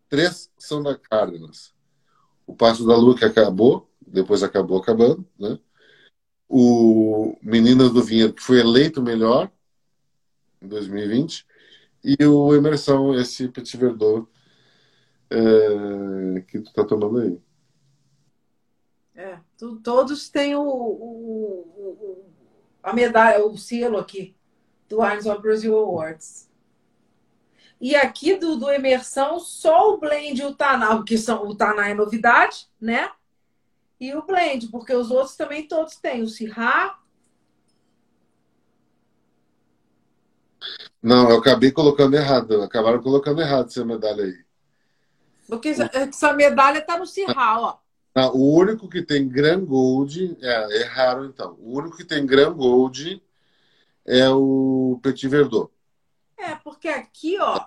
Três 0.08 0.50
são 0.58 0.82
da 0.82 0.96
Cárdenas. 0.96 1.74
O 2.46 2.56
Passo 2.56 2.86
da 2.86 2.96
Lua, 2.96 3.14
que 3.14 3.24
acabou, 3.24 3.90
depois 4.00 4.42
acabou 4.42 4.78
acabando, 4.78 5.28
né? 5.38 5.58
O 6.48 7.36
Meninas 7.42 7.92
do 7.92 8.02
Vinhedo, 8.02 8.32
que 8.32 8.42
foi 8.42 8.60
eleito 8.60 9.02
melhor 9.02 9.52
em 10.62 10.68
2020, 10.68 11.46
e 12.02 12.24
o 12.24 12.54
Emerson, 12.54 13.14
esse 13.14 13.48
Petit 13.48 13.76
Verdot 13.76 14.26
é, 15.28 16.40
que 16.48 16.60
tu 16.60 16.72
tá 16.72 16.82
tomando 16.82 17.18
aí. 17.18 17.38
É, 19.14 19.38
tu, 19.58 19.76
todos 19.80 20.30
têm 20.30 20.54
o, 20.54 20.62
o, 20.62 21.60
o, 21.76 22.24
a 22.82 22.94
medalha, 22.94 23.44
o 23.44 23.58
selo 23.58 23.98
aqui 23.98 24.34
do 24.94 25.30
of 25.30 25.42
Brazil 25.42 25.76
Awards. 25.76 26.48
E 27.80 27.94
aqui 27.94 28.36
do, 28.36 28.56
do 28.56 28.70
Emersão, 28.70 29.38
só 29.38 29.92
o 29.92 29.98
blend 29.98 30.40
e 30.40 30.44
o 30.44 30.54
Taná, 30.54 31.02
que 31.02 31.18
são 31.18 31.46
o 31.46 31.54
Taná 31.54 31.88
é 31.88 31.94
novidade, 31.94 32.68
né? 32.80 33.10
E 34.00 34.14
o 34.14 34.22
blend, 34.22 34.68
porque 34.68 34.94
os 34.94 35.10
outros 35.10 35.36
também 35.36 35.66
todos 35.66 35.96
têm. 35.96 36.22
O 36.22 36.28
Sirá. 36.28 36.98
Não, 41.02 41.28
eu 41.30 41.38
acabei 41.38 41.70
colocando 41.70 42.14
errado. 42.14 42.62
Acabaram 42.62 43.02
colocando 43.02 43.40
errado 43.40 43.66
essa 43.66 43.84
medalha 43.84 44.24
aí. 44.24 44.44
Porque 45.46 45.68
essa 45.68 46.32
medalha 46.32 46.80
tá 46.80 46.98
no 46.98 47.06
Sirá, 47.06 47.60
ó. 47.60 47.78
Não, 48.14 48.32
o 48.34 48.54
único 48.54 48.88
que 48.88 49.02
tem 49.02 49.28
Gran 49.28 49.64
Gold, 49.64 50.38
é, 50.40 50.80
erraram 50.82 51.26
então. 51.26 51.56
O 51.60 51.76
único 51.76 51.96
que 51.96 52.04
tem 52.04 52.24
Gran 52.24 52.52
Gold 52.52 53.22
é 54.06 54.28
o 54.28 54.98
Petit 55.02 55.28
Verdot. 55.28 55.70
É, 56.36 56.54
porque 56.56 56.88
aqui, 56.88 57.38
ó, 57.38 57.64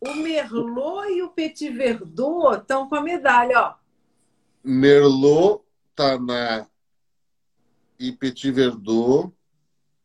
o 0.00 0.14
Merlot 0.14 1.08
e 1.10 1.22
o 1.22 1.30
Petit 1.30 1.70
Verdot 1.70 2.58
estão 2.58 2.88
com 2.88 2.96
a 2.96 3.00
medalha, 3.00 3.60
ó. 3.60 3.74
Merlot 4.62 5.62
tá 5.94 6.18
na 6.18 6.66
e 7.98 8.12
Petit 8.12 8.50
Verdot 8.50 9.32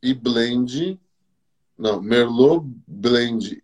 e 0.01 0.13
Blend. 0.13 0.99
Não, 1.77 2.01
Merlot, 2.01 2.65
Blend 2.87 3.61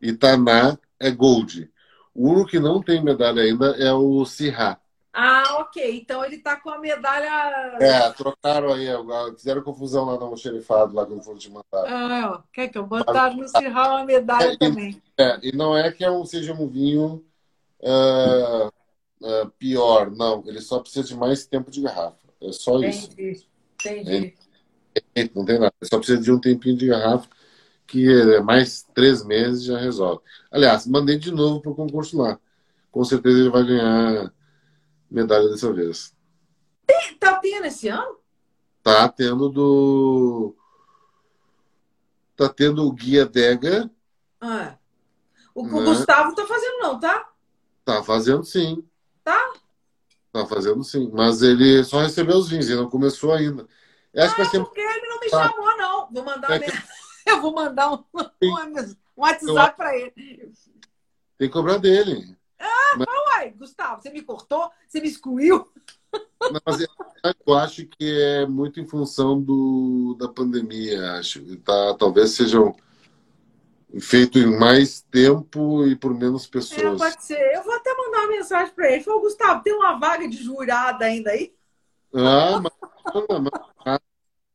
e 0.00 0.12
Taná 0.12 0.76
é 0.98 1.10
Gold. 1.10 1.70
O 2.12 2.28
único 2.30 2.50
que 2.50 2.58
não 2.58 2.82
tem 2.82 3.02
medalha 3.02 3.42
ainda 3.42 3.70
é 3.76 3.92
o 3.92 4.24
Sirá. 4.24 4.81
Ah, 5.12 5.58
ok. 5.58 5.98
Então 5.98 6.24
ele 6.24 6.38
tá 6.38 6.56
com 6.56 6.70
a 6.70 6.78
medalha. 6.78 7.76
É, 7.80 8.10
trocaram 8.12 8.72
aí, 8.72 8.86
fizeram 9.36 9.62
confusão 9.62 10.06
lá 10.06 10.16
no 10.16 10.24
almoxerifado, 10.24 10.94
lá 10.94 11.04
quando 11.04 11.22
foram 11.22 11.38
te 11.38 11.50
mandar. 11.50 11.64
Ah, 11.74 12.32
ó, 12.34 12.42
quer 12.50 12.68
que 12.68 12.78
eu 12.78 12.86
botaram 12.86 13.36
no 13.36 13.46
Cirral 13.46 13.96
uma 13.96 14.04
medalha 14.04 14.52
é, 14.52 14.56
também. 14.56 15.02
É, 15.18 15.38
e 15.42 15.52
não 15.54 15.76
é 15.76 15.92
que 15.92 16.02
é 16.02 16.10
um, 16.10 16.24
seja 16.24 16.54
um 16.54 16.66
vinho 16.66 17.22
uh, 17.80 18.68
uh, 18.68 19.50
pior, 19.58 20.10
não. 20.10 20.42
Ele 20.46 20.62
só 20.62 20.80
precisa 20.80 21.06
de 21.06 21.14
mais 21.14 21.44
tempo 21.44 21.70
de 21.70 21.82
garrafa. 21.82 22.16
É 22.40 22.50
só 22.50 22.78
Entendi. 22.78 23.30
isso. 23.30 23.46
Entendi. 23.74 24.34
É, 25.14 25.30
não 25.34 25.44
tem 25.44 25.58
nada. 25.58 25.74
Ele 25.78 25.90
só 25.90 25.98
precisa 25.98 26.22
de 26.22 26.32
um 26.32 26.40
tempinho 26.40 26.76
de 26.76 26.86
garrafa, 26.86 27.28
que 27.86 28.40
mais 28.40 28.82
três 28.94 29.22
meses 29.22 29.64
já 29.64 29.78
resolve. 29.78 30.22
Aliás, 30.50 30.86
mandei 30.86 31.18
de 31.18 31.30
novo 31.30 31.60
para 31.60 31.70
o 31.70 31.74
concurso 31.74 32.16
lá. 32.16 32.38
Com 32.90 33.04
certeza 33.04 33.40
ele 33.40 33.50
vai 33.50 33.64
ganhar 33.64 34.32
medalha 35.12 35.48
dessa 35.48 35.72
vez. 35.72 36.14
Tem, 36.86 37.14
tá 37.14 37.36
tendo 37.38 37.66
esse 37.66 37.88
ano? 37.88 38.18
Tá 38.82 39.08
tendo 39.08 39.48
do. 39.48 40.56
Tá 42.36 42.48
tendo 42.48 42.86
o 42.86 42.92
Guia 42.92 43.26
Dega. 43.26 43.90
Ah. 44.40 44.76
O, 45.54 45.66
né? 45.66 45.72
o 45.72 45.84
Gustavo 45.84 46.34
tá 46.34 46.46
fazendo, 46.46 46.78
não, 46.78 46.98
tá? 46.98 47.30
Tá 47.84 48.02
fazendo 48.02 48.42
sim. 48.44 48.84
Tá? 49.22 49.52
Tá 50.32 50.46
fazendo 50.46 50.82
sim. 50.82 51.10
Mas 51.12 51.42
ele 51.42 51.84
só 51.84 52.00
recebeu 52.00 52.36
os 52.36 52.48
vinhos, 52.48 52.68
ele 52.68 52.80
não 52.80 52.90
começou 52.90 53.32
ainda. 53.32 53.68
Eu 54.12 54.24
acho 54.24 54.32
ah, 54.32 54.36
que 54.36 54.42
vai 54.42 54.50
ser... 54.50 54.60
porque 54.60 54.80
ele 54.80 55.08
não 55.08 55.20
me 55.20 55.30
tá. 55.30 55.48
chamou, 55.48 55.76
não. 55.76 56.10
Vou 56.10 56.24
mandar 56.24 56.50
é 56.50 56.58
que... 56.58 56.72
Eu 57.24 57.40
vou 57.40 57.54
mandar 57.54 57.92
um, 57.92 58.04
um, 58.42 58.94
WhatsApp 59.16 59.76
para 59.76 59.96
ele. 59.96 60.12
Tem 61.38 61.48
que 61.48 61.50
cobrar 61.50 61.78
dele. 61.78 62.36
Ah, 62.58 62.96
mas... 62.98 63.06
uai, 63.42 63.50
Gustavo, 63.50 64.00
você 64.00 64.10
me 64.10 64.22
cortou? 64.22 64.70
Você 64.86 65.00
me 65.00 65.08
excluiu? 65.08 65.68
Mas 66.66 66.80
eu 66.80 67.54
acho 67.54 67.86
que 67.86 68.20
é 68.20 68.46
muito 68.46 68.80
em 68.80 68.86
função 68.86 69.40
do, 69.40 70.16
da 70.18 70.28
pandemia, 70.28 71.12
acho. 71.12 71.56
Tá, 71.58 71.94
talvez 71.98 72.30
sejam 72.30 72.74
feito 74.00 74.38
em 74.38 74.58
mais 74.58 75.02
tempo 75.02 75.86
e 75.86 75.94
por 75.96 76.14
menos 76.14 76.46
pessoas. 76.46 77.00
É, 77.00 77.04
pode 77.04 77.24
ser. 77.24 77.54
Eu 77.54 77.62
vou 77.62 77.74
até 77.74 77.94
mandar 77.94 78.18
uma 78.20 78.28
mensagem 78.28 78.74
para 78.74 78.90
ele. 78.90 79.04
Falou, 79.04 79.20
Gustavo, 79.20 79.62
tem 79.62 79.72
uma 79.72 79.98
vaga 79.98 80.28
de 80.28 80.36
jurada 80.36 81.04
ainda 81.04 81.30
aí? 81.30 81.54
Ah, 82.14 82.60
mas, 82.60 82.72
mas 83.84 84.00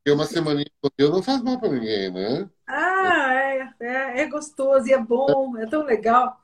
tem 0.03 0.13
uma 0.13 0.25
semaninha 0.25 0.67
eu 0.97 1.11
não 1.11 1.21
faz 1.21 1.41
mal 1.41 1.59
para 1.59 1.69
ninguém, 1.69 2.11
né? 2.11 2.49
Ah, 2.65 3.33
é, 3.33 3.69
é, 3.79 4.21
é 4.21 4.25
gostoso 4.27 4.87
e 4.87 4.93
é 4.93 4.97
bom, 4.97 5.57
é 5.57 5.65
tão 5.65 5.83
legal. 5.83 6.41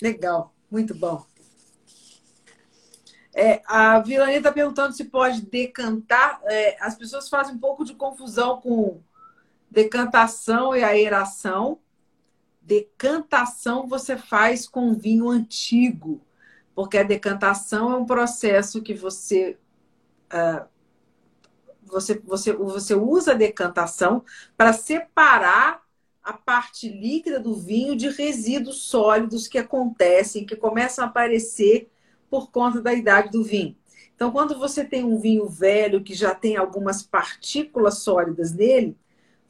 Legal, 0.00 0.54
muito 0.70 0.94
bom. 0.94 1.24
É, 3.34 3.62
a 3.66 3.98
Vilani 4.00 4.34
está 4.34 4.52
perguntando 4.52 4.92
se 4.94 5.04
pode 5.04 5.42
decantar. 5.42 6.40
É, 6.44 6.76
as 6.80 6.94
pessoas 6.94 7.28
fazem 7.28 7.54
um 7.54 7.58
pouco 7.58 7.84
de 7.84 7.94
confusão 7.94 8.60
com 8.60 9.00
decantação 9.70 10.76
e 10.76 10.84
aeração. 10.84 11.78
Decantação 12.60 13.88
você 13.88 14.16
faz 14.16 14.68
com 14.68 14.94
vinho 14.94 15.28
antigo, 15.28 16.20
porque 16.74 16.98
a 16.98 17.02
decantação 17.02 17.90
é 17.90 17.96
um 17.96 18.06
processo 18.06 18.82
que 18.82 18.94
você, 18.94 19.58
uh, 20.32 20.64
você, 21.82 22.20
você, 22.24 22.52
você 22.52 22.94
usa 22.94 23.32
a 23.32 23.36
decantação 23.36 24.24
para 24.56 24.72
separar 24.72 25.81
a 26.22 26.32
parte 26.32 26.88
líquida 26.88 27.40
do 27.40 27.54
vinho 27.54 27.96
de 27.96 28.08
resíduos 28.08 28.82
sólidos 28.82 29.48
que 29.48 29.58
acontecem, 29.58 30.46
que 30.46 30.54
começam 30.54 31.04
a 31.04 31.08
aparecer 31.08 31.90
por 32.30 32.50
conta 32.50 32.80
da 32.80 32.92
idade 32.92 33.30
do 33.30 33.42
vinho. 33.42 33.76
Então, 34.14 34.30
quando 34.30 34.58
você 34.58 34.84
tem 34.84 35.02
um 35.02 35.18
vinho 35.18 35.48
velho 35.48 36.02
que 36.02 36.14
já 36.14 36.34
tem 36.34 36.56
algumas 36.56 37.02
partículas 37.02 37.98
sólidas 37.98 38.52
nele, 38.52 38.96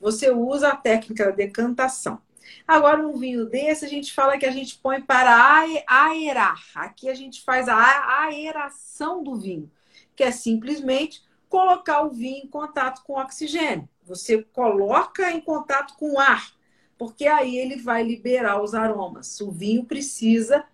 você 0.00 0.30
usa 0.30 0.68
a 0.68 0.76
técnica 0.76 1.26
da 1.26 1.30
decantação. 1.30 2.20
Agora, 2.66 3.06
um 3.06 3.16
vinho 3.16 3.46
desse, 3.46 3.84
a 3.84 3.88
gente 3.88 4.12
fala 4.12 4.38
que 4.38 4.46
a 4.46 4.50
gente 4.50 4.78
põe 4.78 5.00
para 5.00 5.62
aerar. 5.86 6.62
Aqui 6.74 7.08
a 7.08 7.14
gente 7.14 7.42
faz 7.42 7.68
a 7.68 7.76
aeração 8.24 9.22
do 9.22 9.36
vinho, 9.36 9.70
que 10.16 10.24
é 10.24 10.30
simplesmente 10.30 11.22
colocar 11.48 12.02
o 12.02 12.10
vinho 12.10 12.44
em 12.44 12.48
contato 12.48 13.02
com 13.04 13.12
o 13.12 13.20
oxigênio. 13.20 13.88
Você 14.04 14.42
coloca 14.42 15.30
em 15.30 15.40
contato 15.40 15.94
com 15.96 16.14
o 16.14 16.18
ar, 16.18 16.50
porque 17.02 17.26
aí 17.26 17.56
ele 17.56 17.74
vai 17.74 18.04
liberar 18.04 18.62
os 18.62 18.74
aromas. 18.74 19.40
O 19.40 19.50
vinho 19.50 19.84
precisa 19.84 20.64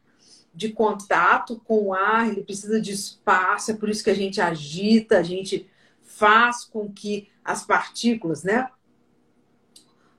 de 0.52 0.68
contato 0.68 1.58
com 1.64 1.84
o 1.84 1.94
ar, 1.94 2.28
ele 2.28 2.42
precisa 2.42 2.78
de 2.78 2.92
espaço, 2.92 3.70
é 3.70 3.74
por 3.74 3.88
isso 3.88 4.04
que 4.04 4.10
a 4.10 4.14
gente 4.14 4.38
agita, 4.38 5.16
a 5.16 5.22
gente 5.22 5.66
faz 6.02 6.64
com 6.64 6.92
que 6.92 7.30
as 7.42 7.64
partículas, 7.64 8.44
né? 8.44 8.68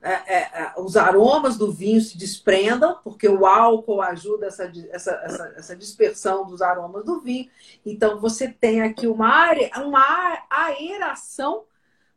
É, 0.02 0.12
é, 0.12 0.38
é, 0.38 0.74
os 0.78 0.96
aromas 0.96 1.56
do 1.56 1.70
vinho 1.70 2.00
se 2.00 2.18
desprendam, 2.18 2.98
porque 3.04 3.28
o 3.28 3.46
álcool 3.46 4.02
ajuda 4.02 4.46
essa, 4.46 4.64
essa, 4.90 5.12
essa, 5.12 5.54
essa, 5.56 5.76
dispersão 5.76 6.44
dos 6.44 6.60
aromas 6.60 7.04
do 7.04 7.20
vinho. 7.20 7.48
Então, 7.86 8.18
você 8.18 8.48
tem 8.48 8.82
aqui 8.82 9.06
uma, 9.06 9.52
uma 9.76 10.42
aeração 10.50 11.66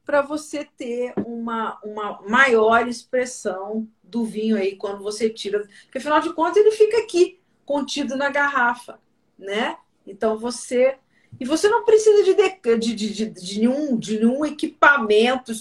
para 0.06 0.22
você 0.22 0.66
ter 0.66 1.14
uma, 1.26 1.80
uma 1.84 2.22
maior 2.28 2.88
expressão 2.88 3.88
do 4.04 4.26
vinho 4.26 4.58
aí 4.58 4.76
quando 4.76 5.02
você 5.02 5.30
tira. 5.30 5.68
Porque, 5.84 5.98
afinal 5.98 6.20
de 6.20 6.34
contas, 6.34 6.58
ele 6.58 6.72
fica 6.72 6.98
aqui, 6.98 7.40
contido 7.66 8.16
na 8.16 8.30
garrafa, 8.30 9.00
né? 9.38 9.78
Então, 10.06 10.38
você. 10.38 10.98
E 11.40 11.46
você 11.46 11.68
não 11.68 11.84
precisa 11.84 12.24
de, 12.24 12.36
de, 12.78 12.96
de, 12.96 13.14
de, 13.14 13.26
de 13.30 13.60
nenhum, 13.60 13.98
de 13.98 14.20
nenhum 14.20 14.46
equipamento 14.46 15.52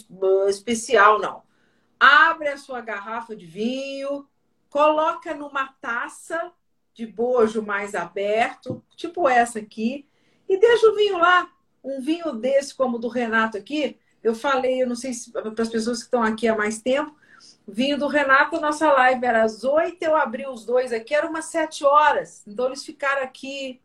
especial, 0.49 1.19
não 1.19 1.43
abre 2.03 2.49
a 2.49 2.57
sua 2.57 2.81
garrafa 2.81 3.37
de 3.37 3.47
vinho, 3.47 4.27
coloca 4.69 5.33
numa 5.35 5.69
taça 5.81 6.53
de 6.93 7.07
bojo 7.07 7.63
mais 7.63 7.95
aberto, 7.95 8.85
tipo 8.97 9.29
essa 9.29 9.61
aqui, 9.61 10.09
e 10.49 10.59
deixa 10.59 10.91
o 10.91 10.97
vinho 10.97 11.17
lá. 11.17 11.49
Um 11.85 12.01
vinho 12.01 12.33
desse, 12.33 12.75
como 12.75 12.97
o 12.97 13.01
do 13.01 13.07
Renato 13.07 13.57
aqui, 13.57 14.01
eu 14.23 14.35
falei, 14.35 14.83
eu 14.83 14.89
não 14.89 14.95
sei 14.95 15.13
se 15.13 15.31
para 15.31 15.53
as 15.59 15.69
pessoas 15.69 15.99
que 15.99 16.05
estão 16.05 16.23
aqui 16.23 16.49
há 16.49 16.57
mais 16.57 16.81
tempo, 16.81 17.15
vinho 17.67 17.99
do 17.99 18.07
Renato, 18.07 18.61
nossa 18.61 18.91
live 18.93 19.25
era 19.25 19.43
às 19.43 19.65
oito, 19.65 20.03
eu 20.03 20.17
abri 20.17 20.47
os 20.47 20.65
dois 20.65 20.93
aqui, 20.93 21.15
era 21.15 21.29
umas 21.29 21.47
sete 21.47 21.85
horas. 21.85 22.43
Então 22.47 22.67
eles 22.67 22.85
ficaram 22.85 23.23
aqui 23.23 23.81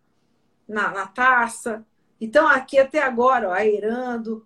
na, 0.68 0.92
na 0.92 1.08
taça. 1.08 1.86
Então 2.20 2.48
aqui 2.48 2.78
até 2.78 3.02
agora, 3.02 3.50
ó, 3.50 3.54
aerando, 3.54 4.46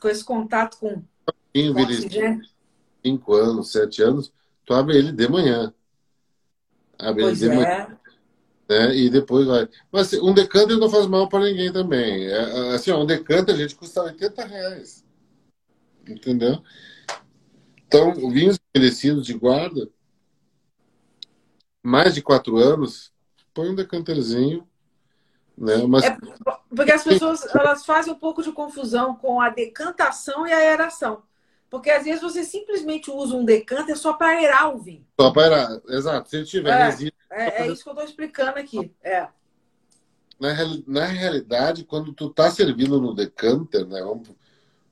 com 0.00 0.08
esse 0.08 0.24
contato 0.24 0.78
com, 0.78 1.02
com 1.24 1.82
oxigênio 1.82 2.42
cinco 3.08 3.34
anos, 3.34 3.72
sete 3.72 4.02
anos, 4.02 4.32
tu 4.64 4.74
abre 4.74 4.96
ele 4.96 5.12
de 5.12 5.28
manhã. 5.28 5.72
Abre 6.98 7.22
pois 7.22 7.42
ele 7.42 7.50
de 7.50 7.56
é. 7.56 7.64
manhã. 7.64 7.98
Né? 8.68 8.96
E 8.96 9.10
depois 9.10 9.46
vai. 9.46 9.68
Mas 9.90 10.08
assim, 10.08 10.20
um 10.20 10.34
decanter 10.34 10.76
não 10.76 10.90
faz 10.90 11.06
mal 11.06 11.28
para 11.28 11.44
ninguém 11.44 11.72
também. 11.72 12.26
É, 12.26 12.74
assim, 12.74 12.90
ó, 12.90 13.02
um 13.02 13.06
decanter, 13.06 13.54
a 13.54 13.58
gente 13.58 13.74
custa 13.74 14.02
80 14.02 14.44
reais. 14.44 15.04
Entendeu? 16.08 16.62
Então, 17.86 18.14
vinhos 18.30 18.58
envelhecidos 18.74 19.24
de 19.26 19.34
guarda, 19.34 19.88
mais 21.82 22.14
de 22.14 22.22
quatro 22.22 22.56
anos, 22.56 23.12
põe 23.54 23.70
um 23.70 23.74
decanterzinho. 23.74 24.68
Né? 25.56 25.76
Mas... 25.88 26.04
É 26.04 26.16
porque 26.74 26.92
as 26.92 27.02
pessoas 27.02 27.44
elas 27.54 27.84
fazem 27.84 28.12
um 28.12 28.18
pouco 28.18 28.42
de 28.42 28.52
confusão 28.52 29.16
com 29.16 29.40
a 29.40 29.48
decantação 29.48 30.46
e 30.46 30.52
a 30.52 30.58
aeração. 30.58 31.22
Porque 31.70 31.90
às 31.90 32.04
vezes 32.04 32.22
você 32.22 32.44
simplesmente 32.44 33.10
usa 33.10 33.34
um 33.34 33.44
decanter 33.44 33.96
só 33.96 34.12
para 34.12 34.28
aerar 34.28 34.74
o 34.74 34.78
vinho. 34.78 35.06
Só 35.20 35.30
para 35.30 35.42
aerar, 35.42 35.80
exato. 35.88 36.30
Se 36.30 36.36
ele 36.36 36.46
tiver 36.46 36.70
é, 36.70 36.84
resíduo. 36.84 37.18
É, 37.30 37.62
é, 37.62 37.66
isso 37.66 37.82
que 37.82 37.88
eu 37.88 37.92
estou 37.92 38.06
explicando 38.06 38.58
aqui. 38.58 38.92
É. 39.02 39.28
Na, 40.38 40.54
na 40.86 41.04
realidade, 41.04 41.84
quando 41.84 42.12
tu 42.12 42.28
está 42.28 42.50
servindo 42.50 43.00
no 43.00 43.14
decanter, 43.14 43.86
né? 43.86 44.00
Vamos, 44.00 44.30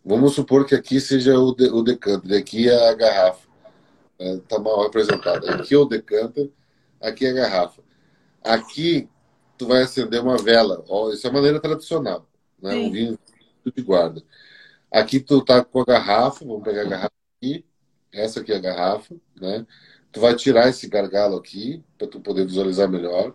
vamos 0.07 0.35
supor 0.35 0.65
que 0.65 0.75
aqui 0.75 1.01
seja 1.01 1.39
o, 1.39 1.53
de, 1.53 1.69
o 1.69 1.83
decanter, 1.83 2.39
aqui 2.39 2.69
é 2.71 2.89
a 2.89 2.95
garrafa. 2.95 3.47
Está 4.19 4.57
é, 4.57 4.59
mal 4.61 4.85
representado. 4.85 5.51
Aqui 5.51 5.75
é 5.75 5.79
o 5.79 5.85
decanter, 5.85 6.51
aqui 7.01 7.27
é 7.27 7.31
a 7.31 7.35
garrafa. 7.35 7.83
Aqui 8.43 9.09
tu 9.59 9.67
vai 9.67 9.83
acender 9.83 10.23
uma 10.23 10.39
vela. 10.39 10.85
Ó, 10.89 11.11
isso 11.11 11.27
é 11.27 11.31
a 11.31 11.33
maneira 11.33 11.61
tradicional, 11.61 12.27
né? 12.63 12.75
Um 12.75 12.91
vinho 12.91 13.19
de 13.65 13.83
guarda. 13.83 14.23
Aqui 14.91 15.19
tu 15.21 15.45
tá 15.45 15.65
com 15.65 15.81
a 15.81 15.85
garrafa, 15.85 16.45
vamos 16.45 16.63
pegar 16.63 16.83
a 16.83 16.85
garrafa 16.85 17.13
aqui, 17.37 17.65
essa 18.13 18.41
aqui 18.41 18.53
é 18.53 18.57
a 18.57 18.61
garrafa, 18.61 19.15
né? 19.39 19.67
Tu 20.13 20.21
vai 20.21 20.35
tirar 20.35 20.69
esse 20.69 20.89
gargalo 20.89 21.37
aqui 21.37 21.83
para 21.99 22.07
tu 22.07 22.21
poder 22.21 22.47
visualizar 22.47 22.89
melhor 22.89 23.35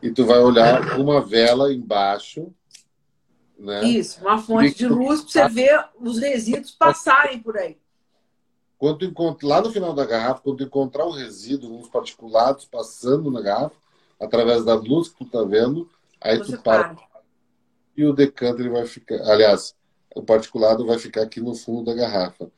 e 0.00 0.10
tu 0.10 0.24
vai 0.26 0.38
olhar 0.38 0.98
uma 1.00 1.20
vela 1.20 1.72
embaixo, 1.72 2.54
né? 3.64 3.84
Isso, 3.84 4.20
uma 4.20 4.38
fonte 4.38 4.74
de 4.74 4.86
luz 4.86 5.22
para 5.22 5.48
você 5.48 5.54
ver 5.54 5.84
os 5.98 6.18
resíduos 6.18 6.72
passarem 6.72 7.40
por 7.40 7.56
aí. 7.56 7.78
Quando 8.76 8.98
tu 8.98 9.04
encontra, 9.06 9.48
lá 9.48 9.62
no 9.62 9.72
final 9.72 9.94
da 9.94 10.04
garrafa, 10.04 10.42
quando 10.42 10.62
encontrar 10.62 11.06
um 11.06 11.10
resíduo, 11.10 11.78
uns 11.78 11.88
particulados 11.88 12.66
passando 12.66 13.30
na 13.30 13.40
garrafa, 13.40 13.76
através 14.20 14.64
da 14.64 14.74
luz 14.74 15.08
que 15.08 15.24
tu 15.24 15.30
tá 15.30 15.42
vendo, 15.42 15.88
aí 16.20 16.36
você 16.36 16.56
tu 16.56 16.62
para. 16.62 16.94
para. 16.94 17.04
E 17.96 18.04
o 18.04 18.12
decanter 18.12 18.70
vai 18.70 18.84
ficar, 18.86 19.22
aliás, 19.22 19.74
o 20.14 20.22
particulado 20.22 20.84
vai 20.84 20.98
ficar 20.98 21.22
aqui 21.22 21.40
no 21.40 21.54
fundo 21.54 21.84
da 21.84 21.94
garrafa. 21.94 22.50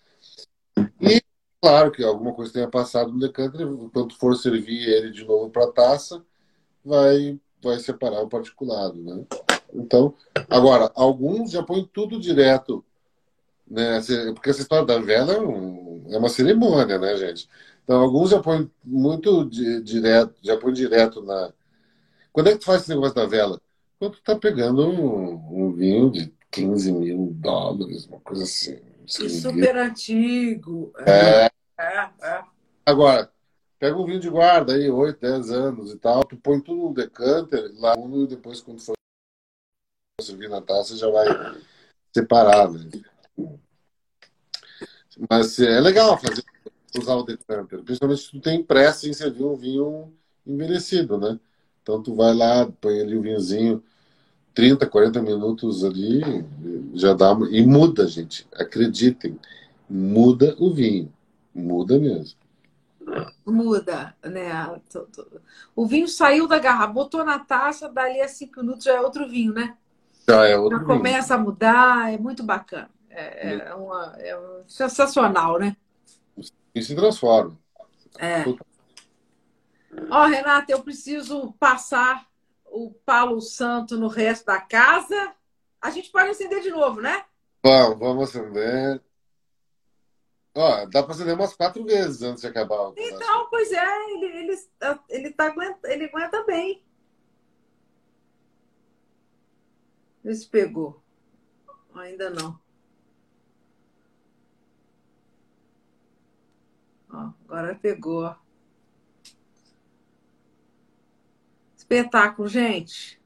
E, 1.00 1.22
claro, 1.60 1.92
que 1.92 2.02
alguma 2.02 2.32
coisa 2.32 2.52
tenha 2.52 2.68
passado 2.68 3.12
no 3.12 3.20
decanter, 3.20 3.66
quando 3.92 4.14
for 4.14 4.34
servir 4.34 4.88
ele 4.88 5.10
de 5.10 5.24
novo 5.24 5.50
para 5.50 5.64
a 5.64 5.72
taça, 5.72 6.24
vai, 6.84 7.38
vai 7.62 7.78
separar 7.78 8.22
o 8.22 8.28
particulado, 8.28 9.00
né? 9.00 9.24
Então, 9.76 10.14
agora, 10.48 10.90
alguns 10.94 11.50
já 11.50 11.62
põem 11.62 11.88
tudo 11.92 12.18
direto, 12.18 12.84
né? 13.68 14.00
Porque 14.32 14.50
essa 14.50 14.62
história 14.62 14.86
da 14.86 14.98
vela 14.98 15.34
é, 15.34 15.40
um, 15.40 16.06
é 16.10 16.18
uma 16.18 16.28
cerimônia, 16.28 16.98
né, 16.98 17.16
gente? 17.16 17.48
Então, 17.84 18.00
alguns 18.00 18.30
já 18.30 18.40
põem 18.40 18.70
muito 18.84 19.44
direto, 19.44 20.34
já 20.42 20.56
põem 20.56 20.72
direto 20.72 21.22
na... 21.22 21.52
Quando 22.32 22.48
é 22.48 22.52
que 22.52 22.58
tu 22.58 22.64
faz 22.64 22.82
esse 22.82 22.90
negócio 22.90 23.14
da 23.14 23.26
vela? 23.26 23.60
Quando 23.98 24.14
tu 24.14 24.22
tá 24.22 24.36
pegando 24.36 24.86
um, 24.86 25.66
um 25.66 25.72
vinho 25.72 26.10
de 26.10 26.32
15 26.50 26.92
mil 26.92 27.32
dólares, 27.34 28.06
uma 28.06 28.20
coisa 28.20 28.42
assim. 28.42 28.78
E 29.06 29.30
super 29.30 29.76
antigo. 29.76 30.92
É. 30.98 31.48
é, 31.78 32.10
é. 32.22 32.44
Agora, 32.84 33.30
pega 33.78 33.96
um 33.96 34.04
vinho 34.04 34.20
de 34.20 34.28
guarda 34.28 34.74
aí, 34.74 34.90
8, 34.90 35.20
10 35.20 35.50
anos 35.50 35.92
e 35.92 35.98
tal, 35.98 36.24
tu 36.24 36.36
põe 36.36 36.60
tudo 36.60 36.88
no 36.88 36.94
decanter, 36.94 37.70
lá 37.78 37.94
e 37.96 38.26
depois 38.26 38.60
quando 38.60 38.80
for 38.80 38.95
servir 40.18 40.48
na 40.48 40.62
taça 40.62 40.96
já 40.96 41.10
vai 41.10 41.26
separar, 42.10 42.70
né? 42.70 42.88
Mas 45.28 45.58
é 45.58 45.78
legal 45.78 46.18
fazer, 46.18 46.42
usar 46.98 47.16
o 47.16 47.22
decanter, 47.22 47.82
principalmente 47.82 48.22
se 48.22 48.30
tu 48.30 48.40
tem 48.40 48.62
pressa 48.64 49.06
em 49.06 49.12
servir 49.12 49.44
um 49.44 49.54
vinho 49.54 50.10
envelhecido, 50.46 51.18
né? 51.18 51.38
Então 51.82 52.02
tu 52.02 52.14
vai 52.14 52.34
lá, 52.34 52.66
põe 52.80 52.98
ali 52.98 53.14
o 53.14 53.20
vinhozinho, 53.20 53.84
30, 54.54 54.86
40 54.86 55.20
minutos 55.20 55.84
ali, 55.84 56.22
já 56.94 57.12
dá. 57.12 57.36
E 57.50 57.66
muda, 57.66 58.08
gente. 58.08 58.48
Acreditem. 58.54 59.38
Muda 59.88 60.56
o 60.58 60.72
vinho. 60.72 61.12
Muda 61.54 61.98
mesmo. 61.98 62.38
Muda, 63.44 64.16
né? 64.24 64.80
O 65.74 65.86
vinho 65.86 66.08
saiu 66.08 66.48
da 66.48 66.58
garrafa, 66.58 66.90
botou 66.94 67.22
na 67.22 67.38
taça, 67.38 67.86
dali 67.86 68.22
a 68.22 68.28
cinco 68.28 68.60
minutos 68.60 68.84
já 68.84 68.94
é 68.94 69.00
outro 69.02 69.28
vinho, 69.28 69.52
né? 69.52 69.76
Já 70.28 70.46
é 70.46 70.58
outro 70.58 70.78
já 70.78 70.84
começa 70.84 71.34
a 71.34 71.38
mudar, 71.38 72.12
é 72.12 72.18
muito 72.18 72.42
bacana. 72.42 72.90
É, 73.08 73.54
é, 73.54 73.74
uma, 73.74 74.14
é 74.18 74.38
um, 74.38 74.68
sensacional, 74.68 75.58
né? 75.58 75.76
E 76.74 76.82
se 76.82 76.94
transforma. 76.94 77.56
É. 78.18 78.44
Ó, 80.10 80.22
oh, 80.22 80.26
Renata, 80.26 80.70
eu 80.70 80.82
preciso 80.82 81.54
passar 81.58 82.26
o 82.66 82.92
Paulo 83.06 83.40
Santo 83.40 83.96
no 83.96 84.08
resto 84.08 84.46
da 84.46 84.60
casa. 84.60 85.32
A 85.80 85.90
gente 85.90 86.10
pode 86.10 86.28
acender 86.28 86.60
de 86.60 86.70
novo, 86.70 87.00
né? 87.00 87.24
Vamos, 87.64 87.98
vamos 87.98 88.28
acender. 88.28 89.00
Ó, 90.54 90.86
dá 90.86 91.02
para 91.02 91.12
acender 91.12 91.34
umas 91.34 91.54
quatro 91.54 91.84
vezes 91.84 92.22
antes 92.22 92.42
de 92.42 92.48
acabar. 92.48 92.92
Então, 92.96 93.48
pois 93.48 93.72
é, 93.72 94.12
ele, 94.12 94.26
ele, 94.26 94.58
ele, 95.08 95.30
tá, 95.30 95.54
ele 95.84 96.04
aguenta 96.04 96.44
bem. 96.44 96.82
Vê 100.26 100.34
se 100.34 100.48
pegou. 100.48 101.00
Ainda 101.94 102.28
não. 102.30 102.58
Ó, 107.08 107.30
agora 107.44 107.76
pegou, 107.76 108.24
ó. 108.24 108.34
Espetáculo, 111.76 112.48
gente. 112.48 113.22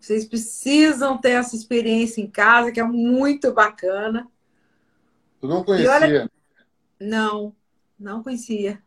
Vocês 0.00 0.24
precisam 0.24 1.16
ter 1.16 1.30
essa 1.30 1.54
experiência 1.54 2.20
em 2.20 2.28
casa, 2.28 2.72
que 2.72 2.80
é 2.80 2.84
muito 2.84 3.54
bacana. 3.54 4.28
Tu 5.40 5.46
não 5.46 5.62
conhecia? 5.62 5.92
Olha... 5.92 6.30
Não, 6.98 7.54
não 7.96 8.20
conhecia. 8.20 8.82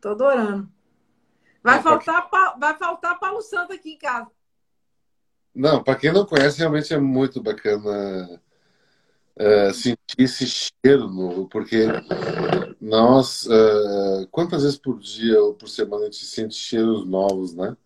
Tô 0.00 0.10
adorando. 0.10 0.72
Vai, 1.60 1.74
não, 1.74 1.82
faltar, 1.82 2.30
vai 2.56 2.78
faltar 2.78 3.18
Paulo 3.18 3.42
Santo 3.42 3.72
aqui 3.72 3.94
em 3.94 3.98
casa. 3.98 4.37
Não, 5.58 5.82
para 5.82 5.96
quem 5.96 6.12
não 6.12 6.24
conhece, 6.24 6.60
realmente 6.60 6.94
é 6.94 6.98
muito 6.98 7.42
bacana 7.42 8.40
uh, 9.36 9.74
sentir 9.74 9.98
esse 10.16 10.46
cheiro 10.46 11.08
novo, 11.08 11.48
porque 11.48 11.84
nós, 12.80 13.44
uh, 13.46 14.24
quantas 14.30 14.62
vezes 14.62 14.78
por 14.78 15.00
dia 15.00 15.42
ou 15.42 15.54
por 15.54 15.68
semana 15.68 16.02
a 16.02 16.04
gente 16.04 16.24
sente 16.24 16.54
cheiros 16.54 17.04
novos, 17.04 17.54
né? 17.54 17.76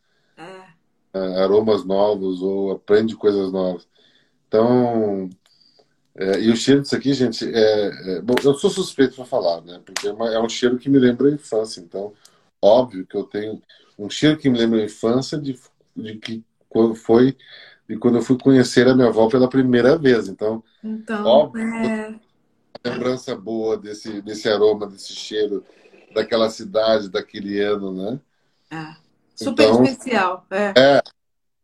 Uh, 1.15 1.39
aromas 1.43 1.83
novos 1.83 2.43
ou 2.43 2.73
aprende 2.73 3.17
coisas 3.17 3.51
novas. 3.51 3.89
Então, 4.49 5.31
e 6.41 6.51
o 6.51 6.57
cheiro 6.57 6.83
disso 6.83 6.95
aqui, 6.95 7.15
gente, 7.15 7.43
é, 7.43 8.17
é 8.17 8.21
bom. 8.21 8.35
Eu 8.45 8.53
sou 8.53 8.69
suspeito 8.69 9.17
para 9.17 9.25
falar, 9.25 9.63
né? 9.63 9.81
Porque 9.83 10.09
é, 10.09 10.13
uma, 10.13 10.29
é, 10.29 10.39
um 10.39 10.49
cheiro 10.49 10.77
que 10.79 10.91
me 10.91 10.99
lembra 10.99 11.27
a 11.29 11.33
infância. 11.33 11.81
Então, 11.81 12.13
óbvio 12.61 13.07
que 13.07 13.17
eu 13.17 13.25
tenho 13.25 13.63
um 13.99 14.11
cheiro 14.11 14.37
que 14.37 14.51
me 14.51 14.59
lembra 14.59 14.79
a 14.79 14.85
infância 14.85 15.39
de, 15.39 15.59
de 15.97 16.19
que 16.19 16.45
foi 16.95 17.37
e 17.89 17.97
quando 17.97 18.17
eu 18.17 18.23
fui 18.23 18.39
conhecer 18.39 18.89
a 18.89 18.95
minha 18.95 19.09
avó 19.09 19.29
pela 19.29 19.49
primeira 19.49 19.99
vez. 19.99 20.29
Então, 20.29 20.63
então 20.83 21.25
óbvio, 21.25 21.63
é... 21.63 22.19
lembrança 22.85 23.35
boa 23.35 23.77
desse, 23.77 24.23
desse 24.23 24.49
aroma, 24.49 24.87
desse 24.87 25.13
cheiro, 25.13 25.65
daquela 26.15 26.49
cidade, 26.49 27.11
daquele 27.11 27.61
ano, 27.61 27.93
né? 27.93 28.21
É. 28.71 28.97
Super 29.35 29.65
então, 29.65 29.85
especial. 29.85 30.47
É. 30.51 30.73
é. 30.77 31.03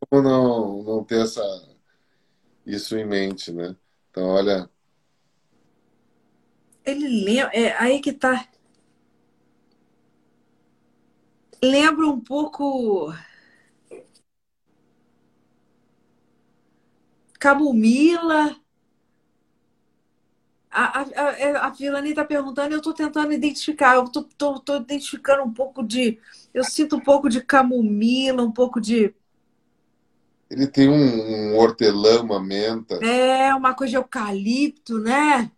Como 0.07 0.21
não, 0.21 0.83
não 0.83 1.03
ter 1.03 1.21
essa, 1.21 1.41
isso 2.65 2.97
em 2.97 3.05
mente, 3.05 3.51
né? 3.51 3.75
Então, 4.09 4.25
olha. 4.27 4.69
Ele 6.85 7.23
lembra. 7.25 7.51
É, 7.53 7.75
aí 7.77 7.99
que 7.99 8.13
tá. 8.13 8.47
Lembra 11.61 12.07
um 12.07 12.19
pouco 12.19 13.13
camomila. 17.39 18.55
A, 20.69 20.99
a, 20.99 21.01
a, 21.01 21.67
a 21.67 21.69
Vilani 21.71 22.09
está 22.09 22.23
perguntando, 22.23 22.75
eu 22.75 22.77
estou 22.77 22.93
tentando 22.93 23.33
identificar, 23.33 23.95
eu 23.95 24.03
estou 24.03 24.77
identificando 24.77 25.43
um 25.43 25.51
pouco 25.51 25.81
de. 25.81 26.19
Eu 26.53 26.63
sinto 26.63 26.97
um 26.97 26.99
pouco 26.99 27.29
de 27.29 27.41
camomila, 27.41 28.43
um 28.43 28.51
pouco 28.51 28.79
de. 28.79 29.15
Ele 30.49 30.67
tem 30.67 30.89
um, 30.89 31.53
um 31.53 31.57
hortelã, 31.57 32.21
uma 32.21 32.39
menta. 32.39 32.95
É, 33.03 33.53
uma 33.55 33.73
coisa 33.73 33.91
de 33.91 33.97
eucalipto, 33.97 34.99
né? 34.99 35.51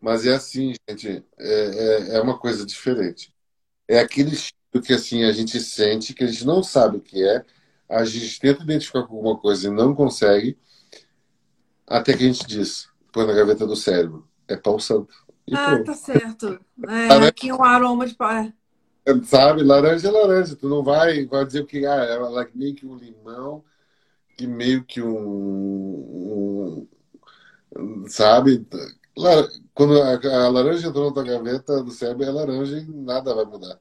Mas 0.00 0.24
é 0.24 0.34
assim, 0.34 0.72
gente, 0.88 1.24
é, 1.38 2.12
é, 2.12 2.16
é 2.16 2.20
uma 2.20 2.38
coisa 2.38 2.64
diferente. 2.64 3.32
É 3.86 4.00
aquele 4.00 4.34
cheiro 4.34 4.84
que 4.84 4.92
assim 4.92 5.24
a 5.24 5.32
gente 5.32 5.60
sente, 5.60 6.14
que 6.14 6.24
a 6.24 6.26
gente 6.26 6.44
não 6.46 6.62
sabe 6.62 6.96
o 6.96 7.00
que 7.00 7.22
é, 7.22 7.44
a 7.88 8.04
gente 8.04 8.38
tenta 8.40 8.62
identificar 8.62 9.02
com 9.02 9.16
alguma 9.16 9.36
coisa 9.36 9.68
e 9.68 9.70
não 9.70 9.94
consegue. 9.94 10.56
Até 11.90 12.16
que 12.16 12.22
a 12.22 12.26
gente 12.28 12.46
diz, 12.46 12.88
põe 13.12 13.26
na 13.26 13.32
gaveta 13.32 13.66
do 13.66 13.74
cérebro. 13.74 14.24
É 14.46 14.56
pau 14.56 14.78
santo. 14.78 15.12
E 15.44 15.56
ah, 15.56 15.66
pronto. 15.66 15.86
tá 15.86 15.94
certo. 15.94 16.60
É, 16.88 17.08
aqui 17.26 17.52
um 17.52 17.64
aroma 17.64 18.06
de 18.06 18.14
pau. 18.14 18.30
É. 18.30 18.52
Sabe, 19.24 19.64
laranja 19.64 20.06
é 20.06 20.10
laranja. 20.12 20.54
Tu 20.54 20.68
não 20.68 20.84
vai, 20.84 21.26
vai 21.26 21.44
dizer 21.44 21.66
que 21.66 21.84
ah, 21.84 22.04
é 22.04 22.48
meio 22.54 22.74
que 22.76 22.86
um 22.86 22.94
limão, 22.94 23.64
que 24.38 24.46
meio 24.46 24.84
que 24.84 25.02
um. 25.02 26.86
um 27.76 28.06
sabe? 28.06 28.64
Quando 29.74 30.00
a, 30.00 30.14
a, 30.14 30.48
laranja 30.48 30.86
entrou 30.86 31.08
na 31.08 31.12
tua 31.14 31.24
gaveta 31.24 31.82
do 31.82 31.90
cérebro, 31.90 32.24
é 32.24 32.30
laranja 32.30 32.78
e 32.78 32.86
nada 32.86 33.34
vai 33.34 33.44
mudar. 33.44 33.80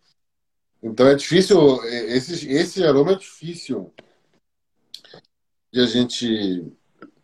Então 0.82 1.06
é 1.06 1.14
difícil, 1.14 1.84
esse, 1.86 2.50
esse 2.50 2.84
aroma 2.84 3.12
é 3.12 3.16
difícil 3.16 3.94
de 5.72 5.82
a 5.82 5.86
gente 5.86 6.78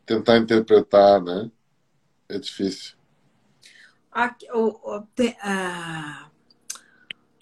tentar 0.06 0.38
interpretar, 0.38 1.22
né? 1.22 1.50
É 2.30 2.38
difícil. 2.38 2.96
Aqui, 4.12 4.48
o, 4.52 4.68
o, 4.68 5.02
te, 5.14 5.36
ah, 5.42 6.30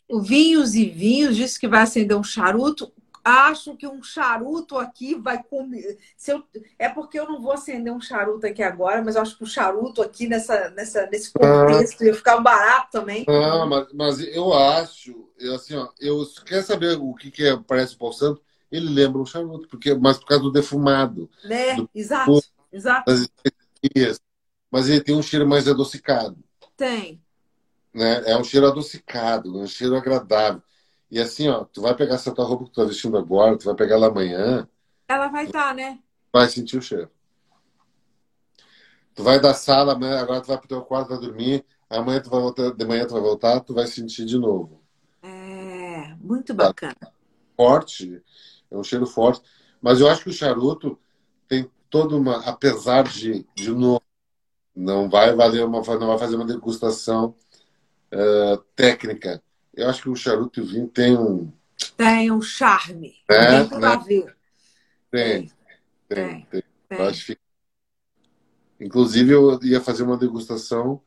o 0.10 0.22
Vinhos 0.22 0.74
e 0.74 0.86
Vinhos 0.86 1.36
disse 1.36 1.60
que 1.60 1.68
vai 1.68 1.82
acender 1.84 2.18
um 2.18 2.24
charuto. 2.24 2.92
Acho 3.24 3.78
que 3.78 3.88
um 3.88 4.04
charuto 4.04 4.78
aqui 4.78 5.16
vai 5.16 5.42
comer. 5.42 5.98
Se 6.18 6.32
eu, 6.32 6.44
é 6.78 6.90
porque 6.90 7.18
eu 7.18 7.26
não 7.26 7.42
vou 7.42 7.54
acender 7.54 7.94
um 7.94 8.02
charuto 8.02 8.46
aqui 8.46 8.62
agora, 8.62 9.02
mas 9.02 9.16
eu 9.16 9.22
acho 9.22 9.38
que 9.38 9.44
o 9.44 9.48
charuto 9.48 10.02
aqui 10.02 10.28
nessa, 10.28 10.72
nessa, 10.72 11.08
nesse 11.08 11.32
contexto 11.32 12.02
ah, 12.02 12.06
ia 12.06 12.14
ficar 12.14 12.38
barato 12.42 12.90
também. 12.92 13.24
Ah, 13.30 13.66
mas, 13.66 13.88
mas 13.94 14.20
eu 14.20 14.54
acho, 14.54 15.30
assim, 15.56 15.76
ó, 15.76 15.88
eu 16.02 16.26
quer 16.46 16.64
saber 16.64 16.98
o 17.00 17.14
que, 17.14 17.32
que 17.32 17.46
é, 17.46 17.56
parece 17.56 17.96
o 17.96 17.98
Paul 17.98 18.12
Santo? 18.12 18.42
Ele 18.70 18.90
lembra 18.90 19.22
um 19.22 19.26
charuto, 19.26 19.70
porque, 19.70 19.94
mas 19.94 20.18
por 20.18 20.26
causa 20.26 20.44
do 20.44 20.52
defumado. 20.52 21.30
Né? 21.46 21.76
Do, 21.76 21.90
Exato. 21.96 22.42
Exato. 22.74 23.12
Mas 24.72 24.90
ele 24.90 25.02
tem 25.02 25.16
um 25.16 25.22
cheiro 25.22 25.48
mais 25.48 25.68
adocicado. 25.68 26.44
Tem. 26.76 27.22
Né? 27.94 28.24
É 28.26 28.36
um 28.36 28.44
cheiro 28.44 28.66
adocicado, 28.66 29.56
um 29.56 29.68
cheiro 29.68 29.96
agradável. 29.96 30.64
E 31.12 31.20
assim, 31.20 31.48
ó, 31.48 31.64
tu 31.66 31.80
vai 31.80 31.96
pegar 31.96 32.16
essa 32.16 32.34
tua 32.34 32.44
roupa 32.44 32.66
que 32.66 32.72
tu 32.72 32.82
tá 32.82 32.86
vestindo 32.86 33.16
agora, 33.16 33.56
tu 33.56 33.66
vai 33.66 33.76
pegar 33.76 33.96
ela 33.96 34.08
amanhã. 34.08 34.68
Ela 35.08 35.28
vai 35.28 35.46
estar, 35.46 35.68
tá, 35.68 35.74
né? 35.76 36.00
Vai 36.34 36.50
sentir 36.50 36.78
o 36.78 36.82
cheiro. 36.82 37.12
Tu 39.14 39.22
vai 39.22 39.40
da 39.40 39.54
sala, 39.54 39.94
amanhã, 39.94 40.20
agora 40.20 40.42
tu 40.42 40.48
vai 40.48 40.58
pro 40.58 40.68
teu 40.68 40.82
quarto, 40.82 41.10
vai 41.10 41.20
dormir, 41.20 41.64
amanhã 41.88 42.20
tu 42.20 42.32
vai 42.32 42.42
voltar, 42.42 42.72
de 42.72 42.86
manhã 42.86 43.06
tu 43.06 43.14
vai 43.14 43.22
voltar, 43.22 43.60
tu 43.60 43.76
vai 43.76 43.86
sentir 43.86 44.26
de 44.26 44.40
novo. 44.40 44.84
É, 45.22 46.16
muito 46.16 46.52
bacana. 46.56 46.98
Forte, 47.56 48.24
é 48.72 48.76
um 48.76 48.84
cheiro 48.84 49.06
forte. 49.06 49.44
Mas 49.80 50.00
eu 50.00 50.08
acho 50.08 50.24
que 50.24 50.30
o 50.30 50.34
charuto 50.34 51.00
tem 51.48 51.70
toda 51.94 52.16
uma, 52.16 52.38
apesar 52.38 53.04
de, 53.04 53.46
de 53.54 53.70
novo, 53.70 54.02
não 54.76 55.08
vai 55.08 55.36
valer 55.36 55.64
uma, 55.64 55.80
não 55.80 56.08
vai 56.08 56.18
fazer 56.18 56.36
uma 56.36 56.44
degustação 56.44 57.36
uh, 58.12 58.58
técnica. 58.76 59.44
Eu 59.72 59.88
acho 59.88 60.02
que 60.02 60.10
o 60.10 60.16
charuto 60.16 60.60
e 60.60 60.64
o 60.64 60.66
vinho 60.66 60.88
tem 60.88 61.16
um, 61.16 61.54
Tem 61.96 62.32
um 62.32 62.42
charme. 62.42 63.14
É, 63.30 63.64
tem 63.64 63.80
né? 63.80 64.04
ver. 64.08 64.36
Tem, 65.12 65.52
tem, 66.10 66.16
tem. 66.16 66.48
tem. 66.50 66.64
tem. 66.90 67.06
Acho 67.06 67.28
que... 67.28 67.38
Inclusive, 68.80 69.32
eu 69.32 69.60
ia 69.62 69.80
fazer 69.80 70.02
uma 70.02 70.18
degustação 70.18 71.00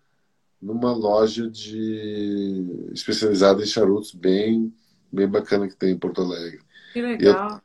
numa 0.63 0.93
loja 0.93 1.51
de 1.51 2.91
especializada 2.93 3.61
em 3.61 3.67
charutos 3.67 4.15
bem, 4.15 4.73
bem 5.11 5.27
bacana 5.27 5.67
que 5.67 5.75
tem 5.75 5.91
em 5.91 5.99
Porto 5.99 6.23
Alegre. 6.23 6.61
Que 6.93 7.03
legal. 7.03 7.61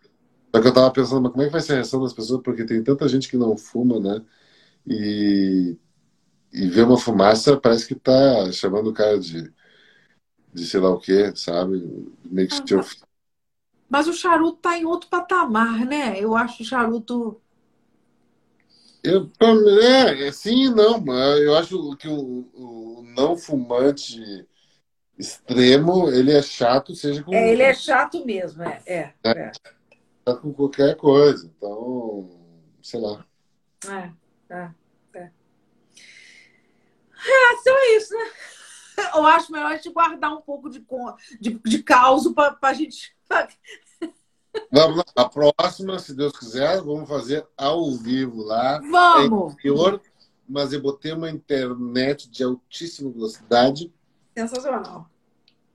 Só 0.53 0.61
que 0.61 0.67
eu 0.67 0.73
tava 0.73 0.91
pensando, 0.91 1.21
mas 1.21 1.31
como 1.31 1.43
é 1.43 1.45
que 1.45 1.51
vai 1.51 1.61
ser 1.61 1.73
a 1.73 1.75
reação 1.75 2.01
das 2.01 2.13
pessoas? 2.13 2.41
Porque 2.43 2.65
tem 2.65 2.83
tanta 2.83 3.07
gente 3.07 3.30
que 3.30 3.38
não 3.38 3.57
fuma, 3.57 3.99
né? 3.99 4.21
E, 4.85 5.77
e 6.51 6.67
ver 6.67 6.83
uma 6.83 6.97
fumaça 6.97 7.57
parece 7.57 7.88
que 7.88 7.95
tá 7.95 8.51
chamando 8.51 8.89
o 8.89 8.93
cara 8.93 9.17
de, 9.19 9.51
de 10.53 10.65
sei 10.65 10.80
lá 10.80 10.89
o 10.89 10.99
que, 10.99 11.33
sabe? 11.35 12.15
Meio 12.25 12.47
que 12.49 12.55
ah, 12.55 12.89
mas 13.91 14.07
o 14.07 14.13
charuto 14.13 14.57
tá 14.59 14.77
em 14.77 14.85
outro 14.85 15.09
patamar, 15.09 15.85
né? 15.85 16.17
Eu 16.17 16.33
acho 16.33 16.63
o 16.63 16.65
charuto. 16.65 17.41
Eu, 19.03 19.30
é, 19.81 20.27
é, 20.27 20.31
sim 20.31 20.67
e 20.67 20.69
não. 20.69 21.03
Eu 21.38 21.57
acho 21.57 21.97
que 21.97 22.07
o, 22.07 22.47
o, 22.53 23.03
não 23.03 23.35
fumante 23.35 24.47
extremo, 25.19 26.09
ele 26.09 26.31
é 26.31 26.41
chato, 26.41 26.95
seja 26.95 27.21
com. 27.21 27.33
É, 27.33 27.51
ele 27.51 27.63
é 27.63 27.73
chato 27.73 28.25
mesmo, 28.25 28.63
é. 28.63 28.81
é, 28.85 29.13
é. 29.25 29.31
é. 29.31 29.51
Chato 30.27 30.41
com 30.41 30.53
qualquer 30.53 30.95
coisa. 30.95 31.51
Então, 31.58 32.30
sei 32.82 33.00
lá. 33.00 33.25
É, 33.88 34.11
é, 34.53 34.72
é. 35.16 35.32
É, 37.24 37.53
então 37.53 37.77
é 37.77 37.98
isso, 37.98 38.14
né? 38.14 38.32
Eu 39.16 39.25
acho 39.25 39.51
melhor 39.51 39.72
a 39.72 39.75
gente 39.75 39.90
guardar 39.90 40.32
um 40.33 40.41
pouco 40.41 40.69
de, 40.69 40.85
de, 41.40 41.59
de 41.59 41.83
caos 41.83 42.27
para 42.33 42.58
a 42.61 42.74
gente 42.74 43.16
Vamos 44.72 44.98
lá. 44.98 45.03
A 45.16 45.30
próxima, 45.30 45.98
se 45.98 46.14
Deus 46.14 46.38
quiser, 46.38 46.82
vamos 46.82 47.08
fazer 47.08 47.48
ao 47.58 47.91
vivo 47.95 48.43
lá. 48.43 48.80
Vamos! 48.80 49.53
Interior, 49.53 50.01
mas 50.48 50.74
eu 50.74 50.82
botei 50.82 51.14
uma 51.14 51.30
internet 51.30 52.30
de 52.30 52.43
altíssima 52.43 53.11
velocidade. 53.11 53.91
Sensacional. 54.38 55.09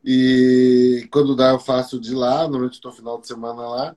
E 0.05 1.08
quando 1.10 1.34
dá, 1.34 1.50
eu 1.50 1.58
faço 1.58 1.99
de 1.99 2.15
lá. 2.15 2.42
Normalmente 2.42 2.75
estou 2.75 2.92
final 2.92 3.18
de 3.18 3.26
semana 3.26 3.66
lá. 3.66 3.97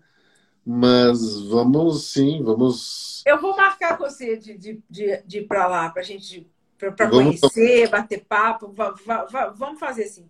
Mas 0.72 1.42
vamos 1.48 2.12
sim, 2.12 2.44
vamos. 2.44 3.24
Eu 3.26 3.42
vou 3.42 3.58
marcar 3.58 3.98
com 3.98 4.04
você 4.04 4.38
de, 4.38 4.56
de, 4.56 4.84
de, 4.88 5.24
de 5.26 5.38
ir 5.40 5.48
para 5.48 5.66
lá, 5.66 5.90
para 5.90 6.04
a 6.04 6.06
gente 6.06 6.48
para 6.78 7.10
conhecer, 7.10 7.90
bater 7.90 8.24
papo. 8.24 8.72
Vamos 9.56 9.80
fazer 9.80 10.04
assim. 10.04 10.30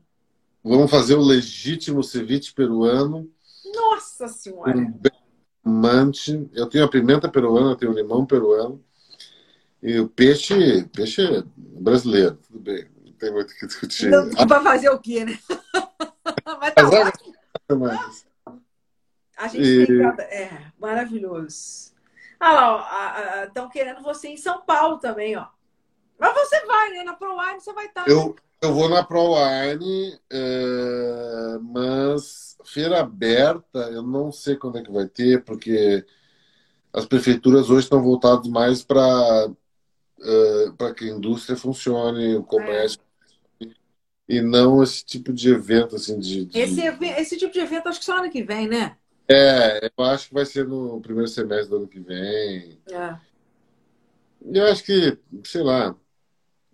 Vamos 0.63 0.89
fazer 0.89 1.15
o 1.15 1.21
legítimo 1.21 2.01
ceviche 2.01 2.53
peruano. 2.53 3.29
Nossa 3.75 4.29
Senhora! 4.29 4.77
Um 4.77 5.71
mante. 5.71 6.49
Eu 6.53 6.67
tenho 6.67 6.85
a 6.85 6.89
pimenta 6.89 7.27
peruana, 7.27 7.71
eu 7.71 7.75
tenho 7.75 7.91
o 7.91 7.95
limão 7.95 8.25
peruano. 8.25 8.81
E 9.83 9.99
o 9.99 10.07
peixe, 10.07 10.85
peixe 10.95 11.43
brasileiro, 11.57 12.39
tudo 12.47 12.59
bem. 12.59 12.87
Não 13.05 13.11
tem 13.11 13.33
muito 13.33 13.51
o 13.51 13.55
que 13.57 13.67
discutir. 13.67 14.09
Não, 14.09 14.31
fazer 14.63 14.89
o 14.89 14.99
quê, 14.99 15.25
né? 15.25 15.37
Mas 16.61 16.73
tá 16.73 17.75
Mas... 17.75 18.28
A 19.39 19.47
gente 19.47 19.65
e... 19.65 19.87
tem 19.87 20.05
É, 20.05 20.51
maravilhoso. 20.77 21.93
Ah 22.37 22.53
lá, 22.53 23.45
estão 23.45 23.69
querendo 23.69 24.01
você 24.01 24.27
em 24.27 24.37
São 24.37 24.61
Paulo 24.61 24.97
também, 24.97 25.35
ó. 25.37 25.47
Mas 26.19 26.33
você 26.33 26.65
vai, 26.65 26.89
né? 26.91 27.03
Na 27.03 27.13
ProWine 27.13 27.61
você 27.61 27.71
vai 27.71 27.85
estar. 27.85 28.03
Tá, 28.03 28.11
eu, 28.11 28.29
né? 28.29 28.33
Eu 28.61 28.73
vou 28.73 28.89
na 28.89 29.01
ProWine, 29.01 30.19
é, 30.29 31.57
mas 31.61 32.57
feira 32.65 32.99
aberta, 32.99 33.79
eu 33.91 34.03
não 34.03 34.33
sei 34.33 34.57
quando 34.57 34.77
é 34.77 34.83
que 34.83 34.91
vai 34.91 35.07
ter, 35.07 35.41
porque 35.45 36.05
as 36.91 37.05
prefeituras 37.05 37.69
hoje 37.69 37.85
estão 37.85 38.03
voltadas 38.03 38.49
mais 38.49 38.83
para 38.83 39.49
é, 40.21 40.71
para 40.77 40.93
que 40.93 41.05
a 41.05 41.13
indústria 41.13 41.55
funcione, 41.55 42.35
o 42.35 42.43
comércio. 42.43 42.99
É. 43.61 43.67
E 44.27 44.41
não 44.41 44.83
esse 44.83 45.03
tipo 45.05 45.31
de 45.31 45.49
evento, 45.49 45.95
assim, 45.95 46.19
de... 46.19 46.45
de... 46.45 46.59
Esse, 46.59 46.81
esse 47.17 47.37
tipo 47.37 47.53
de 47.53 47.61
evento 47.61 47.87
acho 47.87 47.99
que 47.99 48.05
só 48.05 48.17
ano 48.17 48.29
que 48.29 48.43
vem, 48.43 48.67
né? 48.67 48.97
É, 49.31 49.91
eu 49.95 50.03
acho 50.05 50.29
que 50.29 50.33
vai 50.33 50.45
ser 50.45 50.67
no 50.67 50.99
primeiro 51.01 51.29
semestre 51.29 51.69
do 51.69 51.77
ano 51.77 51.87
que 51.87 51.99
vem. 51.99 52.79
É. 52.89 53.15
Eu 54.41 54.65
acho 54.65 54.83
que, 54.83 55.17
sei 55.43 55.61
lá, 55.61 55.95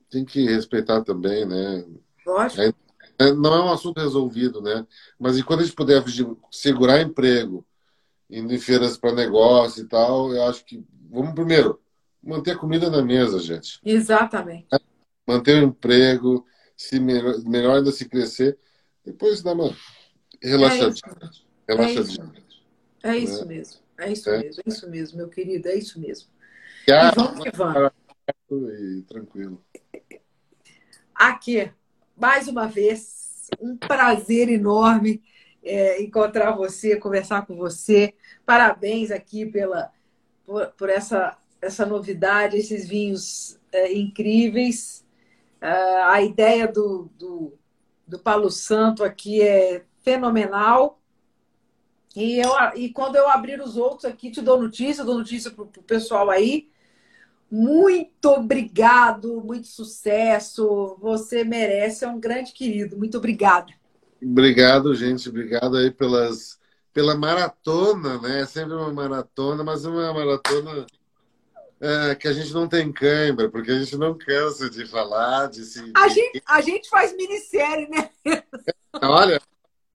tem 0.09 0.23
que 0.23 0.45
respeitar 0.45 1.03
também, 1.03 1.45
né? 1.45 1.85
Lógico. 2.25 2.61
É, 2.61 2.73
é, 3.19 3.33
não 3.33 3.53
é 3.53 3.63
um 3.65 3.71
assunto 3.71 3.99
resolvido, 3.99 4.61
né? 4.61 4.87
Mas 5.19 5.37
enquanto 5.37 5.61
a 5.61 5.63
gente 5.63 5.75
puder 5.75 6.01
segurar 6.49 7.01
emprego, 7.01 7.65
indo 8.29 8.53
em 8.53 8.59
feiras 8.59 8.97
para 8.97 9.11
negócio 9.11 9.83
e 9.83 9.87
tal, 9.87 10.33
eu 10.33 10.43
acho 10.43 10.63
que 10.63 10.83
vamos 11.09 11.33
primeiro 11.33 11.81
manter 12.23 12.51
a 12.51 12.57
comida 12.57 12.89
na 12.89 13.01
mesa, 13.01 13.39
gente. 13.39 13.79
Exatamente. 13.83 14.67
Manter 15.27 15.61
o 15.61 15.67
emprego, 15.67 16.45
se 16.75 16.99
melhor, 16.99 17.37
melhor 17.43 17.77
ainda 17.77 17.91
se 17.91 18.07
crescer, 18.07 18.57
depois 19.03 19.41
dá 19.41 19.53
uma 19.53 19.75
relaxadinha. 20.41 21.31
É 21.67 21.75
relaxadinha. 21.75 22.33
É 22.35 22.44
isso, 23.17 23.41
é 23.41 23.45
né? 23.45 23.55
mesmo. 23.55 23.79
É 23.97 24.11
isso 24.11 24.29
é. 24.29 24.39
mesmo. 24.39 24.63
É 24.65 24.69
isso 24.69 24.89
mesmo, 24.89 25.17
meu 25.17 25.29
querido. 25.29 25.67
É 25.67 25.75
isso 25.75 25.99
mesmo. 25.99 26.29
E, 26.87 26.91
e 26.91 27.11
vamos 27.11 27.43
que 27.43 27.51
vamos. 27.51 27.91
E 28.51 29.01
tranquilo. 29.07 29.61
Aqui, 31.13 31.71
mais 32.15 32.47
uma 32.47 32.67
vez, 32.67 33.49
um 33.59 33.77
prazer 33.77 34.49
enorme 34.49 35.21
é, 35.65 36.01
encontrar 36.01 36.51
você, 36.51 36.95
conversar 36.95 37.45
com 37.45 37.55
você. 37.55 38.13
Parabéns 38.45 39.11
aqui 39.11 39.45
pela, 39.45 39.91
por, 40.45 40.67
por 40.73 40.89
essa, 40.89 41.37
essa 41.61 41.85
novidade, 41.85 42.57
esses 42.57 42.87
vinhos 42.87 43.59
é, 43.71 43.91
incríveis. 43.93 45.03
É, 45.59 45.69
a 46.03 46.21
ideia 46.21 46.67
do, 46.67 47.09
do, 47.17 47.57
do 48.07 48.19
Palo 48.19 48.51
Santo 48.51 49.03
aqui 49.03 49.41
é 49.41 49.83
fenomenal. 50.03 51.01
E, 52.15 52.39
eu, 52.39 52.51
e 52.75 52.89
quando 52.89 53.15
eu 53.15 53.27
abrir 53.27 53.61
os 53.61 53.75
outros 53.75 54.05
aqui, 54.05 54.31
te 54.31 54.41
dou 54.41 54.61
notícia, 54.61 55.03
dou 55.03 55.17
notícia 55.17 55.51
para 55.51 55.63
o 55.63 55.67
pessoal 55.67 56.29
aí. 56.29 56.69
Muito 57.51 58.29
obrigado, 58.29 59.41
muito 59.41 59.67
sucesso. 59.67 60.97
Você 60.99 61.43
merece, 61.43 62.05
é 62.05 62.07
um 62.07 62.19
grande 62.19 62.53
querido. 62.53 62.97
Muito 62.97 63.17
obrigada. 63.17 63.71
Obrigado, 64.21 64.95
gente. 64.95 65.29
Obrigado 65.29 65.77
aí 65.77 65.91
pelas, 65.91 66.57
pela 66.93 67.15
maratona, 67.15 68.19
né? 68.19 68.41
É 68.41 68.45
sempre 68.45 68.73
uma 68.73 68.91
maratona, 68.91 69.63
mas 69.63 69.85
uma 69.85 70.13
maratona 70.13 70.85
é, 71.79 72.15
que 72.15 72.27
a 72.27 72.33
gente 72.33 72.53
não 72.53 72.67
tem 72.67 72.91
câimbra, 72.91 73.49
porque 73.49 73.71
a 73.71 73.79
gente 73.79 73.97
não 73.97 74.17
cansa 74.17 74.69
de 74.69 74.85
falar, 74.85 75.47
de 75.47 75.65
se. 75.65 75.91
A 75.95 76.07
gente, 76.07 76.43
a 76.47 76.61
gente 76.61 76.89
faz 76.89 77.15
minissérie, 77.15 77.89
né? 77.89 78.09
Olha, 79.03 79.39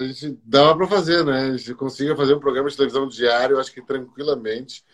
a 0.03 0.07
gente 0.07 0.39
dava 0.45 0.77
para 0.77 0.87
fazer, 0.87 1.25
né? 1.25 1.51
A 1.51 1.57
gente 1.57 1.75
conseguia 1.75 2.17
fazer 2.17 2.35
um 2.35 2.41
programa 2.41 2.69
de 2.69 2.77
televisão 2.77 3.07
diário, 3.09 3.59
acho 3.59 3.73
que 3.73 3.83
tranquilamente, 3.83 4.85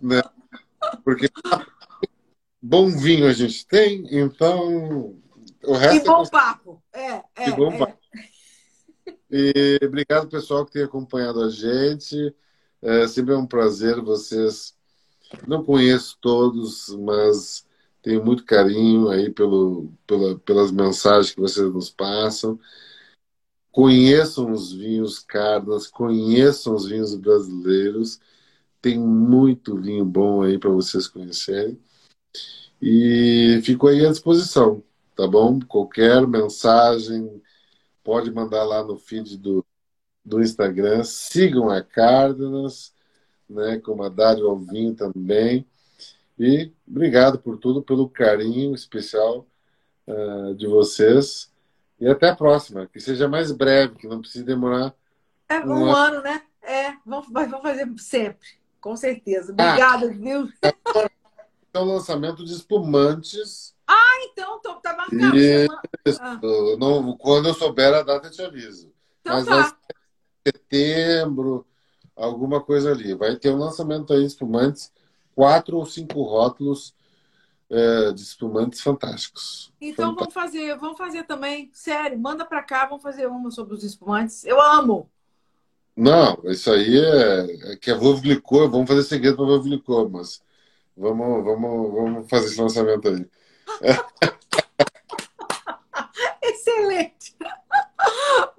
né? 0.00 0.22
Porque 1.04 1.28
bom 2.60 2.88
vinho 2.88 3.26
a 3.26 3.32
gente 3.32 3.66
tem, 3.66 4.04
então 4.10 5.16
o 5.64 5.72
resto. 5.74 5.96
E 5.96 6.00
é 6.00 6.04
bom 6.04 6.22
é... 6.22 6.30
papo. 6.30 6.82
É, 6.92 7.10
é, 7.36 7.48
e 7.48 7.52
bom 7.52 7.72
é. 7.72 7.78
papo. 7.78 7.98
E 9.30 9.80
obrigado, 9.82 10.28
pessoal, 10.28 10.64
que 10.66 10.72
tem 10.72 10.82
acompanhado 10.82 11.42
a 11.42 11.50
gente. 11.50 12.34
É 12.82 13.06
sempre 13.06 13.32
é 13.32 13.36
um 13.36 13.46
prazer 13.46 14.00
vocês. 14.00 14.74
Não 15.46 15.64
conheço 15.64 16.18
todos, 16.20 16.94
mas 16.96 17.66
tenho 18.02 18.24
muito 18.24 18.44
carinho 18.44 19.08
aí 19.08 19.30
pelo, 19.30 19.90
pela, 20.06 20.38
pelas 20.40 20.70
mensagens 20.70 21.32
que 21.32 21.40
vocês 21.40 21.72
nos 21.72 21.88
passam. 21.88 22.58
Conheçam 23.72 24.52
os 24.52 24.72
vinhos 24.72 25.18
Cardas, 25.18 25.86
conheçam 25.86 26.74
os 26.74 26.86
vinhos 26.86 27.14
brasileiros. 27.16 28.20
Tem 28.80 28.98
muito 28.98 29.76
vinho 29.76 30.04
bom 30.04 30.42
aí 30.42 30.58
para 30.58 30.70
vocês 30.70 31.08
conhecerem. 31.08 31.78
E 32.80 33.60
fico 33.64 33.88
aí 33.88 34.04
à 34.04 34.10
disposição, 34.10 34.82
tá 35.16 35.26
bom? 35.26 35.60
Qualquer 35.60 36.26
mensagem, 36.26 37.40
pode 38.02 38.30
mandar 38.32 38.64
lá 38.64 38.82
no 38.84 38.96
feed 38.96 39.38
do, 39.38 39.64
do 40.24 40.42
Instagram. 40.42 41.04
Sigam 41.04 41.70
a 41.70 41.82
Cárdenas, 41.82 42.92
né, 43.48 43.78
como 43.78 44.02
a 44.02 44.08
Dário 44.08 44.48
Alvinho 44.48 44.94
também. 44.94 45.66
E 46.38 46.72
obrigado 46.86 47.38
por 47.38 47.58
tudo, 47.58 47.82
pelo 47.82 48.08
carinho 48.08 48.74
especial 48.74 49.46
uh, 50.06 50.54
de 50.56 50.66
vocês. 50.66 51.51
E 52.02 52.08
até 52.08 52.30
a 52.30 52.34
próxima. 52.34 52.88
Que 52.88 52.98
seja 52.98 53.28
mais 53.28 53.52
breve, 53.52 53.94
que 53.94 54.08
não 54.08 54.20
precise 54.20 54.42
demorar. 54.42 54.92
É 55.48 55.60
um, 55.60 55.68
um 55.68 55.94
ano, 55.94 56.16
ano, 56.16 56.22
né? 56.22 56.42
É, 56.60 56.94
vamos, 57.06 57.28
vamos 57.30 57.62
fazer 57.62 57.88
sempre. 57.96 58.48
Com 58.80 58.96
certeza. 58.96 59.52
Obrigada, 59.52 60.06
ah, 60.06 60.08
viu? 60.08 60.48
é 61.72 61.78
o 61.78 61.84
lançamento 61.84 62.44
de 62.44 62.54
espumantes. 62.54 63.72
Ah, 63.86 64.18
então, 64.24 64.60
tô, 64.60 64.74
tá 64.80 64.96
marcado. 64.96 65.36
Isso. 65.36 66.20
Ah. 66.20 66.40
Não, 66.76 67.16
quando 67.16 67.48
eu 67.48 67.54
souber 67.54 67.94
a 67.94 68.02
data, 68.02 68.26
eu 68.26 68.32
te 68.32 68.42
aviso. 68.42 68.92
Então 69.20 69.36
Mas 69.36 69.46
tá. 69.46 69.78
setembro, 70.44 71.64
alguma 72.16 72.60
coisa 72.60 72.90
ali. 72.90 73.14
Vai 73.14 73.36
ter 73.36 73.50
um 73.50 73.58
lançamento 73.58 74.12
aí 74.12 74.22
de 74.22 74.26
espumantes, 74.26 74.90
quatro 75.36 75.76
ou 75.76 75.86
cinco 75.86 76.20
rótulos 76.22 76.92
é, 77.72 78.12
de 78.12 78.20
espumantes 78.20 78.82
fantásticos. 78.82 79.72
Então 79.80 80.14
vamos 80.14 80.34
fazer, 80.34 80.76
vamos 80.76 80.98
fazer 80.98 81.24
também, 81.24 81.70
sério, 81.72 82.18
manda 82.18 82.44
para 82.44 82.62
cá, 82.62 82.84
vamos 82.84 83.02
fazer 83.02 83.26
uma 83.26 83.50
sobre 83.50 83.74
os 83.74 83.82
espumantes. 83.82 84.44
Eu 84.44 84.60
amo. 84.60 85.10
Não, 85.96 86.38
isso 86.44 86.70
aí 86.70 86.98
é, 86.98 87.72
é 87.72 87.76
que 87.76 87.90
a 87.90 87.96
Volvo 87.96 88.20
Glicou, 88.20 88.70
vamos 88.70 88.88
fazer 88.88 89.02
segredo 89.04 89.36
para 89.36 89.58
Glicou, 89.58 90.10
mas 90.10 90.42
vamos, 90.94 91.44
vamos, 91.44 91.94
vamos 91.94 92.30
fazer 92.30 92.46
esse 92.46 92.60
lançamento 92.60 93.08
aí. 93.08 93.26
Excelente. 96.42 97.34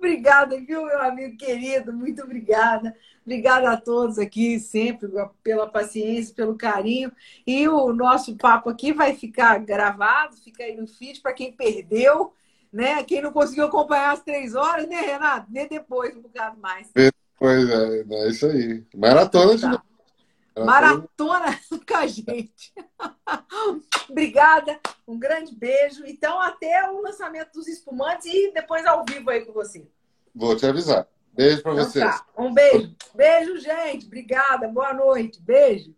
Obrigada, 0.04 0.60
viu, 0.60 0.86
meu 0.86 1.02
amigo 1.02 1.38
querido? 1.38 1.94
Muito 1.94 2.22
obrigada. 2.22 2.94
Obrigada 3.26 3.72
a 3.72 3.78
todos 3.78 4.20
aqui, 4.20 4.60
sempre, 4.60 5.10
pela 5.42 5.68
paciência, 5.68 6.36
pelo 6.36 6.56
carinho. 6.56 7.12
E 7.48 7.68
o 7.70 7.94
nosso 7.94 8.36
papo 8.36 8.70
aqui 8.70 8.92
vai 8.92 9.16
ficar 9.16 9.58
gravado, 9.60 10.36
fica 10.36 10.64
aí 10.64 10.76
no 10.76 10.86
feed 10.86 11.22
para 11.22 11.32
quem 11.32 11.54
perdeu, 11.54 12.34
né? 12.72 13.02
Quem 13.04 13.22
não 13.22 13.32
conseguiu 13.32 13.66
acompanhar 13.66 14.12
as 14.12 14.22
três 14.22 14.56
horas, 14.56 14.88
né, 14.90 15.00
Renato? 15.00 15.48
Vê 15.50 15.68
depois 15.70 16.16
um 16.18 16.22
bocado 16.22 16.60
mais. 16.60 16.92
Pois 17.40 17.70
é, 17.70 18.04
é 18.10 18.30
isso 18.30 18.46
aí. 18.46 18.84
Maratona 18.94 19.56
de 19.56 19.62
tá. 19.62 19.84
Maratona 20.58 21.60
com 21.88 21.96
a 21.96 22.08
gente. 22.08 22.74
Obrigada, 24.10 24.80
um 25.08 25.18
grande 25.18 25.56
beijo. 25.56 26.04
Então, 26.06 26.40
até 26.40 26.90
o 26.92 27.02
lançamento 27.02 27.54
dos 27.54 27.68
espumantes 27.68 28.26
e 28.26 28.52
depois 28.54 28.86
ao 28.86 29.04
vivo 29.06 29.30
aí 29.30 29.46
com 29.46 29.54
você. 29.54 29.88
Vou 30.36 30.56
te 30.56 30.66
avisar. 30.66 31.08
Beijo 31.34 31.64
para 31.64 31.74
então, 31.74 31.86
vocês. 31.86 32.06
Tá. 32.06 32.26
Um 32.38 32.54
beijo. 32.54 32.96
Beijo, 33.16 33.58
gente. 33.58 34.06
Obrigada. 34.06 34.68
Boa 34.68 34.94
noite. 34.94 35.42
Beijo. 35.42 35.96